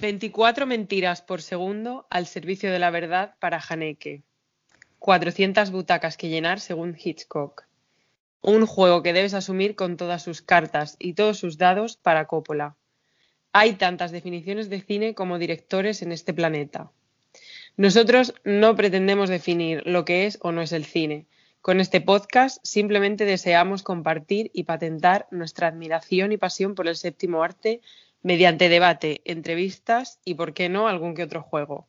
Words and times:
24 0.00 0.64
mentiras 0.64 1.22
por 1.22 1.42
segundo 1.42 2.06
al 2.08 2.26
servicio 2.26 2.70
de 2.70 2.78
la 2.78 2.90
verdad 2.90 3.34
para 3.40 3.60
Haneke. 3.68 4.22
400 5.00 5.72
butacas 5.72 6.16
que 6.16 6.28
llenar 6.28 6.60
según 6.60 6.96
Hitchcock. 6.96 7.64
Un 8.40 8.64
juego 8.66 9.02
que 9.02 9.12
debes 9.12 9.34
asumir 9.34 9.74
con 9.74 9.96
todas 9.96 10.22
sus 10.22 10.40
cartas 10.40 10.94
y 11.00 11.14
todos 11.14 11.38
sus 11.38 11.58
dados 11.58 11.96
para 11.96 12.26
Coppola. 12.26 12.76
Hay 13.52 13.72
tantas 13.72 14.12
definiciones 14.12 14.70
de 14.70 14.80
cine 14.80 15.14
como 15.14 15.36
directores 15.36 16.00
en 16.02 16.12
este 16.12 16.32
planeta. 16.32 16.92
Nosotros 17.76 18.34
no 18.44 18.76
pretendemos 18.76 19.28
definir 19.28 19.82
lo 19.84 20.04
que 20.04 20.26
es 20.26 20.38
o 20.42 20.52
no 20.52 20.62
es 20.62 20.70
el 20.70 20.84
cine. 20.84 21.26
Con 21.60 21.80
este 21.80 22.00
podcast 22.00 22.58
simplemente 22.62 23.24
deseamos 23.24 23.82
compartir 23.82 24.52
y 24.54 24.62
patentar 24.62 25.26
nuestra 25.32 25.66
admiración 25.66 26.30
y 26.30 26.36
pasión 26.36 26.76
por 26.76 26.86
el 26.86 26.94
séptimo 26.94 27.42
arte 27.42 27.80
mediante 28.22 28.68
debate, 28.68 29.20
entrevistas 29.24 30.18
y, 30.24 30.34
por 30.34 30.52
qué 30.54 30.68
no, 30.68 30.88
algún 30.88 31.14
que 31.14 31.22
otro 31.22 31.42
juego. 31.42 31.86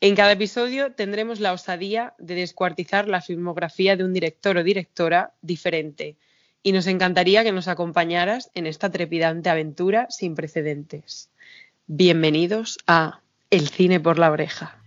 En 0.00 0.14
cada 0.14 0.32
episodio 0.32 0.92
tendremos 0.92 1.40
la 1.40 1.52
osadía 1.52 2.14
de 2.18 2.34
descuartizar 2.34 3.08
la 3.08 3.22
filmografía 3.22 3.96
de 3.96 4.04
un 4.04 4.12
director 4.12 4.56
o 4.56 4.62
directora 4.62 5.32
diferente 5.40 6.16
y 6.62 6.72
nos 6.72 6.86
encantaría 6.86 7.42
que 7.42 7.52
nos 7.52 7.68
acompañaras 7.68 8.50
en 8.54 8.66
esta 8.66 8.90
trepidante 8.90 9.50
aventura 9.50 10.06
sin 10.10 10.34
precedentes. 10.34 11.30
Bienvenidos 11.86 12.78
a 12.86 13.20
El 13.50 13.68
cine 13.68 14.00
por 14.00 14.18
la 14.18 14.30
oreja. 14.30 14.78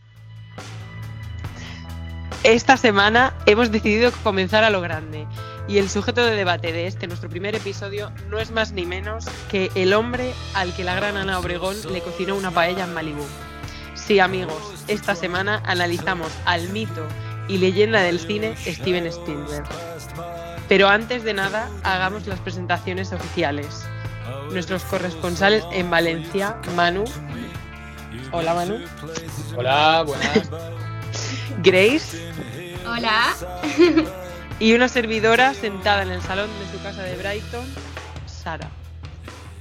Esta 2.44 2.78
semana 2.78 3.36
hemos 3.46 3.72
decidido 3.72 4.12
comenzar 4.24 4.64
a 4.64 4.70
lo 4.70 4.82
grande 4.82 5.26
y 5.68 5.80
el 5.80 5.90
sujeto 5.90 6.26
de 6.26 6.36
debate 6.36 6.72
de 6.72 6.88
este, 6.88 7.08
nuestro 7.08 7.30
primer 7.30 7.56
episodio, 7.56 8.12
no 8.30 8.40
es 8.40 8.52
más 8.52 8.72
ni 8.72 8.86
menos 8.86 9.26
que 9.50 9.70
el 9.76 9.94
hombre 9.94 10.34
al 10.54 10.74
que 10.74 10.84
la 10.84 10.96
gran 10.96 11.18
Ana 11.18 11.40
Obregón 11.40 11.76
le 11.92 12.02
cocinó 12.02 12.36
una 12.36 12.52
paella 12.52 12.86
en 12.86 12.94
Malibú. 12.94 13.26
Sí, 13.94 14.20
amigos, 14.20 14.86
esta 14.88 15.16
semana 15.16 15.62
analizamos 15.66 16.32
al 16.46 16.70
mito 16.70 17.06
y 17.50 17.58
leyenda 17.58 18.02
del 18.02 18.20
cine 18.20 18.56
Steven 18.56 19.08
Spielberg. 19.08 19.66
Pero 20.70 20.88
antes 20.88 21.24
de 21.24 21.34
nada, 21.34 21.70
hagamos 21.84 22.28
las 22.28 22.40
presentaciones 22.40 23.12
oficiales. 23.12 23.86
Nuestros 24.52 24.84
corresponsales 24.84 25.64
en 25.74 25.90
Valencia, 25.90 26.58
Manu. 26.76 27.04
Hola, 28.32 28.54
Manu. 28.54 28.80
Hola, 29.56 30.04
buenas. 30.06 30.50
Grace. 31.62 32.32
Hola. 32.86 33.36
Y 34.60 34.74
una 34.74 34.88
servidora 34.88 35.54
sentada 35.54 36.02
en 36.02 36.10
el 36.10 36.22
salón 36.22 36.50
de 36.60 36.78
su 36.78 36.84
casa 36.84 37.04
de 37.04 37.16
Brighton, 37.16 37.66
Sara. 38.26 38.68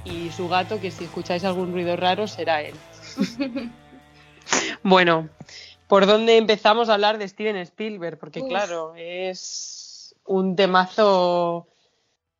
Y 0.05 0.31
su 0.31 0.47
gato, 0.47 0.79
que 0.79 0.89
si 0.89 1.03
escucháis 1.03 1.43
algún 1.43 1.71
ruido 1.71 1.95
raro, 1.95 2.27
será 2.27 2.61
él. 2.61 2.75
bueno, 4.83 5.29
¿por 5.87 6.07
dónde 6.07 6.37
empezamos 6.37 6.89
a 6.89 6.95
hablar 6.95 7.19
de 7.19 7.27
Steven 7.27 7.57
Spielberg? 7.57 8.17
Porque 8.17 8.41
Uf. 8.41 8.47
claro, 8.47 8.93
es 8.95 10.15
un 10.25 10.55
temazo 10.55 11.67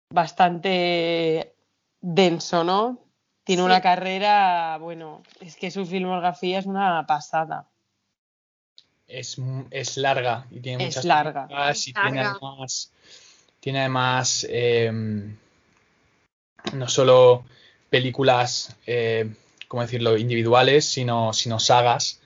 bastante 0.10 1.54
denso, 2.02 2.64
¿no? 2.64 3.04
Tiene 3.44 3.62
Sí. 3.62 3.66
una 3.66 3.82
carrera, 3.82 4.78
bueno, 4.80 5.22
es 5.42 5.56
que 5.58 5.70
su 5.70 5.86
filmografía 5.86 6.58
es 6.60 6.66
una 6.66 7.06
pasada. 7.06 7.68
Es, 9.08 9.38
es 9.72 9.98
larga 9.98 10.46
y 10.52 10.60
tiene 10.60 10.84
Es 10.84 10.90
muchas 10.90 11.06
larga. 11.06 11.48
películas 11.48 11.88
y 11.88 11.90
Es 11.92 11.96
tiene 11.96 12.20
además, 12.22 12.92
tiene 13.60 13.80
además 13.80 14.46
em, 14.50 15.36
no 16.74 16.88
solo 16.90 17.46
películas, 17.90 18.76
eh, 18.86 19.30
¿cómo 19.68 19.82
decirlo?, 19.82 20.18
individuales, 20.18 20.86
sino, 20.86 21.32
sino 21.34 21.60
sagas. 21.60 22.20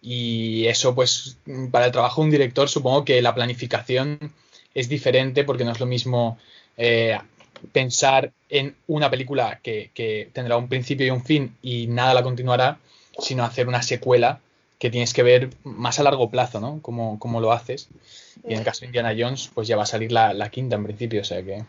Y 0.00 0.66
eso, 0.66 0.94
pues, 0.94 1.38
para 1.70 1.86
el 1.86 1.92
trabajo 1.92 2.20
de 2.22 2.26
un 2.26 2.30
director, 2.30 2.68
supongo 2.68 3.04
que 3.04 3.20
la 3.20 3.34
planificación 3.34 4.32
es 4.74 4.88
diferente 4.88 5.44
porque 5.44 5.64
no 5.64 5.72
es 5.72 5.80
lo 5.80 5.86
mismo 5.86 6.38
eh, 6.76 7.18
pensar 7.72 8.32
en 8.48 8.76
una 8.86 9.10
película 9.10 9.60
que, 9.62 9.90
que 9.92 10.30
tendrá 10.32 10.56
un 10.56 10.68
principio 10.68 11.06
y 11.06 11.10
un 11.10 11.24
fin 11.24 11.56
y 11.62 11.86
nada 11.88 12.14
la 12.14 12.22
continuará, 12.22 12.78
sino 13.18 13.44
hacer 13.44 13.66
una 13.68 13.82
secuela 13.82 14.40
que 14.78 14.90
tienes 14.90 15.12
que 15.12 15.22
ver 15.22 15.50
más 15.64 15.98
a 15.98 16.02
largo 16.04 16.30
plazo, 16.30 16.60
¿no? 16.60 16.80
Cómo, 16.82 17.18
cómo 17.18 17.40
lo 17.40 17.52
haces. 17.52 17.88
Y 18.46 18.52
en 18.52 18.60
el 18.60 18.64
caso 18.64 18.80
de 18.80 18.86
Indiana 18.86 19.14
Jones, 19.18 19.50
pues 19.52 19.66
ya 19.66 19.76
va 19.76 19.82
a 19.82 19.86
salir 19.86 20.12
la, 20.12 20.32
la 20.32 20.50
quinta 20.50 20.76
en 20.76 20.84
principio, 20.84 21.20
o 21.22 21.24
sea 21.24 21.42
que... 21.42 21.64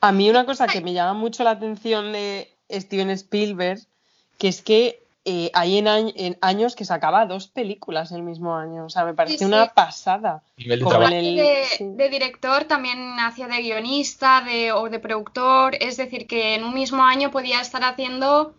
A 0.00 0.12
mí 0.12 0.28
una 0.28 0.44
cosa 0.44 0.66
que 0.66 0.80
me 0.80 0.92
llama 0.92 1.14
mucho 1.14 1.44
la 1.44 1.52
atención 1.52 2.12
de 2.12 2.50
Steven 2.70 3.10
Spielberg, 3.10 3.80
que 4.38 4.48
es 4.48 4.60
que 4.62 5.00
eh, 5.24 5.50
hay 5.54 5.78
en, 5.78 5.86
en 5.86 6.36
años 6.40 6.74
que 6.74 6.84
sacaba 6.84 7.24
dos 7.26 7.46
películas 7.46 8.10
el 8.10 8.22
mismo 8.24 8.56
año. 8.56 8.84
O 8.86 8.90
sea, 8.90 9.04
me 9.04 9.14
parece 9.14 9.38
Sí, 9.38 9.44
una 9.44 9.66
sí. 9.66 9.70
pasada. 9.74 10.42
Nivel 10.56 10.80
de 10.80 10.84
Como 10.84 10.96
trabajo. 10.96 11.14
en 11.14 11.24
el- 11.24 11.36
de, 11.36 11.64
sí. 11.78 11.84
de 11.88 12.08
director 12.08 12.64
también 12.64 12.98
hacía 13.20 13.46
de 13.46 13.62
guionista 13.62 14.42
de, 14.42 14.72
o 14.72 14.88
de 14.90 14.98
productor, 14.98 15.76
es 15.80 15.96
decir, 15.96 16.26
que 16.26 16.56
en 16.56 16.64
un 16.64 16.74
mismo 16.74 17.04
año 17.04 17.30
podía 17.30 17.60
estar 17.60 17.84
haciendo 17.84 18.54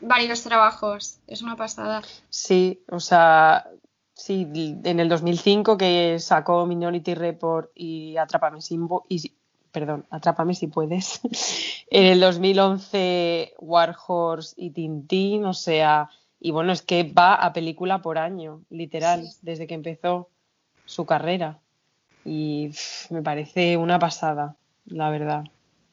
varios 0.00 0.42
trabajos. 0.42 1.18
Es 1.26 1.42
una 1.42 1.56
pasada. 1.56 2.02
Sí, 2.30 2.82
o 2.90 3.00
sea, 3.00 3.66
sí, 4.14 4.46
en 4.84 5.00
el 5.00 5.08
2005 5.08 5.76
que 5.78 6.18
sacó 6.18 6.66
Minority 6.66 7.14
Report 7.14 7.70
y 7.74 8.16
Atrápame 8.16 8.60
si, 8.60 8.76
vo- 8.78 9.04
y, 9.08 9.32
perdón, 9.72 10.06
Atrápame 10.10 10.54
si 10.54 10.66
puedes. 10.68 11.20
en 11.90 12.04
el 12.06 12.20
2011 12.20 13.54
War 13.58 13.96
Horse 14.06 14.54
y 14.56 14.70
Tintín, 14.70 15.44
o 15.44 15.54
sea, 15.54 16.10
y 16.40 16.50
bueno, 16.52 16.72
es 16.72 16.82
que 16.82 17.02
va 17.04 17.34
a 17.34 17.52
película 17.52 18.00
por 18.02 18.18
año, 18.18 18.62
literal, 18.70 19.26
Sí. 19.26 19.38
desde 19.42 19.66
que 19.66 19.74
empezó 19.74 20.28
su 20.84 21.04
carrera. 21.06 21.58
Y 22.24 22.68
pff, 22.68 23.10
me 23.10 23.22
parece 23.22 23.76
una 23.76 23.98
pasada, 23.98 24.56
la 24.86 25.10
verdad. 25.10 25.44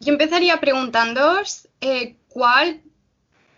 Yo 0.02 0.12
empezaría 0.12 0.60
preguntándoos 0.60 1.68
eh, 1.82 2.18
cuál 2.28 2.82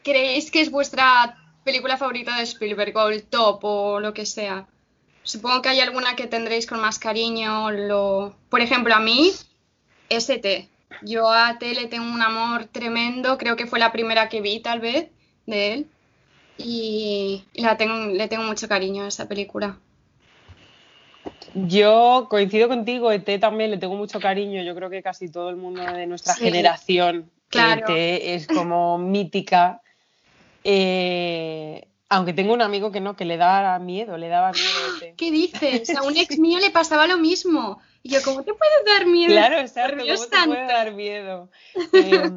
creéis 0.07 0.49
que 0.51 0.61
es 0.61 0.71
vuestra 0.71 1.37
película 1.65 1.97
favorita 1.97 2.37
de 2.37 2.43
Spielberg 2.43 2.95
o 2.95 3.09
el 3.09 3.23
top 3.23 3.59
o 3.63 3.99
lo 3.99 4.13
que 4.13 4.25
sea. 4.25 4.65
Supongo 5.23 5.61
que 5.61 5.67
hay 5.69 5.81
alguna 5.81 6.15
que 6.15 6.27
tendréis 6.27 6.65
con 6.65 6.79
más 6.79 6.97
cariño. 6.97 7.69
Lo... 7.71 8.33
Por 8.49 8.61
ejemplo, 8.61 8.95
a 8.95 9.01
mí, 9.01 9.33
ST. 10.09 10.69
Yo 11.01 11.29
a 11.29 11.59
T 11.59 11.75
le 11.75 11.87
tengo 11.87 12.05
un 12.05 12.21
amor 12.21 12.67
tremendo. 12.67 13.37
Creo 13.37 13.57
que 13.57 13.67
fue 13.67 13.79
la 13.79 13.91
primera 13.91 14.29
que 14.29 14.39
vi, 14.39 14.61
tal 14.61 14.79
vez, 14.79 15.09
de 15.45 15.73
él. 15.73 15.87
Y 16.57 17.43
la 17.55 17.75
tengo, 17.75 18.07
le 18.07 18.27
tengo 18.29 18.43
mucho 18.43 18.69
cariño 18.69 19.03
a 19.03 19.09
esa 19.09 19.27
película. 19.27 19.77
Yo 21.53 22.27
coincido 22.29 22.69
contigo, 22.69 23.11
ET 23.11 23.39
también 23.41 23.71
le 23.71 23.77
tengo 23.77 23.95
mucho 23.95 24.21
cariño. 24.21 24.63
Yo 24.63 24.73
creo 24.73 24.89
que 24.89 25.03
casi 25.03 25.29
todo 25.29 25.49
el 25.49 25.57
mundo 25.57 25.83
de 25.83 26.07
nuestra 26.07 26.33
Sí, 26.33 26.45
generación, 26.45 27.29
claro. 27.49 27.85
ET 27.89 28.21
es 28.23 28.47
como 28.47 28.97
mítica. 28.97 29.81
Eh, 30.63 31.87
aunque 32.09 32.33
tengo 32.33 32.53
un 32.53 32.61
amigo 32.61 32.91
que 32.91 33.01
no, 33.01 33.15
que 33.15 33.25
le 33.25 33.37
daba 33.37 33.77
miedo, 33.79 34.17
le 34.17 34.29
daba 34.29 34.51
miedo 34.51 34.97
ET. 35.01 35.15
¿Qué 35.15 35.31
dices? 35.31 35.95
A 35.95 36.03
un 36.03 36.15
ex 36.15 36.37
mío 36.39 36.59
le 36.59 36.71
pasaba 36.71 37.07
lo 37.07 37.17
mismo. 37.17 37.79
Y 38.03 38.09
yo, 38.09 38.19
¿cómo 38.23 38.43
te 38.43 38.53
puede 38.53 38.71
dar 38.85 39.05
miedo? 39.05 39.33
Claro, 39.33 39.59
exacto, 39.59 39.97
¿cómo 39.97 40.25
te 40.27 40.47
puede 40.47 40.67
dar 40.67 40.93
miedo? 40.93 41.49
Eh, 41.93 42.31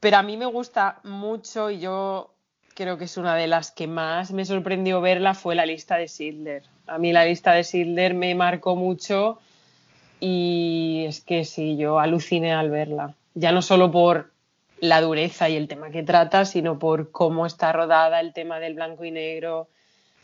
pero 0.00 0.18
a 0.18 0.22
mí 0.22 0.36
me 0.36 0.46
gusta 0.46 1.00
mucho 1.04 1.70
y 1.70 1.80
yo 1.80 2.34
creo 2.74 2.98
que 2.98 3.04
es 3.04 3.16
una 3.16 3.34
de 3.34 3.46
las 3.46 3.70
que 3.70 3.86
más 3.86 4.32
me 4.32 4.44
sorprendió 4.44 5.00
verla 5.00 5.34
fue 5.34 5.54
la 5.54 5.66
lista 5.66 5.96
de 5.96 6.08
Schindler. 6.08 6.62
A 6.86 6.98
mí 6.98 7.12
la 7.12 7.24
lista 7.24 7.52
de 7.52 7.64
Schindler 7.64 8.14
me 8.14 8.34
marcó 8.34 8.76
mucho 8.76 9.38
y 10.20 11.04
es 11.06 11.20
que 11.22 11.44
sí, 11.44 11.76
yo 11.76 11.98
aluciné 11.98 12.52
al 12.52 12.70
verla. 12.70 13.14
Ya 13.34 13.52
no 13.52 13.62
solo 13.62 13.90
por 13.90 14.30
la 14.80 15.00
dureza 15.00 15.48
y 15.48 15.56
el 15.56 15.68
tema 15.68 15.90
que 15.90 16.02
trata, 16.02 16.44
sino 16.44 16.78
por 16.78 17.10
cómo 17.10 17.46
está 17.46 17.72
rodada, 17.72 18.20
el 18.20 18.32
tema 18.32 18.58
del 18.60 18.74
blanco 18.74 19.04
y 19.04 19.10
negro. 19.10 19.68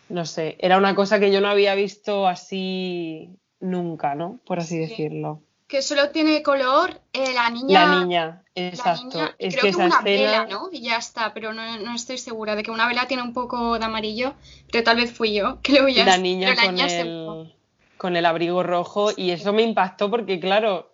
No 0.08 0.26
sé, 0.26 0.56
era 0.58 0.76
una 0.78 0.94
cosa 0.94 1.19
que 1.20 1.32
yo 1.32 1.40
no 1.40 1.49
había 1.49 1.75
visto 1.75 2.26
así 2.28 3.31
nunca, 3.60 4.14
¿no? 4.14 4.38
Por 4.44 4.58
así 4.60 4.75
Sí. 4.75 4.81
decirlo. 4.90 5.40
Que 5.69 5.81
solo 5.81 6.10
tiene 6.10 6.43
color 6.43 7.00
eh, 7.14 7.32
la 7.34 7.49
niña. 7.49 7.87
La 7.87 8.00
niña, 8.00 8.43
la 8.54 8.62
exacto. 8.69 9.04
niña, 9.04 9.34
y 9.38 9.46
es 9.46 9.54
creo 9.54 9.62
que 9.62 9.69
que, 9.69 9.69
esa 9.70 9.87
una 9.87 9.96
escena. 10.00 10.04
vela, 10.04 10.46
¿no? 10.46 10.69
Y 10.70 10.82
ya 10.82 10.96
está, 10.98 11.32
pero 11.32 11.55
no, 11.55 11.78
no 11.78 11.94
estoy 11.94 12.19
segura 12.19 12.55
de 12.56 12.62
que 12.62 12.70
una 12.70 12.87
vela 12.87 13.06
tiene 13.08 13.22
un 13.22 13.32
poco 13.32 13.78
de 13.78 13.84
amarillo, 13.87 14.34
pero 14.70 14.84
tal 14.84 14.96
vez 14.98 15.12
fui 15.12 15.32
yo 15.32 15.60
que 15.62 15.72
lo 15.72 15.87
vi 15.87 15.94
la 15.94 16.19
niña 16.19 16.48
pero 16.48 16.60
la 16.60 16.66
con 16.66 16.75
niña 16.75 16.88
se- 16.90 17.00
el, 17.00 17.55
con 17.96 18.16
el 18.16 18.26
abrigo 18.26 18.62
rojo 18.62 19.12
y 19.16 19.31
eso 19.31 19.55
me 19.55 19.62
impactó 19.62 20.10
porque, 20.10 20.38
claro, 20.40 20.92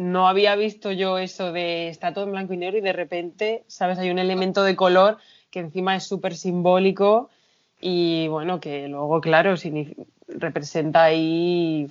no 0.00 0.28
había 0.28 0.56
visto 0.56 0.92
yo 0.92 1.18
eso 1.18 1.52
de 1.52 1.88
está 1.88 2.14
todo 2.14 2.24
en 2.24 2.30
blanco 2.30 2.54
y 2.54 2.56
negro 2.56 2.78
y 2.78 2.80
de 2.80 2.94
repente, 2.94 3.64
¿sabes? 3.66 3.98
Hay 3.98 4.08
un 4.10 4.18
elemento 4.18 4.62
de 4.62 4.74
color 4.74 5.18
que 5.50 5.60
encima 5.60 5.94
es 5.94 6.04
súper 6.04 6.34
simbólico 6.36 7.28
y, 7.82 8.26
bueno, 8.28 8.60
que 8.60 8.88
luego, 8.88 9.20
claro, 9.20 9.54
representa 10.26 11.04
ahí 11.04 11.90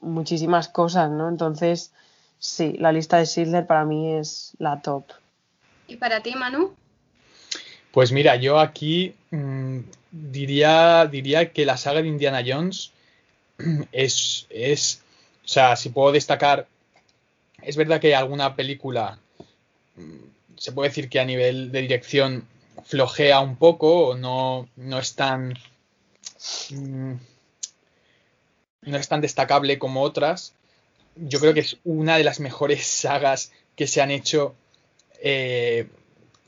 muchísimas 0.00 0.68
cosas, 0.68 1.10
¿no? 1.10 1.28
Entonces, 1.28 1.92
sí, 2.38 2.74
la 2.78 2.90
lista 2.90 3.18
de 3.18 3.26
Schindler 3.26 3.66
para 3.66 3.84
mí 3.84 4.14
es 4.14 4.52
la 4.58 4.80
top. 4.80 5.04
¿Y 5.88 5.96
para 5.96 6.22
ti, 6.22 6.34
Manu? 6.34 6.74
Pues 7.90 8.12
mira, 8.12 8.36
yo 8.36 8.58
aquí 8.58 9.14
mm, 9.30 9.80
diría, 10.10 11.04
diría 11.04 11.52
que 11.52 11.66
la 11.66 11.76
saga 11.76 12.00
de 12.00 12.08
Indiana 12.08 12.42
Jones 12.46 12.92
es, 13.92 14.46
es, 14.48 15.02
o 15.44 15.48
sea, 15.48 15.76
si 15.76 15.90
puedo 15.90 16.12
destacar, 16.12 16.66
es 17.66 17.76
verdad 17.76 18.00
que 18.00 18.14
alguna 18.14 18.54
película 18.54 19.18
mm, 19.96 20.56
se 20.56 20.72
puede 20.72 20.88
decir 20.88 21.08
que 21.08 21.20
a 21.20 21.24
nivel 21.24 21.72
de 21.72 21.82
dirección 21.82 22.46
flojea 22.84 23.40
un 23.40 23.56
poco 23.56 24.08
o 24.08 24.14
no, 24.14 24.68
no 24.76 24.98
es 24.98 25.16
tan 25.16 25.58
mm, 26.70 27.14
no 28.82 28.96
es 28.96 29.08
tan 29.08 29.20
destacable 29.20 29.78
como 29.78 30.02
otras. 30.02 30.54
Yo 31.16 31.40
creo 31.40 31.54
que 31.54 31.60
es 31.60 31.78
una 31.82 32.16
de 32.16 32.24
las 32.24 32.38
mejores 32.38 32.86
sagas 32.86 33.50
que 33.74 33.88
se 33.88 34.00
han 34.00 34.12
hecho 34.12 34.54
eh, 35.20 35.88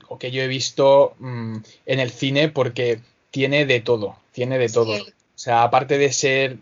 o 0.08 0.18
que 0.18 0.30
yo 0.30 0.42
he 0.42 0.46
visto 0.46 1.16
mm, 1.18 1.56
en 1.86 2.00
el 2.00 2.10
cine 2.10 2.48
porque 2.48 3.00
tiene 3.32 3.66
de 3.66 3.80
todo, 3.80 4.16
tiene 4.30 4.56
de 4.58 4.68
todo. 4.68 4.94
O 4.94 5.40
sea, 5.40 5.64
aparte 5.64 5.98
de 5.98 6.12
ser 6.12 6.58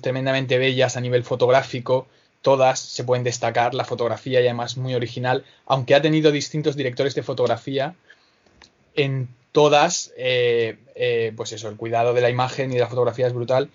tremendamente 0.00 0.58
bellas 0.58 0.96
a 0.96 1.00
nivel 1.00 1.24
fotográfico, 1.24 2.06
todas 2.42 2.78
se 2.80 3.04
pueden 3.04 3.24
destacar, 3.24 3.74
la 3.74 3.84
fotografía 3.84 4.40
y 4.40 4.44
además 4.44 4.76
muy 4.76 4.94
original, 4.94 5.44
aunque 5.66 5.94
ha 5.94 6.02
tenido 6.02 6.30
distintos 6.30 6.76
directores 6.76 7.14
de 7.14 7.22
fotografía, 7.22 7.94
en 8.94 9.28
todas, 9.52 10.12
eh, 10.16 10.78
eh, 10.94 11.32
pues 11.36 11.52
eso, 11.52 11.68
el 11.68 11.76
cuidado 11.76 12.12
de 12.14 12.20
la 12.20 12.30
imagen 12.30 12.70
y 12.70 12.74
de 12.74 12.80
la 12.80 12.88
fotografía 12.88 13.26
es 13.26 13.32
brutal 13.32 13.70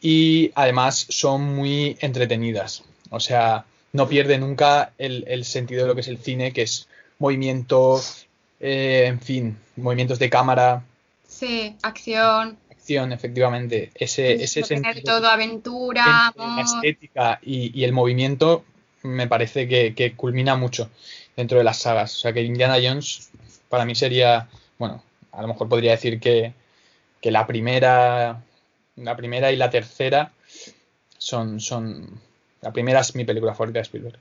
y 0.00 0.52
además 0.54 1.06
son 1.08 1.42
muy 1.42 1.96
entretenidas. 2.00 2.84
O 3.10 3.20
sea, 3.20 3.64
no 3.92 4.08
pierde 4.08 4.38
nunca 4.38 4.92
el, 4.98 5.44
sentido 5.44 5.82
de 5.82 5.88
lo 5.88 5.94
que 5.94 6.02
es 6.02 6.08
el 6.08 6.18
cine, 6.18 6.52
que 6.52 6.62
es 6.62 6.88
movimiento, 7.18 8.00
eh, 8.60 9.04
en 9.06 9.20
fin, 9.20 9.58
movimientos 9.76 10.18
de 10.18 10.30
cámara. 10.30 10.84
Sí, 11.26 11.76
acción. 11.82 12.58
Acción, 12.88 13.12
efectivamente. 13.12 13.90
Ese, 13.94 14.34
ese 14.42 14.62
sentido. 14.62 15.02
todo 15.04 15.28
aventura, 15.28 16.32
La 16.36 16.62
estética 16.62 17.38
y, 17.42 17.84
el 17.84 17.92
movimiento 17.92 18.64
me 19.02 19.26
parece 19.26 19.68
que, 19.68 20.14
culmina 20.16 20.56
mucho 20.56 20.90
dentro 21.36 21.58
de 21.58 21.64
las 21.64 21.78
sagas. 21.78 22.16
O 22.16 22.18
sea 22.18 22.32
que 22.32 22.42
Indiana 22.42 22.76
Jones 22.82 23.30
para 23.68 23.84
mí 23.84 23.94
sería, 23.94 24.48
bueno, 24.78 25.02
a 25.32 25.42
lo 25.42 25.48
mejor 25.48 25.68
podría 25.68 25.90
decir 25.90 26.18
que, 26.18 26.54
que 27.20 27.30
la 27.30 27.46
primera 27.46 28.42
la 28.96 29.16
primera 29.16 29.52
y 29.52 29.56
la 29.56 29.70
tercera 29.70 30.32
son, 31.18 31.60
son. 31.60 32.20
La 32.60 32.72
primera 32.72 33.00
es 33.00 33.14
mi 33.14 33.24
película 33.24 33.54
favorita 33.54 33.78
de 33.78 33.82
Spielberg. 33.82 34.18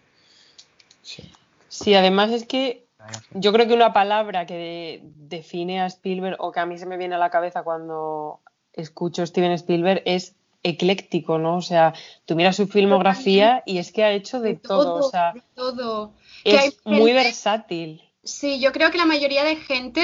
Sí. 1.01 1.31
sí, 1.69 1.95
además 1.95 2.31
es 2.31 2.45
que 2.45 2.83
yo 3.31 3.53
creo 3.53 3.67
que 3.67 3.73
una 3.73 3.93
palabra 3.93 4.45
que 4.45 5.01
define 5.03 5.81
a 5.81 5.85
Spielberg 5.85 6.35
o 6.39 6.51
que 6.51 6.59
a 6.59 6.65
mí 6.65 6.77
se 6.77 6.85
me 6.85 6.97
viene 6.97 7.15
a 7.15 7.17
la 7.17 7.29
cabeza 7.29 7.63
cuando 7.63 8.41
escucho 8.77 9.25
Steven 9.25 9.51
Spielberg 9.51 10.01
es 10.05 10.35
ecléctico, 10.63 11.37
¿no? 11.37 11.57
O 11.57 11.61
sea, 11.61 11.93
tú 12.25 12.35
miras 12.35 12.55
su 12.55 12.67
filmografía 12.67 13.63
y 13.65 13.77
es 13.77 13.91
que 13.91 14.03
ha 14.03 14.11
hecho 14.11 14.39
de, 14.39 14.55
todo, 14.55 14.95
o 14.95 15.09
sea, 15.09 15.33
todo. 15.55 16.13
es 16.43 16.77
muy 16.85 17.13
versátil. 17.13 18.01
Sí, 18.23 18.59
yo 18.59 18.71
creo 18.71 18.91
que 18.91 18.97
la 18.97 19.05
mayoría 19.05 19.43
de 19.43 19.55
gente, 19.55 20.01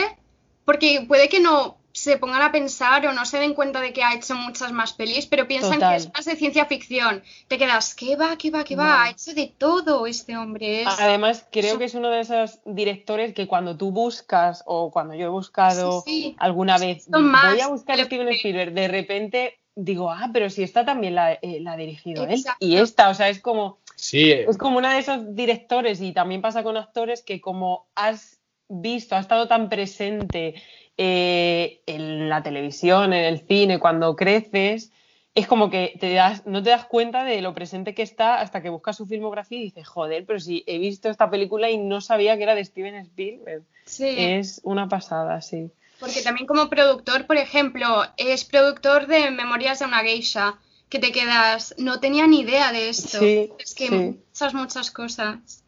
porque 0.66 1.06
puede 1.08 1.30
que 1.30 1.40
no 1.40 1.78
se 1.94 2.18
pongan 2.18 2.42
a 2.42 2.52
pensar 2.52 3.06
o 3.06 3.14
no 3.14 3.24
se 3.26 3.38
den 3.38 3.54
cuenta 3.54 3.80
de 3.80 3.94
que 3.94 4.04
ha 4.04 4.16
hecho 4.16 4.34
muchas 4.34 4.72
más 4.72 4.94
pelis, 4.94 5.28
pero 5.28 5.48
piensan 5.48 5.80
que 5.80 5.96
es 5.96 6.12
más 6.12 6.26
de 6.26 6.36
ciencia 6.36 6.66
ficción. 6.66 7.24
Te 7.48 7.60
quedas, 7.60 7.94
¿qué 7.94 8.16
va, 8.16 8.36
qué 8.36 8.50
va, 8.50 8.64
qué 8.64 8.76
va? 8.76 9.04
Ha 9.04 9.12
hecho 9.12 9.34
de 9.34 9.54
todo 9.58 10.08
este 10.08 10.36
hombre. 10.36 10.86
Además, 10.86 11.46
creo 11.52 11.78
que 11.78 11.86
es 11.86 11.94
uno 11.94 12.10
de 12.10 12.22
esos 12.22 12.60
directores 12.66 13.34
que 13.34 13.48
cuando 13.48 13.78
tú 13.78 13.92
buscas 13.92 14.64
o 14.66 14.90
cuando 14.90 15.14
yo 15.14 15.28
he 15.28 15.30
buscado 15.30 16.04
alguna 16.40 16.80
vez, 16.80 17.06
voy 17.08 17.60
a 17.62 17.68
buscar 17.68 18.00
a 18.00 18.06
Steven 18.06 18.30
Spielberg, 18.30 18.74
de 18.74 18.88
repente 18.88 19.60
digo, 19.76 20.12
ah, 20.12 20.30
pero 20.34 20.50
si 20.50 20.64
esta 20.64 20.86
también 20.86 21.16
la, 21.16 21.34
eh, 21.34 21.64
ha 21.68 21.78
dirigido 21.78 22.26
él. 22.26 22.44
Y 22.60 22.78
esta, 22.78 23.10
o 23.10 23.14
sea, 23.14 23.30
es 23.30 23.40
como, 23.40 23.80
sí. 23.96 24.32
es 24.32 24.58
como 24.58 24.78
uno 24.78 24.90
de 24.90 25.00
esos 25.00 25.36
directores 25.36 26.02
y 26.02 26.12
también 26.12 26.42
pasa 26.42 26.64
con 26.64 26.78
actores 26.78 27.22
que 27.24 27.42
como 27.42 27.88
has 27.96 28.40
visto, 28.70 29.16
ha 29.16 29.20
estado 29.20 29.48
tan 29.48 29.70
presente 29.70 30.56
eh, 30.98 31.82
en 31.86 32.30
la 32.30 32.44
televisión, 32.44 33.14
en 33.14 33.26
el 33.26 33.40
cine, 33.48 33.80
cuando 33.80 34.16
creces, 34.16 34.92
es 35.36 35.48
como 35.48 35.70
que 35.70 35.98
te 36.00 36.14
das, 36.14 36.46
no 36.46 36.62
te 36.62 36.70
das 36.70 36.86
cuenta 36.86 37.24
de 37.24 37.42
lo 37.42 37.54
presente 37.54 37.96
que 37.96 38.04
está 38.04 38.40
hasta 38.40 38.62
que 38.62 38.70
buscas 38.70 38.98
su 38.98 39.08
filmografía 39.08 39.60
y 39.60 39.64
dices, 39.64 39.88
joder, 39.88 40.26
pero 40.26 40.40
si 40.40 40.64
he 40.68 40.78
visto 40.78 41.10
esta 41.10 41.30
película 41.30 41.70
y 41.72 41.78
no 41.78 42.02
sabía 42.02 42.38
que 42.38 42.44
era 42.44 42.56
de 42.56 42.64
Steven 42.64 42.96
Spielberg. 42.96 43.64
Es 44.00 44.62
una 44.64 44.88
pasada, 44.88 45.42
sí. 45.42 45.72
Porque 46.00 46.22
también 46.22 46.46
como 46.46 46.70
productor, 46.70 47.26
por 47.26 47.38
ejemplo, 47.38 48.04
es 48.18 48.46
productor 48.46 49.08
de 49.08 49.32
Memorias 49.32 49.80
de 49.80 49.86
una 49.86 50.02
geisha, 50.02 50.60
que 50.90 51.00
te 51.00 51.12
quedas, 51.12 51.74
no 51.80 52.00
tenía 52.00 52.28
ni 52.28 52.42
idea 52.42 52.72
de 52.72 52.90
esto. 52.90 53.20
es 53.22 53.74
que 53.74 53.90
muchas, 53.90 54.54
muchas 54.54 54.92
cosas. 54.92 55.64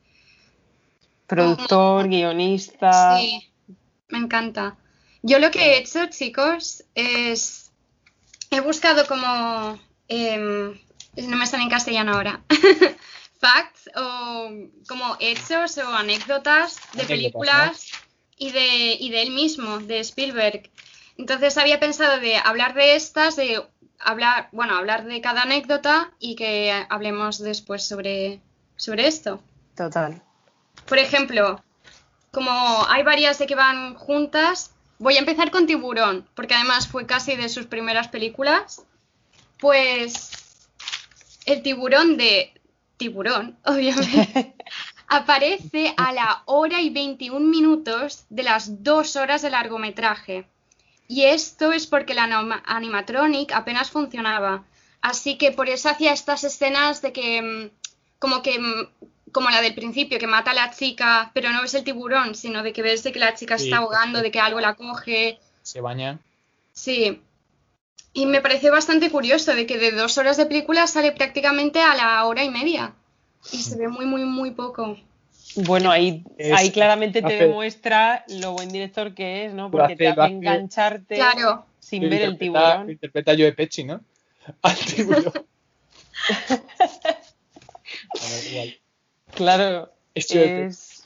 Productor, 1.26 2.08
guionista. 2.08 3.18
Sí, 3.18 3.52
me 4.10 4.20
encanta. 4.20 4.78
Yo 5.28 5.40
lo 5.40 5.50
que 5.50 5.60
he 5.60 5.78
hecho, 5.80 6.06
chicos, 6.06 6.84
es. 6.94 7.72
He 8.52 8.60
buscado 8.62 9.08
como. 9.08 9.80
Em, 10.08 10.80
no 11.18 11.38
me 11.38 11.48
sale 11.48 11.64
en 11.64 11.70
castellano 11.70 12.14
ahora. 12.14 12.42
facts 13.40 13.90
o 13.96 14.50
como 14.88 15.18
hechos 15.20 15.80
o 15.80 15.88
anécdotas 15.88 16.78
de 16.94 17.06
películas 17.06 17.92
y, 18.38 18.52
de, 18.52 18.98
y 19.00 19.10
de 19.10 19.24
él 19.24 19.32
mismo, 19.32 19.80
de 19.80 20.00
Spielberg. 20.00 20.70
Entonces 21.18 21.58
había 21.58 21.80
pensado 21.80 22.20
de 22.20 22.38
hablar 22.38 22.76
de 22.76 22.96
estas, 22.96 23.36
de 23.36 23.64
hablar, 23.98 24.50
bueno, 24.52 24.76
hablar 24.76 25.06
de 25.06 25.22
cada 25.22 25.42
anécdota 25.42 26.12
y 26.20 26.36
que 26.36 26.72
hablemos 26.88 27.40
después 27.40 27.84
sobre, 27.84 28.42
sobre 28.76 29.08
esto. 29.08 29.42
Total. 29.76 30.22
Por 30.86 31.00
ejemplo, 31.00 31.64
como 32.32 32.86
hay 32.88 33.02
varias 33.02 33.40
de 33.40 33.48
que 33.48 33.56
van 33.56 33.96
juntas, 33.96 34.75
Voy 34.98 35.16
a 35.16 35.20
empezar 35.20 35.52
con 35.52 35.68
Tiburón, 35.68 36.28
porque 36.36 36.54
además 36.54 36.88
fue 36.88 37.06
casi 37.06 37.36
de 37.36 37.50
sus 37.50 37.66
primeras 37.66 38.08
películas. 38.08 38.86
Pues 39.60 40.32
el 41.46 41.62
tiburón 41.62 42.18
de 42.18 42.54
Tiburón, 42.98 43.58
obviamente, 43.66 44.56
aparece 45.08 45.94
a 45.98 46.12
la 46.12 46.44
hora 46.46 46.82
y 46.82 46.90
21 46.90 47.40
minutos 47.40 48.26
de 48.30 48.44
las 48.44 48.84
dos 48.84 49.16
horas 49.16 49.42
de 49.42 49.50
largometraje. 49.50 50.48
Y 51.08 51.24
esto 51.26 51.72
es 51.72 51.86
porque 51.86 52.16
la 52.16 52.62
animatronic 52.66 53.52
apenas 53.52 53.92
funcionaba. 53.92 54.64
Así 55.02 55.38
que 55.38 55.52
por 55.52 55.70
eso 55.70 55.90
hacía 55.90 56.14
estas 56.14 56.44
escenas 56.44 57.02
de 57.04 57.14
que 57.14 57.42
mm, 57.42 57.70
como 58.18 58.42
que 58.42 58.58
mm, 58.58 58.88
como 59.36 59.50
la 59.50 59.62
del 59.62 59.76
principio, 59.76 60.18
que 60.18 60.28
mata 60.28 60.52
a 60.52 60.54
la 60.54 60.72
chica, 60.72 61.30
pero 61.34 61.52
no 61.52 61.66
es 61.66 61.74
el 61.74 61.84
tiburón, 61.84 62.36
sino 62.36 62.64
de 62.64 62.72
que 62.72 62.82
ves 62.82 63.04
de 63.04 63.12
que 63.12 63.20
la 63.20 63.36
chica 63.36 63.56
está 63.56 63.80
ahogando, 63.80 64.22
de 64.22 64.32
que 64.32 64.40
algo 64.40 64.62
la 64.62 64.76
coge. 64.76 65.40
Se 65.62 65.82
baña. 65.82 66.20
Sí. 66.72 67.22
Y 68.14 68.28
me 68.28 68.40
pareció 68.40 68.72
bastante 68.72 69.12
curioso 69.12 69.54
de 69.54 69.66
que 69.66 69.78
de 69.78 69.92
dos 69.92 70.18
horas 70.18 70.38
de 70.38 70.46
película 70.46 70.88
sale 70.88 71.12
prácticamente 71.12 71.82
a 71.82 71.96
la 71.96 72.26
hora 72.26 72.46
y 72.46 72.50
media. 72.50 72.94
Y 73.52 73.58
se 73.58 73.78
ve 73.78 73.90
muy, 73.90 74.06
muy, 74.06 74.24
muy 74.24 74.52
poco. 74.52 74.96
Bueno, 75.58 75.92
ahí, 75.92 76.24
ahí 76.56 76.72
claramente 76.72 77.22
te 77.22 77.36
demuestra 77.36 78.24
lo 78.30 78.54
buen 78.54 78.70
director 78.70 79.14
que 79.14 79.48
es, 79.48 79.54
¿no? 79.54 79.70
Porque 79.70 79.98
te 79.98 80.08
hace, 80.08 80.32
engancharte 80.32 81.20
sin 81.82 82.10
ver 82.10 82.22
el 82.22 82.38
tiburón. 82.38 82.90
Interpreta 82.90 83.34
a 83.34 83.36
Joe 83.36 83.52
Pesci, 83.52 83.84
¿no? 83.84 84.00
Al 84.62 84.78
tiburón. 84.78 85.34
Claro, 89.36 89.92
es 90.14 91.04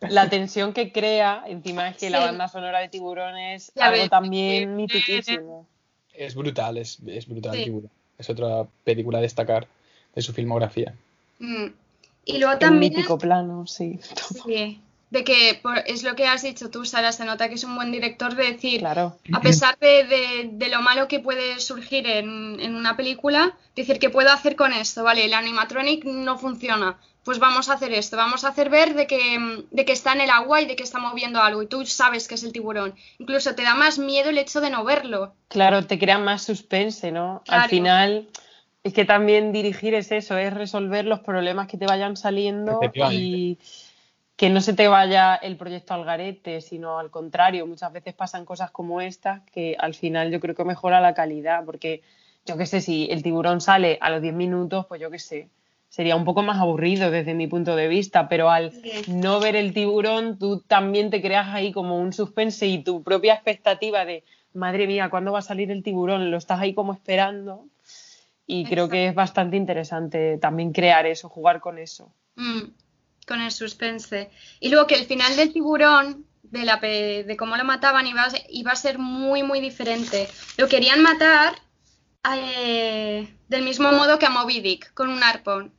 la 0.00 0.30
tensión 0.30 0.72
que 0.72 0.92
crea, 0.92 1.44
encima 1.46 1.88
es 1.88 1.96
que 1.96 2.10
la 2.10 2.20
banda 2.20 2.48
sonora 2.48 2.80
de 2.80 2.88
Tiburón 2.88 3.36
es 3.36 3.72
algo 3.76 4.08
también 4.08 4.76
mitiquísimo. 4.76 5.66
Es 6.12 6.34
brutal, 6.34 6.78
es, 6.78 7.00
brutal 7.26 7.52
Tiburón. 7.52 7.90
Es 8.18 8.28
otra 8.30 8.66
película 8.84 9.18
a 9.18 9.22
destacar 9.22 9.66
de 10.14 10.22
su 10.22 10.32
filmografía. 10.32 10.94
Mm. 11.38 11.66
Y 12.24 12.38
luego 12.38 12.58
también... 12.58 12.92
mítico 12.92 13.18
plano, 13.18 13.66
sí. 13.66 13.98
Sí, 14.44 14.80
de 15.10 15.24
que 15.24 15.60
es 15.86 16.02
lo 16.04 16.14
que 16.14 16.26
has 16.26 16.42
dicho 16.42 16.70
tú, 16.70 16.84
Sara, 16.84 17.12
se 17.12 17.24
nota 17.24 17.48
que 17.48 17.56
es 17.56 17.64
un 17.64 17.74
buen 17.74 17.90
director 17.90 18.34
de 18.34 18.52
decir, 18.52 18.80
claro. 18.80 19.18
a 19.32 19.40
pesar 19.40 19.76
de, 19.78 20.48
de, 20.52 20.68
lo 20.68 20.80
malo 20.82 21.08
que 21.08 21.18
puede 21.18 21.58
surgir 21.58 22.06
en, 22.06 22.60
en, 22.60 22.76
una 22.76 22.96
película, 22.96 23.56
decir 23.74 23.98
que 23.98 24.10
puedo 24.10 24.30
hacer 24.30 24.54
con 24.54 24.72
esto, 24.72 25.02
vale, 25.02 25.24
el 25.24 25.34
animatronic 25.34 26.04
no 26.04 26.38
funciona, 26.38 26.96
pues 27.24 27.38
vamos 27.38 27.68
a 27.68 27.74
hacer 27.74 27.92
esto, 27.92 28.16
vamos 28.16 28.44
a 28.44 28.48
hacer 28.48 28.70
ver 28.70 28.94
de 28.94 29.06
que, 29.06 29.64
de 29.70 29.84
que 29.84 29.92
está 29.92 30.12
en 30.12 30.22
el 30.22 30.30
agua 30.30 30.62
y 30.62 30.66
de 30.66 30.76
que 30.76 30.84
está 30.84 30.98
moviendo 30.98 31.40
algo 31.40 31.62
y 31.62 31.66
tú 31.66 31.84
sabes 31.84 32.28
que 32.28 32.36
es 32.36 32.44
el 32.44 32.52
tiburón. 32.52 32.94
Incluso 33.18 33.54
te 33.54 33.62
da 33.62 33.74
más 33.74 33.98
miedo 33.98 34.30
el 34.30 34.38
hecho 34.38 34.60
de 34.60 34.70
no 34.70 34.84
verlo. 34.84 35.34
Claro, 35.48 35.86
te 35.86 35.98
crea 35.98 36.18
más 36.18 36.44
suspense, 36.44 37.12
¿no? 37.12 37.42
Al 37.48 37.68
final 37.68 38.28
es 38.82 38.94
que 38.94 39.04
también 39.04 39.52
dirigir 39.52 39.94
es 39.94 40.10
eso, 40.12 40.38
es 40.38 40.54
resolver 40.54 41.04
los 41.04 41.20
problemas 41.20 41.66
que 41.68 41.76
te 41.76 41.86
vayan 41.86 42.16
saliendo 42.16 42.80
y 43.10 43.58
que 44.40 44.48
no 44.48 44.62
se 44.62 44.72
te 44.72 44.88
vaya 44.88 45.34
el 45.34 45.58
proyecto 45.58 45.92
al 45.92 46.06
garete, 46.06 46.62
sino 46.62 46.98
al 46.98 47.10
contrario, 47.10 47.66
muchas 47.66 47.92
veces 47.92 48.14
pasan 48.14 48.46
cosas 48.46 48.70
como 48.70 49.02
estas 49.02 49.42
que 49.50 49.76
al 49.78 49.92
final 49.92 50.30
yo 50.30 50.40
creo 50.40 50.54
que 50.54 50.64
mejora 50.64 51.02
la 51.02 51.12
calidad, 51.12 51.62
porque 51.66 52.00
yo 52.46 52.56
qué 52.56 52.64
sé, 52.64 52.80
si 52.80 53.06
el 53.10 53.22
tiburón 53.22 53.60
sale 53.60 53.98
a 54.00 54.08
los 54.08 54.22
10 54.22 54.32
minutos, 54.32 54.86
pues 54.86 54.98
yo 54.98 55.10
qué 55.10 55.18
sé, 55.18 55.50
sería 55.90 56.16
un 56.16 56.24
poco 56.24 56.40
más 56.40 56.58
aburrido 56.58 57.10
desde 57.10 57.34
mi 57.34 57.48
punto 57.48 57.76
de 57.76 57.88
vista, 57.88 58.30
pero 58.30 58.48
al 58.48 58.72
no 59.08 59.40
ver 59.40 59.56
el 59.56 59.74
tiburón, 59.74 60.38
tú 60.38 60.60
también 60.66 61.10
te 61.10 61.20
creas 61.20 61.48
ahí 61.48 61.70
como 61.70 61.98
un 61.98 62.14
suspense 62.14 62.66
y 62.66 62.82
tu 62.82 63.02
propia 63.02 63.34
expectativa 63.34 64.06
de, 64.06 64.24
madre 64.54 64.86
mía, 64.86 65.10
¿cuándo 65.10 65.32
va 65.32 65.40
a 65.40 65.42
salir 65.42 65.70
el 65.70 65.82
tiburón? 65.82 66.30
Lo 66.30 66.38
estás 66.38 66.60
ahí 66.60 66.72
como 66.72 66.94
esperando. 66.94 67.66
Y 68.46 68.64
creo 68.64 68.88
que 68.88 69.08
es 69.08 69.14
bastante 69.14 69.58
interesante 69.58 70.38
también 70.38 70.72
crear 70.72 71.04
eso, 71.04 71.28
jugar 71.28 71.60
con 71.60 71.76
eso. 71.76 72.10
Mm, 72.36 72.70
con 73.30 73.40
el 73.40 73.52
suspense. 73.52 74.30
Y 74.60 74.68
luego 74.68 74.86
que 74.86 74.96
el 74.96 75.06
final 75.06 75.36
del 75.36 75.52
tiburón, 75.52 76.26
de, 76.42 76.64
la, 76.64 76.76
de 76.76 77.36
cómo 77.38 77.56
lo 77.56 77.64
mataban, 77.64 78.06
iba, 78.06 78.26
iba 78.50 78.72
a 78.72 78.76
ser 78.76 78.98
muy, 78.98 79.42
muy 79.42 79.60
diferente. 79.60 80.28
Lo 80.58 80.68
querían 80.68 81.00
matar 81.02 81.54
eh, 82.34 83.32
del 83.48 83.62
mismo 83.62 83.90
modo 83.92 84.18
que 84.18 84.26
a 84.26 84.30
Moby 84.30 84.60
Dick, 84.60 84.92
con 84.94 85.08
un 85.08 85.22
arpón 85.22 85.72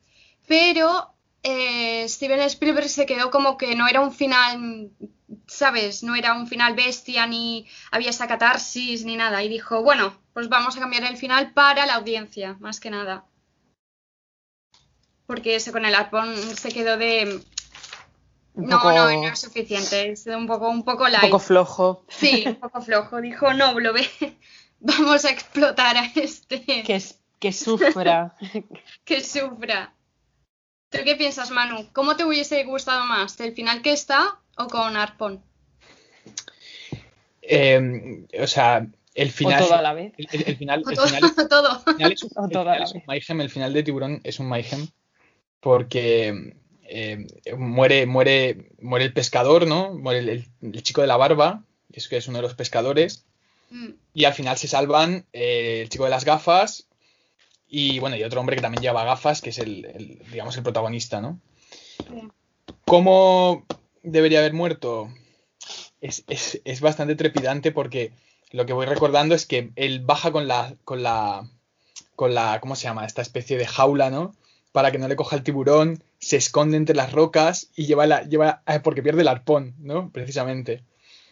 pero 0.51 1.15
eh, 1.43 2.05
Steven 2.09 2.41
Spielberg 2.41 2.89
se 2.89 3.05
quedó 3.05 3.31
como 3.31 3.57
que 3.57 3.73
no 3.73 3.87
era 3.87 4.01
un 4.01 4.11
final, 4.11 4.91
¿sabes? 5.47 6.03
No 6.03 6.13
era 6.15 6.33
un 6.33 6.45
final 6.45 6.75
bestia, 6.75 7.25
ni 7.25 7.67
había 7.89 8.09
esa 8.09 8.27
catarsis, 8.27 9.05
ni 9.05 9.15
nada. 9.15 9.41
Y 9.43 9.47
dijo, 9.47 9.81
bueno, 9.81 10.13
pues 10.33 10.49
vamos 10.49 10.75
a 10.75 10.81
cambiar 10.81 11.05
el 11.05 11.15
final 11.15 11.53
para 11.53 11.85
la 11.85 11.95
audiencia, 11.95 12.57
más 12.59 12.81
que 12.81 12.89
nada. 12.89 13.23
Porque 15.31 15.55
ese 15.55 15.71
con 15.71 15.85
el 15.85 15.95
arpón 15.95 16.35
se 16.35 16.73
quedó 16.73 16.97
de... 16.97 17.39
No, 18.53 18.83
no, 18.83 19.09
no 19.09 19.27
es 19.29 19.39
suficiente, 19.39 20.11
es 20.11 20.27
un 20.27 20.45
poco, 20.45 20.67
un 20.67 20.83
poco 20.83 21.07
light. 21.07 21.23
Un 21.23 21.29
poco 21.29 21.39
flojo. 21.39 22.05
Sí, 22.09 22.43
un 22.45 22.55
poco 22.55 22.81
flojo. 22.81 23.21
Dijo, 23.21 23.53
no, 23.53 23.79
lo 23.79 23.93
ve, 23.93 24.05
vamos 24.81 25.23
a 25.23 25.31
explotar 25.31 25.95
a 25.95 26.11
este. 26.15 26.65
Que, 26.65 27.01
que 27.39 27.53
sufra. 27.53 28.35
que 29.05 29.23
sufra. 29.23 29.93
¿Tú 30.89 30.99
qué 31.05 31.15
piensas, 31.15 31.49
Manu? 31.49 31.87
¿Cómo 31.93 32.17
te 32.17 32.25
hubiese 32.25 32.61
gustado 32.65 33.05
más? 33.05 33.39
¿El 33.39 33.53
final 33.53 33.81
que 33.81 33.93
está 33.93 34.37
o 34.57 34.67
con 34.67 34.97
Arpon? 34.97 35.41
Em, 37.41 38.27
o 38.37 38.47
sea, 38.47 38.85
el 39.15 39.31
final. 39.31 39.63
O 39.63 39.65
todo 39.65 39.77
a 39.77 39.81
la 39.81 39.93
vez. 39.93 40.11
El, 40.17 40.57
final, 40.57 40.83
todo. 40.83 40.95
todo. 41.47 41.83
El 41.87 41.93
final 41.95 42.11
es 42.11 43.29
un, 43.29 43.39
el 43.39 43.49
final 43.49 43.71
de 43.71 43.83
Tiburón 43.83 44.19
es 44.25 44.37
un 44.37 44.49
Mayhem 44.49 44.89
porque 45.61 46.55
em, 46.83 47.27
muere, 47.57 48.05
muere, 48.05 48.69
muere 48.81 49.05
el 49.05 49.13
pescador, 49.13 49.65
¿no? 49.65 49.93
Muere 49.93 50.19
el, 50.61 50.83
chico 50.83 51.01
de 51.01 51.07
la 51.07 51.17
barba, 51.17 51.63
que 51.93 52.17
es, 52.17 52.27
uno 52.27 52.39
de 52.39 52.41
los 52.41 52.55
pescadores. 52.55 53.23
Mm. 53.69 53.91
Y 54.13 54.25
al 54.25 54.33
final 54.33 54.57
se 54.57 54.67
salvan 54.67 55.25
eh, 55.31 55.81
el 55.83 55.89
chico 55.89 56.03
de 56.03 56.09
las 56.09 56.25
gafas, 56.25 56.87
y 57.73 57.99
bueno, 57.99 58.17
y 58.17 58.23
otro 58.23 58.41
hombre 58.41 58.57
que 58.57 58.61
también 58.61 58.83
lleva 58.83 59.05
gafas, 59.05 59.41
que 59.41 59.51
es 59.51 59.57
el, 59.57 60.21
digamos, 60.29 60.57
el 60.57 60.63
protagonista, 60.63 61.21
¿no? 61.21 61.39
¿Cómo 62.85 63.65
debería 64.03 64.39
haber 64.39 64.51
muerto? 64.51 65.09
Es, 66.01 66.81
bastante 66.81 67.15
trepidante 67.15 67.71
porque 67.71 68.11
lo 68.51 68.65
que 68.65 68.73
voy 68.73 68.85
recordando 68.85 69.35
es 69.35 69.45
que 69.45 69.71
él 69.77 70.01
baja 70.01 70.33
con 70.33 70.49
la, 70.49 70.75
con 70.83 71.01
la, 71.01 71.49
con 72.17 72.33
la, 72.33 72.59
¿cómo 72.59 72.75
se 72.75 72.83
llama? 72.83 73.05
Esta 73.05 73.21
especie 73.21 73.57
de 73.57 73.67
jaula, 73.67 74.09
¿no? 74.09 74.35
Para 74.71 74.91
que 74.91 74.97
no 74.97 75.07
le 75.07 75.15
coja 75.15 75.35
el 75.35 75.43
tiburón, 75.43 76.03
se 76.19 76.37
esconde 76.37 76.77
entre 76.77 76.95
las 76.95 77.11
rocas 77.11 77.69
y 77.75 77.85
lleva 77.85 78.05
la, 78.07 78.23
lleva, 78.23 78.61
eh, 78.67 78.79
porque 78.81 79.03
pierde 79.03 79.21
el 79.21 79.27
arpón, 79.27 79.75
¿no? 79.79 80.09
Precisamente. 80.11 80.83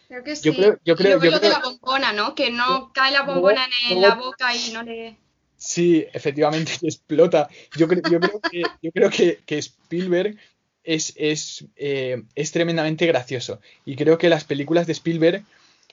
Creo 0.10 0.24
que 0.24 0.36
sí. 0.36 0.44
Yo 0.44 0.56
creo, 0.56 0.80
yo 0.84 0.96
creo, 0.96 1.24
y 1.24 1.30
lo 1.30 1.40
de 1.40 1.50
la 1.50 1.60
bombona, 1.60 2.12
¿no? 2.12 2.36
Que 2.36 2.52
no 2.52 2.92
cae 2.94 3.12
la 3.12 3.22
bombona 3.22 3.66
en 3.90 4.02
la 4.02 4.16
boca 4.16 4.56
y 4.56 4.72
no 4.72 4.84
le... 4.84 5.16
Sí, 5.56 6.06
efectivamente, 6.14 6.74
explota. 6.82 7.48
Yo, 7.78 7.88
creo, 7.88 8.02
que, 8.02 8.64
yo 8.82 8.92
creo 8.92 9.10
que, 9.10 9.58
Spielberg 9.58 10.38
es, 10.84 11.14
es, 11.16 11.66
eh, 11.76 12.24
es, 12.34 12.52
tremendamente 12.52 13.06
gracioso. 13.06 13.60
Y 13.86 13.96
creo 13.96 14.18
que 14.18 14.30
las 14.30 14.46
películas 14.46 14.88
de 14.88 14.94
Spielberg 14.94 15.44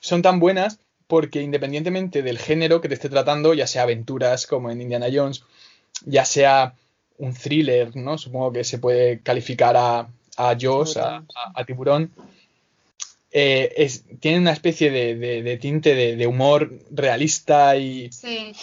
son 0.00 0.22
tan 0.22 0.40
buenas 0.40 0.78
porque 1.06 1.42
independientemente 1.42 2.22
del 2.22 2.38
género 2.38 2.80
que 2.80 2.88
te 2.88 2.94
esté 2.94 3.08
tratando, 3.08 3.54
ya 3.54 3.66
sea 3.66 3.82
aventuras 3.82 4.46
como 4.46 4.70
en 4.70 4.80
Indiana 4.80 5.06
Jones, 5.12 5.44
ya 6.04 6.24
sea 6.24 6.74
un 7.18 7.34
thriller, 7.34 7.94
¿no? 7.96 8.18
Supongo 8.18 8.52
que 8.52 8.64
se 8.64 8.78
puede 8.78 9.20
calificar 9.20 9.76
a, 9.76 10.08
a 10.36 10.56
Jaws, 10.58 10.96
a, 10.96 11.24
Tiburón. 11.66 12.10
Eh, 13.30 13.90
tiene 14.20 14.38
una 14.38 14.52
especie 14.52 14.90
de, 14.90 15.58
tinte 15.58 15.94
de, 15.94 16.26
humor 16.26 16.72
realista 16.90 17.76
y, 17.76 18.10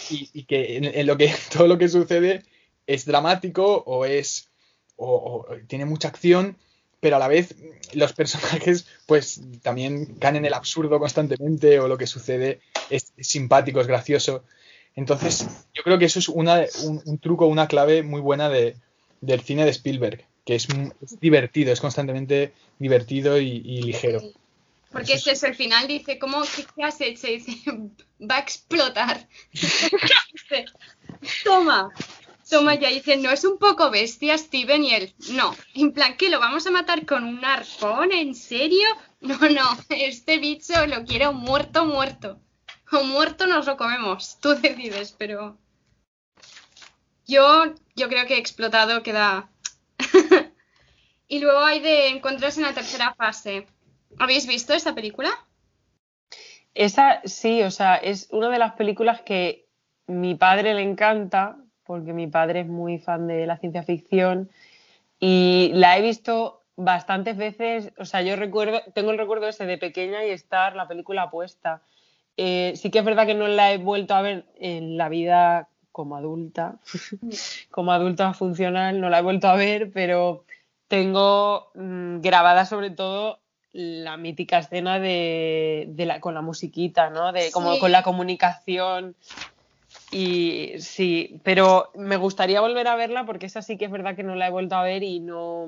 y, 0.10 0.44
que 0.44 0.78
en, 0.78 1.08
lo 1.08 1.18
que 1.18 1.32
todo 1.52 1.68
lo 1.68 1.78
que 1.78 1.90
sucede 1.90 2.44
es 2.88 3.06
dramático 3.06 3.84
o 3.86 4.06
es 4.06 4.50
o, 4.96 5.46
tiene 5.68 5.86
mucha 5.86 6.08
acción 6.08 6.58
pero 7.04 7.18
a 7.18 7.20
la 7.20 7.28
vez 7.28 7.56
los 7.94 8.14
personajes 8.14 8.88
pues 9.06 9.42
también 9.62 10.16
caen 10.16 10.38
en 10.38 10.46
el 10.46 10.54
absurdo 10.54 11.00
constantemente 11.00 11.80
o 11.80 11.90
lo 11.90 11.98
que 11.98 12.08
sucede 12.08 12.62
es, 12.90 13.12
simpático, 13.20 13.82
es 13.82 13.88
gracioso. 13.88 14.46
Entonces 14.96 15.48
yo 15.74 15.84
creo 15.84 15.98
que 15.98 16.06
eso 16.06 16.20
es 16.20 16.30
una, 16.30 16.66
un, 16.84 17.18
truco, 17.18 17.48
una 17.48 17.68
clave 17.68 18.04
muy 18.04 18.22
buena 18.22 18.50
de, 18.50 18.76
del 19.22 19.42
cine 19.42 19.66
de 19.66 19.72
Spielberg, 19.72 20.26
que 20.46 20.56
es, 20.56 20.68
divertido, 21.20 21.74
es 21.74 21.82
constantemente 21.82 22.54
divertido 22.80 23.40
y 23.40 23.82
ligero. 23.82 24.22
Porque 24.94 25.14
es 25.14 25.44
el 25.44 25.56
final, 25.56 25.88
dice, 25.88 26.20
¿cómo 26.20 26.44
qué 26.44 26.84
has 26.84 27.02
hecho? 27.02 27.26
dice, 27.26 27.58
va 28.22 28.38
a 28.38 28.40
explotar. 28.40 29.28
dice, 29.52 30.66
toma, 31.44 31.90
toma 32.48 32.76
ya. 32.76 32.90
dice, 32.90 33.18
no 33.18 33.32
es 33.32 33.44
un 33.44 33.58
poco 33.58 33.90
bestia 33.90 34.38
Steven 34.38 34.84
y 34.84 34.94
él, 34.94 35.14
no. 35.32 35.56
En 35.74 35.94
plan, 35.94 36.16
¿qué 36.16 36.30
lo 36.30 36.40
vamos 36.40 36.68
a 36.68 36.72
matar 36.72 37.08
con 37.08 37.24
un 37.24 37.44
arpón? 37.44 38.14
¿En 38.14 38.34
serio? 38.36 38.88
No, 39.24 39.38
no, 39.38 39.64
este 39.88 40.38
bicho 40.38 40.86
lo 40.86 41.06
quiero 41.06 41.32
muerto, 41.32 41.86
muerto. 41.86 42.42
O 42.94 43.04
muerto 43.04 43.48
nos 43.48 43.66
lo 43.66 43.78
comemos, 43.78 44.40
tú 44.40 44.56
decides, 44.62 45.14
pero... 45.18 45.58
Yo, 47.26 47.74
yo 47.96 48.10
creo 48.10 48.26
que 48.28 48.38
explotado 48.38 49.04
queda... 49.04 49.50
y 51.28 51.40
luego 51.40 51.60
hay 51.60 51.80
de 51.80 52.10
encontrarse 52.10 52.60
en 52.60 52.68
la 52.68 52.74
tercera 52.74 53.14
fase 53.16 53.68
¿Habéis 54.20 54.48
visto 54.48 54.74
esta 54.74 54.94
película? 54.94 55.30
Esa 56.74 57.22
sí, 57.26 57.62
o 57.64 57.72
sea, 57.72 57.96
es 57.96 58.28
una 58.32 58.50
de 58.50 58.60
las 58.60 58.74
películas 58.74 59.22
que 59.22 59.68
mi 60.08 60.36
padre 60.36 60.74
le 60.74 60.82
encanta, 60.82 61.58
porque 61.84 62.14
mi 62.14 62.28
padre 62.28 62.62
es 62.62 62.68
muy 62.68 62.98
fan 62.98 63.28
de 63.28 63.46
la 63.46 63.58
ciencia 63.58 63.84
ficción 63.84 64.50
y 65.20 65.72
la 65.74 65.98
he 65.98 66.02
visto 66.02 66.64
bastantes 66.76 67.38
veces, 67.38 67.94
o 67.98 68.06
sea, 68.06 68.22
yo 68.24 68.36
recuerdo, 68.36 68.82
tengo 68.94 69.12
el 69.12 69.18
recuerdo 69.18 69.48
ese 69.48 69.66
de 69.66 69.78
pequeña 69.78 70.26
y 70.26 70.32
estar 70.32 70.76
la 70.76 70.88
película 70.88 71.30
puesta. 71.30 71.82
Eh, 72.38 72.74
sí 72.76 72.90
que 72.90 73.00
es 73.00 73.06
verdad 73.06 73.28
que 73.28 73.36
no 73.36 73.48
la 73.48 73.72
he 73.72 73.78
vuelto 73.78 74.16
a 74.16 74.22
ver 74.22 74.46
en 74.60 74.98
la 74.98 75.10
vida 75.10 75.68
como 75.92 76.16
adulta, 76.16 76.78
como 77.72 77.92
adulta 77.92 78.34
funcional, 78.34 79.00
no 79.00 79.10
la 79.10 79.20
he 79.20 79.22
vuelto 79.22 79.48
a 79.48 79.56
ver, 79.56 79.92
pero 79.92 80.44
tengo 80.88 81.72
mm, 81.76 82.22
grabada 82.22 82.66
sobre 82.66 82.90
todo 82.90 83.40
la 83.72 84.18
mítica 84.18 84.60
escena 84.60 85.00
de, 85.00 85.92
la, 85.98 86.20
con 86.20 86.36
la 86.36 86.42
musiquita, 86.42 87.10
¿no? 87.10 87.32
De 87.32 87.52
como 87.52 87.80
con 87.80 87.92
la 87.92 88.04
comunicación. 88.04 89.16
Y 90.12 90.74
sí, 90.78 91.40
pero 91.44 91.92
me 91.96 92.18
gustaría 92.18 92.62
volver 92.62 92.88
a 92.88 92.96
verla 92.96 93.26
porque 93.26 93.48
esa 93.48 93.64
sí 93.64 93.78
que 93.78 93.86
es 93.86 93.92
verdad 93.92 94.16
que 94.16 94.24
no 94.24 94.36
la 94.36 94.48
he 94.48 94.52
vuelto 94.52 94.76
a 94.76 94.84
ver 94.84 95.02
y 95.02 95.20
no 95.20 95.68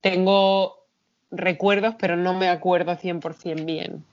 tengo 0.00 0.84
recuerdos, 1.30 1.94
pero 1.98 2.16
no 2.16 2.34
me 2.34 2.48
acuerdo 2.48 2.96
100% 2.96 3.64
bien. 3.64 4.04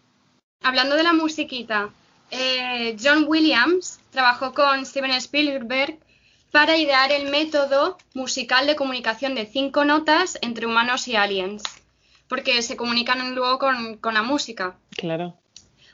Hablando 0.61 0.95
de 0.95 1.03
la 1.03 1.13
musiquita, 1.13 1.89
eh, 2.31 2.97
John 3.01 3.25
Williams 3.27 3.99
trabajó 4.11 4.53
con 4.53 4.85
Steven 4.85 5.11
Spielberg 5.11 5.97
para 6.51 6.77
idear 6.77 7.11
el 7.11 7.29
método 7.29 7.97
musical 8.13 8.67
de 8.67 8.75
comunicación 8.75 9.35
de 9.35 9.45
cinco 9.45 9.85
notas 9.85 10.37
entre 10.41 10.65
humanos 10.65 11.07
y 11.07 11.15
aliens 11.15 11.63
porque 12.27 12.61
se 12.61 12.77
comunican 12.77 13.35
luego 13.35 13.59
con, 13.59 14.13
la 14.13 14.23
música. 14.23 14.77
Claro. 14.91 15.35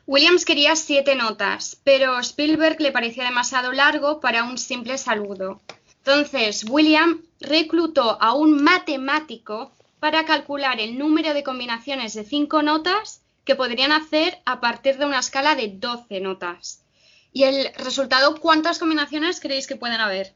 Williams 0.05 0.45
quería 0.45 0.75
siete 0.75 1.15
notas, 1.15 1.79
pero 1.83 2.19
Spielberg 2.19 2.81
le 2.81 2.91
parecía 2.91 3.23
demasiado 3.23 3.71
largo 3.71 4.19
para 4.19 4.43
un 4.43 4.57
simple 4.57 4.97
saludo. 4.97 5.61
Entonces, 5.99 6.65
William 6.67 7.21
reclutó 7.39 8.21
a 8.21 8.33
un 8.33 8.61
matemático 8.61 9.71
para 9.99 10.25
calcular 10.25 10.81
el 10.81 10.97
número 10.97 11.33
de 11.33 11.43
combinaciones 11.43 12.13
de 12.13 12.25
cinco 12.25 12.61
notas 12.61 13.21
que 13.45 13.55
podrían 13.55 13.91
hacer 13.91 14.39
a 14.45 14.61
partir 14.61 14.97
de 14.97 15.05
una 15.05 15.19
escala 15.19 15.55
de 15.55 15.69
12 15.69 16.19
notas. 16.21 16.83
Y 17.31 17.43
el 17.43 17.73
resultado, 17.75 18.39
¿cuántas 18.39 18.79
combinaciones 18.79 19.39
creéis 19.39 19.67
que 19.67 19.75
pueden 19.75 19.99
haber? 19.99 20.33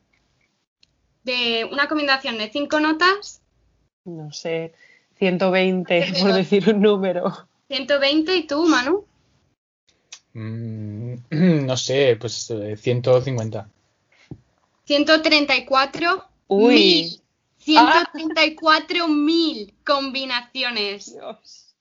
De 1.23 1.67
una 1.71 1.87
combinación 1.87 2.37
de 2.37 2.49
cinco 2.49 2.79
notas. 2.79 3.41
No 4.05 4.31
sé, 4.31 4.73
120, 5.19 6.13
por 6.21 6.33
decir 6.33 6.69
un 6.73 6.81
número. 6.81 7.47
120 7.67 8.35
y 8.35 8.47
tú, 8.47 8.65
Manu. 8.65 9.05
Mm, 10.33 11.15
no 11.65 11.77
sé, 11.77 12.17
pues 12.19 12.49
eh, 12.51 12.75
150. 12.77 13.69
134 14.85 16.25
Uy. 16.47 16.73
mil. 16.73 17.21
134 17.57 19.07
mil 19.09 19.73
combinaciones. 19.83 21.13
Dios. 21.13 21.75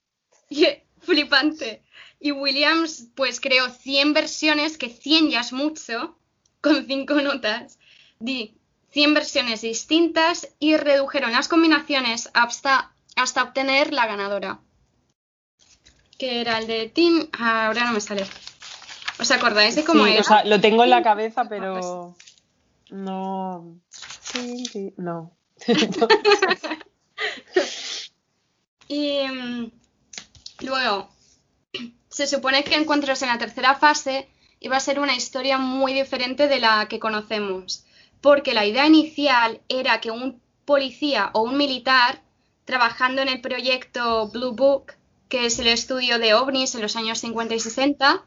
Y- 0.49 0.86
Flipante. 1.07 1.83
Y 2.19 2.33
Williams 2.33 3.07
pues 3.15 3.39
creó 3.39 3.69
100 3.69 4.13
versiones, 4.13 4.77
que 4.77 4.89
100 4.89 5.29
ya 5.29 5.39
es 5.39 5.53
mucho, 5.53 6.17
con 6.61 6.85
5 6.85 7.21
notas. 7.21 7.79
Di 8.19 8.57
100 8.91 9.13
versiones 9.13 9.61
distintas 9.61 10.49
y 10.59 10.75
redujeron 10.75 11.31
las 11.31 11.47
combinaciones 11.47 12.29
hasta, 12.33 12.91
hasta 13.15 13.43
obtener 13.43 13.93
la 13.93 14.05
ganadora. 14.05 14.59
Que 16.17 16.41
era 16.41 16.57
el 16.57 16.67
de 16.67 16.89
Tim. 16.89 17.29
Ahora 17.39 17.85
no 17.85 17.93
me 17.93 18.01
sale. 18.01 18.25
¿Os 19.19 19.31
acordáis 19.31 19.75
de 19.75 19.85
cómo 19.85 20.05
Sí, 20.05 20.11
era? 20.11 20.21
o 20.21 20.23
sea, 20.23 20.43
lo 20.43 20.59
tengo 20.59 20.83
en 20.83 20.89
la 20.89 21.03
cabeza, 21.03 21.47
pero 21.47 22.15
no. 22.89 23.77
Sí, 23.89 24.65
sí, 24.65 24.93
no. 24.97 25.31
Y 28.87 29.27
mm, 29.27 29.71
luego, 30.67 31.09
se 32.09 32.27
supone 32.27 32.63
que 32.63 32.75
Encuentros 32.75 33.21
en 33.21 33.29
la 33.29 33.37
tercera 33.37 33.75
fase 33.75 34.29
iba 34.59 34.77
a 34.77 34.81
ser 34.81 34.99
una 34.99 35.15
historia 35.15 35.57
muy 35.57 35.93
diferente 35.93 36.47
de 36.47 36.59
la 36.59 36.87
que 36.87 36.99
conocemos, 36.99 37.85
porque 38.21 38.53
la 38.53 38.65
idea 38.65 38.85
inicial 38.85 39.61
era 39.69 39.99
que 40.01 40.11
un 40.11 40.41
policía 40.65 41.31
o 41.33 41.41
un 41.41 41.57
militar, 41.57 42.21
trabajando 42.65 43.21
en 43.21 43.29
el 43.29 43.41
proyecto 43.41 44.27
Blue 44.29 44.53
Book, 44.53 44.93
que 45.29 45.45
es 45.45 45.59
el 45.59 45.67
estudio 45.67 46.19
de 46.19 46.33
ovnis 46.33 46.75
en 46.75 46.81
los 46.81 46.95
años 46.95 47.19
50 47.19 47.55
y 47.55 47.59
60 47.59 48.23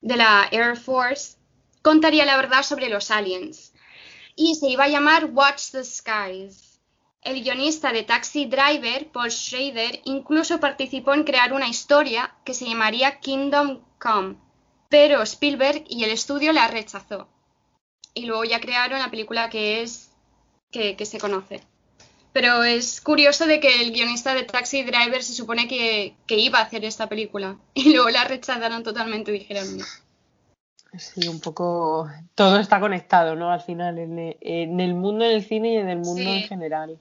de 0.00 0.16
la 0.16 0.48
Air 0.52 0.76
Force, 0.76 1.36
contaría 1.82 2.24
la 2.24 2.36
verdad 2.36 2.62
sobre 2.62 2.88
los 2.88 3.10
aliens. 3.10 3.72
Y 4.36 4.54
se 4.54 4.68
iba 4.68 4.84
a 4.84 4.88
llamar 4.88 5.30
Watch 5.32 5.70
the 5.72 5.84
Skies. 5.84 6.67
El 7.28 7.42
guionista 7.42 7.92
de 7.92 8.04
Taxi 8.04 8.46
Driver, 8.46 9.06
Paul 9.12 9.30
Schrader, 9.30 10.00
incluso 10.04 10.60
participó 10.60 11.12
en 11.12 11.24
crear 11.24 11.52
una 11.52 11.68
historia 11.68 12.34
que 12.42 12.54
se 12.54 12.64
llamaría 12.64 13.20
Kingdom 13.20 13.80
Come, 13.98 14.36
pero 14.88 15.20
Spielberg 15.20 15.84
y 15.90 16.04
el 16.04 16.10
estudio 16.10 16.54
la 16.54 16.68
rechazó. 16.68 17.28
Y 18.14 18.24
luego 18.24 18.44
ya 18.44 18.60
crearon 18.60 18.98
la 18.98 19.10
película 19.10 19.50
que 19.50 19.82
es 19.82 20.10
que, 20.70 20.96
que 20.96 21.04
se 21.04 21.20
conoce. 21.20 21.60
Pero 22.32 22.62
es 22.64 23.02
curioso 23.02 23.44
de 23.44 23.60
que 23.60 23.82
el 23.82 23.92
guionista 23.92 24.32
de 24.32 24.44
Taxi 24.44 24.82
Driver 24.82 25.22
se 25.22 25.34
supone 25.34 25.68
que, 25.68 26.16
que 26.26 26.38
iba 26.38 26.60
a 26.60 26.62
hacer 26.62 26.86
esta 26.86 27.10
película 27.10 27.58
y 27.74 27.92
luego 27.92 28.08
la 28.08 28.24
rechazaron 28.24 28.82
totalmente 28.82 29.34
y 29.34 29.40
dijeron 29.40 29.76
no. 29.76 29.84
Sí, 30.96 31.28
un 31.28 31.40
poco. 31.40 32.08
Todo 32.34 32.58
está 32.58 32.80
conectado, 32.80 33.36
¿no? 33.36 33.52
Al 33.52 33.60
final, 33.60 33.98
en 33.98 34.80
el, 34.80 34.94
mundo 34.94 35.26
del 35.26 35.44
cine 35.44 35.74
y 35.74 35.76
en 35.76 35.90
el 35.90 35.98
mundo 35.98 36.22
Sí. 36.22 36.28
en 36.30 36.42
general. 36.44 36.98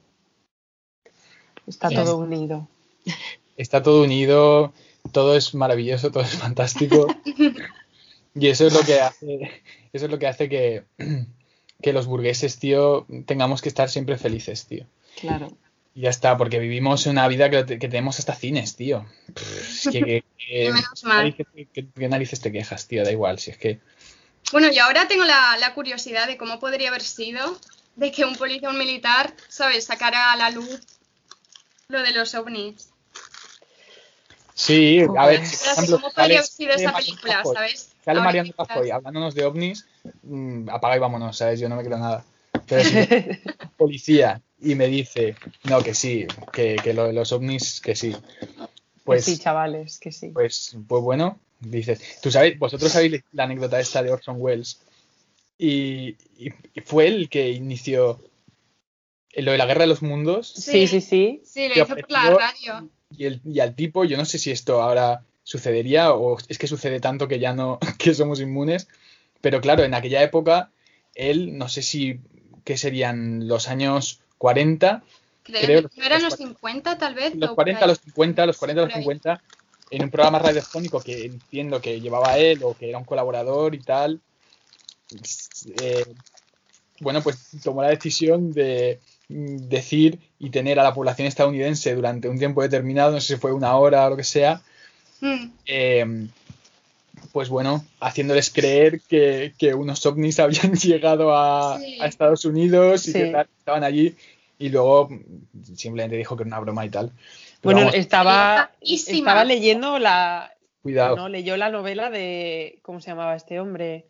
Está 1.67 1.89
todo 1.89 2.17
unido. 2.17 2.67
Está 3.57 3.83
todo 3.83 4.03
unido, 4.03 4.73
todo 5.11 5.35
es 5.35 5.53
maravilloso, 5.53 6.11
todo 6.11 6.23
es 6.23 6.35
fantástico. 6.37 7.07
Y 8.39 8.49
eso 8.49 8.67
es 8.67 8.73
lo 8.73 8.81
que 8.81 8.99
hace, 9.01 9.63
eso 9.93 10.05
es 10.05 10.11
lo 10.11 10.19
que 10.19 10.27
hace 10.27 10.47
que, 10.47 10.83
que 11.81 11.91
los 11.91 12.05
burgueses, 12.05 12.59
tío, 12.59 13.07
tengamos 13.25 13.63
que 13.63 13.69
estar 13.69 13.89
siempre 13.89 14.15
felices, 14.19 14.67
tío. 14.67 14.85
Claro. 15.19 15.57
Y 15.95 16.01
ya 16.01 16.11
está, 16.11 16.37
porque 16.37 16.59
vivimos 16.59 17.07
una 17.07 17.27
vida 17.27 17.49
que, 17.49 17.65
que 17.65 17.87
tenemos 17.89 18.19
hasta 18.19 18.35
cines, 18.35 18.75
tío. 18.75 19.07
Es 19.35 19.89
que- 19.91 20.23
que 20.37 20.71
narices 22.07 22.39
te 22.39 22.51
quejas, 22.51 22.87
tío, 22.87 23.03
da 23.03 23.11
igual, 23.11 23.39
si 23.39 23.49
es 23.49 23.57
que... 23.57 23.79
Bueno, 24.51 24.67
y 24.71 24.77
ahora 24.77 25.07
tengo 25.07 25.23
la, 25.25 25.57
la 25.59 25.73
curiosidad 25.73 26.27
de 26.27 26.37
cómo 26.37 26.59
podría 26.59 26.89
haber 26.89 27.01
sido 27.01 27.57
de 27.95 28.11
que 28.11 28.23
un 28.23 28.35
policía 28.35 28.69
o 28.69 28.71
un 28.71 28.77
militar, 28.77 29.33
¿sabes?, 29.47 29.85
sacara 29.85 30.31
a 30.31 30.37
la 30.37 30.51
luz 30.51 30.79
lo 31.89 32.01
de 32.03 32.11
los 32.11 32.35
ovnis. 32.35 32.89
Sí, 34.53 35.01
a 35.17 35.27
ver, 35.27 35.45
si, 35.45 35.55
por 35.55 35.67
ejemplo, 35.73 35.97
¿Cómo 35.97 36.11
podría 36.13 36.39
haber 36.39 36.43
sido 36.49 36.71
sale 36.71 36.81
esa 36.83 36.91
Mariano 36.91 37.15
película, 37.21 37.43
¿sabes? 37.53 37.79
Sale 38.03 38.19
Ahora 38.19 38.21
Mariano 38.23 38.53
Rajoy 38.57 38.89
hablándonos 38.91 39.35
de 39.35 39.45
ovnis, 39.45 39.85
mm, 40.23 40.69
apaga 40.69 40.97
y 40.97 40.99
vámonos, 40.99 41.37
¿sabes? 41.37 41.59
Yo 41.59 41.69
no 41.69 41.75
me 41.75 41.83
creo 41.83 41.97
nada. 41.97 42.25
Pero 42.67 42.83
si 42.83 42.95
policía 43.77 44.41
y 44.59 44.75
me 44.75 44.87
dice, 44.87 45.35
no, 45.65 45.81
que 45.83 45.93
sí, 45.93 46.25
que, 46.51 46.75
que 46.83 46.93
lo 46.93 47.05
de 47.05 47.13
los 47.13 47.31
ovnis, 47.31 47.79
que 47.79 47.95
sí. 47.95 48.15
Pues, 49.03 49.23
sí, 49.25 49.37
chavales, 49.37 49.99
que 49.99 50.11
sí. 50.11 50.29
pues, 50.29 50.75
pues 50.87 51.03
bueno, 51.03 51.39
dices, 51.59 52.19
tú 52.21 52.31
sabéis, 52.31 52.57
vosotros 52.59 52.91
sabéis 52.91 53.23
la 53.31 53.43
anécdota 53.43 53.79
esta 53.79 54.01
de 54.03 54.11
Orson 54.11 54.35
Welles 54.39 54.81
y, 55.57 56.17
y- 56.37 56.51
y 56.73 56.81
fue 56.81 57.07
el 57.07 57.29
que 57.29 57.51
inició 57.51 58.19
lo 59.35 59.51
de 59.51 59.57
la 59.57 59.65
guerra 59.65 59.81
de 59.81 59.87
los 59.87 60.01
mundos 60.01 60.47
Sí, 60.55 60.87
sí, 60.87 61.01
sí. 61.01 61.41
Sí, 61.45 61.67
lo 61.67 61.75
hizo 61.83 61.95
por 61.95 62.11
la 62.11 62.29
radio. 62.31 62.89
y, 63.15 63.25
el, 63.25 63.41
y 63.45 63.59
al 63.59 63.75
tipo, 63.75 64.03
yo 64.05 64.17
no 64.17 64.25
sé 64.25 64.37
si 64.39 64.51
esto 64.51 64.81
ahora 64.81 65.23
sucedería 65.43 66.11
o 66.13 66.37
es 66.47 66.57
que 66.57 66.67
sucede 66.67 66.99
tanto 66.99 67.27
que 67.27 67.39
ya 67.39 67.53
no, 67.53 67.79
que 67.99 68.13
somos 68.13 68.41
inmunes, 68.41 68.87
pero 69.41 69.61
claro, 69.61 69.83
en 69.83 69.93
aquella 69.93 70.21
época, 70.23 70.71
él, 71.15 71.57
no 71.57 71.69
sé 71.69 71.81
si, 71.81 72.19
¿qué 72.63 72.77
serían 72.77 73.47
los 73.47 73.69
años 73.69 74.21
40? 74.37 75.03
Creo, 75.43 75.61
creo 75.61 75.89
¿No 75.95 76.03
eran 76.03 76.21
los 76.23 76.31
los 76.31 76.39
50 76.39 76.97
tal 76.97 77.15
vez? 77.15 77.33
Los 77.35 77.51
o 77.51 77.55
por 77.55 77.63
40, 77.63 77.85
ahí? 77.85 77.87
los 77.89 77.99
50, 77.99 78.45
los 78.45 78.57
40, 78.57 78.81
los 78.81 78.89
Por 78.89 78.97
ahí. 78.97 79.03
50, 79.03 79.41
en 79.91 80.03
un 80.03 80.09
programa 80.11 80.39
radiofónico 80.39 80.99
que 80.99 81.25
entiendo 81.25 81.79
que 81.79 82.01
llevaba 82.01 82.37
él 82.37 82.59
o 82.63 82.73
que 82.75 82.89
era 82.89 82.97
un 82.97 83.05
colaborador 83.05 83.73
y 83.73 83.79
tal, 83.79 84.19
eh, 85.81 86.05
bueno, 86.99 87.21
pues 87.21 87.51
tomó 87.63 87.81
la 87.81 87.89
decisión 87.89 88.51
de 88.51 88.99
decir 89.29 90.19
y 90.39 90.49
tener 90.49 90.79
a 90.79 90.83
la 90.83 90.93
población 90.93 91.27
estadounidense 91.27 91.93
durante 91.95 92.29
un 92.29 92.37
tiempo 92.39 92.61
determinado, 92.61 93.11
no 93.11 93.19
sé 93.21 93.35
si 93.35 93.39
fue 93.39 93.51
una 93.53 93.75
hora 93.77 94.05
o 94.07 94.09
lo 94.11 94.17
que 94.17 94.23
sea, 94.23 94.61
Mm, 95.19 95.49
eh, 95.65 96.27
pues 97.31 97.49
bueno, 97.49 97.83
haciéndoles 97.99 98.51
creer 98.51 99.01
que, 99.01 99.53
que 99.57 99.73
unos 99.73 100.05
ovnis 100.05 100.39
habían 100.39 100.73
llegado 100.75 101.35
a, 101.35 101.79
Sí. 101.79 101.97
a 101.99 102.05
Estados 102.05 102.45
Unidos 102.45 103.07
y 103.07 103.11
Sí. 103.13 103.17
que 103.19 103.25
tal, 103.27 103.47
estaban 103.57 103.83
allí 103.83 104.15
y 104.59 104.69
luego 104.69 105.09
simplemente 105.75 106.15
dijo 106.17 106.35
que 106.37 106.43
era 106.43 106.47
una 106.49 106.59
broma 106.59 106.85
y 106.85 106.89
tal. 106.89 107.07
Pero 107.09 107.17
Bueno, 107.63 107.79
vamos, 107.79 107.95
estaba, 107.95 108.71
estaba 108.81 109.43
leyendo 109.43 109.97
la. 109.99 110.53
cuidado. 110.83 111.15
No, 111.15 111.29
leyó 111.29 111.57
la 111.57 111.69
novela 111.69 112.09
de. 112.11 112.79
¿Cómo 112.83 113.01
se 113.01 113.09
llamaba 113.09 113.35
este 113.35 113.59
hombre? 113.59 114.05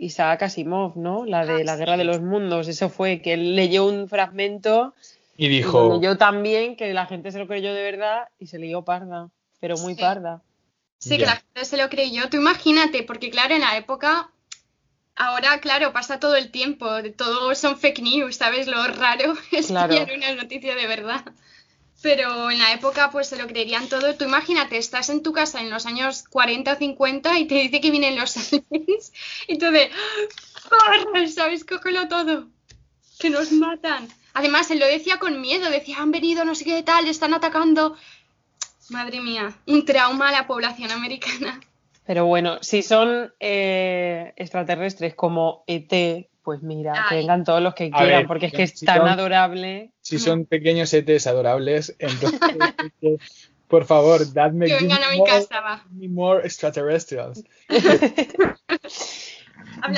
Isaac 0.00 0.42
Asimov, 0.42 0.96
¿no? 0.96 1.24
La 1.26 1.44
de 1.46 1.60
Ah, 1.60 1.64
La 1.64 1.72
sí. 1.74 1.78
Guerra 1.80 1.96
de 1.96 2.04
los 2.04 2.20
Mundos. 2.20 2.68
Eso 2.68 2.88
fue, 2.88 3.20
que 3.22 3.34
él 3.34 3.54
leyó 3.56 3.86
un 3.86 4.08
fragmento 4.08 4.94
Y 5.36 5.46
y 5.46 5.48
dijo, 5.48 5.88
lo 5.88 5.94
leyó 5.96 6.16
tan 6.16 6.42
bien 6.42 6.76
que 6.76 6.92
la 6.92 7.06
gente 7.06 7.30
se 7.32 7.38
lo 7.38 7.46
creyó 7.46 7.72
de 7.74 7.82
verdad 7.82 8.28
y 8.38 8.46
se 8.46 8.58
leyó 8.58 8.82
parda, 8.82 9.28
pero 9.60 9.76
muy 9.78 9.94
Sí. 9.94 10.00
parda. 10.00 10.42
Sí, 10.98 11.16
que 11.16 11.24
la 11.26 11.36
gente 11.36 11.64
se 11.64 11.76
lo 11.78 11.88
creyó. 11.88 12.28
Tú 12.28 12.36
imagínate, 12.36 13.02
porque 13.04 13.30
claro, 13.30 13.54
en 13.54 13.62
la 13.62 13.76
época, 13.78 14.30
ahora, 15.16 15.60
claro, 15.60 15.92
pasa 15.92 16.20
todo 16.20 16.36
el 16.36 16.50
tiempo, 16.50 16.86
todo 17.16 17.54
son 17.54 17.78
fake 17.78 18.00
news, 18.02 18.36
¿sabes? 18.36 18.66
Lo 18.66 18.86
raro 18.86 19.34
es 19.52 19.68
Claro. 19.68 19.94
una 20.14 20.34
noticia 20.34 20.74
de 20.74 20.86
verdad. 20.86 21.24
Pero 22.02 22.50
en 22.50 22.58
la 22.58 22.72
época, 22.72 23.10
pues 23.10 23.28
se 23.28 23.36
lo 23.36 23.46
creerían 23.46 23.88
todo. 23.88 24.14
Tú 24.14 24.24
imagínate, 24.24 24.78
estás 24.78 25.10
en 25.10 25.22
tu 25.22 25.32
casa 25.32 25.60
en 25.60 25.70
los 25.70 25.84
años 25.84 26.24
40 26.30 26.72
o 26.72 26.76
50 26.76 27.38
y 27.38 27.46
te 27.46 27.56
dice 27.56 27.80
que 27.80 27.90
vienen 27.90 28.16
los 28.16 28.36
aliens 28.70 29.12
y 29.46 29.58
tú 29.58 29.70
de, 29.70 29.90
¡corre! 30.68 31.28
¿Sabes? 31.28 31.64
Cógelo 31.64 32.08
todo. 32.08 32.46
Que 33.18 33.28
nos 33.28 33.52
matan. 33.52 34.08
Además, 34.32 34.70
él 34.70 34.78
lo 34.78 34.86
decía 34.86 35.18
con 35.18 35.40
miedo, 35.40 35.68
decía, 35.68 35.98
han 35.98 36.10
venido, 36.10 36.44
no 36.44 36.54
sé 36.54 36.64
qué 36.64 36.82
tal, 36.82 37.06
están 37.06 37.34
atacando. 37.34 37.96
Madre 38.88 39.20
mía, 39.20 39.54
un 39.66 39.84
trauma 39.84 40.30
a 40.30 40.32
la 40.32 40.46
población 40.46 40.90
americana. 40.90 41.60
Pero 42.06 42.26
bueno, 42.26 42.58
si 42.60 42.82
son 42.82 43.32
eh, 43.38 44.32
extraterrestres 44.36 45.14
como 45.14 45.62
ET, 45.66 46.28
pues 46.42 46.62
mira, 46.62 47.06
que 47.08 47.16
vengan 47.16 47.44
todos 47.44 47.60
los 47.62 47.74
que 47.74 47.90
A 47.92 47.98
quieran, 47.98 48.18
ver, 48.20 48.26
porque 48.26 48.46
es 48.46 48.52
que 48.52 48.62
es 48.64 48.70
si 48.78 48.86
tan 48.86 48.98
son- 48.98 49.08
adorable. 49.08 49.90
si 50.00 50.18
son 50.18 50.46
pequeños 50.46 50.92
ETs 50.94 51.26
adorables, 51.26 51.94
entonces, 51.98 52.40
por 53.68 53.84
favor, 53.84 54.32
dadme 54.32 54.66
Que 54.66 54.74
vengan 54.76 55.00
me 55.00 55.04
a 55.06 55.10
mi 55.10 55.18
more- 55.18 55.30
casa, 55.30 55.60
va. 55.60 55.84
more 55.90 56.44
extraterrestrials. 56.46 57.44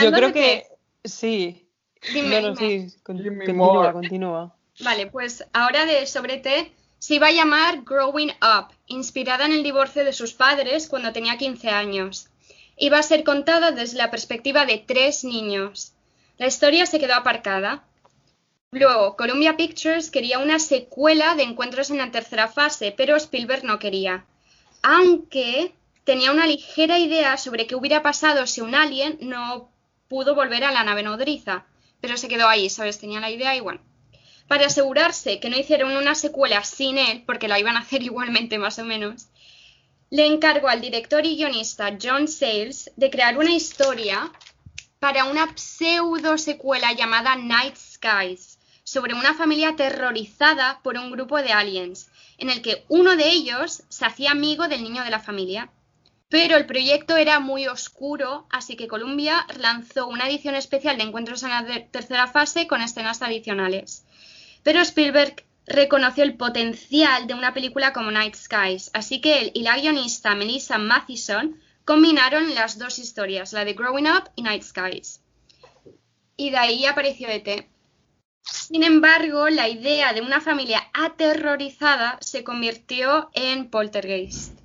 Yo 0.01 0.13
creo 0.13 0.29
de 0.29 0.33
que 0.33 0.67
sí. 1.05 1.69
Dime, 2.13 2.41
No, 2.41 2.49
no, 2.51 2.55
dime. 2.57 2.89
sí, 2.91 2.97
con- 3.03 3.17
continúa, 3.17 3.55
more. 3.55 3.93
continúa. 3.93 4.57
Vale, 4.81 5.07
pues 5.07 5.45
ahora 5.53 5.85
de 5.87 6.07
sobre 6.07 6.39
T 6.39 6.73
se 6.99 7.15
iba 7.15 7.29
a 7.29 7.33
llamar 7.33 7.83
Growing 7.85 8.31
Up, 8.43 8.75
inspirada 8.87 9.47
en 9.47 9.53
el 9.53 9.63
divorcio 9.63 10.05
de 10.05 10.13
sus 10.13 10.33
padres 10.35 10.89
cuando 10.89 11.13
tenía 11.13 11.37
15 11.39 11.69
años. 11.71 12.29
Iba 12.77 12.99
a 12.99 13.03
ser 13.03 13.23
contada 13.23 13.71
desde 13.71 13.99
la 13.99 14.11
perspectiva 14.11 14.67
de 14.67 14.79
tres 14.79 15.25
niños. 15.25 15.93
La 16.43 16.49
historia 16.49 16.87
se 16.87 16.99
quedó 16.99 17.15
aparcada. 17.15 17.85
Luego, 18.73 19.15
Columbia 19.15 19.57
Pictures 19.57 20.11
quería 20.11 20.41
una 20.41 20.59
secuela 20.59 21.37
de 21.37 21.45
Encuentros 21.45 21.89
en 21.91 21.99
la 21.99 22.11
tercera 22.11 22.49
fase, 22.49 22.93
pero 22.97 23.15
Spielberg 23.15 23.63
no 23.63 23.79
quería. 23.79 24.25
Aunque 24.83 25.73
tenía 26.03 26.33
una 26.33 26.49
ligera 26.49 26.99
idea 26.99 27.37
sobre 27.37 27.69
qué 27.69 27.77
hubiera 27.77 28.03
pasado 28.03 28.49
si 28.49 28.61
un 28.61 28.75
alien 28.75 29.19
no 29.21 29.71
pudo 30.09 30.35
volver 30.35 30.65
a 30.65 30.73
la 30.73 30.83
nave 30.83 31.05
nodriza. 31.05 31.65
Pero 32.01 32.17
se 32.17 32.27
quedó 32.27 32.49
ahí, 32.49 32.69
¿sabes? 32.69 32.99
Tenía 32.99 33.21
la 33.21 33.31
idea 33.31 33.55
y 33.55 33.61
bueno. 33.61 33.81
Para 34.49 34.67
asegurarse 34.67 35.39
que 35.39 35.49
no 35.49 35.57
hicieron 35.57 35.97
una 35.97 36.17
secuela 36.17 36.65
sin 36.65 36.99
él, 36.99 37.23
porque 37.25 37.47
la 37.47 37.61
iban 37.61 37.77
a 37.77 37.83
hacer 37.83 38.03
igualmente 38.11 38.59
más 38.59 38.81
o 38.81 38.85
menos, 38.85 39.29
le 40.11 40.27
encargó 40.27 40.67
al 40.67 40.81
director 40.81 41.25
y 41.25 41.37
guionista 41.37 41.97
John 42.03 42.27
Sayles 42.27 42.91
de 42.97 43.11
crear 43.11 43.39
una 43.39 43.53
historia 43.53 44.33
para 45.03 45.25
una 45.25 45.53
pseudo 45.57 46.39
secuela 46.39 46.93
llamada 46.93 47.35
Night 47.35 47.75
Skies, 47.75 48.61
sobre 48.85 49.15
una 49.15 49.35
familia 49.35 49.71
aterrorizada 49.71 50.79
por 50.85 50.97
un 50.97 51.11
grupo 51.11 51.43
de 51.43 51.51
aliens, 51.53 52.09
en 52.39 52.51
el 52.51 52.63
que 52.63 52.85
uno 52.87 53.17
de 53.17 53.29
ellos 53.29 53.83
se 53.89 54.07
hacía 54.07 54.31
amigo 54.31 54.69
del 54.69 54.85
niño 54.85 55.03
de 55.03 55.11
la 55.11 55.19
familia. 55.19 55.71
Pero 56.29 56.57
el 56.57 56.67
proyecto 56.67 57.17
era 57.17 57.41
muy 57.41 57.67
oscuro, 57.67 58.47
así 58.49 58.77
que 58.77 58.87
Columbia 58.87 59.45
lanzó 59.59 60.07
una 60.07 60.29
edición 60.29 60.55
especial 60.55 60.97
de 60.99 61.03
Encuentros 61.03 61.43
en 61.43 61.51
la 61.51 61.67
tercera 61.91 62.29
fase 62.29 62.69
con 62.69 62.81
escenas 62.81 63.23
adicionales. 63.23 64.05
Pero 64.63 64.79
Spielberg 64.83 65.45
reconoció 65.67 66.23
el 66.23 66.37
potencial 66.37 67.27
de 67.27 67.35
una 67.35 67.53
película 67.53 67.93
como 67.93 68.13
Night 68.13 68.37
Skies, 68.37 68.93
así 68.95 69.21
que 69.21 69.41
él 69.41 69.51
y 69.53 69.63
la 69.63 69.77
guionista 69.77 70.37
Melissa 70.37 70.79
Mathison 70.79 71.61
combinaron 71.85 72.55
las 72.55 72.79
dos 72.79 72.99
historias, 72.99 73.53
la 73.53 73.65
de 73.65 73.75
Growing 73.75 74.07
Up 74.07 74.31
y 74.37 74.43
Night 74.43 74.63
Skies. 74.63 75.21
Y 76.37 76.51
de 76.51 76.57
ahí 76.57 76.87
apareció 76.87 77.29
ET. 77.29 77.67
Sin 78.43 78.83
embargo, 78.83 79.49
la 79.49 79.69
idea 79.69 80.13
de 80.13 80.21
una 80.21 80.41
familia 80.41 80.83
aterrorizada 80.93 82.19
se 82.21 82.43
convirtió 82.43 83.31
en 83.35 83.71
Poltergeist. 83.71 84.59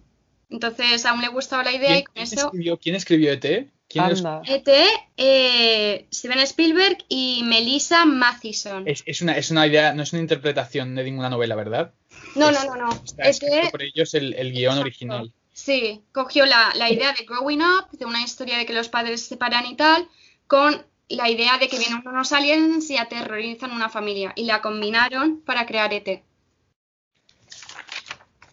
Entonces, 0.49 1.05
aún 1.05 1.21
le 1.21 1.27
gustaba 1.27 1.63
la 1.63 1.73
idea 1.73 1.99
y 1.99 2.03
con 2.03 2.17
eso. 2.17 2.51
¿Quién 2.81 2.95
escribió 2.95 3.31
ET? 3.33 3.69
¿Quién 3.89 4.05
ET, 4.45 4.67
eh, 5.15 6.07
Steven 6.13 6.39
Spielberg 6.39 6.97
y 7.07 7.43
Melissa 7.45 8.05
Mathison. 8.05 8.83
Es, 8.85 9.21
una, 9.21 9.37
es, 9.37 9.49
una, 9.49 9.65
idea, 9.65 9.93
no 9.93 10.03
es 10.03 10.11
una 10.11 10.21
interpretación 10.21 10.93
de 10.95 11.05
ninguna 11.05 11.29
novela, 11.29 11.55
¿verdad? 11.55 11.93
No, 12.35 12.51
no, 12.51 12.65
no, 12.65 12.75
no. 12.75 13.03
Es 13.17 13.39
por 13.71 13.81
ellos 13.81 14.13
el, 14.13 14.33
el 14.33 14.51
guion 14.51 14.79
original. 14.79 15.31
Sí, 15.57 16.03
cogió 16.11 16.45
la, 16.45 16.71
la, 16.75 16.91
idea 16.91 17.13
de 17.13 17.25
Growing 17.25 17.63
Up, 17.63 17.89
de 17.91 18.05
una 18.05 18.21
historia 18.21 18.59
de 18.59 18.67
que 18.67 18.73
los 18.73 18.89
padres 18.89 19.21
se 19.21 19.29
separan 19.29 19.65
y 19.65 19.75
tal, 19.75 20.07
con 20.45 20.85
la 21.09 21.31
idea 21.31 21.57
de 21.57 21.67
que 21.67 21.79
vienen 21.79 22.03
unos 22.05 22.31
aliens 22.31 22.87
y 22.91 22.97
aterrorizan 22.97 23.71
una 23.71 23.89
familia. 23.89 24.33
Y 24.35 24.45
la 24.45 24.61
combinaron 24.61 25.41
para 25.41 25.65
crear 25.65 25.91
ET. 25.91 26.21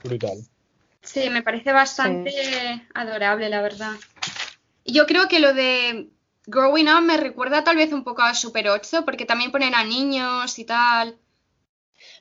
Brutal. 0.02 0.38
Sí, 1.02 1.28
me 1.28 1.42
parece 1.42 1.72
bastante 1.72 2.32
adorable, 2.94 3.50
la 3.50 3.60
verdad. 3.60 3.92
Yo 4.86 5.04
creo 5.04 5.28
que 5.28 5.40
lo 5.40 5.52
de 5.52 6.08
Growing 6.46 6.88
Up 6.88 7.02
me 7.02 7.18
recuerda 7.18 7.64
tal 7.64 7.76
vez 7.76 7.92
un 7.92 8.02
poco 8.02 8.22
a 8.22 8.32
Super 8.32 8.70
8, 8.70 9.04
porque 9.04 9.26
también 9.26 9.52
ponen 9.52 9.74
a 9.74 9.84
niños 9.84 10.58
y 10.58 10.64
tal. 10.64 11.18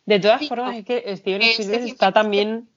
De 0.05 0.19
todas 0.19 0.45
formas, 0.45 0.75
es 0.75 0.85
que 0.85 1.15
Steven 1.15 1.41
Spielberg 1.41 1.87
está 1.87 2.11
también 2.11 2.67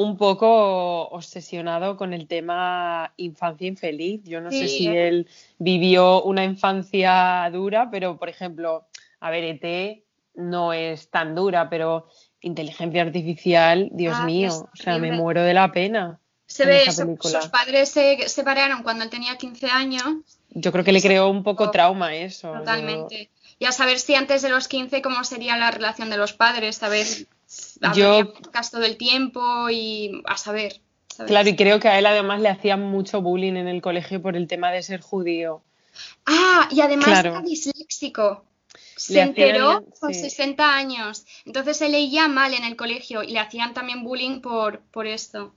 un 0.00 0.16
poco 0.16 1.08
obsesionado 1.08 1.98
con 1.98 2.14
el 2.14 2.26
tema 2.26 3.12
infancia 3.18 3.66
infeliz. 3.66 4.22
Yo 4.24 4.40
no 4.40 4.50
sé 4.50 4.66
si 4.66 4.88
él 4.88 5.28
vivió 5.58 6.22
una 6.22 6.42
infancia 6.44 7.48
dura, 7.52 7.90
pero 7.90 8.16
por 8.16 8.30
ejemplo, 8.30 8.86
a 9.20 9.30
ver, 9.30 9.44
ET 9.44 10.02
no 10.34 10.72
es 10.72 11.10
tan 11.10 11.34
dura, 11.34 11.68
pero 11.68 12.08
inteligencia 12.40 13.02
artificial, 13.02 13.90
Dios 13.92 14.16
ah, 14.18 14.24
mío, 14.24 14.70
o 14.72 14.76
sea, 14.76 14.96
me 14.96 15.12
muero 15.12 15.42
de 15.42 15.52
la 15.52 15.70
pena. 15.70 16.18
Se 16.46 16.64
ve 16.64 16.90
sus 16.90 17.48
padres 17.48 17.90
se 17.90 18.26
separaron 18.28 18.82
cuando 18.82 19.04
él 19.04 19.10
tenía 19.10 19.36
15 19.36 19.66
años. 19.66 20.02
Yo 20.48 20.72
creo 20.72 20.82
que 20.82 20.92
le 20.92 21.02
creó 21.02 21.28
un 21.28 21.44
poco 21.44 21.70
trauma 21.70 22.14
eso. 22.16 22.52
Totalmente. 22.52 23.30
Y 23.58 23.66
a 23.66 23.72
saber 23.72 23.98
si 23.98 24.14
antes 24.14 24.40
de 24.40 24.48
los 24.48 24.66
15 24.66 25.02
cómo 25.02 25.22
sería 25.24 25.58
la 25.58 25.70
relación 25.70 26.08
de 26.08 26.16
los 26.16 26.32
padres, 26.32 26.82
a 26.82 26.88
ver, 26.88 27.06
yo 27.94 28.32
todo 28.70 28.84
el 28.84 28.96
tiempo 28.96 29.68
y 29.70 30.22
a 30.26 30.36
saber. 30.36 30.80
Claro, 31.26 31.48
y 31.48 31.56
creo 31.56 31.80
que 31.80 31.88
a 31.88 31.98
él 31.98 32.06
además 32.06 32.40
le 32.40 32.48
hacían 32.48 32.82
mucho 32.82 33.20
bullying 33.20 33.54
en 33.54 33.68
el 33.68 33.82
colegio 33.82 34.22
por 34.22 34.36
el 34.36 34.46
tema 34.46 34.70
de 34.70 34.82
ser 34.82 35.00
judío. 35.00 35.62
Ah, 36.26 36.68
y 36.70 36.80
además 36.80 37.08
era 37.24 37.42
disléxico. 37.42 38.44
Se 38.96 39.20
enteró 39.20 39.84
con 39.98 40.14
60 40.14 40.74
años. 40.74 41.26
Entonces 41.44 41.76
se 41.76 41.88
leía 41.88 42.28
mal 42.28 42.54
en 42.54 42.64
el 42.64 42.76
colegio 42.76 43.22
y 43.22 43.32
le 43.32 43.38
hacían 43.38 43.74
también 43.74 44.04
bullying 44.04 44.40
por, 44.40 44.80
por 44.90 45.06
esto. 45.06 45.54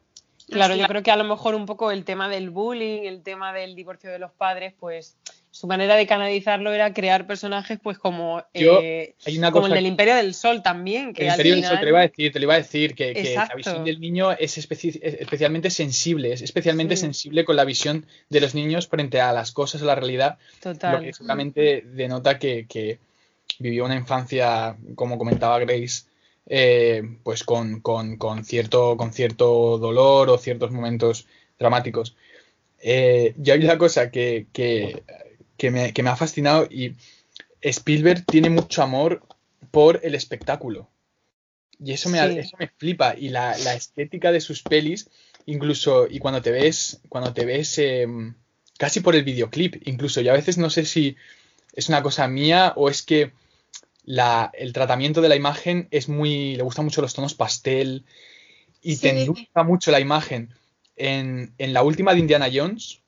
Claro, 0.50 0.76
yo 0.76 0.86
creo 0.88 1.04
que 1.04 1.12
a 1.12 1.16
lo 1.16 1.24
mejor 1.24 1.56
un 1.56 1.66
poco 1.66 1.92
el 1.92 2.04
tema 2.04 2.28
del 2.28 2.50
bullying, 2.50 3.04
el 3.04 3.24
tema 3.24 3.54
del 3.54 3.76
divorcio 3.76 4.12
de 4.12 4.20
los 4.20 4.32
padres, 4.32 4.74
pues 4.78 5.18
su 5.54 5.68
manera 5.68 5.96
de 5.96 6.08
canalizarlo 6.08 6.74
era 6.74 6.96
crear 6.96 7.28
personajes 7.28 7.78
pues 7.80 8.00
como, 8.00 8.44
eh, 8.56 9.14
como 9.52 9.68
el 9.68 9.74
del 9.74 9.86
Imperio 9.86 10.16
del 10.16 10.34
Sol 10.34 10.64
también. 10.64 11.14
Que 11.14 11.28
el 11.28 11.30
Imperio 11.30 11.54
del 11.54 11.64
Sol 11.64 11.78
te 11.78 11.84
lo 11.84 11.90
iba 11.90 12.00
a 12.00 12.08
decir, 12.08 12.32
te 12.32 12.40
lo 12.40 12.46
iba 12.46 12.54
a 12.56 12.58
decir 12.58 12.96
que, 12.96 13.36
la 13.36 13.56
visión 13.56 13.86
del 13.86 14.00
niño 14.00 14.32
es 14.32 14.58
especialmente 14.58 15.70
sensible, 15.70 16.34
es 16.34 16.42
especialmente 16.42 16.98
sensible 16.98 17.46
con 17.46 17.56
la 17.56 17.66
visión 17.66 18.08
de 18.30 18.42
los 18.42 18.56
niños 18.56 18.88
frente 18.88 19.22
a 19.22 19.32
las 19.32 19.52
cosas, 19.52 19.84
a 19.84 19.86
la 19.86 19.94
realidad. 19.94 20.40
Total. 20.60 20.96
Lo 20.96 21.02
que 21.02 21.14
seguramente 21.14 21.84
denota 21.86 22.40
que, 22.40 22.98
vivió 23.60 23.86
una 23.86 23.96
infancia, 23.96 24.76
como 24.96 25.20
comentaba 25.20 25.60
Grace, 25.60 26.06
eh, 26.48 27.04
pues 27.22 27.44
con, 27.44 27.84
cierto, 28.44 28.98
con 28.98 29.14
cierto 29.14 29.78
dolor 29.78 30.32
o 30.32 30.40
ciertos 30.40 30.72
momentos 30.72 31.28
dramáticos. 31.60 32.16
Eh, 32.80 33.36
y 33.42 33.52
hay 33.52 33.64
una 33.64 33.78
cosa 33.78 34.10
que, 34.10 34.48
me, 35.72 35.92
ha 35.92 36.16
fascinado 36.16 36.68
y 36.70 36.96
Spielberg 37.62 38.26
tiene 38.26 38.50
mucho 38.50 38.84
amor 38.84 39.22
por 39.72 40.00
el 40.04 40.16
espectáculo. 40.16 40.90
Y 41.80 41.92
eso 41.92 42.10
me, 42.10 42.40
eso 42.40 42.56
me 42.60 42.68
flipa. 42.68 43.16
Y 43.18 43.30
la, 43.30 43.54
estética 43.54 44.32
de 44.32 44.42
sus 44.42 44.62
pelis, 44.62 45.10
incluso, 45.46 46.08
y 46.10 46.20
cuando 46.20 46.42
te 46.42 46.52
ves, 46.52 47.02
cuando 47.10 47.34
te 47.34 47.46
ves 47.46 47.78
em, 47.78 48.36
casi 48.78 49.02
por 49.02 49.16
el 49.16 49.24
videoclip, 49.24 49.88
incluso, 49.88 50.22
y 50.22 50.30
a 50.30 50.34
veces 50.34 50.58
no 50.58 50.70
sé 50.70 50.86
si 50.86 51.16
es 51.74 51.90
una 51.90 52.04
cosa 52.04 52.28
mía 52.28 52.74
o 52.76 52.90
es 52.90 53.02
que 53.02 53.32
el 54.06 54.74
tratamiento 54.74 55.22
de 55.22 55.30
la 55.30 55.36
imagen 55.36 55.88
es 55.92 56.10
muy. 56.10 56.56
le 56.56 56.64
gustan 56.64 56.86
mucho 56.86 57.02
los 57.02 57.14
tonos 57.14 57.34
pastel 57.34 58.06
y 58.82 58.98
te 58.98 59.10
endulza 59.10 59.64
mucho 59.64 59.92
la 59.92 60.00
imagen. 60.00 60.54
En, 60.96 61.54
la 61.58 61.84
última 61.84 62.14
de 62.14 62.20
Indiana 62.20 62.50
Jones, 62.54 63.00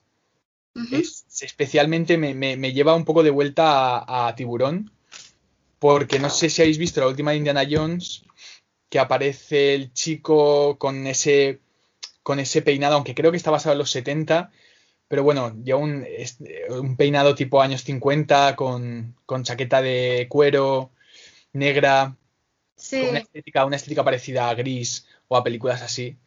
especialmente 1.42 2.18
me, 2.18 2.74
lleva 2.74 2.96
un 2.96 3.06
poco 3.06 3.24
de 3.24 3.30
vuelta 3.30 4.28
a, 4.28 4.36
Tiburón, 4.36 4.92
porque 5.80 6.20
no 6.20 6.30
sé 6.30 6.50
si 6.50 6.62
habéis 6.62 6.78
visto 6.78 7.00
la 7.00 7.08
última 7.08 7.32
de 7.32 7.38
Indiana 7.38 7.66
Jones, 7.70 8.24
que 8.90 9.00
aparece 9.00 9.76
el 9.76 9.94
chico 9.94 10.78
con 10.78 11.08
ese, 11.08 11.60
con 12.24 12.40
ese 12.40 12.62
peinado, 12.62 12.96
aunque 12.96 13.16
creo 13.16 13.32
que 13.32 13.38
está 13.38 13.52
basado 13.52 13.74
en 13.74 13.80
los 13.80 13.92
70, 13.92 14.52
pero 15.08 15.24
bueno, 15.24 15.56
ya 15.64 15.76
un, 15.76 16.06
un 16.70 16.96
peinado 16.98 17.36
tipo 17.36 17.62
años 17.62 17.84
50 17.84 18.56
con, 18.56 19.16
con 19.26 19.44
chaqueta 19.44 19.82
de 19.82 20.28
cuero 20.30 20.92
negra, 21.54 22.18
sí. 22.76 23.02
una, 23.10 23.20
estética, 23.20 23.66
una 23.66 23.76
estética 23.78 24.04
parecida 24.04 24.50
a 24.50 24.56
Gris 24.56 25.08
o 25.28 25.38
a 25.38 25.44
películas 25.44 25.82
así. 25.82 26.18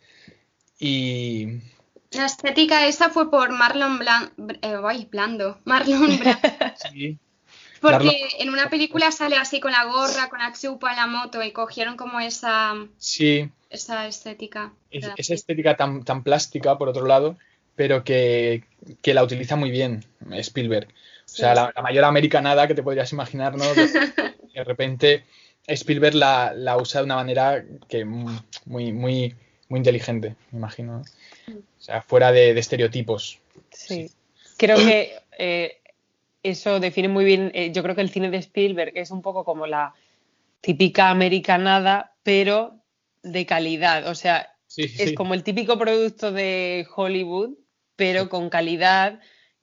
Y... 0.78 1.60
La 2.12 2.26
estética 2.26 2.86
esa 2.86 3.10
fue 3.10 3.30
por 3.30 3.50
Marlon 3.50 4.00
eh, 4.62 5.06
Blando. 5.10 5.58
Marlon 5.64 6.18
Brando. 6.18 6.40
sí. 6.92 7.18
Porque 7.80 8.28
en 8.38 8.50
una 8.50 8.70
película 8.70 9.12
sale 9.12 9.36
así 9.36 9.60
con 9.60 9.72
la 9.72 9.84
gorra, 9.84 10.28
con 10.28 10.40
la 10.40 10.52
chupa 10.52 10.90
en 10.90 10.96
la 10.96 11.06
moto 11.06 11.42
y 11.42 11.52
cogieron 11.52 11.96
como 11.96 12.18
esa, 12.20 12.74
sí. 12.96 13.50
esa 13.70 14.06
estética. 14.06 14.72
esa 14.90 15.34
estética 15.34 15.76
tan, 15.76 16.04
tan 16.04 16.22
plástica, 16.22 16.76
por 16.76 16.88
otro 16.88 17.06
lado, 17.06 17.36
pero 17.76 18.02
que, 18.02 18.64
la 19.04 19.22
utiliza 19.22 19.56
muy 19.56 19.70
bien 19.70 20.04
Spielberg. 20.30 20.88
O 20.88 21.28
sea, 21.30 21.54
la, 21.54 21.72
mayor 21.82 22.04
americanada 22.04 22.66
que 22.66 22.74
te 22.74 22.82
podrías 22.82 23.12
imaginar, 23.12 23.56
¿no? 23.56 23.64
De, 23.74 23.86
repente 24.64 25.24
Spielberg 25.66 26.16
la, 26.16 26.76
usa 26.80 27.00
de 27.00 27.04
una 27.04 27.16
manera 27.16 27.64
que 27.88 28.04
muy, 28.04 28.92
muy, 28.92 29.36
muy 29.68 29.78
inteligente, 29.78 30.34
me 30.50 30.58
imagino. 30.58 31.04
O 31.56 31.80
sea, 31.80 32.02
fuera 32.02 32.32
de, 32.32 32.58
estereotipos. 32.58 33.38
Sí. 33.70 34.10
Creo 34.56 34.76
que 34.78 35.12
eh, 35.38 35.78
eso 36.42 36.80
define 36.80 37.08
muy 37.08 37.24
bien. 37.24 37.50
Eh, 37.54 37.72
yo 37.72 37.82
creo 37.82 37.94
que 37.94 38.00
el 38.00 38.10
cine 38.10 38.30
de 38.30 38.38
Spielberg 38.38 38.92
es 38.96 39.10
un 39.10 39.22
poco 39.22 39.44
como 39.44 39.66
la 39.66 39.94
típica 40.60 41.10
americanada, 41.10 42.12
pero 42.22 42.74
de 43.22 43.46
calidad. 43.46 44.08
O 44.08 44.14
sea, 44.14 44.54
es 44.76 45.14
como 45.14 45.34
el 45.34 45.42
típico 45.42 45.78
producto 45.78 46.32
de 46.32 46.86
Hollywood, 46.94 47.56
pero 47.96 48.28
con 48.28 48.50
calidad, 48.50 49.20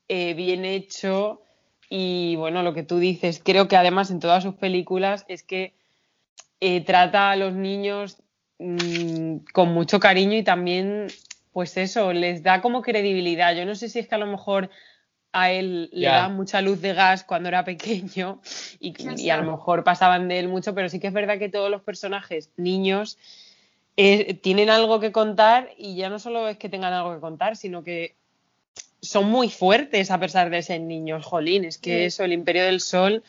eh, 0.07 0.33
bien 0.33 0.65
hecho, 0.65 1.41
Y 1.87 2.35
bueno, 2.37 2.63
lo 2.63 2.73
que 2.73 2.81
tú 2.81 2.97
dices, 2.97 3.39
creo 3.43 3.67
que 3.67 3.77
además 3.77 4.09
en 4.09 4.19
todas 4.19 4.43
sus 4.43 4.55
películas 4.55 5.23
es 5.27 5.43
que 5.43 5.75
eh, 6.59 6.81
trata 6.81 7.29
a 7.29 7.35
los 7.35 7.53
niños 7.53 8.17
mm, 8.57 9.37
con 9.53 9.71
mucho 9.71 9.99
cariño 9.99 10.35
y 10.35 10.43
también, 10.43 11.07
pues 11.55 11.77
eso, 11.77 12.11
les 12.11 12.43
da 12.43 12.61
como 12.61 12.81
credibilidad. 12.81 13.55
Yo 13.55 13.65
no 13.65 13.75
sé 13.75 13.87
si 13.87 13.99
es 13.99 14.09
que 14.09 14.15
a 14.15 14.17
lo 14.17 14.27
mejor 14.27 14.69
a 15.31 15.53
él 15.53 15.89
le 15.93 16.07
da 16.07 16.27
mucha 16.27 16.59
luz 16.59 16.81
de 16.81 16.93
gas 16.93 17.23
cuando 17.23 17.47
era 17.47 17.63
pequeño 17.63 18.41
y, 18.81 18.91
¿Quién 18.91 19.17
y 19.17 19.29
a 19.29 19.37
lo 19.37 19.49
mejor 19.49 19.85
pasaban 19.85 20.27
de 20.27 20.39
él 20.39 20.49
mucho, 20.49 20.75
pero 20.75 20.89
sí 20.89 20.99
que 20.99 21.07
es 21.07 21.13
verdad 21.13 21.39
que 21.39 21.47
todos 21.47 21.71
los 21.71 21.81
personajes 21.81 22.49
niños 22.57 23.17
eh, 23.95 24.33
tienen 24.33 24.69
algo 24.69 24.99
que 24.99 25.13
contar 25.13 25.69
y 25.77 25.95
ya 25.95 26.09
no 26.09 26.19
solo 26.19 26.49
es 26.49 26.57
que 26.57 26.67
tengan 26.67 26.91
algo 26.91 27.13
que 27.13 27.21
contar, 27.21 27.55
sino 27.55 27.85
que 27.85 28.15
son 29.01 29.29
muy 29.29 29.47
fuertes 29.47 30.11
a 30.11 30.19
pesar 30.19 30.49
de 30.49 30.61
ser 30.61 30.81
niños, 30.81 31.25
jolín, 31.25 31.63
es 31.63 31.77
que 31.77 31.99
Sí. 31.99 32.03
eso, 32.07 32.25
el 32.25 32.33
Imperio 32.33 32.65
del 32.65 32.81
Sol, 32.81 33.23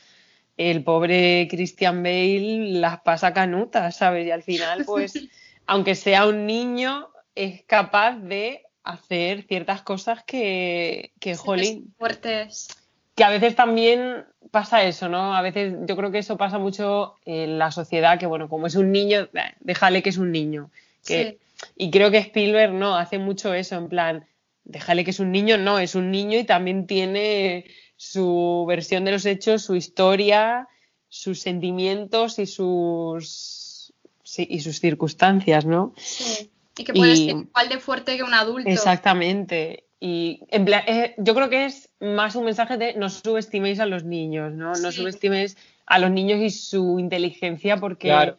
el 0.57 0.83
pobre 0.83 1.47
Christian 1.49 2.03
Bale 2.03 2.81
las 2.81 3.03
pasa 3.03 3.33
canutas, 3.33 3.95
¿sabes? 3.95 4.27
Y 4.27 4.33
al 4.33 4.43
final, 4.43 4.83
pues, 4.85 5.15
aunque 5.67 5.95
sea 5.95 6.27
un 6.27 6.45
niño, 6.45 7.09
es 7.37 7.63
capaz 7.65 8.17
de 8.17 8.63
hacer 8.83 9.43
ciertas 9.43 9.83
cosas 9.83 10.25
que, 10.25 11.13
que 11.21 11.35
Sí, 11.35 11.43
jolín, 11.45 11.95
Fuertes. 11.99 12.69
que 13.15 13.25
a 13.25 13.31
veces 13.31 13.55
también 13.55 14.25
pasa 14.51 14.85
eso, 14.85 15.09
¿no? 15.09 15.35
A 15.35 15.43
veces 15.43 15.75
yo 15.87 15.97
creo 15.97 16.11
que 16.11 16.19
eso 16.19 16.37
pasa 16.37 16.59
mucho 16.59 17.15
en 17.25 17.59
la 17.59 17.71
sociedad, 17.71 18.19
que 18.19 18.27
bueno, 18.27 18.49
como 18.49 18.67
es 18.67 18.75
un 18.75 18.91
niño, 18.93 19.29
bah, 19.33 19.55
déjale 19.61 20.03
que 20.03 20.11
es 20.11 20.19
un 20.19 20.33
niño. 20.33 20.71
Que, 21.05 21.39
Y 21.77 21.91
creo 21.91 22.11
que 22.11 22.19
Spielberg 22.19 22.73
no, 22.73 22.97
hace 22.97 23.19
mucho 23.19 23.55
eso, 23.55 23.77
en 23.77 23.89
plan, 23.89 24.27
déjale 24.65 25.05
que 25.05 25.11
es 25.11 25.21
un 25.21 25.31
niño, 25.33 25.59
no, 25.59 25.79
es 25.79 25.95
un 25.95 26.11
niño 26.11 26.39
y 26.39 26.45
también 26.45 26.87
tiene 26.87 27.67
su 27.97 28.65
versión 28.69 29.05
de 29.05 29.13
los 29.13 29.25
hechos, 29.27 29.63
su 29.63 29.75
historia, 29.75 30.69
sus 31.09 31.41
sentimientos 31.41 32.39
y 32.39 32.47
sus, 32.47 33.93
sí, 34.23 34.47
y 34.49 34.61
sus 34.61 34.81
circunstancias, 34.81 35.65
¿no? 35.65 35.93
Sí. 35.97 36.51
Y 36.79 36.85
que 36.85 36.93
puede 36.93 37.13
Y- 37.13 37.17
ser 37.29 37.37
igual 37.37 37.69
de 37.69 37.79
fuerte 37.79 38.17
que 38.17 38.23
un 38.23 38.35
adulto. 38.35 38.69
Exactamente. 38.69 39.85
Y 39.99 40.41
en 40.51 40.65
plan, 40.67 40.83
eh, 40.87 41.15
yo 41.19 41.35
creo 41.35 41.49
que 41.49 41.65
es 41.65 41.89
más 42.01 42.37
un 42.37 42.45
mensaje 42.45 42.77
de 42.77 42.95
no 42.95 43.09
subestiméis 43.09 43.81
a 43.81 43.87
los 43.87 44.05
niños, 44.05 44.53
¿no? 44.53 44.73
No 44.75 44.93
Sí. 44.93 44.99
subestiméis 44.99 45.57
a 45.87 45.99
los 45.99 46.11
niños 46.11 46.41
y 46.41 46.51
su 46.51 46.99
inteligencia 46.99 47.79
porque 47.79 48.09
Claro. 48.09 48.39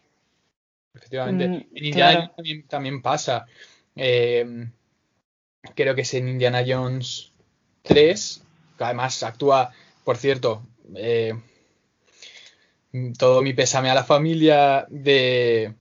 Efectivamente. 0.93 1.47
Mm, 1.47 1.53
en 1.53 1.85
Indiana 1.85 2.11
claro. 2.11 2.19
Jones 2.21 2.35
también, 2.35 2.67
también 2.67 3.01
pasa. 3.01 3.45
Eh, 3.95 4.67
creo 5.75 5.95
que 5.95 6.01
es 6.01 6.13
en 6.13 6.27
Indiana 6.27 6.63
Jones 6.67 7.31
3, 7.83 8.43
que 8.77 8.83
además 8.83 9.21
actúa, 9.23 9.71
por 10.03 10.17
cierto, 10.17 10.61
eh, 10.95 11.33
todo 13.17 13.41
mi 13.41 13.53
pésame 13.53 13.89
a 13.89 13.95
la 13.95 14.03
familia 14.03 14.85
de 14.89 15.73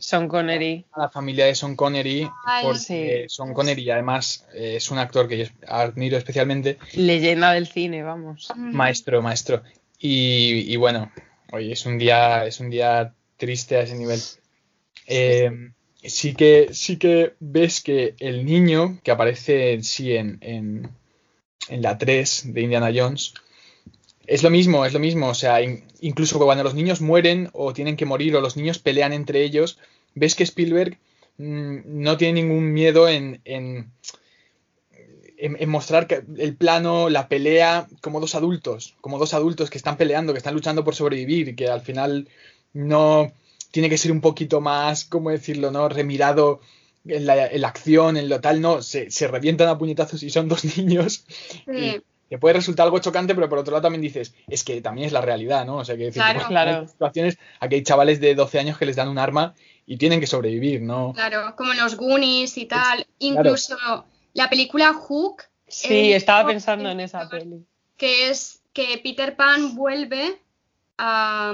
Sean 0.00 0.28
Connery. 0.28 0.84
a 0.92 1.02
la 1.02 1.08
familia 1.10 1.46
de 1.46 1.54
Sean 1.54 1.76
Connery, 1.76 2.28
Ay, 2.44 2.64
porque 2.64 2.78
sí. 2.78 3.34
Sean 3.34 3.52
Connery 3.54 3.90
además 3.90 4.46
eh, 4.54 4.76
es 4.76 4.90
un 4.90 4.98
actor 4.98 5.28
que 5.28 5.38
yo 5.38 5.44
admiro 5.66 6.16
especialmente, 6.16 6.78
Leyenda 6.94 7.52
del 7.52 7.66
cine, 7.66 8.02
vamos. 8.02 8.48
Maestro, 8.56 9.22
maestro. 9.22 9.62
Y, 9.98 10.72
y 10.72 10.76
bueno, 10.76 11.10
hoy 11.52 11.72
es 11.72 11.84
un 11.86 11.98
día, 11.98 12.46
es 12.46 12.60
un 12.60 12.70
día 12.70 13.14
triste 13.36 13.76
a 13.76 13.82
ese 13.82 13.96
nivel. 13.96 14.20
Eh, 15.06 15.50
sí 16.02 16.34
que, 16.34 16.68
sí 16.72 16.96
que 16.98 17.34
ves 17.40 17.80
que 17.80 18.14
el 18.18 18.44
niño 18.44 18.98
que 19.02 19.10
aparece 19.10 19.72
en 19.72 19.82
sí 19.82 20.14
en, 20.14 20.38
en, 20.40 20.90
en 21.68 21.82
la 21.82 21.98
3 21.98 22.52
de 22.52 22.60
Indiana 22.60 22.90
Jones 22.94 23.34
es 24.28 24.42
lo 24.42 24.50
mismo, 24.50 24.84
es 24.86 24.92
lo 24.92 24.98
mismo. 25.00 25.28
O 25.28 25.34
sea, 25.34 25.60
in- 25.62 25.84
incluso 26.00 26.38
cuando 26.38 26.64
los 26.64 26.74
niños 26.74 27.00
mueren 27.00 27.48
o 27.52 27.72
tienen 27.72 27.96
que 27.96 28.06
morir 28.06 28.36
o 28.36 28.40
los 28.40 28.56
niños 28.56 28.78
pelean 28.78 29.12
entre 29.12 29.42
ellos, 29.42 29.78
ves 30.14 30.34
que 30.34 30.44
Spielberg 30.44 30.98
mm, 31.38 31.78
no 31.84 32.16
tiene 32.16 32.42
ningún 32.42 32.72
miedo 32.72 33.08
en, 33.08 33.40
en, 33.44 33.90
en- 35.36 35.68
mostrar 35.68 36.06
el 36.36 36.56
plano, 36.56 37.08
la 37.08 37.28
pelea, 37.28 37.86
como 38.00 38.20
dos 38.20 38.34
adultos, 38.34 38.96
como 39.00 39.18
dos 39.18 39.34
adultos 39.34 39.70
que 39.70 39.78
están 39.78 39.96
peleando, 39.96 40.32
que 40.32 40.38
están 40.38 40.54
luchando 40.54 40.84
por 40.84 40.94
sobrevivir, 40.94 41.54
que 41.56 41.68
al 41.68 41.80
final 41.80 42.28
no 42.72 43.32
tiene 43.70 43.88
que 43.88 43.98
ser 43.98 44.12
un 44.12 44.20
poquito 44.20 44.60
más, 44.60 45.04
¿cómo 45.04 45.30
decirlo?, 45.30 45.70
¿no? 45.70 45.88
Remirado 45.88 46.60
en 47.06 47.26
la, 47.26 47.46
en 47.46 47.60
la 47.60 47.68
acción, 47.68 48.16
en 48.16 48.28
lo 48.28 48.40
tal, 48.40 48.60
no, 48.60 48.82
se, 48.82 49.10
se 49.10 49.28
revientan 49.28 49.68
a 49.68 49.78
puñetazos 49.78 50.22
y 50.22 50.30
son 50.30 50.48
dos 50.48 50.64
niños. 50.76 51.24
Sí. 51.64 52.02
Que 52.28 52.38
puede 52.38 52.54
resultar 52.54 52.84
algo 52.84 52.98
chocante, 52.98 53.34
pero 53.34 53.48
por 53.48 53.58
otro 53.58 53.72
lado 53.72 53.82
también 53.82 54.02
dices, 54.02 54.34
es 54.48 54.62
que 54.64 54.80
también 54.82 55.06
es 55.06 55.12
la 55.12 55.20
realidad, 55.22 55.64
¿no? 55.64 55.76
O 55.78 55.84
sea, 55.84 55.96
que 55.96 56.04
decir, 56.04 56.20
Claro. 56.22 56.38
pues, 56.40 56.48
Claro. 56.48 56.70
estas 56.72 56.90
situaciones, 56.92 57.38
aquí 57.60 57.74
hay 57.76 57.82
chavales 57.82 58.20
de 58.20 58.34
12 58.34 58.58
años 58.58 58.76
que 58.78 58.86
les 58.86 58.96
dan 58.96 59.08
un 59.08 59.18
arma 59.18 59.54
y 59.86 59.96
tienen 59.96 60.20
que 60.20 60.26
sobrevivir, 60.26 60.82
¿no? 60.82 61.12
Claro, 61.14 61.54
como 61.56 61.72
en 61.72 61.78
los 61.78 61.96
Goonies 61.96 62.58
y 62.58 62.66
tal. 62.66 63.06
Incluso 63.18 63.76
la 64.34 64.48
película 64.50 64.92
Hook, 64.92 65.44
Sí, 65.70 65.92
Eh, 66.12 66.16
estaba 66.16 66.46
pensando 66.48 66.88
en 66.90 67.00
esa 67.00 67.28
peli. 67.28 67.64
que 67.98 68.30
es 68.30 68.60
que 68.72 68.98
Peter 69.02 69.36
Pan 69.36 69.74
vuelve 69.74 70.40
a... 70.96 71.52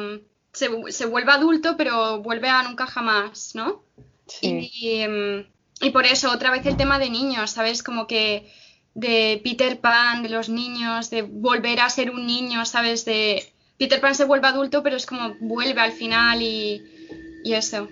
Se, 0.52 0.68
se 0.92 1.06
vuelve 1.06 1.32
adulto, 1.32 1.76
pero 1.76 2.20
vuelve 2.22 2.48
a 2.48 2.62
nunca 2.62 2.86
jamás, 2.86 3.54
¿no? 3.56 3.82
Sí. 4.26 4.70
Y, 4.72 5.04
y 5.84 5.90
por 5.90 6.06
eso, 6.06 6.30
otra 6.30 6.50
vez 6.52 6.64
el 6.66 6.76
tema 6.76 7.00
de 7.00 7.10
niños, 7.10 7.50
¿sabes? 7.50 7.82
Como 7.82 8.06
que 8.06 8.48
de 8.94 9.40
Peter 9.42 9.80
Pan, 9.80 10.22
de 10.22 10.28
los 10.28 10.48
niños, 10.48 11.10
de 11.10 11.22
volver 11.22 11.80
a 11.80 11.90
ser 11.90 12.10
un 12.10 12.26
niño, 12.26 12.64
¿sabes? 12.64 13.04
De 13.04 13.44
Peter 13.78 14.00
Pan 14.00 14.14
se 14.14 14.24
vuelve 14.24 14.46
adulto, 14.46 14.82
pero 14.82 14.96
es 14.96 15.06
como 15.06 15.34
vuelve 15.40 15.80
al 15.80 15.92
final 15.92 16.40
y, 16.40 16.82
y 17.42 17.54
eso. 17.54 17.88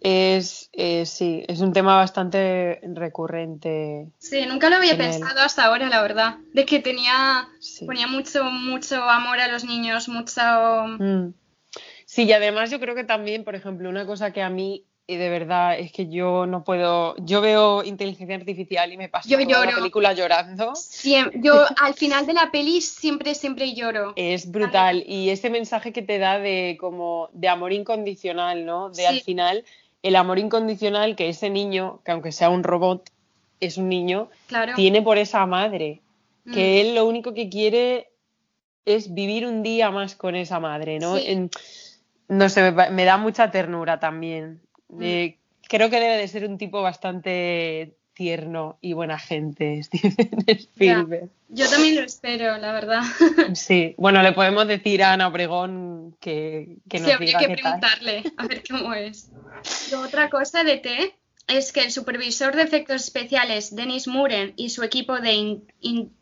Es, 0.00 0.68
eh, 0.72 1.04
sí, 1.04 1.42
es 1.48 1.60
un 1.60 1.72
tema 1.72 1.96
bastante 1.96 2.80
recurrente. 2.94 4.06
Sí, 4.18 4.44
nunca 4.46 4.70
lo 4.70 4.76
había 4.76 4.96
pensado 4.96 5.40
hasta 5.40 5.64
ahora, 5.64 5.88
la 5.88 6.00
verdad. 6.02 6.36
De 6.52 6.64
que 6.64 6.78
tenía, 6.78 7.48
Sí. 7.58 7.86
ponía 7.86 8.06
mucho, 8.06 8.44
mucho 8.44 9.02
amor 9.02 9.40
a 9.40 9.48
los 9.48 9.64
niños, 9.64 10.08
mucho... 10.08 10.40
Mm. 10.98 11.32
Sí, 12.04 12.22
y 12.22 12.32
además 12.32 12.70
yo 12.70 12.78
creo 12.78 12.94
que 12.94 13.02
también, 13.02 13.42
por 13.42 13.56
ejemplo, 13.56 13.88
una 13.88 14.06
cosa 14.06 14.32
que 14.32 14.42
a 14.42 14.50
mí 14.50 14.84
eh, 15.08 15.18
de 15.18 15.28
verdad 15.28 15.78
es 15.78 15.92
que 15.92 16.08
yo 16.08 16.46
no 16.46 16.64
puedo, 16.64 17.14
yo 17.18 17.40
veo 17.40 17.84
inteligencia 17.84 18.34
artificial 18.36 18.92
y 18.92 18.96
me 18.96 19.08
paso 19.08 19.28
Yo 19.28 19.38
toda 19.46 19.66
la 19.66 19.74
película 19.76 20.12
llorando. 20.12 20.72
Siem- 20.72 21.30
yo 21.42 21.64
al 21.80 21.94
final 21.94 22.26
de 22.26 22.32
la 22.32 22.50
peli 22.50 22.80
siempre, 22.80 23.34
siempre 23.34 23.72
lloro. 23.74 24.12
Es 24.16 24.50
brutal 24.50 25.04
y 25.06 25.30
ese 25.30 25.48
mensaje 25.50 25.92
que 25.92 26.02
te 26.02 26.18
da 26.18 26.38
de 26.38 26.76
como 26.80 27.28
de 27.32 27.48
amor 27.48 27.72
incondicional, 27.72 28.66
¿no? 28.66 28.88
De 28.90 28.96
Sí. 28.96 29.04
al 29.04 29.20
final 29.20 29.64
el 30.02 30.16
amor 30.16 30.38
incondicional 30.38 31.16
que 31.16 31.28
ese 31.28 31.50
niño, 31.50 32.00
que 32.04 32.12
aunque 32.12 32.32
sea 32.32 32.50
un 32.50 32.62
robot, 32.64 33.10
es 33.60 33.76
un 33.78 33.88
niño, 33.88 34.28
Claro. 34.48 34.74
tiene 34.76 35.02
por 35.02 35.18
esa 35.18 35.46
madre, 35.46 36.00
que 36.52 36.82
Mm. 36.82 36.86
él 36.88 36.94
lo 36.94 37.06
único 37.06 37.32
que 37.32 37.48
quiere 37.48 38.08
es 38.84 39.14
vivir 39.14 39.46
un 39.46 39.62
día 39.62 39.90
más 39.90 40.14
con 40.14 40.36
esa 40.36 40.60
madre, 40.60 40.98
¿no? 40.98 41.16
Sí. 41.16 41.24
En- 41.26 41.50
no 42.28 42.48
sé, 42.48 42.72
me 42.72 43.04
da 43.04 43.16
mucha 43.18 43.50
ternura 43.52 43.98
también. 44.00 44.60
Mm. 44.88 45.02
Eh, 45.02 45.38
creo 45.68 45.90
que 45.90 46.00
debe 46.00 46.16
de 46.16 46.28
ser 46.28 46.46
un 46.48 46.58
tipo 46.58 46.82
bastante 46.82 47.94
tierno 48.14 48.78
y 48.80 48.94
buena 48.94 49.18
gente, 49.18 49.82
Steven 49.82 50.44
Spielberg. 50.48 51.28
Yo 51.48 51.68
también 51.68 51.96
lo 51.96 52.02
espero, 52.02 52.56
la 52.56 52.72
verdad. 52.72 53.02
Sí, 53.54 53.94
bueno, 53.98 54.22
le 54.22 54.32
podemos 54.32 54.66
decir 54.66 55.02
a 55.02 55.12
Ana 55.12 55.28
Obregón 55.28 56.16
que, 56.20 56.76
que 56.88 56.98
nos 56.98 57.08
Sí, 57.08 57.12
habría 57.12 57.26
diga 57.26 57.40
que 57.40 57.46
qué 57.56 57.62
tal. 57.62 57.80
preguntarle 57.80 58.32
a 58.38 58.46
ver 58.46 58.62
cómo 58.68 58.94
es. 58.94 59.30
Otra 60.02 60.30
cosa 60.30 60.64
de 60.64 60.78
T 60.78 61.14
es 61.48 61.72
que 61.72 61.82
el 61.82 61.92
supervisor 61.92 62.56
de 62.56 62.62
efectos 62.62 63.02
especiales, 63.04 63.74
Dennis 63.76 64.08
Muren, 64.08 64.54
y 64.56 64.70
su 64.70 64.82
equipo 64.82 65.20
de, 65.20 65.32
in- 65.34 65.72
in- 65.80 66.12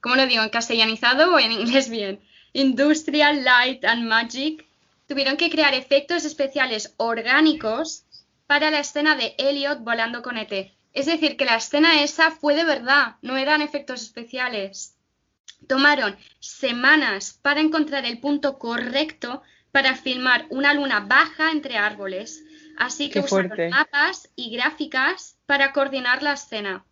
¿cómo 0.00 0.14
lo 0.16 0.26
digo? 0.26 0.42
¿En 0.42 0.48
castellanizado 0.50 1.34
o 1.34 1.38
en 1.38 1.52
inglés 1.52 1.90
bien? 1.90 2.20
Industrial 2.52 3.44
Light 3.44 3.84
and 3.84 4.04
Magic, 4.04 4.64
tuvieron 5.08 5.36
que 5.36 5.50
crear 5.50 5.74
efectos 5.74 6.24
especiales 6.24 6.94
orgánicos 6.96 8.04
para 8.50 8.72
la 8.72 8.80
escena 8.80 9.14
de 9.14 9.36
Elliot 9.38 9.84
volando 9.84 10.22
con 10.22 10.36
ET. 10.36 10.72
Es 10.92 11.06
decir, 11.06 11.36
que 11.36 11.44
la 11.44 11.54
escena 11.54 12.02
esa 12.02 12.32
fue 12.32 12.56
de 12.56 12.64
verdad, 12.64 13.14
no 13.22 13.36
eran 13.36 13.62
efectos 13.62 14.02
especiales. 14.02 14.96
Tomaron 15.68 16.16
semanas 16.40 17.38
para 17.42 17.60
encontrar 17.60 18.04
el 18.06 18.18
punto 18.18 18.58
correcto 18.58 19.44
para 19.70 19.94
filmar 19.94 20.46
una 20.50 20.74
luna 20.74 20.98
baja 20.98 21.52
entre 21.52 21.78
árboles. 21.78 22.42
Así 22.76 23.06
que 23.06 23.20
Qué 23.20 23.26
usaron 23.26 23.50
fuerte. 23.50 23.68
mapas 23.68 24.28
y 24.34 24.50
gráficas 24.50 25.36
para 25.46 25.72
coordinar 25.72 26.24
la 26.24 26.32
escena. 26.32 26.84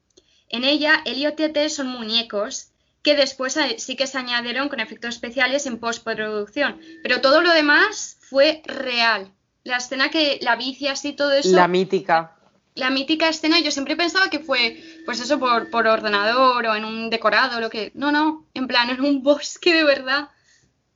En 0.48 0.62
ella, 0.62 1.02
Elliot 1.06 1.40
y 1.40 1.42
ET 1.42 1.68
son 1.70 1.88
muñecos 1.88 2.70
que 3.02 3.16
después 3.16 3.58
sí 3.78 3.96
que 3.96 4.06
se 4.06 4.16
añadieron 4.16 4.68
con 4.68 4.78
efectos 4.78 5.16
especiales 5.16 5.66
en 5.66 5.80
postproducción. 5.80 6.80
Pero 7.02 7.20
todo 7.20 7.42
lo 7.42 7.52
demás 7.52 8.16
fue 8.20 8.62
real. 8.64 9.32
La 9.68 9.76
escena 9.76 10.10
que 10.10 10.38
la 10.42 10.56
bici 10.56 10.88
así, 10.88 11.12
todo 11.12 11.32
eso. 11.32 11.54
La 11.54 11.68
mítica. 11.68 12.34
la 12.74 12.90
mítica 12.90 13.28
escena, 13.28 13.60
yo 13.60 13.70
siempre 13.70 13.96
pensaba 13.96 14.30
que 14.30 14.38
fue, 14.38 14.80
pues 15.04 15.20
eso, 15.20 15.38
por, 15.38 15.68
por 15.70 15.86
ordenador 15.86 16.64
o 16.66 16.74
en 16.74 16.84
un 16.84 17.10
decorado, 17.10 17.60
lo 17.60 17.70
que. 17.70 17.90
No, 17.94 18.10
no, 18.12 18.46
en 18.54 18.66
plan, 18.66 18.88
en 18.90 19.00
un 19.00 19.22
bosque 19.22 19.74
de 19.74 19.84
verdad. 19.84 20.28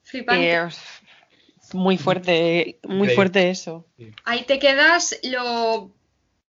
Flipante. 0.05 0.53
Eh, 0.55 0.69
muy 1.75 1.97
fuerte, 1.99 2.79
muy 2.85 3.09
Sí. 3.09 3.15
fuerte 3.15 3.51
eso. 3.51 3.87
Ahí 4.25 4.45
te 4.45 4.59
quedas 4.59 5.19
lo 5.23 5.91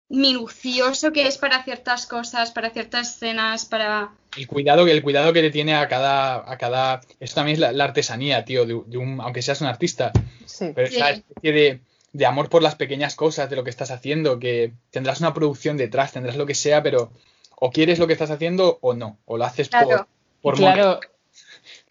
minucioso 0.08 1.12
que 1.12 1.26
es 1.26 1.38
para 1.38 1.62
ciertas 1.62 2.06
cosas, 2.06 2.50
para 2.50 2.70
ciertas 2.70 3.14
escenas, 3.14 3.64
para. 3.64 4.10
El 4.36 4.46
cuidado, 4.46 4.86
el 4.86 5.02
cuidado 5.02 5.32
que 5.32 5.42
le 5.42 5.50
tiene 5.50 5.74
a 5.74 5.88
cada, 5.88 6.50
a 6.50 6.58
cada. 6.58 7.00
Esto 7.20 7.36
también 7.36 7.54
es 7.54 7.60
la, 7.60 7.72
la 7.72 7.84
artesanía, 7.84 8.44
tío, 8.44 8.64
de, 8.66 8.80
de 8.86 8.98
un, 8.98 9.20
aunque 9.20 9.42
seas 9.42 9.60
un 9.60 9.66
artista. 9.68 10.12
Sí. 10.46 10.72
Pero 10.74 10.86
esa 10.88 11.10
especie 11.10 11.52
de, 11.52 11.80
de 12.12 12.26
amor 12.26 12.48
por 12.48 12.62
las 12.62 12.74
pequeñas 12.74 13.14
cosas 13.14 13.48
de 13.50 13.56
lo 13.56 13.64
que 13.64 13.70
estás 13.70 13.90
haciendo, 13.90 14.38
que 14.38 14.72
tendrás 14.90 15.20
una 15.20 15.34
producción 15.34 15.76
detrás, 15.76 16.12
tendrás 16.12 16.36
lo 16.36 16.46
que 16.46 16.54
sea, 16.54 16.82
pero 16.82 17.12
o 17.56 17.70
quieres 17.70 17.98
lo 17.98 18.06
que 18.06 18.14
estás 18.14 18.30
haciendo 18.30 18.78
o 18.80 18.94
no, 18.94 19.18
o 19.26 19.36
lo 19.36 19.44
haces 19.44 19.68
por, 19.68 19.86
Claro. 19.86 20.08
por 20.42 20.56
claro, 20.56 21.00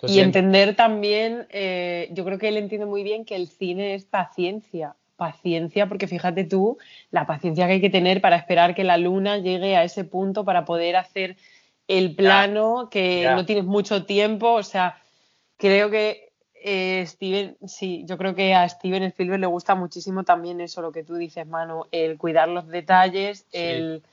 y 0.08 0.20
entender 0.20 0.76
también, 0.76 1.48
eh, 1.50 2.10
yo 2.12 2.24
creo 2.24 2.38
que 2.38 2.48
él 2.48 2.58
entiende 2.58 2.86
muy 2.86 3.04
bien 3.04 3.26
que 3.26 3.36
el 3.36 3.48
cine 3.48 3.96
es 3.96 4.06
paciencia. 4.06 4.96
Paciencia, 5.18 5.88
porque 5.88 6.08
fíjate 6.08 6.46
tú, 6.46 6.78
la 7.12 7.28
paciencia 7.28 7.68
que 7.68 7.74
hay 7.74 7.82
que 7.82 7.90
tener 7.90 8.22
para 8.22 8.38
esperar 8.38 8.74
que 8.74 8.86
la 8.86 8.98
luna 8.98 9.38
llegue 9.38 9.76
a 9.76 9.84
ese 9.84 10.06
punto 10.06 10.46
para 10.46 10.64
poder 10.64 10.96
hacer 10.96 11.36
el 11.90 12.16
plano, 12.16 12.88
que 12.90 13.30
no 13.36 13.46
tienes 13.46 13.66
mucho 13.66 14.06
tiempo. 14.06 14.54
O 14.54 14.64
sea, 14.64 15.02
creo 15.58 15.90
que 15.90 16.29
eh, 16.64 17.04
Steven, 17.08 17.58
sí, 17.68 18.04
yo 18.06 18.18
creo 18.18 18.36
que 18.36 18.54
a 18.54 18.68
Steven 18.68 19.04
Spielberg 19.04 19.40
le 19.42 19.48
gusta 19.48 19.76
muchísimo 19.76 20.24
también 20.24 20.62
eso, 20.62 20.82
lo 20.82 20.92
que 20.92 21.04
tú 21.04 21.16
dices, 21.16 21.46
Manu, 21.48 21.86
el 21.92 22.18
cuidar 22.18 22.48
los 22.50 22.68
detalles, 22.68 23.46
Sí. 23.52 23.58
el 23.58 24.04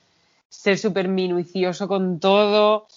ser 0.49 0.77
súper 0.77 1.07
minucioso 1.07 1.87
con 1.87 2.19
todo. 2.19 2.87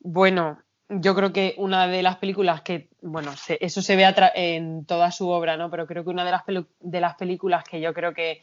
Bueno, 0.00 0.58
yo 0.88 1.14
creo 1.14 1.32
que 1.32 1.54
una 1.58 1.86
de 1.86 2.02
las 2.02 2.16
películas 2.16 2.62
que, 2.62 2.88
bueno, 3.00 3.32
se- 3.36 3.58
eso 3.60 3.82
se 3.82 3.96
ve 3.96 4.04
en 4.34 4.84
toda 4.84 5.10
su 5.10 5.28
obra, 5.28 5.56
¿no? 5.56 5.70
Pero 5.70 5.86
creo 5.86 6.04
que 6.04 6.10
una 6.10 6.24
de 6.24 6.30
las, 6.30 6.42
de 6.80 7.00
las 7.00 7.14
películas 7.16 7.64
que 7.64 7.80
yo 7.80 7.92
creo 7.94 8.12
que 8.14 8.42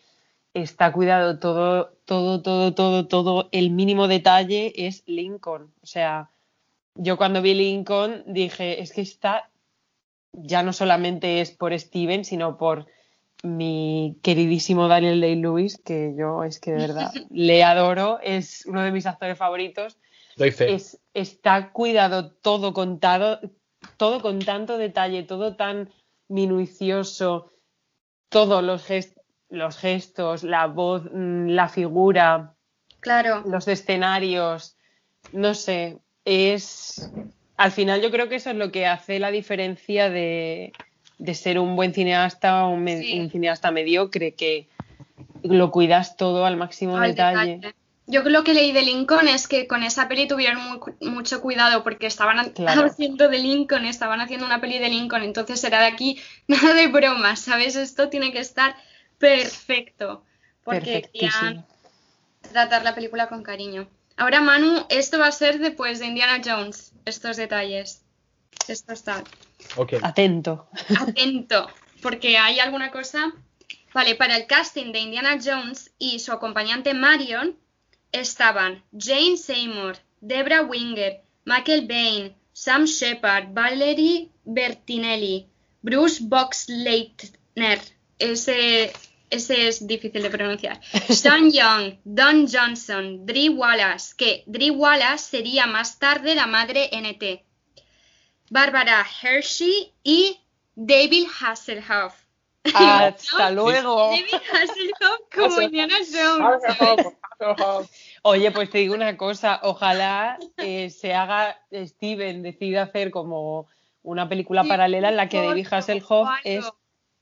está 0.53 0.91
cuidado 0.91 1.37
todo, 1.39 1.91
todo, 2.05 2.41
todo, 2.41 2.73
todo, 2.73 3.07
todo, 3.07 3.49
el 3.51 3.69
mínimo 3.69 4.07
detalle 4.07 4.73
es 4.87 5.03
Lincoln. 5.05 5.71
O 5.83 5.85
sea, 5.85 6.29
yo 6.95 7.17
cuando 7.17 7.41
vi 7.41 7.53
Lincoln 7.53 8.23
dije, 8.25 8.81
es 8.81 8.91
que 8.91 9.01
está, 9.01 9.47
ya 10.33 10.63
no 10.63 10.73
solamente 10.73 11.41
es 11.41 11.51
por 11.51 11.77
Steven, 11.77 12.25
sino 12.25 12.57
por 12.57 12.87
mi 13.43 14.17
queridísimo 14.21 14.87
Daniel 14.87 15.21
Day-Lewis, 15.21 15.77
que 15.83 16.13
yo 16.17 16.43
es 16.43 16.59
que 16.59 16.71
de 16.71 16.77
verdad 16.77 17.11
le 17.29 17.63
adoro, 17.63 18.19
es 18.21 18.65
uno 18.65 18.81
de 18.83 18.91
mis 18.91 19.05
actores 19.05 19.37
favoritos 19.37 19.97
Doy 20.35 20.51
fe. 20.51 20.73
es, 20.73 20.99
está 21.13 21.71
cuidado 21.71 22.31
todo 22.31 22.73
contado, 22.73 23.39
todo 23.97 24.21
con 24.21 24.39
tanto 24.39 24.77
detalle, 24.77 25.23
todo 25.23 25.55
tan 25.55 25.89
minucioso, 26.27 27.51
todos 28.29 28.63
los, 28.63 28.85
los 29.49 29.77
gestos, 29.77 30.43
la 30.43 30.67
voz, 30.67 31.03
mm, 31.11 31.47
la 31.47 31.69
figura, 31.69 32.55
Claro. 32.99 33.43
los 33.45 33.67
escenarios, 33.67 34.75
no 35.31 35.53
sé, 35.53 35.99
es... 36.25 37.09
Al 37.59 37.71
final 37.73 38.01
yo 38.01 38.09
creo 38.09 38.29
que 38.29 38.35
eso 38.37 38.49
es 38.51 38.55
lo 38.55 38.71
que 38.71 38.87
hace 38.87 39.19
la 39.19 39.31
diferencia 39.31 40.09
de, 40.09 40.71
de 41.17 41.33
ser 41.33 41.59
un 41.59 41.75
buen 41.75 41.93
cineasta 41.93 42.63
o 42.65 42.69
un, 42.69 42.83
me- 42.85 43.01
Sí. 43.01 43.19
un 43.19 43.29
cineasta 43.29 43.69
mediocre, 43.71 44.31
que 44.33 44.65
lo 45.43 45.69
cuidas 45.69 46.15
todo 46.15 46.45
al 46.45 46.55
máximo 46.55 46.95
al 46.97 47.09
detalle. 47.11 47.55
detalle. 47.57 47.75
Yo 48.07 48.23
lo 48.23 48.43
que 48.45 48.53
leí 48.53 48.71
de 48.71 48.81
Lincoln 48.81 49.27
es 49.27 49.47
que 49.47 49.67
con 49.67 49.83
esa 49.83 50.07
peli 50.07 50.27
tuvieron 50.27 50.63
muy 50.67 50.79
mucho 51.11 51.41
cuidado 51.41 51.83
porque 51.83 52.07
estaban 52.07 52.51
Claro. 52.51 52.85
haciendo 52.85 53.27
de 53.27 53.39
Lincoln, 53.39 53.83
estaban 53.85 54.21
haciendo 54.21 54.45
una 54.45 54.61
peli 54.61 54.79
de 54.79 54.89
Lincoln, 54.89 55.23
entonces 55.23 55.61
era 55.65 55.81
de 55.81 55.87
aquí 55.87 56.17
nada 56.47 56.73
de 56.73 56.87
broma, 56.87 57.35
¿sabes? 57.35 57.75
Esto 57.75 58.07
tiene 58.09 58.31
que 58.31 58.39
estar 58.39 58.75
perfecto 59.17 60.23
porque 60.63 61.03
querían 61.13 61.65
tratar 62.53 62.83
la 62.83 62.95
película 62.95 63.27
con 63.27 63.43
cariño. 63.43 63.87
Ahora, 64.17 64.41
Manu, 64.41 64.85
esto 64.89 65.17
va 65.19 65.27
a 65.27 65.31
ser 65.31 65.59
después 65.59 65.99
de 65.99 66.07
Indiana 66.07 66.41
Jones, 66.43 66.88
estos 67.05 67.37
detalles. 67.37 68.03
Esto 68.67 68.93
está 68.93 69.23
Ok. 69.75 69.93
Atento. 70.01 70.67
atento, 70.99 71.69
porque 72.01 72.37
hay 72.37 72.59
alguna 72.59 72.91
cosa. 72.91 73.33
Vale, 73.93 74.15
para 74.15 74.37
el 74.37 74.45
casting 74.45 74.91
de 74.91 74.99
Indiana 74.99 75.39
Jones 75.43 75.91
y 75.97 76.19
su 76.19 76.31
acompañante 76.31 76.93
Marion 76.93 77.57
estaban 78.11 78.83
Jane 78.97 79.37
Seymour, 79.37 79.97
Debra 80.21 80.61
Winger, 80.61 81.23
Michael 81.45 81.87
Bain, 81.87 82.35
Sam 82.53 82.85
Shepard, 82.85 83.53
Valerie 83.53 84.29
Bertinelli, 84.45 85.47
Bruce 85.81 86.19
Boxleitner, 86.21 87.79
ese, 88.19 88.91
ese 89.29 89.67
es 89.67 89.85
difícil 89.85 90.21
de 90.21 90.29
pronunciar, 90.29 90.81
Sean 91.09 91.51
Young, 91.51 91.95
Don 92.03 92.47
Johnson, 92.47 93.25
Dre 93.25 93.49
Wallace, 93.49 94.13
que 94.17 94.43
Dre 94.45 94.71
Wallace 94.71 95.37
sería 95.37 95.65
más 95.67 95.99
tarde 95.99 96.35
la 96.35 96.47
madre 96.47 96.89
NT, 96.91 97.45
Barbara 98.49 99.05
Hershey 99.21 99.93
y 100.03 100.39
David 100.75 101.27
Hasselhoff. 101.39 102.15
Hasta 102.73 103.51
luego. 103.51 104.11
David 104.11 104.41
Hasselhoff 104.51 105.19
como. 105.33 105.61
Indiana 105.61 105.95
Jones. 106.11 106.63
Oye, 108.23 108.51
pues 108.51 108.69
te 108.69 108.79
digo 108.79 108.95
una 108.95 109.15
cosa, 109.15 109.59
ojalá 109.63 110.37
eh, 110.57 110.89
se 110.89 111.13
haga, 111.13 111.57
Steven 111.71 112.43
decida 112.43 112.83
hacer 112.83 113.11
como 113.11 113.67
una 114.03 114.27
película 114.27 114.63
Sí, 114.63 114.69
paralela 114.69 115.09
en 115.09 115.15
la 115.15 115.29
que 115.29 115.41
David 115.41 115.67
Hasselhoff 115.71 116.29
es 116.43 116.65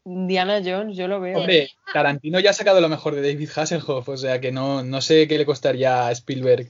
Indiana 0.08 0.62
Jones, 0.64 0.96
yo 0.96 1.08
lo 1.08 1.20
veo. 1.20 1.40
Hombre, 1.40 1.72
Tarantino 1.92 2.40
ya 2.40 2.52
ha 2.52 2.54
sacado 2.54 2.80
lo 2.80 2.88
mejor 2.88 3.16
de 3.16 3.22
David 3.22 3.50
Hasselhoff, 3.54 4.08
o 4.08 4.18
sea 4.18 4.40
que 4.40 4.52
no, 4.52 4.84
no 4.84 5.02
sé 5.02 5.28
qué 5.28 5.38
le 5.38 5.46
costaría 5.46 6.08
a 6.08 6.12
Spielberg 6.12 6.70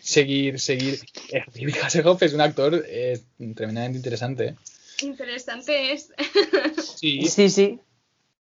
seguir, 0.00 0.60
seguir. 0.60 1.00
Eh, 1.32 1.42
David 1.52 1.76
Hasselhoff 1.82 2.22
es 2.22 2.32
un 2.32 2.40
actor 2.40 2.84
eh, 2.86 3.20
tremendamente 3.56 3.98
interesante. 3.98 4.46
¿eh? 4.46 4.54
Interesante 5.02 5.92
es. 5.92 6.12
Sí, 6.96 7.26
Sí, 7.26 7.48
sí. 7.50 7.80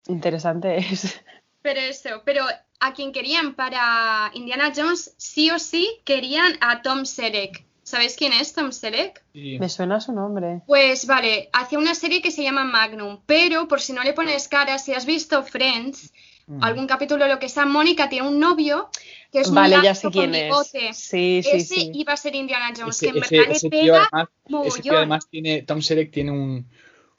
Interesante 0.06 0.76
es. 0.78 1.20
Pero 1.62 1.80
eso, 1.80 2.22
pero 2.24 2.44
a 2.78 2.92
quien 2.92 3.10
querían 3.12 3.54
para 3.54 4.30
Indiana 4.34 4.72
Jones, 4.76 5.14
sí 5.16 5.50
o 5.50 5.58
sí 5.58 5.88
querían 6.04 6.58
a 6.60 6.82
Tom 6.82 7.06
Selleck. 7.06 7.64
¿Sabéis 7.84 8.16
quién 8.16 8.32
es 8.32 8.52
Tom 8.52 8.72
Selleck? 8.72 9.22
sí. 9.32 9.58
Me 9.60 9.68
suena 9.68 10.00
su 10.00 10.12
nombre. 10.12 10.62
Pues 10.66 11.06
vale, 11.06 11.50
hacía 11.52 11.78
una 11.78 11.94
serie 11.94 12.20
que 12.22 12.30
se 12.32 12.42
llama 12.42 12.64
Magnum, 12.64 13.20
pero 13.26 13.68
por 13.68 13.80
si 13.80 13.92
no 13.92 14.02
le 14.02 14.12
pones 14.14 14.48
cara, 14.48 14.78
si 14.78 14.92
has 14.94 15.06
visto 15.06 15.42
Friends, 15.44 16.12
Mm. 16.46 16.62
algún 16.62 16.86
capítulo 16.86 17.26
lo 17.26 17.38
que 17.38 17.48
sea, 17.48 17.64
Mónica 17.64 18.10
tiene 18.10 18.28
un 18.28 18.38
novio 18.38 18.90
que 19.32 19.40
es 19.40 19.50
Vale, 19.50 19.78
un 19.78 19.82
ya 19.82 19.94
sé 19.94 20.02
con 20.02 20.12
quién 20.12 20.34
es. 20.34 20.42
bigote. 20.44 20.92
Sí, 20.92 21.40
sí, 21.42 21.50
Ese 21.52 21.74
sí. 21.76 21.90
iba 21.94 22.12
a 22.12 22.16
ser 22.18 22.34
Indiana 22.34 22.70
Jones, 22.76 22.96
Ese, 22.96 23.06
que 23.12 23.18
en 23.18 23.24
ese- 23.24 23.36
verdad 23.38 23.52
ese 23.56 23.66
le 23.70 23.70
tío 23.70 23.92
pega 23.94 24.08
además, 24.12 24.28
ese 24.66 24.82
tío 24.82 24.96
además 24.98 25.28
tiene, 25.30 25.62
Tom 25.62 25.80
Selleck 25.80 26.10
tiene 26.10 26.32
un, 26.32 26.68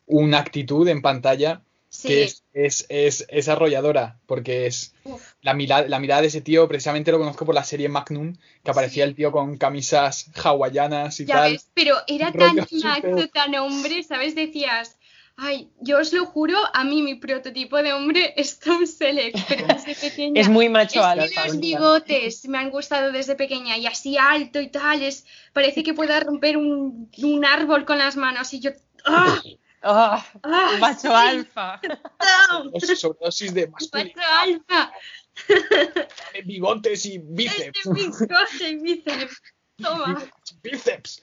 una 0.06 0.38
actitud 0.38 0.88
en 0.88 1.02
pantalla 1.02 1.64
Sí, 1.96 2.08
que 2.08 2.24
es, 2.24 2.44
es, 2.54 2.86
es, 2.90 3.26
es 3.30 3.48
arrolladora, 3.50 4.20
porque 4.26 4.68
es 4.68 4.94
la 5.42 5.54
mirada, 5.54 5.88
la 5.88 6.00
mirada 6.00 6.22
de 6.22 6.28
ese 6.28 6.42
tío, 6.42 6.68
precisamente 6.68 7.12
lo 7.12 7.20
conozco 7.20 7.46
por 7.46 7.56
la 7.56 7.64
serie 7.64 7.90
Magnum, 7.90 8.36
que 8.64 8.72
aparecía 8.72 9.04
el 9.04 9.16
tío 9.16 9.32
con 9.32 9.58
camisas 9.58 10.30
hawaianas 10.36 11.20
y 11.20 11.26
ya 11.26 11.36
tal. 11.36 11.52
ves, 11.54 11.70
pero 11.74 11.96
era 12.08 12.32
tan 12.32 12.56
macho, 12.56 13.28
tan 13.34 13.56
hombre, 13.56 14.04
¿sabes? 14.04 14.36
Decías, 14.36 14.98
ay, 15.38 15.70
yo 15.82 16.00
os 16.00 16.14
lo 16.14 16.26
juro, 16.26 16.58
a 16.74 16.84
mí 16.84 17.02
mi 17.02 17.16
prototipo 17.16 17.82
de 17.82 17.94
hombre 17.94 18.34
es 18.38 18.60
Tom 18.60 18.86
Selleck, 18.86 19.36
pero 19.48 19.68
desde 19.68 19.96
pequeña. 19.96 20.42
Es 20.42 20.50
muy 20.50 20.70
macho 20.70 21.00
Es 21.00 21.06
alfa. 21.06 21.44
que 21.44 21.48
los 21.48 21.60
bigotes 21.60 22.48
me 22.48 22.58
han 22.58 22.70
gustado 22.70 23.12
desde 23.12 23.36
pequeña 23.36 23.78
y 23.78 23.86
así 23.88 24.18
alto 24.18 24.60
y 24.60 24.70
tal, 24.70 25.02
es, 25.02 25.26
parece 25.54 25.84
que 25.84 25.94
pueda 25.94 26.20
romper 26.20 26.58
un, 26.58 27.10
un 27.18 27.46
árbol 27.46 27.86
con 27.86 27.98
las 27.98 28.16
manos 28.16 28.54
y 28.54 28.60
yo... 28.60 28.72
¡Ah! 29.06 29.42
Ah, 29.88 30.26
¡Ah! 30.42 30.78
macho 30.80 31.02
sí, 31.02 31.08
alfa. 31.12 31.80
¡no! 31.88 32.64
Sobredosis- 32.72 32.96
Sobredosis 32.96 33.54
de 33.54 33.68
¡Macho 33.68 33.86
masculinidad, 33.92 34.40
alfa! 34.42 34.92
bigotes 36.46 37.06
y 37.06 37.18
bíceps. 37.20 37.78
Este 37.86 37.94
bigote 37.94 38.70
y 38.70 38.76
bíceps. 38.78 39.42
Toma. 39.78 40.24
bíceps. 40.64 41.22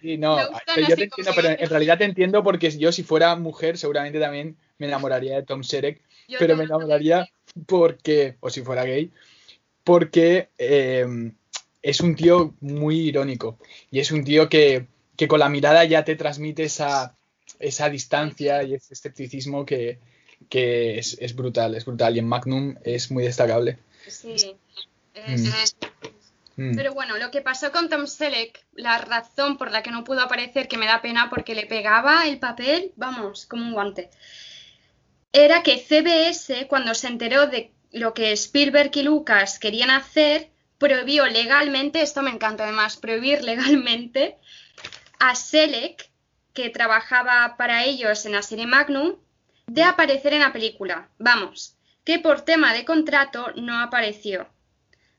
Sí, 0.00 0.16
no, 0.16 0.36
gustan 0.48 0.84
yo 0.88 0.96
te 0.96 1.04
entiendo, 1.04 1.32
pero 1.36 1.48
en 1.50 1.68
realidad 1.68 1.98
te 1.98 2.04
entiendo 2.04 2.42
porque 2.42 2.70
yo 2.76 2.90
si 2.90 3.02
fuera 3.02 3.36
mujer 3.36 3.76
seguramente 3.78 4.18
también 4.18 4.56
me 4.78 4.86
enamoraría 4.86 5.36
de 5.36 5.42
Tom 5.42 5.62
Selleck, 5.62 6.00
Yo 6.28 6.38
pero 6.38 6.56
me 6.56 6.64
enamoraría 6.64 7.28
porque, 7.66 8.36
o 8.40 8.48
si 8.50 8.62
fuera 8.62 8.84
gay, 8.84 9.12
porque 9.84 10.48
eh, 10.58 11.06
es 11.82 12.00
un 12.00 12.16
tío 12.16 12.54
muy 12.60 12.98
irónico 13.00 13.58
y 13.90 14.00
es 14.00 14.10
un 14.10 14.24
tío 14.24 14.48
que, 14.48 14.86
que 15.16 15.28
con 15.28 15.38
la 15.40 15.48
mirada 15.50 15.84
ya 15.84 16.04
te 16.04 16.16
transmite 16.16 16.64
esa, 16.64 17.14
esa 17.62 17.88
distancia 17.88 18.62
y 18.62 18.74
ese 18.74 18.92
escepticismo 18.94 19.64
que, 19.64 19.98
que 20.48 20.98
es, 20.98 21.16
es 21.20 21.34
brutal, 21.34 21.74
es 21.74 21.84
brutal 21.84 22.16
y 22.16 22.18
en 22.18 22.26
Magnum 22.28 22.74
es 22.84 23.10
muy 23.10 23.24
destacable. 23.24 23.78
Sí. 24.06 24.56
Es- 25.14 25.76
Mm. 26.54 26.76
Pero 26.76 26.92
bueno, 26.92 27.16
lo 27.16 27.30
que 27.30 27.40
pasó 27.40 27.72
con 27.72 27.88
Tom 27.88 28.06
Selleck, 28.06 28.62
la 28.74 28.98
razón 28.98 29.56
por 29.56 29.70
la 29.70 29.82
que 29.82 29.90
no 29.90 30.04
pudo 30.04 30.20
aparecer, 30.20 30.68
que 30.68 30.76
me 30.76 30.84
da 30.84 31.00
pena 31.00 31.30
porque 31.30 31.54
le 31.54 31.64
pegaba 31.64 32.26
el 32.26 32.38
papel, 32.38 32.92
vamos, 32.96 33.46
como 33.46 33.64
un 33.64 33.72
guante, 33.72 34.10
era 35.32 35.62
que 35.62 35.78
CBS, 35.78 36.66
cuando 36.68 36.94
se 36.94 37.08
enteró 37.08 37.46
de 37.46 37.70
lo 37.90 38.12
que 38.12 38.32
Spielberg 38.32 38.90
y 38.94 39.02
Lucas 39.02 39.58
querían 39.58 39.88
hacer, 39.88 40.50
prohibió 40.76 41.26
legalmente, 41.26 42.02
esto 42.02 42.20
me 42.22 42.30
encanta 42.30 42.64
además, 42.64 42.98
prohibir 42.98 43.42
legalmente 43.44 44.36
a 45.18 45.34
Selleck, 45.34 46.10
que 46.54 46.70
trabajaba 46.70 47.56
para 47.56 47.84
ellos 47.84 48.24
en 48.26 48.32
la 48.32 48.42
serie 48.42 48.66
Magnum, 48.66 49.16
de 49.66 49.82
aparecer 49.84 50.32
en 50.34 50.40
la 50.40 50.52
película. 50.52 51.08
Vamos, 51.18 51.76
que 52.04 52.18
por 52.18 52.40
tema 52.42 52.72
de 52.74 52.84
contrato 52.84 53.52
no 53.56 53.80
apareció. 53.80 54.48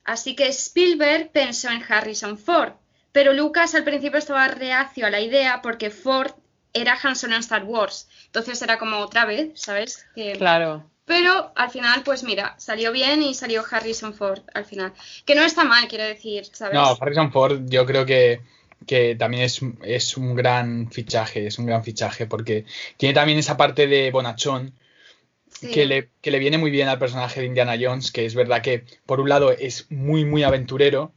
Así 0.04 0.36
que 0.36 0.48
Spielberg 0.48 1.32
pensó 1.32 1.70
en 1.70 1.84
Harrison 1.88 2.38
Ford, 2.38 2.74
pero 3.12 3.34
Lucas 3.34 3.74
al 3.76 3.84
principio 3.84 4.20
estaba 4.20 4.48
reacio 4.50 5.06
a 5.06 5.10
la 5.10 5.22
idea 5.22 5.62
porque 5.62 5.90
Ford 5.90 6.32
era 6.74 6.98
Han 7.02 7.16
Solo 7.16 7.36
en 7.36 7.40
Star 7.42 7.64
Wars. 7.64 8.10
Entonces 8.26 8.62
era 8.62 8.78
como 8.80 8.98
otra 8.98 9.26
vez, 9.26 9.52
¿sabes? 9.56 10.06
Que- 10.16 10.34
Claro. 10.34 10.90
Pero 11.06 11.52
al 11.56 11.70
final, 11.70 12.02
pues 12.04 12.24
mira, 12.24 12.56
salió 12.58 12.94
bien 12.94 13.22
y 13.24 13.34
salió 13.34 13.64
Harrison 13.70 14.14
Ford 14.14 14.42
al 14.54 14.64
final. 14.66 14.94
Que 15.26 15.36
no 15.36 15.44
está 15.44 15.66
mal, 15.66 15.88
quiero 15.90 16.06
decir, 16.06 16.46
¿sabes? 16.54 16.76
No, 16.76 16.98
Harrison 17.00 17.30
Ford 17.32 17.60
yo 17.68 17.86
creo 17.86 18.06
que, 18.06 18.42
que 18.86 19.16
también 19.16 19.44
es, 19.44 19.62
es 19.84 20.18
un 20.18 20.36
gran 20.36 20.90
fichaje, 20.92 21.48
es 21.48 21.60
un 21.60 21.66
gran 21.66 21.84
fichaje 21.84 22.26
porque 22.28 22.66
tiene 22.98 23.14
también 23.14 23.38
esa 23.40 23.58
parte 23.58 23.88
de 23.88 24.12
bonachón 24.12 24.74
Sí. 25.50 25.70
que 25.70 25.86
le, 25.86 26.10
que 26.22 26.32
le 26.32 26.40
viene 26.40 26.58
muy 26.58 26.72
bien 26.72 26.88
al 26.88 26.98
personaje 26.98 27.40
de 27.40 27.46
Indiana 27.46 27.78
Jones, 27.80 28.12
que 28.12 28.26
es 28.26 28.34
verdad 28.34 28.64
que 28.64 28.86
por 29.06 29.20
un 29.20 29.30
lado 29.30 29.52
es 29.52 29.86
muy, 29.92 30.26
muy 30.26 30.42
aventurero, 30.42 31.14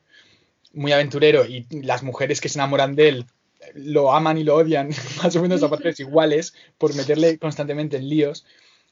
muy 0.74 0.92
aventurero 0.92 1.46
y 1.46 1.66
las 1.70 2.02
mujeres 2.02 2.42
que 2.42 2.50
se 2.50 2.58
enamoran 2.58 2.94
de 2.96 3.08
él 3.08 3.26
lo 3.74 4.12
aman 4.12 4.36
y 4.36 4.44
lo 4.44 4.54
odian, 4.54 4.90
más 5.22 5.34
o 5.36 5.42
menos 5.42 5.62
a 5.62 5.70
partes 5.70 5.98
iguales, 6.00 6.54
por 6.76 6.94
meterle 6.94 7.38
constantemente 7.38 7.96
en 7.96 8.08
líos, 8.08 8.44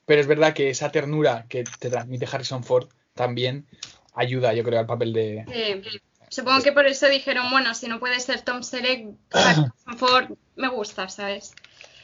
pero 0.06 0.20
es 0.20 0.26
verdad 0.26 0.54
que 0.54 0.70
esa 0.70 0.90
ternura 0.90 1.44
que 1.48 1.64
te 1.78 1.90
transmite 1.90 2.26
Harrison 2.30 2.64
Ford 2.64 2.88
también 3.12 3.66
ayuda, 4.14 4.54
yo 4.54 4.64
creo, 4.64 4.80
al 4.80 4.86
papel 4.86 5.12
de... 5.12 5.44
Sí. 5.52 6.00
Supongo 6.34 6.62
que 6.62 6.72
por 6.72 6.86
eso 6.86 7.06
dijeron, 7.08 7.50
bueno, 7.50 7.74
si 7.74 7.86
no 7.86 8.00
puede 8.00 8.18
ser 8.20 8.42
Tom 8.42 8.62
Selleck, 8.62 9.06
Harrison 9.32 9.98
Ford 9.98 10.30
me 10.56 10.68
gusta, 10.68 11.08
¿sabes? 11.08 11.54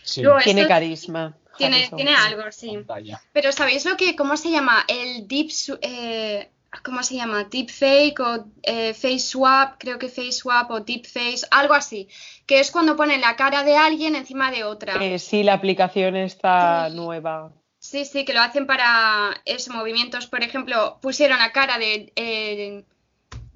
Sí, 0.02 0.22
Luego, 0.22 0.38
Tiene 0.40 0.66
carisma. 0.68 1.36
tiene, 1.58 1.76
Harrison 1.78 1.96
tiene 1.96 2.14
algo, 2.14 2.42
sí. 2.52 2.70
pantalla. 2.74 3.20
Pero 3.32 3.52
¿sabéis 3.52 3.84
lo 3.84 3.96
que, 3.96 4.14
cómo 4.16 4.36
se 4.36 4.50
llama? 4.50 4.84
El 4.88 5.26
deep, 5.28 5.50
eh, 5.82 6.50
¿cómo 6.84 7.02
se 7.02 7.16
llama? 7.16 7.44
Deepfake 7.44 8.20
o 8.20 8.46
eh, 8.62 8.94
face 8.94 9.18
swap, 9.18 9.74
creo 9.78 9.98
que 9.98 10.08
face 10.08 10.32
swap 10.32 10.70
o 10.70 10.80
deep 10.80 11.06
face, 11.06 11.40
algo 11.50 11.74
así. 11.74 12.08
Que 12.46 12.60
es 12.60 12.70
cuando 12.70 12.96
ponen 12.96 13.20
la 13.20 13.34
cara 13.36 13.62
de 13.64 13.76
alguien 13.76 14.14
encima 14.14 14.50
de 14.50 14.64
otra. 14.64 14.94
Eh, 15.04 15.18
sí, 15.18 15.42
la 15.42 15.54
aplicación 15.54 16.16
está 16.16 16.88
Sí. 16.88 16.96
nueva. 16.96 17.52
Sí, 17.78 18.04
sí, 18.04 18.24
que 18.24 18.34
lo 18.34 18.42
hacen 18.42 18.66
para 18.66 19.40
esos 19.44 19.74
movimientos. 19.74 20.26
Por 20.26 20.42
ejemplo, 20.44 20.98
pusieron 21.00 21.38
la 21.38 21.50
cara 21.52 21.78
de, 21.78 22.12
eh, 22.14 22.84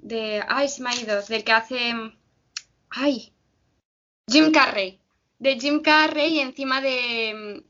de, 0.04 0.42
ay, 0.46 0.68
se 0.68 0.82
me 0.82 0.90
ha 0.90 0.94
ido, 1.00 1.20
del 1.22 1.42
que 1.44 1.52
hace, 1.52 1.78
ay, 2.90 3.32
Jim 4.30 4.52
Carrey, 4.52 5.00
de 5.38 5.58
Jim 5.58 5.80
Carrey 5.80 6.40
encima 6.40 6.80
de, 6.80 7.30
en, 7.30 7.64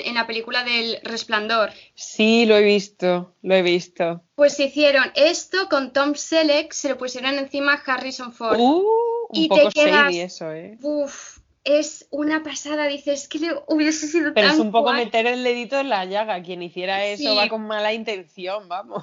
en 0.00 0.14
la 0.14 0.26
película 0.26 0.62
del 0.64 0.98
Resplandor. 1.02 1.70
Sí, 1.94 2.46
lo 2.46 2.56
he 2.56 2.62
visto, 2.62 3.34
lo 3.42 3.54
he 3.54 3.62
visto. 3.62 4.22
Pues 4.36 4.58
hicieron 4.60 5.04
esto 5.16 5.68
con 5.68 5.92
Tom 5.92 6.14
Selleck, 6.14 6.72
se 6.72 6.88
lo 6.90 6.96
pusieron 6.96 7.34
encima 7.38 7.74
a 7.74 7.92
Harrison 7.92 8.32
Ford. 8.32 8.58
Uh, 8.58 8.82
un 9.30 9.36
Y 9.36 9.48
te 9.48 9.56
poco 9.56 9.70
quedas- 9.70 10.04
shady 10.12 10.20
eso, 10.20 10.52
¿eh? 10.52 10.78
Uf, 10.80 11.33
es 11.64 12.06
una 12.10 12.42
pasada, 12.42 12.86
dices 12.86 13.26
que 13.26 13.38
le 13.38 13.54
hubiese 13.68 14.06
sido 14.06 14.34
Pero 14.34 14.48
tan 14.48 14.54
es 14.56 14.60
un 14.60 14.70
poco 14.70 14.90
guay. 14.90 15.06
meter 15.06 15.26
el 15.26 15.42
dedito 15.42 15.78
en 15.78 15.88
la 15.88 16.04
llaga. 16.04 16.42
Quien 16.42 16.62
hiciera 16.62 17.04
eso 17.06 17.30
Sí. 17.30 17.36
va 17.36 17.48
con 17.48 17.66
mala 17.66 17.92
intención, 17.94 18.68
vamos. 18.68 19.02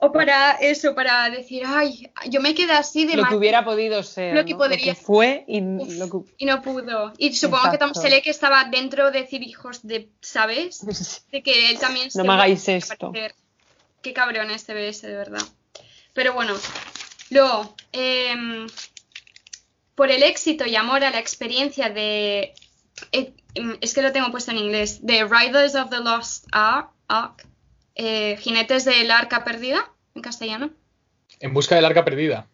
O 0.00 0.10
para 0.10 0.52
eso, 0.56 0.94
para 0.96 1.30
decir, 1.30 1.62
ay, 1.64 2.10
yo 2.28 2.40
me 2.40 2.54
quedé 2.54 2.72
así 2.72 3.04
de 3.06 3.16
Lo 3.16 3.24
que 3.26 3.36
hubiera 3.36 3.64
podido 3.64 4.02
ser. 4.02 4.34
Lo 4.34 4.44
que 4.44 4.52
¿no? 4.52 4.58
podría- 4.58 4.94
fue 4.96 5.44
y 5.46 5.62
Uf, 5.62 5.88
lo 5.98 6.10
que... 6.10 6.30
y 6.38 6.44
no 6.44 6.60
pudo. 6.60 7.12
Y 7.18 7.32
supongo 7.34 7.70
que 7.70 7.78
Tom 7.78 7.90
Exacto. 7.90 8.00
Selleck 8.08 8.26
estaba 8.26 8.64
dentro 8.64 9.10
de 9.12 9.20
decir 9.22 9.42
hijos 9.44 9.86
de, 9.86 10.08
¿sabes? 10.20 10.80
De 11.30 11.42
que 11.42 11.70
él 11.70 11.78
también 11.78 12.06
No 12.06 12.10
se 12.10 12.22
me 12.24 12.32
hagáis 12.32 12.68
esto. 12.68 13.12
Qué 14.02 14.12
cabrón 14.12 14.50
este 14.50 14.74
BS, 14.74 15.06
de 15.06 15.14
verdad. 15.14 15.42
Pero 16.14 16.32
bueno, 16.34 16.54
luego, 17.30 17.76
em, 17.92 18.66
por 19.94 20.10
el 20.10 20.22
éxito 20.22 20.64
y 20.66 20.76
amor 20.76 21.04
a 21.04 21.10
la 21.10 21.18
experiencia 21.18 21.90
de. 21.90 22.54
eh, 23.12 23.32
em, 23.54 23.76
es 23.80 23.94
que 23.94 24.02
lo 24.02 24.12
tengo 24.12 24.30
puesto 24.30 24.50
en 24.50 24.58
inglés. 24.58 25.04
De 25.04 25.24
Riders 25.24 25.74
of 25.74 25.90
the 25.90 25.98
Lost 26.00 26.46
Ark. 26.52 26.90
Ark, 27.08 27.46
eh, 27.94 28.38
Jinetes 28.40 28.84
del 28.86 29.10
Arca 29.10 29.44
Perdida, 29.44 29.90
en 30.14 30.22
castellano. 30.22 30.70
En 31.40 31.52
busca 31.52 31.74
del 31.74 31.84
arca 31.84 32.04
perdida. 32.04 32.46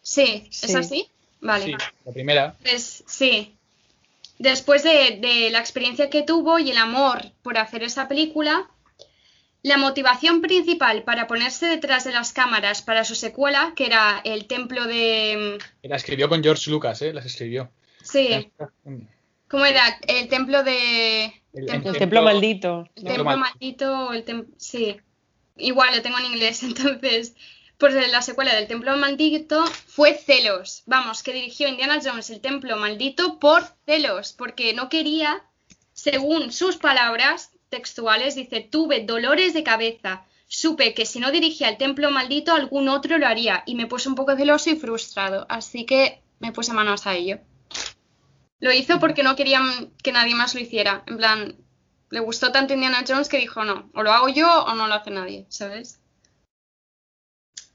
Sí, 0.00 0.46
¿es 0.50 0.56
Sí. 0.58 0.74
así? 0.74 1.08
Vale. 1.40 1.64
Sí, 1.66 1.72
la 2.04 2.12
primera. 2.12 2.54
Pues 2.62 3.02
sí. 3.06 3.54
Después 4.38 4.82
de, 4.82 5.18
de 5.20 5.50
la 5.50 5.58
experiencia 5.58 6.08
que 6.10 6.22
tuvo 6.22 6.58
y 6.58 6.70
el 6.70 6.78
amor 6.78 7.32
por 7.42 7.58
hacer 7.58 7.82
esa 7.82 8.08
película, 8.08 8.70
la 9.64 9.78
motivación 9.78 10.40
principal 10.42 11.02
para 11.02 11.26
ponerse 11.26 11.66
detrás 11.66 12.04
de 12.04 12.12
las 12.12 12.32
cámaras 12.32 12.82
para 12.82 13.02
su 13.04 13.14
secuela, 13.16 13.72
que 13.74 13.86
era 13.86 14.20
el 14.24 14.46
templo 14.46 14.84
de... 14.86 15.58
La 15.82 15.96
escribió 15.96 16.28
con 16.28 16.42
George 16.42 16.70
Lucas, 16.70 17.02
¿eh? 17.02 17.12
Las 17.12 17.24
escribió. 17.26 17.70
Sí, 18.02 18.52
¿cómo 19.48 19.64
era? 19.64 19.82
El 20.06 20.28
templo 20.28 20.62
de... 20.62 21.24
El- 21.54 21.66
templo- 21.66 21.90
El 21.92 21.98
templo 21.98 22.22
maldito. 22.22 22.88
el 22.94 23.04
templo 23.04 23.24
mal- 23.24 23.38
maldito, 23.38 24.12
el 24.12 24.24
tem- 24.24 24.46
sí. 24.58 25.00
Igual 25.56 25.96
lo 25.96 26.02
tengo 26.02 26.18
en 26.18 26.26
inglés, 26.26 26.62
entonces. 26.62 27.34
Pues 27.78 27.92
la 28.10 28.22
secuela 28.22 28.54
del 28.54 28.68
Templo 28.68 28.96
Maldito 28.96 29.64
fue 29.66 30.14
Celos. 30.14 30.84
Vamos, 30.86 31.24
que 31.24 31.32
dirigió 31.32 31.66
Indiana 31.68 31.98
Jones 32.02 32.30
el 32.30 32.40
Templo 32.40 32.76
Maldito 32.76 33.40
por 33.40 33.64
celos, 33.84 34.32
porque 34.32 34.74
no 34.74 34.88
quería, 34.88 35.42
según 35.92 36.52
sus 36.52 36.76
palabras 36.76 37.50
textuales, 37.74 38.36
dice, 38.36 38.60
tuve 38.60 39.04
dolores 39.04 39.52
de 39.52 39.64
cabeza. 39.64 40.24
Supe 40.46 40.94
que 40.94 41.06
si 41.06 41.18
no 41.18 41.32
dirigía 41.32 41.68
el 41.68 41.76
Templo 41.76 42.10
Maldito, 42.12 42.54
algún 42.54 42.88
otro 42.88 43.18
lo 43.18 43.26
haría. 43.26 43.64
Y 43.66 43.74
me 43.74 43.86
puse 43.86 44.08
un 44.08 44.14
poco 44.14 44.36
celoso 44.36 44.70
y 44.70 44.76
frustrado. 44.76 45.46
Así 45.48 45.84
que 45.84 46.22
me 46.38 46.52
puse 46.52 46.72
manos 46.72 47.06
a 47.06 47.14
ello. 47.14 47.40
Lo 48.60 48.72
hizo 48.72 49.00
porque 49.00 49.24
no 49.24 49.34
querían 49.34 49.90
que 50.02 50.12
nadie 50.12 50.34
más 50.34 50.54
lo 50.54 50.60
hiciera. 50.60 51.02
En 51.06 51.16
plan, 51.16 51.56
le 52.10 52.20
gustó 52.20 52.52
tanto 52.52 52.74
Indiana 52.74 53.04
Jones 53.06 53.28
que 53.28 53.38
dijo 53.38 53.64
no, 53.64 53.90
o 53.92 54.02
lo 54.04 54.12
hago 54.12 54.28
yo 54.28 54.64
o 54.64 54.74
no 54.74 54.86
lo 54.86 54.94
hace 54.94 55.10
nadie, 55.10 55.46
¿sabes? 55.48 56.00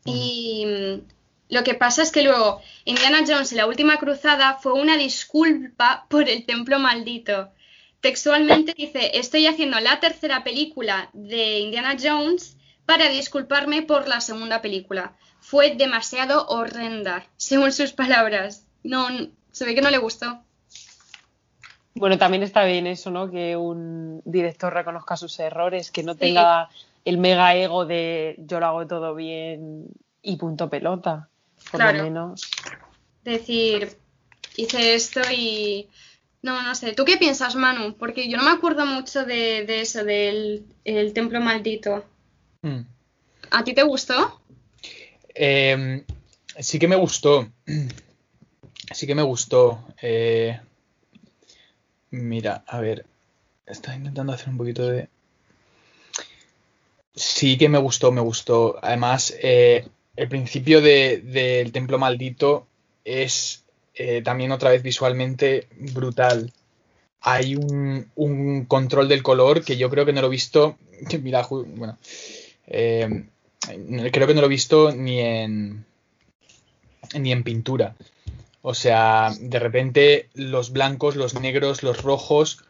Y 0.05 0.65
lo 1.49 1.63
que 1.63 1.73
pasa 1.73 2.03
es 2.03 2.11
que 2.11 2.23
luego 2.23 2.61
Indiana 2.85 3.19
Jones 3.27 3.51
en 3.51 3.57
la 3.57 3.67
última 3.67 3.97
cruzada 3.97 4.57
fue 4.61 4.73
una 4.73 4.95
disculpa 4.95 6.05
por 6.09 6.29
el 6.29 6.45
templo 6.45 6.79
maldito. 6.79 7.51
Textualmente 8.01 8.73
dice, 8.77 9.17
estoy 9.19 9.47
haciendo 9.47 9.79
la 9.79 9.99
tercera 9.99 10.43
película 10.43 11.09
de 11.13 11.59
Indiana 11.59 11.97
Jones 12.01 12.57
para 12.85 13.09
disculparme 13.09 13.81
por 13.81 14.07
la 14.07 14.21
segunda 14.21 14.61
película. 14.61 15.13
Fue 15.41 15.75
demasiado 15.75 16.47
horrenda, 16.47 17.27
según 17.37 17.71
sus 17.73 17.91
palabras. 17.91 18.65
No, 18.83 19.07
se 19.51 19.65
ve 19.65 19.75
que 19.75 19.81
no 19.81 19.89
le 19.91 19.97
gustó. 19.97 20.41
Bueno, 21.95 22.17
también 22.17 22.43
está 22.43 22.63
bien 22.63 22.87
eso, 22.87 23.11
¿no? 23.11 23.29
Que 23.29 23.57
un 23.57 24.21
director 24.23 24.73
reconozca 24.73 25.17
sus 25.17 25.37
errores, 25.39 25.91
que 25.91 26.03
no 26.03 26.13
Sí. 26.13 26.19
tenga 26.19 26.69
el 27.03 27.17
mega 27.17 27.55
ego 27.55 27.85
de 27.85 28.35
yo 28.39 28.59
lo 28.59 28.65
hago 28.67 28.87
todo 28.87 29.15
bien 29.15 29.87
y 30.21 30.37
punto 30.37 30.69
pelota. 30.69 31.27
Por 31.71 31.79
Claro. 31.81 31.97
lo 31.97 32.03
menos. 32.05 32.49
decir, 33.23 33.97
hice 34.55 34.95
esto 34.95 35.19
y... 35.31 35.89
No, 36.41 36.61
no 36.63 36.73
sé. 36.75 36.93
¿Tú 36.93 37.03
qué 37.05 37.17
piensas, 37.17 37.55
Manu? 37.55 37.95
Porque 37.95 38.29
yo 38.29 38.37
no 38.37 38.43
me 38.43 38.51
acuerdo 38.51 38.85
mucho 38.85 39.25
de, 39.25 39.65
de 39.65 39.81
eso, 39.81 40.03
del 40.03 40.65
el 40.85 41.13
templo 41.13 41.41
maldito. 41.41 42.05
Mm. 42.61 42.81
¿A 43.51 43.63
ti 43.63 43.73
te 43.73 43.83
gustó? 43.83 44.39
Eh, 45.35 46.03
sí 46.59 46.79
que 46.79 46.87
me 46.87 46.95
gustó. 46.95 47.47
Sí 48.91 49.05
que 49.05 49.13
me 49.13 49.21
gustó. 49.21 49.83
Eh, 50.01 50.59
mira, 52.09 52.63
a 52.65 52.79
ver. 52.79 53.05
Estaba 53.67 53.95
intentando 53.95 54.33
hacer 54.33 54.49
un 54.49 54.57
poquito 54.57 54.87
de. 54.87 55.09
Sí 57.15 57.57
que 57.59 57.69
me 57.69 57.77
gustó, 57.77 58.11
me 58.11 58.21
gustó. 58.21 58.79
Además, 58.81 59.35
eh, 59.43 59.87
el 60.15 60.27
principio 60.27 60.81
de- 60.81 61.19
del 61.19 61.71
templo 61.71 61.99
maldito 61.99 62.65
es 63.05 63.63
eh, 63.99 64.21
también 64.23 64.53
otra 64.53 64.69
vez 64.69 64.81
visualmente 64.81 65.67
brutal. 65.77 66.53
Hay 67.19 67.57
un, 67.57 68.09
un 68.15 68.63
control 68.63 69.09
del 69.09 69.23
color 69.23 69.65
que 69.65 69.75
yo 69.75 69.89
creo 69.89 70.05
que 70.05 70.13
no 70.13 70.21
lo 70.21 70.27
he 70.27 70.31
visto. 70.31 70.77
Mira, 71.21 71.45
bueno. 71.49 71.97
eh, 72.67 73.25
creo 74.11 74.25
que 74.25 74.33
no 74.33 74.39
lo 74.39 74.47
he 74.47 74.49
visto 74.49 74.93
ni 74.93 75.19
en 75.19 75.85
ni 77.13 77.33
en 77.33 77.43
pintura. 77.43 77.95
O 78.61 78.73
sea, 78.73 79.31
de 79.37 79.59
repente 79.59 80.29
los 80.33 80.71
blancos, 80.71 81.17
los 81.17 81.33
negros, 81.33 81.83
los 81.83 82.01
rojos 82.01 82.63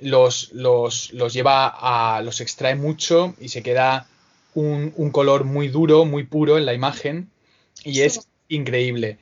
los, 0.00 0.52
los, 0.52 1.12
los 1.12 1.32
lleva 1.32 1.66
a. 1.66 2.22
los 2.22 2.40
extrae 2.40 2.76
mucho 2.76 3.34
y 3.40 3.48
se 3.48 3.62
queda 3.64 4.06
un, 4.54 4.92
un 4.96 5.10
color 5.10 5.44
muy 5.44 5.66
duro, 5.66 6.04
muy 6.04 6.24
puro 6.24 6.58
en 6.58 6.66
la 6.66 6.74
imagen. 6.74 7.28
Y 7.84 8.02
es 8.02 8.28
increíble. 8.48 9.18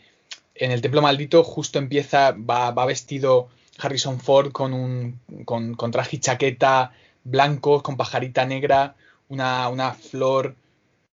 En 0.59 0.73
el 0.73 0.81
Templo 0.81 1.03
Maldito 1.03 1.45
justo 1.45 1.79
empieza, 1.79 2.33
va, 2.33 2.71
va 2.73 2.87
vestido 2.87 3.49
Harrison 3.79 4.21
Ford 4.21 4.53
con 4.53 4.73
un 4.73 5.21
con, 5.45 5.75
con 5.75 5.91
traje 5.91 6.17
y 6.17 6.21
chaqueta 6.21 6.93
blanco, 7.25 7.83
con 7.83 7.97
pajarita 7.97 8.45
negra, 8.45 8.97
una, 9.29 9.69
una 9.69 9.93
flor 9.95 10.57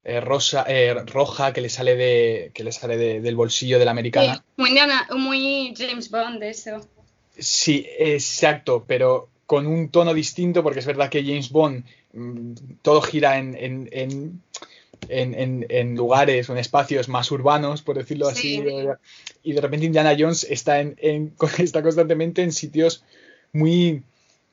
eh, 0.03 0.19
rosa, 0.19 0.65
eh, 0.67 0.93
roja 1.05 1.53
que 1.53 1.61
le 1.61 1.69
sale 1.69 1.95
de 1.95 2.51
que 2.53 2.63
le 2.63 2.71
sale 2.71 2.97
de, 2.97 3.21
del 3.21 3.35
bolsillo 3.35 3.79
de 3.79 3.85
la 3.85 3.91
americana. 3.91 4.43
Sí, 4.57 4.63
muy, 5.17 5.73
James 5.77 6.09
Bond 6.09 6.43
eso. 6.43 6.87
Sí, 7.37 7.87
exacto, 7.97 8.83
pero 8.87 9.29
con 9.45 9.65
un 9.65 9.89
tono 9.89 10.13
distinto, 10.13 10.61
porque 10.61 10.79
es 10.79 10.85
verdad 10.85 11.09
que 11.09 11.23
James 11.23 11.49
Bond 11.49 11.85
mm, 12.13 12.53
todo 12.81 13.01
gira 13.01 13.37
en, 13.37 13.55
en, 13.55 13.89
en, 13.91 14.41
en- 15.09 15.33
en- 15.33 15.65
en 15.69 15.95
lugares 15.95 16.49
o 16.49 16.53
en 16.53 16.59
espacios 16.59 17.09
más 17.09 17.31
urbanos, 17.31 17.81
por 17.81 17.97
decirlo 17.97 18.27
así, 18.27 18.57
Sí. 18.57 18.63
y 19.43 19.53
de 19.53 19.61
repente 19.61 19.85
Indiana 19.85 20.15
Jones 20.17 20.45
está, 20.49 20.79
en, 20.79 20.95
en- 20.99 21.33
está 21.59 21.81
constantemente 21.83 22.41
en 22.43 22.51
sitios 22.51 23.03
muy, 23.51 24.03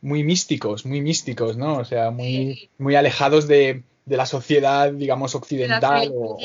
muy 0.02 0.24
místicos, 0.24 0.86
muy 0.86 1.00
místicos, 1.00 1.56
¿no? 1.56 1.78
O 1.78 1.84
sea, 1.84 2.10
muy, 2.10 2.54
Sí. 2.54 2.70
muy 2.78 2.94
alejados 2.94 3.46
de, 3.48 3.82
de 4.06 4.16
la 4.16 4.26
sociedad, 4.26 4.92
digamos, 4.92 5.34
occidental 5.34 6.10
o, 6.14 6.36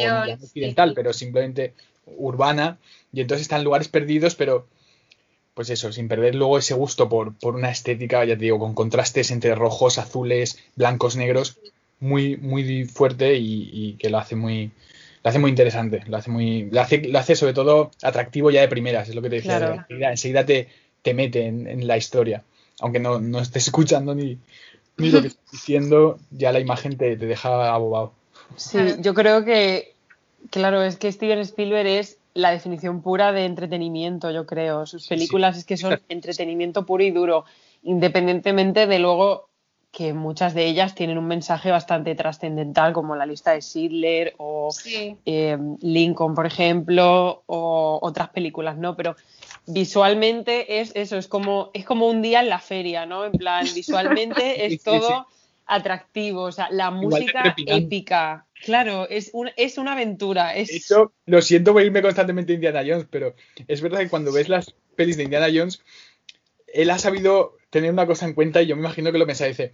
occidental, 0.42 0.90
sí. 0.90 0.96
pero 0.96 1.14
simplemente 1.14 1.74
urbana, 2.18 2.78
y 3.12 3.22
entonces 3.22 3.44
está 3.44 3.58
en 3.58 3.64
lugares 3.64 3.88
perdidos, 3.88 4.36
pero 4.36 4.68
pues 5.54 5.70
eso, 5.70 5.92
sin 5.94 6.10
perder 6.10 6.36
luego 6.36 6.58
ese 6.58 6.74
gusto 6.74 7.08
por, 7.08 7.34
por 7.34 7.56
una 7.56 7.72
estética, 7.72 8.26
ya 8.26 8.36
te 8.36 8.44
digo, 8.44 8.60
con 8.60 8.74
contrastes 8.76 9.32
entre 9.32 9.56
rojos, 9.56 9.98
azules, 9.98 10.60
blancos, 10.76 11.16
negros, 11.16 11.58
muy, 12.00 12.38
muy 12.38 12.86
fuerte 12.86 13.36
y, 13.36 13.70
y 13.72 13.94
que 13.94 14.10
lo 14.10 14.18
hace 14.18 14.36
muy, 14.36 14.72
lo 15.24 15.30
hace 15.30 15.40
muy 15.40 15.50
interesante, 15.50 16.04
lo 16.08 16.18
hace 16.18 16.30
muy, 16.30 16.70
lo 16.70 16.82
hace, 16.82 17.00
lo 17.08 17.18
hace 17.18 17.36
sobre 17.36 17.54
todo 17.54 17.92
atractivo 18.02 18.52
ya 18.52 18.62
de 18.62 18.68
primeras, 18.68 19.10
es 19.10 19.16
lo 19.16 19.22
que 19.22 19.30
te 19.30 19.38
decía, 19.38 19.58
Claro. 19.58 19.74
enseguida, 19.76 20.12
enseguida 20.12 20.46
te, 20.46 20.68
te 21.02 21.14
mete 21.14 21.46
en, 21.46 21.68
en 21.68 21.88
la 21.88 21.98
historia, 21.98 22.44
aunque 22.80 23.00
no, 23.00 23.20
no 23.20 23.40
estés 23.40 23.66
escuchando 23.68 24.14
ni, 24.14 24.38
ni 24.98 25.10
lo 25.10 25.22
que 25.22 25.28
estás 25.28 25.52
diciendo, 25.52 26.20
ya 26.32 26.52
la 26.52 26.60
imagen 26.60 26.98
te, 26.98 27.18
te 27.18 27.26
deja 27.26 27.74
abobado. 27.74 28.14
Sí, 28.56 28.78
yo 29.00 29.14
creo 29.14 29.44
que, 29.44 29.94
claro, 30.52 30.84
es 30.84 30.98
que 30.98 31.12
Steven 31.12 31.40
Spielberg 31.40 31.88
es 31.88 32.18
la 32.34 32.52
definición 32.52 33.02
pura 33.02 33.32
de 33.32 33.46
entretenimiento, 33.46 34.30
yo 34.30 34.46
creo. 34.46 34.86
Sus 34.86 35.08
películas 35.08 35.58
es 35.58 35.66
que 35.66 35.78
son 35.78 36.00
entretenimiento 36.10 36.86
puro 36.86 37.04
y 37.04 37.12
duro, 37.12 37.46
independientemente 37.84 38.88
de 38.88 39.00
luego 39.00 39.50
que 39.96 40.14
muchas 40.14 40.54
de 40.54 40.66
ellas 40.66 40.94
tienen 40.94 41.18
un 41.18 41.26
mensaje 41.26 41.72
bastante 41.72 42.16
trascendental, 42.16 42.92
como 42.92 43.16
la 43.16 43.26
lista 43.26 43.52
de 43.52 43.62
Schindler 43.62 44.34
o 44.38 44.70
Sí. 44.70 45.16
eh, 45.26 45.58
Lincoln, 45.80 46.36
por 46.36 46.46
ejemplo, 46.46 47.44
o 47.46 48.00
otras 48.02 48.28
películas, 48.30 48.78
¿no? 48.78 48.98
Pero 48.98 49.16
visualmente 49.66 50.82
es 50.82 50.92
eso, 50.96 51.16
es 51.18 51.30
como, 51.30 51.72
es 51.74 51.86
como 51.86 52.08
un 52.08 52.22
día 52.22 52.42
en 52.42 52.50
la 52.50 52.60
feria, 52.60 53.06
¿no? 53.06 53.24
En 53.24 53.32
plan, 53.32 53.66
visualmente 53.74 54.66
es 54.66 54.74
sí, 54.74 54.80
todo 54.80 55.28
atractivo, 55.66 56.42
o 56.42 56.52
sea, 56.52 56.68
la 56.72 56.92
música 56.92 57.56
épica, 57.66 58.46
claro, 58.66 59.08
es, 59.10 59.30
un, 59.32 59.50
es 59.56 59.78
una 59.78 59.94
aventura, 59.94 60.56
es... 60.58 60.72
Eso, 60.72 61.14
lo 61.26 61.42
siento 61.42 61.72
por 61.72 61.82
irme 61.82 62.02
constantemente 62.02 62.52
a 62.52 62.56
Indiana 62.56 62.84
Jones, 62.86 63.08
pero 63.10 63.34
es 63.66 63.82
verdad 63.82 64.00
que 64.00 64.10
cuando 64.10 64.34
ves 64.34 64.50
las 64.50 64.76
pelis 64.98 65.16
de 65.16 65.24
Indiana 65.24 65.48
Jones, 65.48 65.82
él 66.68 66.90
ha 66.90 67.00
sabido 67.00 67.56
tener 67.76 67.92
una 67.92 68.08
cosa 68.08 68.26
en 68.26 68.34
cuenta 68.34 68.62
y 68.62 68.68
yo 68.68 68.76
me 68.78 68.84
imagino 68.84 69.12
que 69.12 69.18
lo 69.18 69.28
pensaba 69.28 69.50
y 69.50 69.52
dice, 69.52 69.74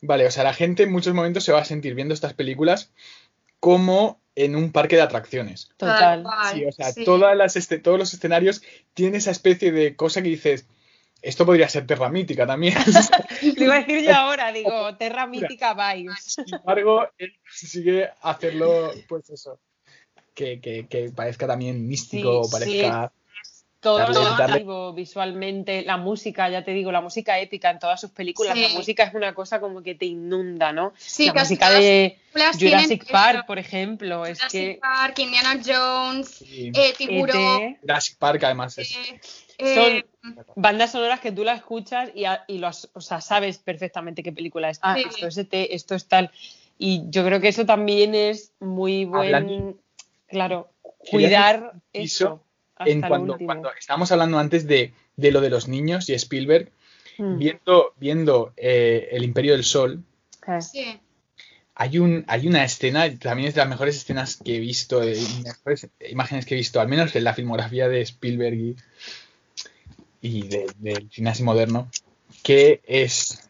vale, 0.00 0.24
o 0.26 0.30
sea, 0.30 0.44
la 0.44 0.54
gente 0.54 0.84
en 0.84 0.92
muchos 0.92 1.12
momentos 1.12 1.42
se 1.42 1.50
va 1.50 1.60
a 1.60 1.64
sentir 1.64 1.96
viendo 1.96 2.14
estas 2.14 2.34
películas 2.34 2.92
como 3.58 4.20
en 4.36 4.54
un 4.54 4.70
parque 4.70 4.94
de 4.94 5.02
atracciones. 5.02 5.68
Total. 5.76 6.24
Sí, 6.52 6.64
o 6.64 6.70
sea, 6.70 6.92
sí. 6.92 7.04
todas 7.04 7.36
las 7.36 7.56
este- 7.56 7.78
todos 7.80 7.98
los 7.98 8.14
escenarios 8.14 8.62
tienen 8.94 9.16
esa 9.16 9.32
especie 9.32 9.72
de 9.72 9.96
cosa 9.96 10.22
que 10.22 10.28
dices, 10.28 10.66
esto 11.20 11.44
podría 11.44 11.68
ser 11.68 11.84
Terra 11.86 12.08
Mítica 12.10 12.46
también. 12.46 12.74
Lo 13.56 13.64
iba 13.64 13.74
a 13.74 13.78
decir 13.80 14.02
yo 14.04 14.14
ahora, 14.14 14.52
digo, 14.52 14.96
Terra 14.96 15.26
Mítica 15.26 15.74
Vibes. 15.74 16.36
Sin 16.44 16.54
embargo, 16.54 17.08
él 17.18 17.32
consigue 17.44 18.08
hacerlo, 18.22 18.92
pues 19.08 19.30
eso, 19.30 19.58
que, 20.34 20.60
que- 20.60 20.86
que 20.86 21.10
parezca 21.10 21.46
también 21.48 21.86
místico, 21.88 22.44
Sí, 22.44 22.50
parezca... 22.52 23.12
Todo 23.82 23.98
Darle- 23.98 24.14
lo 24.14 24.26
activo 24.28 24.92
visualmente, 24.92 25.82
la 25.82 25.96
música, 25.96 26.48
ya 26.48 26.62
te 26.64 26.70
digo, 26.70 26.92
la 26.92 27.00
música 27.00 27.40
épica 27.40 27.68
en 27.68 27.80
todas 27.80 28.00
sus 28.00 28.10
películas, 28.12 28.54
Sí. 28.54 28.62
la 28.62 28.68
música 28.68 29.02
es 29.02 29.12
una 29.14 29.34
cosa 29.34 29.58
como 29.60 29.82
que 29.82 29.96
te 29.96 30.06
inunda, 30.06 30.72
¿no? 30.72 30.92
Sí, 30.96 31.26
la 31.26 31.32
casi 31.32 31.54
música 31.54 31.70
de 31.70 32.16
Jurassic 32.32 33.02
eso. 33.02 33.12
Park, 33.12 33.44
por 33.44 33.58
ejemplo, 33.58 34.24
es 34.24 34.38
Jurassic 34.38 34.60
que 34.74 34.78
Park, 34.80 35.18
Indiana 35.18 35.60
Jones, 35.66 36.28
Sí. 36.28 36.70
eh, 36.72 36.94
Tiburón. 36.96 37.62
ET, 37.62 37.78
Jurassic 37.80 38.18
Park 38.18 38.44
además 38.44 38.78
es... 38.78 38.96
eh, 38.96 39.20
eh, 39.58 40.04
bandas 40.54 40.92
sonoras 40.92 41.18
que 41.18 41.32
tú 41.32 41.42
la 41.42 41.54
escuchas 41.54 42.10
y, 42.14 42.24
a- 42.24 42.44
y 42.46 42.58
los, 42.58 42.88
o 42.94 43.00
sea, 43.00 43.20
sabes 43.20 43.58
perfectamente 43.58 44.22
qué 44.22 44.30
película 44.30 44.70
es. 44.70 44.78
Ah, 44.82 44.94
Sí. 44.96 45.04
esto 45.08 45.26
es 45.26 45.36
ET, 45.38 45.74
esto 45.74 45.96
es 45.96 46.06
tal. 46.06 46.30
Y 46.78 47.02
yo 47.10 47.24
creo 47.24 47.40
que 47.40 47.48
eso 47.48 47.66
también 47.66 48.14
es 48.14 48.52
muy 48.60 49.04
buen, 49.06 49.34
Hablando- 49.34 49.76
claro, 50.28 50.70
cuidar 51.10 51.72
eso 51.92 52.44
en 52.78 53.00
cuando, 53.02 53.38
cuando 53.46 53.70
estábamos 53.78 54.10
hablando 54.12 54.38
antes 54.38 54.66
de, 54.66 54.92
de 55.16 55.30
lo 55.32 55.40
de 55.40 55.50
los 55.50 55.68
niños 55.68 56.08
y 56.08 56.14
Spielberg, 56.14 56.70
Mm. 57.18 57.36
viendo, 57.38 57.92
viendo 57.98 58.52
eh, 58.56 59.10
El 59.12 59.22
Imperio 59.22 59.52
del 59.52 59.64
Sol, 59.64 60.02
Eh, 60.48 60.62
sí. 60.62 60.98
hay, 61.74 61.98
un, 61.98 62.24
hay 62.26 62.48
una 62.48 62.64
escena, 62.64 63.08
también 63.18 63.48
es 63.48 63.54
de 63.54 63.60
las 63.60 63.68
mejores 63.68 63.96
escenas 63.96 64.36
que 64.42 64.56
he 64.56 64.60
visto, 64.60 65.00
de 65.00 65.14
las 65.16 65.58
mejores 65.58 65.88
imágenes 66.08 66.46
que 66.46 66.54
he 66.54 66.56
visto, 66.56 66.80
al 66.80 66.88
menos 66.88 67.14
en 67.14 67.24
la 67.24 67.34
filmografía 67.34 67.86
de 67.88 68.00
Spielberg 68.00 68.54
y, 68.54 68.76
y 70.22 70.48
de- 70.48 70.72
del 70.78 71.10
cine 71.10 71.30
así 71.30 71.42
moderno, 71.42 71.90
que 72.42 72.80
es, 72.84 73.48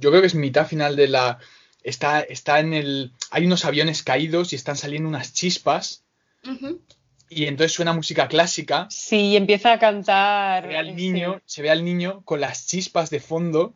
yo 0.00 0.10
creo 0.10 0.20
que 0.20 0.26
es 0.26 0.34
mitad 0.34 0.66
final 0.66 0.96
de 0.96 1.06
la, 1.08 1.38
está, 1.84 2.20
está 2.20 2.58
en 2.58 2.74
el, 2.74 3.12
hay 3.30 3.46
unos 3.46 3.64
aviones 3.64 4.02
caídos 4.02 4.52
y 4.52 4.56
están 4.56 4.76
saliendo 4.76 5.08
unas 5.08 5.32
chispas. 5.32 6.02
Y 7.34 7.46
entonces 7.46 7.72
suena 7.72 7.92
música 7.92 8.28
clásica. 8.28 8.86
Sí, 8.90 9.30
y 9.30 9.36
empieza 9.36 9.72
a 9.72 9.78
cantar. 9.78 10.62
Se 10.62 10.68
ve 10.68 10.76
al 10.76 10.88
este, 10.90 11.00
niño, 11.02 11.40
se 11.44 11.62
ve 11.62 11.70
al 11.70 11.84
niño 11.84 12.22
con 12.24 12.40
las 12.40 12.66
chispas 12.66 13.10
de 13.10 13.20
fondo 13.20 13.74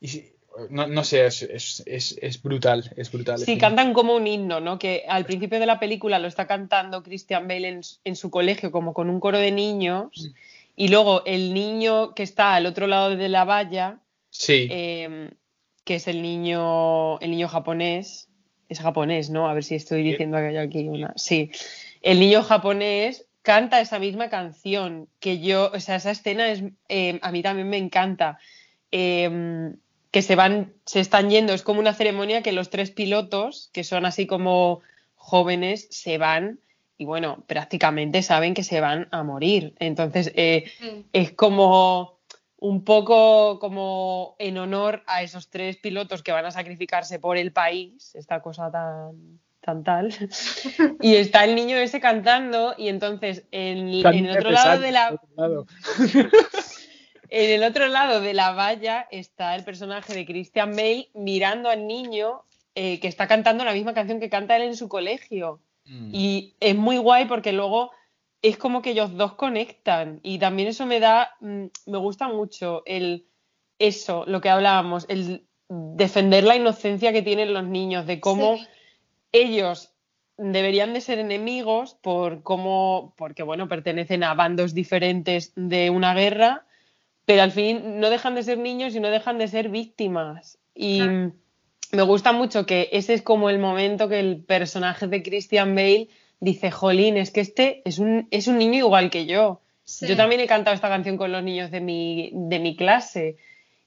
y 0.00 0.24
no, 0.70 0.86
no 0.88 1.04
sé, 1.04 1.26
es, 1.26 1.42
es, 1.42 1.82
es, 1.86 2.18
es 2.20 2.42
brutal, 2.42 2.92
es 2.96 3.12
brutal. 3.12 3.38
Sí, 3.38 3.58
cantan 3.58 3.92
como 3.92 4.16
un 4.16 4.26
himno, 4.26 4.60
¿no? 4.60 4.78
Que 4.78 5.04
al 5.08 5.24
principio 5.24 5.60
de 5.60 5.66
la 5.66 5.78
película 5.78 6.18
lo 6.18 6.26
está 6.26 6.46
cantando 6.46 7.02
Christian 7.02 7.46
Bale 7.46 7.68
en, 7.68 7.80
en 8.04 8.16
su 8.16 8.30
colegio 8.30 8.72
como 8.72 8.92
con 8.92 9.08
un 9.08 9.20
coro 9.20 9.38
de 9.38 9.52
niños 9.52 10.08
Mm. 10.16 10.34
y 10.76 10.88
luego 10.88 11.22
el 11.26 11.54
niño 11.54 12.14
que 12.14 12.22
está 12.22 12.54
al 12.54 12.66
otro 12.66 12.86
lado 12.86 13.16
de 13.16 13.28
la 13.28 13.44
valla, 13.44 14.00
Sí, 14.30 14.68
eh, 14.70 15.30
que 15.84 15.94
es 15.96 16.06
el 16.08 16.22
niño, 16.22 17.18
el 17.20 17.30
niño 17.30 17.48
japonés, 17.48 18.28
es 18.68 18.80
japonés, 18.80 19.30
¿no? 19.30 19.48
A 19.48 19.54
ver 19.54 19.64
si 19.64 19.74
estoy 19.74 20.02
diciendo 20.02 20.36
que 20.36 20.48
hay 20.48 20.56
aquí 20.56 20.86
una. 20.88 21.12
Sí, 21.16 21.50
el 22.02 22.20
niño 22.20 22.42
japonés 22.42 23.26
canta 23.42 23.80
esa 23.80 23.98
misma 23.98 24.28
canción 24.28 25.08
que 25.20 25.40
yo, 25.40 25.70
o 25.72 25.80
sea, 25.80 25.96
esa 25.96 26.10
escena 26.10 26.50
es, 26.50 26.62
eh, 26.88 27.18
a 27.22 27.32
mí 27.32 27.42
también 27.42 27.68
me 27.68 27.78
encanta. 27.78 28.38
Eh, 28.90 29.72
que 30.10 30.22
se 30.22 30.36
van, 30.36 30.72
se 30.86 31.00
están 31.00 31.28
yendo, 31.28 31.52
es 31.52 31.62
como 31.62 31.80
una 31.80 31.92
ceremonia 31.92 32.42
que 32.42 32.52
los 32.52 32.70
tres 32.70 32.90
pilotos, 32.90 33.70
que 33.72 33.84
son 33.84 34.06
así 34.06 34.26
como 34.26 34.80
jóvenes, 35.16 35.86
se 35.90 36.16
van 36.18 36.60
y 36.96 37.04
bueno, 37.04 37.44
prácticamente 37.46 38.22
saben 38.22 38.54
que 38.54 38.64
se 38.64 38.80
van 38.80 39.08
a 39.12 39.22
morir. 39.22 39.74
Entonces, 39.78 40.32
eh, 40.34 40.64
Sí. 40.80 41.04
es 41.12 41.32
como 41.32 42.18
un 42.56 42.82
poco 42.84 43.58
como 43.60 44.34
en 44.38 44.58
honor 44.58 45.04
a 45.06 45.22
esos 45.22 45.48
tres 45.48 45.76
pilotos 45.76 46.22
que 46.22 46.32
van 46.32 46.46
a 46.46 46.50
sacrificarse 46.50 47.20
por 47.20 47.36
el 47.36 47.52
país, 47.52 48.14
esta 48.16 48.40
cosa 48.42 48.70
tan 48.70 49.38
tan 49.68 49.84
tal. 49.84 50.08
Y 51.02 51.16
está 51.16 51.44
el 51.44 51.54
niño 51.54 51.76
ese 51.76 52.00
cantando 52.00 52.74
y 52.78 52.88
entonces 52.88 53.44
en, 53.50 53.88
el 53.88 54.30
otro 54.30 54.50
lado 54.50 54.80
de 54.80 54.92
la 54.92 55.20
en 57.28 57.50
el 57.50 57.62
otro 57.62 57.88
lado 57.88 58.22
de 58.22 58.32
la 58.32 58.52
valla 58.52 59.06
está 59.10 59.54
el 59.54 59.64
personaje 59.64 60.14
de 60.14 60.24
Christian 60.24 60.70
Bale 60.70 61.10
mirando 61.12 61.68
al 61.68 61.86
niño 61.86 62.44
eh, 62.74 62.98
que 63.00 63.08
está 63.08 63.28
cantando 63.28 63.62
la 63.62 63.74
misma 63.74 63.92
canción 63.92 64.20
que 64.20 64.30
canta 64.30 64.56
él 64.56 64.62
en 64.62 64.76
su 64.76 64.88
colegio. 64.88 65.60
Mm. 65.84 66.10
Y 66.14 66.54
es 66.60 66.74
muy 66.74 66.96
guay 66.96 67.26
porque 67.26 67.52
luego 67.52 67.90
es 68.40 68.56
como 68.56 68.80
que 68.80 68.92
ellos 68.92 69.16
dos 69.18 69.34
conectan. 69.34 70.20
Y 70.22 70.38
también 70.38 70.68
eso 70.68 70.86
me 70.86 70.98
da, 70.98 71.36
mm, 71.40 71.66
me 71.86 71.98
gusta 71.98 72.28
mucho 72.28 72.82
el 72.86 73.26
eso, 73.78 74.24
lo 74.26 74.40
que 74.40 74.48
hablábamos, 74.48 75.04
el 75.08 75.46
defender 75.68 76.44
la 76.44 76.56
inocencia 76.56 77.12
que 77.12 77.20
tienen 77.20 77.52
los 77.52 77.64
niños, 77.64 78.06
de 78.06 78.18
cómo 78.18 78.56
Sí. 78.56 78.66
Ellos 79.32 79.92
deberían 80.36 80.94
de 80.94 81.00
ser 81.00 81.18
enemigos 81.18 81.94
por 82.00 82.42
cómo, 82.42 83.14
porque 83.16 83.42
bueno, 83.42 83.68
pertenecen 83.68 84.22
a 84.22 84.34
bandos 84.34 84.72
diferentes 84.72 85.52
de 85.56 85.90
una 85.90 86.14
guerra, 86.14 86.64
pero 87.24 87.42
al 87.42 87.52
fin 87.52 88.00
no 88.00 88.08
dejan 88.08 88.34
de 88.34 88.44
ser 88.44 88.58
niños 88.58 88.94
y 88.94 89.00
no 89.00 89.10
dejan 89.10 89.38
de 89.38 89.48
ser 89.48 89.68
víctimas. 89.68 90.58
Y 90.74 91.00
me 91.90 92.02
gusta 92.02 92.32
mucho 92.32 92.66
que 92.66 92.88
ese 92.92 93.14
es 93.14 93.22
como 93.22 93.50
el 93.50 93.58
momento 93.58 94.08
que 94.08 94.20
el 94.20 94.44
personaje 94.44 95.08
de 95.08 95.22
Christian 95.22 95.74
Bale 95.74 96.08
dice, 96.40 96.70
Jolín, 96.70 97.16
es 97.16 97.30
que 97.30 97.40
este 97.40 97.82
es 97.84 97.98
un, 97.98 98.28
es 98.30 98.46
un 98.46 98.58
niño 98.58 98.78
igual 98.78 99.10
que 99.10 99.26
yo. 99.26 99.60
Yo 100.02 100.16
también 100.16 100.40
he 100.40 100.46
cantado 100.46 100.74
esta 100.74 100.88
canción 100.88 101.16
con 101.16 101.32
los 101.32 101.42
niños 101.42 101.70
de 101.70 101.80
mi, 101.80 102.30
de 102.34 102.58
mi 102.58 102.76
clase. 102.76 103.36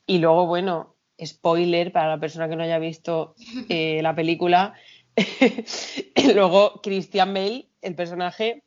Y 0.07 0.17
luego, 0.17 0.47
bueno, 0.47 0.95
spoiler 1.23 1.91
para 1.91 2.09
la 2.09 2.19
persona 2.19 2.49
que 2.49 2.55
no 2.55 2.63
haya 2.63 2.79
visto 2.79 3.35
eh, 3.69 3.99
la 4.01 4.15
película. 4.15 4.73
luego, 6.33 6.81
Christian 6.81 7.33
Bale, 7.33 7.67
el 7.81 7.95
personaje, 7.95 8.63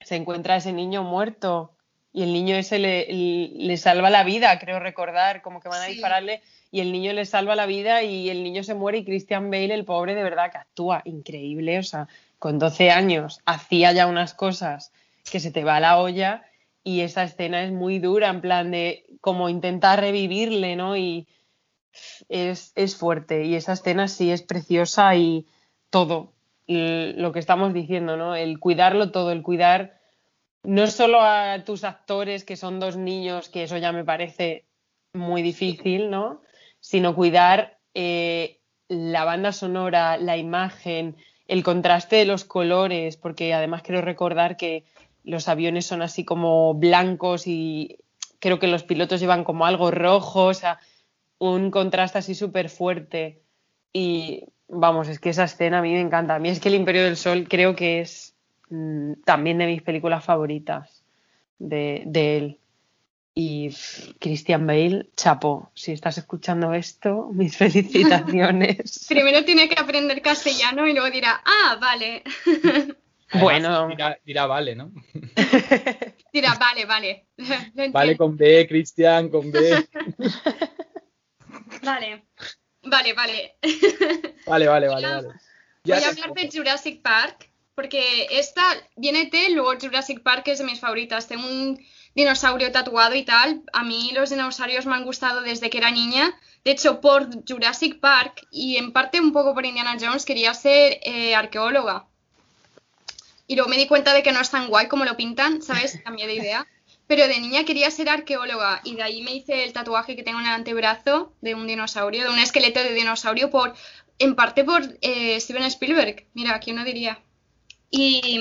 se 0.00 0.16
encuentra 0.16 0.54
a 0.54 0.56
ese 0.58 0.72
niño 0.72 1.02
muerto. 1.02 1.72
Y 2.14 2.22
el 2.22 2.32
niño 2.32 2.56
ese 2.56 2.78
le, 2.78 3.06
le 3.08 3.76
salva 3.78 4.10
la 4.10 4.22
vida, 4.22 4.58
creo 4.58 4.78
recordar, 4.78 5.40
como 5.40 5.60
que 5.60 5.70
van 5.70 5.80
a 5.80 5.86
dispararle 5.86 6.42
y 6.72 6.80
el 6.80 6.90
niño 6.90 7.12
le 7.12 7.26
salva 7.26 7.54
la 7.54 7.66
vida 7.66 8.02
y 8.02 8.30
el 8.30 8.42
niño 8.42 8.64
se 8.64 8.74
muere 8.74 8.98
y 8.98 9.04
Christian 9.04 9.50
Bale, 9.50 9.74
el 9.74 9.84
pobre, 9.84 10.14
de 10.14 10.22
verdad 10.22 10.50
que 10.50 10.58
actúa 10.58 11.02
increíble. 11.04 11.78
O 11.78 11.82
sea, 11.82 12.08
con 12.38 12.58
12 12.58 12.90
años 12.90 13.40
hacía 13.44 13.92
ya 13.92 14.06
unas 14.06 14.32
cosas 14.32 14.90
que 15.30 15.38
se 15.38 15.50
te 15.50 15.64
va 15.64 15.76
a 15.76 15.80
la 15.80 15.98
olla 15.98 16.44
y 16.82 17.02
esa 17.02 17.24
escena 17.24 17.62
es 17.62 17.72
muy 17.72 17.98
dura, 17.98 18.28
en 18.30 18.40
plan 18.40 18.70
de 18.70 19.04
como 19.20 19.50
intentar 19.50 20.00
revivirle, 20.00 20.74
¿no? 20.74 20.96
Y 20.96 21.28
es, 22.30 22.72
es 22.74 22.96
fuerte 22.96 23.44
y 23.44 23.54
esa 23.54 23.74
escena 23.74 24.08
sí 24.08 24.30
es 24.30 24.42
preciosa 24.42 25.14
y 25.14 25.46
todo 25.92 26.32
lo 26.66 27.32
que 27.32 27.38
estamos 27.38 27.74
diciendo, 27.74 28.16
¿no? 28.16 28.34
El 28.34 28.58
cuidarlo 28.58 29.10
todo, 29.10 29.30
el 29.30 29.42
cuidar 29.42 30.00
no 30.64 30.86
solo 30.86 31.20
a 31.20 31.62
tus 31.64 31.84
actores, 31.84 32.44
que 32.44 32.56
son 32.56 32.80
dos 32.80 32.96
niños, 32.96 33.50
que 33.50 33.64
eso 33.64 33.76
ya 33.76 33.92
me 33.92 34.04
parece 34.04 34.64
muy 35.12 35.42
difícil, 35.42 36.08
¿no? 36.08 36.40
Sino 36.80 37.14
cuidar 37.14 37.78
eh, 37.94 38.60
la 38.88 39.24
banda 39.24 39.52
sonora, 39.52 40.16
la 40.16 40.38
imagen, 40.38 41.16
el 41.46 41.62
contraste 41.62 42.16
de 42.16 42.24
los 42.24 42.44
colores, 42.44 43.18
porque 43.18 43.52
además 43.52 43.82
quiero 43.82 44.00
recordar 44.00 44.56
que 44.56 44.84
los 45.24 45.48
aviones 45.48 45.84
son 45.84 46.00
así 46.00 46.24
como 46.24 46.72
blancos 46.74 47.46
y 47.46 47.98
creo 48.38 48.58
que 48.58 48.66
los 48.66 48.82
pilotos 48.82 49.20
llevan 49.20 49.44
como 49.44 49.66
algo 49.66 49.90
rojo, 49.90 50.46
o 50.46 50.54
sea, 50.54 50.78
un 51.38 51.70
contraste 51.70 52.18
así 52.18 52.34
súper 52.34 52.70
fuerte. 52.70 53.42
Y 53.92 54.44
vamos, 54.72 55.08
es 55.08 55.20
que 55.20 55.30
esa 55.30 55.44
escena 55.44 55.78
a 55.78 55.82
mí 55.82 55.92
me 55.92 56.00
encanta. 56.00 56.34
A 56.34 56.38
mí 56.38 56.48
es 56.48 56.58
que 56.58 56.68
El 56.68 56.74
Imperio 56.74 57.04
del 57.04 57.16
Sol 57.16 57.46
creo 57.48 57.76
que 57.76 58.00
es 58.00 58.34
mm, 58.70 59.14
también 59.24 59.58
de 59.58 59.66
mis 59.66 59.82
películas 59.82 60.24
favoritas 60.24 61.04
de, 61.58 62.02
de 62.06 62.36
él. 62.36 62.58
Y 63.34 63.70
Christian 64.18 64.66
Bale, 64.66 65.08
chapo, 65.16 65.70
si 65.74 65.92
estás 65.92 66.18
escuchando 66.18 66.74
esto, 66.74 67.30
mis 67.32 67.56
felicitaciones. 67.56 69.06
Primero 69.08 69.44
tiene 69.44 69.68
que 69.68 69.80
aprender 69.80 70.20
castellano 70.22 70.86
y 70.86 70.92
luego 70.92 71.10
dirá, 71.10 71.42
ah, 71.44 71.78
vale. 71.80 72.22
bueno. 73.40 73.88
Dirá, 74.24 74.46
vale, 74.46 74.74
¿no? 74.74 74.92
dirá, 76.32 76.54
vale, 76.54 76.86
vale. 76.86 77.26
vale 77.90 78.16
con 78.16 78.36
B, 78.36 78.66
Cristian, 78.68 79.28
con 79.28 79.50
B. 79.50 79.86
vale, 81.82 82.24
vale, 82.84 83.12
vale. 83.12 83.56
vale, 84.46 84.68
vale, 84.68 84.88
vale, 84.88 85.06
vale. 85.06 85.28
Voy 85.84 85.98
a 85.98 86.08
hablar 86.08 86.32
de 86.34 86.50
Jurassic 86.52 87.02
Park, 87.02 87.50
porque 87.74 88.28
esta 88.30 88.62
viene 88.96 89.26
de 89.26 89.50
luego 89.50 89.72
Jurassic 89.80 90.22
Park 90.22 90.48
es 90.48 90.58
de 90.58 90.64
mis 90.64 90.80
favoritas. 90.80 91.26
Tengo 91.26 91.46
un 91.46 91.84
dinosaurio 92.14 92.70
tatuado 92.70 93.14
y 93.14 93.24
tal. 93.24 93.62
A 93.72 93.82
mí 93.82 94.10
los 94.14 94.30
dinosaurios 94.30 94.86
me 94.86 94.94
han 94.94 95.04
gustado 95.04 95.40
desde 95.40 95.70
que 95.70 95.78
era 95.78 95.90
niña. 95.90 96.38
De 96.64 96.70
hecho, 96.70 97.00
por 97.00 97.28
Jurassic 97.48 97.98
Park 97.98 98.46
y 98.50 98.76
en 98.76 98.92
parte 98.92 99.20
un 99.20 99.32
poco 99.32 99.54
por 99.54 99.66
Indiana 99.66 99.96
Jones 100.00 100.24
quería 100.24 100.54
ser 100.54 101.00
eh, 101.02 101.34
arqueóloga. 101.34 102.06
Y 103.48 103.56
luego 103.56 103.68
me 103.68 103.76
di 103.76 103.88
cuenta 103.88 104.14
de 104.14 104.22
que 104.22 104.32
no 104.32 104.40
es 104.40 104.50
tan 104.50 104.68
guay 104.68 104.86
como 104.86 105.04
lo 105.04 105.16
pintan, 105.16 105.62
¿sabes? 105.62 106.00
Cambié 106.04 106.26
de 106.26 106.34
idea. 106.34 106.66
Pero 107.12 107.28
de 107.28 107.40
niña 107.40 107.66
quería 107.66 107.90
ser 107.90 108.08
arqueóloga 108.08 108.80
y 108.84 108.94
de 108.94 109.02
ahí 109.02 109.22
me 109.22 109.34
hice 109.34 109.64
el 109.64 109.74
tatuaje 109.74 110.16
que 110.16 110.22
tengo 110.22 110.40
en 110.40 110.46
el 110.46 110.52
antebrazo 110.52 111.34
de 111.42 111.54
un 111.54 111.66
dinosaurio, 111.66 112.24
de 112.24 112.30
un 112.30 112.38
esqueleto 112.38 112.82
de 112.82 112.94
dinosaurio, 112.94 113.50
por, 113.50 113.74
en 114.18 114.34
parte 114.34 114.64
por 114.64 114.80
eh, 115.02 115.38
Steven 115.38 115.64
Spielberg. 115.64 116.26
Mira, 116.32 116.58
¿quién 116.58 116.76
no 116.76 116.84
diría? 116.86 117.20
Y, 117.90 118.40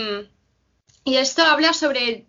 y 1.04 1.16
esto 1.18 1.42
habla 1.42 1.74
sobre 1.74 2.28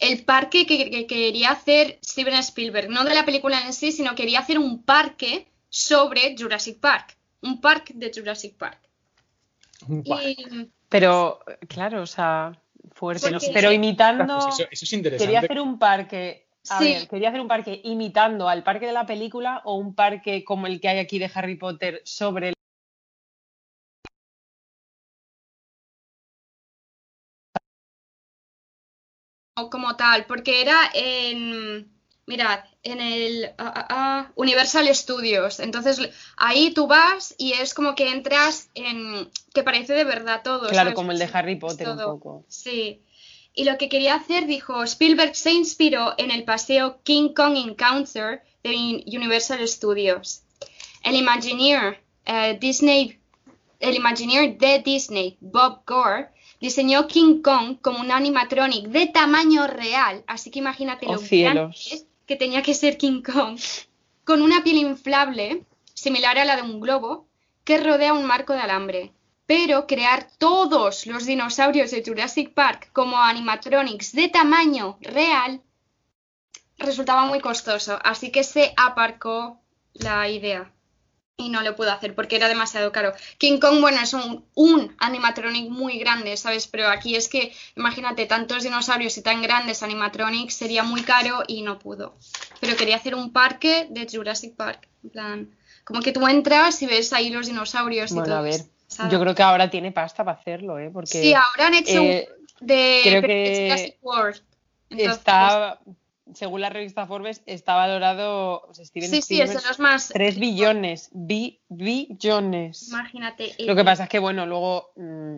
el 0.00 0.24
parque 0.26 0.66
que, 0.66 1.06
quería 1.06 1.52
hacer 1.52 1.98
Steven 2.04 2.34
Spielberg, 2.34 2.90
no 2.90 3.02
de 3.04 3.14
la 3.14 3.24
película 3.24 3.62
en 3.62 3.72
sí, 3.72 3.90
sino 3.90 4.14
quería 4.14 4.40
hacer 4.40 4.58
un 4.58 4.82
parque 4.82 5.50
sobre 5.70 6.36
Jurassic 6.38 6.78
Park, 6.78 7.16
un 7.40 7.62
parque 7.62 7.94
de 7.96 8.12
Jurassic 8.14 8.54
Park. 8.58 8.82
Pero, 10.90 11.40
claro, 11.68 12.02
o 12.02 12.06
sea, 12.06 12.52
fuerte, 12.92 13.30
pero 13.52 13.72
imitando... 13.72 14.48
Eso, 14.48 14.66
es 14.70 14.92
interesante. 14.92 15.24
Quería 15.24 15.40
hacer 15.40 15.60
un 15.60 15.78
parque... 15.78 16.48
A 16.70 16.80
ver, 16.80 17.06
quería 17.08 17.28
hacer 17.28 17.42
un 17.42 17.48
parque 17.48 17.80
imitando 17.84 18.48
al 18.48 18.62
parque 18.62 18.86
de 18.86 18.92
la 18.92 19.04
película 19.04 19.60
o 19.64 19.74
un 19.74 19.94
parque 19.94 20.44
como 20.44 20.66
el 20.66 20.80
que 20.80 20.88
hay 20.88 20.98
aquí 20.98 21.18
de 21.18 21.30
Harry 21.34 21.56
Potter 21.56 22.00
sobre 22.04 22.48
el 22.48 22.54
como 29.70 29.96
tal, 29.96 30.26
porque 30.26 30.62
era 30.62 30.90
en, 30.94 31.92
mirad, 32.26 32.60
en 32.82 33.00
el 33.00 33.50
Universal 34.34 34.94
Studios. 34.94 35.60
Entonces 35.60 36.00
ahí 36.36 36.72
tú 36.72 36.86
vas 36.86 37.34
y 37.38 37.52
es 37.52 37.74
como 37.74 37.94
que 37.94 38.10
entras 38.10 38.68
en 38.74 39.30
que 39.52 39.62
parece 39.62 39.94
de 39.94 40.04
verdad 40.04 40.42
todo. 40.42 40.68
Claro, 40.68 40.94
como 40.94 41.12
el 41.12 41.18
de 41.18 41.30
Harry 41.32 41.56
Potter 41.56 41.88
un 41.88 41.98
poco. 41.98 42.44
Sí. 42.48 43.02
Y 43.56 43.64
lo 43.64 43.78
que 43.78 43.88
quería 43.88 44.16
hacer, 44.16 44.46
dijo, 44.46 44.82
Spielberg 44.82 45.36
se 45.36 45.52
inspiró 45.52 46.14
en 46.18 46.32
el 46.32 46.44
paseo 46.44 47.00
King 47.04 47.34
Kong 47.34 47.56
Encounter 47.56 48.42
de 48.64 49.04
Universal 49.06 49.66
Studios. 49.68 50.42
El 51.04 51.14
Imagineer, 51.14 52.02
eh, 52.26 52.58
Disney, 52.60 53.20
el 53.78 53.94
Imagineer 53.94 54.58
de 54.58 54.80
Disney, 54.80 55.36
Bob 55.40 55.82
Gore, 55.86 56.30
diseñó 56.60 57.06
King 57.06 57.42
Kong 57.42 57.76
como 57.80 58.00
un 58.00 58.10
animatronic 58.10 58.86
de 58.86 59.06
tamaño 59.06 59.66
real, 59.66 60.24
así 60.26 60.50
que 60.50 60.58
imagínate 60.58 61.06
lo 61.06 61.12
oh, 61.12 61.18
que 62.26 62.36
tenía 62.36 62.62
que 62.62 62.74
ser 62.74 62.96
King 62.96 63.22
Kong, 63.22 63.58
con 64.24 64.42
una 64.42 64.62
piel 64.62 64.76
inflable, 64.76 65.64
similar 65.94 66.38
a 66.38 66.44
la 66.44 66.56
de 66.56 66.62
un 66.62 66.80
globo, 66.80 67.26
que 67.64 67.78
rodea 67.78 68.12
un 68.12 68.26
marco 68.26 68.52
de 68.52 68.60
alambre. 68.60 69.12
Pero 69.46 69.86
crear 69.86 70.28
todos 70.38 71.06
los 71.06 71.26
dinosaurios 71.26 71.90
de 71.90 72.02
Jurassic 72.04 72.54
Park 72.54 72.90
como 72.92 73.18
animatronics 73.18 74.12
de 74.12 74.28
tamaño 74.28 74.96
real 75.00 75.60
resultaba 76.78 77.26
muy 77.26 77.40
costoso, 77.40 77.98
así 78.02 78.30
que 78.30 78.42
se 78.42 78.72
aparcó 78.76 79.60
la 79.92 80.28
idea 80.28 80.72
y 81.36 81.48
no 81.48 81.62
lo 81.62 81.74
puedo 81.74 81.90
hacer 81.90 82.14
porque 82.14 82.36
era 82.36 82.48
demasiado 82.48 82.92
caro. 82.92 83.12
King 83.38 83.58
Kong, 83.58 83.80
bueno, 83.80 84.00
es 84.00 84.12
un, 84.14 84.44
un, 84.54 84.94
animatronic 84.98 85.68
muy 85.68 85.98
grande, 85.98 86.36
¿sabes? 86.36 86.68
Pero 86.68 86.88
aquí 86.88 87.16
es 87.16 87.28
que, 87.28 87.52
imagínate, 87.76 88.26
tantos 88.26 88.62
dinosaurios 88.62 89.16
y 89.18 89.22
tan 89.22 89.42
grandes 89.42 89.82
animatronics 89.82 90.54
sería 90.54 90.84
muy 90.84 91.02
caro 91.02 91.42
y 91.46 91.62
no 91.62 91.78
pudo. 91.78 92.14
Pero 92.60 92.76
quería 92.76 92.96
hacer 92.96 93.14
un 93.14 93.32
parque 93.32 93.88
de 93.90 94.06
Jurassic 94.10 94.54
Park, 94.54 94.88
en 95.02 95.10
plan, 95.10 95.50
como 95.84 96.00
que 96.00 96.12
tú 96.12 96.26
entras 96.28 96.80
y 96.82 96.86
ves 96.86 97.12
ahí 97.12 97.30
los 97.30 97.46
dinosaurios 97.46 98.12
y 98.12 98.14
todo. 98.14 98.36
a 98.36 98.40
ver, 98.40 98.60
yo 99.10 99.20
creo 99.20 99.34
que 99.34 99.42
ahora 99.42 99.68
tiene 99.70 99.90
pasta 99.90 100.24
para 100.24 100.38
hacerlo, 100.38 100.78
¿eh? 100.78 100.90
Porque, 100.92 101.20
sí, 101.20 101.34
ahora 101.34 101.66
han 101.66 101.74
hecho 101.74 102.00
eh, 102.00 102.28
de 102.60 103.00
creo 103.02 103.22
que 103.22 103.98
World. 104.02 104.40
está 104.90 105.80
según 106.32 106.62
la 106.62 106.70
revista 106.70 107.06
Forbes, 107.06 107.42
está 107.46 107.74
valorado 107.74 108.68
Steven 108.72 109.10
sí, 109.10 109.20
sí, 109.20 109.40
es 109.40 109.54
los 109.54 109.78
más 109.78 110.08
3 110.08 110.38
billones, 110.38 111.10
billones. 111.12 112.88
Imagínate. 112.88 113.54
Lo 113.58 113.76
que 113.76 113.84
pasa 113.84 114.04
es 114.04 114.08
que, 114.08 114.18
bueno, 114.18 114.46
luego, 114.46 114.92
mm, 114.96 115.36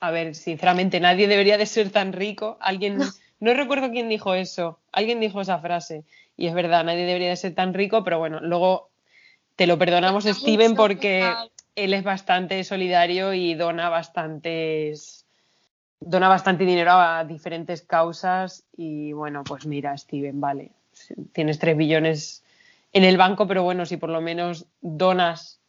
a 0.00 0.10
ver, 0.10 0.34
sinceramente, 0.34 1.00
nadie 1.00 1.28
debería 1.28 1.58
de 1.58 1.66
ser 1.66 1.90
tan 1.90 2.12
rico. 2.12 2.56
Alguien, 2.60 2.98
no 3.40 3.54
recuerdo 3.54 3.90
quién 3.90 4.08
dijo 4.08 4.34
eso, 4.34 4.80
alguien 4.92 5.20
dijo 5.20 5.40
esa 5.40 5.58
frase, 5.58 6.04
y 6.36 6.46
es 6.46 6.54
verdad, 6.54 6.84
nadie 6.84 7.04
debería 7.04 7.28
de 7.28 7.36
ser 7.36 7.54
tan 7.54 7.74
rico, 7.74 8.02
pero 8.02 8.18
bueno, 8.18 8.40
luego 8.40 8.90
te 9.56 9.66
lo 9.66 9.78
perdonamos, 9.78 10.24
Steven, 10.24 10.74
porque 10.74 11.32
él 11.76 11.94
es 11.94 12.02
bastante 12.02 12.64
solidario 12.64 13.34
y 13.34 13.54
dona 13.54 13.88
bastantes 13.88 15.23
dona 16.06 16.28
bastante 16.28 16.64
dinero 16.64 16.92
a 16.92 17.24
diferentes 17.24 17.82
causas 17.82 18.64
y 18.76 19.12
bueno, 19.12 19.42
pues 19.44 19.66
mira, 19.66 19.96
Steven, 19.96 20.40
vale, 20.40 20.72
tienes 21.32 21.58
3 21.58 21.76
billones 21.76 22.44
en 22.92 23.04
el 23.04 23.16
banco, 23.16 23.46
pero 23.46 23.62
bueno, 23.62 23.86
si 23.86 23.96
por 23.96 24.10
lo 24.10 24.20
menos 24.20 24.66
donas 24.80 25.60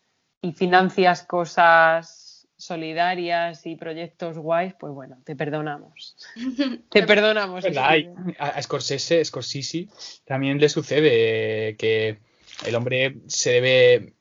y 0.42 0.52
financias 0.52 1.24
cosas 1.24 2.48
solidarias 2.58 3.66
y 3.66 3.76
proyectos 3.76 4.38
guays, 4.38 4.74
pues 4.80 4.94
bueno, 4.94 5.18
te 5.24 5.36
perdonamos. 5.36 6.16
te 6.90 7.04
perdonamos. 7.04 7.66
A, 7.66 8.48
a 8.48 8.62
Scorsese, 8.62 9.24
Scorsese 9.26 9.88
también 10.26 10.60
le 10.60 10.70
sucede 10.70 11.76
que 11.78 12.20
el 12.66 12.76
hombre 12.76 13.18
se 13.28 13.52
debe 13.52 14.14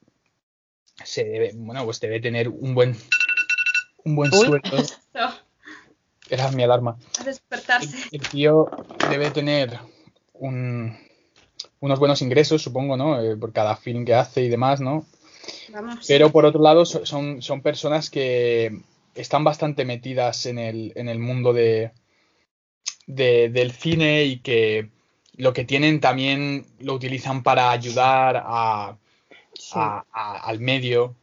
se 1.05 1.25
debe, 1.25 1.53
bueno, 1.55 1.85
pues 1.85 2.01
debe 2.01 2.21
tener 2.21 2.49
un 2.49 2.75
buen 2.75 2.97
un 4.05 4.17
buen 4.17 4.33
sueldo. 4.33 4.61
Era 6.31 6.51
mi 6.53 6.63
alarma. 6.63 6.97
A 7.21 7.25
despertarse. 7.25 7.97
El, 8.13 8.21
tío 8.29 8.71
debe 9.11 9.31
tener 9.31 9.79
un, 10.33 10.97
unos 11.81 11.99
buenos 11.99 12.23
ingresos, 12.23 12.63
supongo, 12.63 12.97
¿no? 12.97 13.21
Eh, 13.23 13.37
por 13.37 13.53
cada 13.53 13.77
film 13.77 14.05
que 14.05 14.15
hace 14.15 14.43
y 14.43 14.49
demás, 14.49 14.81
¿no? 14.81 15.07
Vamos. 15.71 16.05
Pero 16.09 16.31
por 16.31 16.47
otro 16.47 16.63
lado, 16.63 16.85
son, 16.87 17.43
son 17.43 17.61
personas 17.61 18.09
que 18.11 18.81
están 19.15 19.45
bastante 19.45 19.85
metidas 19.85 20.47
en 20.47 20.59
el, 20.59 20.93
en 20.97 21.09
el 21.09 21.19
mundo 21.19 21.53
de, 21.53 21.93
de, 23.07 23.51
del 23.51 23.73
cine 23.73 24.25
y 24.25 24.39
que 24.39 24.89
lo 25.37 25.53
que 25.53 25.65
tienen 25.65 26.01
también 26.01 26.67
lo 26.81 26.95
utilizan 26.95 27.43
para 27.43 27.71
ayudar 27.71 28.43
a, 28.47 28.97
Sí. 29.55 29.73
a- 29.75 30.05
a- 30.13 30.39
al 30.39 30.61
medio. 30.61 31.15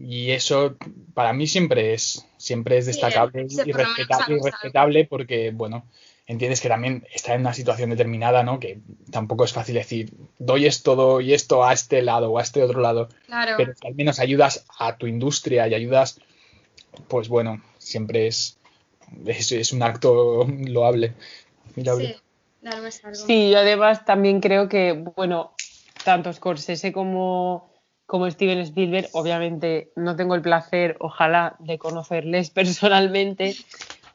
Y 0.00 0.30
eso 0.30 0.76
para 1.12 1.32
mí 1.32 1.46
siempre 1.48 1.92
es, 1.92 2.24
siempre 2.36 2.78
es 2.78 2.86
destacable 2.86 3.46
y, 3.48 3.68
y 3.68 3.72
respetable 3.72 5.04
porque, 5.04 5.50
bueno, 5.50 5.84
entiendes 6.28 6.60
que 6.60 6.68
también 6.68 7.04
está 7.12 7.34
en 7.34 7.40
una 7.40 7.54
situación 7.54 7.90
determinada, 7.90 8.44
¿no? 8.44 8.60
Que 8.60 8.78
tampoco 9.10 9.44
es 9.44 9.52
fácil 9.52 9.74
decir, 9.74 10.12
doy 10.38 10.66
esto, 10.66 10.94
doy 10.94 11.32
esto 11.32 11.64
a 11.64 11.72
este 11.72 12.02
lado 12.02 12.30
o 12.30 12.38
a 12.38 12.42
este 12.42 12.62
otro 12.62 12.80
lado, 12.80 13.08
Claro. 13.26 13.54
pero 13.56 13.72
que 13.74 13.88
al 13.88 13.94
menos 13.94 14.20
ayudas 14.20 14.64
a 14.78 14.96
tu 14.98 15.06
industria 15.06 15.66
y 15.66 15.74
ayudas, 15.74 16.20
pues 17.08 17.28
bueno, 17.28 17.62
siempre 17.78 18.26
es, 18.26 18.58
es, 19.26 19.50
es 19.52 19.72
un 19.72 19.82
acto 19.82 20.46
loable. 20.66 21.14
Sí, 21.74 21.88
algo. 21.88 22.08
Sí, 23.12 23.50
yo 23.50 23.58
además 23.58 24.04
también 24.04 24.40
creo 24.40 24.68
que, 24.68 24.92
bueno, 24.92 25.54
tanto 26.04 26.32
Scorsese 26.32 26.92
como, 26.92 27.67
como 28.08 28.28
Steven 28.28 28.58
Spielberg, 28.60 29.08
obviamente 29.12 29.92
no 29.94 30.16
tengo 30.16 30.34
el 30.34 30.40
placer, 30.40 30.96
ojalá, 30.98 31.54
de 31.60 31.78
conocerles 31.78 32.48
personalmente, 32.58 33.54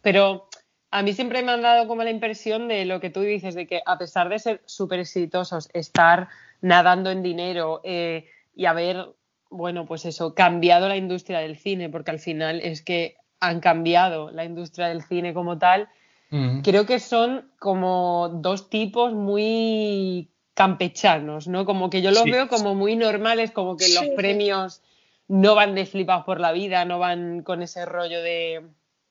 pero 0.02 0.50
a 0.92 1.02
mí 1.02 1.14
siempre 1.14 1.44
me 1.44 1.52
han 1.52 1.62
dado 1.62 1.88
como 1.88 2.04
la 2.04 2.10
impresión 2.10 2.68
de 2.68 2.86
lo 2.86 3.00
que 3.00 3.10
tú 3.10 3.22
dices, 3.22 3.56
de 3.56 3.68
que 3.68 3.82
a 3.86 3.98
pesar 3.98 4.30
de 4.30 4.40
ser 4.40 4.62
súper 4.66 5.00
exitosos, 5.00 5.70
estar 5.74 6.28
nadando 6.62 7.12
en 7.12 7.24
dinero 7.24 7.82
eh, 7.84 8.26
y 8.56 8.66
haber, 8.66 9.14
bueno, 9.50 9.86
pues 9.86 10.06
eso, 10.06 10.34
cambiado 10.34 10.90
la 10.90 10.98
industria 10.98 11.40
del 11.40 11.58
cine, 11.58 11.90
porque 11.90 12.12
al 12.12 12.20
final 12.20 12.62
es 12.62 12.82
que 12.82 13.16
han 13.40 13.60
cambiado 13.60 14.32
la 14.32 14.44
industria 14.44 14.88
del 14.88 15.04
cine 15.04 15.34
como 15.34 15.58
tal, 15.58 15.88
Mm. 16.34 16.62
creo 16.62 16.88
que 16.88 17.00
son 17.00 17.52
como 17.60 18.28
dos 18.42 18.68
tipos 18.68 19.14
muy 19.14 20.32
campechanos, 20.54 21.48
¿no? 21.48 21.66
Como 21.66 21.90
que 21.90 22.02
yo 22.02 22.12
los 22.12 22.24
Sí. 22.24 22.32
veo 22.32 22.48
como 22.48 22.76
muy 22.76 22.96
normales, 22.96 23.52
como 23.52 23.76
que 23.78 23.88
los 23.90 24.06
premios 24.16 24.82
no 25.28 25.56
van 25.56 25.74
de 25.76 25.86
flipados 25.86 26.26
por 26.26 26.40
la 26.40 26.52
vida, 26.52 26.86
no 26.86 27.00
van 27.00 27.42
con 27.44 27.62
ese 27.62 27.86
rollo 27.86 28.22
de 28.22 28.62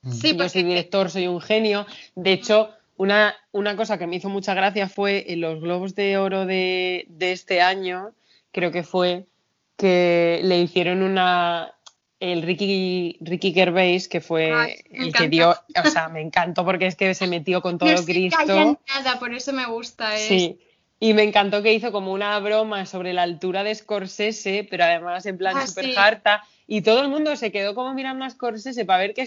Mm. 0.04 0.10
Sí, 0.12 0.36
yo 0.36 0.48
soy 0.48 0.64
director, 0.64 1.10
soy 1.10 1.28
un 1.28 1.40
genio. 1.40 1.86
De 2.16 2.32
hecho, 2.32 2.70
una, 2.96 3.36
una 3.52 3.76
cosa 3.76 3.98
que 3.98 4.08
me 4.08 4.16
hizo 4.16 4.28
mucha 4.28 4.52
gracia 4.52 4.88
fue 4.88 5.26
en 5.32 5.40
los 5.40 5.60
Globos 5.60 5.94
de 5.94 6.18
Oro 6.18 6.44
de, 6.44 7.06
de 7.08 7.30
este 7.30 7.60
año, 7.60 8.10
creo 8.50 8.72
que 8.72 8.82
fue, 8.82 9.26
que 9.76 10.40
le 10.42 10.58
hicieron 10.60 11.02
una 11.02 11.72
el 12.18 12.42
Ricky, 12.42 13.16
Ricky 13.20 13.52
Gervais, 13.52 14.08
que 14.08 14.20
fue 14.20 14.52
Ay, 14.52 14.74
el 14.90 15.08
encanta. 15.08 15.18
que 15.18 15.28
dio, 15.28 15.50
o 15.50 15.88
sea, 15.88 16.08
me 16.08 16.20
encantó 16.20 16.64
porque 16.64 16.86
es 16.86 16.96
que 16.96 17.14
se 17.14 17.26
metió 17.28 17.62
con 17.62 17.78
todo 17.78 17.92
no 17.92 18.04
Cristo. 18.04 18.38
callan 18.44 18.78
nada, 18.88 19.18
por 19.20 19.32
eso 19.34 19.52
me 19.52 19.66
gusta. 19.66 20.16
Es... 20.16 20.22
Sí. 20.26 20.58
Y 21.04 21.14
me 21.14 21.24
encantó 21.24 21.64
que 21.64 21.72
hizo 21.72 21.90
como 21.90 22.12
una 22.12 22.38
broma 22.38 22.86
sobre 22.86 23.12
la 23.12 23.22
altura 23.24 23.64
de 23.64 23.74
Scorsese, 23.74 24.64
pero 24.70 24.84
además 24.84 25.26
en 25.26 25.36
plan 25.36 25.56
Ah, 25.56 25.66
sí. 25.66 25.94
harta. 25.96 26.44
Y 26.68 26.82
todo 26.82 27.02
el 27.02 27.08
mundo 27.08 27.34
se 27.34 27.50
quedó 27.50 27.74
como 27.74 27.92
mirando 27.92 28.24
a 28.24 28.30
Scorsese 28.30 28.84
para 28.84 29.00
ver 29.00 29.12
qué, 29.12 29.26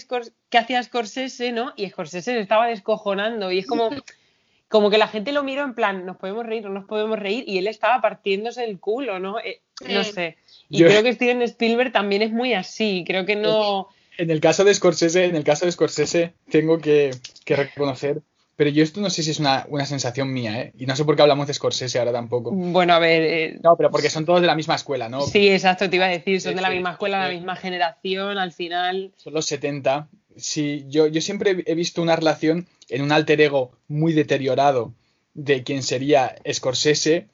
hacía 0.58 0.82
Scorsese, 0.84 1.52
¿no? 1.52 1.74
Y 1.76 1.90
Scorsese 1.90 2.32
se 2.32 2.40
estaba 2.40 2.68
descojonando. 2.68 3.52
Y 3.52 3.60
es 3.60 3.68
como, 3.68 3.90
como 4.70 4.90
que 4.90 4.98
la 4.98 5.10
gente 5.10 5.34
lo 5.34 5.44
miró 5.44 5.64
en 5.66 5.74
plan, 5.74 6.06
nos 6.06 6.16
podemos 6.16 6.46
reír, 6.46 6.64
no 6.64 6.70
nos 6.70 6.86
podemos 6.86 7.20
reír. 7.20 7.44
Y 7.46 7.58
él 7.58 7.68
estaba 7.68 8.00
partiéndose 8.00 8.64
el 8.64 8.80
culo, 8.80 9.20
¿no? 9.20 9.40
Eh, 9.40 9.60
no 9.86 10.06
sé. 10.06 10.38
Y 10.70 10.78
Yo- 10.78 10.88
creo 10.88 11.04
que 11.04 11.12
Steven 11.12 11.42
Spielberg 11.42 11.92
también 11.92 12.22
es 12.22 12.32
muy 12.32 12.54
así. 12.54 13.04
Creo 13.06 13.26
que 13.26 13.36
no. 13.36 13.90
En 14.18 14.32
el 14.32 14.40
caso 14.40 14.64
de 14.64 14.74
Scorsese, 14.74 15.26
en 15.26 15.36
el 15.36 15.44
caso 15.44 15.66
de 15.66 15.74
Scorsese, 15.74 16.32
tengo 16.50 16.80
que, 16.80 17.12
que 17.44 17.58
reconocer, 17.58 18.22
pero 18.56 18.70
yo 18.70 18.84
esto 18.84 19.02
no 19.02 19.10
sé 19.10 19.22
si 19.24 19.32
es 19.32 19.40
una, 19.40 19.66
una 19.70 19.86
sensación 19.86 20.32
mía, 20.32 20.62
¿eh? 20.62 20.72
Y 20.78 20.86
no 20.86 20.96
sé 20.96 21.04
por 21.06 21.16
qué 21.16 21.22
hablamos 21.22 21.48
de 21.48 21.54
Scorsese 21.54 22.00
ahora 22.00 22.12
tampoco. 22.12 22.52
Bueno, 22.52 22.94
a 22.94 23.00
ver. 23.00 23.22
eh, 23.24 23.60
No, 23.64 23.76
pero 23.76 23.92
porque 23.92 24.10
son 24.10 24.26
todos 24.26 24.42
de 24.42 24.48
la 24.48 24.56
misma 24.56 24.76
escuela, 24.76 25.10
¿no? 25.10 25.22
Sí, 25.22 25.50
exacto, 25.50 25.90
te 25.90 25.96
iba 25.98 26.06
a 26.06 26.10
decir, 26.10 26.40
son 26.42 26.52
Sí, 26.52 26.56
de 26.56 26.62
la 26.62 26.70
sí, 26.70 26.74
misma 26.76 26.92
escuela, 26.92 27.20
la 27.20 27.30
sí. 27.30 27.36
misma 27.36 27.56
generación, 27.56 28.38
al 28.38 28.52
final. 28.54 29.12
Son 29.18 29.34
los 29.34 29.46
70. 29.46 30.08
Sí, 30.38 30.86
yo, 30.90 31.08
yo 31.08 31.22
siempre 31.22 31.64
he 31.66 31.76
visto 31.76 32.02
una 32.02 32.16
relación 32.16 32.68
en 32.90 33.02
un 33.02 33.12
alter 33.12 33.40
ego 33.42 33.72
muy 33.88 34.14
deteriorado 34.14 34.94
de 35.34 35.64
quien 35.64 35.84
sería 35.84 36.36
Scorsese. 36.52 37.28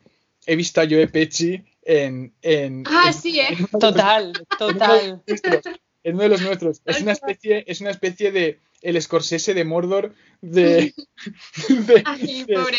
He 0.46 0.56
visto 0.56 0.82
a 0.82 0.86
Joe 0.90 1.08
Pesci 1.08 1.64
en... 1.84 2.34
en 2.42 2.84
Ah, 2.88 3.06
en- 3.08 3.14
sí, 3.14 3.40
¿eh? 3.40 3.48
en 3.50 3.58
uno 3.60 3.68
de 3.68 3.72
los- 3.72 3.80
Total, 3.80 4.24
en 4.24 4.34
uno 4.34 4.68
de 4.68 4.74
total. 4.74 5.10
los 5.10 5.28
nuestros, 5.28 5.62
en 6.04 6.14
uno 6.16 6.24
de 6.24 6.30
los 6.30 6.42
nuestros. 6.42 6.82
Es 6.86 7.02
una 7.02 7.12
especie, 7.12 7.64
es 7.68 7.82
una 7.82 7.92
especie 7.92 8.32
de 8.32 8.60
el 8.82 9.02
Scorsese 9.02 9.54
de 9.54 9.64
Mordor 9.66 10.14
de, 10.42 10.94
de- 11.70 12.04
Ay, 12.06 12.44
de- 12.46 12.54
pobre, 12.54 12.78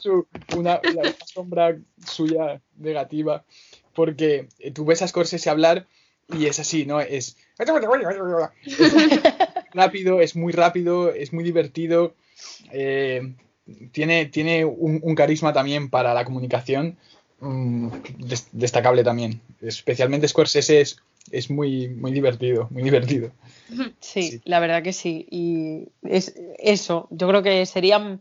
su, 0.00 0.26
una, 0.56 0.80
sombra 1.26 1.78
suya 2.06 2.60
negativa. 2.76 3.44
Porque 3.94 4.48
eh, 4.58 4.70
tú 4.70 4.84
ves 4.84 5.02
a 5.02 5.08
Scorsese 5.08 5.50
hablar 5.50 5.86
y 6.28 6.46
es 6.46 6.60
así, 6.60 6.86
¿no? 6.86 7.00
Es, 7.00 7.36
es 8.68 8.92
rápido, 9.74 10.20
es 10.20 10.36
muy 10.36 10.52
rápido, 10.52 11.10
es 11.12 11.32
muy 11.32 11.42
divertido. 11.44 12.14
eh, 12.72 13.34
tiene 13.92 14.26
tiene 14.26 14.64
un, 14.64 15.00
un 15.02 15.14
carisma 15.14 15.52
también 15.52 15.90
para 15.90 16.12
la 16.14 16.24
comunicación 16.24 16.96
mm, 17.40 17.88
des- 18.18 18.48
destacable 18.52 19.04
también. 19.04 19.40
Especialmente 19.60 20.26
Scorsese 20.28 20.80
es, 20.80 20.98
es 21.30 21.50
muy, 21.50 21.88
muy 21.88 22.12
divertido, 22.12 22.68
muy 22.70 22.82
divertido. 22.82 23.32
Sí, 24.00 24.22
Sí. 24.32 24.40
la 24.44 24.60
verdad 24.60 24.82
que 24.82 24.92
sí. 24.92 25.26
Y 25.30 25.88
es 26.02 26.34
eso, 26.58 27.08
yo 27.10 27.28
creo 27.28 27.42
que 27.42 27.64
serían 27.66 28.20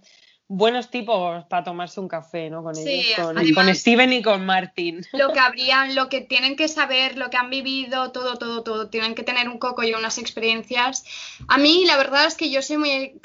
buenos 0.51 0.89
tipos 0.89 1.45
para 1.45 1.63
tomarse 1.63 1.99
un 1.99 2.07
café, 2.07 2.49
¿no? 2.49 2.63
Con 2.63 2.73
Sí, 2.73 2.89
ellos, 2.89 3.15
con, 3.19 3.37
además- 3.37 3.53
con 3.65 3.75
Steven 3.75 4.11
y 4.13 4.21
con 4.23 4.45
Martin. 4.47 5.05
Lo 5.13 5.31
que 5.31 5.39
habrían, 5.39 5.93
lo 5.93 6.09
que 6.09 6.21
tienen 6.21 6.55
que 6.55 6.67
saber, 6.67 7.17
lo 7.17 7.29
que 7.29 7.37
han 7.37 7.51
vivido, 7.51 8.11
todo, 8.11 8.35
todo, 8.37 8.63
todo. 8.63 8.89
Tienen 8.89 9.13
que 9.13 9.21
tener 9.21 9.47
un 9.47 9.59
coco 9.59 9.83
y 9.83 9.93
unas 9.93 10.17
experiencias. 10.17 11.05
A 11.47 11.59
mí, 11.59 11.85
la 11.85 11.97
verdad 11.97 12.25
es 12.25 12.33
que 12.35 12.49
yo 12.49 12.63
soy 12.63 12.77
muy 12.77 13.21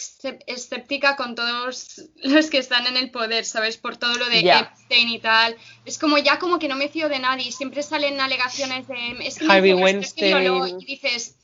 escéptica 0.46 1.16
con 1.16 1.34
todos 1.34 2.02
los 2.22 2.50
que 2.50 2.58
están 2.58 2.86
en 2.86 2.98
el 2.98 3.10
poder, 3.10 3.46
¿sabes? 3.46 3.78
Por 3.78 3.96
todo 3.96 4.14
lo 4.16 4.26
de 4.28 4.42
Ya. 4.42 4.60
Epstein 4.60 5.08
y 5.08 5.18
tal. 5.18 5.56
Es 5.86 5.98
como 5.98 6.18
ya 6.18 6.38
como 6.38 6.58
que 6.58 6.68
no 6.68 6.76
me 6.76 6.88
fío 6.90 7.08
de 7.08 7.20
nadie. 7.20 7.50
Siempre 7.52 7.82
salen 7.82 8.20
alegaciones 8.20 8.86
de... 8.86 9.16
Es 9.26 9.38
que 9.38 9.46
Harvey 9.50 9.72
dicen, 9.72 10.00
"Es 10.00 10.12
que 10.12 10.26
violó", 10.26 10.60
Weinstein. 10.60 10.80
Y 10.82 10.84
dices... 10.84 11.36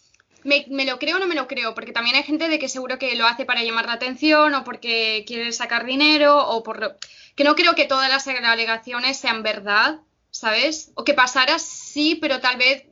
Me, 0.44 0.66
me 0.68 0.84
lo 0.84 0.98
creo 0.98 1.16
o 1.16 1.18
no 1.20 1.26
me 1.26 1.34
lo 1.34 1.46
creo? 1.46 1.74
Porque 1.74 1.92
también 1.92 2.16
hay 2.16 2.22
gente 2.22 2.48
de 2.48 2.58
que 2.58 2.68
seguro 2.68 2.98
que 2.98 3.14
lo 3.14 3.26
hace 3.26 3.44
para 3.44 3.62
llamar 3.62 3.86
la 3.86 3.94
atención 3.94 4.54
o 4.54 4.64
porque 4.64 5.24
quiere 5.26 5.52
sacar 5.52 5.84
dinero 5.84 6.48
o 6.48 6.62
por 6.62 6.80
lo... 6.80 6.96
Que 7.36 7.44
no 7.44 7.54
creo 7.54 7.74
que 7.74 7.86
todas 7.86 8.08
las 8.08 8.26
alegaciones 8.26 9.18
sean 9.18 9.42
verdad, 9.42 10.00
¿sabes? 10.30 10.92
O 10.94 11.04
que 11.04 11.14
pasara 11.14 11.58
sí, 11.58 12.16
pero 12.20 12.40
tal 12.40 12.56
vez, 12.56 12.84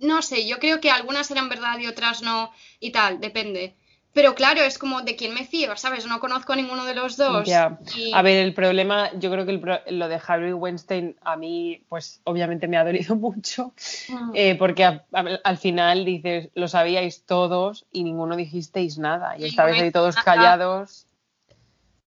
no 0.00 0.22
sé, 0.22 0.46
yo 0.46 0.58
creo 0.58 0.80
que 0.80 0.90
algunas 0.90 1.30
eran 1.30 1.48
verdad 1.48 1.78
y 1.78 1.86
otras 1.86 2.22
no 2.22 2.52
y 2.80 2.90
tal, 2.90 3.20
depende. 3.20 3.76
Pero 4.14 4.34
claro, 4.36 4.62
es 4.62 4.78
como 4.78 5.02
de 5.02 5.16
quién 5.16 5.34
me 5.34 5.44
fío, 5.44 5.76
¿sabes? 5.76 6.06
No 6.06 6.20
conozco 6.20 6.52
a 6.52 6.56
ninguno 6.56 6.84
de 6.84 6.94
los 6.94 7.16
dos. 7.16 7.46
Ya. 7.46 7.78
y- 7.96 8.12
A 8.14 8.22
ver, 8.22 8.44
el 8.46 8.54
problema, 8.54 9.10
yo 9.18 9.30
creo 9.30 9.44
que 9.44 9.50
el 9.50 9.58
pro- 9.60 9.80
lo 9.88 10.06
de 10.08 10.20
Harvey 10.24 10.52
Weinstein 10.52 11.16
a 11.22 11.36
mí, 11.36 11.82
pues 11.88 12.20
obviamente 12.24 12.68
me 12.68 12.76
ha 12.76 12.84
dolido 12.84 13.16
mucho, 13.16 13.72
Mm. 14.08 14.30
eh, 14.34 14.54
porque 14.56 14.84
a- 14.84 15.04
a- 15.12 15.40
al 15.42 15.58
final 15.58 16.04
dices, 16.04 16.48
lo 16.54 16.68
sabíais 16.68 17.24
todos 17.26 17.84
y 17.90 18.04
ninguno 18.04 18.36
dijisteis 18.36 18.98
nada. 18.98 19.36
Y 19.36 19.46
estabais 19.46 19.82
ahí 19.82 19.90
todos 19.90 20.14
callados. 20.16 21.06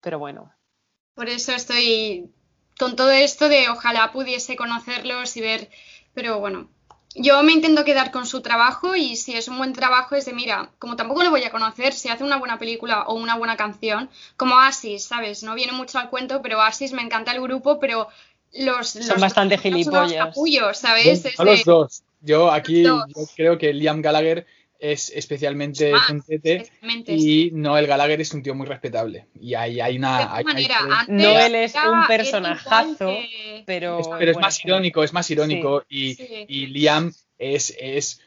Pero 0.01 0.17
bueno, 0.19 0.51
Por 1.13 1.29
eso 1.29 1.51
estoy 1.53 2.31
con 2.79 2.95
todo 2.95 3.11
esto 3.11 3.47
de 3.47 3.69
ojalá 3.69 4.11
pudiese 4.11 4.55
conocerlos 4.55 5.37
y 5.37 5.41
ver, 5.41 5.69
pero 6.15 6.39
bueno, 6.39 6.67
yo 7.15 7.43
me 7.43 7.51
intento 7.51 7.83
quedar 7.83 8.11
con 8.11 8.25
su 8.25 8.41
trabajo 8.41 8.95
y 8.95 9.15
si 9.17 9.33
es 9.35 9.47
un 9.47 9.57
buen 9.57 9.73
trabajo 9.73 10.15
es 10.15 10.25
de, 10.25 10.33
mira, 10.33 10.69
como 10.79 10.95
tampoco 10.95 11.23
lo 11.23 11.29
voy 11.29 11.43
a 11.43 11.51
conocer, 11.51 11.93
si 11.93 12.09
hace 12.09 12.23
una 12.23 12.37
buena 12.37 12.57
película 12.57 13.03
o 13.03 13.15
una 13.15 13.35
buena 13.35 13.57
canción, 13.57 14.09
como 14.37 14.57
Asis, 14.59 15.03
¿sabes? 15.03 15.43
No 15.43 15.55
viene 15.55 15.73
mucho 15.73 15.99
al 15.99 16.09
cuento, 16.09 16.41
pero 16.41 16.61
Asis 16.61 16.93
me 16.93 17.01
encanta 17.01 17.31
el 17.33 17.41
grupo, 17.41 17.79
pero 17.79 18.07
los... 18.53 18.89
Son 18.89 19.07
los- 19.07 19.19
bastante 19.21 19.55
son 19.55 19.63
gilipollas. 19.63 20.27
capullos, 20.27 20.77
¿sabes? 20.77 21.25
Es 21.25 21.39
A 21.39 21.43
los 21.43 21.57
de- 21.59 21.63
dos. 21.65 22.03
yo 22.21 22.51
aquí 22.51 22.83
yo 22.83 23.03
creo 23.35 23.57
que 23.57 23.73
Liam 23.73 24.01
Gallagher 24.01 24.45
es 24.81 25.09
especialmente 25.15 25.91
Más, 25.91 26.07
puntete 26.07 26.55
especialmente, 26.55 27.13
y 27.13 27.51
Noel 27.53 27.85
Gallagher 27.87 28.19
es 28.19 28.33
un 28.33 28.41
tío 28.41 28.55
muy 28.55 28.65
respetable. 28.65 29.27
Y 29.39 29.53
ahí 29.53 29.79
hay 29.79 29.97
una... 29.97 30.35
hay- 30.35 30.43
Noel 31.07 31.55
es 31.55 31.75
un 31.75 32.07
personajazo, 32.07 33.07
que- 33.07 33.63
pero... 33.65 33.99
Es- 33.99 34.07
pero 34.07 34.31
es 34.31 34.33
bueno, 34.35 34.47
más 34.47 34.65
irónico, 34.65 35.03
es 35.03 35.13
más 35.13 35.29
irónico. 35.29 35.83
Y, 35.87 36.15
Sí. 36.15 36.45
y 36.47 36.65
Liam 36.67 37.13
es, 37.37 37.75
es 37.79 38.21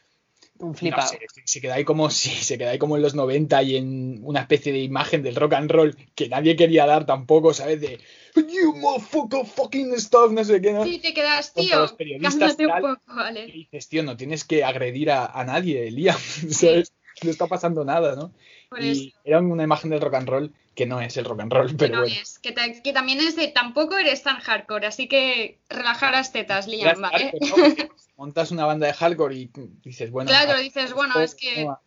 Un 0.59 0.75
flipado. 0.77 1.11
se 1.45 1.61
queda 1.61 1.75
ahí 1.75 1.85
como 1.85 2.09
si 2.11 2.31
se 2.31 2.57
queda 2.57 2.71
ahí 2.71 2.79
como 2.79 2.97
en 2.97 3.03
los 3.03 3.15
90 3.15 3.63
y 3.65 3.77
en 3.77 4.21
una 4.23 4.41
especie 4.41 4.73
de 4.73 4.79
imagen 4.79 5.23
del 5.23 5.35
rock 5.35 5.55
and 5.55 5.71
roll 5.71 5.97
que 6.15 6.29
nadie 6.29 6.55
quería 6.57 6.87
dar 6.87 7.05
tampoco, 7.05 7.53
¿sabes? 7.53 7.81
De 7.81 7.99
you 8.43 8.75
motherfucker 8.75 9.47
fucking 9.47 9.99
stuff, 9.99 10.31
no 10.33 10.45
sé 10.45 10.61
qué, 10.61 10.73
¿no? 10.73 10.85
Sí, 10.85 10.99
te 10.99 11.15
quedas, 11.15 11.53
tío. 11.53 11.79
los 11.81 11.93
periodistas, 11.93 12.57
Cálmate 12.57 12.67
un 12.67 12.73
tal. 12.73 12.83
poco, 12.83 13.03
Y 13.13 13.15
vale. 13.17 13.47
dices, 13.47 13.89
tío, 13.89 14.03
no 14.03 14.17
tienes 14.17 14.45
que 14.45 14.65
agredir 14.65 15.11
a, 15.11 15.27
a 15.27 15.45
nadie, 15.45 15.91
Liam, 15.91 16.19
¿sabes? 16.51 16.93
No 17.23 17.31
está 17.31 17.47
pasando 17.47 17.85
nada, 17.85 18.17
¿no? 18.17 18.33
Por 18.69 18.83
y 18.83 19.09
eso. 19.09 19.19
era 19.25 19.39
una 19.41 19.63
imagen 19.63 19.91
del 19.91 20.01
rock 20.01 20.15
and 20.15 20.29
roll 20.29 20.53
que 20.75 20.87
no 20.87 21.01
es 21.01 21.17
el 21.17 21.25
rock 21.25 21.41
and 21.43 21.53
roll, 21.53 21.69
Que 21.69 21.75
pero 21.77 21.95
no 21.95 22.01
bueno. 22.01 22.17
es, 22.21 22.41
que, 22.41 22.51
te- 22.51 22.83
que 22.83 22.93
también 22.93 23.21
es 23.21 23.37
de 23.37 23.47
tampoco 23.47 23.97
eres 23.97 24.25
tan 24.25 24.41
hardcore, 24.41 24.89
así 24.89 25.07
que 25.07 25.61
relajar 25.69 26.13
las 26.13 26.33
tetas, 26.33 26.67
Liam, 26.67 27.01
¿vale? 27.01 27.31
hardcore, 27.31 27.49
¿no? 27.49 27.55
Porque 27.57 27.89
Montas 28.17 28.51
una 28.53 28.65
banda 28.67 28.87
de 28.89 28.93
hardcore 28.95 29.35
y 29.37 29.51
dices, 29.85 30.11
bueno. 30.11 30.29
Claro, 30.31 30.53
ah, 30.57 30.59
dices, 30.61 30.93
bueno, 30.93 31.21
es 31.21 31.35
que 31.37 31.65
no, 31.65 31.81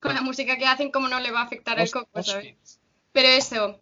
con 0.00 0.14
la 0.14 0.20
música 0.22 0.56
que 0.56 0.66
hacen, 0.66 0.90
¿cómo 0.90 1.08
no 1.08 1.20
le 1.20 1.30
va 1.30 1.40
a 1.40 1.44
afectar 1.44 1.78
el 1.78 1.90
coco, 1.90 2.22
sabes? 2.22 2.80
Pero 3.12 3.28
eso, 3.28 3.80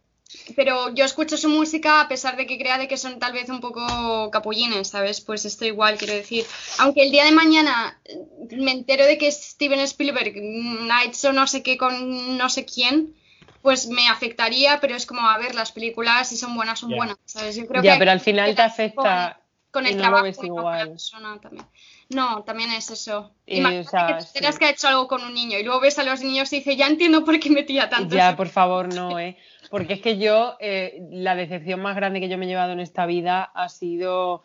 pero 0.57 0.95
yo 0.95 1.05
escucho 1.05 1.37
su 1.37 1.49
música 1.49 2.01
a 2.01 2.09
pesar 2.09 2.37
de 2.37 2.47
que 2.47 2.59
crea 2.59 2.79
de 2.79 2.89
que 2.89 2.97
son 2.97 3.19
tal 3.19 3.33
vez 3.33 3.49
un 3.49 3.61
poco 3.61 4.31
capullines, 4.31 4.89
¿sabes? 4.89 5.21
Pues 5.21 5.45
esto 5.45 5.65
igual, 5.65 5.97
quiero 5.99 6.15
decir. 6.15 6.45
Aunque 6.79 7.03
el 7.03 7.11
día 7.11 7.25
de 7.25 7.33
mañana 7.33 7.99
eh, 8.05 8.19
me 8.57 8.73
entero 8.73 9.07
de 9.07 9.19
que 9.19 9.31
Steven 9.31 9.81
Spielberg 9.81 10.35
mm, 10.37 10.91
ha 10.91 11.05
hecho 11.05 11.33
no 11.33 11.47
sé 11.47 11.63
qué 11.63 11.77
con 11.79 12.37
no 12.37 12.49
sé 12.49 12.65
quién, 12.65 13.15
pues 13.63 13.89
me 13.89 14.07
afectaría, 14.09 14.81
pero 14.81 14.95
es 14.95 15.07
como, 15.07 15.29
a 15.29 15.39
ver, 15.39 15.55
las 15.55 15.73
películas 15.73 16.29
si 16.29 16.37
son 16.37 16.55
buenas, 16.55 16.79
son 16.79 16.91
buenas, 16.91 17.17
¿sabes? 17.25 17.57
Yo 17.57 17.67
creo 17.67 17.83
Ya, 17.83 17.95
que 17.95 17.99
pero 18.01 18.11
al 18.13 18.21
final 18.21 18.55
te 18.55 18.63
afecta 18.63 19.41
con 19.71 19.87
el 19.87 19.97
no 19.97 20.03
trabajo 20.03 20.25
de 20.25 20.47
igual. 20.47 20.89
persona 20.91 21.39
también. 21.41 21.67
No, 22.11 22.43
también 22.43 22.71
es 22.73 22.91
eso. 22.91 23.33
Eh, 23.47 23.59
Imagínate 23.59 23.87
o 23.87 23.91
sea, 23.91 24.07
que 24.07 24.41
te 24.41 24.53
sí. 24.53 24.59
que 24.59 24.65
ha 24.65 24.71
hecho 24.71 24.89
algo 24.89 25.07
con 25.09 25.23
un 25.23 25.35
niño 25.35 25.59
y 25.59 25.63
luego 25.63 25.81
ves 25.81 25.99
a 25.99 26.05
los 26.05 26.23
niños 26.23 26.51
y 26.53 26.57
dices, 26.57 26.77
ya 26.77 26.87
entiendo 26.87 27.23
por 27.25 27.39
qué 27.39 27.51
metía 27.51 27.91
tanto. 27.91 28.17
Ya, 28.17 28.35
por 28.35 28.49
favor, 28.49 28.93
no, 28.95 29.19
¿eh? 29.21 29.37
Porque 29.71 29.95
es 29.95 30.01
que 30.01 30.17
yo, 30.19 30.57
eh, 30.61 31.03
la 31.11 31.35
decepción 31.35 31.81
más 31.81 31.95
grande 31.97 32.21
que 32.21 32.29
yo 32.31 32.39
me 32.39 32.47
he 32.47 32.49
llevado 32.49 32.73
en 32.73 32.81
esta 32.81 33.05
vida 33.05 33.43
ha 33.55 33.69
sido. 33.69 34.43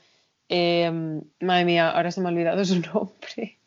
eh, 0.49 0.91
madre 1.39 1.63
mía, 1.65 1.89
ahora 1.91 2.11
se 2.11 2.19
me 2.19 2.27
ha 2.27 2.31
olvidado 2.31 2.65
su 2.65 2.79
nombre. 2.93 3.57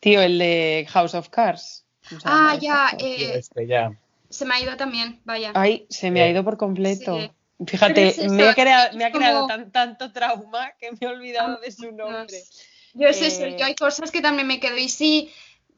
Tío, 0.00 0.20
el 0.20 0.38
de 0.38 0.86
House 0.90 1.14
of 1.14 1.28
Cards. 1.30 1.86
¿Cómo 2.08 2.20
se 2.20 2.28
llama 2.28 2.50
Ah, 2.52 2.58
ya, 2.60 2.88
eh, 2.98 3.32
este, 3.36 3.66
ya. 3.66 3.92
se 4.28 4.44
me 4.44 4.54
ha 4.54 4.60
ido 4.60 4.76
también, 4.76 5.20
vaya. 5.24 5.52
Ay, 5.54 5.86
se 5.88 6.10
me 6.10 6.20
ha 6.22 6.26
Eh, 6.26 6.32
ido 6.32 6.44
por 6.44 6.56
completo. 6.58 7.18
sí. 7.18 7.30
Fíjate, 7.66 8.08
es 8.08 8.18
eso, 8.18 8.32
me 8.32 8.48
ha 8.48 8.54
creado, 8.54 8.90
es 8.90 8.96
me 8.96 9.04
ha 9.04 9.10
como- 9.12 9.24
creado 9.24 9.46
tan- 9.46 9.70
tanto 9.72 10.12
trauma 10.12 10.72
que 10.78 10.90
me 10.92 10.98
he 11.00 11.06
olvidado 11.06 11.58
de 11.60 11.70
su 11.72 11.92
nombre. 11.92 12.38
Yo 12.94 13.08
es 13.08 13.22
eso, 13.22 13.44
eh, 13.46 13.56
yo 13.58 13.64
hay 13.64 13.74
cosas 13.74 14.10
que 14.10 14.20
también 14.20 14.46
me 14.46 14.60
quedo 14.60 14.76
y 14.76 14.88
sí 14.88 15.30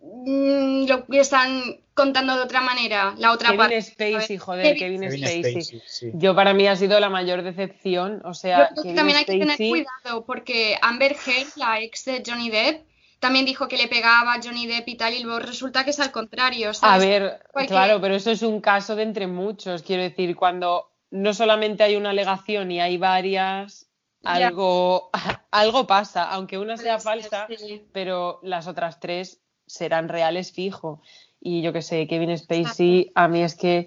mm, 0.06 0.86
lo 0.86 1.06
están 1.20 1.80
contando 1.94 2.36
de 2.36 2.42
otra 2.42 2.60
manera, 2.60 3.14
la 3.16 3.32
otra 3.32 3.48
Kevin 3.48 3.58
parte. 3.58 3.80
Spacey, 3.82 4.36
joder, 4.36 4.76
Kevin- 4.76 4.78
Kevin, 4.78 5.00
Kevin 5.00 5.18
Spacey. 5.26 5.62
Spacey, 5.62 5.82
sí. 5.86 6.10
Yo 6.14 6.34
para 6.34 6.52
mí 6.52 6.66
ha 6.68 6.76
sido 6.76 7.00
la 7.00 7.08
mayor 7.08 7.42
decepción, 7.42 8.20
o 8.24 8.28
Yo 8.28 8.34
sea, 8.34 8.56
creo 8.68 8.68
que 8.68 8.82
Kevin 8.82 8.96
también 8.96 9.16
hay 9.18 9.24
que 9.24 9.38
tener 9.38 9.56
cuidado 9.56 10.24
porque 10.26 10.76
Amber 10.82 11.12
Heard, 11.26 11.48
la 11.56 11.80
ex 11.80 12.04
de 12.04 12.22
Johnny 12.26 12.50
Depp, 12.50 12.84
también 13.20 13.46
dijo 13.46 13.66
que 13.68 13.78
le 13.78 13.88
pegaba 13.88 14.34
a 14.34 14.40
Johnny 14.42 14.66
Depp 14.66 14.86
y 14.88 14.96
tal, 14.96 15.14
y 15.14 15.22
luego 15.22 15.38
resulta 15.38 15.84
que 15.84 15.90
es 15.90 16.00
al 16.00 16.12
contrario, 16.12 16.68
A 16.70 16.74
¿sabes? 16.74 17.06
ver, 17.08 17.40
Cualquier- 17.50 17.68
claro, 17.68 18.00
pero 18.02 18.14
eso 18.16 18.30
es 18.30 18.42
un 18.42 18.60
caso 18.60 18.94
de 18.96 19.04
entre 19.04 19.26
muchos. 19.26 19.82
Quiero 19.82 20.02
decir, 20.02 20.36
cuando 20.36 20.90
no 21.14 21.32
solamente 21.32 21.84
hay 21.84 21.94
una 21.94 22.10
alegación 22.10 22.72
y 22.72 22.80
hay 22.80 22.98
varias, 22.98 23.88
algo, 24.24 25.10
algo 25.52 25.86
pasa, 25.86 26.24
aunque 26.24 26.58
una 26.58 26.76
sea 26.76 26.98
falsa, 26.98 27.46
pero 27.92 28.40
las 28.42 28.66
otras 28.66 28.98
tres 28.98 29.40
serán 29.64 30.08
reales 30.08 30.50
fijo. 30.50 31.00
Y 31.40 31.62
yo 31.62 31.72
que 31.72 31.82
sé, 31.82 32.08
Kevin 32.08 32.36
Spacey, 32.36 33.12
a 33.14 33.28
mí 33.28 33.42
es 33.42 33.54
que 33.54 33.86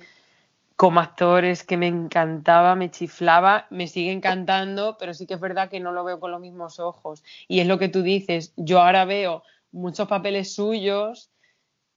como 0.78 1.02
actor 1.02 1.44
es 1.44 1.66
que 1.66 1.76
me 1.76 1.88
encantaba, 1.88 2.76
me 2.76 2.92
chiflaba, 2.92 3.68
me 3.72 3.88
sigue 3.88 4.14
encantando, 4.14 4.96
pero 4.98 5.14
sí 5.14 5.28
que 5.28 5.34
es 5.34 5.42
verdad 5.42 5.70
que 5.70 5.82
no 5.82 5.92
lo 5.92 6.06
veo 6.06 6.22
con 6.22 6.32
los 6.32 6.40
mismos 6.40 6.80
ojos. 6.80 7.26
Y 7.50 7.60
es 7.60 7.68
lo 7.68 7.78
que 7.78 7.90
tú 7.90 8.04
dices, 8.04 8.54
yo 8.56 8.80
ahora 8.80 9.04
veo 9.04 9.44
muchos 9.74 10.08
papeles 10.08 10.56
suyos 10.56 11.30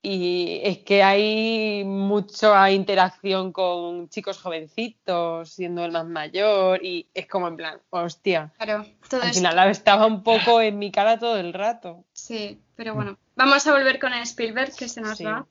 y 0.03 0.61
es 0.65 0.79
que 0.79 1.03
hay 1.03 1.85
mucha 1.85 2.71
interacción 2.71 3.53
con 3.53 4.09
chicos 4.09 4.39
jovencitos, 4.39 5.51
siendo 5.51 5.85
el 5.85 5.93
más 5.93 6.07
mayor, 6.07 6.83
y 6.85 7.07
es 7.13 7.27
como 7.27 7.49
en 7.49 7.57
plan, 7.57 7.79
hostia. 7.91 8.53
Claro, 8.57 8.87
todo 9.09 9.21
Al 9.21 9.29
esto. 9.29 9.39
final 9.41 9.71
estaba 9.71 10.07
un 10.07 10.23
poco 10.23 10.61
en 10.63 10.79
mi 10.79 10.91
cara 10.91 11.19
todo 11.19 11.37
el 11.37 11.53
rato. 11.53 12.05
Sí, 12.13 12.61
pero 12.77 12.95
bueno. 12.95 13.19
Vamos 13.37 13.67
a 13.67 13.73
volver 13.73 13.99
con 13.99 14.13
Spielberg, 14.15 14.75
que 14.75 14.89
se 14.89 15.01
nos 15.03 15.19
Sí. 15.19 15.25
va. 15.25 15.47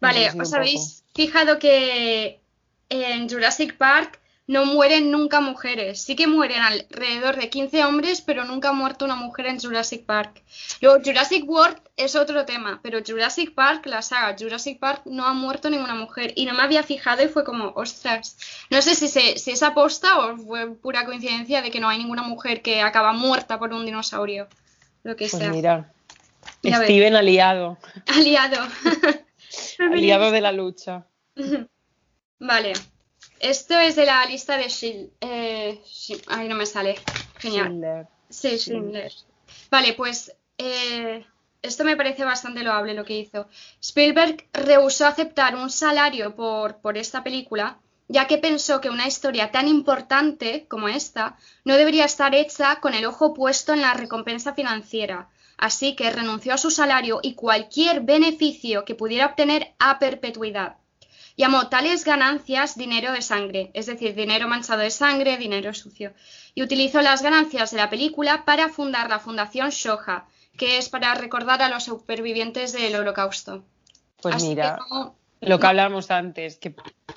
Vale, 0.00 0.30
¿os 0.40 0.52
habéis 0.52 1.04
fijado 1.14 1.58
que 1.58 2.40
en 2.88 3.28
Jurassic 3.28 3.76
Park 3.76 4.20
no 4.46 4.66
mueren 4.66 5.10
nunca 5.10 5.40
mujeres? 5.40 6.02
Sí 6.02 6.16
que 6.16 6.26
mueren 6.26 6.60
alrededor 6.60 7.36
de 7.36 7.48
15 7.48 7.84
hombres, 7.84 8.20
pero 8.20 8.44
nunca 8.44 8.70
ha 8.70 8.72
muerto 8.72 9.04
una 9.04 9.14
mujer 9.14 9.46
en 9.46 9.60
Jurassic 9.60 10.04
Park. 10.04 10.42
Luego, 10.80 11.02
Jurassic 11.04 11.48
World 11.48 11.80
es 11.96 12.16
otro 12.16 12.44
tema, 12.44 12.80
pero 12.82 13.00
Jurassic 13.06 13.54
Park, 13.54 13.86
la 13.86 14.02
saga 14.02 14.36
Jurassic 14.38 14.78
Park, 14.78 15.02
no 15.04 15.26
ha 15.26 15.32
muerto 15.32 15.70
ninguna 15.70 15.94
mujer. 15.94 16.32
Y 16.36 16.46
no 16.46 16.54
me 16.54 16.62
había 16.62 16.82
fijado 16.82 17.22
y 17.22 17.28
fue 17.28 17.44
como, 17.44 17.68
ostras. 17.76 18.36
No 18.70 18.82
sé 18.82 18.94
si, 18.94 19.08
se, 19.08 19.38
si 19.38 19.52
es 19.52 19.62
aposta 19.62 20.18
o 20.18 20.36
fue 20.36 20.74
pura 20.74 21.04
coincidencia 21.04 21.62
de 21.62 21.70
que 21.70 21.80
no 21.80 21.88
hay 21.88 21.98
ninguna 21.98 22.22
mujer 22.22 22.62
que 22.62 22.82
acaba 22.82 23.12
muerta 23.12 23.58
por 23.58 23.72
un 23.72 23.86
dinosaurio. 23.86 24.48
Lo 25.04 25.16
que 25.16 25.28
Pues 25.28 25.40
sea. 25.42 25.50
mira, 25.50 25.92
Ya 26.62 26.78
ves. 26.78 26.88
Steven 26.88 27.14
aliado, 27.16 27.78
Aliado. 28.06 28.58
aliado 29.92 30.30
de 30.30 30.40
la 30.40 30.52
lucha. 30.52 31.06
Vale. 32.40 32.72
Esto 33.42 33.76
es 33.76 33.96
de 33.96 34.06
la 34.06 34.24
lista 34.24 34.56
de 34.56 34.68
Shield. 34.68 35.10
Eh, 35.20 35.82
Ay, 36.28 36.48
no 36.48 36.54
me 36.54 36.64
sale. 36.64 36.94
Genial. 37.38 37.66
Schindler. 37.66 38.06
Sí, 38.30 38.56
Schindler. 38.56 39.12
Vale, 39.68 39.94
pues 39.94 40.32
eh, 40.58 41.26
esto 41.60 41.82
me 41.82 41.96
parece 41.96 42.24
bastante 42.24 42.62
loable 42.62 42.94
lo 42.94 43.04
que 43.04 43.18
hizo. 43.18 43.48
Spielberg 43.82 44.46
rehusó 44.52 45.06
aceptar 45.06 45.56
un 45.56 45.70
salario 45.70 46.36
por, 46.36 46.76
por 46.76 46.96
esta 46.96 47.24
película, 47.24 47.78
ya 48.06 48.28
que 48.28 48.38
pensó 48.38 48.80
que 48.80 48.90
una 48.90 49.08
historia 49.08 49.50
tan 49.50 49.66
importante 49.66 50.66
como 50.68 50.86
esta 50.86 51.36
no 51.64 51.76
debería 51.76 52.04
estar 52.04 52.36
hecha 52.36 52.76
con 52.76 52.94
el 52.94 53.06
ojo 53.06 53.34
puesto 53.34 53.72
en 53.72 53.80
la 53.80 53.94
recompensa 53.94 54.54
financiera. 54.54 55.30
Así 55.56 55.96
que 55.96 56.10
renunció 56.10 56.54
a 56.54 56.58
su 56.58 56.70
salario 56.70 57.18
y 57.22 57.34
cualquier 57.34 58.02
beneficio 58.02 58.84
que 58.84 58.94
pudiera 58.94 59.26
obtener 59.26 59.74
a 59.80 59.98
perpetuidad. 59.98 60.76
Llamó 61.36 61.68
tales 61.68 62.04
ganancias 62.04 62.76
dinero 62.76 63.12
de 63.12 63.22
sangre, 63.22 63.70
es 63.74 63.86
decir, 63.86 64.14
dinero 64.14 64.48
manchado 64.48 64.80
de 64.80 64.90
sangre, 64.90 65.36
dinero 65.38 65.72
sucio, 65.74 66.12
y 66.54 66.62
utilizó 66.62 67.00
las 67.02 67.22
ganancias 67.22 67.70
de 67.70 67.78
la 67.78 67.88
película 67.90 68.44
para 68.44 68.68
fundar 68.68 69.08
la 69.08 69.18
Fundación 69.18 69.70
Shoha, 69.70 70.26
que 70.58 70.76
es 70.78 70.88
para 70.88 71.14
recordar 71.14 71.62
a 71.62 71.68
los 71.68 71.84
supervivientes 71.84 72.72
del 72.72 72.94
Holocausto. 72.96 73.64
Pues 74.20 74.34
Así 74.36 74.48
mira, 74.48 74.76
que 74.78 74.94
no- 74.94 75.16
lo 75.40 75.58
que 75.58 75.66
hablábamos 75.66 76.10
antes, 76.10 76.56
que 76.58 76.74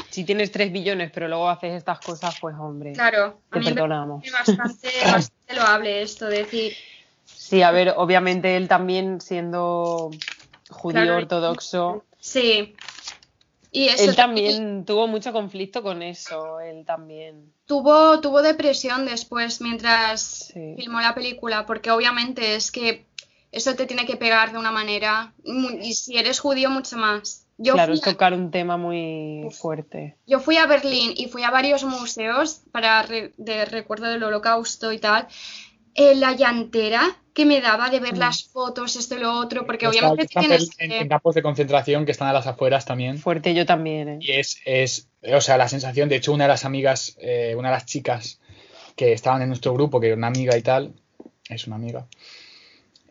si 0.10 0.24
tienes 0.24 0.52
3 0.52 0.72
billones 0.72 1.12
pero 1.14 1.28
luego 1.28 1.50
haces 1.50 1.74
estas 1.74 2.00
cosas, 2.00 2.36
pues 2.40 2.56
hombre, 2.58 2.94
claro, 2.94 3.42
a 3.52 3.60
mí 3.60 3.66
me 3.66 3.72
perdonamos. 3.74 4.24
parece 4.32 4.56
bastante, 4.56 4.90
bastante 5.12 5.56
loable 5.56 6.02
esto, 6.02 6.26
de 6.28 6.38
decir, 6.38 6.76
Sí, 7.38 7.62
a 7.62 7.70
ver, 7.72 7.94
obviamente 7.98 8.56
él 8.56 8.68
también 8.68 9.20
siendo 9.22 10.10
judío 10.70 11.02
Claro, 11.02 11.18
ortodoxo, 11.18 12.06
sí. 12.20 12.76
Y 13.76 13.90
eso 13.90 14.10
él 14.10 14.16
también 14.16 14.86
tuvo 14.86 15.06
mucho 15.08 15.34
conflicto 15.34 15.84
con 15.84 16.02
eso, 16.02 16.60
él 16.62 16.86
también. 16.86 17.52
tuvo, 17.66 18.22
tuvo 18.22 18.42
depresión 18.42 19.06
después 19.06 19.60
mientras 19.60 20.22
Sí. 20.54 20.76
filmó 20.78 21.02
la 21.02 21.14
película, 21.14 21.66
porque 21.66 21.92
obviamente 21.92 22.56
es 22.56 22.72
que 22.72 23.06
eso 23.52 23.76
te 23.76 23.86
tiene 23.86 24.06
que 24.06 24.16
pegar 24.16 24.52
de 24.54 24.58
una 24.60 24.72
manera, 24.72 25.34
y 25.44 25.94
si 25.94 26.18
eres 26.18 26.40
judío, 26.40 26.70
mucho 26.70 26.96
más. 26.98 27.48
Yo, 27.58 27.74
claro, 27.74 27.94
es 27.94 28.06
a, 28.06 28.12
tocar 28.12 28.34
un 28.34 28.52
tema 28.52 28.78
muy 28.78 29.44
Uf. 29.46 29.58
fuerte. 29.58 30.18
yo 30.26 30.40
fui 30.40 30.58
a 30.58 30.66
Berlín 30.68 31.14
y 31.16 31.28
fui 31.28 31.44
a 31.44 31.52
varios 31.52 31.84
museos 31.84 32.62
para 32.72 33.02
re- 33.04 33.34
de 33.38 33.66
recuerdo 33.66 34.06
del 34.08 34.24
holocausto 34.24 34.92
y 34.94 35.00
tal. 35.00 35.28
Eh, 35.96 36.16
la 36.16 36.34
llantera 36.34 37.18
que 37.36 37.46
me 37.46 37.62
daba 37.62 37.90
de 37.92 38.00
ver 38.00 38.16
Mm. 38.16 38.20
las 38.20 38.46
fotos, 38.46 38.96
esto 38.96 39.16
y 39.16 39.20
lo 39.20 39.34
otro, 39.40 39.66
porque 39.68 39.86
Está- 39.86 39.90
obviamente 40.08 40.24
están 40.24 40.42
tienes 40.42 40.70
en, 40.80 40.90
que... 40.90 41.00
en 41.02 41.08
campos 41.10 41.36
de 41.36 41.42
concentración 41.44 42.06
que 42.06 42.12
están 42.12 42.28
a 42.30 42.34
las 42.34 42.48
afueras 42.48 42.86
también. 42.86 43.20
Fuerte 43.20 43.54
yo 43.54 43.66
también, 43.66 44.08
¿eh? 44.10 44.18
Y 44.22 44.32
es, 44.32 44.58
es, 44.66 45.10
o 45.32 45.42
sea, 45.42 45.58
la 45.58 45.68
sensación, 45.68 46.10
de 46.10 46.16
hecho, 46.16 46.34
una 46.34 46.46
de 46.46 46.50
las 46.50 46.66
amigas, 46.66 47.16
eh, 47.20 47.54
una 47.58 47.70
de 47.70 47.76
las 47.76 47.86
chicas 47.86 48.40
que 48.96 49.12
estaban 49.14 49.42
en 49.44 49.50
nuestro 49.50 49.74
grupo, 49.74 50.00
que 50.00 50.08
era 50.08 50.16
una 50.16 50.28
amiga 50.28 50.58
y 50.58 50.62
tal, 50.62 50.94
es 51.50 51.68
una 51.68 51.76
amiga, 51.76 52.08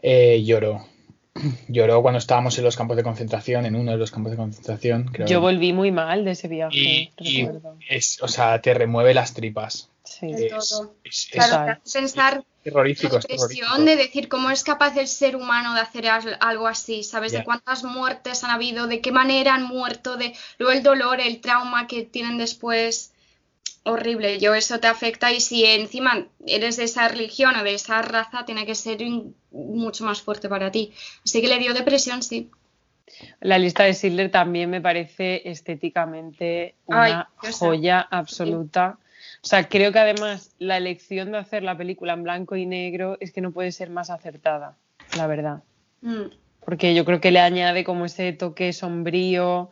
eh, 0.03 0.43
lloró. 0.45 0.87
Lloró 1.69 2.01
cuando 2.01 2.19
estábamos 2.19 2.57
en 2.59 2.65
los 2.65 2.77
campos 2.77 2.97
de 2.97 3.03
concentración, 3.03 3.67
en 3.67 3.75
uno 3.75 3.91
de 3.91 3.97
los 3.99 4.13
campos 4.13 4.31
de 4.31 4.37
concentración. 4.37 5.07
Creo. 5.13 5.27
Yo 5.27 5.41
volví 5.41 5.73
muy 5.73 5.91
mal 5.91 6.25
de 6.25 6.31
ese 6.31 6.47
viaje. 6.47 6.77
y, 6.79 7.11
y 7.19 7.45
recuerdo. 7.45 7.77
es, 7.91 8.23
o 8.23 8.29
sea, 8.29 8.61
te 8.63 8.73
remueve 8.73 9.15
las 9.15 9.35
tripas. 9.35 9.91
Sí. 10.19 10.27
De 10.33 10.47
Es, 10.47 10.69
todo. 10.69 10.95
es- 11.05 11.13
es 11.13 11.29
Claro, 11.33 11.53
Exacto. 11.73 11.91
pensar 11.93 12.45
terrorífico, 12.63 13.15
la 13.15 13.19
es 13.21 13.25
expresión 13.27 13.85
de 13.85 13.97
decir 13.97 14.29
cómo 14.29 14.51
es 14.51 14.63
capaz 14.65 14.97
el 14.97 15.09
ser 15.09 15.37
humano 15.37 15.75
de 15.75 15.81
hacer 15.81 16.07
al- 16.09 16.37
algo 16.41 16.67
así, 16.67 17.03
¿sabes? 17.03 17.33
De 17.33 17.45
cuántas 17.45 17.85
muertes 17.85 18.45
han 18.45 18.51
habido, 18.51 18.87
de 18.87 19.01
qué 19.01 19.13
manera 19.13 19.55
han 19.55 19.65
muerto, 19.65 20.17
de 20.17 20.35
luego 20.59 20.73
el 20.73 20.83
dolor, 20.83 21.21
el 21.21 21.41
trauma 21.41 21.87
que 21.87 22.05
tienen 22.05 22.39
después. 22.39 23.11
Horrible, 23.87 24.39
yo 24.39 24.55
eso 24.55 24.81
te 24.81 24.87
afecta 24.87 25.31
y 25.31 25.41
si 25.41 25.67
encima 25.67 26.27
eres 26.47 26.79
de 26.79 26.85
esa 26.85 27.07
religión 27.09 27.55
o 27.57 27.63
de 27.63 27.75
esa 27.75 28.01
raza, 28.01 28.47
tiene 28.47 28.65
que 28.65 28.75
ser 28.75 29.03
in- 29.03 29.35
mucho 29.51 30.05
más 30.05 30.23
fuerte 30.23 30.49
para 30.49 30.71
ti. 30.71 30.91
Así 31.23 31.43
que 31.43 31.49
le 31.49 31.59
dio 31.59 31.75
depresión, 31.75 32.23
sí. 32.23 32.51
La 33.41 33.59
lista 33.59 33.83
de 33.85 33.93
Schindler 33.93 34.31
también 34.31 34.71
me 34.71 34.81
parece 34.81 35.43
estéticamente 35.51 36.77
una 36.87 37.29
Ay, 37.43 37.53
joya 37.53 38.01
absoluta. 38.11 38.97
O 39.45 39.47
sea, 39.47 39.69
creo 39.69 39.93
que 39.93 39.99
además 39.99 40.55
la 40.59 40.79
elección 40.79 41.31
de 41.31 41.37
hacer 41.37 41.63
la 41.63 41.77
película 41.77 42.15
en 42.15 42.23
blanco 42.23 42.57
y 42.57 42.65
negro 42.65 43.19
es 43.21 43.31
que 43.31 43.43
no 43.43 43.53
puede 43.53 43.73
ser 43.73 43.91
más 43.91 44.09
acertada, 44.09 44.79
la 45.19 45.27
verdad. 45.27 45.63
Mm. 46.01 46.31
Porque 46.65 46.95
yo 46.95 47.05
creo 47.05 47.21
que 47.21 47.31
le 47.31 47.41
añade 47.41 47.85
como 47.85 48.07
ese 48.07 48.33
toque 48.33 48.73
sombrío, 48.73 49.71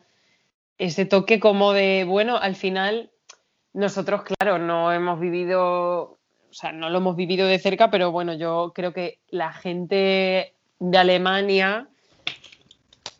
ese 0.76 1.06
toque 1.06 1.40
como 1.40 1.72
de, 1.72 2.04
bueno, 2.06 2.36
al 2.36 2.54
final 2.54 3.12
nosotros, 3.72 4.24
claro, 4.24 4.58
no 4.58 4.92
hemos 4.92 5.18
vivido, 5.18 6.02
o 6.02 6.18
sea, 6.50 6.72
no 6.72 6.90
lo 6.90 6.98
hemos 6.98 7.16
vivido 7.16 7.46
de 7.46 7.58
cerca, 7.58 7.90
pero 7.90 8.12
bueno, 8.12 8.34
yo 8.34 8.72
creo 8.74 8.92
que 8.92 9.20
la 9.30 9.54
gente 9.54 10.52
de 10.80 10.98
Alemania, 10.98 11.88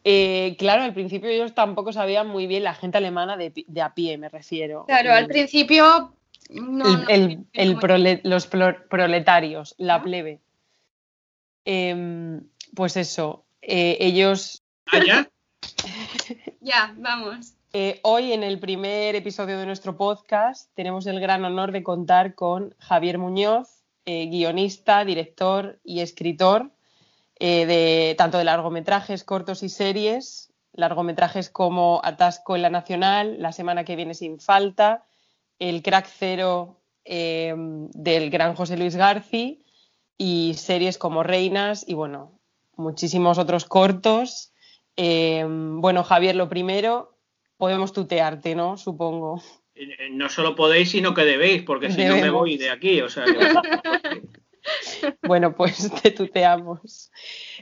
eh, 0.04 0.54
claro, 0.58 0.82
al 0.82 0.92
principio 0.92 1.30
ellos 1.30 1.54
tampoco 1.54 1.94
sabían 1.94 2.28
muy 2.28 2.46
bien 2.46 2.62
la 2.64 2.74
gente 2.74 2.98
alemana 2.98 3.38
de, 3.38 3.54
a 3.80 3.94
pie, 3.94 4.18
me 4.18 4.28
refiero. 4.28 4.84
Claro, 4.84 5.14
al 5.14 5.22
El- 5.22 5.28
principio 5.28 6.12
no, 6.50 7.06
el- 7.08 7.38
no- 7.38 7.44
el- 7.52 7.76
prole- 7.78 8.20
los 8.24 8.46
pro- 8.46 8.88
proletarios, 8.88 9.74
la 9.78 10.02
plebe. 10.02 10.40
Em, 11.64 12.42
pues 12.74 12.96
eso, 12.96 13.44
eh, 13.60 13.96
ellos 14.00 14.62
Ah, 14.86 15.00
ya. 15.06 15.28
Ya, 16.60 16.94
vamos. 16.98 17.54
Eh, 17.72 18.00
hoy 18.02 18.32
en 18.32 18.42
el 18.42 18.58
primer 18.58 19.14
episodio 19.16 19.58
de 19.58 19.64
nuestro 19.66 19.96
podcast 19.96 20.70
tenemos 20.74 21.06
el 21.06 21.20
gran 21.20 21.44
honor 21.44 21.72
de 21.72 21.82
contar 21.82 22.34
con 22.34 22.74
Javier 22.78 23.18
Muñoz, 23.18 23.82
eh, 24.04 24.26
guionista, 24.26 25.04
director 25.04 25.78
y 25.84 26.00
escritor 26.00 26.70
eh, 27.38 27.64
de 27.66 28.14
tanto 28.18 28.38
de 28.38 28.44
largometrajes, 28.44 29.24
cortos 29.24 29.62
y 29.62 29.68
series, 29.68 30.52
largometrajes 30.74 31.48
como 31.50 32.00
Atasco 32.04 32.54
en 32.56 32.62
la 32.62 32.70
Nacional, 32.70 33.40
La 33.40 33.52
semana 33.52 33.84
que 33.84 33.96
viene 33.96 34.14
sin 34.14 34.38
falta, 34.38 35.04
El 35.62 35.80
crack 35.82 36.08
cero 36.18 36.80
eh, 37.04 37.54
del 37.56 38.30
gran 38.30 38.54
José 38.56 38.76
Luis 38.76 38.96
Garci 38.96 39.62
y 40.18 40.54
series 40.54 40.98
como 40.98 41.22
Reinas 41.22 41.84
y 41.88 41.94
bueno, 41.94 42.40
muchísimos 42.76 43.38
otros 43.38 43.64
cortos. 43.64 44.52
Eh, 44.96 45.44
bueno, 45.48 46.02
Javier, 46.02 46.34
lo 46.34 46.48
primero, 46.48 47.16
podemos 47.58 47.92
tutearte, 47.92 48.56
¿no? 48.56 48.76
Supongo. 48.76 49.40
Eh, 49.76 50.08
No 50.10 50.28
solo 50.28 50.56
podéis, 50.56 50.90
sino 50.90 51.14
que 51.14 51.24
debéis, 51.24 51.62
porque 51.62 51.92
si 51.92 52.04
no 52.06 52.16
me 52.16 52.30
voy 52.30 52.56
de 52.56 52.70
aquí. 52.70 53.00
O 53.00 53.08
sea, 53.08 53.24
que- 53.24 54.22
Bueno, 55.22 55.54
pues 55.54 55.90
te 56.02 56.10
tuteamos. 56.10 57.10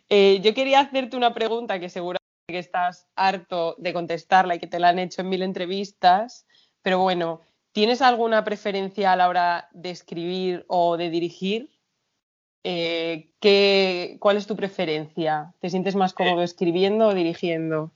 Eh, 0.08 0.40
yo 0.42 0.54
quería 0.54 0.80
hacerte 0.80 1.16
una 1.18 1.34
pregunta 1.34 1.78
que 1.78 1.88
seguramente 1.90 2.20
que 2.48 2.58
estás 2.58 3.06
harto 3.14 3.74
de 3.78 3.92
contestarla 3.92 4.54
y 4.54 4.58
que 4.58 4.66
te 4.66 4.78
la 4.80 4.88
han 4.88 4.98
hecho 4.98 5.20
en 5.20 5.28
mil 5.28 5.42
entrevistas, 5.42 6.46
pero 6.82 6.98
bueno, 6.98 7.42
¿tienes 7.72 8.02
alguna 8.02 8.44
preferencia 8.44 9.12
a 9.12 9.16
la 9.16 9.28
hora 9.28 9.68
de 9.72 9.90
escribir 9.90 10.64
o 10.68 10.96
de 10.96 11.10
dirigir? 11.10 11.70
Eh, 12.64 13.32
¿qué- 13.40 14.16
¿Cuál 14.20 14.36
es 14.36 14.46
tu 14.46 14.56
preferencia? 14.56 15.54
¿Te 15.60 15.70
sientes 15.70 15.94
más 15.96 16.12
cómodo 16.12 16.42
escribiendo 16.42 17.08
o 17.08 17.14
dirigiendo? 17.14 17.90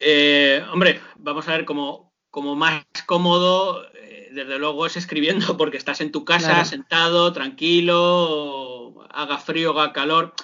Eh, 0.00 0.62
hombre, 0.72 1.00
vamos 1.16 1.48
a 1.48 1.52
ver, 1.52 1.64
como, 1.64 2.12
como 2.30 2.54
más 2.54 2.84
cómodo, 3.06 3.82
eh, 3.94 4.28
desde 4.32 4.58
luego 4.58 4.86
es 4.86 4.96
escribiendo, 4.96 5.56
porque 5.58 5.76
estás 5.76 6.00
en 6.00 6.12
tu 6.12 6.24
casa, 6.24 6.46
Claro. 6.48 6.64
sentado, 6.64 7.32
tranquilo, 7.32 9.06
haga 9.10 9.38
frío, 9.38 9.70
haga 9.70 9.92
calor. 9.92 10.34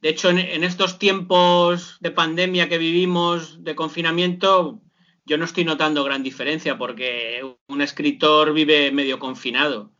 De 0.00 0.10
hecho, 0.10 0.28
en, 0.30 0.38
en 0.38 0.62
estos 0.62 0.98
tiempos 0.98 1.96
de 2.00 2.10
pandemia 2.10 2.68
que 2.68 2.78
vivimos, 2.78 3.64
de 3.64 3.74
confinamiento, 3.74 4.80
yo 5.26 5.36
no 5.36 5.44
estoy 5.44 5.64
notando 5.64 6.04
gran 6.04 6.22
diferencia, 6.22 6.78
porque 6.78 7.42
un 7.66 7.82
escritor 7.82 8.52
vive 8.54 8.92
medio 8.92 9.18
confinado. 9.18 9.90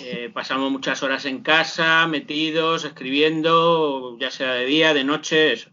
Eh, 0.00 0.30
pasamos 0.32 0.70
muchas 0.70 1.02
horas 1.02 1.24
en 1.24 1.42
casa, 1.42 2.06
metidos, 2.06 2.84
escribiendo, 2.84 4.16
ya 4.20 4.30
sea 4.30 4.52
de 4.52 4.66
día, 4.66 4.92
de 4.94 5.02
noche, 5.04 5.54
eso. 5.54 5.70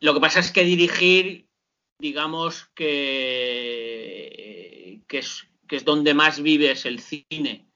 Lo 0.00 0.14
que 0.14 0.20
pasa 0.20 0.38
es 0.38 0.52
que 0.52 0.62
dirigir, 0.64 1.48
digamos 1.98 2.70
que, 2.74 3.82
que, 5.08 5.18
es, 5.18 5.48
que 5.66 5.74
es 5.76 5.84
donde 5.84 6.14
más 6.14 6.40
vives 6.40 6.86
el 6.86 7.00
cine. 7.00 7.66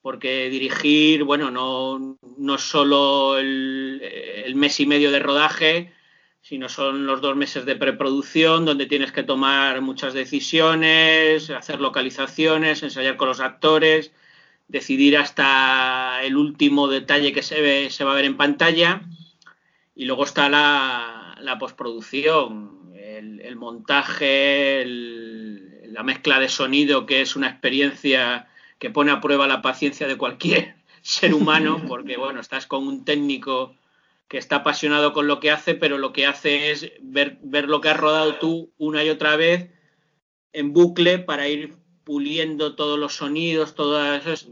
Porque 0.00 0.50
dirigir, 0.50 1.22
bueno, 1.22 1.52
no, 1.52 2.18
no 2.36 2.54
es 2.56 2.62
solo 2.62 3.38
el, 3.38 4.02
el 4.44 4.56
mes 4.56 4.80
y 4.80 4.86
medio 4.86 5.12
de 5.12 5.20
rodaje, 5.20 5.92
sino 6.42 6.68
son 6.68 7.06
los 7.06 7.20
dos 7.20 7.36
meses 7.36 7.64
de 7.64 7.76
preproducción, 7.76 8.64
donde 8.64 8.86
tienes 8.86 9.12
que 9.12 9.22
tomar 9.22 9.80
muchas 9.80 10.12
decisiones, 10.12 11.48
hacer 11.50 11.80
localizaciones, 11.80 12.82
ensayar 12.82 13.16
con 13.16 13.28
los 13.28 13.38
actores, 13.38 14.10
decidir 14.66 15.16
hasta 15.16 16.20
el 16.22 16.36
último 16.36 16.88
detalle 16.88 17.32
que 17.32 17.42
se, 17.42 17.60
ve, 17.60 17.90
se 17.90 18.02
va 18.02 18.12
a 18.12 18.16
ver 18.16 18.24
en 18.24 18.36
pantalla. 18.36 19.02
Y 19.94 20.04
luego 20.04 20.24
está 20.24 20.48
la, 20.48 21.36
la 21.40 21.58
postproducción, 21.58 22.92
el, 22.96 23.56
montaje, 23.56 24.84
la 24.84 26.02
mezcla 26.02 26.40
de 26.40 26.48
sonido, 26.48 27.06
que 27.06 27.20
es 27.20 27.36
una 27.36 27.48
experiencia 27.48 28.48
que 28.80 28.90
pone 28.90 29.12
a 29.12 29.20
prueba 29.20 29.46
la 29.46 29.62
paciencia 29.62 30.08
de 30.08 30.16
cualquier 30.16 30.74
ser 31.02 31.34
humano, 31.34 31.82
porque 31.86 32.16
bueno, 32.16 32.40
estás 32.40 32.66
con 32.66 32.86
un 32.86 33.04
técnico 33.04 33.76
que 34.32 34.38
está 34.38 34.56
apasionado 34.56 35.12
con 35.12 35.26
lo 35.26 35.40
que 35.40 35.50
hace, 35.50 35.74
pero 35.74 35.98
lo 35.98 36.14
que 36.14 36.24
hace 36.24 36.70
es 36.70 36.90
ver, 37.02 37.36
ver 37.42 37.68
lo 37.68 37.82
que 37.82 37.90
has 37.90 37.98
rodado 37.98 38.36
tú 38.36 38.72
una 38.78 39.04
y 39.04 39.10
otra 39.10 39.36
vez 39.36 39.68
en 40.54 40.72
bucle 40.72 41.18
para 41.18 41.48
ir 41.48 41.74
puliendo 42.02 42.74
todos 42.74 42.98
los 42.98 43.12
sonidos, 43.12 43.74
todas 43.74 44.22
esas, 44.22 44.48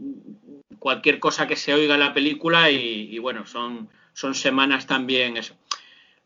cualquier 0.77 1.17
cosa 1.17 1.47
que 1.47 1.55
se 1.55 1.73
oiga 1.73 1.95
en 1.95 2.01
la 2.01 2.13
película 2.13 2.69
y, 2.69 3.17
bueno, 3.17 3.47
son, 3.47 3.89
son 4.13 4.35
semanas 4.35 4.85
también 4.85 5.35
eso. 5.35 5.55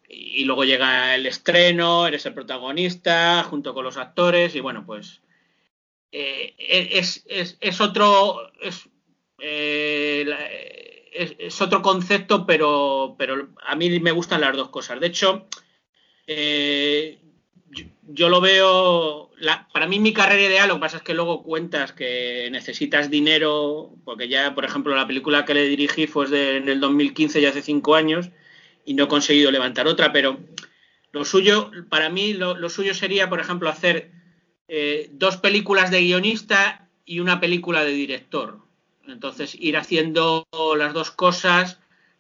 Y, 0.10 0.43
luego 0.43 0.66
llega 0.66 1.16
el 1.16 1.26
estreno, 1.26 2.08
eres 2.08 2.26
el 2.26 2.34
protagonista 2.34 3.41
junto 3.43 3.74
con 3.74 3.86
los 3.86 3.95
actores 3.95 4.53
y 4.56 4.60
bueno, 4.60 4.86
pues 4.86 5.22
eh, 6.12 6.56
es, 6.58 7.24
es, 7.30 7.58
es, 7.62 7.80
otro 7.80 8.51
es, 8.60 8.89
eh, 9.39 10.84
es, 11.16 11.61
otro 11.61 11.82
concepto, 11.82 12.45
pero, 12.45 13.16
pero 13.18 13.49
a 13.66 13.76
mí 13.76 13.99
me 13.99 14.11
gustan 14.11 14.41
las 14.41 14.55
dos 14.55 14.70
cosas. 14.70 14.99
De 14.99 15.07
hecho, 15.07 15.47
eh, 16.28 17.20
yo, 17.70 17.86
yo, 18.07 18.30
lo 18.30 18.41
veo, 18.41 19.32
la, 19.38 19.68
para 19.74 19.88
mí 19.88 19.99
mi 19.99 20.13
carrera 20.13 20.43
ideal, 20.43 20.68
lo 20.70 20.76
que 20.76 20.82
pasa 20.82 20.97
es 20.97 21.03
que 21.03 21.13
luego 21.13 21.43
cuentas 21.43 21.93
que 21.93 22.49
necesitas 22.51 23.09
dinero, 23.09 23.95
porque 24.03 24.28
ya, 24.28 24.53
por 24.53 24.66
ejemplo, 24.66 24.95
la 24.95 25.07
película 25.07 25.45
que 25.45 25.53
le 25.53 25.68
dirigí 25.68 26.07
fue 26.07 26.26
en 26.57 26.70
el 26.70 26.80
2015, 26.80 27.41
ya 27.41 27.49
hace 27.49 27.61
cinco 27.61 27.95
años, 27.95 28.30
y 28.86 28.93
no 28.93 29.05
he 29.05 29.07
conseguido 29.07 29.51
levantar 29.51 29.88
otra, 29.88 30.13
pero 30.13 30.39
lo 31.11 31.26
suyo, 31.26 31.72
para 31.89 32.09
mí, 32.09 32.34
lo, 32.34 32.55
lo 32.55 32.70
suyo 32.70 32.93
sería, 32.93 33.30
por 33.30 33.39
ejemplo, 33.39 33.70
hacer 33.70 34.11
eh, 34.68 35.09
dos 35.13 35.38
películas 35.38 35.91
de 35.91 36.01
guionista 36.01 36.89
y 37.05 37.20
una 37.20 37.39
película 37.39 37.86
de 37.86 37.91
director. 37.91 38.64
Entonces, 39.08 39.56
ir 39.60 39.78
haciendo 39.78 40.47
las 40.78 40.93
dos 40.93 41.12
cosas 41.12 41.80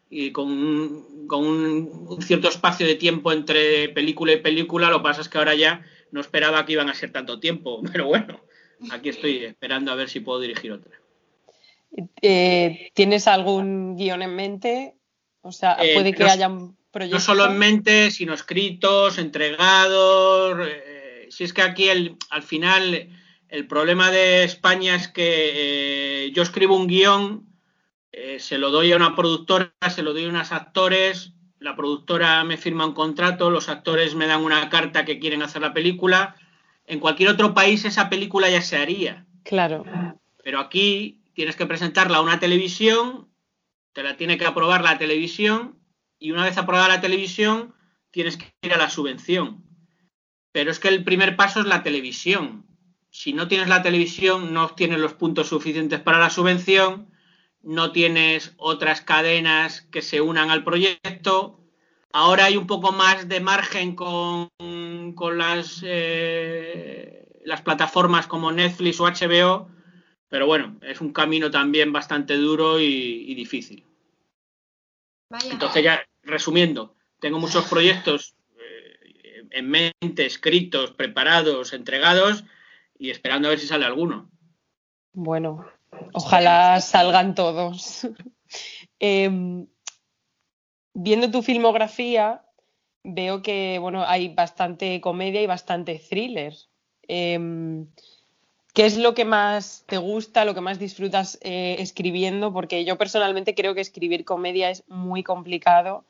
y 0.09 0.31
con, 0.31 0.49
un, 0.49 1.27
con 1.27 1.45
un, 1.45 2.07
un, 2.07 2.21
cierto 2.21 2.47
espacio 2.47 2.85
de 2.85 2.95
tiempo 2.95 3.31
entre 3.31 3.89
película 3.89 4.33
y 4.33 4.37
película. 4.37 4.89
Lo 4.89 4.99
que 4.99 5.03
pasa 5.03 5.21
es 5.21 5.29
que 5.29 5.37
ahora 5.37 5.55
ya 5.55 5.83
no 6.11 6.21
esperaba 6.21 6.65
que 6.65 6.73
iban 6.73 6.89
a 6.89 6.93
ser 6.93 7.11
tanto 7.11 7.39
tiempo, 7.39 7.81
pero 7.91 8.05
bueno, 8.05 8.39
aquí 8.91 9.09
estoy 9.09 9.45
esperando 9.45 9.91
a 9.91 9.95
ver 9.95 10.09
si 10.09 10.19
puedo 10.19 10.39
dirigir 10.39 10.71
otra. 10.71 10.91
Eh, 12.21 12.91
¿Tienes 12.93 13.27
algún 13.27 13.95
guion 13.95 14.21
en 14.21 14.35
mente? 14.35 14.95
O 15.41 15.51
sea, 15.51 15.77
puede 15.77 16.13
que 16.13 16.23
no, 16.23 16.31
haya 16.31 16.47
un 16.47 16.75
proyecto. 16.91 17.17
No 17.17 17.21
solo 17.21 17.45
en 17.45 17.57
mente, 17.57 18.11
sino 18.11 18.33
escritos, 18.33 19.17
entregados. 19.17 20.67
Eh, 20.67 21.27
si 21.29 21.43
es 21.43 21.53
que 21.53 21.61
aquí 21.61 21.87
el, 21.87 22.17
al 22.31 22.43
final 22.43 23.09
el 23.49 23.67
problema 23.67 24.11
de 24.11 24.43
España 24.43 24.95
es 24.95 25.07
que 25.07 26.25
eh, 26.25 26.31
yo 26.31 26.43
escribo 26.43 26.75
un 26.75 26.87
guion, 26.87 27.47
eh, 28.11 28.39
se 28.39 28.57
lo 28.57 28.71
doy 28.71 28.91
a 28.91 28.95
una 28.95 29.15
productora, 29.15 29.73
se 29.89 30.03
lo 30.03 30.13
doy 30.13 30.25
a 30.25 30.29
unos 30.29 30.51
actores 30.51 31.35
la 31.65 31.75
productora 31.75 32.43
me 32.43 32.57
firma 32.57 32.85
un 32.85 32.93
contrato, 32.93 33.49
los 33.49 33.69
actores 33.69 34.13
me 34.13 34.27
dan 34.27 34.43
una 34.43 34.69
carta 34.69 35.03
que 35.03 35.19
quieren 35.19 35.41
hacer 35.41 35.63
la 35.63 35.73
película. 35.73 36.35
En 36.85 36.99
cualquier 36.99 37.29
otro 37.29 37.55
país 37.55 37.85
esa 37.85 38.07
película 38.07 38.49
ya 38.49 38.61
se 38.61 38.77
haría. 38.77 39.25
Claro. 39.43 39.83
Pero 40.43 40.59
aquí 40.59 41.23
tienes 41.33 41.55
que 41.55 41.65
presentarla 41.65 42.17
a 42.17 42.21
una 42.21 42.39
televisión, 42.39 43.29
te 43.93 44.03
la 44.03 44.15
tiene 44.15 44.37
que 44.37 44.45
aprobar 44.45 44.83
la 44.83 44.99
televisión 44.99 45.79
y 46.19 46.31
una 46.31 46.43
vez 46.43 46.55
aprobada 46.57 46.87
la 46.87 47.01
televisión 47.01 47.73
tienes 48.11 48.37
que 48.37 48.53
ir 48.61 48.73
a 48.73 48.77
la 48.77 48.91
subvención. 48.91 49.65
Pero 50.51 50.69
es 50.69 50.79
que 50.79 50.89
el 50.89 51.03
primer 51.03 51.35
paso 51.35 51.61
es 51.61 51.65
la 51.65 51.81
televisión. 51.81 52.67
Si 53.15 53.31
no 53.31 53.47
tienes 53.47 53.69
la 53.69 53.81
televisión, 53.81 54.53
no 54.53 54.65
obtienes 54.65 54.99
los 54.99 55.13
puntos 55.13 55.47
suficientes 55.47 56.01
para 56.01 56.19
la 56.19 56.29
subvención 56.29 57.15
no 57.65 57.91
tienes 57.91 58.53
otras 58.57 59.01
cadenas 59.01 59.81
que 59.91 60.03
se 60.03 60.21
unan 60.21 60.51
al 60.51 60.63
proyecto. 60.63 61.59
Ahora 62.13 62.45
hay 62.45 62.57
un 62.57 62.67
poco 62.67 62.91
más 62.91 63.27
de 63.27 63.39
margen 63.39 63.95
con, 63.95 64.49
con 65.15 65.37
las, 65.37 65.81
eh, 65.83 67.27
las 67.43 67.63
plataformas 67.63 68.27
como 68.27 68.51
Netflix 68.51 68.99
o 68.99 69.05
HBO, 69.05 69.67
pero 70.29 70.45
bueno, 70.45 70.77
es 70.83 71.01
un 71.01 71.11
camino 71.11 71.49
también 71.49 71.91
bastante 71.91 72.35
duro 72.35 72.79
y, 72.79 73.33
difícil. 73.33 73.83
Entonces 75.49 75.83
ya, 75.83 76.05
resumiendo, 76.21 76.95
tengo 77.19 77.39
muchos 77.39 77.65
proyectos 77.65 78.35
eh, 78.59 79.43
en 79.49 79.69
mente, 79.69 80.25
escritos, 80.25 80.91
preparados, 80.91 81.73
entregados 81.73 82.43
y 82.97 83.09
esperando 83.09 83.47
a 83.47 83.51
ver 83.51 83.59
si 83.59 83.67
sale 83.67 83.85
alguno. 83.85 84.29
Bueno, 85.13 85.65
Ojalá 86.13 86.81
salgan 86.81 87.35
todos. 87.35 88.07
Em, 88.99 89.67
viendo 90.93 91.29
tu 91.29 91.41
filmografía, 91.41 92.45
veo 93.03 93.41
que 93.41 93.77
bueno, 93.79 94.05
hay 94.07 94.29
bastante 94.33 95.01
comedia 95.01 95.41
y 95.41 95.47
bastante 95.47 95.99
thriller. 95.99 96.53
Em, 97.07 97.87
¿Qué 98.73 98.85
es 98.85 98.97
lo 98.97 99.13
que 99.13 99.25
más 99.25 99.83
te 99.87 99.97
gusta, 99.97 100.45
lo 100.45 100.53
que 100.53 100.61
más 100.61 100.79
disfrutas 100.79 101.37
eh, 101.41 101.75
escribiendo? 101.79 102.53
Porque 102.53 102.85
yo 102.85 102.97
personalmente 102.97 103.55
creo 103.55 103.75
que 103.75 103.81
escribir 103.81 104.23
comedia 104.23 104.69
es 104.69 104.83
muy 104.87 105.23
complicado 105.23 106.05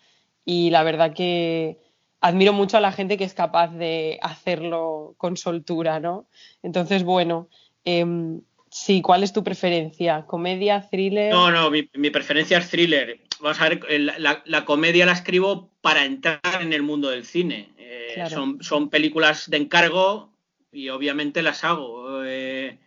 y 0.45 0.69
la 0.69 0.83
verdad 0.83 1.13
que 1.13 1.79
admiro 2.25 2.53
mucho 2.53 2.77
a 2.77 2.81
la 2.81 2.91
gente 2.91 3.17
que 3.17 3.23
es 3.23 3.33
capaz 3.33 3.67
de 3.67 4.17
hacerlo 4.21 5.15
con 5.17 5.37
soltura, 5.37 5.99
¿no? 5.99 6.27
Entonces, 6.63 7.03
bueno, 7.03 7.49
em, 7.83 8.41
Sí, 8.75 9.01
¿cuál 9.01 9.23
es 9.23 9.31
tu 9.31 9.41
preferencia? 9.41 10.25
¿Comedia, 10.25 10.85
thriller? 10.91 11.31
No, 11.31 11.49
no, 11.49 11.71
mi, 11.71 12.09
preferencia 12.09 12.57
es 12.57 12.69
thriller. 12.69 13.21
Vamos 13.39 13.61
a 13.61 13.69
ver, 13.69 13.79
la, 14.17 14.65
comedia 14.65 15.05
la 15.05 15.13
escribo 15.13 15.71
para 15.79 16.03
entrar 16.03 16.41
en 16.59 16.73
el 16.73 16.81
mundo 16.81 17.09
del 17.09 17.23
cine. 17.23 17.69
Eh, 17.77 18.25
son, 18.59 18.89
películas 18.89 19.49
de 19.49 19.55
encargo 19.55 20.33
y 20.73 20.89
obviamente 20.89 21.41
las 21.41 21.63
hago. 21.63 22.25
Eh, 22.25 22.77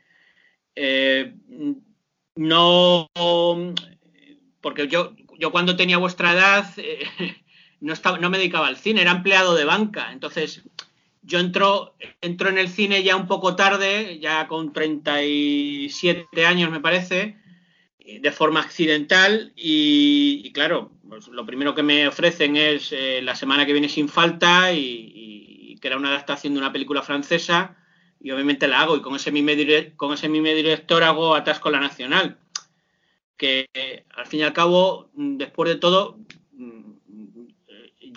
eh, 0.74 1.32
no, 2.36 3.08
porque 4.60 4.88
yo, 4.88 5.14
yo 5.38 5.50
cuando 5.52 5.74
tenía 5.74 5.96
vuestra 5.96 6.34
edad 6.34 6.66
no, 7.80 7.92
estaba, 7.92 8.18
no 8.18 8.30
me 8.30 8.38
dedicaba 8.38 8.66
al 8.66 8.76
cine, 8.76 9.02
era 9.02 9.12
empleado 9.12 9.54
de 9.54 9.64
banca. 9.64 10.12
Entonces, 10.12 10.62
yo 11.22 11.38
entro, 11.38 11.94
entro 12.20 12.48
en 12.48 12.58
el 12.58 12.68
cine 12.68 13.02
ya 13.02 13.14
un 13.14 13.26
poco 13.26 13.54
tarde, 13.54 14.18
ya 14.18 14.48
con 14.48 14.72
37 14.72 16.46
años 16.46 16.70
me 16.70 16.80
parece, 16.80 17.36
de 17.98 18.32
forma 18.32 18.60
accidental. 18.60 19.52
Y, 19.54 20.50
claro, 20.52 20.90
pues 21.08 21.28
lo 21.28 21.44
primero 21.44 21.74
que 21.74 21.82
me 21.82 22.08
ofrecen 22.08 22.56
es 22.56 22.92
eh, 22.92 23.20
la 23.22 23.34
semana 23.34 23.66
que 23.66 23.72
viene 23.72 23.88
sin 23.88 24.08
falta 24.08 24.72
y, 24.72 25.78
que 25.80 25.86
era 25.86 25.96
una 25.96 26.08
adaptación 26.08 26.54
de 26.54 26.60
una 26.60 26.72
película 26.72 27.02
francesa. 27.02 27.76
Y 28.20 28.30
obviamente 28.30 28.66
la 28.66 28.80
hago. 28.80 28.96
Y 28.96 29.02
con 29.02 29.14
ese 29.14 29.30
mismo, 29.30 29.52
con 29.96 30.14
ese 30.14 30.28
mismo 30.28 30.48
director 30.48 31.04
hago 31.04 31.34
Atasco 31.34 31.70
la 31.70 31.78
Nacional, 31.78 32.38
que 33.36 33.68
al 34.16 34.26
fin 34.26 34.40
y 34.40 34.42
al 34.44 34.54
cabo, 34.54 35.10
después 35.12 35.68
de 35.68 35.76
todo, 35.76 36.18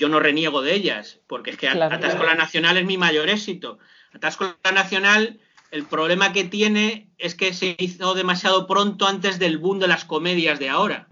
yo 0.01 0.09
no 0.09 0.19
reniego 0.19 0.63
de 0.63 0.73
ellas, 0.73 1.19
porque 1.27 1.51
es 1.51 1.57
que 1.57 1.67
Atasco 1.67 2.23
la 2.23 2.33
Nacional 2.33 2.75
es 2.75 2.85
mi 2.85 2.97
mayor 2.97 3.29
éxito. 3.29 3.77
Atasco 4.11 4.57
la 4.63 4.71
Nacional, 4.71 5.39
el 5.69 5.85
problema 5.85 6.33
que 6.33 6.43
tiene 6.43 7.11
es 7.19 7.35
que 7.35 7.53
se 7.53 7.75
hizo 7.77 8.15
demasiado 8.15 8.65
pronto 8.65 9.05
antes 9.05 9.37
del 9.37 9.59
boom 9.59 9.77
de 9.77 9.87
las 9.87 10.03
comedias 10.03 10.57
de 10.57 10.69
ahora. 10.69 11.07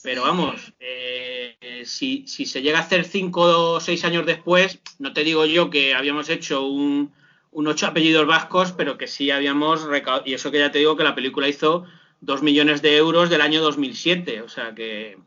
Pero 0.00 0.22
vamos, 0.22 0.74
eh, 0.78 1.82
si, 1.86 2.24
se 2.28 2.62
llega 2.62 2.78
a 2.78 2.82
hacer 2.82 3.04
cinco 3.04 3.72
o 3.72 3.80
seis 3.80 4.04
años 4.04 4.24
después, 4.26 4.78
no 5.00 5.12
te 5.12 5.24
digo 5.24 5.44
yo 5.44 5.70
que 5.70 5.92
habíamos 5.92 6.28
hecho 6.28 6.64
un, 6.68 7.12
ocho 7.50 7.88
apellidos 7.88 8.28
vascos, 8.28 8.70
pero 8.70 8.96
que 8.96 9.08
sí 9.08 9.32
habíamos 9.32 9.88
y 10.24 10.34
eso 10.34 10.52
que 10.52 10.60
ya 10.60 10.70
te 10.70 10.78
digo 10.78 10.96
que 10.96 11.02
la 11.02 11.16
película 11.16 11.48
hizo 11.48 11.84
dos 12.20 12.42
millones 12.42 12.80
de 12.80 12.96
euros 12.96 13.28
del 13.28 13.40
año 13.40 13.60
2007, 13.60 14.42
o 14.42 14.48
sea 14.48 14.72
que, 14.72 15.18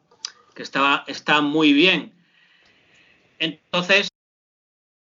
que 0.55 0.63
estaba, 0.63 1.03
está 1.07 1.41
muy 1.41 1.73
bien. 1.73 2.13
Entonces, 3.39 4.09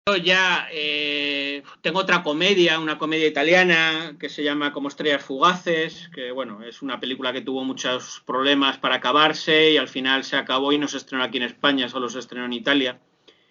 yo 0.09 0.17
ya 0.17 0.69
eh, 0.73 1.63
tengo 1.83 2.01
otra 2.01 2.23
comedia, 2.23 2.79
una 2.79 2.99
comedia 2.99 3.27
italiana 3.27 4.17
que 4.19 4.29
se 4.29 4.43
llama 4.43 4.73
Como 4.73 4.89
Estrellas 4.89 5.23
Fugaces, 5.23 6.09
que 6.15 6.31
bueno, 6.31 6.63
es 6.63 6.83
una 6.83 6.99
película 6.99 7.33
que 7.33 7.43
tuvo 7.43 7.65
muchos 7.65 8.23
problemas 8.27 8.79
para 8.79 8.97
acabarse 8.97 9.73
y 9.73 9.77
al 9.77 9.89
final 9.89 10.25
se 10.25 10.37
acabó 10.37 10.73
y 10.73 10.79
no 10.79 10.89
se 10.89 10.97
estrenó 10.97 11.25
aquí 11.25 11.37
en 11.37 11.45
España, 11.45 11.89
solo 11.89 12.09
se 12.09 12.21
estrenó 12.21 12.47
en 12.47 12.55
Italia. 12.55 12.99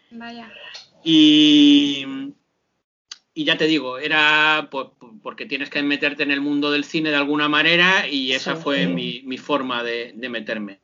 Vaya. 0.09 0.51
Y, 1.03 2.05
y 3.33 3.43
ya 3.43 3.57
te 3.57 3.67
digo, 3.67 3.99
era 3.99 4.69
porque 5.21 5.45
tienes 5.45 5.69
que 5.69 5.83
meterte 5.83 6.23
en 6.23 6.31
el 6.31 6.41
mundo 6.41 6.71
del 6.71 6.85
cine 6.85 7.11
de 7.11 7.17
alguna 7.17 7.47
manera 7.49 8.07
y 8.07 8.31
esa 8.31 8.55
fue 8.55 8.87
mi, 8.87 9.37
forma 9.37 9.83
de 9.83 10.29
meterme. 10.29 10.79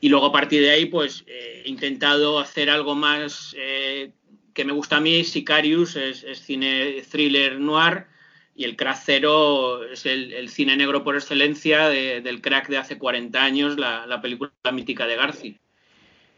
Y 0.00 0.08
luego 0.08 0.26
a 0.26 0.32
partir 0.32 0.62
de 0.62 0.70
ahí, 0.70 0.86
pues 0.86 1.24
eh, 1.26 1.62
he 1.64 1.68
intentado 1.68 2.38
hacer 2.38 2.70
algo 2.70 2.94
más 2.94 3.54
eh, 3.58 4.12
que 4.54 4.64
me 4.64 4.72
gusta 4.72 4.96
a 4.96 5.00
mí. 5.00 5.24
Sicarius 5.24 5.96
es, 5.96 6.24
cine 6.42 7.02
thriller 7.10 7.60
noir 7.60 8.06
y 8.54 8.64
el 8.64 8.76
Crack 8.76 8.98
Zero 9.04 9.84
es 9.84 10.06
el, 10.06 10.48
cine 10.48 10.76
negro 10.76 11.04
por 11.04 11.16
excelencia 11.16 11.88
del 11.88 12.40
crack 12.40 12.68
de 12.68 12.78
hace 12.78 12.98
40 12.98 13.42
años, 13.42 13.78
la, 13.78 14.20
película 14.20 14.50
mítica 14.72 15.06
de 15.06 15.16
Garci. 15.16 15.58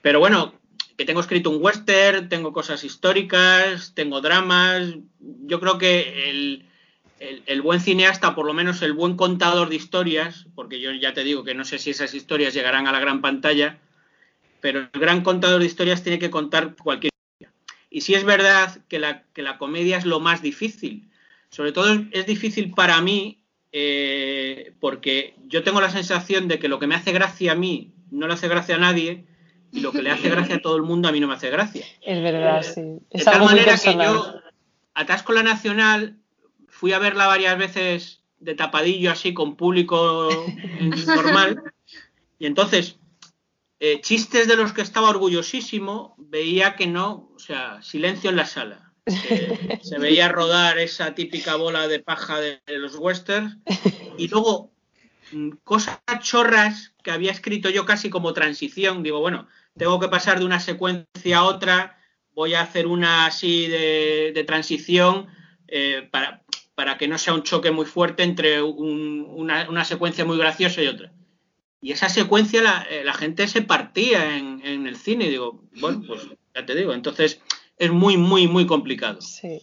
Pero 0.02 0.20
bueno, 0.20 0.54
que 0.96 1.04
tengo 1.04 1.20
escrito 1.20 1.50
un 1.50 1.62
western, 1.62 2.28
tengo 2.28 2.52
cosas 2.52 2.84
históricas, 2.84 3.94
tengo 3.94 4.20
dramas. 4.20 4.94
Yo 5.18 5.58
creo 5.58 5.78
que 5.78 6.30
el, 6.30 6.66
el, 7.47 7.62
buen 7.62 7.81
cineasta, 7.81 8.35
por 8.35 8.47
lo 8.47 8.53
menos 8.53 8.82
el 8.82 8.93
buen 8.93 9.16
contador 9.16 9.69
de 9.69 9.77
historias, 9.77 10.47
porque 10.55 10.81
yo 10.81 10.93
ya 10.93 11.15
te 11.15 11.24
digo 11.24 11.44
que 11.44 11.55
no 11.55 11.65
sé 11.65 11.78
si 11.78 11.90
esas 11.90 12.15
historias 12.15 12.55
llegarán 12.55 12.86
a 12.86 12.93
la 12.93 13.01
gran 13.01 13.20
pantalla, 13.20 13.78
pero 14.61 14.81
el 14.81 15.01
gran 15.01 15.23
contador 15.23 15.61
de 15.61 15.66
historias 15.66 16.03
tiene 16.03 16.19
que 16.19 16.31
contar 16.31 16.74
cualquier 16.77 17.12
historia. 17.12 17.55
Y 17.90 18.01
sí 18.01 18.15
es 18.15 18.24
verdad 18.24 18.81
que 18.89 18.99
la, 18.99 19.23
que 19.35 19.43
la 19.43 19.59
comedia 19.59 19.99
es 19.99 20.05
lo 20.05 20.20
más 20.20 20.43
difícil. 20.43 21.09
Sobre 21.51 21.73
todo 21.73 21.93
es, 22.11 22.27
difícil 22.27 22.73
para 22.73 23.01
mí 23.01 23.44
eh, 23.73 24.73
porque 24.81 25.35
yo 25.47 25.62
tengo 25.62 25.81
la 25.81 25.90
sensación 25.90 26.49
de 26.49 26.59
que 26.59 26.69
lo 26.69 26.78
que 26.78 26.86
me 26.86 26.94
hace 26.94 27.12
gracia 27.12 27.53
a 27.53 27.55
mí 27.55 27.93
no 28.11 28.27
le 28.27 28.35
hace 28.35 28.49
gracia 28.49 28.77
a 28.77 28.78
nadie 28.78 29.24
y 29.70 29.81
lo 29.81 29.93
que 29.93 30.03
le 30.03 30.11
hace 30.11 30.28
gracia 30.28 30.57
a 30.57 30.62
todo 30.62 30.77
el 30.77 30.82
mundo 30.82 31.09
a 31.09 31.12
mí 31.12 31.20
no 31.20 31.28
me 31.28 31.35
hace 31.35 31.51
gracia. 31.51 31.85
Es 32.01 32.23
verdad, 32.23 32.62
sí. 32.62 32.81
de 33.11 33.24
tal 33.24 33.44
manera 33.44 33.77
que 33.78 33.94
yo 33.94 34.40
atasco 34.94 35.32
la 35.32 35.43
nacional 35.43 36.22
fui 36.82 36.92
a 36.92 36.98
verla 36.98 37.28
varias 37.28 37.56
veces 37.56 38.24
de 38.40 38.56
tapadillo 38.56 39.12
así 39.12 39.32
con 39.32 39.54
público 39.54 40.28
normal 41.06 41.62
y 42.40 42.46
entonces 42.46 42.98
eh, 43.78 44.00
chistes 44.00 44.48
de 44.48 44.56
los 44.56 44.72
que 44.72 44.82
estaba 44.82 45.10
orgullosísimo 45.10 46.16
veía 46.18 46.74
que 46.74 46.88
no, 46.88 47.30
o 47.36 47.38
sea, 47.38 47.80
silencio 47.82 48.30
en 48.30 48.36
la 48.36 48.46
sala. 48.46 48.92
se 49.80 49.98
veía 50.00 50.28
rodar 50.28 50.78
esa 50.78 51.14
típica 51.14 51.54
bola 51.54 51.86
de 51.86 52.00
paja 52.00 52.40
de, 52.40 52.60
los 52.66 52.96
westerns 52.96 53.59
y 54.18 54.26
luego 54.26 54.72
mm, 55.30 55.50
cosas 55.62 56.00
chorras 56.20 56.94
que 57.04 57.12
había 57.12 57.30
escrito 57.30 57.70
yo 57.70 57.86
casi 57.86 58.10
como 58.10 58.32
transición. 58.32 59.04
Digo, 59.04 59.20
bueno, 59.20 59.46
tengo 59.78 60.00
que 60.00 60.09
pasar 60.09 60.40
de 60.40 60.46
una 60.46 60.59
secuencia 60.59 61.38
a 61.38 61.44
otra, 61.44 61.96
voy 62.34 62.54
a 62.54 62.62
hacer 62.62 62.88
una 62.88 63.26
así 63.26 63.68
de, 63.68 64.44
transición 64.48 65.28
eh, 65.68 66.09
para, 66.10 66.42
para 66.82 66.98
que 66.98 67.06
no 67.06 67.16
sea 67.16 67.32
un 67.32 67.44
choque 67.44 67.70
muy 67.70 67.86
fuerte 67.86 68.24
entre 68.24 68.60
una, 68.60 69.84
secuencia 69.84 70.24
muy 70.24 70.36
graciosa 70.36 70.82
y 70.82 70.88
otra. 70.88 71.12
Y 71.80 71.92
esa 71.92 72.09
secuencia 72.09 72.60
la, 72.60 72.84
eh, 72.90 73.04
gente 73.16 73.46
se 73.46 73.62
partía 73.62 74.36
en, 74.36 74.84
el 74.88 74.96
cine 74.96 75.26
y 75.26 75.30
digo, 75.30 75.62
bueno, 75.80 76.02
pues 76.04 76.26
ya 76.52 76.66
te 76.66 76.74
digo, 76.74 76.92
entonces 76.92 77.40
es 77.78 77.92
muy, 77.92 78.16
muy, 78.16 78.48
muy 78.48 78.66
complicado. 78.66 79.20
Sí. 79.20 79.60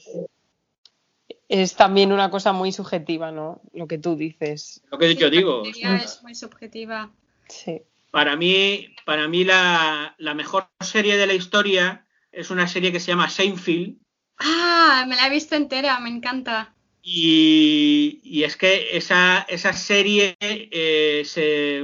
Es 1.50 1.76
también 1.76 2.14
una 2.14 2.30
cosa 2.30 2.54
muy 2.54 2.72
subjetiva, 2.72 3.34
¿no? 3.34 3.60
Lo 3.74 3.86
que 3.86 3.98
tú 3.98 4.16
dices. 4.16 4.82
Lo 4.90 4.98
que 4.98 5.14
yo 5.14 5.30
digo. 5.30 5.64
es 5.66 6.24
muy 6.24 6.36
subjetiva. 6.36 7.12
Sí. 7.50 7.82
Para 8.12 8.38
mí, 8.38 8.96
para 9.06 9.28
mí 9.28 9.44
la, 9.44 10.16
la 10.20 10.34
mejor 10.36 10.70
serie 10.80 11.18
de 11.18 11.28
la 11.28 11.34
historia 11.34 12.06
es 12.32 12.50
una 12.50 12.70
serie 12.70 12.94
que 12.94 13.02
se 13.02 13.08
llama 13.08 13.30
Seinfeld. 13.30 13.98
Ah, 14.38 15.04
me 15.06 15.18
la 15.18 15.28
he 15.28 15.30
visto 15.30 15.58
entera, 15.58 16.00
me 16.00 16.08
encanta. 16.08 16.76
Y, 17.02 18.20
y 18.24 18.44
es 18.44 18.58
que 18.58 18.98
esa, 18.98 19.46
esa 19.50 19.74
serie 19.74 20.38
eh, 20.42 21.24
se, 21.26 21.80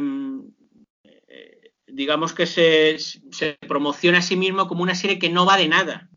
eh, 1.04 1.72
digamos 1.88 2.34
que 2.34 2.46
se, 2.46 2.98
se, 3.00 3.58
promociona 3.68 4.20
a 4.20 4.22
sí 4.22 4.36
mismo 4.36 4.68
como 4.68 4.84
una 4.84 4.96
serie 4.96 5.20
que 5.20 5.30
no 5.30 5.46
va 5.46 5.58
de 5.58 5.68
nada. 5.68 6.10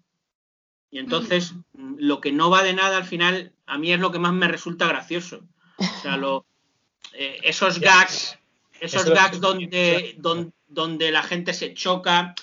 Y 0.90 0.98
entonces 0.98 1.54
mm. 1.72 1.96
lo 1.98 2.20
que 2.20 2.32
no 2.32 2.50
va 2.50 2.62
de 2.62 2.72
nada 2.72 2.96
al 2.96 3.04
final 3.04 3.52
a 3.66 3.78
mí 3.78 3.92
es 3.92 4.00
lo 4.00 4.10
que 4.10 4.18
más 4.18 4.32
me 4.32 4.48
resulta 4.48 4.88
gracioso. 4.88 5.46
O 5.78 6.02
sea, 6.02 6.16
lo, 6.16 6.44
eh, 7.12 7.38
esos 7.44 7.78
gags, 7.78 8.38
esos 8.80 9.04
Eso 9.04 9.14
gags 9.14 9.40
donde, 9.40 10.14
donde, 10.18 10.52
donde 10.66 11.10
la 11.12 11.22
gente 11.22 11.52
se 11.54 11.74
choca. 11.74 12.34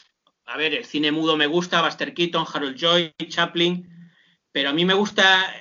A 0.46 0.58
ver, 0.58 0.74
el 0.74 0.86
cine 0.86 1.12
mudo 1.12 1.36
me 1.36 1.48
gusta, 1.48 1.82
Buster 1.82 2.14
Keaton, 2.14 2.46
Harold 2.52 2.78
Joy, 2.78 3.14
Chaplin, 3.28 3.90
pero 4.52 4.70
a 4.70 4.74
mí 4.74 4.86
me 4.86 4.94
gusta 4.94 5.54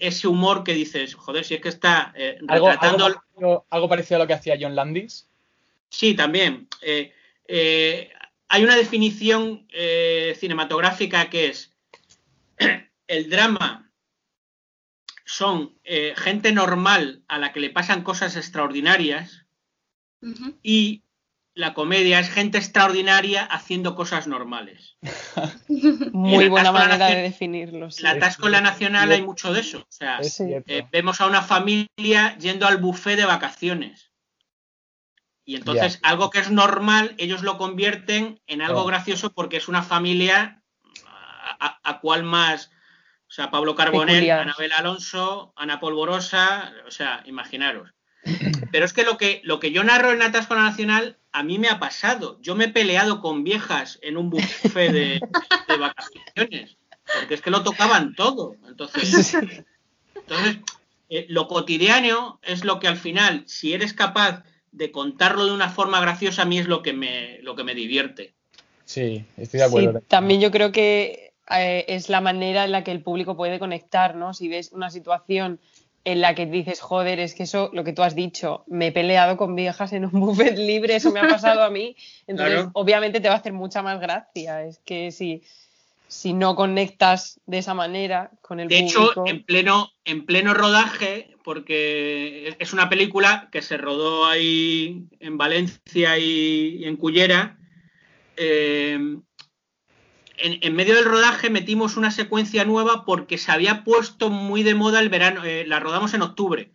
ese 0.00 0.28
humor 0.28 0.64
que 0.64 0.74
dices, 0.74 1.14
joder, 1.14 1.44
si 1.44 1.54
es 1.54 1.60
que 1.60 1.68
está 1.68 2.12
eh, 2.16 2.38
retratando... 2.40 3.06
¿Algo, 3.06 3.22
algo, 3.36 3.66
algo, 3.70 3.88
parecido 3.88 4.16
a 4.16 4.18
lo 4.20 4.26
que 4.26 4.34
hacía 4.34 4.56
John 4.60 4.74
Landis? 4.74 5.28
Sí, 5.88 6.14
también. 6.14 6.68
Eh, 6.80 7.12
eh, 7.46 8.10
hay 8.48 8.64
una 8.64 8.76
definición 8.76 9.66
eh, 9.70 10.36
cinematográfica 10.38 11.30
que 11.30 11.46
es 11.46 11.72
el 13.06 13.30
drama 13.30 13.90
son 15.24 15.78
eh, 15.84 16.14
gente 16.16 16.52
normal 16.52 17.22
a 17.28 17.38
la 17.38 17.52
que 17.52 17.60
le 17.60 17.70
pasan 17.70 18.02
cosas 18.02 18.36
extraordinarias 18.36 19.46
uh 20.20 20.28
-huh. 20.28 20.58
y 20.62 21.02
la 21.54 21.74
comedia 21.74 22.18
es 22.18 22.30
gente 22.30 22.58
extraordinaria 22.58 23.44
haciendo 23.44 23.94
cosas 23.94 24.26
normales. 24.26 24.96
Muy 26.12 26.48
buena 26.48 26.72
manera 26.72 27.06
de 27.06 27.22
definirlo. 27.22 27.90
Sí. 27.90 28.02
La 28.02 28.12
atasco 28.12 28.46
en 28.46 28.52
la 28.52 28.60
nacional 28.60 29.12
hay 29.12 29.22
mucho 29.22 29.52
de 29.52 29.60
eso. 29.60 29.78
O 29.78 29.86
sea, 29.88 30.20
eh, 30.20 30.86
vemos 30.90 31.20
a 31.20 31.26
una 31.26 31.42
familia 31.42 32.36
yendo 32.38 32.66
al 32.66 32.78
buffet 32.78 33.16
de 33.16 33.26
vacaciones. 33.26 34.10
Y 35.44 35.56
entonces 35.56 36.00
yeah. 36.00 36.10
algo 36.10 36.30
que 36.30 36.38
es 36.38 36.50
normal, 36.50 37.14
ellos 37.18 37.42
lo 37.42 37.58
convierten 37.58 38.40
en 38.46 38.62
algo 38.62 38.82
oh. 38.82 38.86
gracioso 38.86 39.32
porque 39.32 39.56
es 39.56 39.68
una 39.68 39.82
familia 39.82 40.62
a, 41.04 41.66
a, 41.66 41.80
a 41.82 42.00
cual 42.00 42.22
más, 42.22 42.70
o 43.28 43.34
sea, 43.34 43.50
Pablo 43.50 43.74
Carbonell, 43.74 44.30
Anabel 44.30 44.72
Alonso, 44.72 45.52
Ana 45.56 45.80
Polvorosa, 45.80 46.72
o 46.86 46.90
sea, 46.90 47.22
imaginaros. 47.26 47.90
Pero 48.70 48.84
es 48.84 48.92
que 48.92 49.02
lo 49.04 49.18
que, 49.18 49.40
lo 49.44 49.58
que 49.58 49.72
yo 49.72 49.82
narro 49.82 50.12
en 50.12 50.22
Atasco 50.22 50.54
Nacional 50.54 51.18
a 51.32 51.42
mí 51.42 51.58
me 51.58 51.68
ha 51.68 51.78
pasado. 51.78 52.38
Yo 52.40 52.54
me 52.54 52.64
he 52.64 52.68
peleado 52.68 53.20
con 53.20 53.44
viejas 53.44 53.98
en 54.02 54.16
un 54.16 54.30
buffet 54.30 54.92
de, 54.92 55.20
de 55.68 55.76
vacaciones, 55.76 56.76
porque 57.18 57.34
es 57.34 57.40
que 57.40 57.50
lo 57.50 57.62
tocaban 57.62 58.14
todo. 58.14 58.56
Entonces, 58.68 59.34
entonces 60.14 60.58
eh, 61.08 61.26
lo 61.28 61.48
cotidiano 61.48 62.38
es 62.42 62.64
lo 62.64 62.80
que 62.80 62.88
al 62.88 62.96
final, 62.96 63.44
si 63.46 63.72
eres 63.72 63.92
capaz 63.92 64.44
de 64.70 64.90
contarlo 64.90 65.44
de 65.44 65.52
una 65.52 65.68
forma 65.68 66.00
graciosa, 66.00 66.42
a 66.42 66.46
mí 66.46 66.58
es 66.58 66.66
lo 66.66 66.82
que 66.82 66.92
me, 66.92 67.38
lo 67.42 67.54
que 67.54 67.64
me 67.64 67.74
divierte. 67.74 68.34
Sí, 68.84 69.24
estoy 69.36 69.58
de 69.58 69.64
acuerdo. 69.64 69.98
Sí, 70.00 70.04
también 70.08 70.40
yo 70.40 70.50
creo 70.50 70.72
que 70.72 71.32
eh, 71.50 71.84
es 71.88 72.08
la 72.08 72.20
manera 72.20 72.64
en 72.64 72.72
la 72.72 72.84
que 72.84 72.92
el 72.92 73.02
público 73.02 73.36
puede 73.36 73.58
conectar, 73.58 74.14
¿no? 74.14 74.32
Si 74.34 74.48
ves 74.48 74.72
una 74.72 74.90
situación 74.90 75.60
en 76.04 76.20
la 76.20 76.34
que 76.34 76.46
dices, 76.46 76.80
joder, 76.80 77.20
es 77.20 77.34
que 77.34 77.44
eso, 77.44 77.70
lo 77.72 77.84
que 77.84 77.92
tú 77.92 78.02
has 78.02 78.14
dicho, 78.14 78.64
me 78.66 78.88
he 78.88 78.92
peleado 78.92 79.36
con 79.36 79.54
viejas 79.54 79.92
en 79.92 80.04
un 80.04 80.12
buffet 80.20 80.56
libre, 80.56 80.96
eso 80.96 81.12
me 81.12 81.20
ha 81.20 81.28
pasado 81.28 81.62
a 81.62 81.70
mí. 81.70 81.96
Entonces, 82.26 82.54
claro. 82.56 82.70
obviamente 82.74 83.20
te 83.20 83.28
va 83.28 83.34
a 83.34 83.38
hacer 83.38 83.52
mucha 83.52 83.82
más 83.82 84.00
gracia. 84.00 84.64
Es 84.64 84.78
que 84.84 85.12
si, 85.12 85.42
si 86.08 86.32
no 86.32 86.56
conectas 86.56 87.40
de 87.46 87.58
esa 87.58 87.74
manera 87.74 88.30
con 88.40 88.60
el 88.60 88.68
de 88.68 88.80
público. 88.80 89.00
De 89.00 89.10
hecho, 89.10 89.26
en 89.26 89.44
pleno, 89.44 89.90
en 90.04 90.26
pleno 90.26 90.54
rodaje, 90.54 91.36
porque 91.44 92.56
es 92.58 92.72
una 92.72 92.88
película 92.88 93.48
que 93.52 93.62
se 93.62 93.76
rodó 93.76 94.26
ahí 94.26 95.06
en 95.20 95.38
Valencia 95.38 96.18
y, 96.18 96.78
y 96.80 96.84
en 96.84 96.96
Cullera, 96.96 97.58
eh, 98.36 98.98
en, 100.42 100.58
en, 100.60 100.74
medio 100.74 100.94
del 100.94 101.04
rodaje 101.04 101.50
metimos 101.50 101.96
una 101.96 102.10
secuencia 102.10 102.64
nueva 102.64 103.04
porque 103.04 103.38
se 103.38 103.52
había 103.52 103.84
puesto 103.84 104.28
muy 104.28 104.62
de 104.62 104.74
moda 104.74 105.00
el 105.00 105.08
verano, 105.08 105.44
eh, 105.44 105.64
la 105.66 105.80
rodamos 105.80 106.14
en 106.14 106.22
octubre, 106.22 106.72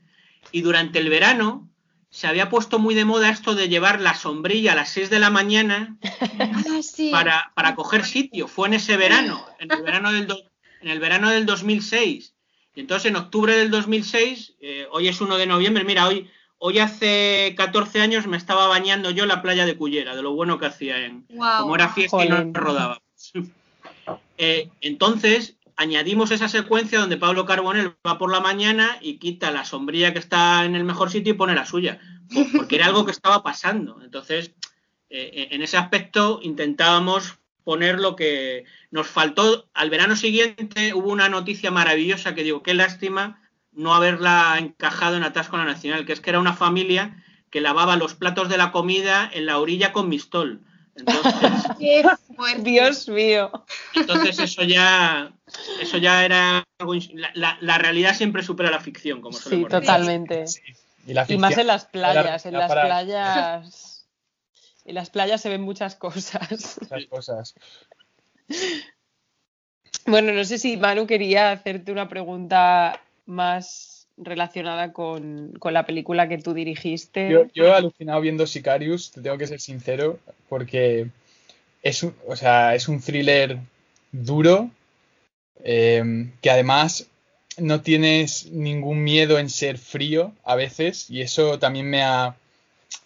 y 0.51 0.61
durante 0.61 0.99
el 0.99 1.09
verano 1.09 1.69
se 2.09 2.27
había 2.27 2.49
puesto 2.49 2.79
muy 2.79 2.95
de 2.95 3.05
moda 3.05 3.29
esto 3.29 3.53
de 3.53 3.67
llevar 3.67 3.99
la 3.99 4.15
sombrilla 4.15 4.71
a 4.71 4.75
las 4.75 4.89
6 4.89 5.09
de 5.09 5.19
la 5.19 5.29
mañana 5.29 5.97
ah, 6.39 6.81
sí. 6.81 7.11
para, 7.11 7.51
para, 7.55 7.75
coger 7.75 8.05
sitio. 8.05 8.47
Fue 8.47 8.67
en 8.67 8.75
ese 8.75 8.95
verano, 8.97 9.45
en 9.59 9.71
el 9.71 9.83
verano 9.83 10.11
del, 10.11 10.27
do, 10.27 10.37
en 10.81 10.89
el 10.89 10.99
verano 10.99 11.29
del 11.29 11.45
2006. 11.45 12.33
Y 12.75 12.79
entonces 12.79 13.09
en 13.09 13.17
octubre 13.17 13.55
del 13.55 13.69
2006, 13.69 14.55
eh, 14.61 14.87
hoy 14.91 15.09
es 15.09 15.19
1 15.19 15.37
de 15.37 15.47
noviembre, 15.47 15.83
mira, 15.83 16.07
hoy, 16.07 16.29
hoy 16.59 16.79
hace 16.79 17.53
14 17.57 18.01
años 18.01 18.27
me 18.27 18.37
estaba 18.37 18.67
bañando 18.67 19.11
yo 19.11 19.23
en 19.23 19.29
la 19.29 19.41
playa 19.41 19.65
de 19.65 19.75
Cullera, 19.75 20.15
de 20.15 20.21
lo 20.21 20.33
bueno 20.33 20.57
que 20.57 20.67
hacía 20.67 21.05
en... 21.05 21.25
Wow. 21.29 21.61
Como 21.61 21.75
era 21.75 21.89
fiesta 21.89 22.17
Joder. 22.17 22.29
y 22.29 22.45
no 22.45 22.51
rodaba. 22.53 23.01
Eh, 24.37 24.69
entonces, 24.81 25.57
añadimos 25.75 26.31
esa 26.31 26.49
secuencia 26.49 26.99
donde 26.99 27.17
Pablo 27.17 27.45
Carbonell 27.45 27.95
va 28.05 28.17
por 28.17 28.31
la 28.31 28.39
mañana 28.39 28.97
y 29.01 29.17
quita 29.17 29.51
la 29.51 29.65
sombrilla 29.65 30.13
que 30.13 30.19
está 30.19 30.65
en 30.65 30.75
el 30.75 30.83
mejor 30.83 31.09
sitio 31.09 31.33
y 31.33 31.37
pone 31.37 31.55
la 31.55 31.65
suya, 31.65 31.99
porque 32.55 32.75
era 32.75 32.87
algo 32.87 33.05
que 33.05 33.11
estaba 33.11 33.43
pasando. 33.43 34.01
Entonces, 34.03 34.51
eh, 35.09 35.49
en 35.51 35.61
ese 35.61 35.77
aspecto 35.77 36.39
intentábamos 36.43 37.37
poner 37.63 37.99
lo 37.99 38.15
que 38.15 38.65
nos 38.91 39.07
faltó. 39.07 39.67
Al 39.73 39.89
verano 39.89 40.15
siguiente 40.15 40.93
hubo 40.93 41.11
una 41.11 41.29
noticia 41.29 41.71
maravillosa 41.71 42.33
que 42.33 42.43
digo, 42.43 42.63
qué 42.63 42.73
lástima 42.73 43.41
no 43.73 43.93
haberla 43.93 44.55
encajado 44.57 45.17
en 45.17 45.23
Atasco 45.23 45.57
la 45.57 45.65
Nacional, 45.65 46.05
que 46.05 46.13
es 46.13 46.19
que 46.19 46.31
era 46.31 46.39
una 46.39 46.53
familia 46.53 47.23
que 47.51 47.61
lavaba 47.61 47.95
los 47.95 48.15
platos 48.15 48.49
de 48.49 48.57
la 48.57 48.71
comida 48.71 49.29
en 49.31 49.45
la 49.45 49.59
orilla 49.59 49.93
con 49.93 50.09
mistol. 50.09 50.61
Entonces, 50.97 51.71
Qué 51.79 52.03
Dios 52.59 53.07
mío. 53.07 53.51
Entonces 53.95 54.39
eso 54.39 54.63
ya, 54.63 55.31
eso 55.81 55.97
ya 55.97 56.25
era 56.25 56.63
algo, 56.79 56.93
la, 57.13 57.31
la, 57.33 57.57
la, 57.61 57.77
realidad 57.77 58.15
siempre 58.15 58.43
supera 58.43 58.71
la 58.71 58.79
ficción, 58.79 59.21
como 59.21 59.37
Sí, 59.37 59.65
totalmente. 59.69 60.47
Sí. 60.47 60.61
Y, 61.05 61.33
y, 61.33 61.37
más 61.37 61.57
en 61.57 61.67
las 61.67 61.85
playas, 61.85 62.45
en 62.45 62.53
las 62.53 62.67
para... 62.67 62.85
playas, 62.85 64.07
en 64.85 64.95
las 64.95 65.09
playas 65.09 65.41
se 65.41 65.49
ven 65.49 65.61
muchas 65.61 65.95
cosas. 65.95 66.77
Muchas 66.81 67.05
cosas. 67.05 67.55
Bueno, 70.05 70.31
no 70.31 70.43
sé 70.45 70.57
si 70.57 70.77
Manu 70.77 71.05
quería 71.07 71.51
hacerte 71.51 71.91
una 71.91 72.07
pregunta 72.07 73.01
más 73.25 73.86
relacionada 74.17 74.93
con, 74.93 75.53
con, 75.59 75.73
la 75.73 75.85
película 75.85 76.27
que 76.27 76.37
tú 76.39 76.53
dirigiste. 76.53 77.29
Yo, 77.53 77.65
he 77.65 77.71
alucinado 77.71 78.19
viendo 78.21 78.47
Sicarius, 78.47 79.11
te 79.11 79.21
tengo 79.21 79.37
que 79.37 79.47
ser 79.47 79.61
sincero, 79.61 80.19
porque 80.49 81.07
es 81.83 82.03
un, 82.03 82.15
o 82.27 82.35
sea, 82.35 82.75
es 82.75 82.87
un 82.87 82.99
thriller 82.99 83.59
duro, 84.11 84.71
eh, 85.63 86.29
que 86.41 86.49
además 86.49 87.07
no 87.57 87.81
tienes 87.81 88.47
ningún 88.51 89.03
miedo 89.03 89.39
en 89.39 89.49
ser 89.49 89.77
frío 89.77 90.33
a 90.43 90.55
veces, 90.55 91.09
y 91.09 91.21
eso 91.21 91.59
también 91.59 91.89
me 91.89 92.03
ha, 92.03 92.35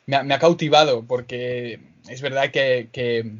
me 0.05 0.33
ha, 0.33 0.39
cautivado, 0.39 1.03
porque 1.03 1.79
es 2.07 2.21
verdad 2.21 2.51
que, 2.51 3.31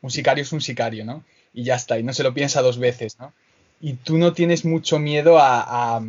un 0.00 0.10
sicario 0.10 0.42
es 0.42 0.52
un 0.52 0.60
sicario, 0.60 1.04
¿no? 1.04 1.24
Y 1.52 1.64
ya 1.64 1.76
está, 1.76 1.98
y 1.98 2.02
no 2.02 2.12
se 2.12 2.22
lo 2.22 2.34
piensa 2.34 2.62
dos 2.62 2.78
veces, 2.78 3.18
¿no? 3.18 3.32
Y 3.80 3.94
tú 3.94 4.18
no 4.18 4.32
tienes 4.32 4.64
mucho 4.64 4.98
miedo 4.98 5.38
a 5.38 6.02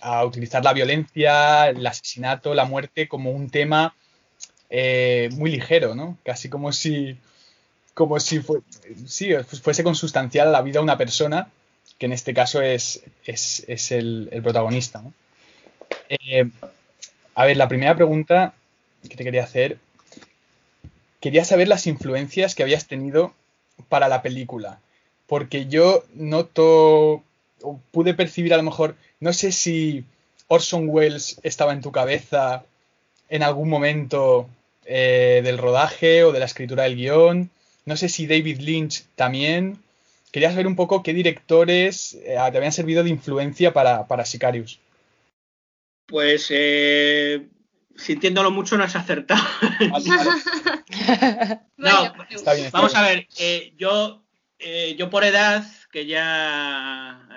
a 0.00 0.24
utilizar 0.24 0.64
la 0.64 0.72
violencia, 0.72 1.68
el 1.68 1.86
asesinato, 1.86 2.54
la 2.54 2.64
muerte 2.64 3.08
como 3.08 3.30
un 3.30 3.50
tema 3.50 3.94
eh, 4.70 5.28
muy 5.32 5.50
ligero, 5.50 5.94
¿no? 5.94 6.18
Casi 6.24 6.48
como 6.48 6.72
si, 6.72 7.16
como 7.94 8.20
si 8.20 8.40
fue, 8.40 8.60
sí, 9.06 9.30
fuese 9.62 9.82
consustancial 9.82 10.48
a 10.48 10.52
la 10.52 10.62
vida 10.62 10.74
de 10.74 10.84
una 10.84 10.98
persona, 10.98 11.48
que 11.98 12.06
en 12.06 12.12
este 12.12 12.34
caso 12.34 12.62
es, 12.62 13.02
el, 13.90 14.30
protagonista. 14.42 15.02
Eh, 16.08 16.48
a 17.34 17.44
ver, 17.44 17.56
la 17.56 17.68
primera 17.68 17.96
pregunta 17.96 18.54
que 19.08 19.16
te 19.16 19.24
quería 19.24 19.44
hacer, 19.44 19.78
quería 21.20 21.44
saber 21.44 21.68
las 21.68 21.86
influencias 21.86 22.54
que 22.54 22.62
habías 22.62 22.86
tenido 22.86 23.32
para 23.88 24.08
la 24.08 24.22
película, 24.22 24.80
porque 25.26 25.66
yo 25.66 26.04
noto, 26.14 27.22
pude 27.90 28.14
percibir 28.14 28.54
a 28.54 28.56
lo 28.56 28.62
mejor 28.62 28.96
no 29.20 29.32
sé 29.32 29.52
si 29.52 30.04
Orson 30.48 30.88
Welles 30.88 31.40
estaba 31.42 31.72
en 31.72 31.82
tu 31.82 31.92
cabeza 31.92 32.64
en 33.28 33.42
algún 33.42 33.68
momento 33.68 34.48
eh, 34.84 35.40
del 35.44 35.58
rodaje 35.58 36.24
o 36.24 36.32
de 36.32 36.38
la 36.38 36.46
escritura 36.46 36.84
del 36.84 36.96
guion. 36.96 37.50
No 37.84 37.96
sé 37.96 38.08
si 38.08 38.26
David 38.26 38.60
Lynch 38.60 39.04
también. 39.14 39.78
Quería 40.32 40.50
saber 40.50 40.66
un 40.66 40.76
poco 40.76 41.02
qué 41.02 41.12
directores 41.12 42.14
eh, 42.14 42.38
te 42.50 42.56
habían 42.56 42.72
servido 42.72 43.02
de 43.02 43.10
influencia 43.10 43.72
para, 43.72 44.06
para 44.06 44.24
Sicarius. 44.24 44.78
Pues 46.06 46.46
eh, 46.50 47.46
sintiéndolo 47.96 48.50
mucho, 48.50 48.78
no 48.78 48.84
has 48.84 48.96
acertado. 48.96 49.42
no. 51.76 52.14
Está 52.30 52.54
bien. 52.54 52.70
vamos 52.72 52.94
a 52.94 53.02
ver, 53.02 53.28
eh, 53.38 53.74
yo, 53.76 54.22
eh, 54.58 54.96
yo 54.98 55.10
por 55.10 55.24
edad, 55.24 55.66
que 55.92 56.06
ya 56.06 57.27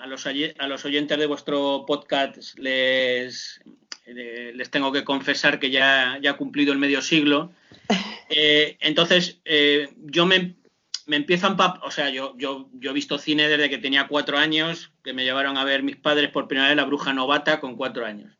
a 0.00 0.06
los, 0.06 0.26
oye- 0.26 0.54
a 0.58 0.66
los 0.68 0.84
oyentes 0.84 1.18
de 1.18 1.26
vuestro 1.26 1.84
podcast 1.86 2.58
les, 2.58 3.60
les 4.06 4.70
tengo 4.70 4.92
que 4.92 5.04
confesar 5.04 5.58
que 5.58 5.70
ya, 5.70 6.18
ya 6.22 6.30
he 6.30 6.36
cumplido 6.36 6.72
el 6.72 6.78
medio 6.78 7.02
siglo. 7.02 7.52
Eh, 8.30 8.76
entonces, 8.80 9.40
eh, 9.46 9.88
yo 10.04 10.26
me, 10.26 10.54
me 11.06 11.16
empiezo 11.16 11.46
a 11.46 11.56
empap- 11.56 11.80
o 11.82 11.90
sea, 11.90 12.10
yo, 12.10 12.36
yo, 12.36 12.68
yo 12.74 12.90
he 12.90 12.92
visto 12.94 13.16
cine 13.16 13.48
desde 13.48 13.70
que 13.70 13.78
tenía 13.78 14.06
cuatro 14.06 14.36
años, 14.36 14.92
que 15.02 15.14
me 15.14 15.24
llevaron 15.24 15.56
a 15.56 15.64
ver 15.64 15.82
mis 15.82 15.96
padres 15.96 16.28
por 16.30 16.46
primera 16.46 16.68
vez 16.68 16.76
La 16.76 16.84
Bruja 16.84 17.14
Novata 17.14 17.58
con 17.58 17.74
cuatro 17.74 18.04
años. 18.04 18.30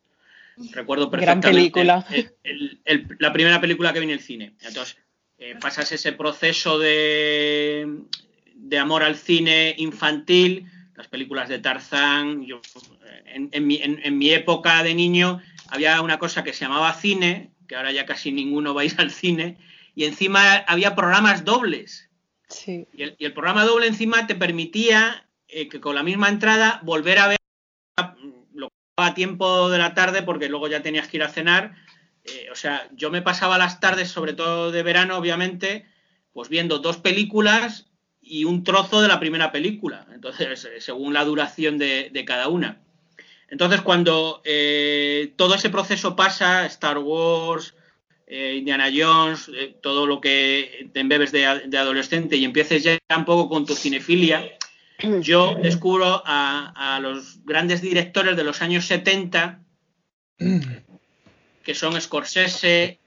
Recuerdo 0.73 1.09
Gran 1.09 1.41
perfectamente 1.41 1.71
película. 1.71 2.05
el- 2.11 2.31
el- 2.43 2.81
el- 2.85 3.07
la 3.17 3.33
primera 3.33 3.59
película 3.59 3.91
que 3.93 3.99
vi 3.99 4.05
en 4.05 4.11
el 4.11 4.19
cine. 4.19 4.53
Entonces, 4.61 4.95
eh, 5.39 5.55
pasas 5.59 5.91
ese 5.91 6.11
proceso 6.11 6.77
de, 6.77 7.87
de 8.53 8.77
amor 8.77 9.01
al 9.01 9.15
cine 9.15 9.73
infantil, 9.79 10.67
las 10.99 11.07
películas 11.07 11.47
de 11.47 11.59
Tarzán. 11.59 12.45
Yo, 12.45 12.57
eh, 13.05 13.23
en, 13.27 13.49
en 13.53 13.65
mi, 13.65 13.77
en- 13.77 14.01
en 14.03 14.17
mi 14.17 14.31
época 14.31 14.83
de 14.83 14.93
niño 14.93 15.41
había 15.69 16.01
una 16.01 16.19
cosa 16.19 16.43
que 16.43 16.51
se 16.51 16.65
llamaba 16.65 16.93
cine, 16.93 17.53
que 17.69 17.75
ahora 17.77 17.93
ya 17.93 18.05
casi 18.05 18.33
ninguno 18.33 18.73
vais 18.73 18.99
al 18.99 19.09
cine, 19.09 19.57
y 19.95 20.03
encima 20.03 20.57
había 20.67 20.95
programas 20.95 21.45
dobles. 21.45 22.09
Sí. 22.49 22.85
Y 22.93 23.03
el, 23.03 23.15
y 23.17 23.23
el 23.25 23.31
programa 23.33 23.63
doble 23.63 23.87
encima 23.87 24.27
te 24.27 24.35
permitía 24.35 25.25
eh, 25.47 25.69
que 25.69 25.79
con 25.79 25.95
la 25.95 26.03
misma 26.03 26.27
entrada 26.27 26.81
volver 26.83 27.19
a 27.19 27.27
ver 27.29 27.37
mm, 27.97 28.57
lo 28.57 28.67
que 28.67 28.73
a 28.97 29.13
tiempo 29.13 29.69
de 29.69 29.77
la 29.77 29.93
tarde 29.93 30.21
porque 30.23 30.49
luego 30.49 30.67
ya 30.67 30.81
tenías 30.81 31.07
que 31.07 31.15
ir 31.17 31.23
a 31.23 31.29
cenar. 31.29 31.75
Eh, 32.25 32.49
o 32.51 32.55
sea, 32.55 32.89
yo 32.91 33.09
me 33.09 33.21
pasaba 33.21 33.57
las 33.57 33.79
tardes, 33.79 34.09
sobre 34.09 34.33
todo 34.33 34.71
de 34.71 34.83
verano, 34.83 35.15
obviamente, 35.17 35.85
pues 36.33 36.49
viendo 36.49 36.79
dos 36.79 36.97
películas 36.97 37.88
y 38.29 38.45
un 38.45 38.63
trozo 38.63 39.01
de 39.01 39.07
la 39.07 39.19
primera 39.19 39.51
película. 39.51 40.05
Entonces, 40.13 40.65
eh, 40.65 40.79
según 40.79 41.13
la 41.13 41.25
duración 41.25 41.77
de, 41.77 42.23
cada 42.25 42.47
una. 42.47 42.79
Entonces, 43.49 43.81
cuando 43.81 44.41
eh, 44.45 45.33
todo 45.35 45.55
ese 45.55 45.71
proceso 45.71 46.15
pasa, 46.15 46.67
Star 46.67 46.99
Wars, 46.99 47.73
eh, 48.27 48.55
Indiana 48.59 48.89
Jones, 48.95 49.49
todo 49.81 50.05
lo 50.05 50.21
que 50.21 50.89
te 50.93 50.99
embebes 50.99 51.31
de, 51.31 51.45
adolescente 51.47 52.37
y 52.37 52.45
empieces 52.45 52.83
ya 52.83 52.99
un 53.17 53.25
poco 53.25 53.49
con 53.49 53.65
tu 53.65 53.73
cinefilia, 53.73 54.47
yo 55.21 55.55
descubro 55.55 56.21
a, 56.25 56.99
los 57.01 57.43
grandes 57.45 57.81
directores 57.81 58.37
de 58.37 58.43
los 58.43 58.61
años 58.61 58.85
70, 58.85 59.63
que 61.63 61.73
son 61.73 61.99
Scorsese, 61.99 62.99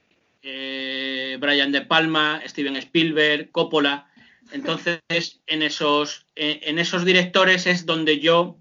Brian 0.43 1.70
De 1.70 1.82
Palma, 1.82 2.43
Steven 2.47 2.77
Spielberg, 2.77 3.53
Coppola. 3.53 4.09
Entonces, 4.53 5.01
en 5.47 5.62
esos, 5.62 6.27
en, 6.35 6.79
esos 6.79 7.05
directores 7.05 7.66
es 7.66 7.87
donde 7.87 8.20
yo 8.20 8.59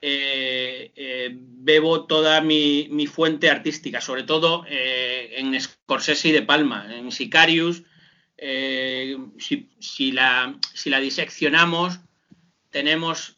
eh, 0.00 0.92
eh, 0.96 1.30
bebo 1.32 2.06
toda 2.06 2.40
mi, 2.40 2.88
mi 2.90 3.06
fuente 3.06 3.50
artística, 3.50 4.00
sobre 4.00 4.22
todo 4.22 4.64
eh, 4.68 5.34
en 5.36 5.60
Scorsese 5.60 6.28
y 6.28 6.32
De 6.32 6.42
Palma, 6.42 6.86
en 6.94 7.12
Sicarius. 7.12 7.82
eh, 8.36 9.16
si, 9.38 9.68
si 9.80 10.12
la, 10.12 10.58
si 10.72 10.90
la 10.90 11.00
diseccionamos, 11.00 11.98
tenemos 12.70 13.36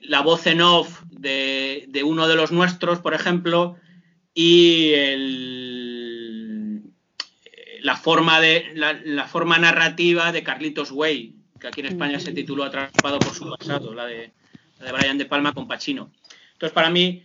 la 0.00 0.20
voz 0.22 0.46
en 0.46 0.60
off 0.60 1.02
de, 1.10 1.86
de 1.88 2.02
uno 2.04 2.28
de 2.28 2.36
los 2.36 2.52
nuestros, 2.52 3.00
por 3.00 3.14
ejemplo, 3.14 3.76
y 4.32 4.92
el, 4.92 5.95
la, 7.86 7.96
forma 7.96 8.40
de, 8.40 8.72
la, 8.74 9.28
forma 9.28 9.58
narrativa 9.58 10.32
de 10.32 10.42
Carlitos 10.42 10.90
Way, 10.90 11.36
que 11.60 11.68
aquí 11.68 11.80
en 11.82 11.86
España 11.86 12.18
se 12.18 12.32
tituló 12.32 12.64
Atrapado 12.64 13.20
por 13.20 13.32
su 13.32 13.48
pasado, 13.48 13.94
la 13.94 14.06
de, 14.06 14.32
la 14.80 14.86
de 14.86 14.92
Brian 14.92 15.18
De 15.18 15.26
Palma 15.26 15.54
con 15.54 15.68
Pacino. 15.68 16.10
Entonces, 16.54 16.74
para 16.74 16.90
mí, 16.90 17.22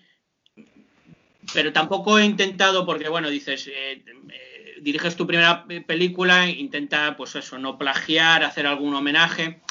pero 1.52 1.74
tampoco 1.74 2.20
he 2.20 2.26
intentado, 2.26 2.86
porque 2.86 3.10
bueno, 3.10 3.32
dices, 3.32 3.66
eh, 3.70 4.04
eh, 4.06 4.76
diriges 4.82 5.16
tu 5.16 5.26
primera 5.26 5.66
pe- 5.66 5.82
película, 5.82 6.48
intenta, 6.48 7.18
pues 7.18 7.36
eso, 7.36 7.58
no 7.58 7.80
plagiar, 7.80 8.44
hacer 8.44 8.68
algún 8.68 8.94
homenaje. 8.94 9.62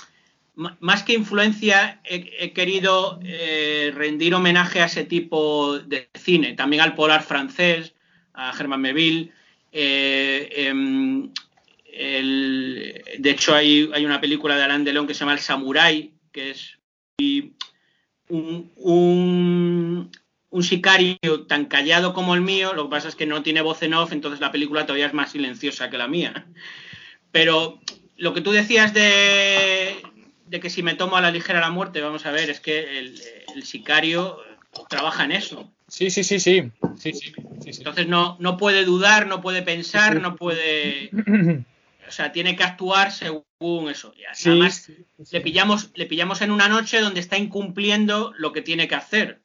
Más 0.56 1.04
que 1.04 1.12
influencia, 1.12 2.00
he, 2.02 2.52
querido 2.52 3.20
eh, 3.22 3.92
rendir 3.94 4.34
homenaje 4.34 4.80
a 4.80 4.86
ese 4.86 5.04
tipo 5.04 5.78
de 5.78 6.10
cine, 6.14 6.54
también 6.54 6.82
al 6.82 6.96
polar 6.96 7.22
francés, 7.22 7.94
a 8.34 8.52
Germain 8.52 8.80
Melville. 8.80 9.32
Eh, 9.72 10.48
em, 10.56 11.30
de 11.92 13.30
hecho, 13.30 13.54
hay, 13.54 13.84
una 14.04 14.20
película 14.20 14.56
de 14.56 14.62
Alain 14.64 14.84
Delon 14.84 15.06
que 15.06 15.14
se 15.14 15.20
llama 15.20 15.34
El 15.34 15.40
Samurai, 15.40 16.12
que 16.32 16.50
es 16.50 16.78
un, 18.28 20.10
sicario 20.62 21.18
tan 21.46 21.66
callado 21.66 22.14
como 22.14 22.34
el 22.34 22.40
mío, 22.40 22.72
lo 22.74 22.84
que 22.84 22.90
pasa 22.90 23.08
es 23.08 23.16
que 23.16 23.26
no 23.26 23.42
tiene 23.42 23.60
voz 23.60 23.82
en 23.82 23.94
off, 23.94 24.12
entonces 24.12 24.40
la 24.40 24.52
película 24.52 24.86
todavía 24.86 25.06
es 25.06 25.14
más 25.14 25.32
silenciosa 25.32 25.90
que 25.90 25.98
la 25.98 26.08
mía. 26.08 26.46
Pero 27.32 27.80
lo 28.16 28.34
que 28.34 28.40
tú 28.40 28.50
decías 28.50 28.94
de, 28.94 30.02
que 30.50 30.70
si 30.70 30.82
me 30.82 30.94
tomo 30.94 31.16
a 31.16 31.20
la 31.20 31.30
ligera 31.30 31.60
la 31.60 31.70
muerte, 31.70 32.00
vamos 32.00 32.26
a 32.26 32.30
ver, 32.30 32.50
es 32.50 32.60
que 32.60 32.98
el 32.98 33.62
sicario 33.62 34.38
trabaja 34.88 35.24
en 35.24 35.32
eso. 35.32 35.70
Sí, 35.90 36.08
sí, 36.10 36.22
sí, 36.24 36.38
sí. 36.40 36.70
sí, 36.96 37.12
sí, 37.12 37.32
sí, 37.60 37.72
sí. 37.72 37.78
Entonces 37.80 38.06
no, 38.06 38.36
no 38.40 38.56
puede 38.56 38.84
dudar, 38.84 39.26
no 39.26 39.40
puede 39.40 39.62
pensar, 39.62 40.20
no 40.20 40.36
puede... 40.36 41.10
O 42.08 42.12
sea, 42.12 42.32
tiene 42.32 42.56
que 42.56 42.64
actuar 42.64 43.12
según 43.12 43.44
eso. 43.88 44.12
Y 44.16 44.24
además, 44.24 44.90
le 45.30 45.40
pillamos, 45.42 45.90
le 45.94 46.06
pillamos 46.06 46.40
en 46.42 46.50
una 46.50 46.68
noche 46.68 47.00
donde 47.00 47.20
está 47.20 47.38
incumpliendo 47.38 48.32
lo 48.36 48.52
que 48.52 48.62
tiene 48.62 48.88
que 48.88 48.96
hacer. 48.96 49.42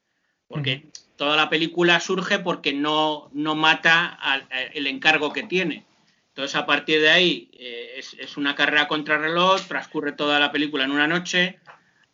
Porque 0.48 0.86
toda 1.14 1.36
la 1.36 1.48
película 1.48 2.00
surge 2.00 2.40
porque 2.40 2.72
no, 2.72 3.30
no 3.32 3.54
mata 3.54 4.06
al- 4.06 4.48
a- 4.50 4.62
el 4.74 4.88
encargo 4.88 5.32
que 5.32 5.44
tiene. 5.44 5.84
Entonces, 6.28 6.56
a 6.56 6.66
partir 6.66 7.00
de 7.00 7.10
ahí, 7.10 7.50
eh, 7.52 7.94
es, 7.98 8.14
es 8.18 8.36
una 8.36 8.56
carrera 8.56 8.88
contra 8.88 9.16
reloj, 9.16 9.60
transcurre 9.68 10.10
toda 10.10 10.40
la 10.40 10.50
película 10.50 10.82
en 10.84 10.90
una 10.90 11.06
noche. 11.06 11.60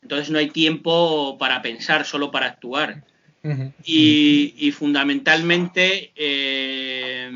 Entonces, 0.03 0.29
no 0.29 0.39
hay 0.39 0.51
tiempo 0.51 1.39
para 1.39 1.63
pensar, 1.63 2.05
solo 2.05 2.31
para 2.31 2.47
actuar. 2.47 3.05
Y, 3.85 4.55
y 4.57 4.71
fundamentalmente 4.73 6.13
eh, 6.15 7.31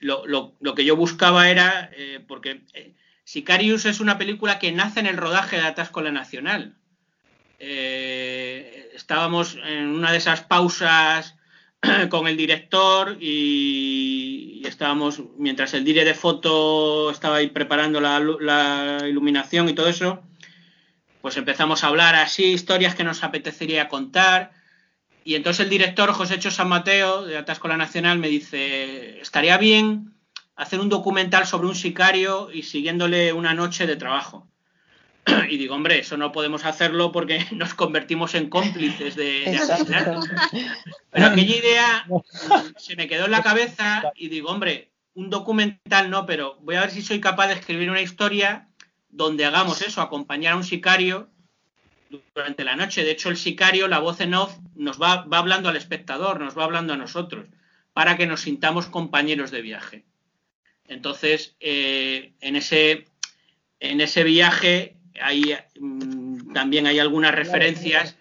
lo, 0.00 0.26
lo- 0.26 0.54
lo 0.60 0.74
que 0.74 0.84
yo 0.84 0.96
buscaba 0.96 1.50
era, 1.50 1.90
eh, 1.96 2.20
porque 2.26 2.62
eh, 2.74 2.94
Sicarius 3.24 3.84
es 3.86 4.00
una 4.00 4.16
película 4.18 4.58
que 4.58 4.72
nace 4.72 5.00
en 5.00 5.06
el 5.06 5.16
rodaje 5.18 5.56
de 5.56 5.62
Atasco 5.62 6.00
la 6.00 6.10
Nacional. 6.12 6.76
Eh, 7.58 8.90
estábamos 8.94 9.56
en 9.64 9.88
una 9.88 10.10
de 10.10 10.18
esas 10.18 10.42
pausas 10.42 11.36
con 12.10 12.26
el 12.26 12.36
director 12.36 13.16
y, 13.20 14.60
y 14.62 14.66
estábamos, 14.66 15.22
mientras 15.38 15.74
el 15.74 15.84
dire 15.84 16.04
de 16.04 16.14
foto 16.14 17.10
estaba 17.10 17.36
ahí 17.36 17.48
preparando 17.48 18.00
la 18.00 19.06
iluminación 19.08 19.68
y 19.68 19.74
todo 19.74 19.88
eso, 19.88 20.22
pues 21.20 21.36
empezamos 21.36 21.84
a 21.84 21.88
hablar 21.88 22.14
así, 22.16 22.44
historias 22.52 22.94
que 22.94 23.04
nos 23.04 23.22
apetecería 23.22 23.88
contar. 23.88 24.52
Y 25.24 25.34
entonces 25.34 25.64
el 25.64 25.70
director 25.70 26.12
José 26.12 26.38
Cho 26.38 26.50
San 26.50 26.68
Mateo 26.68 27.24
de 27.24 27.36
Atasco 27.36 27.68
la 27.68 27.76
Nacional 27.76 28.18
me 28.18 28.28
dice, 28.28 29.20
estaría 29.20 29.56
bien 29.58 30.14
hacer 30.56 30.80
un 30.80 30.88
documental 30.88 31.46
sobre 31.46 31.68
un 31.68 31.74
sicario 31.74 32.50
y 32.52 32.62
siguiéndole 32.62 33.32
una 33.32 33.54
noche 33.54 33.86
de 33.86 33.96
trabajo. 33.96 34.46
Y 35.48 35.56
digo, 35.56 35.74
hombre, 35.74 36.00
eso 36.00 36.16
no 36.16 36.32
podemos 36.32 36.64
hacerlo 36.64 37.12
porque 37.12 37.46
nos 37.52 37.74
convertimos 37.74 38.34
en 38.34 38.48
cómplices 38.48 39.14
de, 39.16 39.44
de 39.44 39.56
asesinatos. 39.56 40.28
Pero 41.10 41.26
aquella 41.26 41.56
idea 41.56 42.06
se 42.76 42.96
me 42.96 43.06
quedó 43.06 43.26
en 43.26 43.30
la 43.30 43.42
cabeza 43.42 44.02
y 44.16 44.28
digo, 44.28 44.50
hombre, 44.50 44.90
un 45.14 45.30
documental 45.30 46.10
no, 46.10 46.26
pero 46.26 46.58
voy 46.62 46.76
a 46.76 46.80
ver 46.80 46.90
si 46.90 47.02
soy 47.02 47.20
capaz 47.20 47.48
de 47.48 47.54
escribir 47.54 47.90
una 47.90 48.00
historia 48.00 48.68
donde 49.10 49.44
hagamos 49.44 49.82
eso, 49.82 50.00
acompañar 50.00 50.54
a 50.54 50.56
un 50.56 50.64
sicario 50.64 51.28
durante 52.34 52.64
la 52.64 52.76
noche. 52.76 53.04
De 53.04 53.10
hecho, 53.12 53.28
el 53.30 53.36
sicario, 53.36 53.88
la 53.88 53.98
voz 53.98 54.20
en 54.20 54.34
off, 54.34 54.56
nos 54.74 55.00
va, 55.00 55.24
va 55.24 55.38
hablando 55.38 55.68
al 55.68 55.76
espectador, 55.76 56.40
nos 56.40 56.56
va 56.56 56.64
hablando 56.64 56.92
a 56.92 56.96
nosotros, 56.96 57.46
para 57.92 58.16
que 58.16 58.26
nos 58.26 58.40
sintamos 58.42 58.86
compañeros 58.86 59.50
de 59.50 59.62
viaje. 59.62 60.04
Entonces, 60.88 61.54
eh, 61.60 62.32
en, 62.40 62.56
ese, 62.56 63.06
en 63.80 64.00
ese 64.00 64.24
viaje 64.24 64.96
hay, 65.20 65.56
mm, 65.78 66.52
también 66.52 66.86
hay 66.86 66.98
algunas 66.98 67.34
referencias 67.34 68.16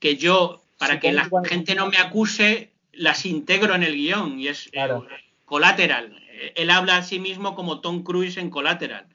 que 0.00 0.16
yo, 0.16 0.62
para 0.78 1.00
que 1.00 1.12
la 1.12 1.28
gente 1.48 1.74
no 1.74 1.88
me 1.88 1.96
acuse, 1.98 2.70
las 2.92 3.24
integro 3.26 3.74
en 3.74 3.82
el 3.82 3.94
guion 3.94 4.38
y 4.38 4.48
es 4.48 4.66
eh, 4.66 4.70
Claro. 4.72 5.06
colateral. 5.44 6.20
Él 6.56 6.70
habla 6.70 6.98
a 6.98 7.02
sí 7.02 7.18
mismo 7.18 7.54
como 7.54 7.80
Tom 7.80 8.02
Cruise 8.02 8.36
en 8.36 8.50
colateral. 8.50 9.06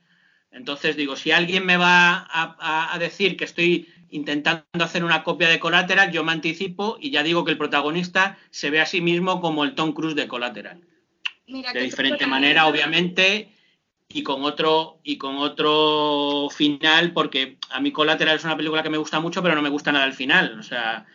Entonces 0.51 0.95
digo, 0.95 1.15
si 1.15 1.31
alguien 1.31 1.65
me 1.65 1.77
va 1.77 2.15
a, 2.17 2.55
a- 2.59 2.93
a 2.93 2.97
decir 2.99 3.37
que 3.37 3.43
estoy 3.45 3.87
intentando 4.11 4.84
hacer 4.84 5.03
una 5.03 5.23
copia 5.23 5.49
de 5.49 5.60
Collateral, 5.60 6.11
yo 6.11 6.23
me 6.23 6.31
anticipo 6.31 6.98
y 6.99 7.11
ya 7.11 7.23
digo 7.23 7.44
que 7.44 7.52
el 7.52 7.57
protagonista 7.57 8.38
se 8.49 8.69
ve 8.69 8.81
a 8.81 8.86
sí 8.86 9.02
mismo 9.02 9.41
como 9.41 9.64
el 9.64 9.76
Tom 9.76 9.94
Cruise 9.94 10.15
de 10.15 10.27
Collateral. 10.27 10.81
de 11.48 11.81
diferente 11.81 12.27
manera, 12.27 12.68
obviamente, 12.68 13.49
y 14.07 14.23
con 14.23 14.44
otro 14.44 14.99
y 15.03 15.18
con 15.18 15.38
otro 15.38 16.49
final, 16.49 17.14
porque 17.14 17.57
a 17.69 17.80
mí 17.80 17.91
Collateral 17.91 18.38
es 18.38 18.44
una 18.44 18.57
película 18.57 18.84
que 18.84 18.90
me 18.90 18.98
gusta 18.98 19.19
mucho, 19.19 19.41
pero 19.41 19.56
no 19.56 19.61
me 19.61 19.69
gusta 19.69 19.91
nada 19.91 20.06
el 20.06 20.14
final. 20.14 20.60
O 20.60 20.64
sea, 20.64 21.06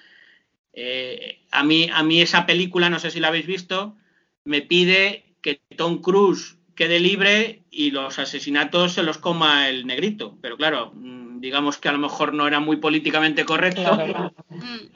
eh, 0.73 1.41
a 1.51 1.63
mí 1.65 1.89
a 1.93 2.03
mí 2.03 2.21
esa 2.21 2.47
película, 2.47 2.91
no 2.91 2.99
sé 2.99 3.11
si 3.11 3.21
la 3.21 3.29
habéis 3.29 3.47
visto, 3.47 3.97
me 4.45 4.63
pide 4.63 5.37
que 5.41 5.61
Tom 5.77 6.01
Cruise 6.01 6.57
quede 6.75 7.01
libre 7.01 7.63
y 7.71 7.91
los 7.91 8.19
asesinatos 8.19 8.93
se 8.93 9.03
los 9.03 9.19
coma 9.19 9.69
el 9.69 9.87
negrito. 9.87 10.39
Pero 10.41 10.57
claro, 10.57 10.93
mm, 10.95 11.41
digamos 11.41 11.79
que 11.79 11.89
a 11.89 11.93
lo 11.93 11.99
mejor 11.99 12.35
no 12.35 12.47
era 12.47 12.61
muy 12.61 12.77
políticamente 12.77 13.45
correcto 13.45 14.23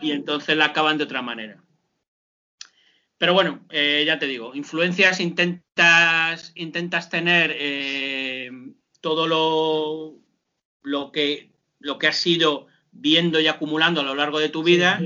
y 0.00 0.12
entonces 0.12 0.56
la 0.56 0.66
acaban 0.66 0.98
de 0.98 1.04
otra 1.04 1.22
manera. 1.22 1.62
Pero 3.18 3.34
bueno, 3.34 3.60
eh, 3.70 4.04
ya 4.06 4.18
te 4.18 4.26
digo, 4.26 4.54
influencias 4.54 5.18
intentas, 5.18 6.52
intentas 6.54 7.10
tener 7.10 7.52
eh, 7.58 8.50
todo 9.00 9.26
lo, 9.26 10.14
lo, 10.82 11.10
que, 11.10 11.50
lo 11.80 11.98
que 11.98 12.06
has 12.06 12.26
ido 12.26 12.68
viendo 12.92 13.40
y 13.40 13.48
acumulando 13.48 14.00
a 14.00 14.04
lo 14.04 14.14
largo 14.14 14.38
de 14.38 14.48
tu 14.48 14.62
vida 14.62 15.00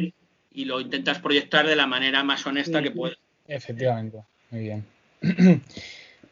y 0.50 0.64
lo 0.66 0.80
intentas 0.80 1.20
proyectar 1.20 1.66
de 1.66 1.76
la 1.76 1.86
manera 1.86 2.22
más 2.22 2.46
honesta 2.46 2.82
que 2.82 2.90
puedes. 2.90 3.18
Efectivamente, 3.48 4.18
muy 4.50 4.60
bien. 4.60 4.84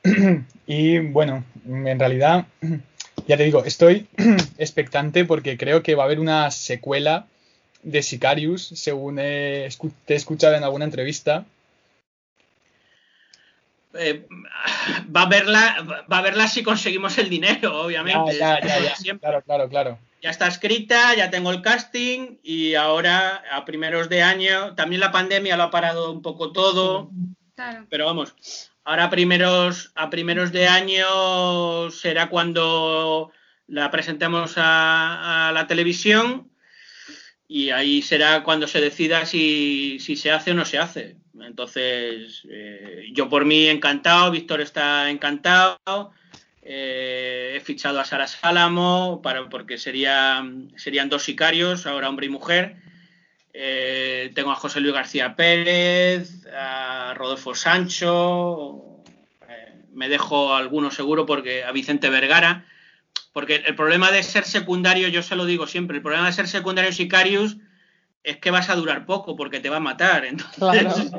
y 0.66 0.98
bueno, 0.98 1.44
en 1.66 1.98
realidad, 1.98 2.46
ya 3.26 3.36
te 3.36 3.44
digo, 3.44 3.64
estoy 3.64 4.08
expectante 4.58 5.24
porque 5.24 5.56
creo 5.56 5.82
que 5.82 5.94
va 5.94 6.04
a 6.04 6.06
haber 6.06 6.20
una 6.20 6.50
secuela 6.50 7.26
de 7.82 8.02
Sicarius, 8.02 8.68
según 8.74 9.16
te 9.16 9.66
he 9.66 10.16
escuchado 10.16 10.54
en 10.54 10.64
alguna 10.64 10.84
entrevista. 10.84 11.44
Eh, 13.94 14.24
va 15.14 15.22
a 15.22 15.28
verla 15.28 16.04
va 16.10 16.18
a 16.18 16.22
verla 16.22 16.46
si 16.46 16.62
conseguimos 16.62 17.18
el 17.18 17.28
dinero 17.28 17.82
obviamente. 17.82 18.38
Ya, 18.38 18.60
ya, 18.60 18.94
ya, 19.02 19.18
claro 19.18 19.42
claro 19.42 19.68
claro. 19.68 19.98
Ya 20.22 20.30
está 20.30 20.46
escrita 20.46 21.16
ya 21.16 21.30
tengo 21.30 21.50
el 21.50 21.60
casting 21.60 22.36
y 22.44 22.74
ahora 22.74 23.42
a 23.50 23.64
primeros 23.64 24.08
de 24.08 24.22
año 24.22 24.76
también 24.76 25.00
la 25.00 25.10
pandemia 25.10 25.56
lo 25.56 25.64
ha 25.64 25.70
parado 25.72 26.12
un 26.12 26.22
poco 26.22 26.52
todo. 26.52 27.10
Claro. 27.56 27.84
pero 27.90 28.06
vamos 28.06 28.69
Ahora 28.90 29.04
a 29.04 29.10
primeros, 29.10 29.92
a 29.94 30.10
primeros 30.10 30.50
de 30.50 30.66
año 30.66 31.92
será 31.92 32.28
cuando 32.28 33.30
la 33.68 33.88
presentemos 33.88 34.54
a, 34.56 35.52
la 35.54 35.68
televisión 35.68 36.50
y 37.46 37.70
ahí 37.70 38.02
será 38.02 38.42
cuando 38.42 38.66
se 38.66 38.80
decida 38.80 39.26
si, 39.26 40.00
se 40.00 40.32
hace 40.32 40.50
o 40.50 40.54
no 40.54 40.64
se 40.64 40.78
hace. 40.78 41.18
Entonces, 41.40 42.42
eh, 42.50 43.04
yo 43.12 43.28
por 43.28 43.44
mí 43.44 43.68
encantado, 43.68 44.32
Víctor 44.32 44.60
está 44.60 45.08
encantado, 45.08 45.78
eh, 46.60 47.52
he 47.54 47.60
fichado 47.60 48.00
a 48.00 48.04
Sara 48.04 48.26
Sálamo 48.26 49.20
para, 49.22 49.48
porque 49.48 49.78
sería, 49.78 50.44
serían 50.74 51.08
dos 51.08 51.22
sicarios, 51.22 51.86
ahora 51.86 52.08
hombre 52.08 52.26
y 52.26 52.30
mujer. 52.30 52.89
Eh, 53.52 54.30
tengo 54.34 54.52
a 54.52 54.56
José 54.56 54.80
Luis 54.80 54.94
García 54.94 55.34
Pérez, 55.34 56.46
a 56.54 57.14
Rodolfo 57.14 57.54
Sancho, 57.54 59.02
eh, 59.48 59.74
me 59.92 60.08
dejo 60.08 60.54
alguno 60.54 60.90
seguro 60.90 61.26
porque 61.26 61.64
a 61.64 61.72
Vicente 61.72 62.10
Vergara, 62.10 62.64
porque 63.32 63.56
el 63.56 63.74
problema 63.74 64.12
de 64.12 64.22
ser 64.22 64.44
secundario, 64.44 65.08
yo 65.08 65.22
se 65.22 65.36
lo 65.36 65.46
digo 65.46 65.66
siempre, 65.66 65.96
el 65.96 66.02
problema 66.02 66.26
de 66.26 66.32
ser 66.32 66.46
secundario 66.46 66.92
Sicarius 66.92 67.56
es 68.22 68.36
que 68.36 68.50
vas 68.50 68.70
a 68.70 68.76
durar 68.76 69.06
poco 69.06 69.36
porque 69.36 69.60
te 69.60 69.70
va 69.70 69.78
a 69.78 69.80
matar. 69.80 70.24
Entonces... 70.26 71.10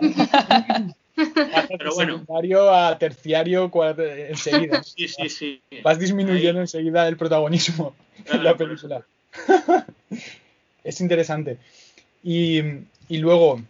Pero 1.15 1.93
bueno. 1.93 2.19
Secundario 2.19 2.73
a 2.73 2.97
terciario 2.97 3.71
enseguida. 3.97 4.83
Sí, 4.83 5.07
sí, 5.07 5.29
sí. 5.29 5.61
Vas 5.83 5.99
disminuyendo 5.99 6.61
enseguida 6.61 7.07
el 7.07 7.17
protagonismo 7.17 7.93
en 8.25 8.43
la 8.43 8.55
película. 8.55 9.05
es 10.83 11.01
interesante. 11.01 11.59
Y, 12.23 12.61
luego, 13.10 13.61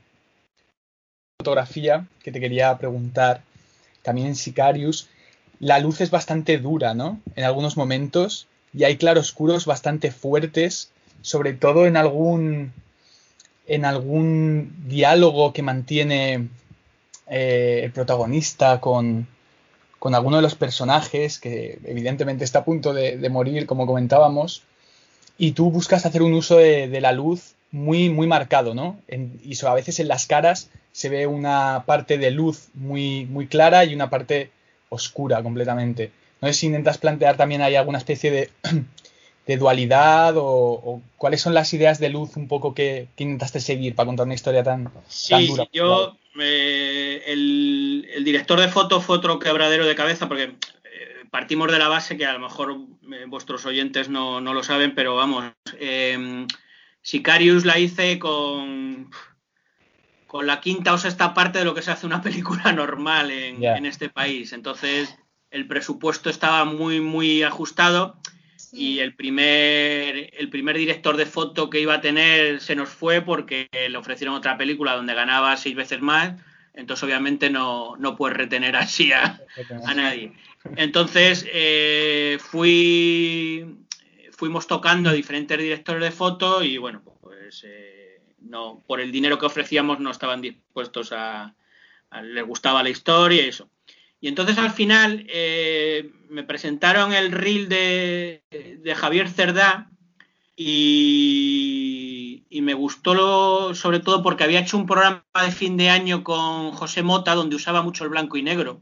fotografía, 1.39 2.07
que 2.23 2.31
te 2.31 2.39
quería 2.39 2.77
preguntar, 2.77 3.43
también 4.01 4.27
en 4.27 4.35
Sicarius, 4.35 5.09
la 5.59 5.79
luz 5.79 6.01
es 6.01 6.11
bastante 6.11 6.57
dura, 6.57 6.93
¿no? 6.93 7.21
En 7.35 7.43
algunos 7.43 7.77
momentos, 7.77 8.47
y 8.73 8.83
hay 8.83 8.97
claroscuros 8.97 9.65
bastante 9.65 10.11
fuertes, 10.11 10.91
sobre 11.21 11.53
todo 11.53 11.85
en 11.85 11.97
algún, 11.97 12.73
en 13.67 13.85
algún 13.85 14.73
diálogo 14.87 15.53
que 15.53 15.61
mantiene 15.61 16.49
eh, 17.27 17.81
el 17.83 17.91
protagonista 17.91 18.81
con, 18.81 19.27
con 19.99 20.15
alguno 20.15 20.37
de 20.37 20.41
los 20.41 20.55
personajes, 20.55 21.39
que 21.39 21.79
evidentemente 21.85 22.43
está 22.43 22.59
a 22.59 22.65
punto 22.65 22.91
de, 22.93 23.29
morir, 23.29 23.67
como 23.67 23.85
comentábamos, 23.85 24.63
y 25.37 25.51
tú 25.51 25.71
buscas 25.71 26.05
hacer 26.05 26.21
un 26.21 26.33
uso 26.33 26.57
de 26.57 27.01
la 27.01 27.11
luz 27.13 27.55
muy, 27.71 28.09
muy 28.09 28.27
marcado, 28.27 28.73
¿no? 28.73 28.99
y 29.07 29.65
a 29.65 29.73
veces 29.73 29.99
en 29.99 30.07
las 30.07 30.27
caras 30.27 30.69
se 30.91 31.09
ve 31.09 31.25
una 31.25 31.83
parte 31.85 32.17
de 32.17 32.31
luz 32.31 32.69
muy, 32.73 33.25
muy 33.25 33.47
clara 33.47 33.85
y 33.85 33.95
una 33.95 34.09
parte 34.09 34.51
oscura 34.89 35.41
completamente. 35.41 36.11
No 36.41 36.47
sé 36.47 36.53
si 36.53 36.65
intentas 36.67 36.97
plantear 36.97 37.37
también 37.37 37.61
hay 37.61 37.75
alguna 37.75 37.97
especie 37.97 38.31
de, 38.31 38.49
de 39.47 39.57
dualidad 39.57 40.33
o, 40.37 41.01
cuáles 41.17 41.41
son 41.41 41.53
las 41.53 41.73
ideas 41.73 41.99
de 41.99 42.09
luz 42.09 42.35
un 42.35 42.47
poco 42.47 42.73
que, 42.73 43.07
intentaste 43.17 43.61
seguir 43.61 43.95
para 43.95 44.07
contar 44.07 44.25
una 44.25 44.35
historia 44.35 44.63
tan, 44.63 44.91
sí, 45.07 45.47
dura. 45.47 45.67
Yo, 45.71 46.17
eh, 46.39 47.23
el, 47.27 48.23
director 48.25 48.59
de 48.59 48.67
foto 48.67 49.01
fue 49.01 49.17
otro 49.17 49.39
quebradero 49.39 49.85
de 49.85 49.95
cabeza 49.95 50.27
porque 50.27 50.43
eh, 50.43 50.55
partimos 51.29 51.71
de 51.71 51.79
la 51.79 51.87
base 51.87 52.17
que 52.17 52.25
a 52.25 52.33
lo 52.33 52.39
mejor 52.39 52.77
eh, 53.13 53.25
vuestros 53.27 53.65
oyentes 53.65 54.09
no, 54.09 54.41
no, 54.41 54.53
lo 54.53 54.63
saben, 54.63 54.93
pero 54.93 55.15
vamos, 55.15 55.45
Sicarius 57.01 57.65
la 57.65 57.79
hice 57.79 58.19
con, 58.19 59.09
con 60.27 60.47
la 60.47 60.61
quinta 60.61 60.93
o 60.93 60.97
sexta 60.97 61.33
parte 61.33 61.59
de 61.59 61.65
lo 61.65 61.73
que 61.73 61.81
se 61.81 61.91
hace 61.91 62.05
una 62.05 62.21
película 62.23 62.71
normal 62.71 63.31
en, 63.31 63.85
este 63.85 64.09
país. 64.09 64.53
Entonces, 64.53 65.15
el 65.49 65.67
presupuesto 65.67 66.29
estaba 66.29 66.65
muy, 66.65 67.01
muy 67.01 67.43
ajustado 67.43 68.17
y 68.71 68.99
el 68.99 69.15
primer, 69.15 70.31
el 70.37 70.49
primer 70.49 70.77
director 70.77 71.17
de 71.17 71.25
foto 71.25 71.69
que 71.69 71.81
iba 71.81 71.95
a 71.95 72.01
tener 72.01 72.61
se 72.61 72.75
nos 72.75 72.89
fue 72.89 73.21
porque 73.21 73.67
le 73.71 73.97
ofrecieron 73.97 74.35
otra 74.35 74.57
película 74.57 74.95
donde 74.95 75.13
ganaba 75.13 75.57
seis 75.57 75.75
veces 75.75 75.99
más. 75.99 76.35
Entonces, 76.73 77.03
obviamente, 77.03 77.49
no, 77.49 77.97
no 77.97 78.15
puedes 78.15 78.37
retener 78.37 78.77
así 78.77 79.11
a, 79.11 79.41
nadie. 79.93 80.31
Entonces, 80.77 81.45
eh, 81.51 82.37
fui 82.39 83.65
fuimos 84.41 84.65
tocando 84.65 85.11
a 85.11 85.13
diferentes 85.13 85.55
directores 85.55 86.01
de 86.01 86.09
foto 86.09 86.63
y 86.63 86.79
bueno, 86.79 87.03
pues 87.21 87.63
eh, 87.63 88.23
no, 88.39 88.81
por 88.87 88.99
el 88.99 89.11
dinero 89.11 89.37
que 89.37 89.45
ofrecíamos 89.45 89.99
no 89.99 90.09
estaban 90.09 90.41
dispuestos 90.41 91.11
a, 91.11 91.53
les 92.23 92.43
gustaba 92.43 92.81
la 92.81 92.89
historia 92.89 93.45
y 93.45 93.49
eso. 93.49 93.69
Y 94.19 94.27
entonces 94.27 94.57
al 94.57 94.71
final 94.71 95.27
eh, 95.29 96.09
me 96.27 96.41
presentaron 96.41 97.13
el 97.13 97.31
reel 97.31 97.69
de, 97.69 98.41
Javier 98.95 99.29
Cerdá 99.29 99.91
y, 100.55 102.43
me 102.63 102.73
gustó 102.73 103.75
sobre 103.75 103.99
todo 103.99 104.23
porque 104.23 104.43
había 104.43 104.61
hecho 104.61 104.77
un 104.77 104.87
programa 104.87 105.23
de 105.45 105.51
fin 105.51 105.77
de 105.77 105.91
año 105.91 106.23
con 106.23 106.71
José 106.71 107.03
Mota 107.03 107.35
donde 107.35 107.55
usaba 107.55 107.83
mucho 107.83 108.05
el 108.05 108.09
blanco 108.09 108.37
y 108.37 108.41
negro. 108.41 108.81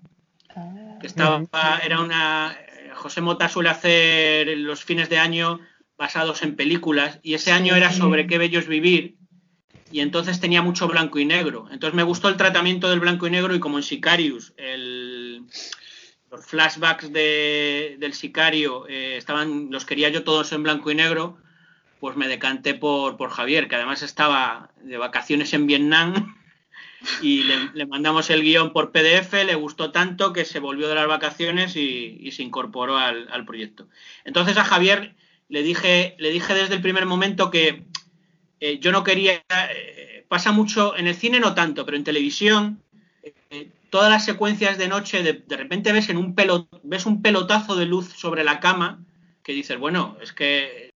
Que 1.02 1.08
estaba, 1.08 1.44
era 1.84 2.02
una, 2.02 2.58
José 3.00 3.22
Mota 3.22 3.50
suele 3.50 3.70
hacer 3.70 4.58
los 4.58 4.84
fines 4.84 5.10
de 5.10 5.18
año 5.18 5.60
basados 5.98 6.44
en 6.44 6.56
películas 6.56 7.20
y 7.24 7.34
ese 7.34 7.52
año 7.52 7.76
era 7.76 7.92
sobre 7.92 8.28
qué 8.28 8.38
bello 8.38 8.60
es 8.60 8.68
vivir 8.68 9.16
y 9.92 10.02
entonces 10.02 10.40
tenía 10.40 10.62
mucho 10.62 10.88
blanco 10.88 11.20
y 11.20 11.26
negro. 11.26 11.68
Entonces 11.72 11.96
me 11.96 12.04
gustó 12.04 12.30
el 12.30 12.38
tratamiento 12.38 12.90
del 12.90 13.00
blanco 13.00 13.28
y 13.28 13.32
negro 13.32 13.56
y 13.56 13.60
como 13.60 13.78
en 13.78 13.84
Sicarius 13.84 14.54
los 16.32 16.46
flashbacks 16.46 17.12
del 17.12 18.14
Sicario 18.14 18.88
eh, 18.88 19.18
estaban 19.18 19.72
los 19.72 19.86
quería 19.86 20.10
yo 20.10 20.24
todos 20.24 20.52
en 20.52 20.62
blanco 20.62 20.92
y 20.92 20.96
negro, 20.96 21.38
pues 22.00 22.16
me 22.16 22.28
decanté 22.28 22.76
por, 22.76 23.18
por 23.18 23.32
Javier, 23.32 23.68
que 23.68 23.76
además 23.76 24.04
estaba 24.04 24.70
de 24.84 24.98
vacaciones 24.98 25.54
en 25.54 25.66
Vietnam 25.66 26.36
y 27.22 27.44
le, 27.44 27.86
mandamos 27.86 28.30
el 28.30 28.42
guion 28.42 28.74
por 28.74 28.92
PDF, 28.92 29.34
le 29.46 29.56
gustó 29.56 29.92
tanto 29.92 30.34
que 30.34 30.46
se 30.46 30.60
volvió 30.60 30.88
de 30.88 30.96
las 30.96 31.08
vacaciones 31.08 31.76
y, 31.76 32.30
se 32.32 32.44
incorporó 32.44 32.98
al, 32.98 33.46
proyecto. 33.46 33.88
Entonces 34.26 34.58
a 34.58 34.66
Javier 34.66 35.16
le 35.48 35.64
dije, 35.64 36.16
le 36.20 36.32
dije 36.32 36.54
desde 36.54 36.76
el 36.76 36.82
primer 36.82 37.06
momento 37.06 37.50
que 37.50 37.84
eh, 38.60 38.80
yo 38.80 38.92
no 38.92 39.04
quería, 39.04 39.44
eh, 39.50 40.26
pasa 40.28 40.52
mucho, 40.52 40.96
en 40.98 41.08
el 41.08 41.16
cine 41.16 41.40
no 41.40 41.56
tanto, 41.56 41.86
pero 41.86 41.98
en 41.98 42.04
televisión, 42.04 42.82
eh, 43.24 43.70
todas 43.90 44.12
las 44.12 44.26
secuencias 44.26 44.78
de 44.78 44.88
noche, 44.88 45.24
de, 45.24 45.58
repente 45.58 45.92
ves, 45.92 46.10
en 46.10 46.18
un 46.18 46.36
pelo, 46.36 46.68
ves 46.84 47.06
un 47.06 47.22
pelotazo 47.22 47.76
de 47.76 47.86
luz 47.86 48.10
sobre 48.10 48.44
la 48.44 48.60
cama 48.60 49.04
que 49.44 49.54
dices, 49.54 49.80
bueno, 49.80 50.18
es 50.22 50.34
que 50.34 50.89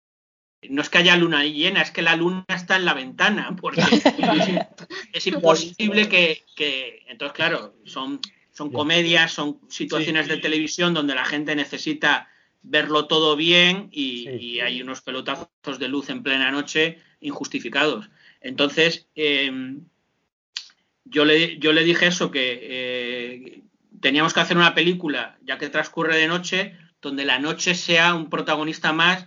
no 0.70 0.82
es 0.82 0.88
que 0.88 0.98
haya 0.98 1.16
luna 1.16 1.44
llena, 1.44 1.82
es 1.82 1.90
que 1.90 2.02
la 2.02 2.16
luna 2.16 2.44
está 2.48 2.76
en 2.76 2.84
la 2.84 2.94
ventana, 2.94 3.56
porque 3.60 3.82
es, 5.12 5.26
imposible 5.26 6.08
que, 6.08 7.04
Entonces, 7.08 7.34
claro, 7.34 7.74
son, 7.84 8.20
son 8.52 8.70
comedias, 8.70 9.32
son 9.32 9.60
situaciones 9.68 10.28
de 10.28 10.38
televisión 10.38 10.94
donde 10.94 11.14
la 11.14 11.24
gente 11.24 11.54
necesita 11.56 12.28
verlo 12.62 13.06
todo 13.06 13.36
bien 13.36 13.88
y, 13.92 14.60
hay 14.60 14.80
unos 14.80 15.02
pelotazos 15.02 15.78
de 15.78 15.88
luz 15.88 16.08
en 16.08 16.22
plena 16.22 16.50
noche 16.50 16.98
injustificados. 17.20 18.10
Entonces, 18.40 19.06
em, 19.14 19.84
yo, 21.04 21.24
le, 21.24 21.58
yo 21.58 21.72
le 21.72 21.84
dije 21.84 22.06
eso, 22.06 22.30
que 22.30 22.58
eh, 22.62 23.62
teníamos 24.00 24.32
que 24.34 24.40
hacer 24.40 24.56
una 24.56 24.74
película, 24.74 25.38
ya 25.42 25.58
que 25.58 25.68
transcurre 25.68 26.16
de 26.16 26.28
noche, 26.28 26.76
donde 27.00 27.24
la 27.24 27.38
noche 27.38 27.74
sea 27.74 28.14
un 28.14 28.30
protagonista 28.30 28.92
más 28.92 29.26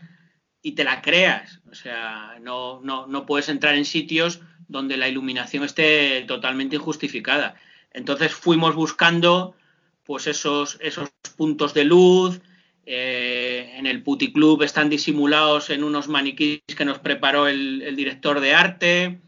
y 0.61 0.73
te 0.73 0.84
la 0.84 1.01
creas. 1.01 1.61
O 1.71 1.75
sea, 1.75 2.38
no, 2.41 2.81
no, 2.81 3.25
puedes 3.25 3.49
entrar 3.49 3.75
en 3.75 3.85
sitios 3.85 4.41
donde 4.67 4.97
la 4.97 5.07
iluminación 5.07 5.63
esté 5.63 6.23
totalmente 6.27 6.75
injustificada. 6.75 7.55
Entonces 7.93 8.34
fuimos 8.34 8.75
buscando 8.75 9.55
pues 10.03 10.27
esos, 10.27 10.77
esos 10.81 11.09
puntos 11.35 11.73
de 11.73 11.85
luz. 11.85 12.41
Eh, 12.85 13.73
en 13.75 13.85
el 13.85 14.01
puticlub 14.01 14.63
están 14.63 14.89
disimulados 14.89 15.69
en 15.69 15.84
unos 15.84 16.07
maniquíes 16.07 16.61
que 16.77 16.85
nos 16.85 16.99
preparó 16.99 17.47
el, 17.47 17.95
director 17.95 18.39
de 18.39 18.53
arte. 18.53 19.19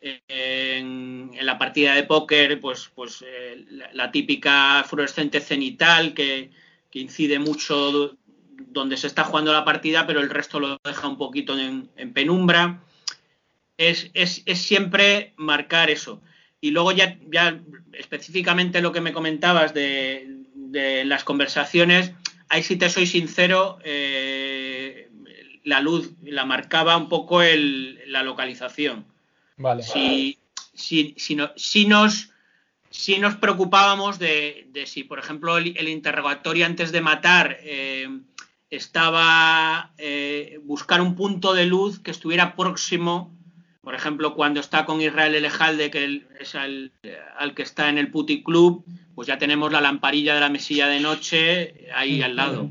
en, 0.00 1.30
la 1.40 1.56
partida 1.56 1.94
de 1.94 2.02
póker, 2.02 2.60
pues, 2.60 2.90
pues 2.94 3.24
eh, 3.26 3.64
la, 3.92 4.10
típica 4.10 4.84
fluorescente 4.84 5.40
cenital 5.40 6.12
que 6.12 6.50
incide 6.92 7.38
mucho 7.38 8.18
donde 8.58 8.96
se 8.96 9.06
está 9.06 9.24
jugando 9.24 9.52
la 9.52 9.64
partida, 9.64 10.06
pero 10.06 10.20
el 10.20 10.30
resto 10.30 10.60
lo 10.60 10.78
deja 10.84 11.08
un 11.08 11.16
poquito 11.16 11.58
en, 11.58 11.88
penumbra. 12.12 12.80
Es, 13.76 14.10
siempre 14.54 15.32
marcar 15.36 15.90
eso. 15.90 16.20
Y 16.60 16.72
luego 16.72 16.92
ya, 16.92 17.18
ya 17.30 17.60
específicamente 17.92 18.82
lo 18.82 18.92
que 18.92 19.00
me 19.00 19.12
comentabas 19.12 19.72
de, 19.74 20.34
las 20.72 21.24
conversaciones, 21.24 22.12
ahí 22.48 22.62
si 22.62 22.76
te 22.76 22.90
soy 22.90 23.06
sincero, 23.06 23.78
eh, 23.84 25.08
la 25.64 25.80
luz 25.80 26.12
la 26.22 26.44
marcaba 26.44 26.96
un 26.96 27.08
poco 27.08 27.40
la 27.42 28.22
localización. 28.22 29.06
Vale. 29.56 29.82
Si, 29.82 30.38
si, 30.74 31.14
si, 31.16 31.34
nos 31.86 32.30
si 32.90 33.18
nos 33.18 33.36
preocupábamos 33.36 34.18
de, 34.18 34.68
si, 34.86 35.04
por 35.04 35.18
ejemplo, 35.18 35.58
el, 35.58 35.88
interrogatorio 35.88 36.66
antes 36.66 36.92
de 36.92 37.00
matar 37.00 37.58
eh, 37.62 38.08
estaba 38.70 39.92
eh, 39.98 40.60
buscar 40.64 41.00
un 41.00 41.14
punto 41.14 41.54
de 41.54 41.66
luz 41.66 41.98
que 42.00 42.10
estuviera 42.10 42.54
próximo, 42.54 43.34
por 43.80 43.94
ejemplo, 43.94 44.34
cuando 44.34 44.60
está 44.60 44.84
con 44.84 45.00
Israel 45.00 45.34
Elejalde, 45.34 45.90
que 45.90 46.26
es 46.38 46.54
al, 46.54 46.92
que 47.54 47.62
está 47.62 47.88
en 47.88 47.96
el 47.96 48.10
Puti 48.10 48.42
Club, 48.42 48.84
pues 49.14 49.26
ya 49.26 49.38
tenemos 49.38 49.72
la 49.72 49.80
lamparilla 49.80 50.34
de 50.34 50.40
la 50.40 50.50
mesilla 50.50 50.88
de 50.88 51.00
noche 51.00 51.86
ahí 51.94 52.20
al 52.20 52.36
lado. 52.36 52.70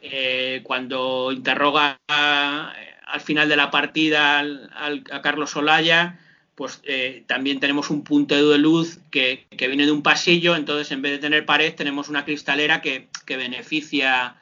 Eh, 0.00 0.60
cuando 0.62 1.32
interroga 1.32 1.98
al 2.06 3.20
final 3.20 3.48
de 3.48 3.56
la 3.56 3.70
partida 3.70 4.38
a 4.40 5.22
Carlos 5.22 5.54
Olaya, 5.56 6.18
pues 6.54 6.80
eh, 6.84 7.24
también 7.26 7.60
tenemos 7.60 7.90
un 7.90 8.02
punto 8.02 8.50
de 8.50 8.58
luz 8.58 9.00
que, 9.10 9.46
viene 9.50 9.86
de 9.86 9.92
un 9.92 10.02
pasillo, 10.02 10.56
entonces 10.56 10.90
en 10.92 11.02
vez 11.02 11.12
de 11.12 11.18
tener 11.18 11.44
pared 11.46 11.74
tenemos 11.74 12.08
una 12.08 12.24
cristalera 12.24 12.80
que, 12.80 13.08
que 13.26 13.36
beneficia 13.36 14.34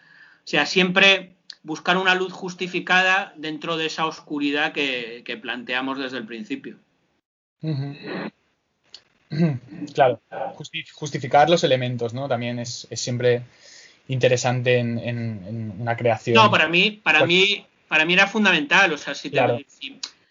sea, 0.48 0.64
siempre 0.66 1.36
buscar 1.62 1.96
una 1.96 2.14
luz 2.14 2.32
justificada 2.32 3.34
dentro 3.36 3.76
de 3.76 3.86
esa 3.86 4.06
oscuridad 4.06 4.72
que, 4.72 5.38
planteamos 5.42 5.98
desde 5.98 6.18
el 6.18 6.26
principio. 6.26 6.78
Claro, 9.92 10.20
justificar 10.94 11.50
los 11.50 11.64
elementos, 11.64 12.14
¿no? 12.14 12.28
También 12.28 12.60
es, 12.60 12.86
siempre 12.92 13.42
interesante 14.06 14.78
en, 14.78 15.74
una 15.80 15.96
creación. 15.96 16.36
No, 16.36 16.48
para 16.48 16.68
mí, 16.68 17.00
para 17.02 17.26
mí, 17.26 17.66
para 17.88 18.04
mí 18.04 18.12
era 18.12 18.28
fundamental. 18.28 18.92
O 18.92 18.96
sea, 18.96 19.16
si, 19.16 19.32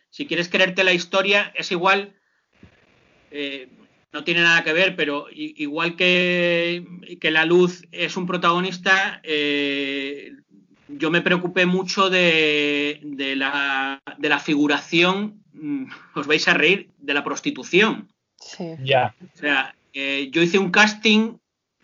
si, 0.09 0.25
quieres 0.25 0.47
creerte 0.47 0.85
la 0.85 0.93
historia, 0.93 1.51
es 1.55 1.73
igual. 1.73 2.13
Eh, 3.31 3.67
no 4.15 4.23
tiene 4.23 4.43
nada 4.43 4.63
que 4.63 4.71
ver, 4.71 4.95
pero 4.95 5.27
igual 5.29 5.97
que, 5.97 6.87
que 7.19 7.31
la 7.31 7.43
luz 7.43 7.85
es 7.91 8.15
un 8.15 8.25
protagonista, 8.25 9.19
eh, 9.23 10.31
yo 10.87 11.11
me 11.11 11.19
preocupé 11.19 11.65
mucho 11.65 12.09
de, 12.09 13.01
la, 13.35 14.01
de, 14.17 14.29
la, 14.29 14.39
figuración, 14.39 15.43
mm, 15.51 15.87
os 16.15 16.27
vais 16.27 16.47
a 16.47 16.53
reír, 16.53 16.91
de 16.97 17.13
la 17.13 17.25
prostitución. 17.25 18.07
Sí. 18.39 18.75
Ya. 18.85 19.13
O 19.33 19.37
sea, 19.37 19.75
eh, 19.91 20.29
yo 20.31 20.41
hice 20.41 20.59
un 20.59 20.71
casting 20.71 21.35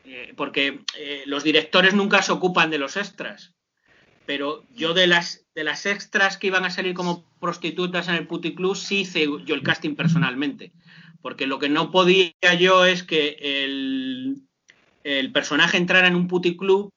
eh, 0.05 0.31
porque 0.37 0.79
los 1.25 1.43
directores 1.43 1.93
nunca 1.93 2.21
se 2.21 2.31
ocupan 2.31 2.69
de 2.69 2.77
los 2.77 2.95
extras, 2.95 3.55
pero 4.25 4.63
yo 4.73 4.93
de 4.93 5.07
las, 5.07 5.43
de 5.53 5.65
las 5.65 5.85
extras 5.85 6.37
que 6.37 6.47
iban 6.47 6.63
a 6.63 6.69
salir 6.69 6.93
como 6.93 7.25
prostitutas 7.41 8.07
en 8.07 8.15
el 8.15 8.27
puticlub 8.27 8.77
sí 8.77 9.01
hice 9.01 9.25
yo 9.45 9.53
el 9.53 9.63
casting 9.63 9.95
personalmente 9.95 10.71
porque 11.21 11.47
lo 11.47 11.59
que 11.59 11.69
no 11.69 11.91
podía 11.91 12.31
yo 12.59 12.85
es 12.85 13.03
que 13.03 13.37
el, 13.63 14.43
personaje 15.33 15.77
entrara 15.77 16.07
en 16.07 16.15
un 16.15 16.27
puticlub. 16.27 16.89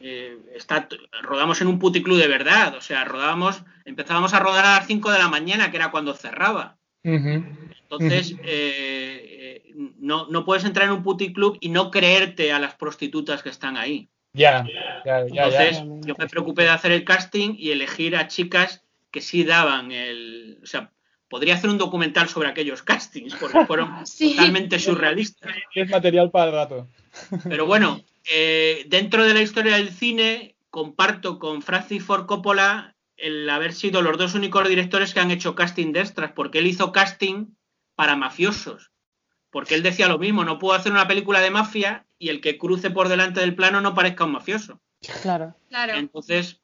Eh, 0.00 0.38
está, 0.54 0.88
rodamos 1.22 1.60
en 1.60 1.68
un 1.68 1.78
puticlub 1.78 2.18
de 2.18 2.28
verdad, 2.28 2.74
o 2.76 2.80
sea, 2.80 3.04
rodábamos, 3.04 3.62
empezábamos 3.84 4.34
a 4.34 4.40
rodar 4.40 4.64
a 4.64 4.76
las 4.76 4.86
5 4.86 5.10
de 5.10 5.18
la 5.18 5.28
mañana, 5.28 5.70
que 5.70 5.78
era 5.78 5.90
cuando 5.90 6.14
cerraba. 6.14 6.76
Entonces, 7.02 8.32
eh, 8.42 9.62
eh, 9.64 9.72
no, 9.98 10.26
no, 10.26 10.44
puedes 10.44 10.64
entrar 10.64 10.86
en 10.86 10.92
un 10.92 11.02
puticlub 11.02 11.56
y 11.60 11.68
no 11.68 11.90
creerte 11.90 12.52
a 12.52 12.58
las 12.58 12.74
prostitutas 12.74 13.42
que 13.42 13.48
están 13.48 13.76
ahí. 13.76 14.08
Ya, 14.32 14.66
ya, 15.04 15.26
ya. 15.26 15.44
Entonces, 15.44 15.82
yo 16.04 16.14
me 16.18 16.26
preocupé 16.26 16.64
de 16.64 16.70
hacer 16.70 16.92
el 16.92 17.04
casting 17.04 17.54
y 17.56 17.70
elegir 17.70 18.16
a 18.16 18.26
chicas 18.28 18.84
que 19.10 19.20
sí 19.20 19.44
daban 19.44 19.92
el. 19.92 20.58
O 20.62 20.66
sea, 20.66 20.92
podría 21.28 21.54
hacer 21.54 21.70
un 21.70 21.78
documental 21.78 22.28
sobre 22.28 22.48
aquellos 22.48 22.82
castings, 22.82 23.34
porque 23.34 23.66
fueron 23.66 24.04
totalmente 24.18 24.78
surrealistas. 24.78 25.52
Es 25.74 25.90
material 25.90 26.30
para 26.30 26.46
el 26.46 26.52
rato. 26.52 26.88
Pero 27.48 27.66
bueno, 27.66 28.02
eh, 28.30 28.84
dentro 28.88 29.24
de 29.24 29.34
la 29.34 29.42
historia 29.42 29.76
del 29.76 29.90
cine, 29.90 30.56
comparto 30.70 31.38
con 31.38 31.62
Francis 31.62 32.02
Ford 32.02 32.26
Coppola 32.26 32.96
el 33.16 33.48
haber 33.48 33.72
sido 33.72 34.02
los 34.02 34.18
dos 34.18 34.34
únicos 34.34 34.68
directores 34.68 35.14
que 35.14 35.20
han 35.20 35.30
hecho 35.30 35.54
casting 35.54 35.92
de 35.92 36.00
extras, 36.00 36.32
porque 36.32 36.58
él 36.58 36.66
hizo 36.66 36.92
casting 36.92 37.54
para 37.94 38.16
mafiosos. 38.16 38.92
Porque 39.50 39.74
él 39.74 39.82
decía 39.82 40.08
lo 40.08 40.18
mismo, 40.18 40.44
no 40.44 40.58
puedo 40.58 40.74
hacer 40.74 40.92
una 40.92 41.08
película 41.08 41.40
de 41.40 41.50
mafia 41.50 42.06
y 42.18 42.28
el 42.28 42.40
que 42.40 42.58
cruce 42.58 42.90
por 42.90 43.08
delante 43.08 43.40
del 43.40 43.54
plano 43.54 43.80
no 43.80 43.94
parezca 43.94 44.24
un 44.24 44.32
mafioso. 44.32 44.80
Claro. 45.22 45.56
claro. 45.68 45.94
Entonces, 45.94 46.60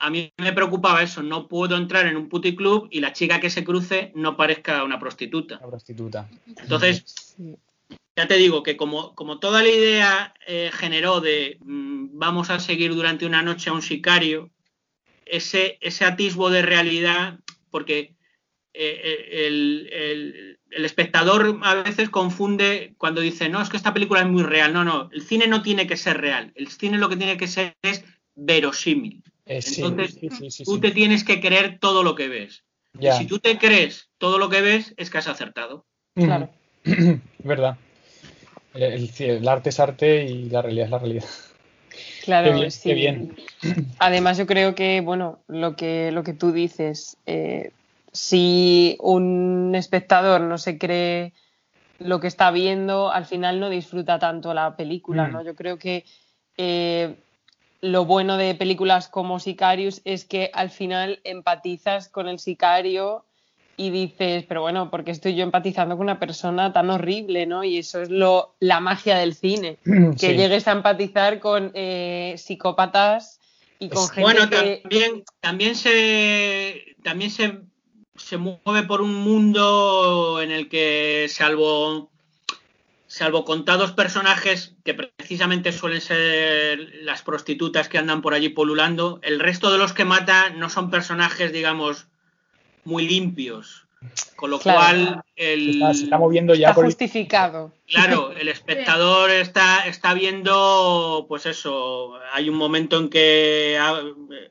a 0.00 0.08
mí 0.08 0.32
me 0.38 0.54
preocupaba 0.54 1.02
eso, 1.02 1.22
no 1.22 1.46
puedo 1.46 1.76
entrar 1.76 2.06
en 2.06 2.16
un 2.16 2.30
puticlub 2.30 2.88
y 2.90 3.00
la 3.00 3.12
chica 3.12 3.38
que 3.38 3.50
se 3.50 3.62
cruce 3.62 4.12
no 4.14 4.34
parezca 4.34 4.82
una 4.82 4.98
prostituta. 4.98 5.58
Una 5.58 5.68
prostituta. 5.68 6.28
Entonces, 6.46 7.36
ya 8.16 8.26
te 8.26 8.36
digo 8.36 8.62
que 8.62 8.78
como, 8.78 9.14
como 9.14 9.38
toda 9.38 9.62
la 9.62 9.68
idea 9.68 10.34
eh, 10.46 10.70
generó 10.72 11.20
de 11.20 11.58
mm, 11.60 12.18
vamos 12.18 12.48
a 12.48 12.60
seguir 12.60 12.94
durante 12.94 13.26
una 13.26 13.42
noche 13.42 13.68
a 13.68 13.74
un 13.74 13.82
sicario, 13.82 14.50
ese, 15.26 15.76
ese 15.82 16.06
atisbo 16.06 16.48
de 16.48 16.62
realidad, 16.62 17.38
porque 17.70 18.14
eh, 18.72 19.00
eh, 19.04 19.46
el, 19.46 20.58
el, 20.70 20.84
espectador 20.84 21.58
a 21.62 21.74
veces 21.74 22.08
confunde 22.08 22.94
cuando 22.96 23.20
dice, 23.20 23.50
no, 23.50 23.60
es 23.60 23.68
que 23.68 23.76
esta 23.76 23.92
película 23.92 24.20
es 24.20 24.26
muy 24.26 24.44
real. 24.44 24.72
No, 24.72 24.82
no, 24.82 25.10
el 25.12 25.20
cine 25.20 25.46
no 25.46 25.62
tiene 25.62 25.86
que 25.86 25.98
ser 25.98 26.22
real. 26.22 26.52
El 26.54 26.68
cine 26.68 26.96
lo 26.96 27.10
que 27.10 27.18
tiene 27.18 27.36
que 27.36 27.48
ser 27.48 27.74
es 27.82 28.02
verosímil. 28.34 29.22
Eh, 29.50 29.60
Entonces, 29.78 30.62
tú 30.64 30.78
te 30.78 30.92
tienes 30.92 31.24
que 31.24 31.40
creer 31.40 31.80
todo 31.80 32.04
lo 32.04 32.14
que 32.14 32.28
ves. 32.28 32.62
Y 33.00 33.10
si 33.10 33.26
tú 33.26 33.40
te 33.40 33.58
crees 33.58 34.08
todo 34.18 34.38
lo 34.38 34.48
que 34.48 34.60
ves, 34.60 34.94
es 34.96 35.10
que 35.10 35.18
has 35.18 35.26
acertado. 35.26 35.86
Claro. 36.14 36.50
Verdad. 37.40 37.76
El, 38.74 39.48
arte 39.48 39.70
es 39.70 39.80
arte 39.80 40.24
y 40.24 40.48
la 40.50 40.62
realidad 40.62 40.84
es 40.84 40.90
la 40.92 40.98
realidad. 40.98 41.24
Claro, 42.22 42.70
sí. 42.70 42.94
bien. 42.94 43.34
Además, 43.98 44.38
yo 44.38 44.46
creo 44.46 44.76
que, 44.76 45.00
bueno, 45.00 45.40
lo 45.48 45.74
que, 45.74 46.12
lo 46.12 46.22
que 46.22 46.32
tú 46.32 46.52
dices, 46.52 47.16
eh, 47.26 47.72
si 48.12 48.96
un 49.00 49.74
espectador 49.74 50.42
no 50.42 50.58
se 50.58 50.78
cree 50.78 51.32
lo 51.98 52.20
que 52.20 52.28
está 52.28 52.52
viendo, 52.52 53.10
al 53.10 53.26
final 53.26 53.58
no 53.58 53.68
disfruta 53.68 54.20
tanto 54.20 54.54
la 54.54 54.76
película, 54.76 55.26
mm. 55.26 55.32
¿no? 55.32 55.42
Yo 55.42 55.56
creo 55.56 55.76
que 55.76 56.04
eh, 56.56 57.16
lo 57.80 58.04
bueno 58.04 58.36
de 58.36 58.54
películas 58.54 59.08
como 59.08 59.40
Sicarius 59.40 60.02
es 60.04 60.24
que 60.24 60.50
al 60.52 60.70
final 60.70 61.20
empatizas 61.24 62.08
con 62.08 62.28
el 62.28 62.38
sicario 62.38 63.24
y 63.76 63.88
dices, 63.88 64.44
pero 64.46 64.60
bueno, 64.60 64.90
porque 64.90 65.10
estoy 65.10 65.34
yo 65.34 65.42
empatizando 65.42 65.96
con 65.96 66.04
una 66.04 66.18
persona 66.18 66.70
tan 66.72 66.90
horrible, 66.90 67.46
¿no? 67.46 67.64
Y 67.64 67.78
eso 67.78 68.02
es 68.02 68.10
lo, 68.10 68.54
la 68.60 68.80
magia 68.80 69.16
del 69.16 69.34
cine, 69.34 69.78
que 70.20 70.36
llegues 70.36 70.68
a 70.68 70.72
empatizar 70.72 71.40
con 71.40 71.70
eh, 71.74 72.34
psicópatas 72.36 73.40
Y 73.78 73.88
con 73.88 74.06
gente 74.08 74.20
Bueno, 74.20 74.50
que... 74.50 74.80
también, 74.82 75.24
también 75.40 75.74
se 75.76 76.94
también 77.02 77.30
se, 77.30 77.60
se 78.16 78.36
mueve 78.36 78.82
por 78.86 79.00
un 79.00 79.14
mundo 79.14 80.42
en 80.42 80.50
el 80.50 80.68
que 80.68 81.26
salvo 81.30 82.10
salvo 83.10 83.44
contados 83.44 83.90
personajes 83.90 84.76
que 84.84 84.94
precisamente 84.94 85.72
suelen 85.72 86.00
ser 86.00 86.78
las 87.02 87.22
prostitutas 87.22 87.88
que 87.88 87.98
andan 87.98 88.22
por 88.22 88.34
allí 88.34 88.50
polulando, 88.50 89.18
el 89.24 89.40
resto 89.40 89.72
de 89.72 89.78
los 89.78 89.92
que 89.92 90.04
mata 90.04 90.50
no 90.50 90.70
son 90.70 90.90
personajes, 90.90 91.52
digamos, 91.52 92.06
muy 92.84 93.08
limpios. 93.08 93.88
Con 94.36 94.50
lo 94.50 94.60
Claro. 94.60 94.78
cual 94.78 95.24
Se 95.36 95.52
el 95.52 95.70
está, 95.70 95.92
se 95.92 96.04
está 96.04 96.18
moviendo 96.18 96.54
ya 96.54 96.68
Está 96.68 96.74
por 96.76 96.84
justificado. 96.84 97.74
Claro, 97.88 98.30
el 98.40 98.46
espectador 98.46 99.30
está, 99.30 99.86
está 99.88 100.14
viendo, 100.14 101.26
pues 101.28 101.46
eso, 101.46 102.14
hay 102.32 102.48
un 102.48 102.56
momento 102.56 102.96
en 102.96 103.10
que 103.10 103.76
ah, 103.78 104.02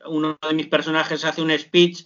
uno 0.06 0.38
de 0.46 0.54
mis 0.54 0.66
personajes 0.66 1.24
hace 1.24 1.40
un 1.40 1.50
speech, 1.58 2.04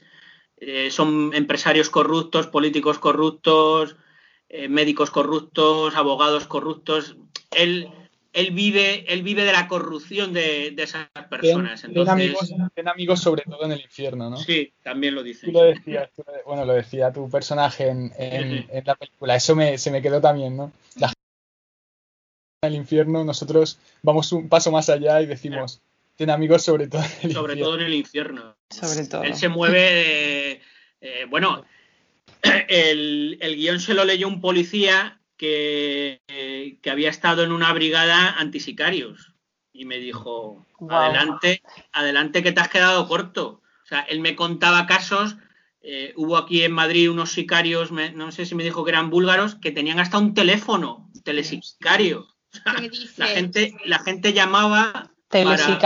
eh, 0.59 0.89
son 0.93 1.33
empresarios 1.35 1.91
corruptos, 1.91 2.47
políticos 2.47 3.01
corruptos, 3.01 3.97
eh, 4.57 4.69
médicos 4.69 5.11
corruptos, 5.11 5.97
abogados 5.97 6.47
corruptos. 6.47 7.17
Él, 7.57 7.89
él, 8.33 8.53
vive, 8.53 9.05
él 9.13 9.25
vive 9.25 9.45
de 9.45 9.51
la 9.53 9.67
corrupción 9.67 10.33
de, 10.33 10.71
de 10.71 10.83
esas 10.85 11.09
personas. 11.29 11.81
Ten, 11.83 11.91
ten 11.93 12.01
Entonces, 12.01 12.13
amigos, 12.13 12.55
ten 12.75 12.89
amigos 12.89 13.21
sobre 13.21 13.43
todo 13.43 13.65
en 13.65 13.73
el 13.73 13.81
infierno, 13.81 14.31
¿no? 14.31 14.37
sí, 14.37 14.73
también 14.85 15.17
lo 15.17 15.25
dice. 15.25 15.47
Tú 15.47 15.53
lo 15.53 15.63
decías, 15.63 16.09
tú 16.15 16.23
bueno, 16.47 16.65
lo 16.65 16.73
decía 16.75 17.13
tu 17.13 17.29
personaje 17.29 17.89
en, 17.89 18.13
en- 18.17 18.51
Sí, 18.51 18.59
sí. 18.61 18.67
en 18.71 18.85
la 18.85 18.95
película. 18.95 19.35
Eso 19.35 19.57
me, 19.57 19.77
se 19.77 19.91
me 19.91 20.01
quedó 20.01 20.21
también, 20.21 20.57
¿no? 20.57 20.71
La 20.97 21.09
gente 21.09 21.21
en 22.63 22.69
el 22.73 22.75
infierno, 22.77 23.25
nosotros 23.25 23.79
vamos 24.03 24.31
un 24.33 24.49
paso 24.49 24.71
más 24.71 24.89
allá 24.89 25.21
y 25.21 25.27
decimos, 25.27 25.81
ten 26.17 26.31
amigos 26.31 26.63
sobre 26.63 26.87
todo 26.87 27.03
en 27.03 27.11
el 27.31 27.33
Sobre 27.33 27.53
infierno. 27.55 27.65
todo 27.65 27.75
en 27.81 27.87
el 27.87 27.95
infierno. 27.95 28.57
Sobre 28.71 29.07
todo. 29.07 29.23
Él 29.25 29.35
se 29.35 29.49
mueve 29.49 29.81
de- 29.81 30.61
eh, 31.01 31.27
bueno, 31.29 31.65
el, 32.69 33.39
el 33.41 33.57
guion 33.57 33.81
se 33.81 33.95
lo 33.95 34.05
leyó 34.05 34.29
un 34.29 34.41
policía 34.41 35.21
que, 35.37 36.21
que 36.83 36.91
había 36.91 37.11
estado 37.11 37.43
en 37.43 37.53
una 37.53 37.73
brigada 37.73 38.31
antisicarios 38.39 39.33
y 39.73 39.85
me 39.85 39.99
dijo, 39.99 40.65
adelante, 40.91 41.63
adelante 41.93 42.43
que 42.43 42.53
te 42.53 42.61
has 42.61 42.69
quedado 42.69 43.09
corto. 43.09 43.61
O 43.83 43.87
sea, 43.87 44.01
él 44.01 44.21
me 44.21 44.37
contaba 44.37 44.87
casos, 44.87 45.37
eh, 45.83 46.13
hubo 46.17 46.37
aquí 46.37 46.63
en 46.63 46.73
Madrid 46.73 47.11
unos 47.11 47.33
sicarios, 47.33 47.91
me- 47.91 48.13
no 48.13 48.31
sé 48.33 48.47
si 48.47 48.55
me 48.55 48.63
dijo 48.65 48.85
que 48.85 48.91
eran 48.93 49.11
búlgaros, 49.11 49.57
que 49.57 49.73
tenían 49.73 49.99
hasta 49.99 50.19
un 50.19 50.33
teléfono, 50.35 51.11
telesicario. 51.25 52.29
La 53.17 53.27
gente, 53.27 53.75
la 53.85 53.99
gente 53.99 54.33
llamaba 54.33 55.11
para- 55.45 55.79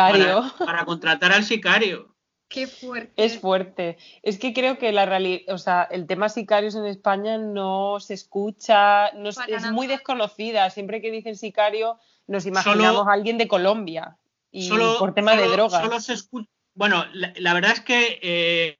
para 0.58 0.84
contratar 0.84 1.32
al 1.32 1.44
sicario. 1.44 2.14
Qué 2.48 2.66
fuerte. 2.66 3.12
Es 3.16 3.38
fuerte. 3.38 3.98
Es 4.22 4.38
que 4.38 4.54
creo 4.54 4.78
que 4.78 4.90
la 4.92 5.04
realidad, 5.04 5.42
o 5.54 5.58
sea, 5.58 5.82
el 5.90 6.06
tema 6.06 6.28
sicarios 6.30 6.74
en 6.74 6.86
España 6.86 7.36
no 7.36 8.00
se 8.00 8.14
escucha, 8.14 9.12
no 9.12 9.28
es, 9.28 9.38
muy 9.72 9.86
desconocida. 9.86 10.70
Siempre 10.70 11.02
que 11.02 11.10
dicen 11.10 11.36
sicario, 11.36 11.98
nos 12.26 12.46
imaginamos 12.46 12.96
Solo- 12.96 13.10
a 13.10 13.12
alguien 13.12 13.36
de 13.36 13.48
Colombia. 13.48 14.16
Y 14.50 14.68
solo, 14.68 14.96
por 14.98 15.12
tema 15.12 15.36
de 15.36 15.46
drogas. 15.46 15.82
solo 15.82 16.00
se 16.00 16.14
escu- 16.14 16.48
Bueno, 16.74 17.04
la, 17.12 17.34
la 17.36 17.52
verdad 17.52 17.72
es 17.72 17.80
que 17.80 18.18
eh, 18.22 18.78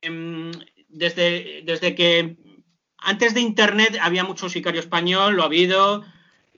desde, 0.88 1.60
desde 1.64 1.94
que 1.94 2.36
antes 2.96 3.34
de 3.34 3.40
Internet 3.42 3.98
había 4.00 4.24
mucho 4.24 4.48
sicario 4.48 4.80
español, 4.80 5.34
lo 5.36 5.42
ha 5.42 5.46
habido, 5.46 6.04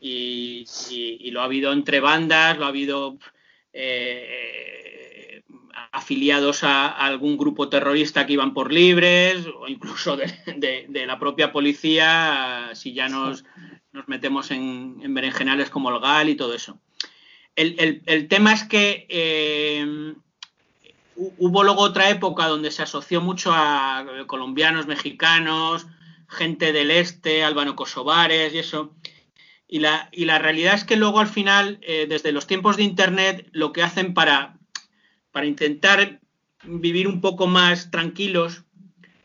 y, 0.01 0.65
y- 0.91 1.19
y 1.21 1.31
lo 1.33 1.41
ha 1.41 1.45
habido 1.45 1.73
entre 1.73 1.99
bandas, 1.99 2.57
lo 2.57 2.67
ha 2.67 2.69
habido 2.69 3.19
eh, 3.73 5.00
afiliados 5.93 6.65
a, 6.65 6.87
a 6.89 7.07
algún 7.07 7.37
grupo 7.37 7.69
terrorista 7.69 8.27
que 8.27 8.35
iban 8.35 8.55
por 8.55 8.73
libres, 8.73 9.47
o 9.47 9.69
incluso 9.69 10.17
de, 10.17 10.27
de- 10.57 10.87
de 10.89 11.07
la 11.07 11.19
propia 11.19 11.53
policía, 11.53 12.71
si 12.75 12.93
ya 12.93 13.09
nos, 13.09 13.45
nos 13.93 14.09
metemos 14.09 14.51
en, 14.51 14.99
en 15.03 15.15
berenjenales 15.15 15.71
como 15.71 15.91
el 15.91 16.01
GAL 16.01 16.29
y 16.29 16.35
todo 16.37 16.55
eso. 16.55 16.79
El, 17.57 17.75
el- 17.79 18.03
el 18.07 18.29
tema 18.29 18.53
es 18.53 18.65
que 18.65 19.07
eh, 19.09 19.85
hu- 21.17 21.35
hubo 21.39 21.65
luego 21.65 21.81
otra 21.83 22.09
época 22.11 22.47
donde 22.47 22.71
se 22.71 22.83
asoció 22.83 23.21
mucho 23.21 23.51
a 23.53 24.05
colombianos, 24.27 24.87
mexicanos, 24.87 25.87
gente 26.29 26.73
del 26.73 26.91
este, 26.93 27.43
albano-kosovares 27.43 28.55
y 28.55 28.59
eso. 28.59 28.95
Y 29.67 29.79
la, 29.81 30.09
y 30.13 30.25
la 30.25 30.39
realidad 30.39 30.75
es 30.75 30.85
que 30.85 30.97
luego 30.97 31.21
al 31.21 31.29
final, 31.29 31.79
eh, 31.83 32.07
desde 32.09 32.33
los 32.33 32.47
tiempos 32.47 32.77
de 32.77 32.83
Internet, 32.85 33.49
lo 33.53 33.73
que 33.73 33.83
hacen 33.83 34.15
para, 34.15 34.59
para 35.33 35.47
intentar 35.47 36.21
vivir 36.65 37.09
un 37.09 37.21
poco 37.21 37.47
más 37.47 37.91
tranquilos 37.91 38.65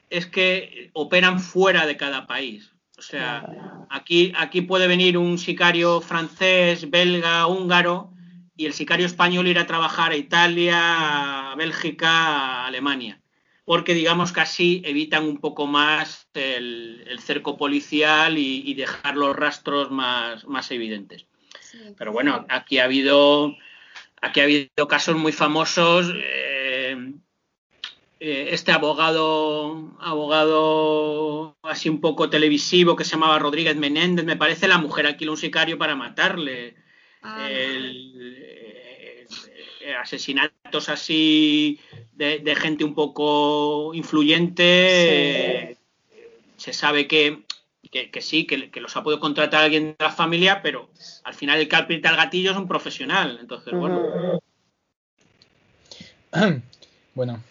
es 0.09 0.25
que 0.25 0.89
operan 0.93 1.39
fuera 1.39 1.85
de 1.85 1.97
cada 1.97 2.27
país. 2.27 2.71
O 2.97 3.01
sea, 3.01 3.45
aquí, 3.89 4.31
aquí 4.37 4.61
puede 4.61 4.87
venir 4.87 5.17
un 5.17 5.37
sicario 5.37 5.99
francés, 5.99 6.89
belga, 6.89 7.45
húngaro, 7.47 8.13
y 8.55 8.65
el 8.65 8.73
sicario 8.73 9.05
español 9.05 9.47
ir 9.47 9.59
a 9.59 9.67
trabajar 9.67 10.13
a 10.13 10.17
Italia, 10.17 11.51
a 11.51 11.55
Bélgica, 11.55 12.09
a 12.09 12.67
Alemania. 12.67 13.21
Porque 13.65 13.93
digamos 13.93 14.31
que 14.31 14.41
así 14.41 14.81
evitan 14.85 15.25
un 15.25 15.39
poco 15.39 15.67
más 15.67 16.29
el, 16.35 17.03
el 17.07 17.19
cerco 17.19 17.57
policial 17.57 18.37
y, 18.37 18.61
y 18.65 18.75
dejar 18.75 19.17
los 19.17 19.35
rastros 19.35 19.91
más, 19.91 20.45
más 20.45 20.71
evidentes. 20.71 21.25
Sí. 21.59 21.79
Pero 21.97 22.13
bueno, 22.13 22.45
aquí 22.47 22.77
ha 22.77 22.85
habido, 22.85 23.57
aquí 24.25 24.39
ha 24.39 24.43
habido 24.43 24.87
casos 24.87 25.15
muy 25.15 25.31
famosos. 25.31 26.11
eh, 26.15 26.97
eh, 28.19 28.47
este 28.51 28.71
abogado, 28.71 29.91
abogado 29.99 31.55
así 31.63 31.89
un 31.89 31.99
poco 32.01 32.29
televisivo 32.29 32.95
que 32.95 33.03
se 33.03 33.11
llamaba 33.11 33.39
Rodríguez 33.39 33.75
Menéndez, 33.75 34.25
me 34.25 34.37
parece 34.37 34.67
la 34.67 34.77
mujer 34.77 35.05
alquiló 35.05 35.33
un 35.33 35.37
sicario 35.37 35.77
para 35.77 35.95
matarle. 35.95 36.75
Ah, 37.21 37.47
El- 37.49 38.47
eh, 39.81 39.95
asesinatos 40.01 40.89
así 40.89 41.79
de, 42.13 42.39
de 42.39 42.55
gente 42.55 42.83
un 42.83 42.95
poco 42.95 43.93
influyente. 43.93 45.77
se 46.57 46.73
sabe 46.73 47.07
que, 47.07 47.43
que, 47.95 48.11
que 48.11 48.21
sí, 48.21 48.45
que, 48.45 48.69
que 48.69 48.81
los 48.81 48.97
ha 48.97 49.03
podido 49.03 49.21
contratar 49.21 49.63
alguien 49.63 49.95
de 49.97 50.03
la 50.03 50.11
familia, 50.11 50.61
pero 50.61 50.89
al 51.23 51.33
final 51.33 51.59
el 51.59 51.69
que 51.69 51.77
aprieta 51.77 52.09
el 52.09 52.17
gatillo 52.17 52.51
es 52.51 52.57
un 52.57 52.67
profesional. 52.67 53.37
Entonces, 53.39 53.73
bueno. 53.73 54.39
Bueno, 57.13 57.41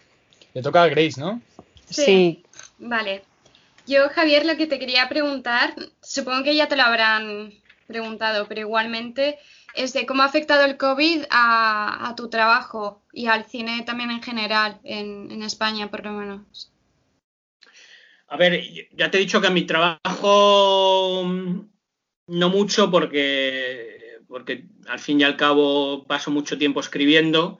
le 0.53 0.61
toca 0.61 0.83
a 0.83 0.89
Grace, 0.89 1.19
¿no? 1.19 1.41
Sí. 1.89 2.45
Vale. 2.77 3.23
Yo, 3.87 4.11
Javier, 4.11 4.45
lo 4.45 4.59
que 4.59 4.67
te 4.67 4.79
quería 4.79 5.09
preguntar, 5.09 5.75
supongo 6.03 6.45
que 6.45 6.55
ya 6.55 6.69
te 6.69 6.77
lo 6.77 6.83
habrán 6.83 7.55
preguntado, 7.87 8.47
pero 8.47 8.61
igualmente, 8.61 9.39
es 9.75 9.95
de 9.95 10.05
cómo 10.05 10.23
ha 10.23 10.27
afectado 10.27 10.67
el 10.67 10.77
COVID 10.77 11.25
a, 11.31 12.11
a 12.11 12.15
tu 12.15 12.29
trabajo 12.29 13.01
y 13.11 13.29
al 13.29 13.47
cine 13.47 13.85
también 13.87 14.11
en 14.11 14.23
general, 14.23 14.79
en, 14.85 15.31
en 15.31 15.43
España 15.43 15.91
por 15.91 16.05
lo 16.05 16.13
menos. 16.13 16.71
A 18.29 18.37
ver, 18.37 18.63
ya 18.97 19.11
te 19.11 19.19
he 19.19 19.21
dicho 19.21 19.41
que 19.41 19.47
a 19.49 19.51
mi 19.51 19.63
trabajo 19.63 21.23
mm, 21.25 21.61
no 22.29 22.49
mucho 22.49 22.91
porque, 22.91 24.19
porque 24.29 24.65
al 24.89 24.99
fin 24.99 25.21
y 25.21 25.25
al 25.25 25.37
cabo 25.37 26.05
paso 26.07 26.31
mucho 26.31 26.57
tiempo 26.59 26.81
escribiendo 26.81 27.59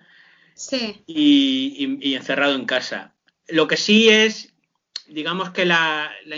Sí, 0.55 1.03
y, 1.07 1.99
y- 2.01 2.11
y 2.11 2.15
encerrado 2.15 2.55
en 2.55 2.65
casa. 2.65 3.15
Lo 3.49 3.67
que 3.69 3.77
sí 3.77 4.09
es, 4.09 4.55
digamos 5.09 5.51
que 5.51 5.65
la, 5.65 6.11
la 6.27 6.37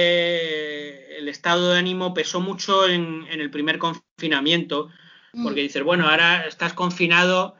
incertidumbre, 0.00 1.18
el 1.18 1.28
estado 1.28 1.72
de 1.72 1.78
ánimo 1.78 2.14
pesó 2.14 2.40
mucho 2.40 2.88
en, 2.88 3.26
en 3.30 3.40
el 3.40 3.50
primer 3.50 3.78
confinamiento, 3.78 4.88
Mm. 5.32 5.44
porque 5.44 5.60
dices, 5.62 5.82
bueno, 5.84 6.08
ahora 6.08 6.44
estás 6.48 6.72
confinado 6.72 7.54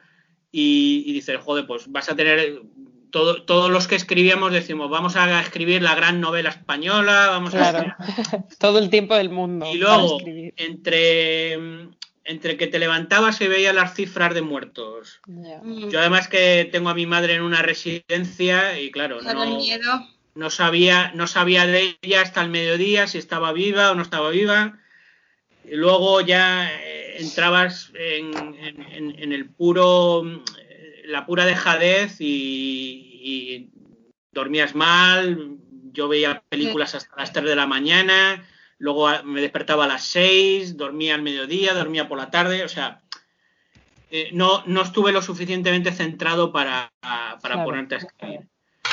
y, 0.51 1.05
y 1.07 1.13
dices, 1.13 1.39
joder, 1.41 1.67
pues 1.67 1.87
vas 1.91 2.11
a 2.11 2.17
tener... 2.17 2.63
Todo, 3.11 3.43
todos 3.43 3.71
los 3.71 3.89
que 3.89 3.97
escribíamos 3.97 4.53
decimos, 4.53 4.89
vamos 4.91 5.17
a 5.17 5.41
escribir 5.41 5.83
la 5.83 5.95
gran 5.95 6.21
novela 6.21 6.51
española, 6.51 7.29
vamos 7.31 7.55
a 7.55 7.59
Claro. 7.71 7.95
Todo 8.59 8.79
el 8.79 8.89
tiempo 8.91 9.15
del 9.17 9.31
mundo. 9.31 9.67
y 9.73 9.79
luego, 9.79 10.19
entre, 10.57 11.55
entre 12.25 12.57
que 12.57 12.67
te 12.67 12.79
levantabas 12.79 13.41
y 13.41 13.49
veías 13.49 13.75
las 13.75 13.95
cifras 13.95 14.35
de 14.35 14.43
muertos. 14.43 15.21
Mm. 15.27 15.89
Yo 15.91 16.01
además 16.01 16.29
que 16.29 16.69
tengo 16.71 16.89
a 16.91 16.95
mi 16.95 17.07
madre 17.07 17.35
en 17.35 17.43
una 17.43 17.63
residencia 17.63 18.79
y 18.81 18.91
claro, 18.91 19.19
el 19.21 19.25
no, 19.35 19.57
miedo. 19.59 20.07
no 20.35 20.51
sabía, 20.51 21.13
no 21.15 21.27
sabía 21.27 21.67
de 21.67 21.97
ella 22.03 22.23
hasta 22.23 22.41
el 22.43 22.51
mediodía 22.51 23.07
si 23.07 23.19
estaba 23.19 23.53
viva 23.53 23.91
o 23.91 23.95
no 23.95 24.03
estaba 24.03 24.31
viva. 24.31 24.79
Y 25.65 25.75
luego 25.77 26.21
ya 26.21 26.71
eh, 26.73 27.17
entrabas 27.21 27.91
en, 27.95 28.37
en- 28.59 28.83
en- 28.93 29.23
en 29.23 29.33
el 29.33 29.47
puro, 29.51 30.23
la 31.11 31.27
pura 31.27 31.45
dejadez 31.45 32.21
y, 32.21 33.21
y 33.23 33.71
dormías 34.33 34.75
mal. 34.75 35.57
Yo 35.93 36.09
veía 36.09 36.43
películas 36.49 36.95
hasta 36.95 37.17
las 37.17 37.33
3 37.33 37.45
de 37.45 37.57
la 37.57 37.67
mañana, 37.67 38.47
luego 38.79 39.09
me 39.25 39.41
despertaba 39.41 39.85
a 39.85 39.89
las 39.89 40.05
6, 40.05 40.77
dormía 40.77 41.15
al 41.17 41.23
mediodía, 41.23 41.75
dormía 41.75 42.09
por 42.09 42.17
la 42.17 42.31
tarde, 42.31 42.63
o 42.65 42.69
sea, 42.69 43.03
eh, 44.13 44.31
no, 44.33 44.63
no 44.67 44.83
estuve 44.83 45.11
lo 45.13 45.21
suficientemente 45.21 45.93
centrado 45.93 46.53
para, 46.53 46.93
para 47.01 47.39
Claro. 47.41 47.65
ponerte 47.65 47.97
a 47.97 47.99
escribir. 47.99 48.41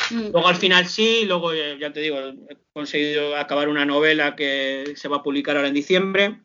Mm. 0.10 0.32
Luego 0.32 0.48
al 0.48 0.56
final 0.56 0.88
sí, 0.88 1.26
luego 1.26 1.54
eh, 1.54 1.78
ya 1.80 1.92
te 1.94 2.00
digo, 2.02 2.18
he 2.20 2.58
conseguido 2.74 3.36
acabar 3.36 3.68
una 3.70 3.86
novela 3.86 4.36
que 4.36 4.94
se 4.96 5.08
va 5.08 5.18
a 5.18 5.24
publicar 5.24 5.56
ahora 5.56 5.68
en 5.68 5.74
diciembre. 5.74 6.40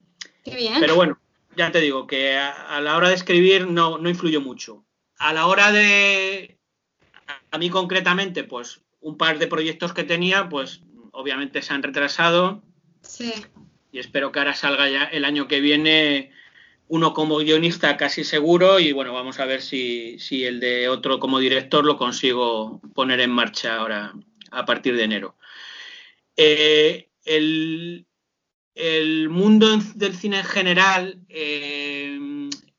Qué 0.44 0.54
bien. 0.56 0.74
Pero 0.80 0.96
bueno, 0.96 1.18
ya 1.56 1.70
te 1.70 1.80
digo 1.80 2.06
que 2.06 2.36
a, 2.36 2.76
a 2.76 2.80
la 2.80 2.96
hora 2.96 3.08
de 3.08 3.14
escribir 3.14 3.66
no, 3.68 3.98
no 3.98 4.08
influyó 4.08 4.40
mucho. 4.40 4.84
A 5.22 5.32
la 5.32 5.46
hora 5.46 5.70
de, 5.70 6.56
a- 7.50 7.58
mí 7.58 7.70
concretamente, 7.70 8.44
pues 8.44 8.80
un 9.00 9.16
par 9.16 9.38
de 9.38 9.46
proyectos 9.46 9.92
que 9.92 10.04
tenía, 10.04 10.48
pues 10.48 10.80
obviamente 11.12 11.62
se 11.62 11.72
han 11.74 11.82
retrasado 11.82 12.62
Sí. 13.02 13.32
y 13.92 13.98
espero 13.98 14.32
que 14.32 14.38
ahora 14.40 14.54
salga 14.54 14.88
ya 14.88 15.04
el 15.04 15.24
año 15.24 15.46
que 15.48 15.60
viene 15.60 16.30
uno 16.88 17.14
como 17.14 17.38
guionista 17.38 17.96
casi 17.96 18.24
seguro 18.24 18.78
y 18.80 18.92
bueno, 18.92 19.12
vamos 19.12 19.38
a 19.40 19.46
ver 19.46 19.62
si, 19.62 20.18
si 20.18 20.44
el 20.44 20.60
de 20.60 20.88
otro 20.88 21.18
como 21.20 21.38
director 21.38 21.84
lo 21.84 21.96
consigo 21.96 22.80
poner 22.94 23.20
en 23.20 23.30
marcha 23.30 23.76
ahora 23.76 24.12
a 24.50 24.64
partir 24.64 24.96
de 24.96 25.04
enero. 25.04 25.36
Eh, 26.36 27.08
el, 27.24 28.06
el 28.74 29.28
mundo 29.28 29.76
del 29.94 30.14
cine 30.16 30.38
en 30.40 30.44
general, 30.44 31.18
eh, 31.28 31.91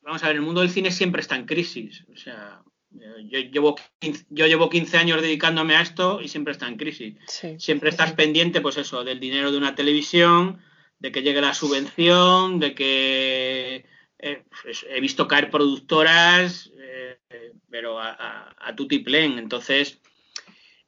vamos 0.04 0.24
a 0.24 0.28
ver, 0.28 0.36
el 0.36 0.42
mundo 0.42 0.62
del 0.62 0.70
cine 0.70 0.92
siempre 0.92 1.22
está 1.22 1.36
en 1.36 1.46
crisis. 1.46 2.06
O 2.14 2.18
sea, 2.18 2.62
yo 2.92 3.40
llevo 3.40 3.76
15, 4.00 4.26
yo 4.30 4.46
llevo 4.48 4.70
15 4.70 4.98
años 4.98 5.22
dedicándome 5.22 5.76
a 5.76 5.82
esto 5.82 6.22
y 6.22 6.28
siempre 6.28 6.52
está 6.52 6.68
en 6.68 6.78
crisis 6.78 7.16
Sí. 7.28 7.56
siempre 7.58 7.90
estás 7.90 8.14
pendiente, 8.14 8.62
pues 8.62 8.78
eso, 8.78 9.04
del 9.04 9.20
dinero 9.20 9.52
de 9.52 9.58
una 9.58 9.76
televisión, 9.76 10.62
de 11.00 11.12
que 11.12 11.22
llegue 11.24 11.42
la 11.42 11.54
subvención, 11.54 12.60
de 12.60 12.76
que 12.76 13.86
eh, 14.20 14.44
pues, 14.62 14.86
he 14.90 15.02
visto 15.02 15.28
caer 15.28 15.50
productoras, 15.50 16.72
eh, 16.80 17.18
eh, 17.30 17.54
pero 17.70 18.00
a, 18.00 18.12
a, 18.12 18.56
a 18.70 18.76
tutiplén. 18.76 19.38
Entonces, 19.38 20.00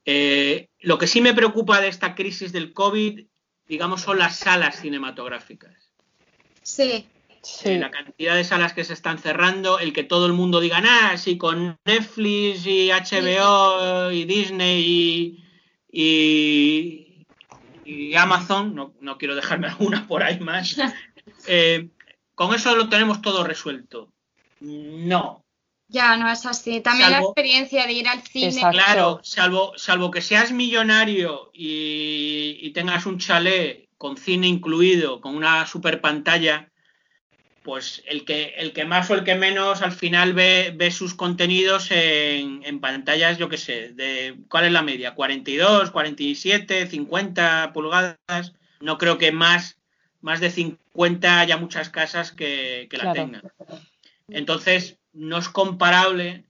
eh, 0.05 0.69
lo 0.79 0.97
que 0.97 1.07
sí 1.07 1.19
me 1.19 1.33
preocupa 1.33 1.81
de 1.81 1.87
esta 1.87 2.13
crisis 2.15 2.51
del 2.51 2.71
COVID, 2.71 3.25
digamos, 3.67 4.01
son 4.01 4.19
las 4.19 4.37
salas 4.37 4.79
cinematográficas. 4.79 5.91
Sí. 6.61 7.07
Sí. 7.45 7.69
Eh, 7.69 7.80
la 7.80 7.91
cantidad 7.91 8.35
de 8.35 8.43
salas 8.43 8.73
que 8.73 8.84
se 8.84 8.93
están 8.93 9.19
cerrando, 9.19 9.77
el 9.77 9.93
que 9.93 10.03
todo 10.03 10.26
el 10.26 10.34
mundo 10.34 10.59
diga, 10.59 10.81
ah, 10.84 11.15
sí, 11.15 11.38
con 11.38 11.77
Netflix 11.85 12.65
y 12.65 12.89
HBO 12.89 14.11
y 14.11 14.26
Disney 14.26 14.84
y, 14.84 15.43
y, 15.91 17.26
y 17.85 18.15
Amazon, 18.15 18.73
no, 18.73 18.95
no 18.99 19.19
quiero 19.19 19.35
dejarme 19.35 19.67
alguna 19.69 20.07
por 20.07 20.23
ahí 20.23 20.39
más, 20.39 20.76
eh, 21.47 21.89
con 22.34 22.53
eso 22.55 22.76
lo 22.76 22.89
tenemos 22.89 23.22
todo 23.22 23.43
resuelto. 23.43 24.11
No, 24.59 25.43
Ya, 25.88 26.17
no 26.17 26.31
es 26.31 26.47
así. 26.47 26.81
También 26.81 27.11
la 27.11 27.19
experiencia 27.19 27.85
de 27.85 27.93
ir 27.93 28.07
al 28.07 28.23
cine. 28.23 28.47
Exacto. 28.47 28.72
claro, 28.72 29.19
salvo, 29.22 29.73
salvo 29.77 30.09
que 30.09 30.22
seas 30.22 30.51
millonario 30.51 31.51
y, 31.53 32.57
y 32.59 32.72
tengas 32.72 33.05
un 33.05 33.19
chalet 33.19 33.88
con 33.99 34.17
cine 34.17 34.47
incluido, 34.47 35.22
con 35.22 35.35
una 35.35 35.67
super 35.67 36.01
pantalla, 36.01 36.72
pues 37.65 38.03
el 38.05 38.25
que, 38.25 38.53
el 38.57 38.73
que 38.73 38.85
más 38.85 39.09
o 39.09 39.15
el 39.15 39.23
que 39.23 39.33
menos 39.33 39.81
al 39.81 39.91
final 39.91 40.33
ve, 40.33 40.71
ve 40.75 40.91
sus 40.91 41.15
contenidos 41.15 41.89
en, 41.89 42.61
en 42.63 42.79
pantallas, 42.79 43.39
yo 43.39 43.49
qué 43.49 43.57
sé, 43.57 43.89
de 43.89 44.37
¿cuál 44.49 44.65
es 44.65 44.71
la 44.71 44.83
media? 44.83 45.15
42, 45.15 45.89
47, 45.89 46.85
50 46.85 47.73
pulgadas. 47.73 48.53
No 48.81 48.99
creo 48.99 49.17
que 49.17 49.31
más, 49.31 49.79
más 50.21 50.41
de 50.41 50.51
50 50.51 51.39
haya 51.39 51.57
muchas 51.57 51.89
casas 51.89 52.31
que, 52.31 52.87
que 52.87 52.97
la 52.97 53.11
Claro. 53.11 53.15
tengan. 53.15 53.41
Entonces, 54.27 54.99
no 55.11 55.39
es 55.39 55.49
comparable 55.49 56.45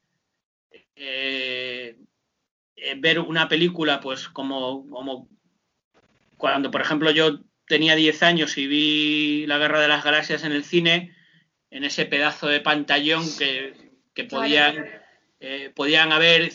eh, 0.97 1.95
eh, 2.75 2.95
ver 2.97 3.19
una 3.19 3.47
película, 3.47 4.01
pues 4.01 4.27
como, 4.27 4.85
como 4.89 5.29
cuando, 6.35 6.71
por 6.71 6.81
ejemplo, 6.81 7.09
yo 7.11 7.39
tenía 7.67 7.95
10 7.95 8.23
años 8.23 8.57
y 8.57 8.67
vi 8.67 9.45
La 9.47 9.57
Guerra 9.57 9.79
de 9.81 9.87
las 9.87 10.03
Galaxias 10.03 10.43
en 10.43 10.51
el 10.51 10.63
cine, 10.63 11.15
en 11.71 11.83
ese 11.83 12.05
pedazo 12.05 12.47
de 12.47 12.61
pantallón 12.61 13.25
que, 13.37 13.73
podían, 14.29 14.85
eh, 15.39 15.71
podían 15.75 16.11
haber 16.11 16.53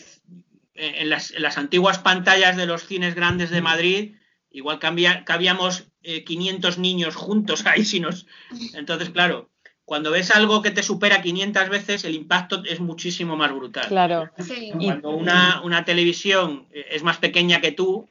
en 0.75 1.09
las, 1.09 1.31
en 1.31 1.41
las 1.43 1.57
antiguas 1.57 1.99
pantallas 1.99 2.57
de 2.57 2.65
los 2.65 2.87
cines 2.87 3.13
grandes 3.13 3.49
de 3.51 3.61
Madrid, 3.61 4.15
igual 4.49 4.79
cambia- 4.79 5.23
cabíamos 5.25 5.85
eh, 6.03 6.23
500 6.23 6.77
niños 6.79 7.15
juntos 7.15 7.65
ahí. 7.65 7.85
Si 7.85 7.99
nos... 7.99 8.25
Entonces, 8.73 9.09
claro, 9.11 9.49
cuando 9.85 10.09
ves 10.11 10.31
algo 10.31 10.61
que 10.61 10.71
te 10.71 10.81
supera 10.83 11.21
500 11.21 11.69
veces, 11.69 12.03
el 12.05 12.15
impacto 12.15 12.63
es 12.65 12.79
muchísimo 12.79 13.35
más 13.35 13.51
brutal. 13.53 13.87
Claro. 13.89 14.31
Sí. 14.39 14.71
Y- 14.79 14.85
Cuando 14.85 15.09
una, 15.11 15.61
una 15.61 15.83
televisión 15.85 16.67
eh, 16.71 16.85
es 16.91 17.03
más 17.03 17.17
pequeña 17.17 17.59
que 17.61 17.73
tú, 17.73 18.09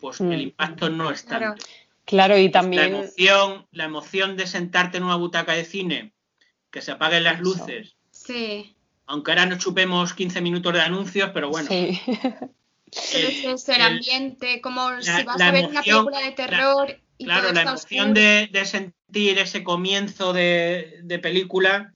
pues 0.00 0.20
Mm. 0.20 0.32
el 0.32 0.40
impacto 0.42 0.90
no 0.90 1.10
es 1.10 1.24
tanto. 1.24 1.38
Claro, 1.38 1.54
y 2.08 2.46
La 2.46 2.50
también. 2.52 2.94
emoción, 2.94 3.66
la 3.72 3.84
emoción 3.84 4.36
de 4.36 4.46
sentarte 4.46 4.98
en 4.98 5.04
una 5.04 5.16
butaca 5.16 5.52
de 5.52 5.64
cine, 5.64 6.12
que 6.70 6.80
se 6.82 6.92
apaguen 6.92 7.24
las 7.24 7.34
Eso. 7.40 7.42
luces, 7.42 7.96
Sí. 8.10 8.76
aunque 9.06 9.32
ahora 9.32 9.46
nos 9.46 9.58
chupemos 9.58 10.14
15 10.14 10.40
minutos 10.40 10.72
de 10.72 10.80
anuncios, 10.82 11.30
pero 11.34 11.50
bueno, 11.50 11.68
Sí. 11.68 12.00
Es 12.92 13.68
el 13.68 13.74
el- 13.76 13.82
ambiente, 13.82 14.60
como 14.60 15.02
si 15.02 15.24
vas 15.24 15.38
la 15.38 15.48
a 15.48 15.50
ver 15.50 15.66
una 15.66 15.82
película 15.82 16.20
de 16.20 16.30
terror 16.32 17.00
y 17.18 17.24
claro, 17.24 17.42
todo 17.48 17.52
la 17.54 17.62
emoción 17.62 18.14
de, 18.14 18.48
de 18.52 18.64
sentir 18.64 19.38
ese 19.38 19.64
comienzo 19.64 20.32
de, 20.32 21.00
de 21.02 21.18
película, 21.18 21.92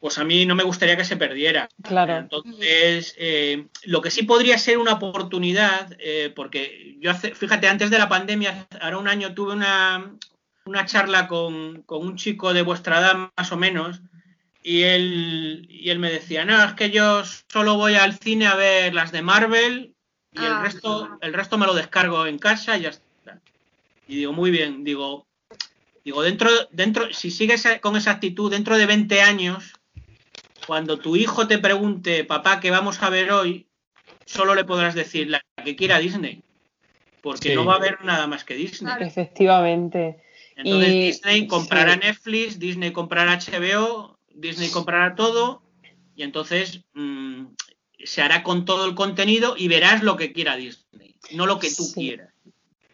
pues 0.00 0.18
a 0.18 0.24
mí 0.24 0.46
no 0.46 0.54
me 0.54 0.62
gustaría 0.64 0.96
que 0.96 1.04
se 1.04 1.16
perdiera. 1.16 1.68
Claro. 1.82 2.16
Entonces, 2.16 3.14
eh, 3.18 3.66
lo 3.84 4.00
que 4.00 4.10
sí 4.10 4.22
podría 4.24 4.58
ser 4.58 4.78
una 4.78 4.94
oportunidad, 4.94 5.96
eh, 5.98 6.32
porque 6.34 6.96
yo 7.00 7.10
hace, 7.10 7.34
fíjate, 7.34 7.68
antes 7.68 7.90
de 7.90 7.98
la 7.98 8.08
pandemia, 8.08 8.66
ahora 8.80 8.98
un 8.98 9.08
año 9.08 9.34
tuve 9.34 9.52
una, 9.52 10.12
una 10.64 10.84
charla 10.86 11.26
con, 11.28 11.82
con 11.82 12.06
un 12.06 12.16
chico 12.16 12.52
de 12.52 12.62
vuestra 12.62 12.98
edad 12.98 13.30
más 13.36 13.52
o 13.52 13.56
menos, 13.56 14.00
y 14.62 14.82
él, 14.82 15.66
y 15.70 15.90
él 15.90 16.00
me 16.00 16.10
decía, 16.10 16.44
no, 16.44 16.62
es 16.64 16.72
que 16.74 16.90
yo 16.90 17.22
solo 17.52 17.76
voy 17.76 17.94
al 17.94 18.18
cine 18.18 18.48
a 18.48 18.56
ver 18.56 18.92
las 18.94 19.12
de 19.12 19.22
Marvel 19.22 19.94
y 20.32 20.38
el 20.40 20.52
Ah. 20.52 20.62
resto, 20.62 21.18
el 21.20 21.32
resto 21.32 21.56
me 21.56 21.66
lo 21.66 21.74
descargo 21.74 22.26
en 22.26 22.38
casa 22.38 22.76
y 22.76 22.82
ya 22.82 22.88
está. 22.88 23.40
Y 24.08 24.16
digo, 24.16 24.32
muy 24.32 24.50
bien, 24.50 24.82
digo, 24.82 25.24
digo, 26.04 26.22
dentro, 26.22 26.50
dentro, 26.72 27.12
si 27.14 27.30
sigues 27.30 27.64
con 27.80 27.96
esa 27.96 28.10
actitud, 28.10 28.50
dentro 28.50 28.76
de 28.76 28.86
20 28.86 29.22
años, 29.22 29.72
cuando 30.66 30.98
tu 30.98 31.16
hijo 31.16 31.46
te 31.46 31.58
pregunte, 31.58 32.24
papá, 32.24 32.60
¿qué 32.60 32.70
vamos 32.70 33.02
a 33.02 33.10
ver 33.10 33.30
hoy? 33.32 33.66
Solo 34.24 34.54
le 34.54 34.64
podrás 34.64 34.94
decir 34.94 35.28
la 35.30 35.42
que 35.64 35.76
quiera 35.76 35.98
Disney. 35.98 36.42
Porque 37.22 37.50
Sí. 37.50 37.54
no 37.54 37.64
va 37.64 37.74
a 37.74 37.76
haber 37.76 38.04
nada 38.04 38.26
más 38.26 38.44
que 38.44 38.54
Disney. 38.54 38.86
Claro. 38.92 39.04
Efectivamente. 39.04 40.22
Entonces 40.56 40.92
Y- 40.94 41.00
Disney 41.06 41.46
comprará 41.46 41.94
sí. 41.94 42.00
Netflix, 42.02 42.58
Disney 42.58 42.92
comprará 42.92 43.32
HBO, 43.32 44.18
Disney 44.34 44.70
comprará 44.70 45.14
todo 45.14 45.62
y 46.14 46.22
entonces 46.22 46.80
mm, 46.94 47.46
se 48.04 48.22
hará 48.22 48.42
con 48.42 48.64
todo 48.64 48.86
el 48.86 48.94
contenido 48.94 49.54
y 49.56 49.68
verás 49.68 50.02
lo 50.02 50.16
que 50.16 50.32
quiera 50.32 50.56
Disney, 50.56 51.16
no 51.32 51.46
lo 51.46 51.58
que 51.58 51.68
tú 51.68 51.82
Sí. 51.84 51.94
quieras. 51.94 52.32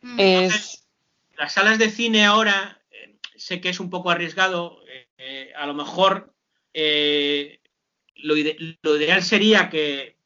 Mm. 0.00 0.18
Es. 0.20 0.86
Las 1.36 1.52
salas 1.54 1.78
de 1.78 1.90
cine 1.90 2.24
ahora, 2.24 2.80
eh, 2.90 3.16
sé 3.36 3.60
que 3.60 3.68
es 3.68 3.80
un 3.80 3.90
poco 3.90 4.10
arriesgado, 4.10 4.80
eh, 4.88 5.06
eh, 5.18 5.52
a 5.56 5.66
lo 5.66 5.74
mejor 5.74 6.32
eh, 6.74 7.60
lo, 8.22 8.36
ide- 8.36 8.56
lo 8.82 8.96
ideal 8.96 9.22
sería 9.22 9.68
que, 9.70 10.16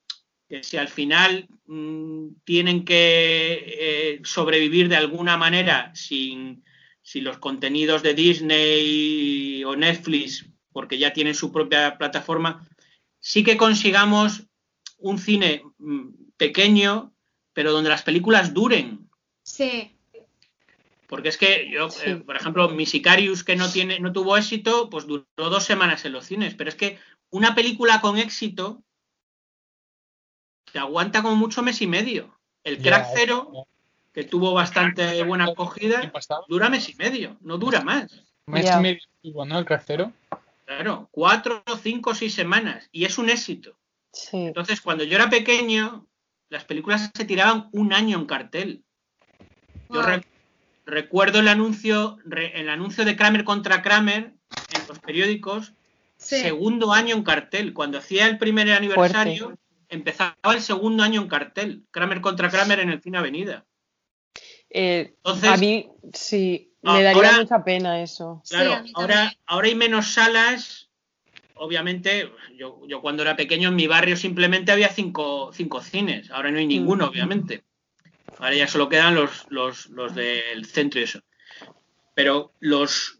que 0.48 0.62
si 0.62 0.76
al 0.76 0.88
final 0.88 1.48
mm, 1.66 2.28
tienen 2.44 2.84
que 2.84 3.64
eh, 3.78 4.20
sobrevivir 4.24 4.88
de 4.88 4.96
alguna 4.96 5.36
manera 5.36 5.92
sin, 5.94 6.64
sin 7.02 7.24
los 7.24 7.38
contenidos 7.38 8.02
de 8.02 8.14
Disney 8.14 9.64
o 9.64 9.76
Netflix, 9.76 10.46
porque 10.72 10.98
ya 10.98 11.12
tienen 11.12 11.34
su 11.34 11.50
propia 11.52 11.96
plataforma, 11.98 12.66
sí 13.20 13.42
que 13.42 13.56
consigamos 13.56 14.44
un 14.98 15.18
cine 15.18 15.62
mm, 15.78 16.08
pequeño, 16.36 17.12
pero 17.52 17.72
donde 17.72 17.90
las 17.90 18.02
películas 18.02 18.52
duren. 18.54 19.08
Sí. 19.42 19.92
Porque 21.08 21.28
es 21.28 21.36
que 21.38 21.70
yo, 21.70 21.88
Sí. 21.88 22.02
eh, 22.10 22.16
por 22.16 22.36
ejemplo, 22.36 22.68
mi 22.68 22.84
Sicarius, 22.84 23.44
que 23.44 23.54
no, 23.56 23.70
tiene, 23.70 24.00
no 24.00 24.12
tuvo 24.12 24.36
éxito, 24.36 24.90
pues 24.90 25.06
duró 25.06 25.24
dos 25.36 25.64
semanas 25.64 26.04
en 26.04 26.12
los 26.12 26.26
cines. 26.26 26.54
Pero 26.56 26.68
es 26.68 26.74
que 26.74 26.98
una 27.30 27.54
película 27.54 28.00
con 28.00 28.18
éxito 28.18 28.82
te 30.72 30.78
aguanta 30.78 31.22
como 31.22 31.36
mucho 31.36 31.62
mes 31.62 31.80
y 31.82 31.86
medio. 31.86 32.38
El 32.64 32.82
Crack 32.82 33.08
Zero, 33.14 33.66
que 34.12 34.24
tuvo 34.24 34.52
bastante 34.52 35.22
buena 35.22 35.44
acogida, 35.44 36.12
dura 36.48 36.68
mes 36.68 36.88
y 36.88 36.94
medio, 36.96 37.36
no 37.40 37.58
dura 37.58 37.80
más. 37.82 38.24
Mes 38.46 38.66
y 38.66 38.80
medio 38.80 39.44
¿no? 39.44 39.58
El 39.58 39.64
craftero. 39.64 40.12
Claro, 40.64 41.08
cuatro, 41.12 41.62
cinco, 41.82 42.14
seis 42.14 42.34
semanas. 42.34 42.88
Y 42.92 43.04
es 43.04 43.18
un 43.18 43.30
éxito. 43.30 43.76
Sí. 44.12 44.36
Entonces, 44.38 44.80
cuando 44.80 45.04
yo 45.04 45.16
era 45.16 45.30
pequeño, 45.30 46.06
las 46.48 46.64
películas 46.64 47.10
se 47.14 47.24
tiraban 47.24 47.68
un 47.72 47.92
año 47.92 48.18
en 48.18 48.26
cartel. 48.26 48.84
Yo 49.90 50.00
Wow. 50.00 50.02
re- 50.02 50.26
recuerdo 50.84 51.38
el 51.40 51.48
anuncio, 51.48 52.18
re- 52.24 52.60
el 52.60 52.68
anuncio 52.68 53.04
de 53.04 53.16
Kramer 53.16 53.44
contra 53.44 53.82
Kramer 53.82 54.34
en 54.72 54.88
los 54.88 54.98
periódicos 55.00 55.72
Sí. 56.26 56.40
segundo 56.40 56.92
año 56.92 57.14
en 57.16 57.22
cartel. 57.22 57.72
Cuando 57.72 57.98
hacía 57.98 58.26
el 58.26 58.38
primer 58.38 58.70
aniversario, 58.72 59.58
empezaba 59.88 60.36
el 60.52 60.60
segundo 60.60 61.02
año 61.02 61.20
en 61.22 61.28
cartel. 61.28 61.84
Kramer 61.90 62.20
contra 62.20 62.50
Kramer 62.50 62.80
en 62.80 62.90
el 62.90 63.00
Cine 63.02 63.18
Avenida. 63.18 63.64
Eh, 64.70 65.14
Entonces- 65.18 65.50
a 65.50 65.56
mí 65.56 65.88
sí, 66.12 66.72
Ah, 66.82 66.94
me 66.94 67.02
daría 67.02 67.16
ahora- 67.28 67.40
mucha 67.40 67.64
pena 67.64 68.02
eso. 68.02 68.42
Claro, 68.48 68.82
ahora, 68.94 69.32
ahora 69.46 69.68
hay 69.68 69.74
menos 69.74 70.08
salas. 70.12 70.88
Obviamente, 71.54 72.30
yo, 72.56 72.82
yo 72.86 73.00
cuando 73.00 73.22
era 73.22 73.34
pequeño 73.36 73.70
en 73.70 73.76
mi 73.76 73.86
barrio 73.86 74.16
simplemente 74.16 74.72
había 74.72 74.88
cinco, 74.90 75.50
cinco 75.54 75.80
cines. 75.80 76.30
Ahora 76.30 76.50
no 76.50 76.58
hay 76.58 76.66
ninguno, 76.66 77.06
Mm. 77.06 77.08
obviamente. 77.08 77.64
Ahora 78.38 78.54
ya 78.54 78.68
solo 78.68 78.88
quedan 78.88 79.14
los, 79.14 79.46
los, 79.48 79.86
los 79.86 80.14
del 80.14 80.66
centro 80.66 81.00
y 81.00 81.04
eso. 81.04 81.20
Pero 82.14 82.52
los 82.60 83.18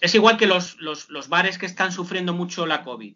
es 0.00 0.14
igual 0.14 0.36
que 0.36 0.46
los, 0.46 0.76
los, 0.80 1.08
los 1.10 1.28
bares 1.28 1.58
que 1.58 1.66
están 1.66 1.92
sufriendo 1.92 2.32
mucho 2.32 2.66
la 2.66 2.82
COVID. 2.84 3.14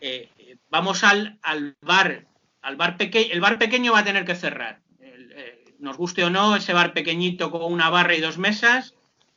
Eh, 0.00 0.28
eh, 0.38 0.56
vamos 0.70 1.04
al, 1.04 1.38
al 1.42 1.76
bar, 1.82 2.26
al 2.62 2.76
bar 2.76 2.96
pequeño. 2.96 3.32
El 3.32 3.40
bar 3.40 3.58
pequeño 3.58 3.92
va 3.92 4.00
a 4.00 4.04
tener 4.04 4.24
que 4.24 4.34
cerrar. 4.34 4.80
El, 5.00 5.32
eh, 5.36 5.64
nos 5.78 5.96
guste 5.96 6.24
o 6.24 6.30
no, 6.30 6.56
ese 6.56 6.72
bar 6.72 6.92
pequeñito 6.92 7.50
con 7.50 7.70
una 7.72 7.90
barra 7.90 8.14
y 8.14 8.20
dos 8.20 8.38
mesas 8.38 8.94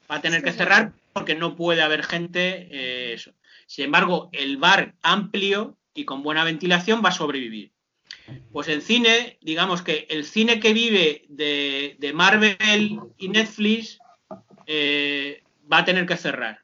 va 0.09 0.15
a 0.15 0.21
tener 0.21 0.43
que 0.43 0.51
Sí. 0.51 0.57
cerrar 0.59 0.93
porque 1.13 1.35
no 1.35 1.55
puede 1.55 1.81
haber 1.81 2.03
gente. 2.03 2.67
eh, 2.71 3.13
eso. 3.13 3.33
Sin 3.67 3.85
embargo, 3.85 4.29
el 4.31 4.57
bar 4.57 4.93
amplio 5.01 5.77
y 5.93 6.05
con 6.05 6.23
buena 6.23 6.43
ventilación 6.43 7.01
va 7.03 7.09
a 7.09 7.13
sobrevivir. 7.13 7.71
Pues 8.51 8.67
en 8.69 8.81
cine, 8.81 9.37
digamos 9.41 9.81
que 9.81 10.07
el 10.09 10.23
cine 10.25 10.59
que 10.59 10.73
vive 10.73 11.25
de, 11.27 11.95
de 11.99 12.13
Marvel 12.13 12.99
y 13.17 13.27
Netflix 13.29 13.99
eh, 14.65 15.42
va 15.71 15.79
a 15.79 15.85
tener 15.85 16.05
que 16.05 16.17
cerrar. 16.17 16.63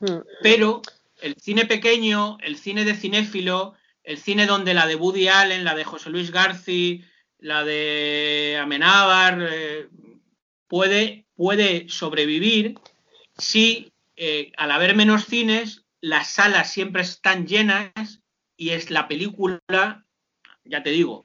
Mm. 0.00 0.18
Pero 0.42 0.82
el 1.20 1.36
cine 1.36 1.66
pequeño, 1.66 2.38
el 2.40 2.56
cine 2.56 2.84
de 2.84 2.94
cinéfilo, 2.94 3.74
el 4.04 4.18
cine 4.18 4.46
donde 4.46 4.74
la 4.74 4.86
de 4.86 4.96
Woody 4.96 5.28
Allen, 5.28 5.64
la 5.64 5.74
de 5.74 5.84
José 5.84 6.10
Luis 6.10 6.30
Garci, 6.30 7.04
la 7.38 7.64
de 7.64 8.58
Amenábar, 8.60 9.46
eh, 9.50 9.88
puede, 10.66 11.26
puede 11.34 11.88
sobrevivir 11.88 12.78
si 13.38 13.92
eh, 14.16 14.52
al 14.56 14.70
haber 14.70 14.94
menos 14.94 15.26
cines, 15.26 15.84
las 16.00 16.28
salas 16.30 16.72
siempre 16.72 17.02
están 17.02 17.46
llenas 17.46 18.20
y 18.56 18.70
es 18.70 18.90
la 18.90 19.08
película, 19.08 20.04
ya 20.64 20.82
te 20.82 20.90
digo, 20.90 21.24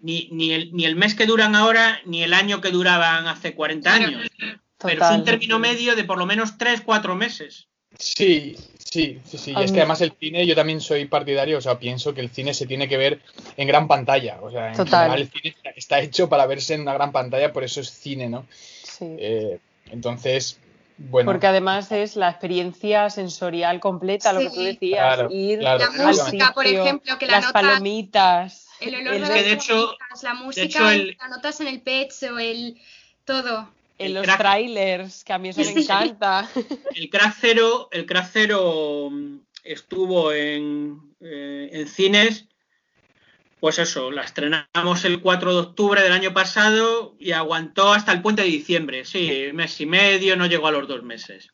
ni, 0.00 0.28
ni, 0.32 0.52
el, 0.52 0.72
ni 0.72 0.84
el 0.84 0.96
mes 0.96 1.14
que 1.14 1.26
duran 1.26 1.54
ahora, 1.54 2.00
ni 2.04 2.22
el 2.22 2.34
año 2.34 2.60
que 2.60 2.70
duraban 2.70 3.26
hace 3.26 3.54
40 3.54 3.94
años. 3.94 4.26
Pero 4.86 5.04
es 5.04 5.10
un 5.10 5.24
término 5.24 5.58
medio 5.58 5.94
de 5.96 6.04
por 6.04 6.18
lo 6.18 6.26
menos 6.26 6.56
3-4 6.58 7.14
meses. 7.16 7.68
Sí, 7.98 8.56
sí, 8.78 9.20
sí, 9.24 9.38
sí. 9.38 9.54
Y 9.56 9.62
es 9.62 9.72
que 9.72 9.80
además 9.80 10.00
el 10.02 10.12
cine, 10.20 10.46
yo 10.46 10.54
también 10.54 10.80
soy 10.80 11.06
partidario, 11.06 11.56
o 11.58 11.60
sea, 11.60 11.78
pienso 11.78 12.12
que 12.12 12.20
el 12.20 12.28
cine 12.30 12.52
se 12.52 12.66
tiene 12.66 12.88
que 12.88 12.96
ver 12.98 13.22
en 13.56 13.66
gran 13.68 13.88
pantalla. 13.88 14.38
O 14.42 14.50
sea, 14.50 14.68
en 14.70 14.76
Total. 14.76 15.04
general 15.10 15.20
el 15.22 15.30
cine 15.30 15.56
está- 15.76 16.00
hecho 16.00 16.28
para 16.28 16.44
verse 16.46 16.74
en 16.74 16.82
una 16.82 16.92
gran 16.94 17.12
pantalla, 17.12 17.52
por 17.52 17.64
eso 17.64 17.80
es 17.80 17.90
cine, 17.90 18.28
¿no? 18.28 18.46
Sí. 18.82 19.06
Eh, 19.18 19.58
entonces, 19.90 20.58
bueno. 20.98 21.30
Porque 21.30 21.46
además 21.46 21.90
es 21.92 22.16
la 22.16 22.28
experiencia 22.30 23.08
sensorial 23.08 23.80
completa, 23.80 24.32
lo 24.34 24.40
que 24.40 24.50
tú 24.50 24.60
decías, 24.62 25.14
Claro, 25.16 25.30
ir 25.30 25.58
claro, 25.60 25.78
La 25.96 26.06
música, 26.06 26.52
por 26.54 26.66
ejemplo, 26.66 27.18
que 27.18 27.26
la 27.26 27.32
las 27.32 27.44
nota- 27.46 27.52
palomitas, 27.60 28.66
El 28.80 28.94
olor 28.96 29.14
el 29.14 29.20
de 29.22 29.28
las 29.28 29.30
de 29.30 29.52
hecho- 29.52 29.96
la 30.22 30.34
música, 30.34 30.66
hecho 30.66 30.90
el- 30.90 31.16
las 31.18 31.30
notas 31.30 31.60
en 31.60 31.68
el 31.68 31.80
pecho, 31.80 32.38
el 32.38 32.78
todo. 33.24 33.70
En 33.98 34.06
el 34.06 34.14
los 34.14 34.24
crack. 34.24 34.38
trailers, 34.38 35.24
que 35.24 35.32
a 35.32 35.38
mí 35.38 35.48
eso 35.50 35.60
me 35.60 35.80
encanta. 35.80 36.48
El 36.94 37.10
Crack 37.10 37.36
Zero, 37.40 37.88
el 37.92 38.06
Crack 38.06 38.30
Zero 38.30 39.08
mm, 39.10 39.38
estuvo 39.64 40.32
en, 40.32 41.14
eh, 41.20 41.70
en 41.72 41.88
cines, 41.88 42.46
pues 43.60 43.78
eso, 43.78 44.10
la 44.10 44.22
estrenamos 44.22 45.04
el 45.04 45.20
4 45.20 45.52
de 45.54 45.60
octubre 45.60 46.02
del 46.02 46.12
año 46.12 46.34
pasado 46.34 47.16
y 47.18 47.32
aguantó 47.32 47.92
hasta 47.92 48.12
el 48.12 48.22
puente 48.22 48.42
de 48.42 48.48
diciembre, 48.48 49.04
sí, 49.04 49.48
mes 49.54 49.80
y 49.80 49.86
medio, 49.86 50.36
no 50.36 50.46
llegó 50.46 50.68
a 50.68 50.72
los 50.72 50.86
dos 50.86 51.02
meses. 51.02 51.48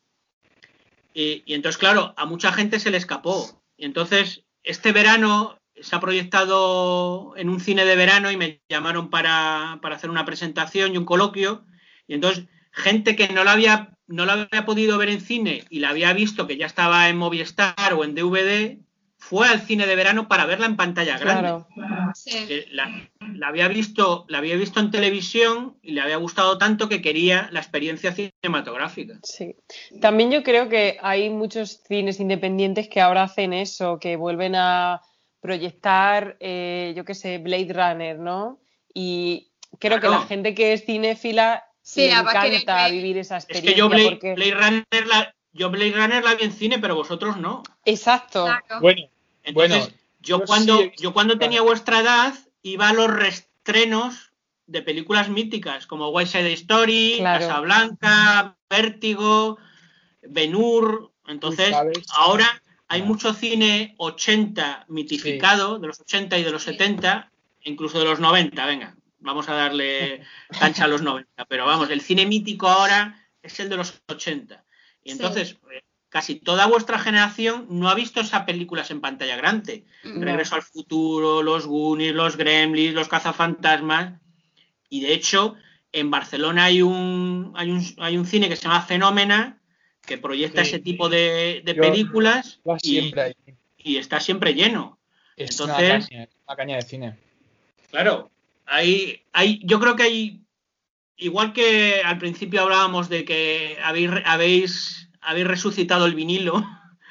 Y, 1.13 1.43
y 1.45 1.53
entonces, 1.53 1.77
claro, 1.77 2.13
a 2.17 2.25
mucha 2.25 2.51
gente 2.51 2.79
se 2.79 2.91
le 2.91 2.97
escapó. 2.97 3.61
Y 3.77 3.85
entonces, 3.85 4.43
este 4.63 4.91
verano 4.91 5.57
se 5.81 5.95
ha 5.95 5.99
proyectado 5.99 7.33
en 7.35 7.49
un 7.49 7.59
cine 7.59 7.85
de 7.85 7.95
verano 7.95 8.31
y 8.31 8.37
me 8.37 8.61
llamaron 8.69 9.09
para, 9.09 9.79
para 9.81 9.95
hacer 9.95 10.09
una 10.09 10.25
presentación 10.25 10.93
y 10.93 10.97
un 10.97 11.05
coloquio. 11.05 11.65
Y 12.07 12.15
entonces, 12.15 12.45
gente 12.71 13.15
que 13.15 13.27
no 13.29 13.43
la 13.43 13.53
había, 13.53 13.97
no 14.07 14.25
la 14.25 14.33
había 14.33 14.65
podido 14.65 14.97
ver 14.97 15.09
en 15.09 15.21
cine 15.21 15.63
y 15.69 15.79
la 15.79 15.89
había 15.89 16.13
visto 16.13 16.47
que 16.47 16.57
ya 16.57 16.65
estaba 16.65 17.09
en 17.09 17.17
Movistar 17.17 17.93
o 17.93 18.03
en 18.03 18.15
DVD, 18.15 18.77
fue 19.23 19.47
al 19.47 19.61
cine 19.61 19.87
de 19.87 19.95
verano 19.95 20.27
para 20.27 20.45
verla 20.45 20.65
en 20.65 20.75
pantalla 20.75 21.17
grande. 21.17 21.41
Claro. 21.41 21.67
Sí. 22.13 22.45
Que 22.45 22.67
La, 22.71 23.09
la 23.35 23.47
había 23.47 23.69
visto, 23.69 24.25
la 24.27 24.39
había 24.39 24.57
visto 24.57 24.81
en 24.81 24.91
televisión 24.91 25.77
y 25.81 25.93
le 25.93 26.01
había 26.01 26.17
gustado 26.17 26.57
tanto 26.57 26.89
que 26.89 27.01
quería 27.01 27.47
la 27.53 27.61
experiencia 27.61 28.13
cinematográfica. 28.13 29.19
Sí. 29.23 29.55
También 30.01 30.29
yo 30.29 30.43
creo 30.43 30.67
que 30.67 30.97
hay 31.01 31.29
muchos 31.29 31.83
cines 31.87 32.19
independientes 32.19 32.89
que 32.89 32.99
ahora 32.99 33.23
hacen 33.23 33.53
eso, 33.53 33.97
que 33.97 34.17
vuelven 34.17 34.55
a 34.55 35.01
proyectar, 35.39 36.35
eh, 36.41 36.93
yo 36.95 37.05
qué 37.05 37.15
sé, 37.15 37.37
Blade 37.37 37.73
Runner, 37.73 38.19
¿no? 38.19 38.59
Y 38.93 39.51
creo 39.79 40.01
que 40.01 40.09
la 40.09 40.21
gente 40.23 40.53
que 40.53 40.73
es 40.73 40.85
cinéfila 40.85 41.63
Sí, 41.85 42.01
querer 42.07 42.19
encanta 42.19 42.83
ver. 42.83 42.91
vivir 42.93 43.17
esa 43.19 43.37
Es 43.37 43.43
experiencia. 43.43 43.73
que 43.73 43.77
yo 43.77 43.89
Blade, 43.89 44.09
porque... 44.09 44.33
Blade 44.35 44.53
Runner 44.55 45.07
la, 45.07 45.35
yo 45.51 45.69
Blade 45.69 45.91
Runner 45.91 46.23
la 46.23 46.33
vi 46.35 46.45
en 46.45 46.51
cine, 46.53 46.79
pero 46.79 46.95
vosotros 46.95 47.37
no. 47.37 47.61
Exacto. 47.85 48.45
Claro. 48.45 48.81
Bueno, 48.81 49.01
Entonces, 49.43 49.77
Bueno, 49.79 49.93
yo 50.21 50.39
yo 50.39 50.45
cuando, 50.45 50.77
sí 50.79 50.91
yo 50.97 51.13
cuando 51.13 51.37
tenía 51.37 51.61
vuestra 51.61 51.99
edad 51.99 52.33
iba 52.61 52.87
a 52.89 52.93
los 52.93 53.11
restrenos 53.13 54.31
de 54.65 54.81
películas 54.81 55.27
míticas 55.29 55.85
como 55.85 56.07
White 56.09 56.31
Side 56.31 56.53
Story, 56.53 57.15
Claro. 57.19 57.45
Casablanca, 57.45 58.55
Vértigo, 58.69 59.57
Ben-Hur. 60.21 61.11
Entonces, 61.27 61.69
¿sabes? 61.71 61.97
ahora 62.17 62.61
hay 62.87 63.01
Ah. 63.01 63.05
mucho 63.05 63.33
cine 63.33 63.95
80 63.97 64.85
mitificado, 64.87 65.79
de 65.79 65.87
los 65.87 65.99
80 65.99 66.37
y 66.37 66.43
de 66.43 66.51
los 66.51 66.63
Sí. 66.63 66.71
70, 66.71 67.29
incluso 67.63 67.99
de 67.99 68.05
los 68.05 68.19
90, 68.21 68.65
venga, 68.65 68.95
vamos 69.23 69.49
a 69.49 69.53
darle 69.55 70.21
cancha 70.59 70.85
a 70.85 70.87
los 70.87 71.01
90, 71.01 71.45
pero 71.45 71.65
vamos, 71.65 71.89
el 71.89 72.01
cine 72.01 72.25
mítico 72.25 72.67
ahora 72.67 73.27
es 73.41 73.59
el 73.59 73.69
de 73.69 73.77
los 73.77 74.01
80. 74.07 74.63
Y 75.03 75.11
entonces, 75.11 75.57
eh, 75.73 75.81
casi 76.09 76.35
toda 76.35 76.67
vuestra 76.67 76.99
generación 76.99 77.65
no 77.69 77.89
ha 77.89 77.95
visto 77.95 78.21
esas 78.21 78.43
películas 78.43 78.91
en 78.91 79.01
pantalla 79.01 79.35
grande. 79.35 79.85
Regreso 80.03 80.55
al 80.55 80.61
futuro, 80.61 81.41
los 81.41 81.65
Goonies, 81.65 82.13
los 82.13 82.37
Gremlins, 82.37 82.93
los 82.93 83.07
cazafantasmas. 83.09 84.19
Y 84.89 85.01
de 85.01 85.13
hecho, 85.13 85.55
en 85.91 86.11
Barcelona 86.11 86.65
hay 86.65 86.81
un, 86.81 87.51
hay 87.55 87.71
un, 87.71 87.83
hay 87.97 88.17
un 88.17 88.25
cine 88.25 88.47
que 88.47 88.55
se 88.55 88.63
llama 88.63 88.81
Fenómena, 88.83 89.59
que 90.05 90.17
proyecta 90.17 90.63
Sí. 90.63 90.69
ese 90.69 90.79
tipo 90.79 91.09
de, 91.09 91.61
de 91.65 91.75
Yo- 91.75 91.81
películas 91.81 92.59
y, 92.81 93.13
está 93.97 94.19
siempre 94.19 94.53
lleno. 94.53 94.99
Es 95.35 95.51
Entonces- 95.59 95.89
una, 95.89 96.07
caña, 96.07 96.29
una 96.47 96.55
caña 96.55 96.75
de 96.77 96.81
cine. 96.83 97.17
Claro, 97.89 98.31
hay, 98.65 99.21
hay, 99.33 99.59
yo 99.63 99.79
creo 99.79 99.95
que 99.95 100.03
hay, 100.03 100.41
igual 101.17 101.53
que 101.53 102.01
al 102.03 102.17
principio 102.17 102.61
hablábamos 102.61 103.09
de 103.09 103.25
que 103.25 103.77
habéis, 103.83 104.09
habéis, 104.25 105.09
habéis 105.21 105.47
resucitado 105.47 106.05
el 106.05 106.15
vinilo, 106.15 106.65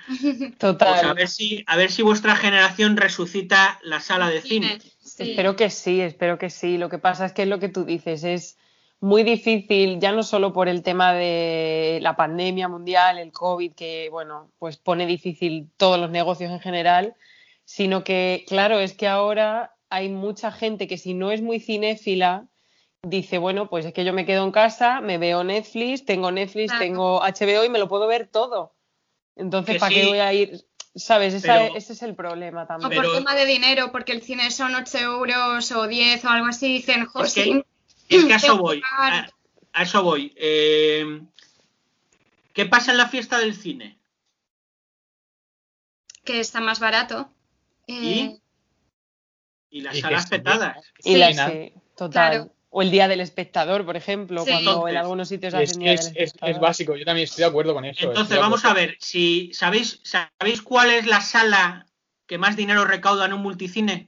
Total. 0.58 0.88
pues 0.88 1.04
a 1.04 1.14
ver 1.14 1.28
si, 1.28 1.64
a 1.66 1.76
ver 1.76 1.90
si 1.90 2.02
vuestra 2.02 2.36
generación 2.36 2.96
resucita 2.96 3.78
la 3.82 4.00
sala 4.00 4.28
de 4.28 4.42
cine. 4.42 4.78
Sí. 5.00 5.30
Espero 5.30 5.56
que 5.56 5.70
sí, 5.70 6.00
espero 6.00 6.38
que 6.38 6.50
sí. 6.50 6.78
Lo 6.78 6.88
que 6.88 6.98
pasa 6.98 7.26
es 7.26 7.32
que 7.32 7.42
es 7.42 7.48
lo 7.48 7.58
que 7.58 7.68
tú 7.68 7.84
dices, 7.84 8.24
es 8.24 8.56
muy 9.00 9.24
difícil, 9.24 9.98
ya 9.98 10.12
no 10.12 10.22
solo 10.22 10.52
por 10.52 10.68
el 10.68 10.82
tema 10.82 11.12
de 11.12 11.98
la 12.02 12.14
pandemia 12.14 12.68
mundial, 12.68 13.18
el 13.18 13.32
COVID, 13.32 13.72
que 13.74 14.08
bueno, 14.10 14.50
pues 14.58 14.76
pone 14.76 15.06
difícil 15.06 15.68
todos 15.76 15.98
los 15.98 16.10
negocios 16.10 16.52
en 16.52 16.60
general, 16.60 17.14
sino 17.64 18.04
que, 18.04 18.44
claro, 18.46 18.78
es 18.78 18.94
que 18.94 19.08
ahora 19.08 19.71
hay 19.92 20.08
mucha 20.08 20.50
gente 20.50 20.88
que 20.88 20.96
si 20.96 21.12
no 21.14 21.30
es 21.32 21.42
muy 21.42 21.60
cinéfila, 21.60 22.46
dice, 23.02 23.36
bueno, 23.38 23.68
pues 23.68 23.84
es 23.84 23.92
que 23.92 24.04
yo 24.04 24.12
me 24.14 24.24
quedo 24.24 24.44
en 24.44 24.52
casa, 24.52 25.00
me 25.00 25.18
veo 25.18 25.44
Netflix, 25.44 26.04
tengo 26.06 26.30
Netflix, 26.30 26.70
Claro. 26.70 26.84
tengo 26.84 27.20
HBO 27.22 27.64
y 27.64 27.68
me 27.68 27.78
lo 27.78 27.88
puedo 27.88 28.06
ver 28.06 28.26
todo. 28.26 28.74
Entonces, 29.36 29.74
Que 29.74 29.80
¿para 29.80 29.94
sí, 29.94 30.00
qué 30.00 30.06
voy 30.06 30.18
a 30.20 30.32
ir? 30.32 30.64
¿Sabes? 30.94 31.34
Esa- 31.34 31.58
pero- 31.58 31.76
ese 31.76 31.92
es 31.94 32.02
el 32.02 32.14
problema 32.14 32.62
O 32.62 32.66
también. 32.66 32.90
Pero- 32.90 33.02
por 33.02 33.16
tema 33.18 33.34
de 33.34 33.44
dinero, 33.46 33.92
porque 33.92 34.12
el 34.12 34.22
cine 34.22 34.50
son 34.50 34.74
8 34.74 34.98
euros 34.98 35.70
o 35.72 35.86
10 35.86 36.24
o 36.24 36.28
algo 36.30 36.46
así, 36.46 36.68
dicen, 36.68 37.02
Es 37.02 37.08
José, 37.08 37.44
que, 38.08 38.16
es 38.16 38.24
que 38.24 38.32
a 38.32 38.36
eso 38.36 38.56
voy. 38.58 38.80
pagar". 38.80 39.32
A, 39.72 39.80
a 39.80 39.82
eso 39.82 40.02
voy. 40.02 40.32
Eh, 40.36 41.20
¿Qué 42.54 42.66
pasa 42.66 42.92
en 42.92 42.98
la 42.98 43.08
fiesta 43.08 43.38
del 43.38 43.54
cine? 43.54 43.98
que 46.24 46.38
está 46.40 46.60
más 46.60 46.78
barato. 46.78 47.28
Eh, 47.88 47.92
¿Y? 47.92 48.41
Y 49.72 49.80
las 49.80 49.98
salas 49.98 50.24
sí, 50.24 50.28
petadas. 50.28 50.76
Y 51.02 51.12
Sí, 51.14 51.16
la 51.18 51.28
final. 51.28 51.50
sí, 51.50 51.72
total. 51.96 52.30
Claro. 52.30 52.54
O 52.74 52.82
el 52.82 52.90
día 52.90 53.08
del 53.08 53.20
espectador, 53.20 53.84
por 53.84 53.96
ejemplo, 53.96 54.44
Sí. 54.44 54.50
cuando 54.50 54.86
en 54.88 54.96
algunos 54.96 55.28
sitios 55.28 55.52
Es, 55.54 55.70
hacen 55.70 55.80
día 55.82 55.92
es- 55.94 56.04
del 56.06 56.16
es- 56.16 56.22
espectador. 56.28 56.54
es 56.54 56.60
básico, 56.60 56.96
yo 56.96 57.04
también 57.04 57.24
estoy 57.24 57.42
de 57.42 57.48
acuerdo 57.48 57.74
con 57.74 57.84
eso. 57.84 58.06
Entonces, 58.06 58.38
vamos 58.38 58.64
a 58.64 58.72
ver, 58.74 58.96
si 59.00 59.52
sabéis, 59.52 60.00
¿sabéis 60.04 60.62
cuál 60.62 60.90
es 60.90 61.06
la 61.06 61.20
sala 61.20 61.86
que 62.26 62.38
más 62.38 62.54
dinero 62.56 62.84
recauda 62.84 63.26
en 63.26 63.32
un 63.32 63.42
multicine? 63.42 64.06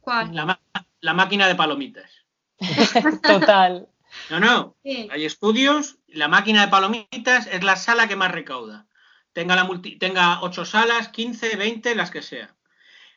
¿Cuál? 0.00 0.34
La, 0.34 0.60
la 1.00 1.14
máquina 1.14 1.48
de 1.48 1.54
palomitas. 1.54 2.10
Total. 3.22 3.88
No, 4.30 4.40
no, 4.40 4.76
Sí. 4.82 5.08
hay 5.10 5.24
estudios, 5.24 5.96
la 6.08 6.28
máquina 6.28 6.62
de 6.66 6.68
palomitas 6.70 7.46
es 7.46 7.62
la 7.62 7.76
sala 7.76 8.08
que 8.08 8.16
más 8.16 8.30
recauda. 8.30 8.86
Tenga, 9.32 9.56
la 9.56 9.64
multi- 9.64 9.98
tenga 9.98 10.42
8 10.42 10.64
salas, 10.66 11.08
15, 11.08 11.56
20, 11.56 11.94
las 11.94 12.10
que 12.10 12.20
sea. 12.22 12.54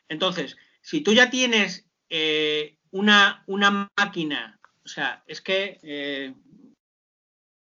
Entonces, 0.08 0.56
si 0.86 1.00
tú 1.00 1.12
ya 1.12 1.30
tienes 1.30 1.84
eh, 2.08 2.76
una, 2.92 3.42
una 3.48 3.88
máquina, 3.98 4.60
o 4.84 4.88
sea, 4.88 5.24
es 5.26 5.40
que 5.40 5.80
eh, 5.82 6.32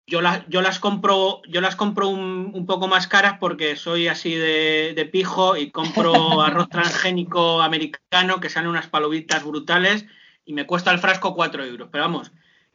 yo, 0.06 0.20
la- 0.20 0.44
yo 0.48 0.60
las 0.60 0.78
compro, 0.78 1.40
yo 1.48 1.62
las 1.62 1.74
compro 1.74 2.08
un, 2.08 2.50
un 2.54 2.66
poco 2.66 2.86
más 2.86 3.06
caras 3.06 3.38
porque 3.40 3.76
soy 3.76 4.08
así 4.08 4.34
de, 4.34 4.92
de 4.94 5.06
pijo 5.06 5.56
y 5.56 5.70
compro 5.70 6.12
arroz 6.42 6.68
transgénico 6.68 7.62
americano 7.62 8.40
que 8.40 8.50
salen 8.50 8.68
unas 8.70 8.88
palomitas 8.88 9.42
brutales 9.42 10.04
y 10.44 10.52
me 10.52 10.66
cuesta 10.66 10.90
el 10.92 10.98
frasco 10.98 11.34
4 11.34 11.64
euros. 11.64 11.88
Pero 11.90 12.04
vamos, 12.04 12.30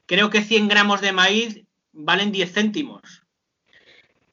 creo 0.08 0.32
que 0.32 0.42
100 0.42 0.68
gramos 0.68 1.02
de 1.02 1.12
maíz 1.12 1.62
valen 1.92 2.32
10 2.32 2.52
céntimos. 2.52 3.19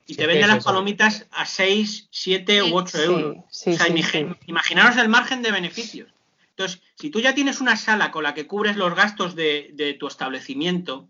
Y 0.09 0.13
Sí, 0.13 0.17
te 0.17 0.23
¿qué 0.23 0.27
venden 0.29 0.49
las 0.49 0.59
eso? 0.59 0.67
palomitas 0.67 1.27
a 1.33 1.45
6, 1.47 2.09
7 2.11 2.61
Sí, 2.63 2.73
u 2.73 2.77
8 2.77 2.97
sí, 2.99 3.05
euros. 3.05 3.37
sí, 3.51 3.71
o 3.73 3.77
sea, 3.77 3.87
sí, 3.87 3.93
imagi- 3.93 4.29
sí. 4.35 4.37
imaginaros 4.47 4.97
el 4.99 5.09
margen 5.09 5.43
de 5.43 5.51
beneficios. 5.51 6.09
Entonces, 6.51 6.81
si 6.95 7.11
tú 7.11 7.21
ya 7.21 7.35
tienes 7.35 7.61
una 7.61 7.77
sala 7.77 8.11
con 8.13 8.23
la 8.23 8.33
que 8.33 8.47
cubres 8.47 8.77
los 8.77 8.95
gastos 8.95 9.35
de, 9.35 9.71
de 9.75 9.95
tu 9.95 10.07
establecimiento, 10.07 11.09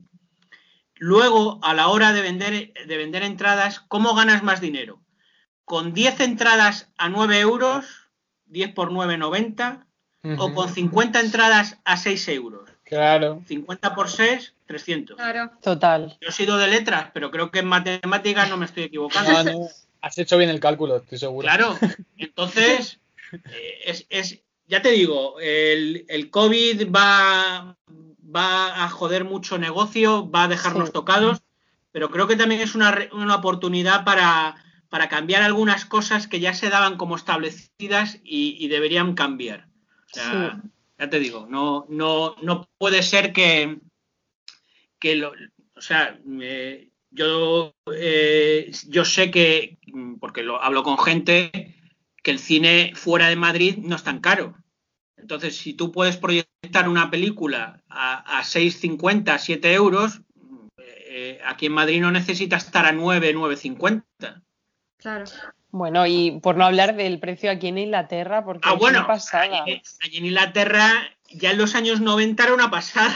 luego 0.97 1.61
a 1.63 1.75
la 1.75 1.89
hora 1.89 2.13
de 2.13 2.23
vender, 2.23 2.73
de 2.87 2.97
vender 2.97 3.23
entradas, 3.23 3.81
¿cómo 3.81 4.15
ganas 4.15 4.43
más 4.43 4.61
dinero? 4.61 5.01
Con 5.65 5.93
10 5.93 6.21
entradas 6.21 6.89
a 6.97 7.09
9 7.09 7.39
euros, 7.41 7.85
10 8.47 8.73
por 8.73 8.93
9, 8.93 9.19
90, 9.19 9.87
o 10.39 10.47
Ujú. 10.47 10.55
con 10.55 10.69
50 10.73 11.21
entradas 11.21 11.79
a 11.85 11.97
6 11.97 12.27
euros. 12.29 12.69
Claro. 12.85 13.43
50 13.47 13.95
por 13.95 14.09
6, 14.11 14.55
300. 14.67 15.17
Claro. 15.17 15.51
Total. 15.63 16.17
Yo 16.21 16.29
he 16.29 16.33
sido 16.33 16.57
de 16.59 16.69
letras, 16.69 17.11
pero 17.15 17.31
creo 17.31 17.51
que 17.51 17.61
en 17.61 17.67
matemáticas 17.67 18.49
no 18.51 18.57
me 18.57 18.67
estoy 18.67 18.85
equivocando. 18.85 19.33
No, 19.33 19.45
no, 19.61 19.69
Has 20.03 20.19
hecho 20.19 20.37
bien 20.39 20.51
el 20.51 20.61
cálculo, 20.61 20.97
estoy 20.97 21.19
seguro. 21.19 21.45
Claro, 21.47 21.77
entonces, 22.17 23.01
eh, 23.33 23.79
es, 23.87 24.07
es- 24.11 24.43
ya 24.69 24.83
te 24.83 24.91
digo, 24.91 25.39
el, 25.41 26.05
el 26.09 26.29
COVID 26.31 26.91
va, 26.93 27.77
va 28.35 28.85
a 28.85 28.89
joder 28.89 29.25
mucho 29.25 29.59
negocio, 29.59 30.29
va 30.31 30.45
a 30.45 30.49
dejarnos 30.49 30.89
Sí. 30.89 30.93
tocados, 30.93 31.41
pero 31.93 32.11
creo 32.11 32.27
que 32.27 32.37
también 32.37 32.61
es 32.61 32.75
una, 32.75 32.91
re- 32.91 33.09
una 33.13 33.37
oportunidad 33.37 34.05
para, 34.05 34.57
para 34.89 35.09
cambiar 35.09 35.43
algunas 35.43 35.85
cosas 35.85 36.27
que 36.27 36.41
ya 36.41 36.53
se 36.53 36.69
daban 36.69 36.97
como 36.97 37.15
establecidas 37.17 38.19
y, 38.25 38.57
y 38.59 38.69
deberían 38.69 39.15
cambiar. 39.15 39.69
O 40.13 40.15
sea, 40.15 40.61
ya 40.99 41.11
te 41.11 41.19
digo, 41.21 41.47
no, 41.49 41.87
no, 41.89 42.35
no 42.43 42.69
puede 42.79 43.03
ser 43.03 43.33
que, 43.33 43.79
que 45.07 45.15
lo, 45.15 45.33
o 45.77 45.81
sea, 45.81 46.19
eh, 46.41 46.89
yo, 47.11 47.77
eh, 47.95 48.73
yo 48.89 49.05
sé 49.05 49.31
que, 49.31 49.79
porque 50.19 50.43
lo 50.43 50.61
hablo 50.61 50.83
con 50.83 50.99
gente, 50.99 51.77
que 52.25 52.33
el 52.33 52.41
cine 52.41 52.91
fuera 52.97 53.29
de 53.29 53.37
Madrid 53.37 53.77
no 53.79 53.95
es 53.95 54.03
tan 54.03 54.19
caro. 54.19 54.57
Entonces, 55.17 55.57
si 55.57 55.75
tú 55.75 55.93
puedes 55.93 56.17
proyectar 56.17 56.89
una 56.89 57.09
película 57.09 57.85
a, 57.89 58.39
a 58.39 58.43
6,50, 58.43 59.39
7 59.39 59.75
euros, 59.75 60.23
eh, 60.79 61.39
aquí 61.45 61.67
en 61.67 61.73
Madrid 61.73 62.01
no 62.01 62.11
necesita 62.11 62.57
estar 62.57 62.85
a 62.85 62.91
9, 62.91 63.33
9,50. 63.33 64.43
Claro. 64.97 65.25
Bueno, 65.71 66.05
y 66.05 66.41
por 66.43 66.57
no 66.57 66.65
hablar 66.65 66.97
del 66.97 67.21
precio 67.21 67.53
aquí 67.53 67.69
en 67.69 67.79
Inglaterra, 67.79 68.45
porque 68.45 68.69
Ah, 68.69 68.73
es 68.75 68.79
bueno, 68.81 68.99
una 68.99 69.07
pasada. 69.07 69.63
allí, 69.63 69.81
allí 70.03 70.17
en 70.17 70.27
Inglaterra 70.27 71.16
ya 71.39 71.51
en 71.53 71.59
los 71.59 71.75
años 71.75 72.01
90 72.01 72.43
era 72.45 72.55
una 72.55 72.71
pasada. 72.71 73.15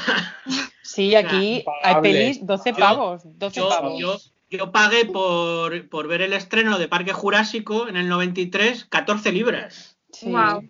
Sí, 0.83 1.15
aquí 1.15 1.37
hay 1.37 1.57
impagable. 1.59 2.11
pelis 2.13 2.47
12 2.47 2.71
Yo- 2.71 2.77
pavos, 2.77 3.23
12 3.25 3.57
Yo, 3.61 3.69
pavos. 3.69 3.99
yo, 4.01 4.19
yo 4.51 4.73
pagué 4.73 5.05
por, 5.07 5.89
por 5.89 6.09
ver 6.09 6.23
el 6.23 6.33
estreno 6.33 6.79
de 6.79 6.89
Parque 6.89 7.13
Jurásico 7.13 7.87
en 7.89 7.97
el 7.97 8.09
93 8.09 8.87
14 8.87 9.31
libras. 9.33 9.97
Sí. 10.13 10.31
Guau. 10.31 10.63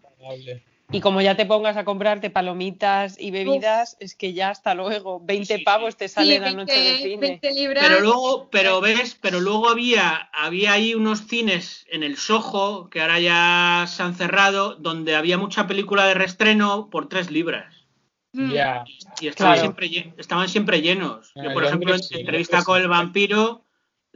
Y 0.93 1.01
como 1.01 1.21
ya 1.21 1.37
te 1.37 1.47
pongas 1.47 1.77
a 1.77 1.85
comprarte 1.85 2.31
palomitas 2.31 3.17
y 3.21 3.31
bebidas, 3.31 3.97
es 4.01 4.17
que 4.17 4.33
ya 4.33 4.51
hasta 4.51 4.75
luego, 4.75 5.21
20 5.21 5.59
Sí, 5.59 5.63
pavos 5.63 5.97
te 5.97 6.09
sale 6.09 6.35
Sí, 6.35 6.41
la 6.41 6.51
noche 6.53 6.73
de 6.73 6.91
20, 6.91 7.03
cine. 7.09 7.21
20 7.29 7.53
libras. 7.53 7.87
Pero 7.87 8.01
luego, 8.01 8.51
pero 8.51 8.81
ves, 8.81 9.17
pero 9.21 9.41
luego 9.41 9.69
había, 9.69 10.17
había 10.33 10.73
ahí 10.73 10.95
unos 10.95 11.29
cines 11.29 11.87
en 11.91 12.03
el 12.03 12.17
Soho, 12.17 12.91
que 12.91 13.01
ahora 13.01 13.21
ya 13.21 13.85
se 13.87 14.03
han 14.03 14.17
cerrado, 14.17 14.75
donde 14.75 15.15
había 15.15 15.39
mucha 15.39 15.69
película 15.69 16.07
de 16.07 16.15
reestreno 16.15 16.91
por 16.91 17.09
3 17.09 17.31
libras. 17.31 17.87
Mm. 18.33 18.53
Ya. 18.53 18.85
Y 19.21 19.29
estaban, 19.29 19.55
Claro. 19.55 19.61
siempre, 19.61 19.89
lle- 19.89 20.15
estaban 20.19 20.49
siempre 20.49 20.83
llenos. 20.83 21.31
Yo, 21.37 21.53
por 21.53 21.65
ejemplo, 21.65 21.95
en 21.95 22.03
sí, 22.03 22.15
en 22.15 22.21
entrevista 22.21 22.65
con 22.65 22.81
el 22.81 22.89
vampiro, 22.89 23.65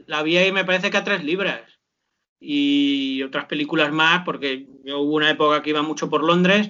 la 0.07 0.23
vi 0.23 0.35
ahí 0.35 0.51
me 0.51 0.65
parece 0.65 0.91
que 0.91 0.97
a 0.97 1.03
3 1.05 1.23
libras. 1.23 1.61
Y 2.37 3.23
otras 3.23 3.45
películas 3.45 3.93
más, 3.93 4.23
porque 4.25 4.67
yo 4.85 4.99
hubo 4.99 5.15
una 5.15 5.29
época 5.31 5.61
que 5.61 5.71
iba 5.71 5.81
mucho 5.81 6.09
por 6.09 6.23
Londres. 6.23 6.69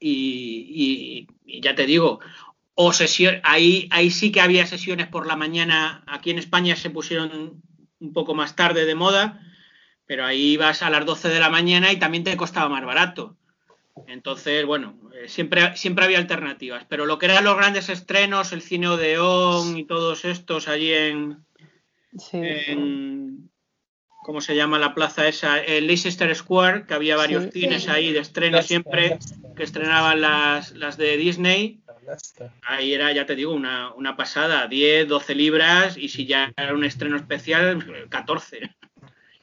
Y, 0.00 0.66
y- 0.74 1.28
y 1.44 1.60
ya 1.60 1.74
te 1.74 1.84
digo, 1.86 2.20
o 2.74 2.92
sesión, 2.92 3.40
ahí, 3.44 3.86
ahí 3.90 4.10
sí 4.10 4.32
que 4.32 4.40
había 4.40 4.66
sesiones 4.66 5.06
por 5.08 5.26
la 5.26 5.36
mañana. 5.36 6.02
Aquí 6.06 6.30
en 6.30 6.38
España 6.38 6.74
se 6.76 6.88
pusieron 6.90 7.60
un 7.98 8.12
poco 8.14 8.34
más 8.34 8.56
tarde 8.56 8.86
de 8.86 8.94
moda, 8.94 9.42
pero 10.06 10.24
ahí 10.24 10.52
ibas 10.52 10.82
a 10.82 10.88
las 10.90 11.04
12 11.04 11.28
de 11.28 11.38
la 11.40 11.50
mañana 11.50 11.92
y 11.92 11.98
también 11.98 12.24
te 12.24 12.36
costaba 12.36 12.68
más 12.70 12.84
barato. 12.84 13.36
Entonces, 14.06 14.64
bueno, 14.64 14.98
eh, 15.14 15.28
siempre, 15.28 15.76
siempre 15.76 16.06
había 16.06 16.18
alternativas. 16.18 16.86
Pero 16.88 17.04
lo 17.04 17.18
que 17.18 17.26
eran 17.26 17.44
los 17.44 17.56
grandes 17.58 17.90
estrenos, 17.90 18.52
el 18.52 18.62
cine 18.62 18.88
Odeón 18.88 19.76
y 19.76 19.84
todos 19.84 20.24
estos 20.24 20.66
allí 20.68 20.92
en, 20.92 21.44
Sí. 22.16 22.38
en- 22.40 23.49
¿cómo 24.22 24.40
se 24.40 24.54
llama 24.56 24.78
la 24.78 24.94
plaza 24.94 25.26
esa? 25.28 25.62
En 25.62 25.86
Leicester 25.86 26.34
Square, 26.34 26.84
que 26.86 26.94
había 26.94 27.16
varios 27.16 27.44
Sí. 27.52 27.60
cines 27.62 27.88
ahí 27.88 28.12
de 28.12 28.20
estreno 28.20 28.62
siempre, 28.62 29.18
que 29.56 29.62
estrenaban 29.62 30.20
las, 30.20 30.72
las 30.72 30.96
de 30.96 31.16
Disney. 31.16 31.80
Ahí 32.62 32.92
era, 32.92 33.12
ya 33.12 33.26
te 33.26 33.34
digo, 33.36 33.52
una, 33.52 33.92
una 33.94 34.16
pasada, 34.16 34.66
10, 34.66 35.06
12 35.08 35.34
libras, 35.34 35.96
y 35.96 36.08
si 36.08 36.26
ya 36.26 36.52
era 36.56 36.74
un 36.74 36.84
estreno 36.84 37.16
especial, 37.16 38.06
14. 38.08 38.70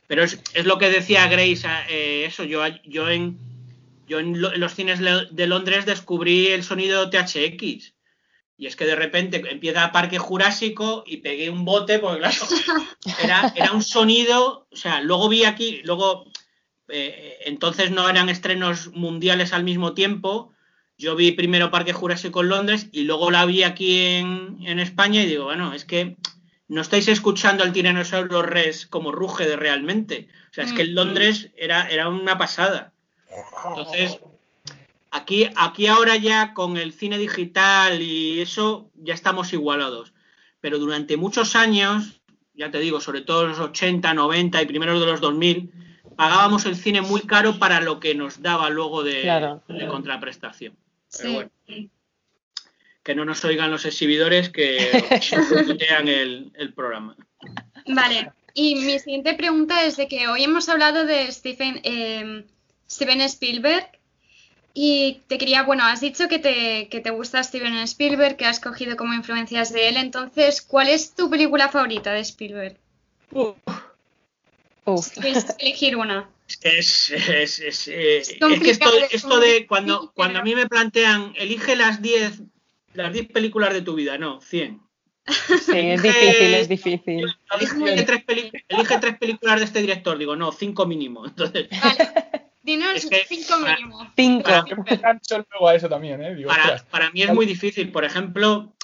Pero 0.07 0.23
es, 0.23 0.41
es 0.53 0.65
lo 0.65 0.77
que 0.77 0.89
decía 0.89 1.27
Grace, 1.27 1.67
eh, 1.89 2.25
eso, 2.25 2.43
yo, 2.43 2.61
yo, 2.85 3.09
en, 3.09 3.37
yo 4.07 4.19
en, 4.19 4.39
lo- 4.41 4.53
en 4.53 4.59
los 4.61 4.73
cines 4.73 4.99
de 4.99 5.47
Londres 5.47 5.85
descubrí 5.85 6.47
el 6.47 6.63
sonido 6.63 7.09
THX. 7.09 7.93
Y 8.57 8.65
es 8.65 8.75
que 8.75 8.85
de 8.85 8.95
repente 8.95 9.43
empieza 9.49 9.91
Parque 9.91 10.17
Jurásico 10.17 11.03
y 11.05 11.17
pegué 11.17 11.49
un 11.49 11.63
bote, 11.63 11.99
porque 11.99 12.19
claro, 12.19 12.35
era, 13.23 13.53
era 13.55 13.71
un 13.71 13.83
sonido, 13.83 14.67
o 14.71 14.75
sea, 14.75 15.01
luego 15.01 15.29
vi 15.29 15.45
aquí, 15.45 15.81
luego, 15.83 16.25
eh, 16.87 17.37
entonces 17.45 17.91
no 17.91 18.09
eran 18.09 18.29
estrenos 18.29 18.91
mundiales 18.93 19.53
al 19.53 19.63
mismo 19.63 19.93
tiempo, 19.93 20.53
yo 20.97 21.15
vi 21.15 21.31
primero 21.31 21.69
Parque 21.69 21.93
Jurásico 21.93 22.41
en 22.41 22.49
Londres 22.49 22.87
y 22.91 23.03
luego 23.03 23.29
la 23.29 23.45
vi 23.45 23.61
aquí 23.61 23.99
en, 23.99 24.57
en 24.65 24.79
España 24.79 25.21
y 25.21 25.27
digo, 25.27 25.43
bueno, 25.45 25.73
es 25.73 25.85
que 25.85 26.17
no 26.67 26.81
estáis 26.81 27.07
escuchando 27.07 27.63
al 27.63 27.71
tiranosaurio 27.71 28.41
Rex 28.41 28.87
como 28.87 29.11
ruge 29.11 29.47
de 29.47 29.55
realmente. 29.55 30.27
O 30.49 30.53
sea, 30.53 30.65
es 30.65 30.73
que 30.73 30.81
en 30.81 30.95
Londres 30.95 31.51
era, 31.55 31.87
era 31.87 32.09
una 32.09 32.37
pasada. 32.37 32.93
Entonces, 33.69 34.19
aquí, 35.11 35.49
aquí 35.55 35.87
ahora 35.87 36.15
ya 36.17 36.53
con 36.53 36.77
el 36.77 36.93
cine 36.93 37.17
digital 37.17 38.01
y 38.01 38.41
eso 38.41 38.91
ya 38.95 39.13
estamos 39.13 39.53
igualados. 39.53 40.13
Pero 40.59 40.79
durante 40.79 41.17
muchos 41.17 41.55
años, 41.55 42.21
ya 42.53 42.71
te 42.71 42.79
digo, 42.79 42.99
sobre 42.99 43.21
todo 43.21 43.47
los 43.47 43.59
80, 43.59 44.13
90 44.13 44.61
y 44.61 44.65
primeros 44.65 44.99
de 44.99 45.05
los 45.05 45.21
2000, 45.21 45.71
pagábamos 46.15 46.65
el 46.65 46.75
cine 46.75 47.01
muy 47.01 47.21
caro 47.21 47.59
para 47.59 47.79
lo 47.81 47.99
que 47.99 48.15
nos 48.15 48.41
daba 48.41 48.69
luego 48.69 49.03
de, 49.03 49.21
Claro. 49.21 49.63
de 49.67 49.87
contraprestación. 49.87 50.75
Pero 51.17 51.29
Sí. 51.29 51.33
bueno, 51.35 51.89
que 53.03 53.15
no 53.15 53.23
nos 53.23 53.45
oigan 53.45 53.71
los 53.71 53.85
exhibidores 53.85 54.49
que 54.49 55.05
boicotean 55.49 56.07
el, 56.09 56.51
el 56.55 56.73
programa. 56.73 57.15
Vale, 57.87 58.33
y 58.53 58.75
mi 58.75 58.99
siguiente 58.99 59.33
pregunta 59.35 59.85
es 59.85 59.95
de 59.95 60.07
que 60.09 60.27
hoy 60.27 60.43
hemos 60.43 60.67
hablado 60.67 61.05
de 61.05 61.31
Stephen, 61.31 61.79
eh, 61.83 62.43
Steven 62.89 63.21
Spielberg 63.21 63.96
y 64.79 65.21
te 65.27 65.39
quería, 65.39 65.63
bueno, 65.63 65.83
has 65.85 66.01
dicho 66.01 66.27
que 66.27 66.37
te, 66.37 66.87
que 66.89 66.99
te 66.99 67.09
gusta 67.09 67.41
Steven 67.43 67.73
Spielberg, 67.79 68.37
que 68.37 68.45
has 68.45 68.59
cogido 68.59 68.95
como 68.95 69.15
influencias 69.15 69.73
de 69.73 69.89
él, 69.89 69.97
entonces, 69.97 70.61
¿cuál 70.61 70.87
es 70.87 71.15
tu 71.15 71.31
película 71.31 71.69
favorita 71.69 72.13
de 72.13 72.19
Spielberg? 72.19 72.77
Uf. 73.31 73.55
Si 75.01 75.19
tienes 75.19 75.45
que 75.45 75.65
elegir 75.65 75.95
una. 75.97 76.29
Es, 76.61 77.09
es, 77.09 77.59
es, 77.59 77.87
eh, 77.87 78.17
es 78.19 78.29
que 78.33 78.39
complicado 78.39 78.97
esto, 78.97 79.09
de- 79.09 79.15
esto 79.15 79.39
de 79.39 79.65
cuando, 79.67 80.11
cuando 80.13 80.39
a 80.39 80.43
mí 80.43 80.53
me 80.53 80.67
plantean, 80.67 81.33
elige 81.35 81.75
las 81.75 81.99
10 82.01 82.41
las 82.93 83.11
10 83.11 83.27
películas 83.29 83.73
de 83.73 83.81
tu 83.81 83.95
vida, 83.95 84.17
no, 84.19 84.41
100. 84.41 84.79
Sí, 85.27 85.77
es 85.77 86.01
difícil, 86.03 86.53
es 86.53 86.69
difícil. 86.69 87.25
Elige 87.59 88.03
tres, 88.03 88.23
peli- 88.23 88.51
elige 88.69 88.97
tres 88.99 89.17
películas 89.17 89.59
de 89.59 89.65
este 89.65 89.81
director, 89.81 90.17
digo, 90.17 90.35
no, 90.35 90.51
cinco 90.51 90.85
mínimo. 90.85 91.25
Entonces, 91.25 91.67
Vale. 91.81 92.36
Dinos 92.67 92.95
Es 92.95 93.05
que- 93.09 93.25
cinco 93.27 93.61
para- 93.61 93.75
mínimo. 93.77 94.11
Cinco. 94.15 94.43
Para- 94.43 94.65
Yo 94.69 94.75
me 94.75 94.91
engancho 94.93 95.45
luego 95.49 95.67
a 95.69 95.75
eso 95.75 95.87
también, 95.89 96.21
¿eh? 96.21 96.35
Digo, 96.35 96.49
para, 96.49 96.63
ostras, 96.63 96.83
para 96.91 97.09
mí 97.11 97.23
es 97.23 97.33
muy 97.33 97.45
difícil. 97.45 97.91
Por 97.91 98.03
ejemplo, 98.03 98.75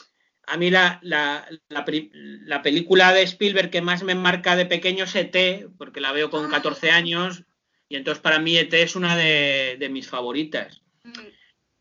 a 0.48 0.58
mí 0.58 0.72
la, 0.72 1.00
la, 1.04 1.46
la 1.70 2.62
película 2.64 3.12
de 3.14 3.24
Spielberg 3.24 3.70
que 3.70 3.82
más 3.82 4.02
me 4.04 4.16
marca 4.16 4.56
de 4.56 4.66
pequeño 4.66 5.04
es 5.04 5.16
ET, 5.16 5.68
porque 5.78 6.00
la 6.02 6.12
veo 6.14 6.30
con 6.30 6.50
14 6.50 6.92
años, 6.92 7.44
y 7.90 7.98
entonces 7.98 8.22
para 8.22 8.40
mí 8.40 8.58
ET 8.58 8.74
es 8.74 8.96
una 8.96 9.16
de, 9.18 9.76
de 9.80 9.90
mis 9.90 10.08
favoritas. 10.08 10.82
Mm, 11.04 11.12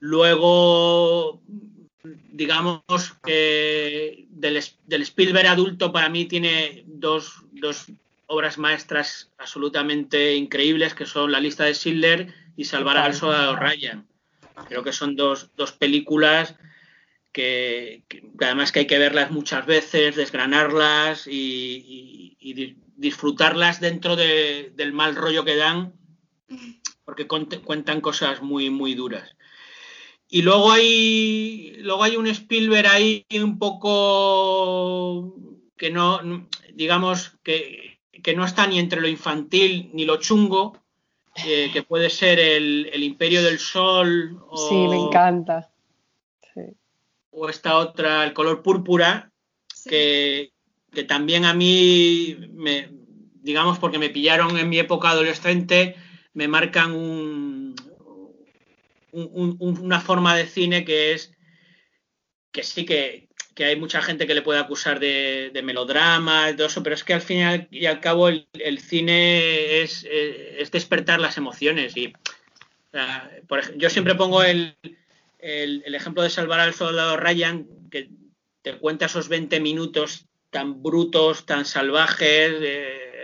Luego, 0.00 1.40
digamos 2.32 2.82
que 3.24 4.26
del, 4.30 4.60
del 4.86 5.02
Spielberg 5.02 5.46
adulto 5.46 5.92
para 5.92 6.08
mí 6.08 6.24
tiene 6.24 6.82
dos, 6.86 7.44
dos 7.52 7.86
obras 8.26 8.58
maestras 8.58 9.30
absolutamente 9.38 10.34
increíbles, 10.34 10.94
que 10.94 11.06
son 11.06 11.32
La 11.32 11.40
lista 11.40 11.64
de 11.64 11.74
Schindler 11.74 12.34
y 12.56 12.64
Salvar 12.64 12.96
al 12.96 13.14
soldado 13.14 13.56
Ryan. 13.56 14.06
Creo 14.68 14.82
que 14.82 14.92
son 14.92 15.16
dos, 15.16 15.50
dos 15.56 15.72
películas 15.72 16.54
que, 17.32 18.04
que 18.08 18.22
además 18.40 18.72
que 18.72 18.80
hay 18.80 18.86
que 18.86 18.98
verlas 18.98 19.30
muchas 19.30 19.64
veces, 19.66 20.16
desgranarlas 20.16 21.26
y, 21.26 21.32
y- 21.32 22.36
y 22.38 22.54
di- 22.54 22.76
disfrutarlas 22.96 23.80
dentro 23.80 24.16
de- 24.16 24.72
del 24.76 24.92
mal 24.92 25.16
rollo 25.16 25.44
que 25.44 25.56
dan, 25.56 25.94
porque 27.04 27.26
cuentan 27.26 28.00
cosas 28.00 28.42
muy, 28.42 28.70
muy 28.70 28.94
duras. 28.94 29.34
Y 30.28 30.42
luego 30.42 30.70
hay, 30.72 31.74
luego 31.80 32.04
hay 32.04 32.16
un 32.16 32.26
Spielberg 32.26 32.86
ahí 32.86 33.26
un 33.42 33.58
poco 33.58 35.34
que 35.76 35.90
no, 35.90 36.20
digamos, 36.72 37.32
que, 37.42 37.91
que 38.22 38.34
no 38.34 38.44
está 38.44 38.66
ni 38.66 38.78
entre 38.78 39.00
lo 39.00 39.08
infantil 39.08 39.90
ni 39.94 40.04
lo 40.04 40.16
chungo, 40.18 40.78
eh, 41.46 41.70
que 41.72 41.82
puede 41.82 42.10
ser 42.10 42.38
el, 42.38 42.90
el 42.92 43.02
Imperio 43.02 43.42
del 43.42 43.58
Sol 43.58 44.42
o, 44.48 44.56
Sí, 44.56 44.74
me 44.88 44.96
encanta. 44.96 45.70
Sí. 46.54 46.60
o 47.30 47.48
esta 47.48 47.78
otra, 47.78 48.24
el 48.24 48.32
color 48.34 48.62
púrpura, 48.62 49.32
sí. 49.74 49.88
que, 49.90 50.52
que 50.92 51.04
también 51.04 51.44
a 51.46 51.54
mí, 51.54 52.36
me, 52.52 52.90
digamos, 53.42 53.78
porque 53.78 53.98
me 53.98 54.10
pillaron 54.10 54.58
en 54.58 54.68
mi 54.68 54.78
época 54.78 55.10
adolescente, 55.10 55.96
me 56.34 56.48
marcan 56.48 56.92
un, 56.92 57.74
un- 59.12 59.56
un- 59.60 59.78
una 59.78 60.00
forma 60.00 60.36
de 60.36 60.46
cine 60.46 60.84
que 60.84 61.12
es 61.12 61.32
que 62.52 62.62
sí 62.62 62.84
que, 62.84 63.28
que 63.54 63.64
hay 63.64 63.76
mucha 63.76 64.00
gente 64.00 64.26
que 64.26 64.34
le 64.34 64.42
puede 64.42 64.60
acusar 64.60 64.98
de, 64.98 65.60
melodrama 65.62 66.54
todo 66.56 66.66
eso, 66.66 66.82
pero 66.82 66.94
es 66.94 67.04
que 67.04 67.14
al 67.14 67.20
fin 67.20 67.68
y 67.70 67.86
al, 67.86 68.00
cabo 68.00 68.28
el, 68.28 68.78
cine 68.80 69.82
es, 69.82 70.06
eh, 70.10 70.56
es 70.58 70.70
despertar 70.70 71.20
las 71.20 71.36
emociones. 71.36 71.96
Y, 71.96 72.12
yo 73.76 73.90
siempre 73.90 74.14
pongo 74.14 74.42
el, 74.42 74.76
ejemplo 75.38 76.22
de 76.22 76.30
salvar 76.30 76.60
al 76.60 76.74
soldado 76.74 77.16
Ryan, 77.16 77.66
que 77.90 78.10
te 78.62 78.76
cuenta 78.76 79.06
esos 79.06 79.28
20 79.28 79.60
minutos 79.60 80.26
tan 80.50 80.82
brutos, 80.82 81.46
tan 81.46 81.64
salvajes, 81.64 82.54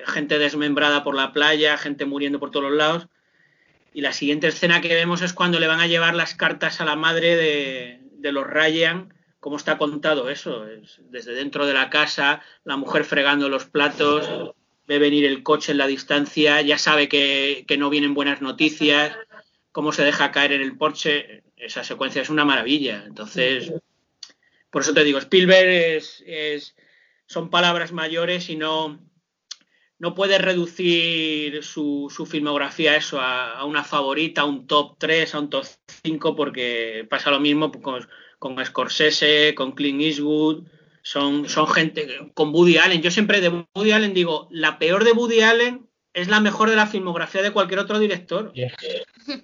gente 0.06 0.38
desmembrada 0.38 1.05
por 1.05 1.14
la 1.14 1.32
playa, 1.32 1.76
gente 1.76 2.06
muriendo 2.06 2.40
por 2.40 2.50
todos 2.50 2.70
los 2.70 2.78
lados. 2.78 3.09
Y 3.92 4.00
la 4.00 4.12
siguiente 4.12 4.46
escena 4.48 4.80
que 4.80 4.94
vemos 4.94 5.22
es 5.22 5.32
cuando 5.32 5.59
le 5.59 5.66
van 5.66 5.80
a 5.80 5.86
llevar 5.86 6.14
las 6.14 6.34
cartas 6.34 6.80
a 6.80 6.84
la 6.84 6.96
madre 6.96 7.36
de 7.36 8.32
los 8.32 8.46
Ryan. 8.46 9.12
¿Cómo 9.40 9.56
está 9.56 9.78
contado 9.78 10.31
eso? 10.31 10.66
Es 10.66 11.01
desde 11.10 11.32
dentro 11.32 11.66
de 11.66 11.74
la 11.74 11.90
casa, 11.90 12.43
la 12.65 12.77
mujer 12.77 13.05
fregando 13.05 13.48
los 13.48 13.66
platos, 13.66 14.55
ve 14.86 14.98
venir 14.98 15.24
el 15.24 15.43
coche 15.43 15.73
en 15.73 15.78
la 15.78 15.86
distancia, 15.86 16.60
ya 16.62 16.78
sabe 16.78 17.09
que, 17.09 17.65
no 17.78 17.90
vienen 17.90 18.15
buenas 18.15 18.40
noticias, 18.43 19.16
cómo 19.70 19.93
se 19.93 20.05
deja 20.05 20.32
caer 20.32 20.52
en 20.52 20.62
el 20.62 20.77
porche. 20.77 21.44
Esa 21.56 21.85
secuencia 21.85 22.23
es 22.23 22.31
una 22.31 22.44
maravilla. 22.44 23.05
Entonces, 23.06 23.73
por 24.70 24.82
eso 24.82 24.94
te 24.94 25.05
digo, 25.05 25.19
Spielberg 25.19 25.69
es, 25.69 26.23
es- 26.27 26.74
son 27.27 27.51
palabras 27.51 27.93
mayores 27.93 28.48
y 28.48 28.56
no, 28.56 28.98
no 29.98 30.15
puede 30.15 30.39
reducir 30.39 31.62
su, 31.62 32.12
su 32.15 32.27
filmografía 32.27 32.93
a 32.93 32.97
eso, 32.97 33.20
a, 33.20 33.65
una 33.65 33.85
favorita, 33.85 34.43
a 34.43 34.44
un 34.47 34.66
top 34.66 34.97
3, 34.98 35.35
a 35.35 35.40
un 35.40 35.51
top 35.51 35.65
5, 36.05 36.35
porque 36.35 37.06
pasa 37.10 37.31
lo 37.31 37.40
mismo 37.40 37.70
con, 37.70 38.09
con 38.39 38.65
Scorsese, 38.65 39.55
con 39.55 39.73
Clint 39.73 40.01
Eastwood, 40.02 40.65
son, 41.02 41.48
son 41.48 41.66
gente, 41.69 42.06
con 42.35 42.51
Woody 42.51 42.78
Allen. 42.78 43.02
Yo 43.02 43.10
siempre 43.10 43.40
de 43.40 43.65
Woody 43.74 43.93
Allen 43.93 44.15
digo, 44.15 44.48
la 44.51 44.78
peor 44.78 45.05
de 45.05 45.12
Woody 45.12 45.40
Allen 45.40 45.89
es 46.12 46.28
la 46.28 46.40
mejor 46.40 46.70
de 46.70 46.77
la 46.77 46.86
filmografía 46.86 47.43
de 47.43 47.52
cualquier 47.52 47.81
otro 47.81 47.98
director. 47.98 48.52
Yeah. 48.52 48.73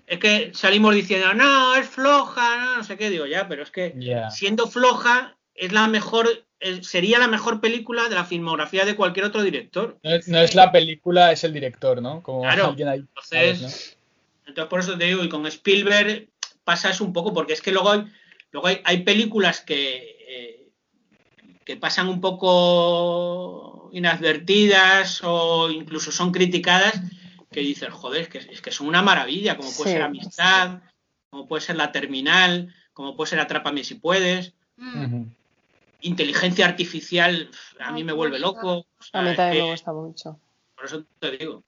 Es 0.06 0.18
que 0.18 0.50
salimos 0.54 0.94
diciendo, 0.94 1.32
no, 1.34 1.76
es 1.76 1.88
floja, 1.88 2.58
no, 2.58 2.76
no 2.78 2.84
sé 2.84 2.96
qué, 2.96 3.10
digo, 3.10 3.26
ya, 3.26 3.48
pero 3.48 3.62
es 3.62 3.70
que 3.70 3.94
Yeah. 3.98 4.30
siendo 4.30 4.66
floja 4.66 5.36
es 5.54 5.72
la 5.72 5.86
mejor, 5.86 6.46
sería 6.82 7.18
la 7.18 7.28
mejor 7.28 7.60
película 7.60 8.08
de 8.08 8.16
la 8.16 8.24
filmografía 8.24 8.84
de 8.84 8.96
cualquier 8.96 9.26
otro 9.26 9.42
director. 9.42 9.98
No, 10.02 10.14
es, 10.14 10.28
no 10.28 10.40
es 10.40 10.54
la 10.54 10.72
película, 10.72 11.32
es 11.32 11.44
el 11.44 11.52
director, 11.52 12.02
¿no? 12.02 12.22
Como 12.22 12.42
Claro, 12.42 12.68
alguien 12.68 12.88
ahí. 12.88 12.98
Entonces, 13.00 13.58
¿sabes, 13.60 13.98
entonces 14.46 14.68
por 14.68 14.80
eso 14.80 14.98
te 14.98 15.04
digo, 15.04 15.22
y 15.22 15.28
con 15.28 15.46
Spielberg 15.46 16.28
pasa 16.64 16.90
eso 16.90 17.04
un 17.04 17.12
poco, 17.12 17.32
porque 17.32 17.52
es 17.52 17.62
que 17.62 17.72
luego 17.72 17.90
hay, 17.90 18.04
luego 18.54 18.68
hay, 18.68 18.80
hay 18.84 19.02
películas 19.02 19.60
que, 19.62 20.16
eh, 20.28 20.68
que 21.64 21.76
pasan 21.76 22.08
un 22.08 22.20
poco 22.20 23.90
inadvertidas 23.92 25.22
o 25.24 25.68
incluso 25.70 26.12
son 26.12 26.30
criticadas, 26.30 27.00
que 27.50 27.60
dices, 27.60 27.92
joder, 27.92 28.22
es 28.22 28.28
que, 28.28 28.38
es 28.38 28.62
que 28.62 28.70
son 28.70 28.86
una 28.86 29.02
maravilla, 29.02 29.56
como 29.56 29.72
puede 29.72 29.90
Sí. 29.90 29.94
ser 29.94 30.02
Amistad, 30.02 30.82
como 31.30 31.48
puede 31.48 31.62
ser 31.62 31.74
La 31.74 31.90
Terminal, 31.90 32.72
como 32.92 33.16
puede 33.16 33.30
ser 33.30 33.40
Atrápame 33.40 33.82
si 33.82 33.96
puedes. 33.96 34.54
Mm. 34.76 35.24
Inteligencia 36.02 36.66
artificial, 36.66 37.50
a 37.80 37.90
mí 37.90 38.00
Ay, 38.00 38.04
me 38.04 38.12
vuelve 38.12 38.38
loco. 38.38 38.86
o 38.98 39.02
sea, 39.02 39.20
A 39.20 39.24
mí 39.24 39.34
también 39.34 39.64
me 39.64 39.70
gusta 39.72 39.92
mucho. 39.92 40.38
Por 40.76 40.84
eso 40.84 41.04
te 41.18 41.36
digo. 41.36 41.64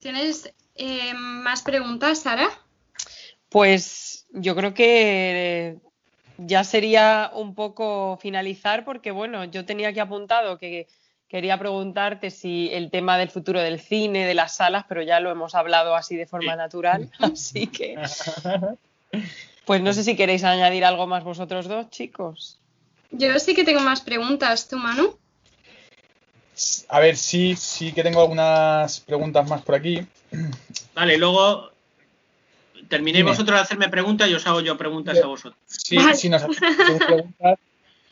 ¿Tienes 0.00 0.52
eh, 0.74 1.14
más 1.14 1.62
preguntas, 1.62 2.22
Sara? 2.22 2.48
Pues 3.48 4.11
yo 4.32 4.56
creo 4.56 4.74
que 4.74 5.76
ya 6.38 6.64
sería 6.64 7.30
un 7.34 7.54
poco 7.54 8.18
finalizar 8.20 8.84
porque, 8.84 9.10
bueno, 9.10 9.44
yo 9.44 9.64
tenía 9.64 9.88
aquí 9.88 10.00
apuntado 10.00 10.58
que 10.58 10.88
quería 11.28 11.58
preguntarte 11.58 12.30
si 12.30 12.68
el 12.72 12.90
tema 12.90 13.16
del 13.16 13.30
futuro 13.30 13.60
del 13.60 13.80
cine, 13.80 14.26
de 14.26 14.34
las 14.34 14.56
salas, 14.56 14.84
pero 14.88 15.02
ya 15.02 15.20
lo 15.20 15.30
hemos 15.30 15.54
hablado 15.54 15.94
así 15.94 16.16
de 16.16 16.26
forma 16.26 16.52
Sí. 16.52 16.58
natural, 16.58 17.10
así 17.18 17.66
que, 17.68 17.96
pues 19.66 19.80
no 19.82 19.92
sé 19.92 20.04
si 20.04 20.16
queréis 20.16 20.44
añadir 20.44 20.84
algo 20.84 21.06
más 21.06 21.24
vosotros 21.24 21.68
dos, 21.68 21.88
chicos. 21.90 22.58
Yo 23.10 23.38
sí 23.38 23.54
que 23.54 23.64
tengo 23.64 23.80
más 23.80 24.00
preguntas, 24.00 24.68
¿tú, 24.68 24.78
Manu? 24.78 25.16
A 26.88 27.00
ver, 27.00 27.16
sí, 27.16 27.56
sí 27.56 27.92
que 27.92 28.02
tengo 28.02 28.20
algunas 28.20 29.00
preguntas 29.00 29.48
más 29.48 29.62
por 29.62 29.74
aquí. 29.74 30.06
Vale, 30.94 31.16
luego 31.16 31.71
terminéis 32.88 33.20
Dime. 33.24 33.30
vosotros 33.30 33.56
de 33.58 33.62
hacerme 33.62 33.88
preguntas 33.88 34.28
y 34.28 34.34
os 34.34 34.46
hago 34.46 34.60
yo 34.60 34.76
preguntas 34.76 35.18
a 35.22 35.26
vosotros. 35.26 35.60
Sí, 35.66 35.96
Vale. 35.96 36.14
si 36.14 36.28
nos 36.28 36.42
haces 36.42 36.58
preguntas, 37.06 37.58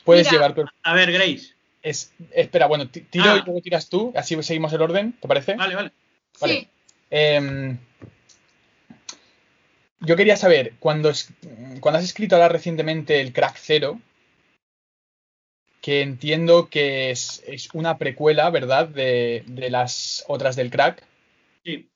puedes 0.03 0.27
Mira. 0.27 0.31
llevar 0.31 0.55
tu. 0.55 0.65
A 0.83 0.93
ver, 0.93 1.11
Grace. 1.11 1.53
Es, 1.83 2.13
espera, 2.31 2.67
bueno, 2.67 2.87
ti- 2.89 3.01
tiro 3.01 3.25
Ah. 3.27 3.37
y 3.41 3.45
luego 3.45 3.61
tiras 3.61 3.89
tú, 3.89 4.13
así 4.15 4.41
seguimos 4.43 4.71
el 4.73 4.81
orden, 4.81 5.13
¿te 5.19 5.27
parece? 5.27 5.55
Vale, 5.55 5.75
vale. 5.75 5.91
Vale. 6.39 6.53
Sí. 6.53 6.67
Em, 7.09 7.77
yo 9.99 10.15
quería 10.15 10.37
saber, 10.37 10.73
cuando, 10.79 11.09
es- 11.09 11.29
cuando 11.79 11.99
has 11.99 12.05
escrito 12.05 12.35
ahora 12.35 12.49
recientemente 12.49 13.21
el 13.21 13.33
Crack 13.33 13.57
Zero, 13.57 13.99
que 15.81 16.01
entiendo 16.01 16.69
que 16.69 17.09
es, 17.11 17.43
es 17.47 17.69
una 17.73 17.97
precuela, 17.97 18.49
¿verdad?, 18.51 18.87
de, 18.87 19.43
de 19.47 19.69
las 19.71 20.23
otras 20.27 20.55
del 20.55 20.69
Crack. 20.69 21.03
Sí. 21.65 21.87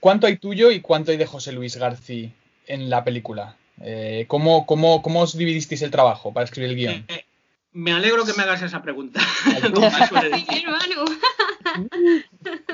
¿Cuánto 0.00 0.26
hay 0.26 0.36
tuyo 0.36 0.70
y 0.70 0.80
cuánto 0.80 1.10
hay 1.10 1.16
de 1.16 1.26
José 1.26 1.52
Luis 1.52 1.76
García 1.76 2.30
en 2.66 2.90
la 2.90 3.04
película? 3.04 3.56
Eh, 3.80 4.24
¿cómo, 4.28 4.66
cómo, 4.66 5.02
cómo 5.02 5.20
os 5.20 5.36
dividisteis 5.36 5.82
el 5.82 5.90
trabajo 5.90 6.32
para 6.32 6.44
escribir 6.44 6.70
el 6.70 6.76
guion? 6.76 7.04
Eh, 7.08 7.24
me 7.72 7.92
alegro 7.92 8.24
que 8.24 8.32
me 8.34 8.42
hagas 8.42 8.62
esa 8.62 8.82
pregunta. 8.82 9.20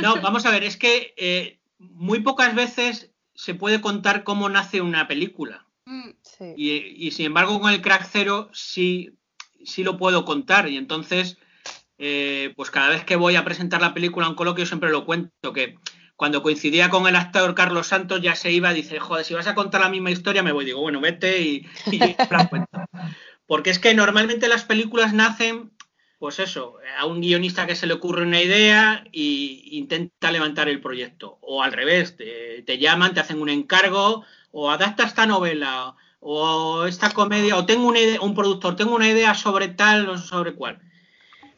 No, 0.01 0.21
vamos 0.21 0.47
a 0.47 0.51
ver, 0.51 0.65
es 0.65 0.77
que 0.77 1.15
eh, 1.17 1.59
muy 1.79 2.21
pocas 2.21 2.55
veces 2.55 3.11
se 3.35 3.55
puede 3.55 3.81
contar 3.81 4.25
cómo 4.25 4.49
nace 4.49 4.81
una 4.81 5.09
película. 5.09 5.67
Mm, 5.85 6.11
Sí. 6.23 6.45
Y, 6.57 7.07
y, 7.07 7.11
sin 7.13 7.27
embargo, 7.27 7.61
con 7.61 7.73
el 7.73 7.83
crack 7.83 8.09
cero 8.11 8.51
sí, 8.53 9.11
sí 9.65 9.85
lo 9.85 9.99
puedo 9.99 10.25
contar. 10.25 10.69
Y 10.69 10.77
entonces, 10.77 11.37
eh, 11.99 12.53
pues 12.57 12.71
cada 12.71 12.89
vez 12.89 13.05
que 13.05 13.17
voy 13.17 13.37
a 13.37 13.45
presentar 13.45 13.81
la 13.81 13.95
película 13.95 14.27
a 14.27 14.31
un 14.31 14.37
coloquio 14.37 14.67
siempre 14.67 14.91
lo 14.91 15.05
cuento, 15.05 15.53
que 15.53 15.77
cuando 16.17 16.43
coincidía 16.43 16.91
con 16.91 17.07
el 17.07 17.17
actor 17.17 17.55
Carlos 17.55 17.89
Santos 17.89 18.23
ya 18.23 18.35
se 18.37 18.53
iba, 18.53 18.73
dice, 18.73 19.01
joder, 19.01 19.25
si 19.25 19.35
vas 19.35 19.47
a 19.47 19.55
contar 19.55 19.81
la 19.81 19.89
misma 19.89 20.11
historia 20.11 20.43
me 20.43 20.53
voy. 20.53 20.65
Digo, 20.65 20.81
bueno, 20.81 21.01
vete 21.01 21.41
y, 21.41 21.67
y 21.91 21.99
la. 21.99 22.51
Porque 23.47 23.71
es 23.71 23.79
que 23.79 23.95
normalmente 23.95 24.49
las 24.49 24.65
películas 24.65 25.13
nacen, 25.13 25.73
pues 26.19 26.39
eso, 26.39 26.77
a 26.99 27.05
un 27.05 27.21
guionista 27.21 27.67
que 27.67 27.77
se 27.77 27.87
le 27.87 27.93
ocurre 27.93 28.23
una 28.23 28.41
idea 28.41 29.05
e 29.13 29.61
intenta 29.73 30.33
levantar 30.33 30.69
el 30.69 30.81
proyecto. 30.81 31.39
O 31.43 31.63
al 31.63 31.73
revés, 31.73 32.17
te, 32.17 32.63
te 32.63 32.79
llaman, 32.79 33.13
te 33.13 33.21
hacen 33.21 33.43
un 33.43 33.51
encargo, 33.51 34.25
o 34.51 34.71
adapta 34.71 35.05
esta 35.05 35.27
novela, 35.27 35.95
o 36.21 36.87
esta 36.87 37.11
comedia, 37.11 37.57
o 37.57 37.67
tengo 37.67 37.87
una 37.87 38.01
idea, 38.01 38.21
un 38.23 38.35
productor, 38.35 38.77
tengo 38.77 38.95
una 38.95 39.11
idea 39.11 39.35
sobre 39.35 39.69
tal 39.69 40.09
o 40.09 40.17
sobre 40.17 40.55
cual. 40.55 40.81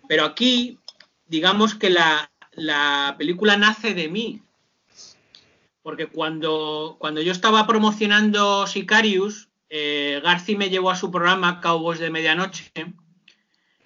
Pero 0.08 0.24
aquí, 0.24 0.80
digamos 1.28 1.76
que 1.76 1.90
la, 1.90 2.32
la 2.52 3.14
película 3.16 3.56
nace 3.56 3.94
de 3.94 4.08
mí. 4.08 4.42
Porque 5.86 6.08
cuando, 6.08 6.96
cuando 6.98 7.20
yo 7.20 7.30
estaba 7.30 7.64
promocionando 7.64 8.66
Sicarius, 8.66 9.50
eh, 9.70 10.20
Garci 10.20 10.56
me 10.56 10.68
llevó 10.68 10.90
a 10.90 10.96
su 10.96 11.12
programa 11.12 11.60
Cowboys 11.60 12.00
de 12.00 12.10
Medianoche, 12.10 12.72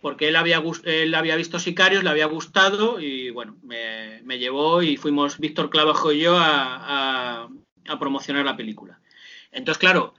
porque 0.01 0.28
él 0.28 0.36
había, 0.36 0.62
él 0.85 1.14
había 1.14 1.36
visto 1.36 1.59
Sicarius, 1.59 2.02
le 2.02 2.09
había 2.09 2.24
gustado 2.24 3.01
y 3.01 3.28
bueno, 3.28 3.59
me, 3.62 4.22
me 4.22 4.39
llevó 4.39 4.81
y 4.82 4.97
fuimos 4.97 5.36
Víctor 5.36 5.68
Clavajo 5.68 6.10
y 6.10 6.20
yo 6.20 6.39
a, 6.39 7.51
a, 7.86 7.98
promocionar 7.98 8.47
la 8.47 8.56
película. 8.56 8.98
Entonces, 9.52 9.78
claro, 9.78 10.14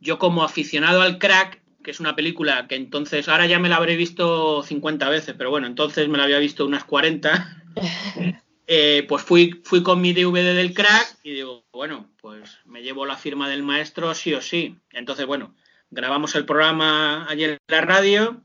yo 0.00 0.18
como 0.18 0.42
aficionado 0.42 1.02
al 1.02 1.18
crack, 1.18 1.60
que 1.84 1.90
es 1.90 2.00
una 2.00 2.16
película 2.16 2.66
que 2.66 2.76
entonces, 2.76 3.28
ahora 3.28 3.44
ya 3.44 3.58
me 3.58 3.68
la 3.68 3.76
habré 3.76 3.96
visto 3.96 4.62
50 4.62 5.10
veces, 5.10 5.34
pero 5.36 5.50
bueno, 5.50 5.66
entonces 5.66 6.08
me 6.08 6.16
la 6.16 6.24
había 6.24 6.38
visto 6.38 6.64
unas 6.64 6.84
40. 6.84 7.62
Eh, 8.68 9.04
pues 9.08 9.22
fui, 9.22 9.60
fui 9.62 9.82
con 9.84 10.00
mi 10.00 10.12
DVD 10.12 10.54
del 10.54 10.74
crack 10.74 11.18
y 11.22 11.32
digo, 11.32 11.64
bueno, 11.72 12.10
pues 12.20 12.58
me 12.64 12.82
llevo 12.82 13.06
la 13.06 13.16
firma 13.16 13.48
del 13.48 13.62
maestro 13.62 14.12
sí 14.12 14.34
o 14.34 14.40
sí. 14.42 14.76
Entonces, 14.90 15.24
bueno, 15.24 15.54
grabamos 15.90 16.34
el 16.34 16.46
programa 16.46 17.28
ayer 17.28 17.50
en 17.50 17.58
la 17.68 17.80
radio 17.82 18.42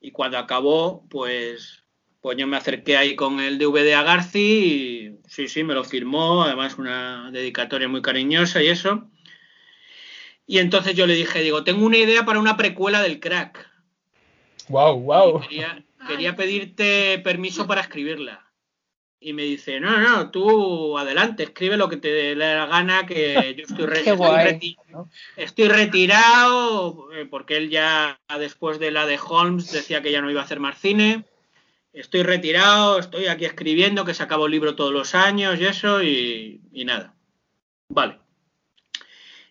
y 0.00 0.12
cuando 0.12 0.38
acabó, 0.38 1.04
pues, 1.08 1.82
pues 2.20 2.38
yo 2.38 2.46
me 2.46 2.56
acerqué 2.56 2.96
ahí 2.96 3.16
con 3.16 3.40
el 3.40 3.58
DVD 3.58 3.94
a 3.94 4.04
Garci 4.04 4.38
y 4.38 5.18
sí, 5.28 5.48
sí, 5.48 5.64
me 5.64 5.74
lo 5.74 5.82
firmó, 5.82 6.44
además 6.44 6.78
una 6.78 7.30
dedicatoria 7.32 7.88
muy 7.88 8.00
cariñosa 8.00 8.62
y 8.62 8.68
eso. 8.68 9.10
Y 10.46 10.58
entonces 10.58 10.94
yo 10.94 11.08
le 11.08 11.14
dije, 11.14 11.40
digo, 11.40 11.64
tengo 11.64 11.84
una 11.84 11.96
idea 11.96 12.24
para 12.24 12.38
una 12.38 12.56
precuela 12.56 13.02
del 13.02 13.18
crack. 13.18 13.68
Wow, 14.68 15.00
wow. 15.00 15.40
Quería, 15.40 15.84
quería 16.06 16.36
pedirte 16.36 17.18
permiso 17.18 17.66
para 17.66 17.80
escribirla 17.80 18.43
y 19.24 19.32
me 19.32 19.44
dice, 19.44 19.80
no, 19.80 19.98
no, 20.00 20.30
tú 20.30 20.98
adelante, 20.98 21.44
escribe 21.44 21.78
lo 21.78 21.88
que 21.88 21.96
te 21.96 22.12
dé 22.12 22.36
la 22.36 22.66
gana, 22.66 23.06
que 23.06 23.54
yo 23.56 23.64
estoy, 23.68 23.86
re 23.86 24.00
estoy, 24.00 24.36
reti 24.36 24.76
estoy, 25.36 25.68
retirado, 25.68 27.10
eh, 27.14 27.24
porque 27.24 27.56
él 27.56 27.70
ya 27.70 28.20
después 28.38 28.78
de 28.78 28.90
la 28.90 29.06
de 29.06 29.18
Holmes 29.18 29.72
decía 29.72 30.02
que 30.02 30.12
ya 30.12 30.20
no 30.20 30.30
iba 30.30 30.42
a 30.42 30.44
hacer 30.44 30.60
más 30.60 30.78
cine. 30.78 31.24
Estoy 31.94 32.22
retirado, 32.22 32.98
estoy 32.98 33.26
aquí 33.26 33.46
escribiendo, 33.46 34.04
que 34.04 34.12
se 34.12 34.22
acabó 34.22 34.44
el 34.44 34.52
libro 34.52 34.74
todos 34.74 34.92
los 34.92 35.14
años 35.14 35.58
y 35.58 35.64
eso, 35.64 36.02
y, 36.02 36.60
y 36.70 36.84
nada. 36.84 37.14
Vale. 37.88 38.18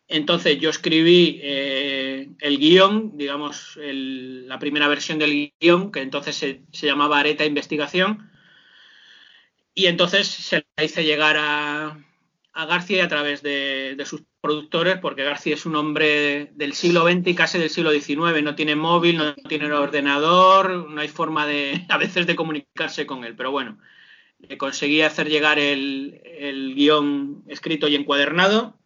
Entonces 0.07 0.59
yo 0.59 0.69
escribí 0.69 1.39
eh, 1.41 2.29
el 2.39 2.59
guion, 2.59 3.17
digamos, 3.17 3.79
el, 3.81 4.47
la 4.47 4.59
primera 4.59 4.87
versión 4.87 5.17
del 5.17 5.51
guion, 5.59 5.91
que 5.91 6.01
entonces 6.01 6.35
se, 6.35 6.61
se 6.71 6.85
llamaba 6.85 7.19
Areta 7.19 7.43
Investigación 7.43 8.29
y 9.75 9.87
entonces 9.87 10.27
se 10.27 10.65
la 10.77 10.83
hice 10.83 11.03
llegar 11.03 11.37
a, 11.37 11.97
a 12.53 12.65
García 12.65 13.05
a 13.05 13.07
través 13.07 13.41
de, 13.41 13.95
de, 13.97 14.05
sus 14.05 14.23
productores, 14.39 14.99
porque 14.99 15.23
García 15.23 15.55
es 15.55 15.65
un 15.65 15.75
hombre 15.75 16.51
del 16.53 16.73
siglo 16.73 17.03
XX 17.03 17.27
y 17.27 17.35
casi 17.35 17.57
del 17.57 17.71
siglo 17.71 17.91
XIX. 17.91 18.43
No 18.43 18.55
tiene 18.55 18.75
móvil, 18.75 19.17
no 19.17 19.33
tiene 19.33 19.71
ordenador, 19.71 20.89
no 20.89 21.01
hay 21.01 21.07
forma 21.07 21.47
de 21.47 21.85
a 21.89 21.97
veces 21.97 22.27
de 22.27 22.35
comunicarse 22.35 23.07
con 23.07 23.23
él. 23.23 23.35
Pero 23.35 23.51
bueno, 23.51 23.79
le 24.37 24.57
conseguí 24.57 25.01
hacer 25.01 25.29
llegar 25.29 25.57
el, 25.57 26.21
el 26.23 26.75
guion 26.75 27.43
escrito 27.47 27.87
y 27.87 27.95
encuadernado. 27.95 28.77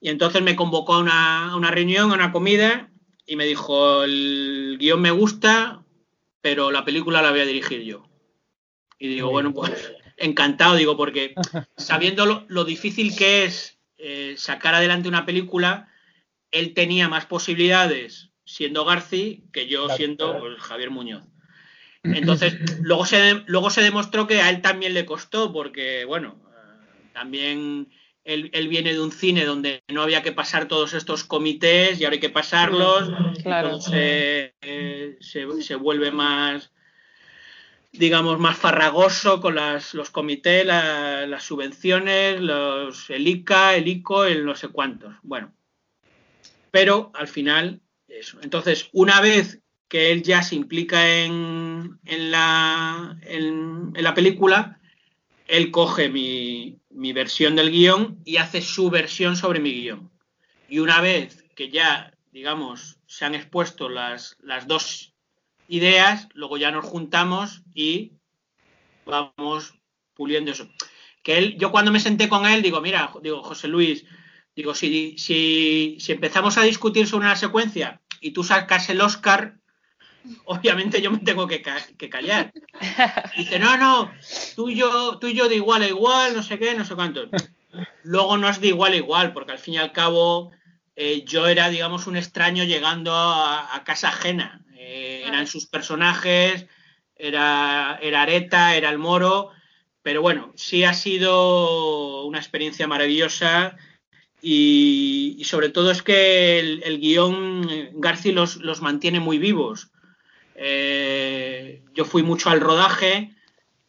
Y 0.00 0.08
entonces 0.08 0.42
me 0.42 0.56
convocó 0.56 0.94
a 0.94 0.98
una, 1.00 1.50
a 1.50 1.56
una 1.56 1.70
reunión, 1.70 2.10
a 2.10 2.14
una 2.14 2.32
comida, 2.32 2.90
y 3.26 3.36
me 3.36 3.46
dijo, 3.46 4.04
el 4.04 4.76
guion 4.78 5.00
me 5.00 5.12
gusta, 5.12 5.84
pero 6.40 6.70
la 6.70 6.84
película 6.84 7.22
la 7.22 7.30
voy 7.30 7.40
a 7.40 7.46
dirigir 7.46 7.82
yo. 7.82 8.08
Y 8.98 9.08
digo, 9.08 9.30
bueno, 9.30 9.52
pues 9.52 9.94
encantado, 10.16 10.76
digo, 10.76 10.96
porque 10.96 11.34
sabiendo 11.76 12.26
lo, 12.26 12.44
lo 12.48 12.64
difícil 12.64 13.14
que 13.16 13.44
es 13.44 13.78
eh, 13.98 14.34
sacar 14.36 14.74
adelante 14.74 15.08
una 15.08 15.24
película, 15.24 15.88
él 16.50 16.74
tenía 16.74 17.08
más 17.08 17.26
posibilidades 17.26 18.30
siendo 18.44 18.84
Garci 18.84 19.44
que 19.52 19.68
yo 19.68 19.88
siendo 19.90 20.38
pues, 20.40 20.58
Javier 20.60 20.90
Muñoz. 20.90 21.24
Entonces, 22.02 22.56
luego 22.80 23.06
se, 23.06 23.42
luego 23.46 23.70
se 23.70 23.80
demostró 23.80 24.26
que 24.26 24.40
a 24.40 24.50
él 24.50 24.60
también 24.60 24.92
le 24.92 25.06
costó, 25.06 25.52
porque, 25.52 26.04
bueno, 26.04 26.36
eh, 26.50 27.10
también 27.12 27.88
él, 28.24 28.50
él, 28.52 28.66
viene 28.66 28.92
de 28.92 29.00
un 29.00 29.12
cine 29.12 29.44
donde 29.44 29.84
no 29.86 30.02
había 30.02 30.22
que 30.22 30.32
pasar 30.32 30.66
todos 30.66 30.94
estos 30.94 31.22
comités 31.22 32.00
y 32.00 32.04
ahora 32.04 32.14
hay 32.14 32.20
que 32.20 32.28
pasarlos, 32.28 33.08
claro. 33.42 33.68
entonces 33.68 34.52
eh, 34.62 35.16
se, 35.20 35.62
se 35.62 35.74
vuelve 35.76 36.10
más 36.10 36.72
digamos, 37.92 38.38
más 38.38 38.56
farragoso 38.56 39.40
con 39.40 39.54
las, 39.54 39.94
los 39.94 40.10
comités, 40.10 40.66
la, 40.66 41.26
las 41.26 41.44
subvenciones, 41.44 42.40
los, 42.40 43.10
el 43.10 43.28
ICA, 43.28 43.76
el 43.76 43.86
ICO, 43.88 44.24
el 44.24 44.44
no 44.44 44.54
sé 44.54 44.68
cuántos. 44.68 45.14
Bueno, 45.22 45.52
pero 46.70 47.12
al 47.14 47.28
final, 47.28 47.80
eso. 48.08 48.38
Entonces, 48.42 48.88
una 48.92 49.20
vez 49.20 49.60
que 49.88 50.10
él 50.10 50.22
ya 50.22 50.42
se 50.42 50.56
implica 50.56 51.18
en, 51.18 51.98
en, 52.06 52.30
la, 52.30 53.18
en, 53.22 53.92
en 53.94 54.02
la 54.02 54.14
película, 54.14 54.80
él 55.52 55.70
coge 55.70 56.08
mi, 56.08 56.80
versión 57.12 57.56
del 57.56 57.70
guion 57.70 58.18
y 58.24 58.38
hace 58.38 58.62
su 58.62 58.88
versión 58.88 59.36
sobre 59.36 59.60
mi 59.60 59.72
guion. 59.72 60.10
Y 60.66 60.78
una 60.78 61.02
vez 61.02 61.44
que 61.54 61.68
ya, 61.68 62.14
digamos, 62.32 62.98
se 63.06 63.26
han 63.26 63.34
expuesto 63.34 63.90
las 63.90 64.34
dos 64.66 65.11
ideas, 65.72 66.28
luego 66.34 66.58
ya 66.58 66.70
nos 66.70 66.84
juntamos 66.84 67.62
y 67.74 68.12
vamos 69.06 69.74
puliendo 70.12 70.52
eso. 70.52 70.68
Que 71.22 71.38
él, 71.38 71.56
yo 71.58 71.70
cuando 71.70 71.90
me 71.90 71.98
senté 71.98 72.28
con 72.28 72.44
él, 72.44 72.60
digo, 72.60 72.82
mira, 72.82 73.10
digo, 73.22 73.42
José 73.42 73.68
Luis, 73.68 74.04
digo, 74.54 74.74
si, 74.74 75.16
si, 75.16 75.96
si 75.98 76.12
empezamos 76.12 76.58
a 76.58 76.62
discutir 76.62 77.06
sobre 77.06 77.24
una 77.24 77.36
secuencia 77.36 78.02
y 78.20 78.32
tú 78.32 78.44
sacas 78.44 78.90
el 78.90 79.00
Oscar, 79.00 79.56
obviamente 80.44 81.00
yo 81.00 81.10
me 81.10 81.18
tengo 81.18 81.46
que, 81.46 81.62
que 81.96 82.10
callar. 82.10 82.52
dice, 83.38 83.58
no, 83.58 83.78
no, 83.78 84.12
tú 84.54 84.68
y, 84.68 84.76
yo, 84.76 85.18
tú 85.18 85.28
y 85.28 85.34
yo 85.34 85.48
de 85.48 85.56
igual 85.56 85.82
a 85.82 85.88
igual, 85.88 86.36
no 86.36 86.42
sé 86.42 86.58
qué, 86.58 86.74
no 86.74 86.84
sé 86.84 86.94
cuánto. 86.94 87.30
Luego 88.02 88.36
no 88.36 88.50
es 88.50 88.60
de 88.60 88.68
igual 88.68 88.92
a 88.92 88.96
igual, 88.96 89.32
porque 89.32 89.52
al 89.52 89.58
fin 89.58 89.74
y 89.74 89.78
al 89.78 89.92
cabo 89.92 90.52
eh, 90.96 91.24
yo 91.24 91.46
era, 91.46 91.70
digamos, 91.70 92.06
un 92.06 92.18
extraño 92.18 92.64
llegando 92.64 93.14
a, 93.14 93.82
casa 93.86 94.08
ajena 94.08 94.62
eran 95.32 95.46
sus 95.46 95.66
personajes, 95.66 96.66
era, 97.16 97.98
era 98.02 98.22
Areta, 98.22 98.76
era 98.76 98.90
el 98.90 98.98
Moro, 98.98 99.50
pero 100.02 100.22
bueno, 100.22 100.52
sí 100.56 100.84
ha 100.84 100.94
sido 100.94 102.24
una 102.24 102.38
experiencia 102.38 102.86
maravillosa 102.86 103.76
y, 104.40 105.36
y 105.38 105.44
sobre 105.44 105.68
todo 105.68 105.92
es 105.92 106.02
que 106.02 106.58
el, 106.58 106.82
el 106.84 106.98
guion 106.98 107.90
Garci 107.94 108.32
los, 108.32 108.56
los, 108.56 108.82
mantiene 108.82 109.20
muy 109.20 109.38
vivos. 109.38 109.90
Eh, 110.56 111.82
yo 111.94 112.04
fui 112.04 112.24
mucho 112.24 112.50
al 112.50 112.60
rodaje 112.60 113.30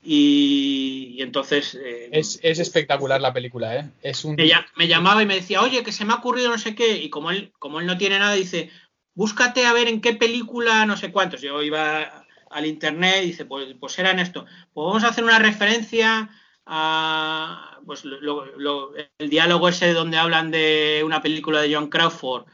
y, 0.03 1.15
y 1.17 1.21
entonces... 1.23 1.73
Eh, 1.75 2.09
es, 2.11 2.39
es, 2.43 2.59
espectacular 2.59 3.19
la 3.19 3.33
película, 3.33 3.75
¿eh? 3.75 3.89
Es 4.03 4.23
un... 4.23 4.35
me, 4.35 4.51
me, 4.75 4.87
llamaba 4.87 5.23
y 5.23 5.25
me 5.25 5.35
decía, 5.35 5.63
oye, 5.63 5.83
que 5.83 5.91
se 5.91 6.05
me 6.05 6.13
ha 6.13 6.17
ocurrido 6.17 6.49
no 6.49 6.59
sé 6.59 6.75
qué, 6.75 6.97
y 6.97 7.09
como 7.09 7.31
él, 7.31 7.51
como 7.57 7.79
él 7.79 7.87
no 7.87 7.97
tiene 7.97 8.19
nada, 8.19 8.35
dice, 8.35 8.69
búscate 9.15 9.65
a 9.65 9.73
ver 9.73 9.87
en 9.87 10.01
qué 10.01 10.13
película, 10.13 10.85
no 10.85 10.97
sé 10.97 11.11
cuántos. 11.11 11.41
Yo 11.41 11.61
iba 11.61 12.25
al 12.49 12.65
internet 12.65 13.23
y 13.23 13.27
dice, 13.27 13.45
pues, 13.45 13.75
pues 13.79 13.97
eran 13.99 14.19
esto. 14.19 14.45
Pues 14.73 14.85
vamos 14.85 15.03
a 15.03 15.09
hacer 15.09 15.23
una 15.23 15.39
referencia 15.39 16.29
a 16.65 17.79
pues 17.85 18.05
lo, 18.05 18.93
el 18.95 19.29
diálogo 19.29 19.67
ese 19.67 19.93
donde 19.93 20.17
hablan 20.17 20.51
de 20.51 21.01
una 21.05 21.21
película 21.21 21.61
de 21.61 21.73
John 21.73 21.89
Crawford, 21.89 22.45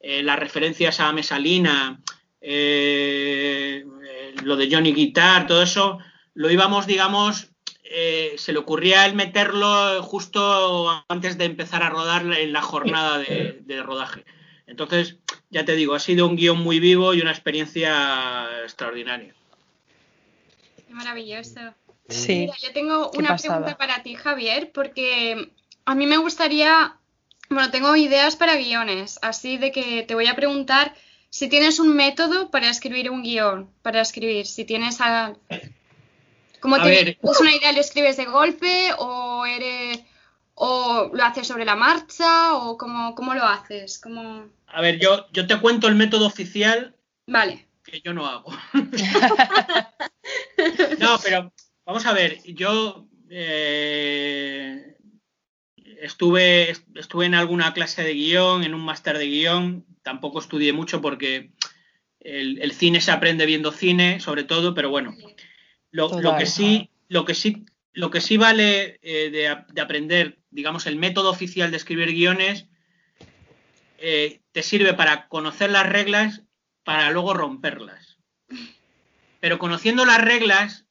eh, 0.00 0.22
las 0.24 0.38
referencias 0.38 0.98
a 0.98 1.12
Mesalina, 1.12 2.00
eh, 2.40 3.84
lo 4.42 4.56
de 4.56 4.68
Johnny 4.68 4.92
Guitar, 4.92 5.46
todo 5.46 5.62
eso, 5.62 5.98
lo 6.34 6.50
íbamos, 6.50 6.88
digamos, 6.88 7.50
eh, 7.84 8.34
se 8.36 8.52
le 8.52 8.58
ocurría 8.58 9.06
el 9.06 9.14
meterlo 9.14 10.02
justo 10.02 11.04
antes 11.08 11.38
de 11.38 11.44
empezar 11.44 11.84
a 11.84 11.90
rodar 11.90 12.22
en 12.32 12.52
la 12.52 12.62
jornada 12.62 13.18
de 13.18 13.82
rodaje. 13.84 14.24
Entonces, 14.66 15.16
ya 15.50 15.64
te 15.64 15.74
digo, 15.74 15.94
ha 15.94 16.00
sido 16.00 16.26
un 16.26 16.36
guion 16.36 16.58
muy 16.58 16.80
vivo 16.80 17.14
y 17.14 17.20
una 17.20 17.30
experiencia 17.30 18.46
extraordinaria. 18.62 19.34
Qué 20.86 20.94
maravilloso. 20.94 21.60
Sí. 22.08 22.40
Mira, 22.40 22.54
yo 22.60 22.72
tengo 22.72 23.10
Qué 23.10 23.18
una 23.18 23.28
pasada. 23.30 23.56
pregunta 23.56 23.78
para 23.78 24.02
ti, 24.02 24.14
Javier, 24.14 24.70
porque 24.72 25.50
a 25.84 25.94
mí 25.94 26.06
me 26.06 26.16
gustaría, 26.16 26.96
bueno, 27.48 27.70
tengo 27.70 27.94
ideas 27.96 28.36
para 28.36 28.56
guiones, 28.56 29.18
así 29.22 29.56
de 29.58 29.72
que 29.72 30.02
te 30.02 30.14
voy 30.14 30.26
a 30.26 30.36
preguntar 30.36 30.94
si 31.30 31.48
tienes 31.48 31.78
un 31.80 31.96
método 31.96 32.50
para 32.50 32.68
escribir 32.68 33.10
un 33.10 33.22
guion, 33.22 33.70
para 33.82 34.00
escribir, 34.00 34.46
si 34.46 34.64
tienes 34.64 35.00
a... 35.00 35.34
¿Cómo 36.60 36.76
A 36.76 36.82
te 36.82 36.88
ver. 36.90 37.08
es 37.22 37.40
una 37.40 37.54
idea, 37.54 37.72
lo 37.72 37.80
escribes 37.80 38.16
de 38.16 38.26
golpe 38.26 38.90
o 38.98 39.44
eres 39.46 40.00
o 40.54 41.10
lo 41.12 41.24
haces 41.24 41.46
sobre 41.46 41.64
la 41.64 41.76
marcha 41.76 42.56
o 42.56 42.76
cómo, 42.76 43.14
cómo 43.14 43.34
lo 43.34 43.44
haces? 43.44 43.98
¿Cómo... 43.98 44.48
A 44.66 44.80
ver, 44.80 44.98
yo, 44.98 45.26
yo 45.32 45.46
te 45.46 45.60
cuento 45.60 45.88
el 45.88 45.94
método 45.94 46.26
oficial 46.26 46.96
Vale. 47.26 47.66
que 47.84 48.00
yo 48.00 48.12
no 48.12 48.26
hago. 48.26 48.52
no, 50.98 51.18
pero 51.22 51.52
vamos 51.84 52.06
a 52.06 52.12
ver, 52.12 52.42
yo 52.44 53.06
eh, 53.30 54.96
estuve, 56.00 56.70
estuve 56.94 57.26
en 57.26 57.34
alguna 57.34 57.72
clase 57.72 58.02
de 58.02 58.14
guion, 58.14 58.64
en 58.64 58.74
un 58.74 58.84
máster 58.84 59.18
de 59.18 59.26
guion, 59.26 59.86
tampoco 60.02 60.40
estudié 60.40 60.72
mucho 60.72 61.00
porque 61.00 61.52
el, 62.20 62.60
el 62.60 62.72
cine 62.72 63.00
se 63.00 63.10
aprende 63.10 63.46
viendo 63.46 63.72
cine, 63.72 64.20
sobre 64.20 64.44
todo, 64.44 64.74
pero 64.74 64.90
bueno, 64.90 65.16
lo, 65.90 66.20
lo 66.20 66.36
que 66.36 66.46
sí, 66.46 66.90
lo 67.08 67.24
que 67.24 67.34
sí, 67.34 67.64
lo 67.92 68.10
que 68.10 68.20
sí 68.20 68.36
vale 68.36 68.98
eh, 69.02 69.30
de, 69.30 69.80
aprender, 69.80 70.38
digamos, 70.50 70.86
el 70.86 70.96
método 70.96 71.30
oficial 71.30 71.70
de 71.70 71.76
escribir 71.76 72.12
guiones, 72.12 72.66
eh, 73.98 74.40
te 74.52 74.62
sirve 74.62 74.94
para 74.94 75.28
conocer 75.28 75.70
las 75.70 75.88
reglas 75.88 76.42
para 76.84 77.10
luego 77.10 77.34
romperlas. 77.34 78.18
Pero 79.40 79.58
conociendo 79.58 80.04
las 80.04 80.20
reglas, 80.20 80.86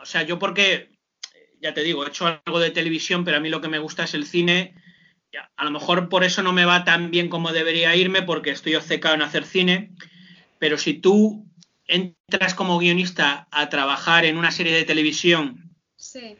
o 0.00 0.06
sea, 0.06 0.22
yo 0.22 0.38
porque, 0.38 0.90
ya 1.60 1.74
te 1.74 1.82
digo, 1.82 2.04
he 2.04 2.08
hecho 2.08 2.26
algo 2.26 2.58
de 2.58 2.70
televisión, 2.70 3.24
pero 3.24 3.36
a 3.36 3.40
mí 3.40 3.48
lo 3.48 3.60
que 3.60 3.68
me 3.68 3.78
gusta 3.78 4.04
es 4.04 4.14
el 4.14 4.26
cine. 4.26 4.74
Ya, 5.32 5.50
A 5.56 5.64
lo 5.64 5.70
mejor 5.70 6.08
por 6.08 6.24
eso 6.24 6.42
no 6.42 6.52
me 6.52 6.64
va 6.64 6.84
tan 6.84 7.10
bien 7.10 7.28
como 7.28 7.52
debería 7.52 7.94
irme, 7.94 8.22
porque 8.22 8.50
estoy 8.50 8.74
obcecado 8.74 9.14
en 9.14 9.22
hacer 9.22 9.44
cine. 9.44 9.92
Pero 10.58 10.78
si 10.78 10.94
tú 10.94 11.46
entras 11.86 12.54
como 12.54 12.78
guionista 12.78 13.46
a 13.50 13.68
trabajar 13.68 14.24
en 14.24 14.38
una 14.38 14.50
serie 14.50 14.74
de 14.74 14.84
televisión 14.84 15.69
Sí. 16.12 16.36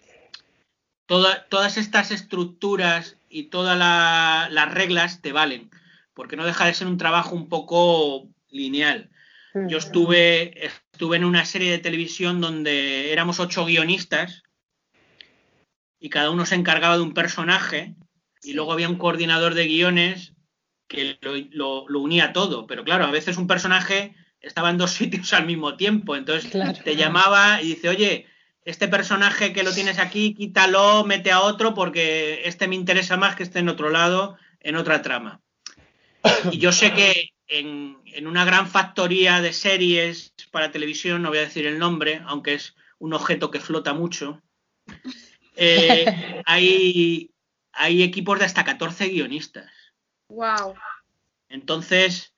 toda- 1.06 1.46
todas 1.48 1.76
estas 1.76 2.10
estructuras 2.10 3.16
y 3.28 3.44
todas 3.44 3.78
la- 3.78 4.48
las 4.50 4.72
reglas 4.74 5.22
te 5.22 5.32
valen, 5.32 5.70
porque 6.14 6.36
no 6.36 6.44
deja 6.44 6.66
de 6.66 6.74
ser 6.74 6.86
un 6.88 6.98
trabajo 6.98 7.34
un 7.36 7.48
poco 7.48 8.28
lineal. 8.50 9.10
Yo 9.68 9.78
estuve, 9.78 10.66
estuve 10.66 11.16
en 11.16 11.24
una 11.24 11.44
serie 11.44 11.70
de 11.70 11.78
televisión 11.78 12.40
donde 12.40 13.12
éramos 13.12 13.38
ocho 13.40 13.64
guionistas 13.64 14.42
y 16.00 16.08
cada 16.08 16.30
uno 16.30 16.46
se 16.46 16.54
encargaba 16.54 16.96
de 16.96 17.02
un 17.02 17.14
personaje 17.14 17.94
y 18.42 18.52
luego 18.54 18.72
había 18.72 18.88
un 18.88 18.96
coordinador 18.98 19.54
de 19.54 19.66
guiones 19.66 20.32
que 20.88 21.18
lo, 21.20 21.32
lo- 21.50 21.88
lo 21.88 22.00
unía 22.00 22.32
todo. 22.32 22.66
Pero 22.66 22.84
claro, 22.84 23.04
a 23.04 23.10
veces 23.10 23.36
un 23.36 23.46
personaje 23.46 24.14
estaba 24.40 24.70
en 24.70 24.78
dos 24.78 24.90
sitios 25.24 25.32
al 25.32 25.46
mismo 25.46 25.76
tiempo, 25.76 26.16
entonces 26.16 26.50
Claro. 26.50 26.78
te 26.84 26.96
llamaba 26.96 27.60
y 27.62 27.68
dice, 27.74 27.88
oye, 27.88 28.26
este 28.64 28.88
personaje 28.88 29.52
que 29.52 29.62
lo 29.62 29.72
tienes 29.72 29.98
aquí, 29.98 30.34
quítalo, 30.34 31.04
mete 31.04 31.30
a 31.30 31.40
otro 31.40 31.74
porque 31.74 32.42
este 32.44 32.68
me 32.68 32.76
interesa 32.76 33.16
más 33.16 33.36
que 33.36 33.42
esté 33.42 33.60
en 33.60 33.68
otro 33.68 33.90
lado, 33.90 34.36
en 34.60 34.76
otra 34.76 35.02
trama. 35.02 35.40
Y 36.50 36.58
yo 36.58 36.72
sé 36.72 36.92
que 36.92 37.30
en, 37.46 37.98
en 38.04 38.26
una 38.26 38.44
gran 38.44 38.68
factoría 38.68 39.40
de 39.40 39.52
series 39.52 40.34
para 40.50 40.70
televisión, 40.70 41.22
no 41.22 41.30
voy 41.30 41.38
a 41.38 41.42
decir 41.42 41.66
el 41.66 41.78
nombre, 41.78 42.22
aunque 42.26 42.54
es 42.54 42.76
un 42.98 43.14
objeto 43.14 43.50
que 43.50 43.60
flota 43.60 43.94
mucho, 43.94 44.42
eh, 45.56 46.04
hay, 46.46 47.30
hay 47.72 48.02
equipos 48.02 48.38
de 48.38 48.44
hasta 48.44 48.64
14 48.64 49.08
guionistas. 49.08 49.70
Wow. 50.28 50.74
Entonces, 51.48 52.34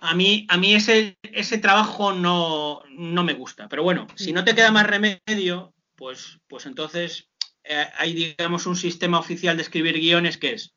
a 0.00 0.14
mí, 0.14 0.46
a 0.48 0.56
mí 0.56 0.74
ese, 0.74 1.18
ese 1.22 1.58
trabajo 1.58 2.12
no, 2.12 2.82
no 2.88 3.22
me 3.22 3.34
gusta. 3.34 3.68
Pero 3.68 3.82
bueno, 3.82 4.06
si 4.14 4.32
no 4.32 4.44
te 4.44 4.54
queda 4.54 4.72
más 4.72 4.86
remedio, 4.86 5.74
pues, 5.96 6.38
pues 6.48 6.66
entonces 6.66 7.28
eh, 7.64 7.86
hay, 7.98 8.14
digamos, 8.14 8.66
un 8.66 8.76
sistema 8.76 9.18
oficial 9.18 9.56
de 9.56 9.62
escribir 9.62 9.98
guiones 10.00 10.38
que 10.38 10.54
es, 10.54 10.74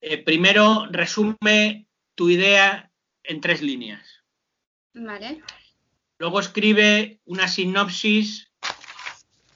eh, 0.00 0.18
primero, 0.18 0.86
resume 0.90 1.86
tu 2.16 2.28
idea 2.28 2.90
en 3.22 3.40
tres 3.40 3.62
líneas. 3.62 4.24
Vale. 4.94 5.42
Luego 6.18 6.40
escribe 6.40 7.20
una 7.24 7.46
sinopsis 7.46 8.50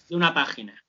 de 0.09 0.17
una 0.17 0.33
página. 0.33 0.85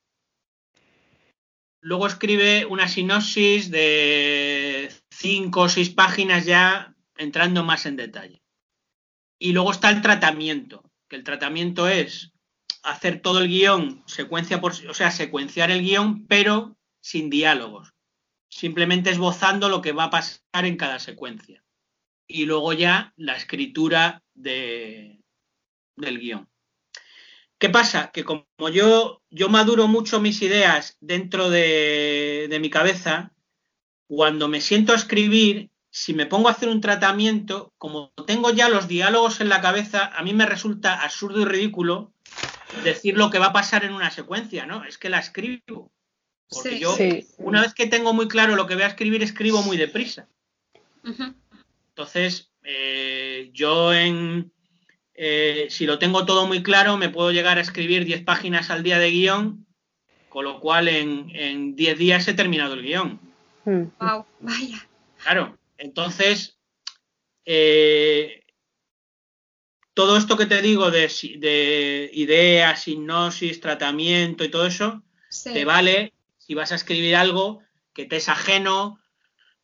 Luego 1.81 2.05
escribe 2.05 2.65
una 2.65 2.87
sinopsis 2.87 3.71
de 3.71 4.93
cinco 5.09 5.61
o 5.61 5.69
seis 5.69 5.89
páginas 5.89 6.45
ya 6.45 6.93
entrando 7.17 7.63
más 7.63 7.85
en 7.85 7.95
detalle. 7.95 8.41
Y 9.39 9.53
luego 9.53 9.71
está 9.71 9.89
el 9.89 10.01
tratamiento, 10.01 10.83
que 11.07 11.15
el 11.15 11.23
tratamiento 11.23 11.87
es 11.87 12.31
hacer 12.83 13.21
todo 13.21 13.39
el 13.39 13.47
guion 13.47 14.03
secuencia 14.07 14.61
por, 14.61 14.71
o 14.71 14.93
sea, 14.93 15.11
secuenciar 15.11 15.71
el 15.71 15.81
guion, 15.81 16.25
pero 16.27 16.77
sin 17.01 17.29
diálogos. 17.29 17.93
Simplemente 18.49 19.09
esbozando 19.09 19.69
lo 19.69 19.81
que 19.81 19.91
va 19.91 20.05
a 20.05 20.09
pasar 20.09 20.65
en 20.65 20.77
cada 20.77 20.99
secuencia. 20.99 21.63
Y 22.27 22.45
luego 22.45 22.73
ya 22.73 23.13
la 23.15 23.35
escritura 23.35 24.23
de, 24.33 25.21
del 25.95 26.19
guion. 26.19 26.49
¿Qué 27.59 27.69
pasa? 27.69 28.11
Que 28.11 28.23
como 28.23 28.45
yo, 28.71 29.23
yo 29.29 29.49
maduro 29.49 29.87
mucho 29.87 30.19
mis 30.19 30.41
ideas 30.41 30.97
dentro 31.01 31.49
de, 31.49 32.47
de 32.49 32.59
mi 32.59 32.69
cabeza, 32.69 33.33
cuando 34.07 34.47
me 34.47 34.61
siento 34.61 34.93
a 34.93 34.97
escribir, 34.97 35.71
si 35.97 36.13
me 36.13 36.27
pongo 36.27 36.47
a 36.47 36.51
hacer 36.51 36.69
un 36.69 36.79
tratamiento, 36.79 37.73
como 37.79 38.11
tengo 38.27 38.51
ya 38.51 38.69
los 38.69 38.87
diálogos 38.87 39.41
en 39.41 39.49
la 39.49 39.61
cabeza, 39.61 40.05
a 40.15 40.21
mí 40.21 40.31
me 40.31 40.45
resulta 40.45 41.01
absurdo 41.01 41.41
y 41.41 41.45
ridículo 41.45 42.11
decir 42.83 43.17
lo 43.17 43.31
que 43.31 43.39
va 43.39 43.47
a 43.47 43.53
pasar 43.53 43.83
en 43.83 43.93
una 43.93 44.11
secuencia, 44.11 44.67
¿no? 44.67 44.83
Es 44.83 44.99
que 44.99 45.09
la 45.09 45.17
escribo. 45.17 45.91
Porque 46.49 46.69
Sí. 46.69 46.79
yo, 46.79 46.95
Sí. 46.95 47.25
una 47.39 47.61
vez 47.61 47.73
que 47.73 47.87
tengo 47.87 48.13
muy 48.13 48.27
claro 48.27 48.55
lo 48.55 48.67
que 48.67 48.75
voy 48.75 48.83
a 48.83 48.87
escribir, 48.93 49.23
escribo 49.23 49.63
muy 49.63 49.75
deprisa. 49.75 50.27
Entonces, 51.89 52.51
eh, 52.63 53.49
yo 53.53 53.91
en, 53.91 54.51
eh, 55.15 55.65
si 55.71 55.87
lo 55.87 55.97
tengo 55.97 56.25
todo 56.27 56.45
muy 56.45 56.61
claro, 56.61 56.95
me 56.97 57.09
puedo 57.09 57.31
llegar 57.31 57.57
a 57.57 57.61
escribir 57.61 58.05
10 58.05 58.23
páginas 58.23 58.69
al 58.69 58.83
día 58.83 58.99
de 58.99 59.09
guion, 59.09 59.65
con 60.29 60.45
lo 60.45 60.59
cual 60.59 60.89
en, 60.89 61.31
en 61.33 61.75
10 61.75 61.97
días 61.97 62.27
he 62.27 62.35
terminado 62.35 62.75
el 62.75 62.83
guion. 62.83 63.19
Wow. 63.65 64.25
Vaya. 64.41 64.87
Claro, 65.23 65.57
entonces, 65.77 66.57
eh, 67.45 68.43
todo 69.93 70.17
esto 70.17 70.37
que 70.37 70.45
te 70.45 70.61
digo 70.61 70.91
de, 70.91 71.11
de 71.37 72.09
ideas, 72.13 72.87
hipnosis, 72.87 73.59
tratamiento 73.59 74.43
y 74.43 74.49
todo 74.49 74.67
eso, 74.67 75.03
Sí. 75.29 75.53
te 75.53 75.65
vale 75.65 76.13
si 76.37 76.53
vas 76.53 76.71
a 76.71 76.75
escribir 76.75 77.15
algo 77.15 77.61
que 77.93 78.05
te 78.05 78.17
es 78.17 78.29
ajeno, 78.29 78.99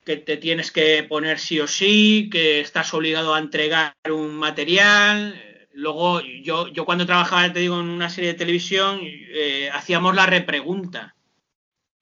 que 0.04 0.18
te 0.18 0.38
tienes 0.38 0.72
que 0.72 1.04
poner 1.04 1.40
sí 1.40 1.60
o 1.60 1.68
sí, 1.68 2.30
que 2.32 2.60
estás 2.60 2.94
obligado 2.94 3.34
a 3.34 3.40
entregar 3.40 3.96
un 4.10 4.36
material. 4.36 5.42
Luego, 5.72 6.22
yo, 6.22 6.68
yo 6.68 6.86
cuando 6.86 7.06
trabajaba, 7.06 7.54
te 7.54 7.60
digo, 7.60 7.80
en 7.80 7.88
una 7.88 8.10
serie 8.10 8.34
de 8.34 8.40
televisión, 8.40 9.00
eh, 9.02 9.70
hacíamos 9.72 10.16
la 10.16 10.26
repregunta, 10.26 11.16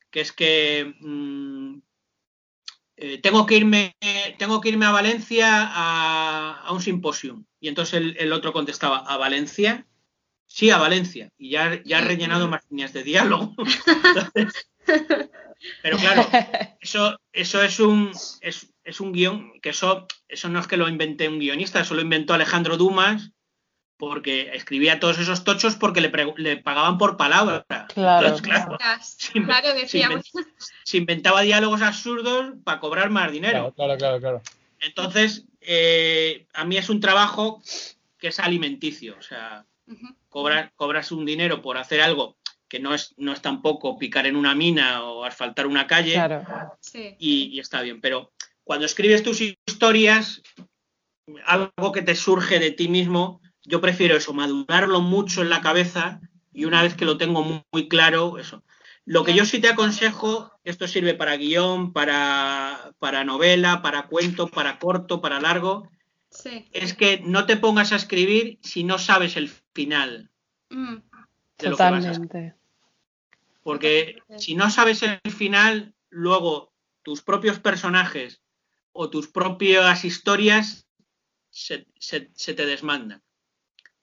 que 0.10 0.22
es 0.22 0.32
que 0.32 0.96
mm, 1.00 1.61
eh, 3.02 3.18
tengo, 3.18 3.46
que 3.46 3.58
irme, 3.58 3.96
tengo 4.38 4.62
que 4.62 4.70
irme 4.70 4.86
a 4.86 4.92
Valencia 4.92 5.48
a, 5.50 6.62
a 6.64 6.72
un 6.72 6.82
simposium. 6.82 7.46
Y 7.60 7.68
entonces 7.68 7.96
el, 7.96 8.16
el 8.20 8.32
otro 8.32 8.54
contestaba, 8.54 9.00
¿a 9.00 9.18
Valencia? 9.18 9.88
Sí, 10.46 10.70
a 10.70 10.78
Valencia. 10.78 11.32
Y 11.38 11.50
ya, 11.50 11.82
ya 11.84 12.00
he 12.00 12.02
rellenado 12.02 12.48
más 12.48 12.62
líneas 12.70 12.94
de 12.94 13.04
diálogo. 13.04 13.56
Entonces, 14.06 14.70
pero 15.82 15.98
claro, 15.98 16.28
eso, 16.80 17.18
eso 17.32 17.64
es 17.64 17.80
un 17.80 18.12
es, 18.42 18.74
es 18.84 19.00
un 19.00 19.14
guion, 19.14 19.54
que 19.62 19.70
eso, 19.70 20.08
eso 20.28 20.50
no 20.50 20.60
es 20.60 20.68
que 20.68 20.78
lo 20.78 20.90
inventé 20.90 21.28
un 21.30 21.40
guionista, 21.40 21.80
eso 21.80 21.96
lo 21.96 22.02
inventó 22.02 22.34
Alejandro 22.34 22.78
Dumas, 22.78 23.32
porque 24.02 24.50
escribía 24.56 25.00
todos 25.00 25.20
esos 25.20 25.44
tochos 25.44 25.76
porque 25.76 26.02
le, 26.02 26.12
le 26.38 26.58
pagaban 26.58 26.98
por 26.98 27.18
palabra. 27.18 27.64
Claro. 27.94 28.26
Entonces, 28.28 28.48
claro, 28.48 28.78
se 29.74 29.74
decíamos. 29.76 30.32
se 30.84 30.98
inventaba 30.98 31.42
diálogos 31.42 31.84
absurdos 31.84 32.56
para 32.64 32.80
cobrar 32.80 33.12
más 33.12 33.32
dinero. 33.32 33.72
Claro, 33.76 33.96
claro, 33.96 33.98
claro, 33.98 34.20
claro. 34.20 34.42
Entonces, 34.80 35.46
eh, 35.62 36.48
a 36.54 36.66
mí 36.66 36.78
es 36.78 36.90
un 36.90 37.00
trabajo 37.00 37.62
que 38.18 38.30
es 38.30 38.40
alimenticio, 38.40 39.16
o 39.20 39.22
sea, 39.22 39.66
Ujú. 39.86 40.16
cobra- 40.30 40.72
cobras 40.76 41.12
un 41.12 41.24
dinero 41.24 41.62
por 41.62 41.78
hacer 41.78 42.02
algo 42.02 42.38
que 42.68 42.80
no 42.80 42.96
es, 42.96 43.14
no 43.18 43.34
es 43.34 43.42
tampoco 43.44 44.00
picar 44.00 44.26
en 44.26 44.36
una 44.36 44.56
mina 44.56 45.04
o 45.04 45.26
asfaltar 45.26 45.68
una 45.68 45.86
calle 45.86 46.14
Claro. 46.14 46.44
Sí. 46.80 47.16
y, 47.20 47.50
y 47.56 47.60
está 47.60 47.82
bien. 47.84 48.02
Pero 48.02 48.32
cuando 48.64 48.88
escribes 48.88 49.22
tus 49.22 49.42
historias, 49.42 50.42
algo 51.46 51.92
que 51.92 52.02
te 52.02 52.16
surge 52.16 52.58
de 52.60 52.72
ti 52.72 52.88
mismo, 52.88 53.40
yo 53.64 53.82
prefiero 53.82 54.16
eso, 54.18 54.34
madurarlo 54.34 55.02
mucho 55.02 55.42
en 55.42 55.50
la 55.50 55.62
cabeza 55.62 56.20
y 56.54 56.66
una 56.66 56.82
vez 56.82 56.96
que 56.96 57.06
lo 57.06 57.18
tengo 57.18 57.44
muy, 57.44 57.64
muy 57.72 57.88
claro, 57.88 58.38
eso. 58.38 58.64
Lo 59.06 59.24
que 59.24 59.34
yo 59.34 59.46
sí 59.46 59.60
te 59.60 59.70
aconsejo, 59.70 60.52
esto 60.64 60.88
sirve 60.88 61.14
para 61.16 61.36
guion, 61.38 61.92
para, 61.94 62.94
para 63.00 63.24
novela, 63.24 63.82
para 63.82 64.08
cuento, 64.08 64.48
para 64.48 64.78
corto, 64.80 65.22
para 65.22 65.40
largo, 65.40 65.90
Sí. 66.30 66.70
es 66.72 66.94
que 66.94 67.20
no 67.26 67.46
te 67.46 67.58
pongas 67.58 67.92
a 67.92 67.98
escribir 67.98 68.58
si 68.62 68.84
no 68.86 68.98
sabes 69.00 69.36
el 69.36 69.50
final 69.74 70.30
Mm, 70.70 70.96
de 71.58 71.70
lo 71.70 71.76
que 71.76 71.84
vas 71.84 72.06
a 72.06 72.12
escribir. 72.12 72.30
Totalmente. 72.30 72.56
Porque 73.64 74.16
si 74.38 74.56
no 74.56 74.70
sabes 74.70 75.04
el 75.04 75.20
final, 75.32 75.94
luego 76.10 76.72
tus 77.04 77.22
propios 77.22 77.60
personajes 77.60 78.42
o 78.94 79.10
tus 79.10 79.28
propias 79.28 80.06
historias 80.06 80.88
se, 81.50 81.86
se- 82.00 82.32
se 82.34 82.54
te 82.54 82.66
desmandan. 82.66 83.22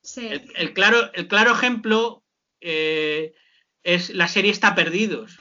Sí. 0.02 0.26
El, 0.28 0.52
el 0.56 0.72
claro, 0.72 1.12
el 1.14 1.28
claro 1.28 1.52
ejemplo 1.52 2.22
eh, 2.60 3.34
es 3.82 4.10
la 4.10 4.28
serie 4.28 4.50
Está 4.50 4.74
Perdidos. 4.74 5.38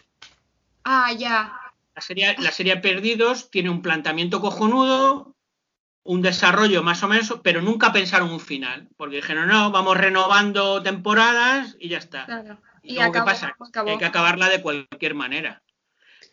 Ah, 0.83 1.11
ya. 1.13 1.53
La 1.95 2.01
serie, 2.01 2.35
la 2.39 2.51
serie 2.51 2.77
Perdidos 2.77 3.49
tiene 3.49 3.69
un 3.69 3.81
planteamiento 3.81 4.39
cojonudo, 4.39 5.35
un 6.03 6.21
desarrollo 6.21 6.83
más 6.83 7.03
o 7.03 7.07
menos, 7.07 7.39
pero 7.43 7.61
nunca 7.61 7.91
pensaron 7.91 8.31
un 8.31 8.39
final. 8.39 8.87
Porque 8.97 9.17
dijeron, 9.17 9.47
no, 9.47 9.71
vamos 9.71 9.97
renovando 9.97 10.81
temporadas 10.83 11.75
y 11.79 11.89
ya 11.89 11.97
está. 11.97 12.25
Claro. 12.25 12.61
¿Y, 12.83 12.93
Y 12.93 12.95
luego 12.95 13.11
qué 13.11 13.17
acabó, 13.19 13.31
pasa? 13.31 13.55
acabó. 13.59 13.85
Que 13.85 13.91
hay 13.91 13.97
que 13.97 14.05
acabarla 14.05 14.49
de 14.49 14.61
cualquier 14.61 15.15
manera. 15.15 15.61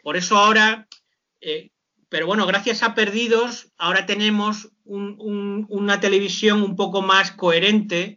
Por 0.02 0.16
eso 0.16 0.36
ahora, 0.36 0.86
eh, 1.40 1.70
pero 2.14 2.28
bueno, 2.28 2.46
gracias 2.46 2.84
a 2.84 2.94
Perdidos, 2.94 3.72
ahora 3.76 4.06
tenemos 4.06 4.68
un- 4.84 5.16
un- 5.18 5.66
una 5.68 5.98
televisión 5.98 6.62
un 6.62 6.76
poco 6.76 7.02
más 7.02 7.32
coherente, 7.32 8.16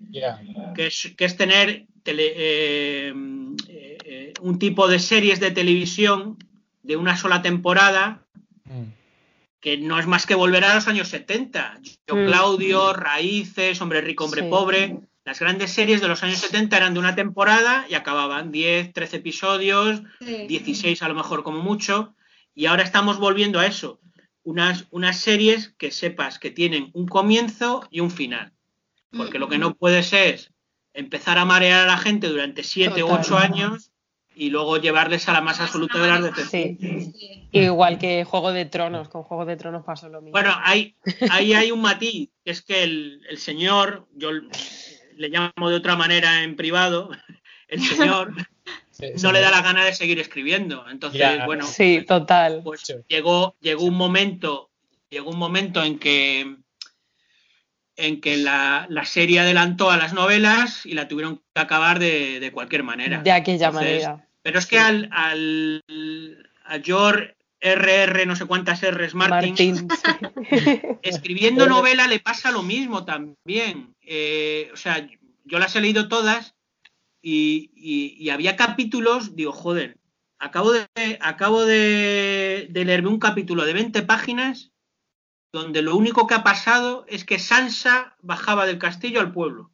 que 0.75 0.85
es, 0.85 1.15
que 1.17 1.25
es 1.25 1.35
tener 1.35 1.87
tele- 2.03 2.33
eh, 2.35 3.13
eh, 3.67 3.97
eh, 4.05 4.33
un 4.39 4.59
tipo 4.59 4.87
de 4.87 4.99
series 4.99 5.39
de 5.39 5.49
televisión 5.49 6.37
de 6.83 6.95
una 6.95 7.17
sola 7.17 7.41
temporada 7.41 8.23
Mm. 8.65 8.83
que 9.61 9.77
no 9.79 9.97
es 9.97 10.05
más 10.05 10.27
que 10.27 10.35
volver 10.35 10.63
a 10.63 10.75
los 10.75 10.87
años 10.87 11.07
70. 11.07 11.79
Yo, 12.07 12.15
Mm. 12.17 12.27
Claudio, 12.27 12.93
Raíces, 12.93 13.81
Hombre 13.81 14.01
Rico, 14.01 14.25
Hombre 14.25 14.43
Sí. 14.43 14.47
Pobre. 14.47 14.97
Las 15.25 15.39
grandes 15.39 15.71
series 15.71 16.01
de 16.01 16.07
los 16.07 16.21
años 16.21 16.37
70 16.37 16.77
eran 16.77 16.93
de 16.93 16.99
una 16.99 17.15
temporada 17.15 17.87
y 17.89 17.95
acababan 17.95 18.51
10, 18.51 18.93
13 18.93 19.17
episodios, 19.17 20.03
Sí. 20.21 20.45
16 20.47 21.01
a 21.01 21.07
lo 21.07 21.15
mejor 21.15 21.41
como 21.41 21.63
mucho. 21.63 22.13
Y 22.57 22.65
ahora 22.65 22.81
estamos 22.81 23.19
volviendo 23.19 23.59
a 23.59 23.67
eso. 23.67 24.01
Unas, 24.41 24.87
unas 24.89 25.19
series 25.19 25.75
que 25.77 25.91
sepas 25.91 26.39
que 26.39 26.49
tienen 26.49 26.89
un 26.93 27.07
comienzo 27.07 27.87
y 27.91 27.99
un 27.99 28.09
final. 28.09 28.51
Porque 29.15 29.37
lo 29.37 29.47
que 29.47 29.59
no 29.59 29.75
puedes 29.75 30.11
es 30.11 30.51
empezar 30.95 31.37
a 31.37 31.45
marear 31.45 31.83
a 31.83 31.91
la 31.91 31.99
gente 31.99 32.27
durante 32.27 32.63
7 32.63 33.03
u. 33.03 33.09
8 33.09 33.37
años 33.37 33.91
y 34.33 34.49
luego 34.49 34.77
llevarles 34.77 35.29
a 35.29 35.33
la 35.33 35.41
más 35.41 35.59
absoluta 35.59 35.99
de 35.99 36.07
las 36.07 36.23
decepciones. 36.23 36.79
Sí. 36.79 37.11
Sí. 37.15 37.47
Igual 37.51 37.99
que 37.99 38.23
Juego 38.23 38.51
de 38.51 38.65
Tronos, 38.65 39.07
con 39.07 39.21
Juego 39.21 39.45
de 39.45 39.55
Tronos 39.55 39.85
pasó 39.85 40.09
lo 40.09 40.19
mismo. 40.19 40.31
Bueno, 40.31 40.55
hay, 40.63 40.95
ahí 41.29 41.53
hay 41.53 41.69
un 41.69 41.81
matiz, 41.81 42.31
que 42.43 42.49
es 42.49 42.63
que 42.63 42.81
el, 42.81 43.21
el 43.29 43.37
señor, 43.37 44.07
yo 44.15 44.31
le 44.31 45.29
llamo 45.29 45.69
de 45.69 45.75
otra 45.75 45.95
manera 45.95 46.41
en 46.41 46.55
privado, 46.55 47.11
el 47.67 47.81
señor 47.81 48.33
Sí, 48.99 49.05
sí, 49.15 49.23
no 49.23 49.31
le 49.31 49.41
da 49.41 49.51
la 49.51 49.61
gana 49.61 49.85
de 49.85 49.93
seguir 49.93 50.19
escribiendo. 50.19 50.85
Entonces, 50.89 51.19
Ya. 51.19 51.45
bueno, 51.45 51.65
sí, 51.65 52.03
total. 52.07 52.61
pues 52.63 52.81
Sí. 52.81 52.93
llegó, 53.07 53.55
llegó 53.61 53.83
un 53.85 53.95
momento, 53.95 54.69
llegó 55.09 55.29
un 55.31 55.37
momento 55.37 55.83
en 55.83 55.99
que 55.99 56.55
en 57.99 58.21
que 58.21 58.37
la, 58.37 58.85
la 58.89 59.05
serie 59.05 59.39
adelantó 59.39 59.89
a 59.89 59.97
las 59.97 60.13
novelas 60.13 60.85
y 60.85 60.93
la 60.93 61.07
tuvieron 61.07 61.37
que 61.37 61.61
acabar 61.61 61.97
de, 61.97 62.39
de 62.39 62.51
cualquier 62.51 62.83
manera. 62.83 63.21
De 63.23 63.31
aquella 63.31 63.67
Entonces, 63.67 64.03
manera. 64.03 64.27
Pero 64.43 64.59
es 64.59 64.67
que 64.67 64.77
al, 64.77 65.09
al 65.11 65.83
a 66.65 66.79
George 66.79 67.35
RR, 67.59 68.25
no 68.27 68.35
sé 68.35 68.45
cuántas 68.45 68.83
R's 68.83 69.15
Martin, 69.15 69.49
Martín. 69.49 69.87
sí. 70.51 70.81
escribiendo 71.01 71.65
novela 71.67 72.05
le 72.07 72.19
pasa 72.19 72.51
lo 72.51 72.61
mismo 72.61 73.03
también. 73.03 73.95
Eh, 74.01 74.69
o 74.73 74.77
sea, 74.77 75.07
yo 75.45 75.57
las 75.57 75.75
he 75.75 75.81
leído 75.81 76.07
todas 76.07 76.53
y, 77.29 77.71
y- 77.75 78.15
y 78.23 78.29
había 78.29 78.55
capítulos, 78.55 79.35
digo, 79.35 79.51
joder, 79.51 79.97
acabo 80.39 80.71
de, 80.71 80.87
acabo 81.19 81.65
de, 81.65 82.67
de 82.69 82.85
leerme 82.85 83.09
un 83.09 83.19
capítulo 83.19 83.65
de 83.65 83.73
20 83.73 84.01
páginas 84.03 84.71
donde 85.51 85.81
lo 85.81 85.95
único 85.95 86.25
que 86.27 86.35
ha 86.35 86.43
pasado 86.43 87.05
es 87.09 87.25
que 87.25 87.39
Sansa 87.39 88.15
bajaba 88.21 88.65
del 88.65 88.77
castillo 88.79 89.19
al 89.19 89.31
pueblo. 89.33 89.71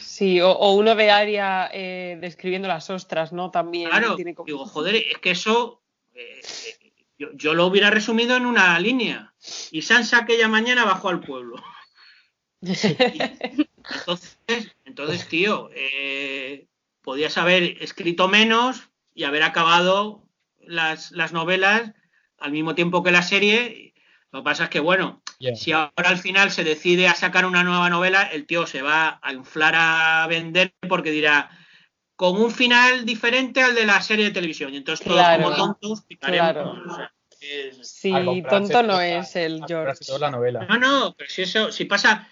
Sí, 0.00 0.40
o, 0.40 0.50
o 0.50 0.74
uno 0.74 0.94
de 0.94 1.10
Aria 1.10 1.68
eh, 1.72 2.16
describiendo 2.20 2.66
las 2.68 2.88
ostras, 2.90 3.32
¿no? 3.32 3.50
También 3.50 3.90
Claro, 3.90 4.16
tiene 4.16 4.34
como- 4.34 4.46
digo, 4.46 4.64
joder, 4.66 4.96
es 4.96 5.18
que 5.18 5.30
eso 5.32 5.82
eh, 6.14 6.40
yo, 7.18 7.28
yo 7.34 7.54
lo 7.54 7.66
hubiera 7.66 7.90
resumido 7.90 8.36
en 8.36 8.46
una 8.46 8.78
línea. 8.80 9.32
Y 9.70 9.82
Sansa 9.82 10.18
aquella 10.18 10.48
mañana 10.48 10.84
bajó 10.84 11.08
al 11.08 11.20
pueblo. 11.20 11.56
Entonces, 13.98 14.38
entonces 14.84 15.28
tío, 15.28 15.70
eh, 15.74 16.66
podías 17.02 17.36
haber 17.38 17.82
escrito 17.82 18.28
menos 18.28 18.88
y 19.14 19.24
haber 19.24 19.42
acabado 19.42 20.22
las, 20.60 21.10
las 21.12 21.32
novelas 21.32 21.92
al 22.38 22.52
mismo 22.52 22.74
tiempo 22.74 23.02
que 23.02 23.10
la 23.12 23.22
serie. 23.22 23.94
Lo 24.30 24.40
que 24.40 24.44
pasa 24.44 24.64
es 24.64 24.70
que, 24.70 24.80
bueno, 24.80 25.22
si 25.56 25.72
ahora 25.72 26.08
al 26.08 26.18
final 26.18 26.50
se 26.50 26.64
decide 26.64 27.08
a 27.08 27.14
sacar 27.14 27.44
una 27.44 27.64
nueva 27.64 27.90
novela, 27.90 28.22
el 28.22 28.46
tío 28.46 28.66
se 28.66 28.80
va 28.82 29.18
a 29.22 29.32
inflar 29.32 29.74
a 29.76 30.26
vender 30.28 30.72
porque 30.88 31.10
dirá 31.10 31.50
con 32.16 32.40
un 32.40 32.50
final 32.50 33.04
diferente 33.04 33.60
al 33.62 33.74
de 33.74 33.84
la 33.84 34.00
serie 34.00 34.24
de 34.26 34.30
televisión. 34.30 34.72
Y 34.72 34.76
entonces 34.78 35.04
todos 35.04 35.18
Claro. 35.20 35.42
como 35.42 35.56
tontos 35.56 36.02
picaremos. 36.02 36.52
Claro. 36.52 36.82
O 36.88 36.94
sea, 36.96 37.12
es- 37.40 37.88
Sí, 37.90 38.12
tonto 38.48 38.82
no 38.82 38.92
toda- 38.94 39.06
es 39.18 39.34
el 39.36 39.62
George. 39.66 39.98
la 40.18 40.30
novela. 40.30 40.64
No, 40.66 40.78
no, 40.78 41.14
pero 41.16 41.28
si 41.28 41.42
eso, 41.42 41.70
si 41.72 41.84
pasa, 41.84 42.16
pa- 42.16 42.28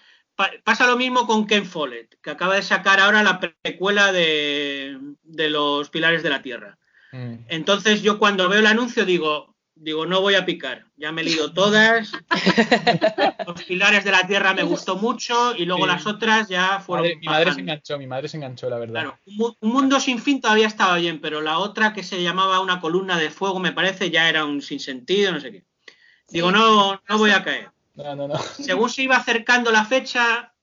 pasa 0.63 0.87
lo 0.87 0.97
mismo 0.97 1.25
con 1.27 1.45
Ken 1.47 1.65
Follett, 1.65 2.19
que 2.21 2.29
acaba 2.31 2.55
de 2.55 2.61
sacar 2.63 2.99
ahora 2.99 3.23
la 3.23 3.39
precuela 3.39 4.11
de, 4.11 4.97
de 5.23 5.49
los 5.49 5.89
Pilares 5.89 6.23
de 6.23 6.29
la 6.29 6.41
Tierra. 6.41 6.77
Mm. 7.11 7.35
Entonces 7.49 8.01
yo 8.01 8.17
cuando 8.19 8.47
veo 8.49 8.59
el 8.59 8.67
anuncio 8.67 9.05
digo, 9.05 9.55
digo, 9.75 10.05
no 10.05 10.21
voy 10.21 10.35
a 10.35 10.45
picar. 10.45 10.85
Ya 10.95 11.11
me 11.11 11.21
he 11.21 11.25
leído 11.25 11.51
todas. 11.53 12.11
Los 13.47 13.63
Pilares 13.63 14.03
de 14.03 14.11
la 14.11 14.27
Tierra 14.27 14.53
me 14.53 14.63
gustó 14.63 14.95
mucho 14.97 15.55
y 15.55 15.65
luego 15.65 15.85
Sí. 15.85 15.91
las 15.91 16.05
otras 16.05 16.47
ya 16.47 16.79
fueron. 16.79 17.05
Madre- 17.07 17.17
mi 17.19 17.25
madre 17.27 17.53
se 17.53 17.59
enganchó, 17.61 17.97
mi 17.97 18.07
madre 18.07 18.27
se 18.29 18.37
enganchó, 18.37 18.69
la 18.69 18.77
verdad. 18.77 18.93
Claro, 19.01 19.19
un, 19.25 19.55
un 19.59 19.71
mundo 19.73 19.99
sin 19.99 20.19
fin 20.19 20.39
todavía 20.41 20.67
estaba 20.67 20.97
bien, 20.97 21.19
pero 21.19 21.41
la 21.41 21.57
otra 21.57 21.93
que 21.93 22.03
se 22.03 22.21
llamaba 22.21 22.59
una 22.59 22.79
columna 22.79 23.17
de 23.17 23.29
fuego, 23.31 23.59
me 23.59 23.71
parece, 23.71 24.11
ya 24.11 24.29
era 24.29 24.45
un 24.45 24.61
sinsentido, 24.61 25.31
no 25.31 25.39
sé 25.39 25.51
qué. 25.51 25.63
Digo, 26.29 26.51
no, 26.51 27.01
no 27.09 27.17
voy 27.17 27.31
a 27.31 27.43
caer. 27.43 27.71
No, 28.03 28.15
no, 28.15 28.27
no. 28.27 28.35
Según 28.59 28.89
se 28.89 29.03
iba 29.03 29.15
acercando 29.17 29.71
la 29.71 29.85
fecha, 29.85 30.53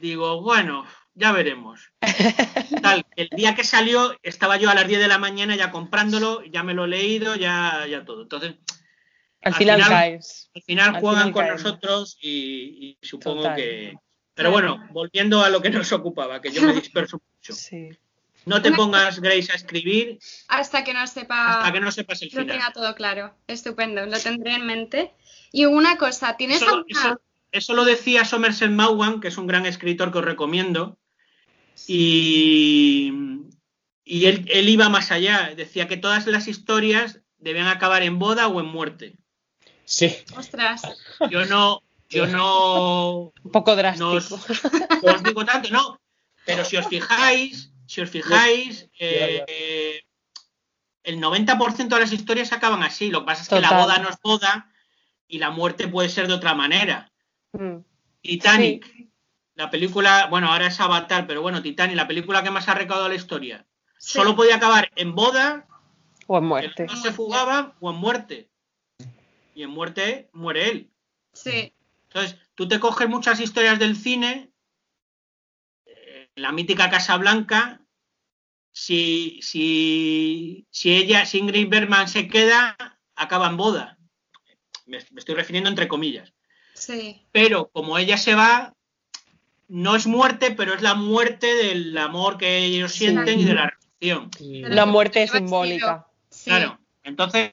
digo, 0.00 0.42
bueno, 0.42 0.84
ya 1.14 1.32
veremos. 1.32 1.92
Tal, 2.82 3.04
el 3.16 3.28
día 3.30 3.54
que 3.54 3.64
salió, 3.64 4.16
estaba 4.22 4.56
yo 4.56 4.70
a 4.70 4.74
las 4.74 4.86
10 4.88 5.00
de 5.00 5.08
la 5.08 5.18
mañana 5.18 5.56
ya 5.56 5.70
comprándolo, 5.70 6.42
ya 6.44 6.62
me 6.62 6.74
lo 6.74 6.84
he 6.84 6.88
leído, 6.88 7.36
ya, 7.36 7.86
ya 7.88 8.04
todo. 8.04 8.22
Entonces, 8.22 8.54
Al 9.42 9.52
al 9.52 9.54
final, 9.54 9.76
final- 9.82 9.90
caes. 9.90 10.50
al 10.54 10.62
final 10.62 10.94
Al 10.96 11.00
juegan 11.00 11.22
final 11.28 11.32
con 11.32 11.48
nosotros 11.48 12.16
y, 12.20 12.96
y 13.00 13.06
supongo 13.06 13.42
Total. 13.42 13.56
que. 13.56 13.94
Pero 14.34 14.50
bueno, 14.50 14.88
volviendo 14.92 15.42
a 15.44 15.50
lo 15.50 15.60
que 15.60 15.68
nos 15.68 15.92
ocupaba, 15.92 16.40
que 16.40 16.50
yo 16.50 16.62
me 16.62 16.72
disperso 16.80 17.20
mucho. 17.36 17.52
Sí. 17.52 17.90
No 18.44 18.60
te 18.62 18.72
pongas, 18.72 19.20
Grace, 19.20 19.52
a 19.52 19.54
escribir 19.54 20.18
Hasta 20.48 20.82
que 20.84 20.92
no 20.94 21.06
sepa. 21.06 21.58
hasta 21.58 21.72
que 21.72 21.80
no 21.80 21.90
sepas 21.92 22.22
el 22.22 22.28
lo 22.28 22.40
final. 22.40 22.56
tenga 22.58 22.72
todo 22.72 22.94
claro. 22.94 23.34
Estupendo, 23.46 24.04
lo 24.06 24.18
tendré 24.18 24.54
en 24.54 24.66
mente. 24.66 25.12
Y 25.52 25.66
una 25.66 25.96
cosa, 25.96 26.36
¿tienes 26.36 26.56
Eso, 26.62 26.68
alguna- 26.76 27.00
eso- 27.00 27.20
eso 27.52 27.74
lo 27.74 27.84
decía 27.84 28.24
Somerset 28.24 28.70
Maugham, 28.70 29.20
que 29.20 29.28
es 29.28 29.36
un 29.38 29.46
gran 29.46 29.66
escritor 29.66 30.10
que 30.10 30.18
os 30.18 30.24
recomiendo. 30.24 30.98
Y, 31.86 33.12
y 34.04 34.26
él, 34.26 34.46
él 34.50 34.68
iba 34.68 34.88
más 34.88 35.10
allá. 35.10 35.52
Decía 35.56 35.86
que 35.88 35.96
todas 35.96 36.26
las 36.26 36.48
historias 36.48 37.20
deben 37.38 37.66
acabar 37.66 38.02
en 38.02 38.18
boda 38.18 38.48
o 38.48 38.60
en 38.60 38.66
muerte. 38.66 39.16
Sí. 39.84 40.14
Ostras, 40.36 40.82
Yo 41.30 41.44
no, 41.46 41.82
yo 42.08 42.26
no, 42.26 43.32
Un 43.42 43.52
poco 43.52 43.72
no 43.72 43.76
drástico. 43.76 44.10
os, 44.10 44.30
no 45.02 45.12
os 45.14 45.22
digo 45.22 45.44
tanto, 45.44 45.68
no. 45.70 46.00
Pero 46.46 46.64
si 46.64 46.76
os 46.76 46.86
fijáis, 46.86 47.71
si 47.92 48.00
os 48.00 48.08
fijáis, 48.08 48.88
eh, 48.98 50.00
el 51.02 51.20
90% 51.20 51.94
de 51.94 52.00
las 52.00 52.12
historias 52.14 52.50
acaban 52.50 52.82
así. 52.82 53.10
Lo 53.10 53.20
que 53.20 53.26
pasa 53.26 53.42
es 53.42 53.48
que 53.50 53.60
la 53.60 53.82
boda 53.82 53.98
no 53.98 54.08
es 54.08 54.16
boda 54.22 54.72
y 55.28 55.38
la 55.38 55.50
muerte 55.50 55.88
puede 55.88 56.08
ser 56.08 56.26
de 56.26 56.32
otra 56.32 56.54
manera. 56.54 57.12
Mm. 57.52 57.80
Titanic, 58.22 59.10
la 59.56 59.68
película, 59.68 60.28
bueno, 60.30 60.50
ahora 60.50 60.68
es 60.68 60.80
Avatar, 60.80 61.26
pero 61.26 61.42
bueno, 61.42 61.60
Titanic, 61.60 61.94
la 61.94 62.08
película 62.08 62.42
que 62.42 62.50
más 62.50 62.66
ha 62.66 62.72
recaudado 62.72 63.10
la 63.10 63.14
historia. 63.14 63.66
Sí. 63.98 64.14
Solo 64.14 64.34
podía 64.34 64.56
acabar 64.56 64.90
en 64.96 65.14
boda, 65.14 65.66
O 66.28 66.38
en 66.38 66.44
muerte. 66.44 66.84
otro 66.84 66.96
se 66.96 67.12
fugaba 67.12 67.76
o 67.78 67.90
en 67.90 67.96
muerte. 67.96 68.48
Y 69.54 69.64
en 69.64 69.70
muerte 69.70 70.30
muere 70.32 70.70
él. 70.70 70.90
sí, 71.34 71.74
Entonces, 72.04 72.38
tú 72.54 72.66
te 72.66 72.80
coges 72.80 73.06
muchas 73.06 73.38
historias 73.38 73.78
del 73.78 73.96
cine, 73.96 74.50
eh, 75.84 76.30
la 76.36 76.52
mítica 76.52 76.88
Casa 76.88 77.18
Blanca, 77.18 77.81
si, 78.72 79.38
si, 79.42 80.66
si 80.70 80.94
ella, 80.94 81.24
si 81.26 81.38
Ingrid 81.38 81.68
Bergman 81.68 82.08
se 82.08 82.26
queda, 82.28 82.76
acaba 83.14 83.48
en 83.48 83.56
boda. 83.56 83.98
Me, 84.86 84.98
me 85.10 85.20
estoy 85.20 85.34
refiriendo 85.34 85.68
entre 85.70 85.88
comillas. 85.88 86.32
Sí. 86.74 87.22
Pero 87.32 87.68
como 87.72 87.98
ella 87.98 88.16
se 88.16 88.34
va, 88.34 88.74
no 89.68 89.94
es 89.94 90.06
muerte, 90.06 90.50
pero 90.50 90.74
es 90.74 90.82
la 90.82 90.94
muerte 90.94 91.54
del 91.54 91.96
amor 91.98 92.38
que 92.38 92.58
ellos 92.64 92.92
Sí. 92.92 92.98
sienten 93.06 93.40
y 93.40 93.44
de 93.44 93.54
la 93.54 93.70
relación. 94.00 94.30
La 94.40 94.86
muerte 94.86 95.26
simbólica. 95.28 96.06
Sí. 96.30 96.50
Claro. 96.50 96.78
Entonces, 97.04 97.52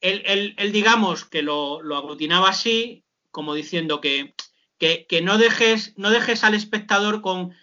él, 0.00 0.22
él- 0.26 0.54
él, 0.58 0.72
digamos 0.72 1.24
que 1.24 1.42
lo, 1.42 1.80
lo 1.82 1.96
aglutinaba 1.96 2.50
así, 2.50 3.04
como 3.30 3.54
diciendo 3.54 4.00
que, 4.00 4.34
que, 4.78 5.06
que 5.06 5.22
no, 5.22 5.38
dejes, 5.38 5.94
no 5.96 6.10
dejes 6.10 6.44
al 6.44 6.54
espectador 6.54 7.20
con 7.22 7.54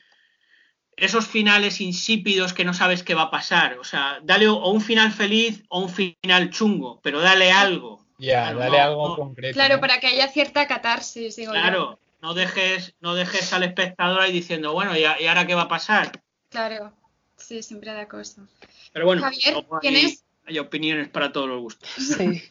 esos 0.97 1.27
finales 1.27 1.81
insípidos 1.81 2.53
que 2.53 2.65
no 2.65 2.73
sabes 2.73 3.03
qué 3.03 3.13
va 3.15 3.23
a 3.23 3.31
pasar. 3.31 3.77
O 3.79 3.83
sea, 3.83 4.19
dale 4.23 4.47
o 4.47 4.69
un 4.69 4.81
final 4.81 5.11
feliz 5.11 5.63
o 5.69 5.79
un 5.81 5.89
final 5.89 6.49
chungo, 6.49 6.99
pero 7.03 7.19
dale 7.21 7.51
algo. 7.51 8.05
Ya, 8.17 8.43
Claro, 8.43 8.59
dale 8.59 8.77
no, 8.77 8.83
algo 8.83 9.09
no. 9.09 9.15
concreto. 9.15 9.53
Claro, 9.53 9.75
¿no? 9.75 9.81
para 9.81 9.99
que 9.99 10.07
haya 10.07 10.27
cierta 10.29 10.67
catarsis, 10.67 11.35
digo 11.35 11.53
yo. 11.53 11.59
Claro, 11.59 11.99
no 12.21 12.33
dejes, 12.33 12.95
no 13.01 13.13
dejes 13.13 13.51
al 13.51 13.63
espectador 13.63 14.21
ahí 14.21 14.31
diciendo, 14.31 14.71
bueno, 14.73 14.97
¿y, 14.97 15.03
ahora 15.03 15.45
qué 15.45 15.53
va 15.55 15.63
a 15.63 15.67
pasar? 15.67 16.21
Claro. 16.49 16.93
Sí, 17.35 17.61
siempre 17.61 17.91
da 17.93 18.07
cosa. 18.07 18.47
Pero 18.93 19.05
bueno, 19.05 19.21
Javier, 19.21 19.55
hay, 19.55 19.63
¿tienes- 19.81 20.23
hay 20.45 20.59
opiniones 20.59 21.09
para 21.09 21.31
todos 21.33 21.47
los 21.49 21.59
gustos. 21.61 21.89
Sí. 21.97 22.41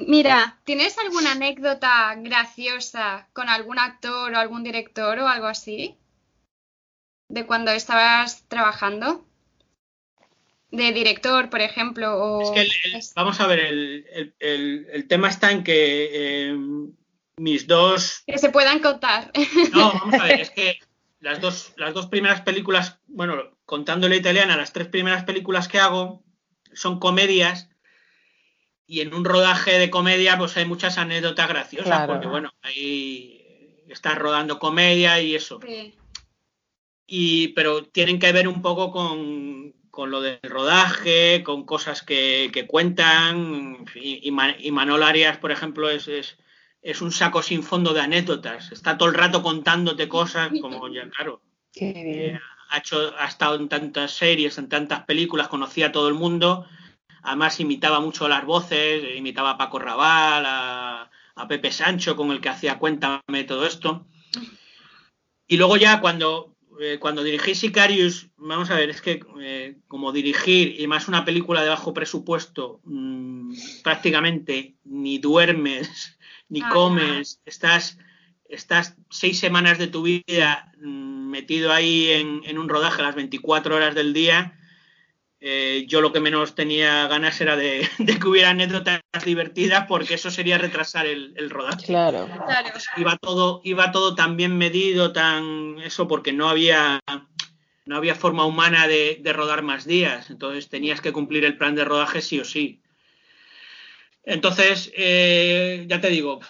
Mira, 0.00 0.60
¿tienes 0.62 0.96
alguna 0.98 1.32
anécdota 1.32 2.14
graciosa 2.18 3.26
con 3.32 3.48
algún 3.48 3.80
actor 3.80 4.32
o 4.32 4.38
algún 4.38 4.62
director 4.62 5.18
o 5.18 5.26
algo 5.26 5.48
así? 5.48 5.96
¿De 7.28 7.46
cuando 7.46 7.70
estabas 7.72 8.44
trabajando? 8.48 9.24
De 10.70 10.92
director, 10.92 11.48
por 11.48 11.60
ejemplo, 11.60 12.14
o... 12.16 12.42
Es 12.42 12.50
que 12.50 12.60
el- 12.60 12.94
el- 12.94 13.02
vamos 13.14 13.40
a 13.40 13.46
ver, 13.46 13.58
el, 13.60 14.06
el- 14.12 14.34
el- 14.38 14.86
el 14.92 15.08
tema 15.08 15.28
está 15.28 15.50
en 15.50 15.64
que 15.64 16.10
eh, 16.50 16.56
mis 17.38 17.66
dos. 17.66 18.22
que 18.26 18.36
se 18.38 18.50
puedan 18.50 18.80
contar. 18.80 19.30
No, 19.72 19.92
vamos 19.92 20.14
a 20.20 20.24
ver, 20.24 20.40
es 20.40 20.50
que 20.50 20.78
las 21.20 21.40
dos, 21.40 21.72
las 21.76 21.94
dos 21.94 22.06
primeras 22.06 22.42
películas, 22.42 22.98
bueno, 23.06 23.34
contando 23.64 24.08
la 24.08 24.16
italiana, 24.16 24.56
las 24.56 24.72
tres 24.72 24.88
primeras 24.88 25.24
películas 25.24 25.68
que 25.68 25.78
hago 25.78 26.22
son 26.74 26.98
comedias. 26.98 27.68
Y 28.86 29.00
en 29.02 29.12
un 29.12 29.24
rodaje 29.26 29.78
de 29.78 29.90
comedia, 29.90 30.38
pues 30.38 30.56
hay 30.56 30.64
muchas 30.64 30.96
anécdotas 30.96 31.46
graciosas, 31.48 31.86
Claro. 31.88 32.12
porque 32.14 32.26
bueno, 32.26 32.50
ahí 32.62 33.84
estás 33.88 34.16
rodando 34.16 34.58
comedia 34.58 35.20
y 35.20 35.34
eso. 35.34 35.60
Sí. 35.62 35.94
Y 37.10 37.48
pero 37.48 37.84
tienen 37.84 38.18
que 38.18 38.30
ver 38.32 38.46
un 38.46 38.60
poco 38.60 38.92
con, 38.92 39.72
con 39.90 40.10
lo 40.10 40.20
del 40.20 40.38
rodaje, 40.42 41.42
con 41.42 41.64
cosas 41.64 42.02
que, 42.02 42.50
que 42.52 42.66
cuentan. 42.66 43.86
Y, 43.94 44.28
y, 44.28 44.70
Manol 44.70 45.02
Arias, 45.02 45.38
por 45.38 45.50
ejemplo, 45.50 45.88
es, 45.88 46.06
es, 46.06 46.36
es 46.82 47.00
un 47.00 47.10
saco 47.10 47.42
sin 47.42 47.62
fondo 47.62 47.94
de 47.94 48.02
anécdotas. 48.02 48.72
Está 48.72 48.98
todo 48.98 49.08
el 49.08 49.14
rato 49.14 49.42
contándote 49.42 50.06
cosas, 50.06 50.50
como 50.60 50.86
ya, 50.88 51.08
claro, 51.08 51.40
Qué 51.72 51.92
bien. 51.94 52.40
ha, 52.68 52.78
hecho, 52.78 53.14
ha 53.18 53.26
estado 53.26 53.56
en 53.56 53.70
tantas 53.70 54.12
series, 54.12 54.58
en 54.58 54.68
tantas 54.68 55.04
películas, 55.04 55.48
conocía 55.48 55.86
a 55.86 55.92
todo 55.92 56.08
el 56.08 56.14
mundo. 56.14 56.66
Además, 57.22 57.58
imitaba 57.58 58.00
mucho 58.00 58.28
las 58.28 58.44
voces, 58.44 59.16
imitaba 59.16 59.52
a 59.52 59.58
Paco 59.58 59.78
Raval, 59.78 60.44
a, 60.46 61.10
a 61.34 61.48
Pepe 61.48 61.72
Sancho, 61.72 62.16
con 62.16 62.30
el 62.32 62.42
que 62.42 62.50
hacía 62.50 62.78
Cuéntame 62.78 63.44
todo 63.46 63.64
esto. 63.64 64.06
Y 65.46 65.56
luego 65.56 65.78
ya 65.78 66.02
cuando, 66.02 66.57
eh, 66.80 66.98
cuando 66.98 67.22
dirigí 67.22 67.54
Sicarius, 67.54 68.28
vamos 68.36 68.70
a 68.70 68.76
ver, 68.76 68.90
es 68.90 69.00
que 69.00 69.20
eh, 69.40 69.76
como 69.88 70.12
dirigir 70.12 70.80
y 70.80 70.86
más 70.86 71.08
una 71.08 71.24
película 71.24 71.62
de 71.62 71.68
bajo 71.68 71.94
presupuesto, 71.94 72.80
mmm, 72.84 73.52
prácticamente 73.82 74.76
ni 74.84 75.18
duermes, 75.18 76.18
ni 76.48 76.60
Ah, 76.62 76.70
comes, 76.72 77.40
estás, 77.44 77.98
estás 78.48 78.96
seis 79.10 79.38
semanas 79.38 79.78
de 79.78 79.86
tu 79.86 80.02
vida 80.02 80.72
mmm, 80.80 81.30
metido 81.30 81.72
ahí 81.72 82.10
en, 82.10 82.42
en, 82.44 82.58
un 82.58 82.68
rodaje 82.68 83.02
las 83.02 83.14
24 83.14 83.76
horas 83.76 83.94
del 83.94 84.12
día. 84.12 84.57
Eh, 85.40 85.84
yo 85.86 86.00
lo 86.00 86.12
que 86.12 86.18
menos 86.18 86.56
tenía 86.56 87.06
ganas 87.06 87.40
era 87.40 87.56
de, 87.56 87.88
de, 87.98 88.18
que 88.18 88.28
hubiera 88.28 88.50
anécdotas 88.50 89.00
divertidas 89.24 89.86
porque 89.86 90.14
eso 90.14 90.30
sería 90.30 90.58
retrasar 90.58 91.06
el, 91.06 91.32
el 91.36 91.50
rodaje. 91.50 91.86
Claro. 91.86 92.28
claro. 92.46 92.68
Iba 92.96 93.16
todo, 93.16 93.60
iba 93.62 93.92
todo 93.92 94.14
tan 94.14 94.36
bien 94.36 94.58
medido, 94.58 95.12
tan 95.12 95.78
eso, 95.78 96.08
porque 96.08 96.32
no 96.32 96.48
había, 96.48 97.00
no 97.86 97.96
había 97.96 98.16
forma 98.16 98.44
humana 98.46 98.88
de, 98.88 99.18
de, 99.20 99.32
rodar 99.32 99.62
más 99.62 99.84
días. 99.86 100.30
Entonces 100.30 100.68
tenías 100.68 101.00
que 101.00 101.12
cumplir 101.12 101.44
el 101.44 101.56
plan 101.56 101.76
de 101.76 101.84
rodaje 101.84 102.20
sí 102.20 102.40
o 102.40 102.44
sí. 102.44 102.82
Entonces, 104.24 104.92
eh, 104.96 105.86
ya 105.88 106.00
te 106.00 106.08
digo, 106.08 106.40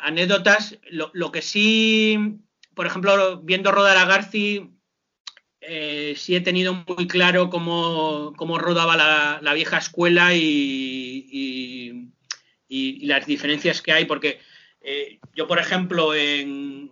anécdotas. 0.00 0.78
Lo, 0.90 1.10
lo, 1.12 1.32
que 1.32 1.42
sí, 1.42 2.38
por 2.74 2.86
ejemplo, 2.86 3.40
viendo 3.42 3.72
rodar 3.72 3.96
a 3.96 4.04
Garci, 4.04 4.70
eh, 5.62 6.14
sí 6.16 6.34
he 6.34 6.40
tenido 6.40 6.74
muy 6.74 7.06
claro 7.06 7.48
cómo, 7.48 8.32
cómo 8.36 8.58
rodaba 8.58 8.96
la, 9.40 9.54
vieja 9.54 9.78
escuela 9.78 10.34
y, 10.34 12.08
las 12.68 13.26
diferencias 13.26 13.82
que 13.82 13.92
hay, 13.92 14.06
porque 14.06 14.40
eh, 14.80 15.20
yo, 15.34 15.46
por 15.46 15.58
ejemplo, 15.58 16.14
en, 16.14 16.90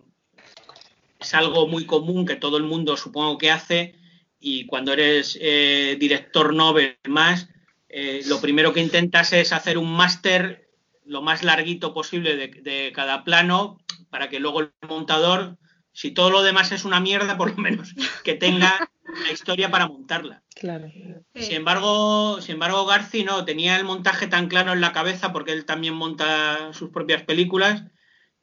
es 1.19 1.35
algo 1.35 1.67
muy 1.67 1.85
común 1.85 2.27
que 2.27 2.37
todo 2.37 2.57
el 2.57 2.65
mundo 2.65 2.97
supongo 2.97 3.39
que 3.39 3.51
hace 3.51 3.95
y 4.41 4.67
cuando 4.67 4.93
eres 4.93 5.39
eh, 5.41 5.97
director 6.01 6.55
Nobel 6.55 6.97
más, 7.09 7.49
eh, 7.89 8.23
lo 8.27 8.41
primero 8.41 8.73
que 8.73 8.81
intentas 8.81 9.33
es 9.33 9.53
hacer 9.53 9.79
un 9.79 9.93
máster 9.93 10.71
lo 11.05 11.23
más 11.23 11.43
larguito 11.43 11.93
posible 11.93 12.37
de, 12.37 12.49
de 12.49 12.93
cada 12.95 13.25
plano 13.25 13.79
para 14.11 14.29
que 14.29 14.41
luego 14.41 14.61
el 14.61 14.71
montador 14.89 15.59
si 15.93 16.11
todo 16.13 16.31
lo 16.31 16.43
demás 16.43 16.73
es 16.73 16.85
una 16.85 17.01
mierda, 17.01 17.37
por 17.37 17.51
lo 17.51 17.57
menos 17.57 17.95
que 18.25 18.35
tenga 18.35 18.91
la 19.25 19.33
historia 19.33 19.71
para 19.71 19.89
montarla. 19.89 20.43
Claro. 20.55 20.91
Sí. 21.35 21.43
Sin 21.43 21.57
embargo, 21.57 22.41
sin 22.41 22.55
embargo, 22.55 22.87
Garci 22.87 23.25
no 23.25 23.45
tenía 23.45 23.77
el 23.77 23.85
montaje 23.85 24.27
tan 24.27 24.49
claro 24.49 24.73
en 24.73 24.81
la 24.81 24.93
cabeza 24.93 25.33
porque 25.33 25.53
él 25.53 25.65
también 25.65 25.95
monta 25.95 26.73
sus 26.73 26.91
propias 26.91 27.23
películas 27.23 27.85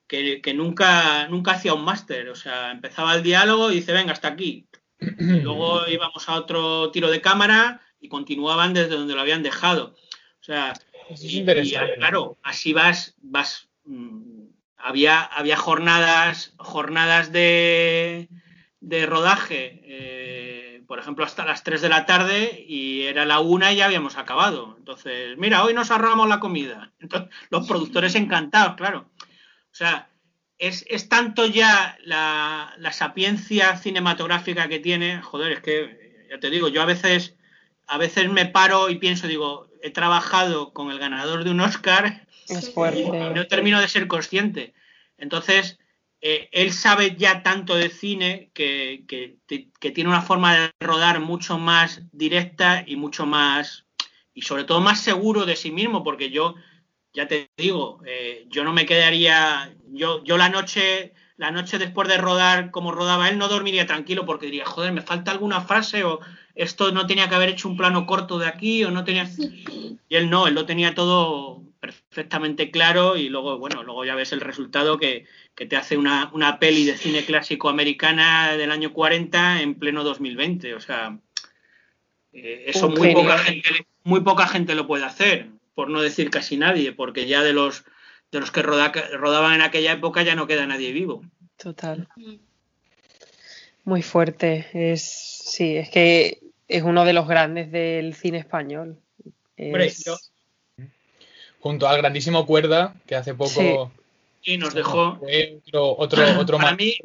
que, 0.07 0.41
que 0.41 0.53
nunca, 0.53 1.27
nunca 1.29 1.51
hacía 1.51 1.73
un 1.73 1.85
máster. 1.85 2.29
O 2.29 2.35
sea, 2.35 2.71
empezaba 2.71 3.15
el 3.15 3.23
diálogo 3.23 3.71
y 3.71 3.75
dice, 3.75 3.93
venga, 3.93 4.13
hasta 4.13 4.27
aquí. 4.29 4.67
Y 4.99 5.41
luego 5.41 5.87
íbamos 5.87 6.27
a 6.27 6.35
otro 6.35 6.91
tiro 6.91 7.11
de 7.11 7.21
cámara 7.21 7.81
y 7.99 8.09
continuaban 8.09 8.73
desde 8.73 8.95
donde 8.95 9.13
lo 9.13 9.21
habían 9.21 9.43
dejado. 9.43 9.95
O 10.39 10.43
sea, 10.43 10.73
es 11.09 11.23
y, 11.23 11.41
y, 11.41 11.73
claro, 11.97 12.37
así 12.41 12.73
vas, 12.73 13.15
vas 13.21 13.69
mmm, 13.85 14.36
había, 14.77 15.21
había 15.21 15.57
jornadas, 15.57 16.53
jornadas 16.57 17.31
de, 17.31 18.29
de 18.79 19.05
rodaje, 19.05 19.81
eh, 19.83 20.83
por 20.87 20.99
ejemplo, 20.99 21.25
hasta 21.25 21.45
las 21.45 21.63
3 21.63 21.81
de 21.81 21.89
la 21.89 22.05
tarde 22.05 22.65
y 22.67 23.03
era 23.03 23.25
la 23.25 23.39
una 23.39 23.73
y 23.73 23.77
ya 23.77 23.85
habíamos 23.85 24.17
acabado. 24.17 24.75
Entonces, 24.77 25.37
mira, 25.37 25.63
hoy 25.63 25.73
nos 25.73 25.91
ahorramos 25.91 26.29
la 26.29 26.39
comida. 26.39 26.93
Entonces, 26.99 27.29
los 27.49 27.67
productores 27.67 28.15
encantados, 28.15 28.75
claro. 28.75 29.09
O 29.19 29.75
sea, 29.75 30.09
es, 30.57 30.85
es 30.87 31.09
tanto 31.09 31.45
ya 31.45 31.97
la, 32.03 32.73
la, 32.77 32.91
sapiencia 32.93 33.77
cinematográfica 33.77 34.67
que 34.67 34.79
tiene, 34.79 35.21
joder, 35.21 35.51
es 35.51 35.59
que, 35.59 36.27
ya 36.31 36.39
te 36.39 36.49
digo, 36.49 36.67
yo 36.69 36.81
a 36.81 36.85
veces, 36.85 37.35
a 37.85 37.97
veces 37.97 38.29
me 38.29 38.45
paro 38.45 38.89
y 38.89 38.95
pienso, 38.95 39.27
digo, 39.27 39.69
he 39.83 39.91
trabajado 39.91 40.73
con 40.73 40.89
el 40.89 40.99
ganador 40.99 41.43
de 41.43 41.51
un 41.51 41.59
Oscar 41.59 42.26
es 42.49 42.73
fuerte. 42.73 43.01
Y 43.01 43.09
no 43.09 43.47
termino 43.47 43.79
de 43.79 43.87
ser 43.87 44.07
consciente. 44.07 44.73
Entonces, 45.17 45.77
eh, 46.21 46.49
él 46.51 46.73
sabe 46.73 47.15
ya 47.15 47.43
tanto 47.43 47.75
de 47.75 47.89
cine 47.89 48.49
que, 48.53 49.03
que, 49.07 49.37
que, 49.79 49.91
tiene 49.91 50.09
una 50.09 50.21
forma 50.21 50.57
de 50.57 50.71
rodar 50.79 51.19
mucho 51.19 51.59
más 51.59 52.01
directa 52.11 52.83
y 52.87 52.95
mucho 52.95 53.27
más, 53.27 53.85
y 54.33 54.41
sobre 54.41 54.63
todo 54.63 54.81
más 54.81 55.01
seguro 55.01 55.45
de 55.45 55.55
sí 55.55 55.71
mismo, 55.71 56.03
porque 56.03 56.31
yo, 56.31 56.55
ya 57.13 57.27
te 57.27 57.49
digo, 57.55 58.01
eh, 58.05 58.45
yo 58.49 58.63
no 58.63 58.73
me 58.73 58.87
quedaría, 58.87 59.75
yo, 59.89 60.23
yo 60.23 60.37
la 60.37 60.49
noche, 60.49 61.13
la 61.35 61.51
noche 61.51 61.77
después 61.77 62.07
de 62.07 62.17
rodar 62.17 62.71
como 62.71 62.91
rodaba 62.91 63.29
él, 63.29 63.37
no 63.37 63.47
dormiría 63.47 63.85
tranquilo 63.85 64.25
porque 64.25 64.47
diría, 64.47 64.65
joder, 64.65 64.93
me 64.93 65.01
falta 65.03 65.29
alguna 65.29 65.61
frase 65.61 66.03
o 66.03 66.19
esto 66.55 66.91
no 66.91 67.05
tenía 67.05 67.29
que 67.29 67.35
haber 67.35 67.49
hecho 67.49 67.69
un 67.69 67.77
plano 67.77 68.07
corto 68.07 68.39
de 68.39 68.47
aquí 68.47 68.83
o 68.83 68.89
no 68.89 69.03
tenía... 69.03 69.29
Y 70.09 70.15
él 70.15 70.29
no, 70.29 70.47
él 70.47 70.55
lo 70.55 70.65
tenía 70.65 70.95
todo 70.95 71.66
perfectamente 71.93 72.71
claro 72.71 73.17
y 73.17 73.29
luego, 73.29 73.57
bueno, 73.57 73.83
luego 73.83 74.05
ya 74.05 74.15
ves 74.15 74.31
el 74.33 74.41
resultado 74.41 74.97
que, 74.97 75.25
que 75.55 75.65
te 75.65 75.75
hace 75.75 75.97
una, 75.97 76.29
una, 76.33 76.59
peli 76.59 76.85
de 76.85 76.97
cine 76.97 77.23
clásico 77.23 77.69
americana 77.69 78.55
del 78.57 78.71
año 78.71 78.93
40 78.93 79.61
en 79.61 79.75
pleno 79.75 80.03
2020. 80.03 80.73
O 80.75 80.79
sea, 80.79 81.17
eh, 82.33 82.65
eso 82.67 82.89
muy 82.89 83.13
poca, 83.13 83.37
gente, 83.39 83.87
muy 84.03 84.21
poca 84.21 84.47
gente 84.47 84.75
lo 84.75 84.87
puede 84.87 85.05
hacer, 85.05 85.49
por 85.75 85.89
no 85.89 86.01
decir 86.01 86.29
casi 86.29 86.57
nadie, 86.57 86.91
porque 86.91 87.27
ya 87.27 87.43
de 87.43 87.53
los, 87.53 87.85
de 88.31 88.39
los 88.39 88.51
que 88.51 88.61
roda, 88.61 88.91
rodaban 89.13 89.55
en 89.55 89.61
aquella 89.61 89.93
época 89.93 90.23
ya 90.23 90.35
no 90.35 90.47
queda 90.47 90.67
nadie 90.67 90.91
vivo. 90.91 91.23
Total. 91.57 92.07
Muy 93.83 94.01
fuerte. 94.01 94.67
Es, 94.73 95.03
sí, 95.45 95.77
es 95.77 95.89
que 95.89 96.41
es 96.67 96.83
uno 96.83 97.05
de 97.05 97.13
los 97.13 97.27
grandes 97.27 97.71
del 97.71 98.13
cine 98.13 98.37
español. 98.37 98.99
Hombre, 99.57 99.91
yo- 100.05 100.17
Junto 101.59 101.87
al 101.87 101.97
grandísimo 101.97 102.45
Cuerda, 102.45 102.95
que 103.07 103.15
hace 103.15 103.33
poco 103.33 103.91
y 104.43 104.57
nos 104.57 104.73
dejó. 104.73 105.17
fue 105.17 105.59
otro, 105.67 105.95
otro, 105.97 106.39
otro 106.39 106.57
Para 106.57 106.75
mí. 106.75 106.95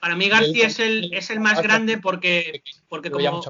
Para 0.00 0.16
mí 0.16 0.28
García 0.28 0.66
es 0.66 0.78
el, 0.78 1.12
es 1.12 1.30
el 1.30 1.40
más 1.40 1.62
grande 1.62 1.98
porque, 1.98 2.62
porque 2.88 3.10
como, 3.10 3.42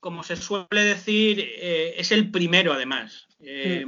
como 0.00 0.22
se 0.22 0.36
suele 0.36 0.82
decir, 0.82 1.40
eh, 1.40 1.94
es 1.98 2.10
el 2.12 2.30
primero 2.30 2.72
además. 2.72 3.26
Eh, 3.40 3.84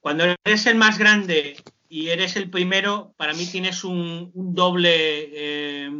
Cuando 0.00 0.24
eres 0.44 0.66
el 0.66 0.76
más 0.76 0.98
grande 0.98 1.56
y 1.88 2.08
eres 2.08 2.36
el 2.36 2.50
primero, 2.50 3.12
para 3.16 3.34
mí 3.34 3.46
tienes 3.46 3.84
un, 3.84 4.30
un 4.34 4.54
doble 4.54 5.28
eh, 5.32 5.90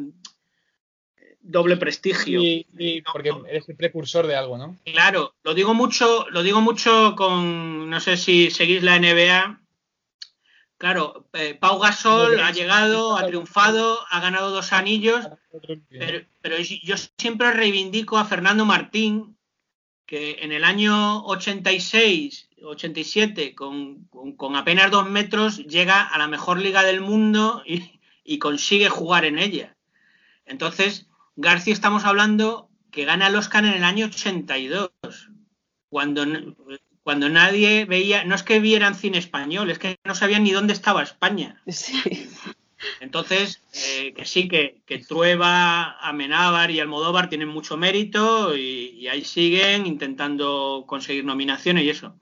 doble 1.42 1.76
prestigio. 1.76 2.40
Porque 3.12 3.32
eres 3.48 3.68
el 3.68 3.76
precursor 3.76 4.26
de 4.26 4.36
algo, 4.36 4.56
¿no? 4.56 4.76
Claro, 4.84 5.34
lo 5.42 5.54
digo 5.54 5.74
mucho, 5.74 6.26
lo 6.30 6.42
digo 6.42 6.60
mucho 6.60 7.14
con, 7.16 7.90
no 7.90 8.00
sé 8.00 8.16
si 8.16 8.50
seguís 8.50 8.82
la 8.82 8.98
NBA. 8.98 9.60
Claro, 10.78 11.28
eh, 11.34 11.54
Pau 11.54 11.78
Gasol 11.78 12.40
ha 12.40 12.50
llegado, 12.50 13.16
ha 13.16 13.26
triunfado, 13.26 14.00
ha 14.10 14.20
ganado 14.20 14.50
dos 14.50 14.72
anillos, 14.72 15.28
pero, 15.88 16.24
pero 16.40 16.56
yo 16.58 16.96
siempre 17.18 17.52
reivindico 17.52 18.18
a 18.18 18.24
Fernando 18.24 18.64
Martín, 18.64 19.36
que 20.06 20.38
en 20.40 20.50
el 20.50 20.64
año 20.64 21.24
86, 21.24 22.48
87, 22.64 23.54
con, 23.54 24.04
con, 24.06 24.32
con 24.32 24.56
apenas 24.56 24.90
dos 24.90 25.08
metros, 25.08 25.58
llega 25.58 26.02
a 26.02 26.18
la 26.18 26.26
mejor 26.26 26.58
liga 26.58 26.82
del 26.82 27.00
mundo 27.00 27.62
y, 27.64 28.00
y 28.24 28.38
consigue 28.38 28.88
jugar 28.88 29.24
en 29.24 29.38
ella. 29.38 29.76
Entonces, 30.46 31.06
García 31.36 31.72
estamos 31.72 32.04
hablando 32.04 32.68
que 32.90 33.04
gana 33.04 33.28
el 33.28 33.36
Oscar 33.36 33.64
en 33.64 33.72
el 33.72 33.84
año 33.84 34.06
82, 34.06 34.90
cuando, 35.88 36.26
cuando 37.02 37.28
nadie 37.28 37.84
veía, 37.86 38.24
no 38.24 38.34
es 38.34 38.42
que 38.42 38.60
vieran 38.60 38.94
cine 38.94 39.18
español, 39.18 39.70
es 39.70 39.78
que 39.78 39.96
no 40.04 40.14
sabían 40.14 40.44
ni 40.44 40.52
dónde 40.52 40.72
estaba 40.72 41.02
España. 41.02 41.62
Sí. 41.68 42.28
Entonces, 43.00 43.62
eh, 43.72 44.12
que 44.12 44.24
sí, 44.24 44.48
que, 44.48 44.82
que, 44.86 44.98
Trueba, 44.98 45.98
Amenábar 46.00 46.70
y 46.72 46.80
Almodóvar 46.80 47.28
tienen 47.28 47.48
mucho 47.48 47.76
mérito 47.76 48.56
y, 48.56 48.96
y, 48.98 49.06
ahí 49.06 49.24
siguen 49.24 49.86
intentando 49.86 50.84
conseguir 50.86 51.24
nominaciones 51.24 51.84
y 51.84 51.90
eso. 51.90 52.16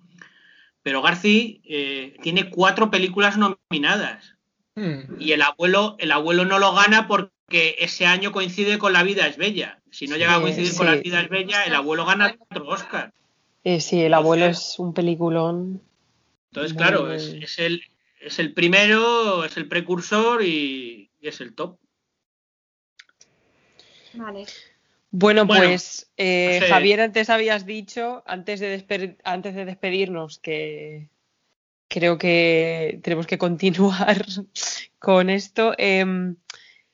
Pero 0.82 1.02
García 1.02 1.58
eh, 1.64 2.16
tiene 2.22 2.50
cuatro 2.50 2.90
películas 2.90 3.38
nominadas. 3.38 4.36
Hmm. 4.74 5.00
Y 5.18 5.32
el 5.32 5.42
abuelo, 5.42 5.96
el 5.98 6.12
abuelo 6.12 6.44
no 6.44 6.58
lo 6.58 6.72
gana 6.72 7.08
porque 7.08 7.76
ese 7.78 8.06
año 8.06 8.32
coincide 8.32 8.78
con 8.78 8.92
La 8.92 9.02
vida 9.02 9.26
es 9.26 9.36
bella. 9.36 9.80
Si 9.90 10.06
no 10.06 10.16
llega 10.16 10.36
a 10.36 10.40
coincidir 10.40 10.70
sí. 10.70 10.76
con 10.76 10.86
La 10.86 10.96
vida 10.96 11.20
es 11.20 11.28
bella, 11.28 11.64
el 11.64 11.74
abuelo 11.74 12.04
gana 12.06 12.36
otro 12.38 12.68
Oscar. 12.68 13.12
Eh, 13.64 13.80
sí, 13.80 14.00
el 14.00 14.14
abuelo 14.14 14.46
es 14.46 14.78
un 14.78 14.94
peliculón. 14.94 15.82
Entonces, 16.52 16.76
claro, 16.76 17.12
es, 17.12 17.24
es, 17.40 17.58
el, 17.58 17.82
es 18.20 18.38
el 18.38 18.52
primero, 18.54 19.44
es 19.44 19.56
el 19.56 19.68
precursor 19.68 20.42
y, 20.42 21.10
y 21.20 21.28
es 21.28 21.40
el 21.40 21.54
top. 21.54 21.76
Vale. 24.14 24.46
Bueno, 25.12 25.44
Bueno, 25.44 25.64
pues 25.64 26.10
eh, 26.16 26.58
no 26.60 26.66
sé. 26.66 26.72
Javier, 26.72 27.00
antes 27.00 27.30
habías 27.30 27.66
dicho, 27.66 28.22
antes 28.26 28.60
de, 28.60 28.78
despe- 28.78 29.16
antes 29.24 29.54
de 29.54 29.64
despedirnos, 29.64 30.38
que 30.38 31.08
creo 31.90 32.16
que 32.16 33.00
tenemos 33.02 33.26
que 33.26 33.36
continuar 33.36 34.24
con 34.98 35.28
esto. 35.28 35.74
em, 35.76 36.36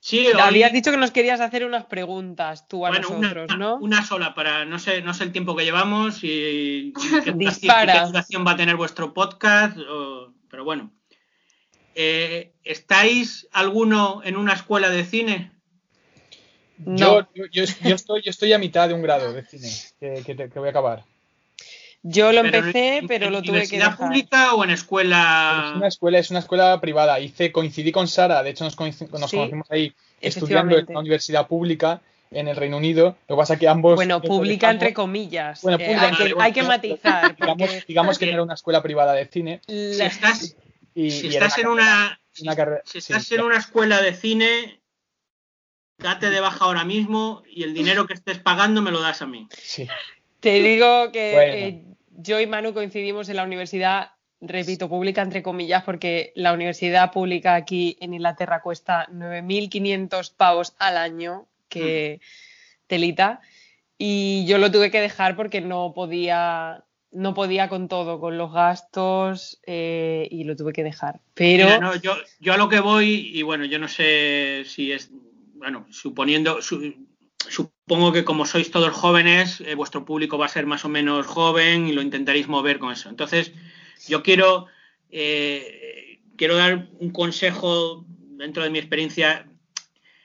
Sí, 0.00 0.24
hoy- 0.28 0.40
habías 0.40 0.72
dicho 0.72 0.92
que 0.92 0.96
nos 0.98 1.10
querías 1.10 1.40
hacer 1.40 1.64
unas 1.64 1.84
preguntas 1.86 2.68
tú 2.68 2.86
a 2.86 2.90
bueno, 2.90 3.08
nosotros, 3.10 3.46
una, 3.50 3.56
¿no? 3.56 3.74
una 3.76 4.04
sola 4.04 4.34
para 4.36 4.64
no 4.64 4.78
sé, 4.78 5.02
no 5.02 5.12
sé 5.14 5.24
el 5.24 5.32
tiempo 5.32 5.56
que 5.56 5.64
llevamos 5.64 6.22
y, 6.22 6.28
y 6.28 6.92
qué, 7.24 7.32
Dispara. 7.36 7.92
qué 7.92 8.06
duración 8.06 8.46
va 8.46 8.52
a 8.52 8.56
tener 8.56 8.76
vuestro 8.76 9.12
podcast, 9.12 9.76
o- 9.78 10.32
pero 10.48 10.64
bueno. 10.64 10.92
Eh, 11.96 12.52
¿Estáis 12.62 13.48
alguno 13.52 14.20
en 14.24 14.36
una 14.36 14.52
escuela 14.52 14.90
de 14.90 15.04
cine? 15.04 15.50
No. 16.78 16.96
Yo, 17.34 17.46
yo, 17.50 17.64
yo- 17.64 17.64
yo 17.88 17.94
estoy, 17.94 18.22
yo 18.22 18.30
estoy 18.30 18.52
a 18.52 18.58
mitad 18.58 18.86
de 18.88 18.94
un 18.94 19.02
grado 19.02 19.32
de 19.32 19.42
cine 19.44 19.68
que, 19.98 20.22
que 20.24 20.34
te- 20.34 20.50
que 20.50 20.58
voy 20.58 20.68
a 20.68 20.70
acabar. 20.70 21.04
Yo 22.02 22.30
lo 22.32 22.42
Pero 22.42 22.58
empecé, 22.58 22.98
en- 22.98 23.06
pero 23.08 23.26
en 23.26 23.32
lo 23.32 23.38
tuve 23.38 23.44
que 23.44 23.50
universidad 23.50 23.90
dejar. 23.90 23.98
pública 24.08 24.54
o 24.54 24.64
en 24.64 24.70
Es 24.70 24.80
escuela? 24.80 25.72
una 25.76 25.88
escuela, 25.88 26.18
es 26.18 26.30
una 26.30 26.38
escuela 26.40 26.80
privada. 26.80 27.18
Hice, 27.20 27.50
coincidí 27.52 27.90
con 27.92 28.06
Sara, 28.08 28.42
de 28.42 28.50
hecho 28.50 28.64
nos, 28.64 28.76
coinci- 28.76 29.08
nos 29.10 29.30
Sí, 29.30 29.36
conocimos 29.36 29.66
ahí 29.70 29.94
estudiando 30.20 30.78
en 30.78 30.86
una 30.88 31.00
universidad 31.00 31.46
pública 31.48 32.00
en 32.30 32.48
el 32.48 32.56
Reino 32.56 32.76
Unido. 32.76 33.16
Lo 33.28 33.36
que 33.36 33.40
pasa 33.40 33.54
es 33.54 33.60
que 33.60 33.68
ambos. 33.68 33.96
Bueno, 33.96 34.18
nos 34.18 34.26
pública 34.26 34.70
entre 34.70 34.92
comillas. 34.94 35.62
Bueno, 35.62 35.78
Eh, 35.80 35.86
pública, 35.86 36.06
hay, 36.42 36.52
que, 36.52 36.60
hay 36.60 36.66
matizar. 36.66 37.36
Digamos, 37.38 37.68
Porque 37.70 37.84
digamos 37.88 38.18
que 38.18 38.26
no 38.26 38.32
era 38.32 38.42
una 38.42 38.54
escuela 38.54 38.82
privada 38.82 39.12
de 39.14 39.26
cine. 39.26 39.60
Si 39.66 40.00
estás, 40.02 40.56
Y, 40.94 41.10
si 41.10 41.26
y 41.26 41.30
estás 41.30 41.58
en 41.58 41.66
una, 41.66 42.20
una 42.40 42.56
carrera- 42.56 42.82
si 42.84 43.00
sí, 43.00 43.12
estás 43.12 43.30
en 43.32 43.42
una 43.42 43.56
escuela 43.58 44.00
de 44.00 44.14
cine, 44.14 44.80
date 45.98 46.30
de 46.30 46.40
baja 46.40 46.64
ahora 46.64 46.84
mismo 46.84 47.42
y 47.50 47.62
el 47.64 47.74
dinero 47.74 48.06
que 48.06 48.14
estés 48.14 48.38
pagando 48.38 48.80
me 48.82 48.90
lo 48.90 49.00
das 49.00 49.22
a 49.22 49.26
mí. 49.26 49.48
Sí. 49.50 49.88
Te 50.40 50.60
digo 50.62 51.10
que 51.12 51.32
Bueno. 51.32 51.54
eh, 51.54 51.82
yo 52.16 52.40
y 52.40 52.46
Manu 52.46 52.72
coincidimos 52.74 53.28
en 53.28 53.36
la 53.36 53.44
universidad, 53.44 54.10
repito, 54.40 54.88
pública 54.88 55.22
entre 55.22 55.42
comillas, 55.42 55.84
porque 55.84 56.32
la 56.34 56.52
universidad 56.52 57.12
pública 57.12 57.54
aquí 57.54 57.96
en 58.00 58.14
Inglaterra 58.14 58.60
cuesta 58.62 59.06
9.500 59.10 60.30
pavos 60.30 60.74
al 60.78 60.96
año, 60.96 61.46
que 61.68 62.20
telita, 62.86 63.40
y 63.98 64.44
yo 64.46 64.58
lo 64.58 64.70
tuve 64.70 64.90
que 64.90 65.00
dejar 65.00 65.36
porque 65.36 65.60
no 65.60 65.92
podía, 65.94 66.84
no 67.12 67.34
podía 67.34 67.68
con 67.68 67.88
todo, 67.88 68.20
con 68.20 68.36
los 68.38 68.52
gastos, 68.52 69.58
eh, 69.66 70.28
y 70.30 70.44
lo 70.44 70.54
tuve 70.54 70.72
que 70.72 70.84
dejar. 70.84 71.20
Pero 71.34 71.64
Mira, 71.64 71.78
no, 71.78 71.96
yo, 71.96 72.14
yo 72.38 72.52
a 72.52 72.56
lo 72.56 72.68
que 72.68 72.80
voy, 72.80 73.30
y 73.32 73.42
bueno, 73.42 73.64
yo 73.64 73.78
no 73.78 73.88
sé 73.88 74.64
si 74.66 74.92
es, 74.92 75.10
bueno, 75.54 75.86
suponiendo, 75.90 76.60
su- 76.62 76.94
supongo 77.48 78.12
que 78.12 78.24
como 78.24 78.46
sois 78.46 78.70
todos 78.70 78.92
jóvenes, 78.92 79.60
eh, 79.60 79.74
vuestro 79.74 80.04
público 80.04 80.38
va 80.38 80.46
a 80.46 80.50
ser 80.50 80.66
más 80.66 80.84
o 80.84 80.88
menos 80.88 81.26
joven 81.26 81.86
y 81.88 81.92
lo 81.92 82.02
intentaréis 82.02 82.48
mover 82.48 82.78
con 82.78 82.92
eso. 82.92 83.08
Entonces, 83.08 83.52
yo 84.08 84.22
quiero, 84.22 84.66
eh, 85.10 86.20
quiero 86.36 86.56
dar 86.56 86.88
un 86.98 87.10
consejo 87.10 88.04
dentro 88.08 88.62
de 88.62 88.70
mi 88.70 88.78
experiencia. 88.78 89.46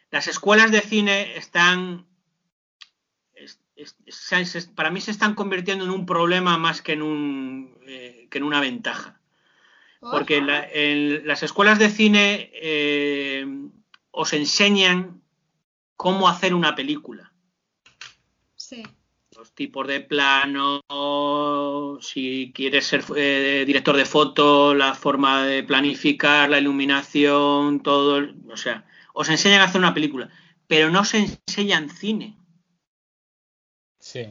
Las 0.10 0.28
escuelas 0.28 0.72
de 0.72 0.82
cine 0.82 1.38
están, 1.38 2.06
es- 3.36 3.60
es- 4.06 4.68
para 4.76 4.92
mí 4.92 5.00
se 5.02 5.12
están 5.12 5.34
convirtiendo 5.36 5.86
en 5.86 5.92
un 5.92 6.06
problema 6.06 6.58
más 6.58 6.82
que 6.82 6.94
en, 6.94 7.02
un, 7.02 7.78
eh, 7.88 8.28
que 8.30 8.38
en 8.40 8.44
una 8.44 8.60
ventaja. 8.60 9.20
Porque 10.00 10.38
en, 10.38 10.48
la- 10.48 10.68
en 10.72 11.28
las 11.28 11.44
escuelas 11.44 11.78
de 11.80 11.90
cine 11.90 12.52
os 14.12 14.34
enseñan 14.34 15.21
cómo 16.02 16.28
hacer 16.28 16.56
una 16.56 16.74
película. 16.74 17.32
Sí. 18.56 18.82
Los 19.38 19.52
tipos 19.54 19.88
de 19.88 20.00
plano, 20.02 20.82
si 22.02 22.52
quieres 22.56 22.88
ser 22.88 23.04
eh, 23.16 23.66
director 23.68 23.96
de 23.96 24.06
foto, 24.06 24.74
la 24.74 24.96
forma 24.96 25.46
de 25.46 25.62
planificar, 25.62 26.50
la 26.50 26.58
iluminación, 26.58 27.84
todo. 27.84 28.20
O 28.50 28.58
sea, 28.58 28.84
os 29.14 29.30
enseñan 29.30 29.62
a 29.62 29.66
hacer 29.66 29.80
una 29.80 29.94
película, 29.94 30.28
pero 30.66 30.90
no 30.90 31.02
os 31.02 31.14
enseñan 31.14 31.92
cine. 31.92 32.36
Sí. 34.00 34.26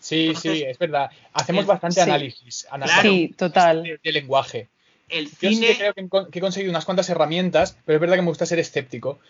Sí, 0.00 0.26
Entonces, 0.26 0.58
sí, 0.58 0.64
es 0.64 0.78
verdad. 0.78 1.08
Hacemos 1.34 1.60
el- 1.62 1.68
bastante 1.68 1.94
sí. 2.02 2.10
análisis, 2.10 2.66
análisis 2.68 3.00
Claro. 3.00 3.14
sí, 3.16 3.34
total. 3.38 3.82
de, 3.84 4.00
de 4.02 4.12
lenguaje. 4.12 4.68
El 5.08 5.26
Yo 5.26 5.30
sí 5.30 5.60
que 5.60 5.74
cine. 5.74 5.76
creo 5.92 6.28
que 6.30 6.38
he 6.38 6.40
conseguido 6.40 6.70
unas 6.70 6.84
cuantas 6.84 7.08
herramientas, 7.10 7.78
pero 7.84 7.96
es 7.96 8.00
verdad 8.00 8.16
que 8.16 8.22
me 8.22 8.28
gusta 8.28 8.44
ser 8.46 8.58
escéptico 8.58 9.20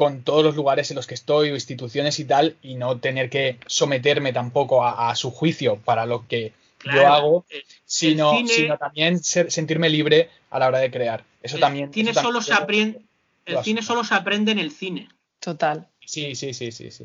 con 0.00 0.22
todos 0.22 0.42
los 0.42 0.56
lugares 0.56 0.90
en 0.90 0.94
los 0.96 1.06
que 1.06 1.12
estoy 1.12 1.50
o 1.50 1.54
instituciones 1.54 2.18
y 2.20 2.24
tal, 2.24 2.56
y 2.62 2.76
no 2.76 2.98
tener 3.00 3.28
que 3.28 3.58
someterme 3.66 4.32
tampoco 4.32 4.82
a, 4.82 5.10
a 5.10 5.14
su 5.14 5.30
juicio 5.30 5.76
para 5.84 6.06
lo 6.06 6.26
que 6.26 6.54
yo 6.86 7.06
hago, 7.06 7.44
sino, 7.84 8.32
cine- 8.38 8.48
sino 8.54 8.78
también 8.78 9.22
ser- 9.22 9.52
sentirme 9.52 9.90
libre 9.90 10.30
a 10.48 10.58
la 10.58 10.68
hora 10.68 10.78
de 10.78 10.90
crear. 10.90 11.22
Eso 11.42 11.56
el 11.56 11.60
también. 11.60 11.92
cine 11.92 12.12
eso 12.12 12.22
solo 12.22 12.38
también- 12.38 12.56
se 12.56 12.62
aprende. 12.62 13.00
El 13.44 13.62
cine 13.62 13.82
solo 13.82 14.02
se 14.02 14.14
aprende 14.14 14.52
en 14.52 14.58
el 14.58 14.70
cine. 14.70 15.10
Total. 15.38 15.86
Sí, 16.06 16.34
sí, 16.34 16.54
sí, 16.54 16.72
sí, 16.72 16.90
sí. 16.90 17.04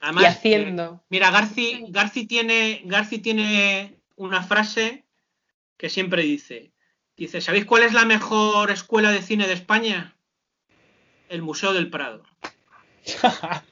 Además, 0.00 0.24
y 0.24 0.26
eh, 0.26 0.30
haciendo. 0.30 1.00
Mira, 1.10 1.30
Garci, 1.30 1.84
Garci 1.90 2.26
tiene, 2.26 2.80
Garci 2.86 3.18
tiene 3.18 3.94
una 4.16 4.42
frase 4.42 5.04
que 5.76 5.88
siempre 5.88 6.22
dice. 6.24 6.72
Dice, 7.16 7.40
¿sabéis 7.40 7.66
cuál 7.66 7.84
es 7.84 7.92
la 7.92 8.04
mejor 8.04 8.72
escuela 8.72 9.12
de 9.12 9.22
cine 9.22 9.46
de 9.46 9.52
España? 9.52 10.16
El 11.32 11.42
Museo 11.42 11.72
del 11.72 11.90
Prado. 11.90 12.22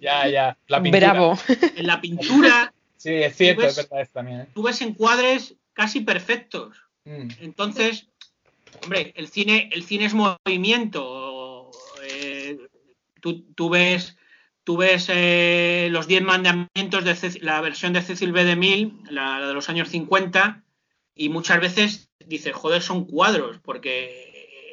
Ya, 0.00 0.26
ya. 0.28 0.56
La 0.66 0.82
pintura. 0.82 1.12
Bravo. 1.12 1.38
En 1.76 1.86
la 1.86 2.00
pintura 2.00 2.72
Sí, 2.96 3.12
es 3.12 3.36
cierto, 3.36 3.62
¿Tú 3.62 3.68
es 3.68 3.76
ves? 3.76 3.88
verdad 3.88 4.02
eso 4.02 4.10
también. 4.14 4.40
¿eh? 4.40 4.46
tú 4.54 4.62
ves 4.62 4.80
encuadres 4.80 5.54
casi 5.74 6.00
perfectos. 6.00 6.76
Mm. 7.04 7.28
Entonces, 7.42 8.08
hombre, 8.82 9.12
el 9.16 9.28
cine, 9.28 9.70
el 9.72 9.84
cine 9.84 10.06
es 10.06 10.14
movimiento. 10.14 11.70
eh, 12.10 12.58
tú, 13.20 13.42
tú 13.54 13.68
ves 13.68 14.16
tú 14.64 14.76
ves 14.76 15.06
eh, 15.10 15.88
los 15.92 16.08
10 16.08 16.22
mandamientos 16.24 17.04
de 17.04 17.38
la 17.42 17.60
versión 17.60 17.92
de 17.92 18.02
Cecil 18.02 18.32
B. 18.32 18.44
DeMille, 18.44 18.94
la, 19.10 19.38
la 19.38 19.46
de 19.46 19.54
los 19.54 19.68
años 19.68 19.90
50, 19.90 20.64
y 21.14 21.28
muchas 21.28 21.60
veces 21.60 22.08
dices, 22.26 22.52
joder, 22.52 22.82
son 22.82 23.04
cuadros, 23.04 23.60
porque 23.62 24.25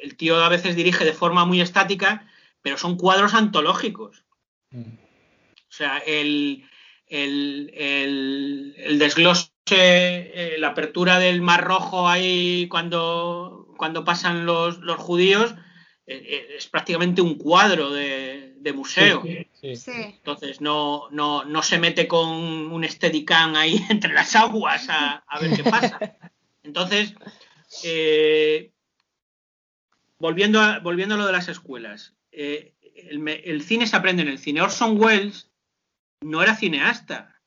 el 0.04 0.16
tío 0.16 0.42
a 0.44 0.48
veces 0.48 0.76
dirige 0.76 1.04
de 1.04 1.12
forma 1.12 1.44
muy 1.44 1.60
estática, 1.60 2.26
pero 2.62 2.76
son 2.78 2.96
cuadros 2.96 3.34
antológicos. 3.34 4.24
Mm. 4.70 4.82
O 4.82 5.76
sea, 5.76 5.98
el, 5.98 6.64
el, 7.06 7.70
el- 7.74 8.74
el 8.78 8.98
desglose, 8.98 9.50
eh, 9.70 10.56
la 10.58 10.68
apertura 10.68 11.18
del 11.18 11.40
Mar 11.42 11.64
Rojo 11.64 12.08
ahí 12.08 12.68
cuando, 12.68 13.72
cuando 13.76 14.04
pasan 14.04 14.46
los, 14.46 14.78
los 14.78 14.98
judíos, 14.98 15.54
eh, 16.06 16.22
eh, 16.24 16.46
es 16.58 16.66
prácticamente 16.68 17.22
un 17.22 17.36
cuadro 17.36 17.90
de, 17.90 18.54
de 18.58 18.72
museo. 18.72 19.22
Sí, 19.22 19.46
sí. 19.60 19.76
Sí. 19.76 19.90
Entonces 19.94 20.60
no, 20.60 21.08
no, 21.10 21.44
no 21.44 21.62
se 21.62 21.78
mete 21.78 22.06
con 22.06 22.28
un 22.30 22.84
Steadicam 22.84 23.56
ahí 23.56 23.82
entre 23.90 24.12
las 24.12 24.36
aguas 24.36 24.88
a, 24.90 25.24
a 25.26 25.40
ver 25.40 25.56
qué 25.56 25.64
pasa. 25.64 25.98
Entonces, 26.62 27.14
eh, 27.84 28.70
volviendo, 30.18 30.60
a, 30.60 30.78
volviendo 30.80 31.14
a 31.14 31.18
lo 31.18 31.26
de 31.26 31.32
las 31.32 31.48
escuelas, 31.48 32.14
eh, 32.32 32.74
el, 32.94 33.62
cine 33.62 33.86
se 33.86 33.96
aprende 33.96 34.22
en 34.22 34.28
el 34.28 34.38
cine. 34.38 34.62
Orson 34.62 35.00
Welles 35.00 35.50
no 36.20 36.42
era 36.42 36.56
cineasta, 36.56 37.40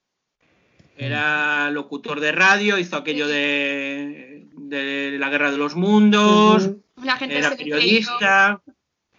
era 0.97 1.69
locutor 1.71 2.19
de 2.19 2.31
radio, 2.31 2.77
hizo 2.79 2.97
aquello 2.97 3.27
de, 3.27 4.47
de 4.53 5.17
la 5.19 5.29
Guerra 5.29 5.51
de 5.51 5.57
los 5.57 5.75
Mundos. 5.75 6.71
La 7.03 7.17
gente 7.17 7.37
era 7.37 7.55
periodista. 7.55 8.61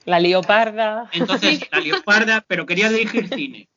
La 0.04 0.20
leoparda. 0.20 1.08
Entonces, 1.12 1.60
la 1.70 1.80
leoparda, 1.80 2.44
pero 2.46 2.66
quería 2.66 2.90
dirigir 2.90 3.28
cine. 3.28 3.68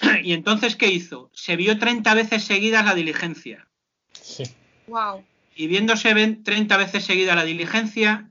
Y 0.22 0.32
entonces, 0.32 0.76
¿qué 0.76 0.86
hizo? 0.86 1.28
Se 1.34 1.56
vio 1.56 1.76
30 1.76 2.14
veces 2.14 2.44
seguidas 2.44 2.84
la 2.84 2.94
diligencia. 2.94 3.66
Sí. 4.12 4.44
Wow. 4.86 5.24
Y 5.56 5.66
viéndose 5.66 6.14
ven- 6.14 6.44
30 6.44 6.76
veces 6.76 7.04
seguida 7.04 7.34
la 7.34 7.44
diligencia, 7.44 8.30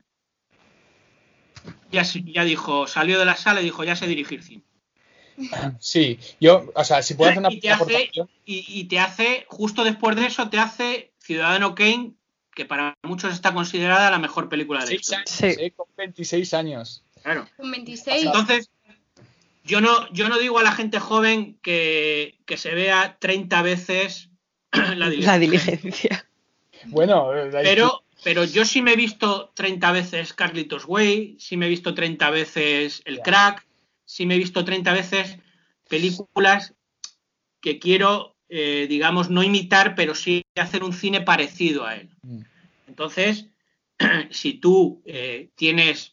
ya, 1.91 2.03
ya 2.03 2.43
dijo, 2.43 2.87
salió 2.87 3.19
de 3.19 3.25
la 3.25 3.35
sala 3.35 3.61
y 3.61 3.65
dijo, 3.65 3.83
ya 3.83 3.95
sé 3.95 4.07
dirigir 4.07 4.43
cine. 4.43 4.63
Sí, 5.79 6.19
yo, 6.39 6.71
o 6.73 6.83
sea, 6.83 7.03
si 7.03 7.13
puedo 7.13 7.29
hacer 7.29 7.39
una 7.41 7.51
Y 7.51 7.59
te 7.59 7.69
hace, 7.69 8.09
y, 8.45 8.65
y 8.67 8.83
te 8.85 8.99
hace, 8.99 9.45
justo 9.49 9.83
después 9.83 10.15
de 10.15 10.25
eso, 10.25 10.49
te 10.49 10.57
hace 10.57 11.11
Ciudadano 11.19 11.75
Kane, 11.75 12.13
que 12.55 12.65
para 12.65 12.95
muchos 13.03 13.33
está 13.33 13.53
considerada 13.53 14.09
la 14.09 14.17
mejor 14.17 14.49
película 14.49 14.79
de 14.79 14.87
la 14.87 14.93
historia. 14.95 15.19
años, 15.19 15.29
Sí. 15.29 15.45
eh, 15.63 15.71
con 15.75 15.85
26 15.95 16.53
años. 16.55 17.03
Claro. 17.21 17.47
Con 17.55 17.69
26. 17.69 18.25
Entonces, 18.25 18.71
yo 19.63 19.79
no, 19.81 20.11
yo 20.11 20.27
no 20.27 20.39
digo 20.39 20.57
a 20.57 20.63
la 20.63 20.71
gente 20.71 20.99
joven 20.99 21.59
que, 21.61 22.39
que 22.47 22.57
se 22.57 22.73
vea 22.73 23.17
30 23.19 23.61
veces 23.61 24.29
la 24.71 25.09
diligencia. 25.09 25.31
La 25.31 25.37
diligencia. 25.37 26.25
Bueno, 26.85 27.35
eh, 27.35 27.51
la 27.51 27.61
Pero, 27.61 28.03
pero 28.27 28.43
yo 28.43 28.65
sí 28.65 28.81
me 28.81 28.91
he 28.91 28.97
visto 28.97 29.53
30 29.55 29.89
veces 29.93 30.33
Carlitos 30.33 30.83
Way, 30.85 31.37
sí 31.39 31.55
me 31.55 31.67
he 31.67 31.69
visto 31.69 31.93
30 31.93 32.29
veces 32.29 33.01
El. 33.05 33.21
Crack, 33.21 33.65
sí 34.03 34.25
me 34.25 34.35
he 34.35 34.37
visto 34.37 34.65
30 34.65 34.91
veces 34.91 35.37
películas 35.87 36.73
que 37.61 37.79
quiero, 37.79 38.35
eh, 38.49 38.85
digamos, 38.89 39.29
no 39.29 39.43
imitar, 39.43 39.95
pero 39.95 40.13
sí 40.13 40.43
hacer 40.55 40.83
un 40.83 40.91
cine 40.91 41.21
parecido 41.21 41.85
a 41.85 41.95
él. 41.95 42.09
Mm. 42.21 42.41
Entonces, 42.87 43.47
si 44.29 44.55
tú 44.55 45.01
eh, 45.05 45.51
tienes. 45.55 46.11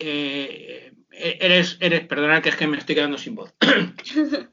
eh, 0.00 0.92
eres, 1.12 1.76
eres, 1.78 2.04
perdonad 2.08 2.42
que 2.42 2.48
es 2.48 2.56
que 2.56 2.66
me 2.66 2.78
estoy 2.78 2.96
quedando 2.96 3.16
sin 3.16 3.36
voz. 3.36 3.54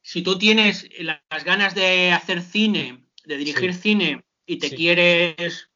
si 0.00 0.22
tú 0.22 0.38
tienes 0.38 0.88
las 1.00 1.44
ganas 1.44 1.74
de 1.74 2.12
hacer 2.12 2.40
cine, 2.40 3.01
de 3.24 3.36
dirigir 3.36 3.74
Sí. 3.74 3.80
cine 3.80 4.24
y 4.46 4.56
te 4.58 4.68
Sí. 4.68 4.76
quieres 4.76 5.68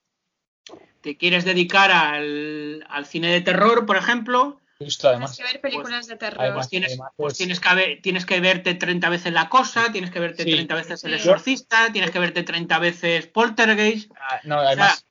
te 1.02 1.16
quieres 1.16 1.44
dedicar 1.44 1.92
al, 1.92 2.84
al 2.89 3.07
cine 3.07 3.31
de 3.31 3.41
terror, 3.41 3.86
por 3.86 3.97
ejemplo, 3.97 4.58
Justo, 4.78 5.08
Tienes 5.08 5.31
además. 5.31 5.36
que 5.39 5.42
ver 5.44 5.60
películas 5.62 6.07
de 6.07 6.16
terror. 6.16 6.39
además- 6.41 6.57
pues 6.58 6.68
tienes, 6.68 6.91
además, 6.91 7.10
pues 7.16 7.25
pues- 7.33 7.39
tienes, 7.39 7.60
que 7.60 7.68
haber- 7.68 8.02
tienes 8.02 8.26
que 8.26 8.41
verte 8.41 8.75
30 8.75 9.08
veces 9.08 9.33
La 9.33 9.49
Cosa, 9.49 9.91
tienes 9.91 10.10
que 10.10 10.20
verte 10.20 10.42
Sí. 10.44 10.50
30 10.50 10.75
veces 10.75 11.02
El. 11.05 11.15
Exorcista, 11.15 11.91
tienes 11.92 12.10
que 12.10 12.18
verte 12.18 12.42
30 12.42 12.78
veces 12.78 13.26
Poltergeist, 13.26 14.10
Ah, 14.20 14.41
No, 14.44 14.58
además, 14.58 15.02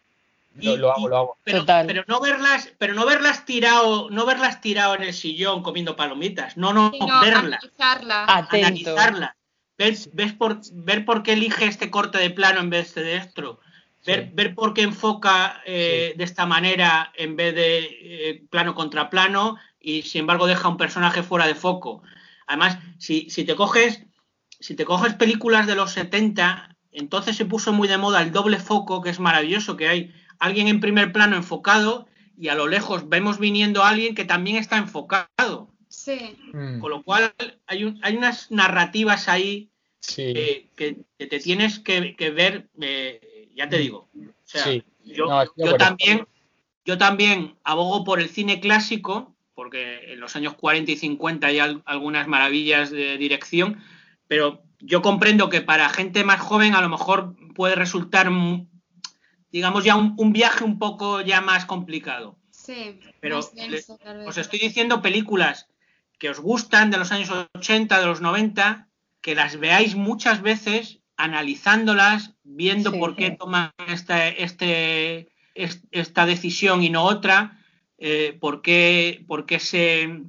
y- 0.60 0.76
lo, 0.78 0.92
hago, 0.92 1.08
lo 1.08 1.18
hago. 1.18 1.38
pero, 1.44 1.60
Total. 1.62 1.88
pero 1.88 2.04
no 2.08 2.20
verlas, 2.20 2.74
pero 2.78 2.94
no 2.94 3.06
verlas 3.08 3.46
tirado, 3.46 4.10
no 4.12 4.26
verlas 4.28 4.62
tirado 4.62 4.94
en 4.96 5.02
el 5.04 5.14
sillón 5.14 5.64
comiendo 5.64 5.96
palomitas, 5.96 6.58
no, 6.58 6.72
no, 6.74 6.92
Sino 6.92 7.22
verlas, 7.22 7.44
analizarla. 7.46 8.26
Atento. 8.28 8.96
Ves 9.78 10.34
por, 10.34 10.60
ver 10.74 11.06
por 11.06 11.24
qué 11.24 11.34
elige 11.34 11.66
este 11.66 11.90
corte 11.90 12.18
de 12.18 12.30
plano 12.30 12.60
en 12.60 12.70
vez 12.70 12.96
de 12.96 13.18
esto, 13.18 13.60
ver, 14.06 14.26
Sí. 14.26 14.32
ver 14.34 14.56
por 14.56 14.74
qué 14.74 14.84
enfoca 14.84 15.62
eh, 15.66 16.14
de 16.18 16.24
esta 16.24 16.46
manera 16.46 17.12
en 17.16 17.36
vez 17.36 17.56
de 17.56 17.80
eh, 17.80 18.44
plano 18.50 18.76
contra 18.76 19.10
plano 19.10 19.58
y 19.80 20.04
sin 20.04 20.22
embargo 20.22 20.48
deja 20.48 20.70
un 20.70 20.78
personaje 20.78 21.24
fuera 21.24 21.48
de 21.48 21.56
foco. 21.56 22.04
Además, 22.48 22.78
si, 23.00 23.30
si 23.30 23.44
te 23.44 23.56
coges 23.56 24.06
si 24.60 24.76
te 24.76 24.86
coges 24.86 25.14
películas 25.14 25.68
de 25.68 25.76
los 25.76 25.92
70, 25.92 26.76
entonces 26.92 27.36
se 27.36 27.46
puso 27.46 27.74
muy 27.74 27.88
de 27.88 27.98
moda 27.98 28.22
el 28.22 28.32
doble 28.32 28.58
foco, 28.58 29.02
que 29.02 29.10
es 29.10 29.20
maravilloso, 29.20 29.76
que 29.76 29.88
hay 29.88 30.14
alguien 30.40 30.68
en 30.68 30.80
primer 30.80 31.12
plano 31.12 31.36
enfocado 31.36 32.08
y 32.38 32.48
a 32.50 32.56
lo 32.56 32.68
lejos 32.68 33.10
vemos 33.10 33.40
viniendo 33.40 33.84
a 33.84 33.90
alguien 33.90 34.16
que 34.16 34.26
también 34.26 34.58
está 34.58 34.78
enfocado. 34.78 35.75
Sí. 35.96 36.38
Mm, 36.54 36.80
Con 36.80 36.90
lo 36.92 37.04
cual 37.04 37.34
hay, 37.68 37.84
un- 37.86 38.00
hay 38.04 38.16
unas 38.18 38.52
narrativas 38.52 39.28
ahí 39.30 39.70
sí, 40.00 40.34
que, 40.34 40.70
que- 40.76 40.98
que 41.18 41.26
te 41.28 41.40
tienes 41.40 41.80
que, 41.80 42.16
que 42.16 42.30
ver, 42.32 42.70
eh, 42.82 43.50
ya 43.56 43.70
te 43.70 43.78
digo. 43.78 44.10
O 44.14 44.32
sea, 44.44 44.64
Sí. 44.66 44.84
yo, 45.04 45.26
No, 45.28 45.44
yo 45.56 45.78
también, 45.78 46.28
yo 46.84 46.98
también 46.98 47.56
abogo 47.64 48.04
por 48.04 48.20
el 48.20 48.30
cine 48.30 48.60
clásico, 48.60 49.36
porque 49.56 50.12
en 50.14 50.20
los 50.20 50.36
años 50.36 50.56
40 50.56 50.92
y 50.92 50.98
50 50.98 51.48
hay 51.48 51.60
al- 51.60 51.82
algunas 51.86 52.28
maravillas 52.28 52.92
de 52.92 53.18
dirección, 53.18 53.82
pero 54.28 54.62
yo 54.80 55.02
comprendo 55.02 55.50
que 55.50 55.62
para 55.62 55.88
gente 55.90 56.24
más 56.26 56.42
joven 56.42 56.76
a 56.76 56.82
lo 56.82 56.90
mejor 56.90 57.36
puede 57.56 57.76
resultar, 57.76 58.30
mm, 58.30 58.68
digamos, 59.50 59.86
ya 59.86 59.96
un, 59.96 60.14
un 60.18 60.34
viaje 60.34 60.66
un 60.66 60.78
poco 60.78 61.22
ya 61.22 61.40
más 61.42 61.66
complicado. 61.66 62.38
Sí. 62.52 63.00
Pero. 63.22 63.40
Os 64.28 64.38
estoy 64.38 64.60
diciendo 64.60 65.02
películas 65.02 65.68
que 66.20 66.30
os 66.30 66.40
gustan 66.40 66.92
de 66.92 66.98
los 66.98 67.12
años 67.12 67.30
80, 67.54 68.00
de 68.00 68.06
los 68.06 68.22
90, 68.22 68.88
que 69.22 69.36
las 69.36 69.58
veáis 69.60 69.96
muchas 69.96 70.42
veces, 70.42 71.00
analizándolas, 71.18 72.36
viendo 72.44 72.92
Sí, 72.92 73.00
por 73.00 73.16
qué 73.16 73.30
sí. 73.30 73.38
toman 73.38 73.72
esta, 73.88 74.28
este, 74.28 75.30
es- 75.54 75.82
esta 75.92 76.26
decisión 76.26 76.84
y 76.84 76.90
no 76.90 77.04
otra, 77.04 77.60
eh, 77.98 78.38
por 78.40 78.62
qué, 78.62 79.24
por 79.28 79.46
qué 79.46 79.60
se, 79.60 80.22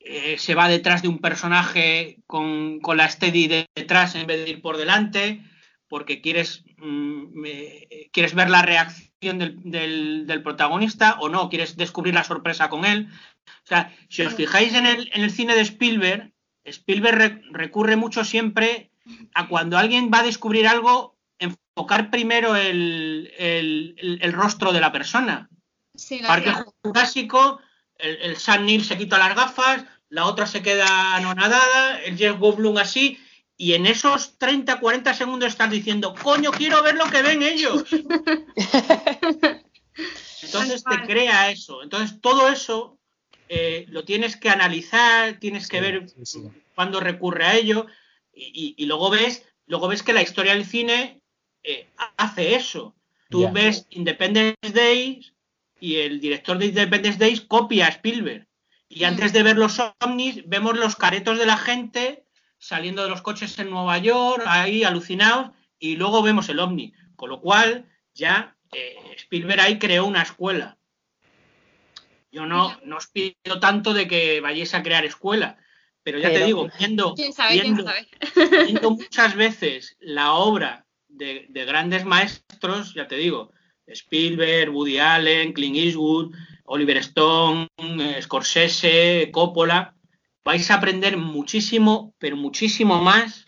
eh, 0.00 0.36
se 0.38 0.54
va 0.54 0.68
detrás 0.68 1.02
de 1.02 1.08
un 1.08 1.18
personaje 1.18 2.18
con, 2.26 2.78
con 2.80 2.96
la 2.96 3.08
steady 3.08 3.48
de- 3.48 3.66
detrás 3.74 4.14
en 4.14 4.26
vez 4.26 4.44
de 4.44 4.50
ir 4.50 4.62
por 4.62 4.76
delante, 4.76 5.42
porque 5.88 6.20
quieres, 6.20 6.64
mm, 6.78 7.44
eh, 7.44 8.08
quieres 8.12 8.34
ver 8.34 8.50
la 8.50 8.62
reacción 8.62 9.38
del, 9.38 9.56
del- 9.64 10.26
del 10.26 10.42
protagonista 10.42 11.16
o 11.20 11.28
no, 11.28 11.48
quieres 11.48 11.76
descubrir 11.76 12.14
la 12.14 12.24
sorpresa 12.24 12.68
con 12.68 12.84
él. 12.84 13.08
O 13.46 13.66
sea, 13.66 13.94
si 14.08 14.22
os 14.22 14.34
fijáis 14.34 14.74
en 14.74 14.86
el, 14.86 15.10
en 15.12 15.22
el 15.22 15.30
cine 15.30 15.54
de 15.54 15.62
Spielberg, 15.62 16.32
Spielberg 16.64 17.16
re- 17.18 17.42
recurre 17.52 17.96
mucho 17.96 18.24
siempre 18.24 18.90
a 19.34 19.48
cuando 19.48 19.78
alguien 19.78 20.10
va 20.12 20.20
a 20.20 20.24
descubrir 20.24 20.66
algo, 20.66 21.16
enfocar 21.38 22.10
primero 22.10 22.56
el, 22.56 23.32
el- 23.38 24.18
el- 24.20 24.32
rostro 24.32 24.72
de 24.72 24.80
la 24.80 24.90
persona. 24.92 25.48
Sí, 25.94 26.18
la 26.20 26.28
Parque 26.28 26.52
cara. 26.52 26.66
Jurásico, 26.82 27.60
el, 27.98 28.16
el 28.22 28.36
Sam 28.36 28.64
Neill 28.66 28.84
se 28.84 28.98
quita 28.98 29.18
las 29.18 29.34
gafas, 29.36 29.84
la 30.08 30.26
otra 30.26 30.46
se 30.46 30.62
queda 30.62 31.14
anonadada, 31.16 32.00
el 32.02 32.16
Jeff 32.16 32.38
Goldblum 32.38 32.78
así, 32.78 33.18
y 33.56 33.72
en 33.74 33.86
esos 33.86 34.36
30, 34.38 34.78
40 34.80 35.14
segundos 35.14 35.48
estás 35.48 35.70
diciendo, 35.70 36.14
coño, 36.22 36.50
quiero 36.50 36.82
ver 36.82 36.96
lo 36.96 37.06
que 37.06 37.22
ven 37.22 37.42
ellos. 37.42 37.84
Entonces 40.42 40.84
te 40.84 41.02
crea 41.06 41.50
eso. 41.50 41.82
Entonces 41.82 42.20
todo 42.20 42.48
eso 42.48 42.95
eh, 43.48 43.86
lo 43.88 44.04
tienes 44.04 44.36
que 44.36 44.50
analizar, 44.50 45.38
tienes 45.38 45.68
que 45.68 45.78
Sí, 45.78 45.82
ver 45.82 46.08
sí, 46.08 46.24
sí. 46.24 46.42
cuándo 46.74 47.00
recurre 47.00 47.44
a 47.44 47.54
ello, 47.56 47.86
y, 48.32 48.44
y- 48.54 48.82
y 48.82 48.86
luego 48.86 49.10
ves, 49.10 49.44
luego 49.66 49.88
ves 49.88 50.02
que 50.02 50.12
la 50.12 50.22
historia 50.22 50.52
del 50.54 50.64
cine 50.64 51.20
eh, 51.62 51.88
hace 52.16 52.54
eso. 52.54 52.94
Tú 53.28 53.50
ves 53.52 53.86
Independence 53.90 54.56
Days 54.72 55.32
y 55.80 55.96
el 55.96 56.20
director 56.20 56.56
de 56.58 56.66
Independence 56.66 57.18
Days 57.18 57.40
copia 57.40 57.86
a 57.86 57.90
Spielberg. 57.90 58.46
Y 58.88 59.02
antes 59.02 59.32
de 59.32 59.42
ver 59.42 59.56
los 59.58 59.80
ovnis, 60.00 60.46
vemos 60.48 60.76
los 60.78 60.94
caretos 60.94 61.38
de 61.38 61.46
la 61.46 61.56
gente 61.56 62.24
saliendo 62.58 63.02
de 63.02 63.10
los 63.10 63.22
coches 63.22 63.58
en 63.58 63.70
Nueva 63.70 63.98
York, 63.98 64.44
ahí 64.46 64.84
alucinados, 64.84 65.50
y 65.78 65.96
luego 65.96 66.22
vemos 66.22 66.48
el 66.48 66.60
ovni. 66.60 66.92
Con 67.16 67.30
lo 67.30 67.40
cual, 67.40 67.86
ya 68.14 68.56
eh, 68.72 68.96
Spielberg 69.16 69.60
ahí 69.60 69.78
creó 69.80 70.06
una 70.06 70.22
escuela. 70.22 70.75
Yo 72.30 72.46
no, 72.46 72.78
no 72.84 72.96
os 72.96 73.06
pido 73.08 73.60
tanto 73.60 73.94
de 73.94 74.06
que 74.08 74.40
vayáis 74.40 74.74
a 74.74 74.82
crear 74.82 75.04
escuela, 75.04 75.56
pero 76.02 76.18
ya 76.18 76.32
te 76.32 76.44
digo, 76.44 76.68
viendo, 76.78 77.14
¿Quién 77.14 77.32
sabe? 77.32 77.52
¿Quién 77.60 77.74
viendo- 77.76 77.84
sabe? 77.84 78.08
viendo 78.64 78.90
muchas 78.98 79.34
veces 79.34 79.96
la 80.00 80.32
obra 80.34 80.86
de, 81.08 81.46
de 81.48 81.64
grandes 81.64 82.04
maestros, 82.04 82.94
ya 82.94 83.06
te 83.08 83.16
digo, 83.16 83.52
Spielberg, 83.86 84.70
Woody 84.74 84.98
Allen, 84.98 85.52
Clint 85.52 85.76
Eastwood, 85.76 86.34
Oliver 86.64 86.96
Stone, 86.98 87.68
eh, 87.78 88.20
Scorsese, 88.20 89.30
Coppola, 89.32 89.94
vais 90.44 90.68
a 90.70 90.74
aprender 90.74 91.16
muchísimo, 91.16 92.14
pero 92.18 92.36
muchísimo 92.36 93.00
más 93.00 93.46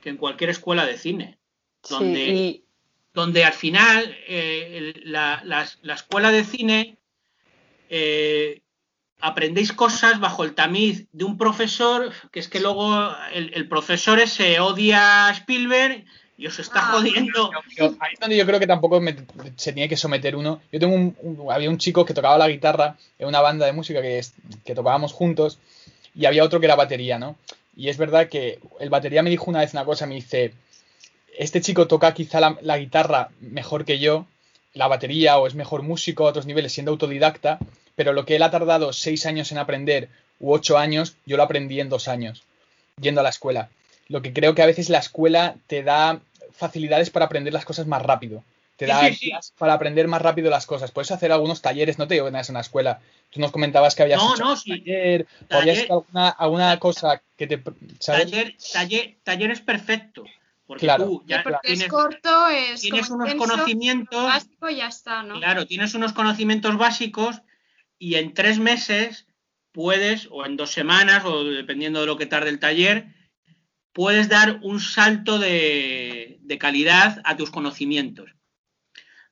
que 0.00 0.08
en 0.10 0.16
cualquier 0.16 0.50
escuela 0.50 0.84
de 0.86 0.98
cine, 0.98 1.38
Sí, 1.82 1.94
donde, 1.94 2.26
y 2.28 2.64
donde 3.12 3.44
al 3.44 3.52
final 3.52 4.16
eh, 4.26 4.94
la- 5.04 5.42
la 5.44 5.94
escuela 5.94 6.32
de 6.32 6.44
cine 6.44 6.98
eh, 7.96 8.60
aprendéis 9.20 9.72
cosas 9.72 10.18
bajo 10.20 10.42
el 10.44 10.54
tamiz 10.54 11.06
de 11.12 11.24
un 11.24 11.38
profesor, 11.38 12.12
que 12.32 12.40
es 12.40 12.48
que 12.48 12.58
luego 12.60 13.14
el, 13.32 13.52
el 13.54 13.68
profesor 13.68 14.18
ese 14.18 14.58
odia 14.60 15.28
a 15.28 15.30
Spielberg 15.32 16.04
y 16.36 16.46
os 16.48 16.58
está 16.58 16.80
Ah. 16.88 16.92
jodiendo. 16.92 17.50
Yo- 17.76 17.94
ahí 18.00 18.14
es 18.14 18.18
donde 18.20 18.36
yo 18.36 18.44
creo 18.44 18.58
que 18.58 18.66
tampoco 18.66 19.00
me- 19.00 19.14
se 19.56 19.72
tiene 19.72 19.88
que 19.88 19.96
someter 19.96 20.34
uno. 20.34 20.60
Yo 20.72 20.80
tengo 20.80 20.94
un, 20.94 21.16
un- 21.22 21.52
había 21.52 21.70
un 21.70 21.78
chico 21.78 22.04
que 22.04 22.12
tocaba 22.14 22.36
la 22.36 22.48
guitarra 22.48 22.96
en 23.18 23.28
una 23.28 23.40
banda 23.40 23.64
de 23.66 23.72
música 23.72 24.02
que 24.02 24.74
tocábamos 24.74 25.12
juntos 25.12 25.58
y 26.14 26.26
había 26.26 26.42
otro 26.44 26.58
que 26.58 26.66
era 26.66 26.74
batería, 26.74 27.18
¿no? 27.18 27.36
Y 27.76 27.88
es 27.88 27.96
verdad 27.96 28.28
que 28.28 28.58
el 28.80 28.90
batería 28.90 29.22
me 29.22 29.30
dijo 29.30 29.46
una 29.48 29.60
vez 29.60 29.72
una 29.72 29.84
cosa, 29.84 30.06
me 30.06 30.16
dice, 30.16 30.52
este 31.38 31.60
chico 31.60 31.86
toca 31.88 32.12
quizá 32.14 32.40
la, 32.40 32.56
la 32.62 32.78
guitarra 32.78 33.30
mejor 33.40 33.84
que 33.84 33.98
yo, 34.00 34.26
la 34.74 34.88
batería 34.88 35.38
o 35.38 35.46
es 35.46 35.54
mejor 35.54 35.82
músico 35.82 36.26
a 36.26 36.30
otros 36.30 36.46
niveles 36.46 36.72
siendo 36.72 36.90
autodidacta, 36.92 37.58
pero 37.96 38.12
lo 38.12 38.24
que 38.24 38.36
él 38.36 38.42
ha 38.42 38.50
tardado 38.50 38.92
seis 38.92 39.26
años 39.26 39.52
en 39.52 39.58
aprender 39.58 40.08
u 40.40 40.52
ocho 40.52 40.78
años, 40.78 41.16
yo 41.26 41.36
lo 41.36 41.42
aprendí 41.42 41.80
en 41.80 41.88
dos 41.88 42.08
años, 42.08 42.42
yendo 43.00 43.20
a 43.20 43.24
la 43.24 43.30
escuela. 43.30 43.68
Lo 44.08 44.20
que 44.22 44.32
creo 44.32 44.54
que 44.54 44.62
a 44.62 44.66
veces 44.66 44.88
la 44.90 44.98
escuela 44.98 45.56
te 45.66 45.82
da 45.82 46.20
facilidades 46.52 47.10
para 47.10 47.26
aprender 47.26 47.52
las 47.52 47.64
cosas 47.64 47.86
más 47.86 48.02
rápido. 48.02 48.44
Te 48.76 48.86
Sí, 48.86 48.90
da 48.90 49.12
sí, 49.12 49.32
para 49.56 49.74
aprender 49.74 50.08
más 50.08 50.20
rápido 50.20 50.50
las 50.50 50.66
cosas. 50.66 50.90
Puedes 50.90 51.12
hacer 51.12 51.30
algunos 51.30 51.62
talleres, 51.62 51.96
no 51.98 52.08
te 52.08 52.14
digo 52.14 52.26
que 52.26 52.32
tengas 52.32 52.48
una 52.50 52.60
escuela. 52.60 53.00
Tú 53.30 53.40
nos 53.40 53.52
comentabas 53.52 53.94
que 53.94 54.02
habías 54.02 54.20
No, 54.20 54.34
hecho 54.34 54.44
no, 54.44 54.56
taller, 54.60 55.22
o 55.22 55.44
Taller- 55.46 55.60
habías 55.60 55.78
hecho 55.78 55.92
alguna, 55.94 56.28
alguna 56.30 56.78
cosa 56.80 57.22
que 57.36 57.46
te... 57.46 57.62
¿sabes? 58.00 58.30
Taller, 58.30 58.56
taller, 58.72 59.16
taller 59.22 59.50
es 59.52 59.60
perfecto, 59.60 60.24
porque 60.66 60.86
Claro. 60.86 61.04
tú 61.04 61.22
ya 61.26 61.42
Porque 61.44 61.58
tienes, 61.62 61.84
es 61.84 61.88
corto, 61.88 62.48
es 62.48 62.80
tienes 62.80 63.10
unos 63.10 63.30
intenso, 63.30 63.54
conocimientos, 63.54 64.24
básico 64.24 64.68
y 64.68 64.76
ya 64.76 64.88
está, 64.88 65.22
¿no? 65.22 65.34
claro, 65.38 65.66
tienes 65.66 65.94
unos 65.94 66.12
conocimientos 66.12 66.76
básicos 66.76 67.40
y 68.04 68.16
en 68.16 68.34
tres 68.34 68.58
meses 68.58 69.26
puedes, 69.72 70.28
o 70.30 70.44
en 70.44 70.58
dos 70.58 70.72
semanas, 70.72 71.24
o 71.24 71.42
dependiendo 71.42 72.00
de 72.00 72.06
lo 72.06 72.18
que 72.18 72.26
tarde 72.26 72.50
el 72.50 72.58
taller, 72.58 73.06
puedes 73.94 74.28
dar 74.28 74.60
un 74.62 74.78
salto 74.78 75.38
de, 75.38 76.38
de 76.42 76.58
calidad 76.58 77.22
a 77.24 77.34
tus 77.38 77.50
conocimientos. 77.50 78.30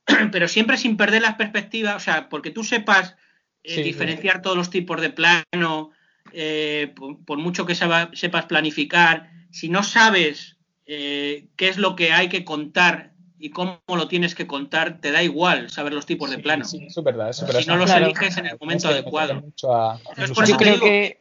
Pero 0.33 0.49
siempre 0.49 0.79
sin 0.79 0.97
perder 0.97 1.21
las 1.21 1.35
perspectivas, 1.35 1.97
o 1.97 2.01
sea, 2.01 2.31
porque 2.31 2.51
tú 2.51 2.65
sepas 2.65 3.15
eh, 3.63 3.75
Sí, 3.75 3.75
sí. 3.75 3.83
diferenciar 3.83 4.41
todos 4.41 4.57
los 4.57 4.71
tipos 4.71 5.03
de 5.03 5.11
plano, 5.11 5.91
eh, 6.33 6.95
por, 6.97 7.23
por 7.27 7.37
mucho 7.37 7.67
que 7.67 7.75
sepas 7.75 8.47
planificar, 8.47 9.31
si 9.51 9.69
no 9.69 9.83
sabes 9.83 10.57
eh, 10.87 11.49
qué 11.57 11.69
es 11.69 11.77
lo 11.77 11.95
que 11.95 12.13
hay 12.13 12.31
que 12.31 12.43
contar 12.43 13.12
y 13.45 13.51
cómo 13.51 13.81
lo 13.89 14.07
tienes 14.07 14.35
que 14.37 14.47
contar, 14.47 15.01
te 15.01 15.11
da 15.11 15.23
igual 15.23 15.69
saber 15.69 15.93
los 15.93 16.07
tipos 16.07 16.31
de 16.31 16.37
Sí, 16.37 16.43
plano. 16.43 16.65
sí, 16.65 16.85
eso 16.87 17.01
es 17.01 17.05
verdad. 17.05 17.31
Eso 17.31 17.43
es 17.45 17.49
verdad. 17.49 17.61
Si 17.63 17.69
no 17.69 17.77
los 17.77 17.87
Claro. 17.91 18.07
eliges 18.07 18.37
en 18.37 18.47
el 18.47 18.57
momento 18.61 18.87
que 18.89 18.95
adecuado. 18.95 19.33
a- 19.35 19.99
Entonces, 20.09 20.31
por 20.33 20.45
eso 20.45 20.57
creo 20.57 20.75
digo- 20.75 20.87
que. 20.87 21.21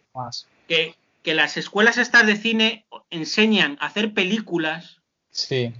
Que, 0.68 0.96
que 1.24 1.34
las 1.34 1.58
escuelas 1.58 1.98
estas 1.98 2.28
de 2.28 2.36
cine 2.36 2.86
enseñan 3.10 3.78
a 3.82 3.88
hacer 3.88 4.14
películas, 4.14 5.00
Sí, 5.32 5.74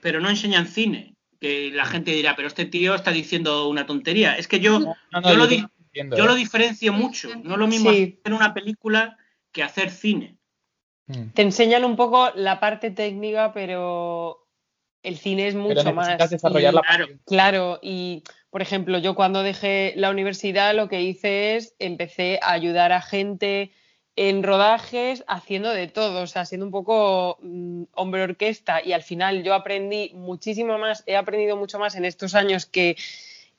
pero 0.00 0.20
no 0.20 0.28
enseñan 0.28 0.66
cine. 0.66 1.14
Que 1.40 1.70
la 1.72 1.84
gente 1.84 2.10
dirá, 2.10 2.34
pero 2.34 2.48
este 2.48 2.64
tío 2.64 2.94
está 2.96 3.12
diciendo 3.12 3.68
una 3.68 3.86
tontería. 3.86 4.36
Es 4.36 4.48
que 4.48 4.58
yo, 4.58 4.80
No, 4.80 4.96
no, 5.12 5.22
Yo 5.22 5.36
lo 5.36 5.46
te 5.48 5.54
di- 5.56 5.66
entiendo, 5.86 6.16
yo 6.16 6.24
¿eh? 6.24 6.26
lo 6.26 6.34
diferencio 6.34 6.92
mucho. 6.92 7.28
No 7.44 7.52
es 7.52 7.58
lo 7.58 7.66
mismo 7.68 7.90
Sí. 7.92 8.18
hacer 8.20 8.32
una 8.34 8.52
película 8.54 9.16
que 9.52 9.62
hacer 9.62 9.90
cine. 9.90 10.34
Mm. 11.10 11.28
te 11.32 11.40
enseñan 11.40 11.84
un 11.86 11.96
poco 11.96 12.30
la 12.34 12.60
parte 12.60 12.90
técnica, 12.90 13.52
pero 13.54 14.46
el 15.08 15.18
cine 15.18 15.48
es 15.48 15.54
mucho 15.54 15.92
más. 15.92 16.30
desarrollar 16.30 16.72
y- 16.72 16.76
la 16.76 16.82
Claro. 16.82 17.08
Claro, 17.26 17.78
y 17.82 18.22
por 18.50 18.62
ejemplo, 18.62 18.98
yo 18.98 19.14
cuando 19.14 19.42
dejé 19.42 19.92
la 19.96 20.10
universidad 20.10 20.74
lo 20.74 20.88
que 20.88 21.02
hice 21.02 21.56
es 21.56 21.74
empecé 21.78 22.38
a 22.42 22.52
ayudar 22.52 22.92
a 22.92 23.00
gente 23.00 23.72
en 24.16 24.42
rodajes 24.42 25.24
haciendo 25.28 25.70
de 25.70 25.86
todo, 25.86 26.22
o 26.22 26.26
sea, 26.26 26.44
siendo 26.44 26.66
un 26.66 26.72
poco 26.72 27.38
mm, 27.40 27.84
hombre 27.92 28.22
orquesta 28.22 28.82
y 28.84 28.92
al 28.92 29.02
final 29.02 29.44
yo 29.44 29.54
aprendí 29.54 30.10
muchísimo 30.14 30.76
más, 30.76 31.04
he 31.06 31.16
aprendido 31.16 31.56
mucho 31.56 31.78
más 31.78 31.94
en 31.94 32.04
estos 32.04 32.34
años 32.34 32.66
que 32.66 32.96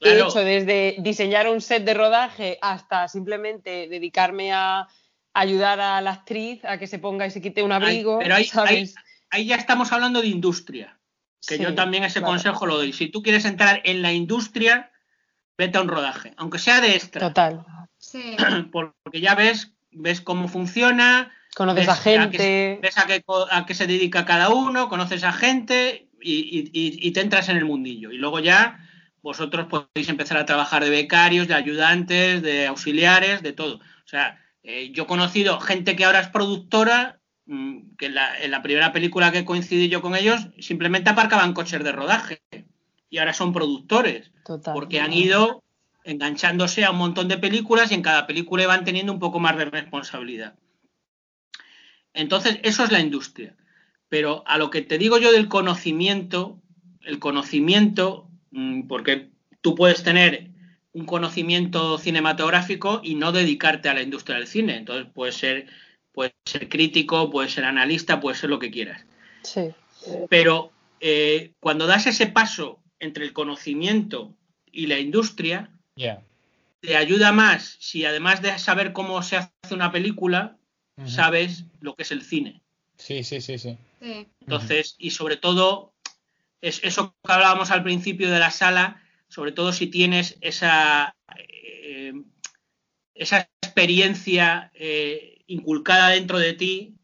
he 0.02 0.20
hecho 0.20 0.40
desde 0.40 0.96
diseñar 1.00 1.50
un 1.50 1.62
set 1.62 1.84
de 1.84 1.94
rodaje 1.94 2.58
hasta 2.62 3.08
simplemente 3.08 3.88
dedicarme 3.88 4.52
a 4.52 4.88
ayudar 5.34 5.80
a 5.80 6.02
la 6.02 6.12
actriz 6.12 6.64
a 6.66 6.78
que 6.78 6.88
se 6.88 7.00
ponga 7.00 7.26
y 7.26 7.32
se 7.32 7.42
quite 7.42 7.64
un 7.64 7.72
abrigo, 7.72 8.20
pero 8.20 8.36
ahí, 8.36 8.46
¿sabes? 8.46 8.96
ahí 9.30 9.46
ya 9.46 9.56
estamos 9.56 9.92
hablando 9.92 10.22
de 10.22 10.28
industria. 10.28 10.99
Que 11.48 11.58
Sí, 11.58 11.64
yo 11.64 11.74
también 11.76 12.04
ese 12.04 12.20
claro. 12.20 12.34
consejo 12.34 12.66
lo 12.66 12.78
doy. 12.78 12.94
Si 12.94 13.08
tú 13.08 13.22
quieres 13.24 13.46
entrar 13.46 13.82
en 13.86 14.02
la 14.02 14.12
industria, 14.14 14.92
vete 15.58 15.78
a 15.78 15.82
un 15.82 15.88
rodaje, 15.88 16.34
aunque 16.38 16.60
sea 16.60 16.82
de 16.82 16.96
extra. 16.96 17.28
Total. 17.28 17.66
Sí. 17.98 18.36
Porque 18.72 19.22
ya 19.22 19.36
ves, 19.36 19.72
ves 19.92 20.22
cómo 20.22 20.48
funciona, 20.48 21.32
Conoces 21.56 21.88
ves 21.88 21.90
a 21.90 21.94
a 22.00 22.04
qué, 22.04 22.20
gente. 22.20 22.80
ves 22.82 22.98
a 22.98 23.06
qué, 23.08 23.22
co- 23.24 23.48
a 23.52 23.66
qué 23.66 23.74
se 23.74 23.88
dedica 23.88 24.26
cada 24.26 24.50
uno, 24.50 24.88
conoces 24.90 25.24
a 25.24 25.32
gente 25.34 26.10
y, 26.22 26.34
y- 26.34 26.70
y- 26.74 27.08
y 27.08 27.12
te 27.12 27.22
entras 27.22 27.50
en 27.50 27.58
el 27.58 27.66
mundillo. 27.66 28.12
Y 28.12 28.18
luego 28.18 28.40
ya 28.40 28.80
vosotros 29.22 29.66
podéis 29.68 30.08
empezar 30.10 30.38
a 30.38 30.46
trabajar 30.46 30.84
de 30.84 30.90
becarios, 30.92 31.48
de 31.48 31.56
ayudantes, 31.56 32.42
de 32.42 32.68
auxiliares, 32.68 33.42
de 33.42 33.52
todo. 33.54 33.76
O 33.78 34.08
sea, 34.08 34.40
eh, 34.64 34.92
yo 34.94 35.04
he 35.04 35.08
conocido 35.08 35.60
gente 35.60 35.96
que 35.96 36.06
ahora 36.06 36.20
es 36.20 36.28
productora, 36.30 37.19
que 37.98 38.06
en 38.06 38.16
la, 38.16 38.40
en 38.42 38.52
la 38.52 38.62
primera 38.62 38.92
película 38.92 39.32
que 39.32 39.46
coincidí 39.46 39.90
yo 39.90 40.02
con 40.02 40.16
ellos, 40.16 40.48
simplemente 40.60 41.10
aparcaban 41.10 41.54
coches 41.54 41.84
de 41.84 41.92
rodaje 41.92 42.42
y 43.10 43.18
ahora 43.18 43.34
son 43.34 43.54
productores 43.54 44.32
Total. 44.46 44.74
porque 44.74 45.00
han 45.00 45.14
ido 45.14 45.64
enganchándose 46.04 46.86
a 46.86 46.92
un 46.92 46.98
montón 46.98 47.28
de 47.28 47.38
películas 47.38 47.92
y 47.92 47.96
en 47.96 48.02
cada 48.02 48.28
película 48.28 48.68
van 48.68 48.86
teniendo 48.86 49.12
un 49.12 49.20
poco 49.20 49.40
más 49.40 49.58
de 49.58 49.66
responsabilidad. 49.66 50.56
Entonces, 52.14 52.60
eso 52.64 52.84
es 52.84 52.92
la 52.92 53.00
industria. 53.00 53.56
Pero 54.10 54.44
a 54.48 54.58
lo 54.58 54.70
que 54.70 54.82
te 54.82 54.98
digo 54.98 55.18
yo 55.18 55.32
del 55.32 55.48
conocimiento, 55.48 56.60
el 57.04 57.20
conocimiento, 57.20 58.30
mm, 58.52 58.88
porque 58.88 59.30
tú 59.62 59.76
puedes 59.76 60.04
tener 60.04 60.50
un 60.94 61.06
conocimiento 61.06 61.98
cinematográfico 62.00 63.02
y 63.04 63.16
no 63.16 63.32
dedicarte 63.32 63.90
a 63.90 63.94
la 63.94 64.02
industria 64.02 64.38
del 64.38 64.48
cine. 64.48 64.78
Entonces, 64.78 65.12
puedes 65.14 65.36
ser, 65.36 65.68
puedes 66.20 66.34
ser 66.44 66.68
crítico, 66.68 67.32
puedes 67.32 67.54
ser 67.54 67.64
analista, 67.64 68.20
puedes 68.20 68.42
ser 68.42 68.50
lo 68.50 68.60
que 68.60 68.70
quieras. 68.70 69.06
Sí. 69.42 69.72
Pero 70.28 70.70
eh, 71.00 71.54
cuando 71.62 71.88
das 71.88 72.08
ese 72.08 72.28
paso 72.28 72.82
entre 73.00 73.24
el 73.24 73.32
conocimiento 73.32 74.36
y 74.70 74.88
la 74.88 75.00
industria, 75.00 75.72
Yeah. 75.96 76.22
te 76.82 76.98
ayuda 76.98 77.32
más 77.32 77.78
si 77.80 78.04
además 78.04 78.42
de 78.42 78.58
saber 78.60 78.92
cómo 78.92 79.22
se 79.22 79.38
hace 79.38 79.74
una 79.74 79.94
película, 79.94 80.58
sabes 81.06 81.64
lo 81.80 81.96
que 81.96 82.04
es 82.04 82.12
el 82.12 82.22
cine. 82.22 82.62
Sí, 82.98 83.24
sí, 83.24 83.40
sí, 83.40 83.58
sí. 83.58 83.78
Sí. 84.02 84.28
Entonces, 84.42 84.96
y 84.98 85.12
sobre 85.12 85.38
todo, 85.38 85.94
es 86.60 86.82
eso 86.84 87.16
que 87.24 87.32
hablábamos 87.32 87.72
al 87.72 87.84
principio 87.84 88.30
de 88.30 88.40
la 88.40 88.52
sala, 88.52 89.02
sobre 89.30 89.54
todo 89.54 89.72
si 89.72 89.88
tienes 89.88 90.38
esa, 90.42 91.16
eh, 91.38 92.14
esa 93.14 93.50
experiencia 93.62 94.72
eh, 94.74 95.39
inculcada 95.50 96.10
dentro 96.10 96.40
de 96.40 96.54
ti. 96.54 96.96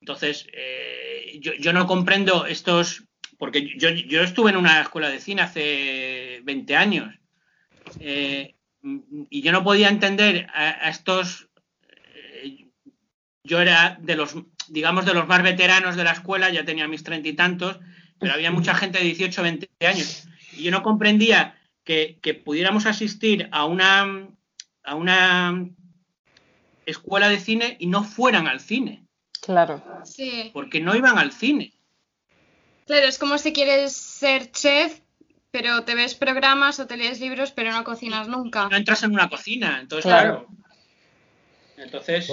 Entonces, 0.00 0.46
eh, 0.52 1.40
yo, 1.40 1.72
no 1.72 1.86
comprendo 1.86 2.46
estos, 2.46 3.04
porque 3.36 3.76
yo, 3.76 3.90
yo 3.90 4.22
estuve 4.22 4.50
en 4.50 4.56
una 4.56 4.80
escuela 4.80 5.10
de 5.10 5.20
cine 5.20 5.42
hace 5.42 6.40
20 6.44 6.76
años 6.76 7.14
eh, 8.00 8.54
y 9.28 9.42
yo 9.42 9.52
no 9.52 9.64
podía 9.64 9.88
entender 9.88 10.46
a, 10.54 10.86
a 10.86 10.88
estos. 10.88 11.48
eh, 12.42 12.70
yo 13.44 13.60
era 13.60 13.98
de 14.00 14.14
los, 14.14 14.36
digamos, 14.68 15.04
de 15.04 15.14
los 15.14 15.26
más 15.26 15.42
veteranos 15.42 15.96
de 15.96 16.04
la 16.04 16.12
escuela, 16.12 16.50
ya 16.50 16.64
tenía 16.64 16.86
mis 16.86 17.02
treinta 17.02 17.28
y 17.28 17.32
tantos, 17.32 17.80
pero 18.20 18.34
había 18.34 18.52
mucha 18.52 18.74
gente 18.74 18.98
de 18.98 19.04
18, 19.04 19.42
20 19.42 19.68
años. 19.86 20.28
Y 20.52 20.62
yo 20.62 20.70
no 20.70 20.82
comprendía 20.82 21.58
que, 21.84 22.18
que 22.22 22.34
pudiéramos 22.34 22.86
asistir 22.86 23.48
a 23.50 23.64
una, 23.64 24.28
a 24.84 24.94
una 24.94 25.68
escuela 26.90 27.28
de 27.28 27.38
cine 27.40 27.76
y 27.78 27.86
no 27.86 28.04
fueran 28.04 28.46
al 28.48 28.60
cine, 28.60 29.04
Claro. 29.40 29.82
Sí. 30.04 30.50
porque 30.52 30.80
no 30.80 30.94
iban 30.96 31.18
al 31.18 31.32
cine. 31.32 31.72
Claro, 32.86 33.06
es 33.06 33.18
como 33.18 33.38
si 33.38 33.52
quieres 33.52 33.92
ser 33.92 34.50
chef, 34.50 35.00
pero 35.50 35.84
te 35.84 35.94
ves 35.94 36.14
programas 36.14 36.80
o 36.80 36.86
te 36.86 36.96
lees 36.96 37.20
libros, 37.20 37.52
pero 37.52 37.72
no 37.72 37.84
cocinas 37.84 38.28
nunca. 38.28 38.68
No 38.68 38.76
entras 38.76 39.02
en 39.02 39.12
una 39.12 39.28
cocina, 39.28 39.78
entonces 39.80 40.06
Claro. 40.10 40.46
claro. 40.46 40.58
Entonces, 41.76 42.28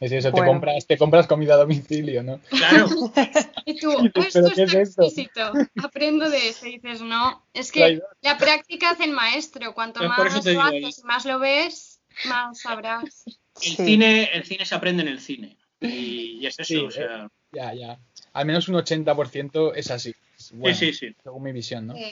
Es 0.00 0.10
eso, 0.12 0.32
te, 0.32 0.42
compras, 0.44 0.86
te 0.86 0.96
compras 0.96 1.26
comida 1.26 1.54
a 1.54 1.58
domicilio, 1.58 2.22
¿no? 2.22 2.40
claro, 2.48 2.86
Y 3.66 3.78
tú, 3.78 3.90
esto 3.92 4.10
¿pero 4.32 4.46
es 4.46 4.54
qué 4.54 4.62
es 4.62 4.74
esto? 4.74 5.02
exquisito. 5.04 5.52
Aprendo 5.82 6.30
de 6.30 6.48
eso. 6.48 6.66
Y 6.66 6.78
dices, 6.78 7.02
no. 7.02 7.44
Es 7.52 7.72
que 7.72 8.00
la 8.22 8.38
práctica 8.38 8.90
hace 8.90 9.04
el 9.04 9.10
maestro. 9.12 9.74
Cuanto 9.74 9.98
Pues 10.00 10.08
más 10.08 10.18
lo 10.46 10.62
haces 10.62 10.98
y 11.00 11.02
más 11.04 11.24
lo 11.26 11.38
ves, 11.38 12.00
más 12.26 12.60
sabrás. 12.60 13.24
El 13.62 13.76
Sí. 13.76 13.76
cine, 13.76 14.30
el 14.32 14.44
cine 14.44 14.64
se 14.64 14.74
aprende 14.74 15.02
en 15.02 15.08
el 15.08 15.20
cine. 15.20 15.56
Y, 15.80 16.38
y 16.40 16.46
es 16.46 16.54
eso, 16.58 16.64
Sí, 16.64 16.76
o 16.76 16.90
sea, 16.90 17.28
Ya, 17.52 17.72
ya. 17.74 17.98
Al 18.32 18.46
menos 18.46 18.68
un 18.68 18.74
80% 18.76 19.72
es 19.74 19.90
así. 19.90 20.14
Bueno, 20.52 20.76
sí, 20.76 20.92
sí, 20.92 21.08
sí. 21.08 21.14
Según 21.22 21.42
mi 21.42 21.52
visión, 21.52 21.86
¿no? 21.86 21.94
Sí. 21.94 22.02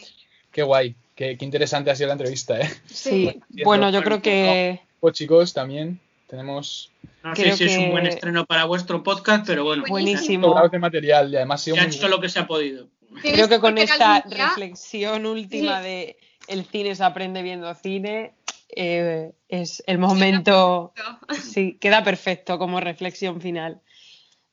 Qué 0.51 0.63
guay. 0.63 0.95
Qué, 1.15 1.37
qué 1.37 1.45
interesante 1.45 1.91
ha 1.91 1.95
sido 1.97 2.09
la 2.09 2.15
entrevista, 2.15 2.59
¿eh? 2.61 2.69
Sí, 2.87 3.41
bueno, 3.65 3.91
yo 3.91 4.03
creo 4.03 4.21
que 4.23 4.81
Pues 5.01 5.15
chicos, 5.15 5.53
también 5.53 6.01
tenemos 6.29 6.91
No 7.23 7.33
Creo 7.35 7.57
sé 7.57 7.69
si 7.69 7.73
es 7.75 7.79
un 7.79 7.91
buen 7.91 8.07
estreno 8.07 8.45
para 8.47 8.65
vuestro 8.65 9.03
podcast, 9.03 9.47
pero 9.47 9.65
bueno, 9.65 9.85
buenísimo. 9.89 10.69
de 10.71 10.79
material 10.79 11.33
y 11.33 11.37
además 11.37 11.61
ha 11.61 11.65
sido 11.65 11.77
se 11.77 11.83
ha 11.83 11.87
muy 11.87 11.95
hecho 11.97 12.09
lo 12.09 12.21
que 12.21 12.29
se 12.29 12.39
ha 12.41 12.47
podido. 12.47 12.89
Creo 13.23 13.49
que 13.49 13.61
con 13.61 13.79
esta 13.79 14.23
reflexión 14.29 15.27
última 15.27 15.79
Sí. 15.81 15.85
de 15.89 16.17
el 16.49 16.65
cine 16.65 16.95
se 16.95 17.05
aprende 17.05 17.43
viendo 17.43 17.73
cine, 17.75 18.33
eh, 18.77 19.33
es 19.49 19.83
el 19.87 19.99
momento, 19.99 20.93
sí, 21.43 21.79
queda 21.81 22.03
perfecto 22.05 22.59
como 22.59 22.81
reflexión 22.81 23.41
final. 23.41 23.81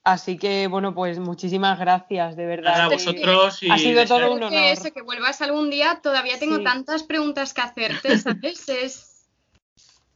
Así 0.03 0.37
que, 0.37 0.65
bueno, 0.67 0.95
pues 0.95 1.19
muchísimas 1.19 1.77
gracias, 1.79 2.35
de 2.35 2.45
verdad. 2.47 2.71
Nada, 2.71 2.83
a 2.85 2.89
vosotros 2.89 3.61
y 3.61 3.69
ha 3.69 3.77
sido 3.77 4.03
todo 4.05 4.31
un 4.31 4.37
honor. 4.37 4.49
que 4.49 4.71
eso, 4.71 4.91
que 4.91 5.03
vuelvas 5.03 5.41
algún 5.43 5.69
día, 5.69 5.99
todavía 6.01 6.39
tengo 6.39 6.57
Sí. 6.57 6.63
tantas 6.63 7.03
preguntas 7.03 7.53
que 7.53 7.61
hacerte, 7.61 8.17
¿sabes? 8.17 8.67
Es. 8.67 9.27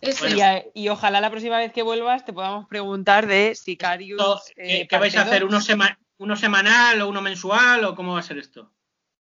es 0.02 0.20
Bueno. 0.20 0.38
Y, 0.38 0.42
a- 0.42 0.64
y 0.74 0.90
ojalá 0.90 1.22
la 1.22 1.30
próxima 1.30 1.60
vez 1.60 1.72
que 1.72 1.84
vuelvas 1.84 2.26
te 2.26 2.34
podamos 2.34 2.68
preguntar 2.68 3.28
de 3.28 3.54
Sicarius. 3.54 4.20
Esto, 4.20 4.42
eh, 4.58 4.80
¿Qué, 4.82 4.88
qué 4.88 4.98
vais 4.98 5.16
a 5.18 5.22
hacer? 5.22 5.46
¿Uno, 5.46 5.62
sema- 5.62 6.00
¿Uno 6.18 6.36
semanal 6.36 7.00
o 7.02 7.10
uno 7.10 7.22
mensual 7.22 7.86
o 7.86 7.94
cómo 7.96 8.14
va 8.14 8.20
a 8.22 8.24
ser 8.24 8.40
esto? 8.40 8.72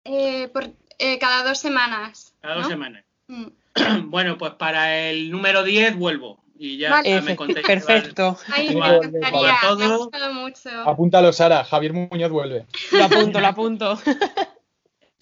eh, 0.05 0.47
por- 0.47 0.69
eh, 0.99 1.17
cada 1.19 1.43
dos 1.43 1.59
semanas. 1.59 2.33
Cada 2.41 2.55
dos 2.55 2.67
semanas. 2.67 3.03
Mm. 3.27 3.47
Bueno, 4.05 4.37
pues 4.37 4.53
para 4.53 5.09
el 5.09 5.31
número 5.31 5.63
10 5.63 5.95
vuelvo 5.97 6.43
y 6.57 6.77
ya, 6.77 6.91
Vale. 6.91 7.09
ya 7.09 7.21
me 7.21 7.35
contéis. 7.35 7.65
perfecto. 7.65 8.37
Ay, 8.51 8.67
Sí, 8.69 8.73
me 8.75 8.79
vale, 8.81 8.97
encantaría. 8.97 9.31
vale. 9.63 9.75
Me 9.77 9.85
ha 9.85 9.97
gustado 9.97 10.33
mucho. 10.33 10.69
Apúntalo, 10.85 11.33
Sara. 11.33 11.63
Javier 11.63 11.93
Muñoz 11.93 12.31
vuelve. 12.31 12.65
Lo 12.91 13.03
apunto, 13.05 13.39
lo 13.39 13.47
apunto. 13.47 13.99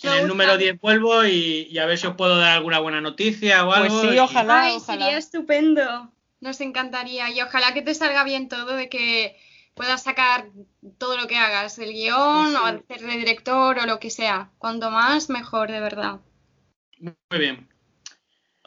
En 0.04 0.10
Me 0.10 0.20
el 0.22 0.28
número 0.28 0.58
10 0.58 0.80
vuelvo 0.82 1.24
y, 1.26 1.68
y 1.70 1.78
a 1.78 1.86
ver 1.86 1.96
si 1.96 2.08
os 2.08 2.16
puedo 2.16 2.36
dar 2.40 2.54
alguna 2.54 2.80
buena 2.80 3.02
noticia 3.02 3.64
o 3.64 3.68
Pues 3.68 3.82
algo. 3.82 4.02
sí, 4.02 4.08
y- 4.16 4.20
ojalá. 4.20 4.62
Ay, 4.64 4.80
sería 4.80 5.16
estupendo. 5.16 6.12
Nos 6.40 6.60
encantaría. 6.60 7.30
Y 7.30 7.40
ojalá 7.40 7.72
que 7.76 7.84
te 7.84 7.94
salga 7.94 8.24
bien 8.24 8.50
todo, 8.50 8.76
de 8.76 8.90
que 8.90 9.38
puedas 9.76 10.02
sacar 10.02 10.48
todo 10.98 11.18
lo 11.18 11.28
que 11.28 11.38
hagas, 11.38 11.78
el 11.78 11.94
guion, 11.94 12.50
Sí. 12.50 12.56
o 12.56 12.66
hacer 12.66 13.02
de 13.02 13.18
director, 13.18 13.78
o 13.78 13.86
lo 13.86 14.00
que 14.00 14.10
sea. 14.10 14.50
Cuanto 14.58 14.90
más, 14.90 15.30
mejor, 15.30 15.70
de 15.72 15.80
verdad. 15.80 16.20
Muy 17.00 17.14
bien. 17.40 17.68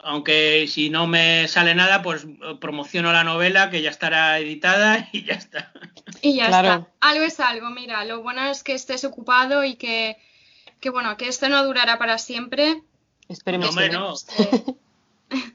Aunque 0.07 0.67
si 0.67 0.91
no 0.91 1.07
me 1.07 1.47
sale 1.47 1.73
nada, 1.73 2.03
pues 2.03 2.25
eh, 2.25 2.57
promociono 2.61 3.11
la 3.11 3.23
novela 3.23 3.71
que 3.71 3.81
ya 3.81 3.89
estará 3.89 4.37
editada 4.37 5.09
y 5.11 5.23
ya 5.23 5.33
está. 5.33 5.73
Y 6.21 6.35
ya 6.35 6.47
Claro. 6.47 6.67
está. 6.67 6.91
Algo 7.01 7.23
es 7.25 7.39
algo, 7.39 7.71
mira. 7.71 8.05
Lo 8.05 8.21
bueno 8.21 8.45
es 8.49 8.61
que 8.63 8.73
estés 8.73 9.03
ocupado 9.03 9.63
y 9.63 9.75
que, 9.75 10.17
que 10.79 10.91
bueno, 10.91 11.17
que 11.17 11.27
esto 11.27 11.49
no 11.49 11.63
durará 11.65 11.97
para 11.97 12.19
siempre. 12.19 12.83
Esperemos. 13.29 13.65
No, 13.65 13.69
hombre, 13.71 13.89
que 13.89 13.95
no. 13.95 14.13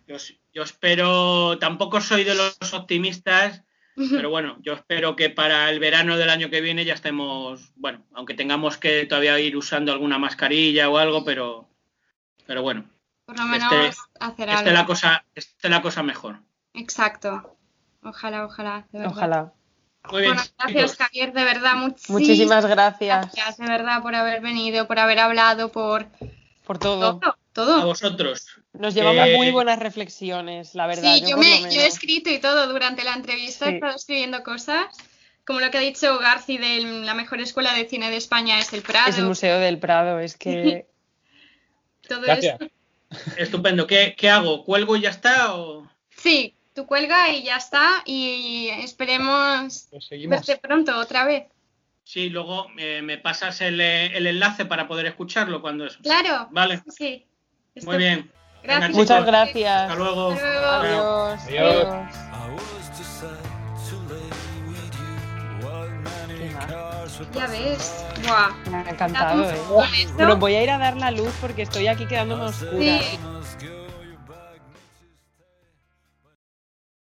Yo, 0.08 0.16
yo 0.52 0.62
espero, 0.64 1.56
tampoco 1.60 2.00
soy 2.00 2.24
de 2.24 2.34
los 2.34 2.56
optimistas, 2.74 3.62
pero 3.94 4.28
bueno, 4.28 4.58
yo 4.62 4.72
espero 4.72 5.14
que 5.14 5.30
para 5.30 5.70
el 5.70 5.78
verano 5.78 6.16
del 6.16 6.28
año 6.28 6.50
que 6.50 6.60
viene 6.60 6.84
ya 6.84 6.94
estemos, 6.94 7.70
bueno, 7.76 8.04
aunque 8.12 8.34
tengamos 8.34 8.76
que 8.78 9.06
todavía 9.06 9.38
ir 9.38 9.56
usando 9.56 9.92
alguna 9.92 10.18
mascarilla 10.18 10.90
o 10.90 10.98
algo, 10.98 11.24
pero, 11.24 11.68
pero 12.46 12.62
bueno, 12.62 12.90
Por 13.30 13.38
lo 13.38 13.46
menos 13.46 13.72
Este- 13.72 13.96
hacer 14.18 14.48
esté 14.48 14.60
algo. 14.60 14.70
la 14.72 14.86
cosa, 14.86 15.24
esté 15.36 15.68
la 15.68 15.82
cosa 15.82 16.02
mejor. 16.02 16.40
Exacto. 16.74 17.56
Ojalá, 18.02 18.44
ojalá, 18.44 18.86
de 18.90 18.98
verdad. 18.98 19.12
Ojalá. 19.16 19.52
Muy 20.10 20.22
bien, 20.22 20.34
Bueno, 20.34 20.50
gracias, 20.58 20.90
chicos. 20.92 20.96
Javier, 21.06 21.32
de 21.32 21.44
verdad. 21.44 21.74
Muchísimas 21.76 22.08
Muchísimas 22.20 22.66
gracias 22.66 23.32
gracias, 23.32 23.56
de 23.58 23.66
verdad, 23.68 24.02
por 24.02 24.14
haber 24.16 24.40
venido, 24.40 24.88
por 24.88 24.98
haber 24.98 25.20
hablado, 25.20 25.70
por 25.70 26.06
por 26.66 26.78
todo. 26.78 27.20
todo. 27.52 27.82
a 27.82 27.84
vosotros. 27.84 28.46
Nos 28.72 28.94
llevamos 28.94 29.28
Eh, 29.28 29.36
muy 29.36 29.50
buenas 29.52 29.78
reflexiones, 29.78 30.74
la 30.74 30.86
verdad. 30.88 31.14
Sí, 31.14 31.20
yo 31.22 31.28
yo, 31.30 31.36
me, 31.36 31.50
yo 31.60 31.66
he 31.66 31.68
menos. 31.68 31.84
escrito 31.84 32.30
y 32.30 32.38
todo 32.40 32.66
durante 32.68 33.04
la 33.04 33.14
entrevista, 33.14 33.66
Sí. 33.66 33.72
he 33.72 33.74
estado 33.74 33.94
escribiendo 33.96 34.42
cosas, 34.42 34.86
como 35.46 35.60
lo 35.60 35.70
que 35.70 35.78
ha 35.78 35.82
dicho 35.82 36.18
Garci 36.18 36.58
de 36.58 36.80
la 37.04 37.14
mejor 37.14 37.40
escuela 37.40 37.74
de 37.74 37.86
cine 37.88 38.08
de 38.10 38.16
España 38.16 38.58
es 38.58 38.72
el 38.72 38.82
Prado. 38.82 39.10
Es 39.10 39.18
el 39.18 39.26
Museo 39.26 39.58
del 39.60 39.78
Prado, 39.78 40.18
es 40.20 40.36
que 40.36 40.86
todo 42.08 42.22
Gracias. 42.22 42.60
esto. 42.60 42.74
Estupendo. 43.36 43.86
¿Qué, 43.86 44.14
qué 44.16 44.30
hago? 44.30 44.64
¿Cuelgo 44.64 44.96
y 44.96 45.00
ya 45.02 45.10
está? 45.10 45.54
O... 45.56 45.86
Sí, 46.16 46.54
tú 46.74 46.86
cuelga 46.86 47.30
y 47.30 47.42
ya 47.42 47.56
está, 47.56 48.02
y 48.04 48.68
esperemos 48.68 49.88
Pues 49.90 50.06
seguimos. 50.06 50.46
verte 50.46 50.60
pronto 50.60 50.96
otra 50.98 51.24
vez. 51.24 51.44
Sí, 52.04 52.28
luego 52.28 52.66
eh, 52.76 53.02
me 53.02 53.18
pasas 53.18 53.60
el, 53.60 53.80
eh, 53.80 54.16
el 54.16 54.26
enlace 54.26 54.64
para 54.64 54.88
poder 54.88 55.06
escucharlo 55.06 55.60
cuando 55.60 55.86
eso. 55.86 55.98
Claro. 56.02 56.48
Vale, 56.50 56.82
Sí. 56.96 57.24
muy 57.82 57.96
bien. 57.98 58.30
Gracias. 58.62 58.88
Venga, 58.88 58.98
muchas 58.98 59.24
gracias. 59.26 59.82
Hasta 59.82 59.94
luego. 59.94 60.30
Hasta 60.32 60.82
luego. 60.82 61.26
Adiós. 61.26 61.40
Adiós. 61.46 61.86
adiós. 62.32 62.79
Ya 67.34 67.46
ves. 67.46 68.04
Buah. 68.26 68.50
Me 68.70 68.76
ha 68.78 68.90
encantado, 68.90 69.50
¿eh? 69.50 69.60
Bueno, 70.16 70.36
voy 70.36 70.54
a 70.54 70.62
ir 70.62 70.70
a 70.70 70.78
dar 70.78 70.96
la 70.96 71.10
luz 71.10 71.32
porque 71.40 71.62
estoy 71.62 71.86
aquí 71.86 72.06
quedándome 72.06 72.44
a 72.44 72.46
oscuras. 72.46 72.78
Sí. 72.78 73.18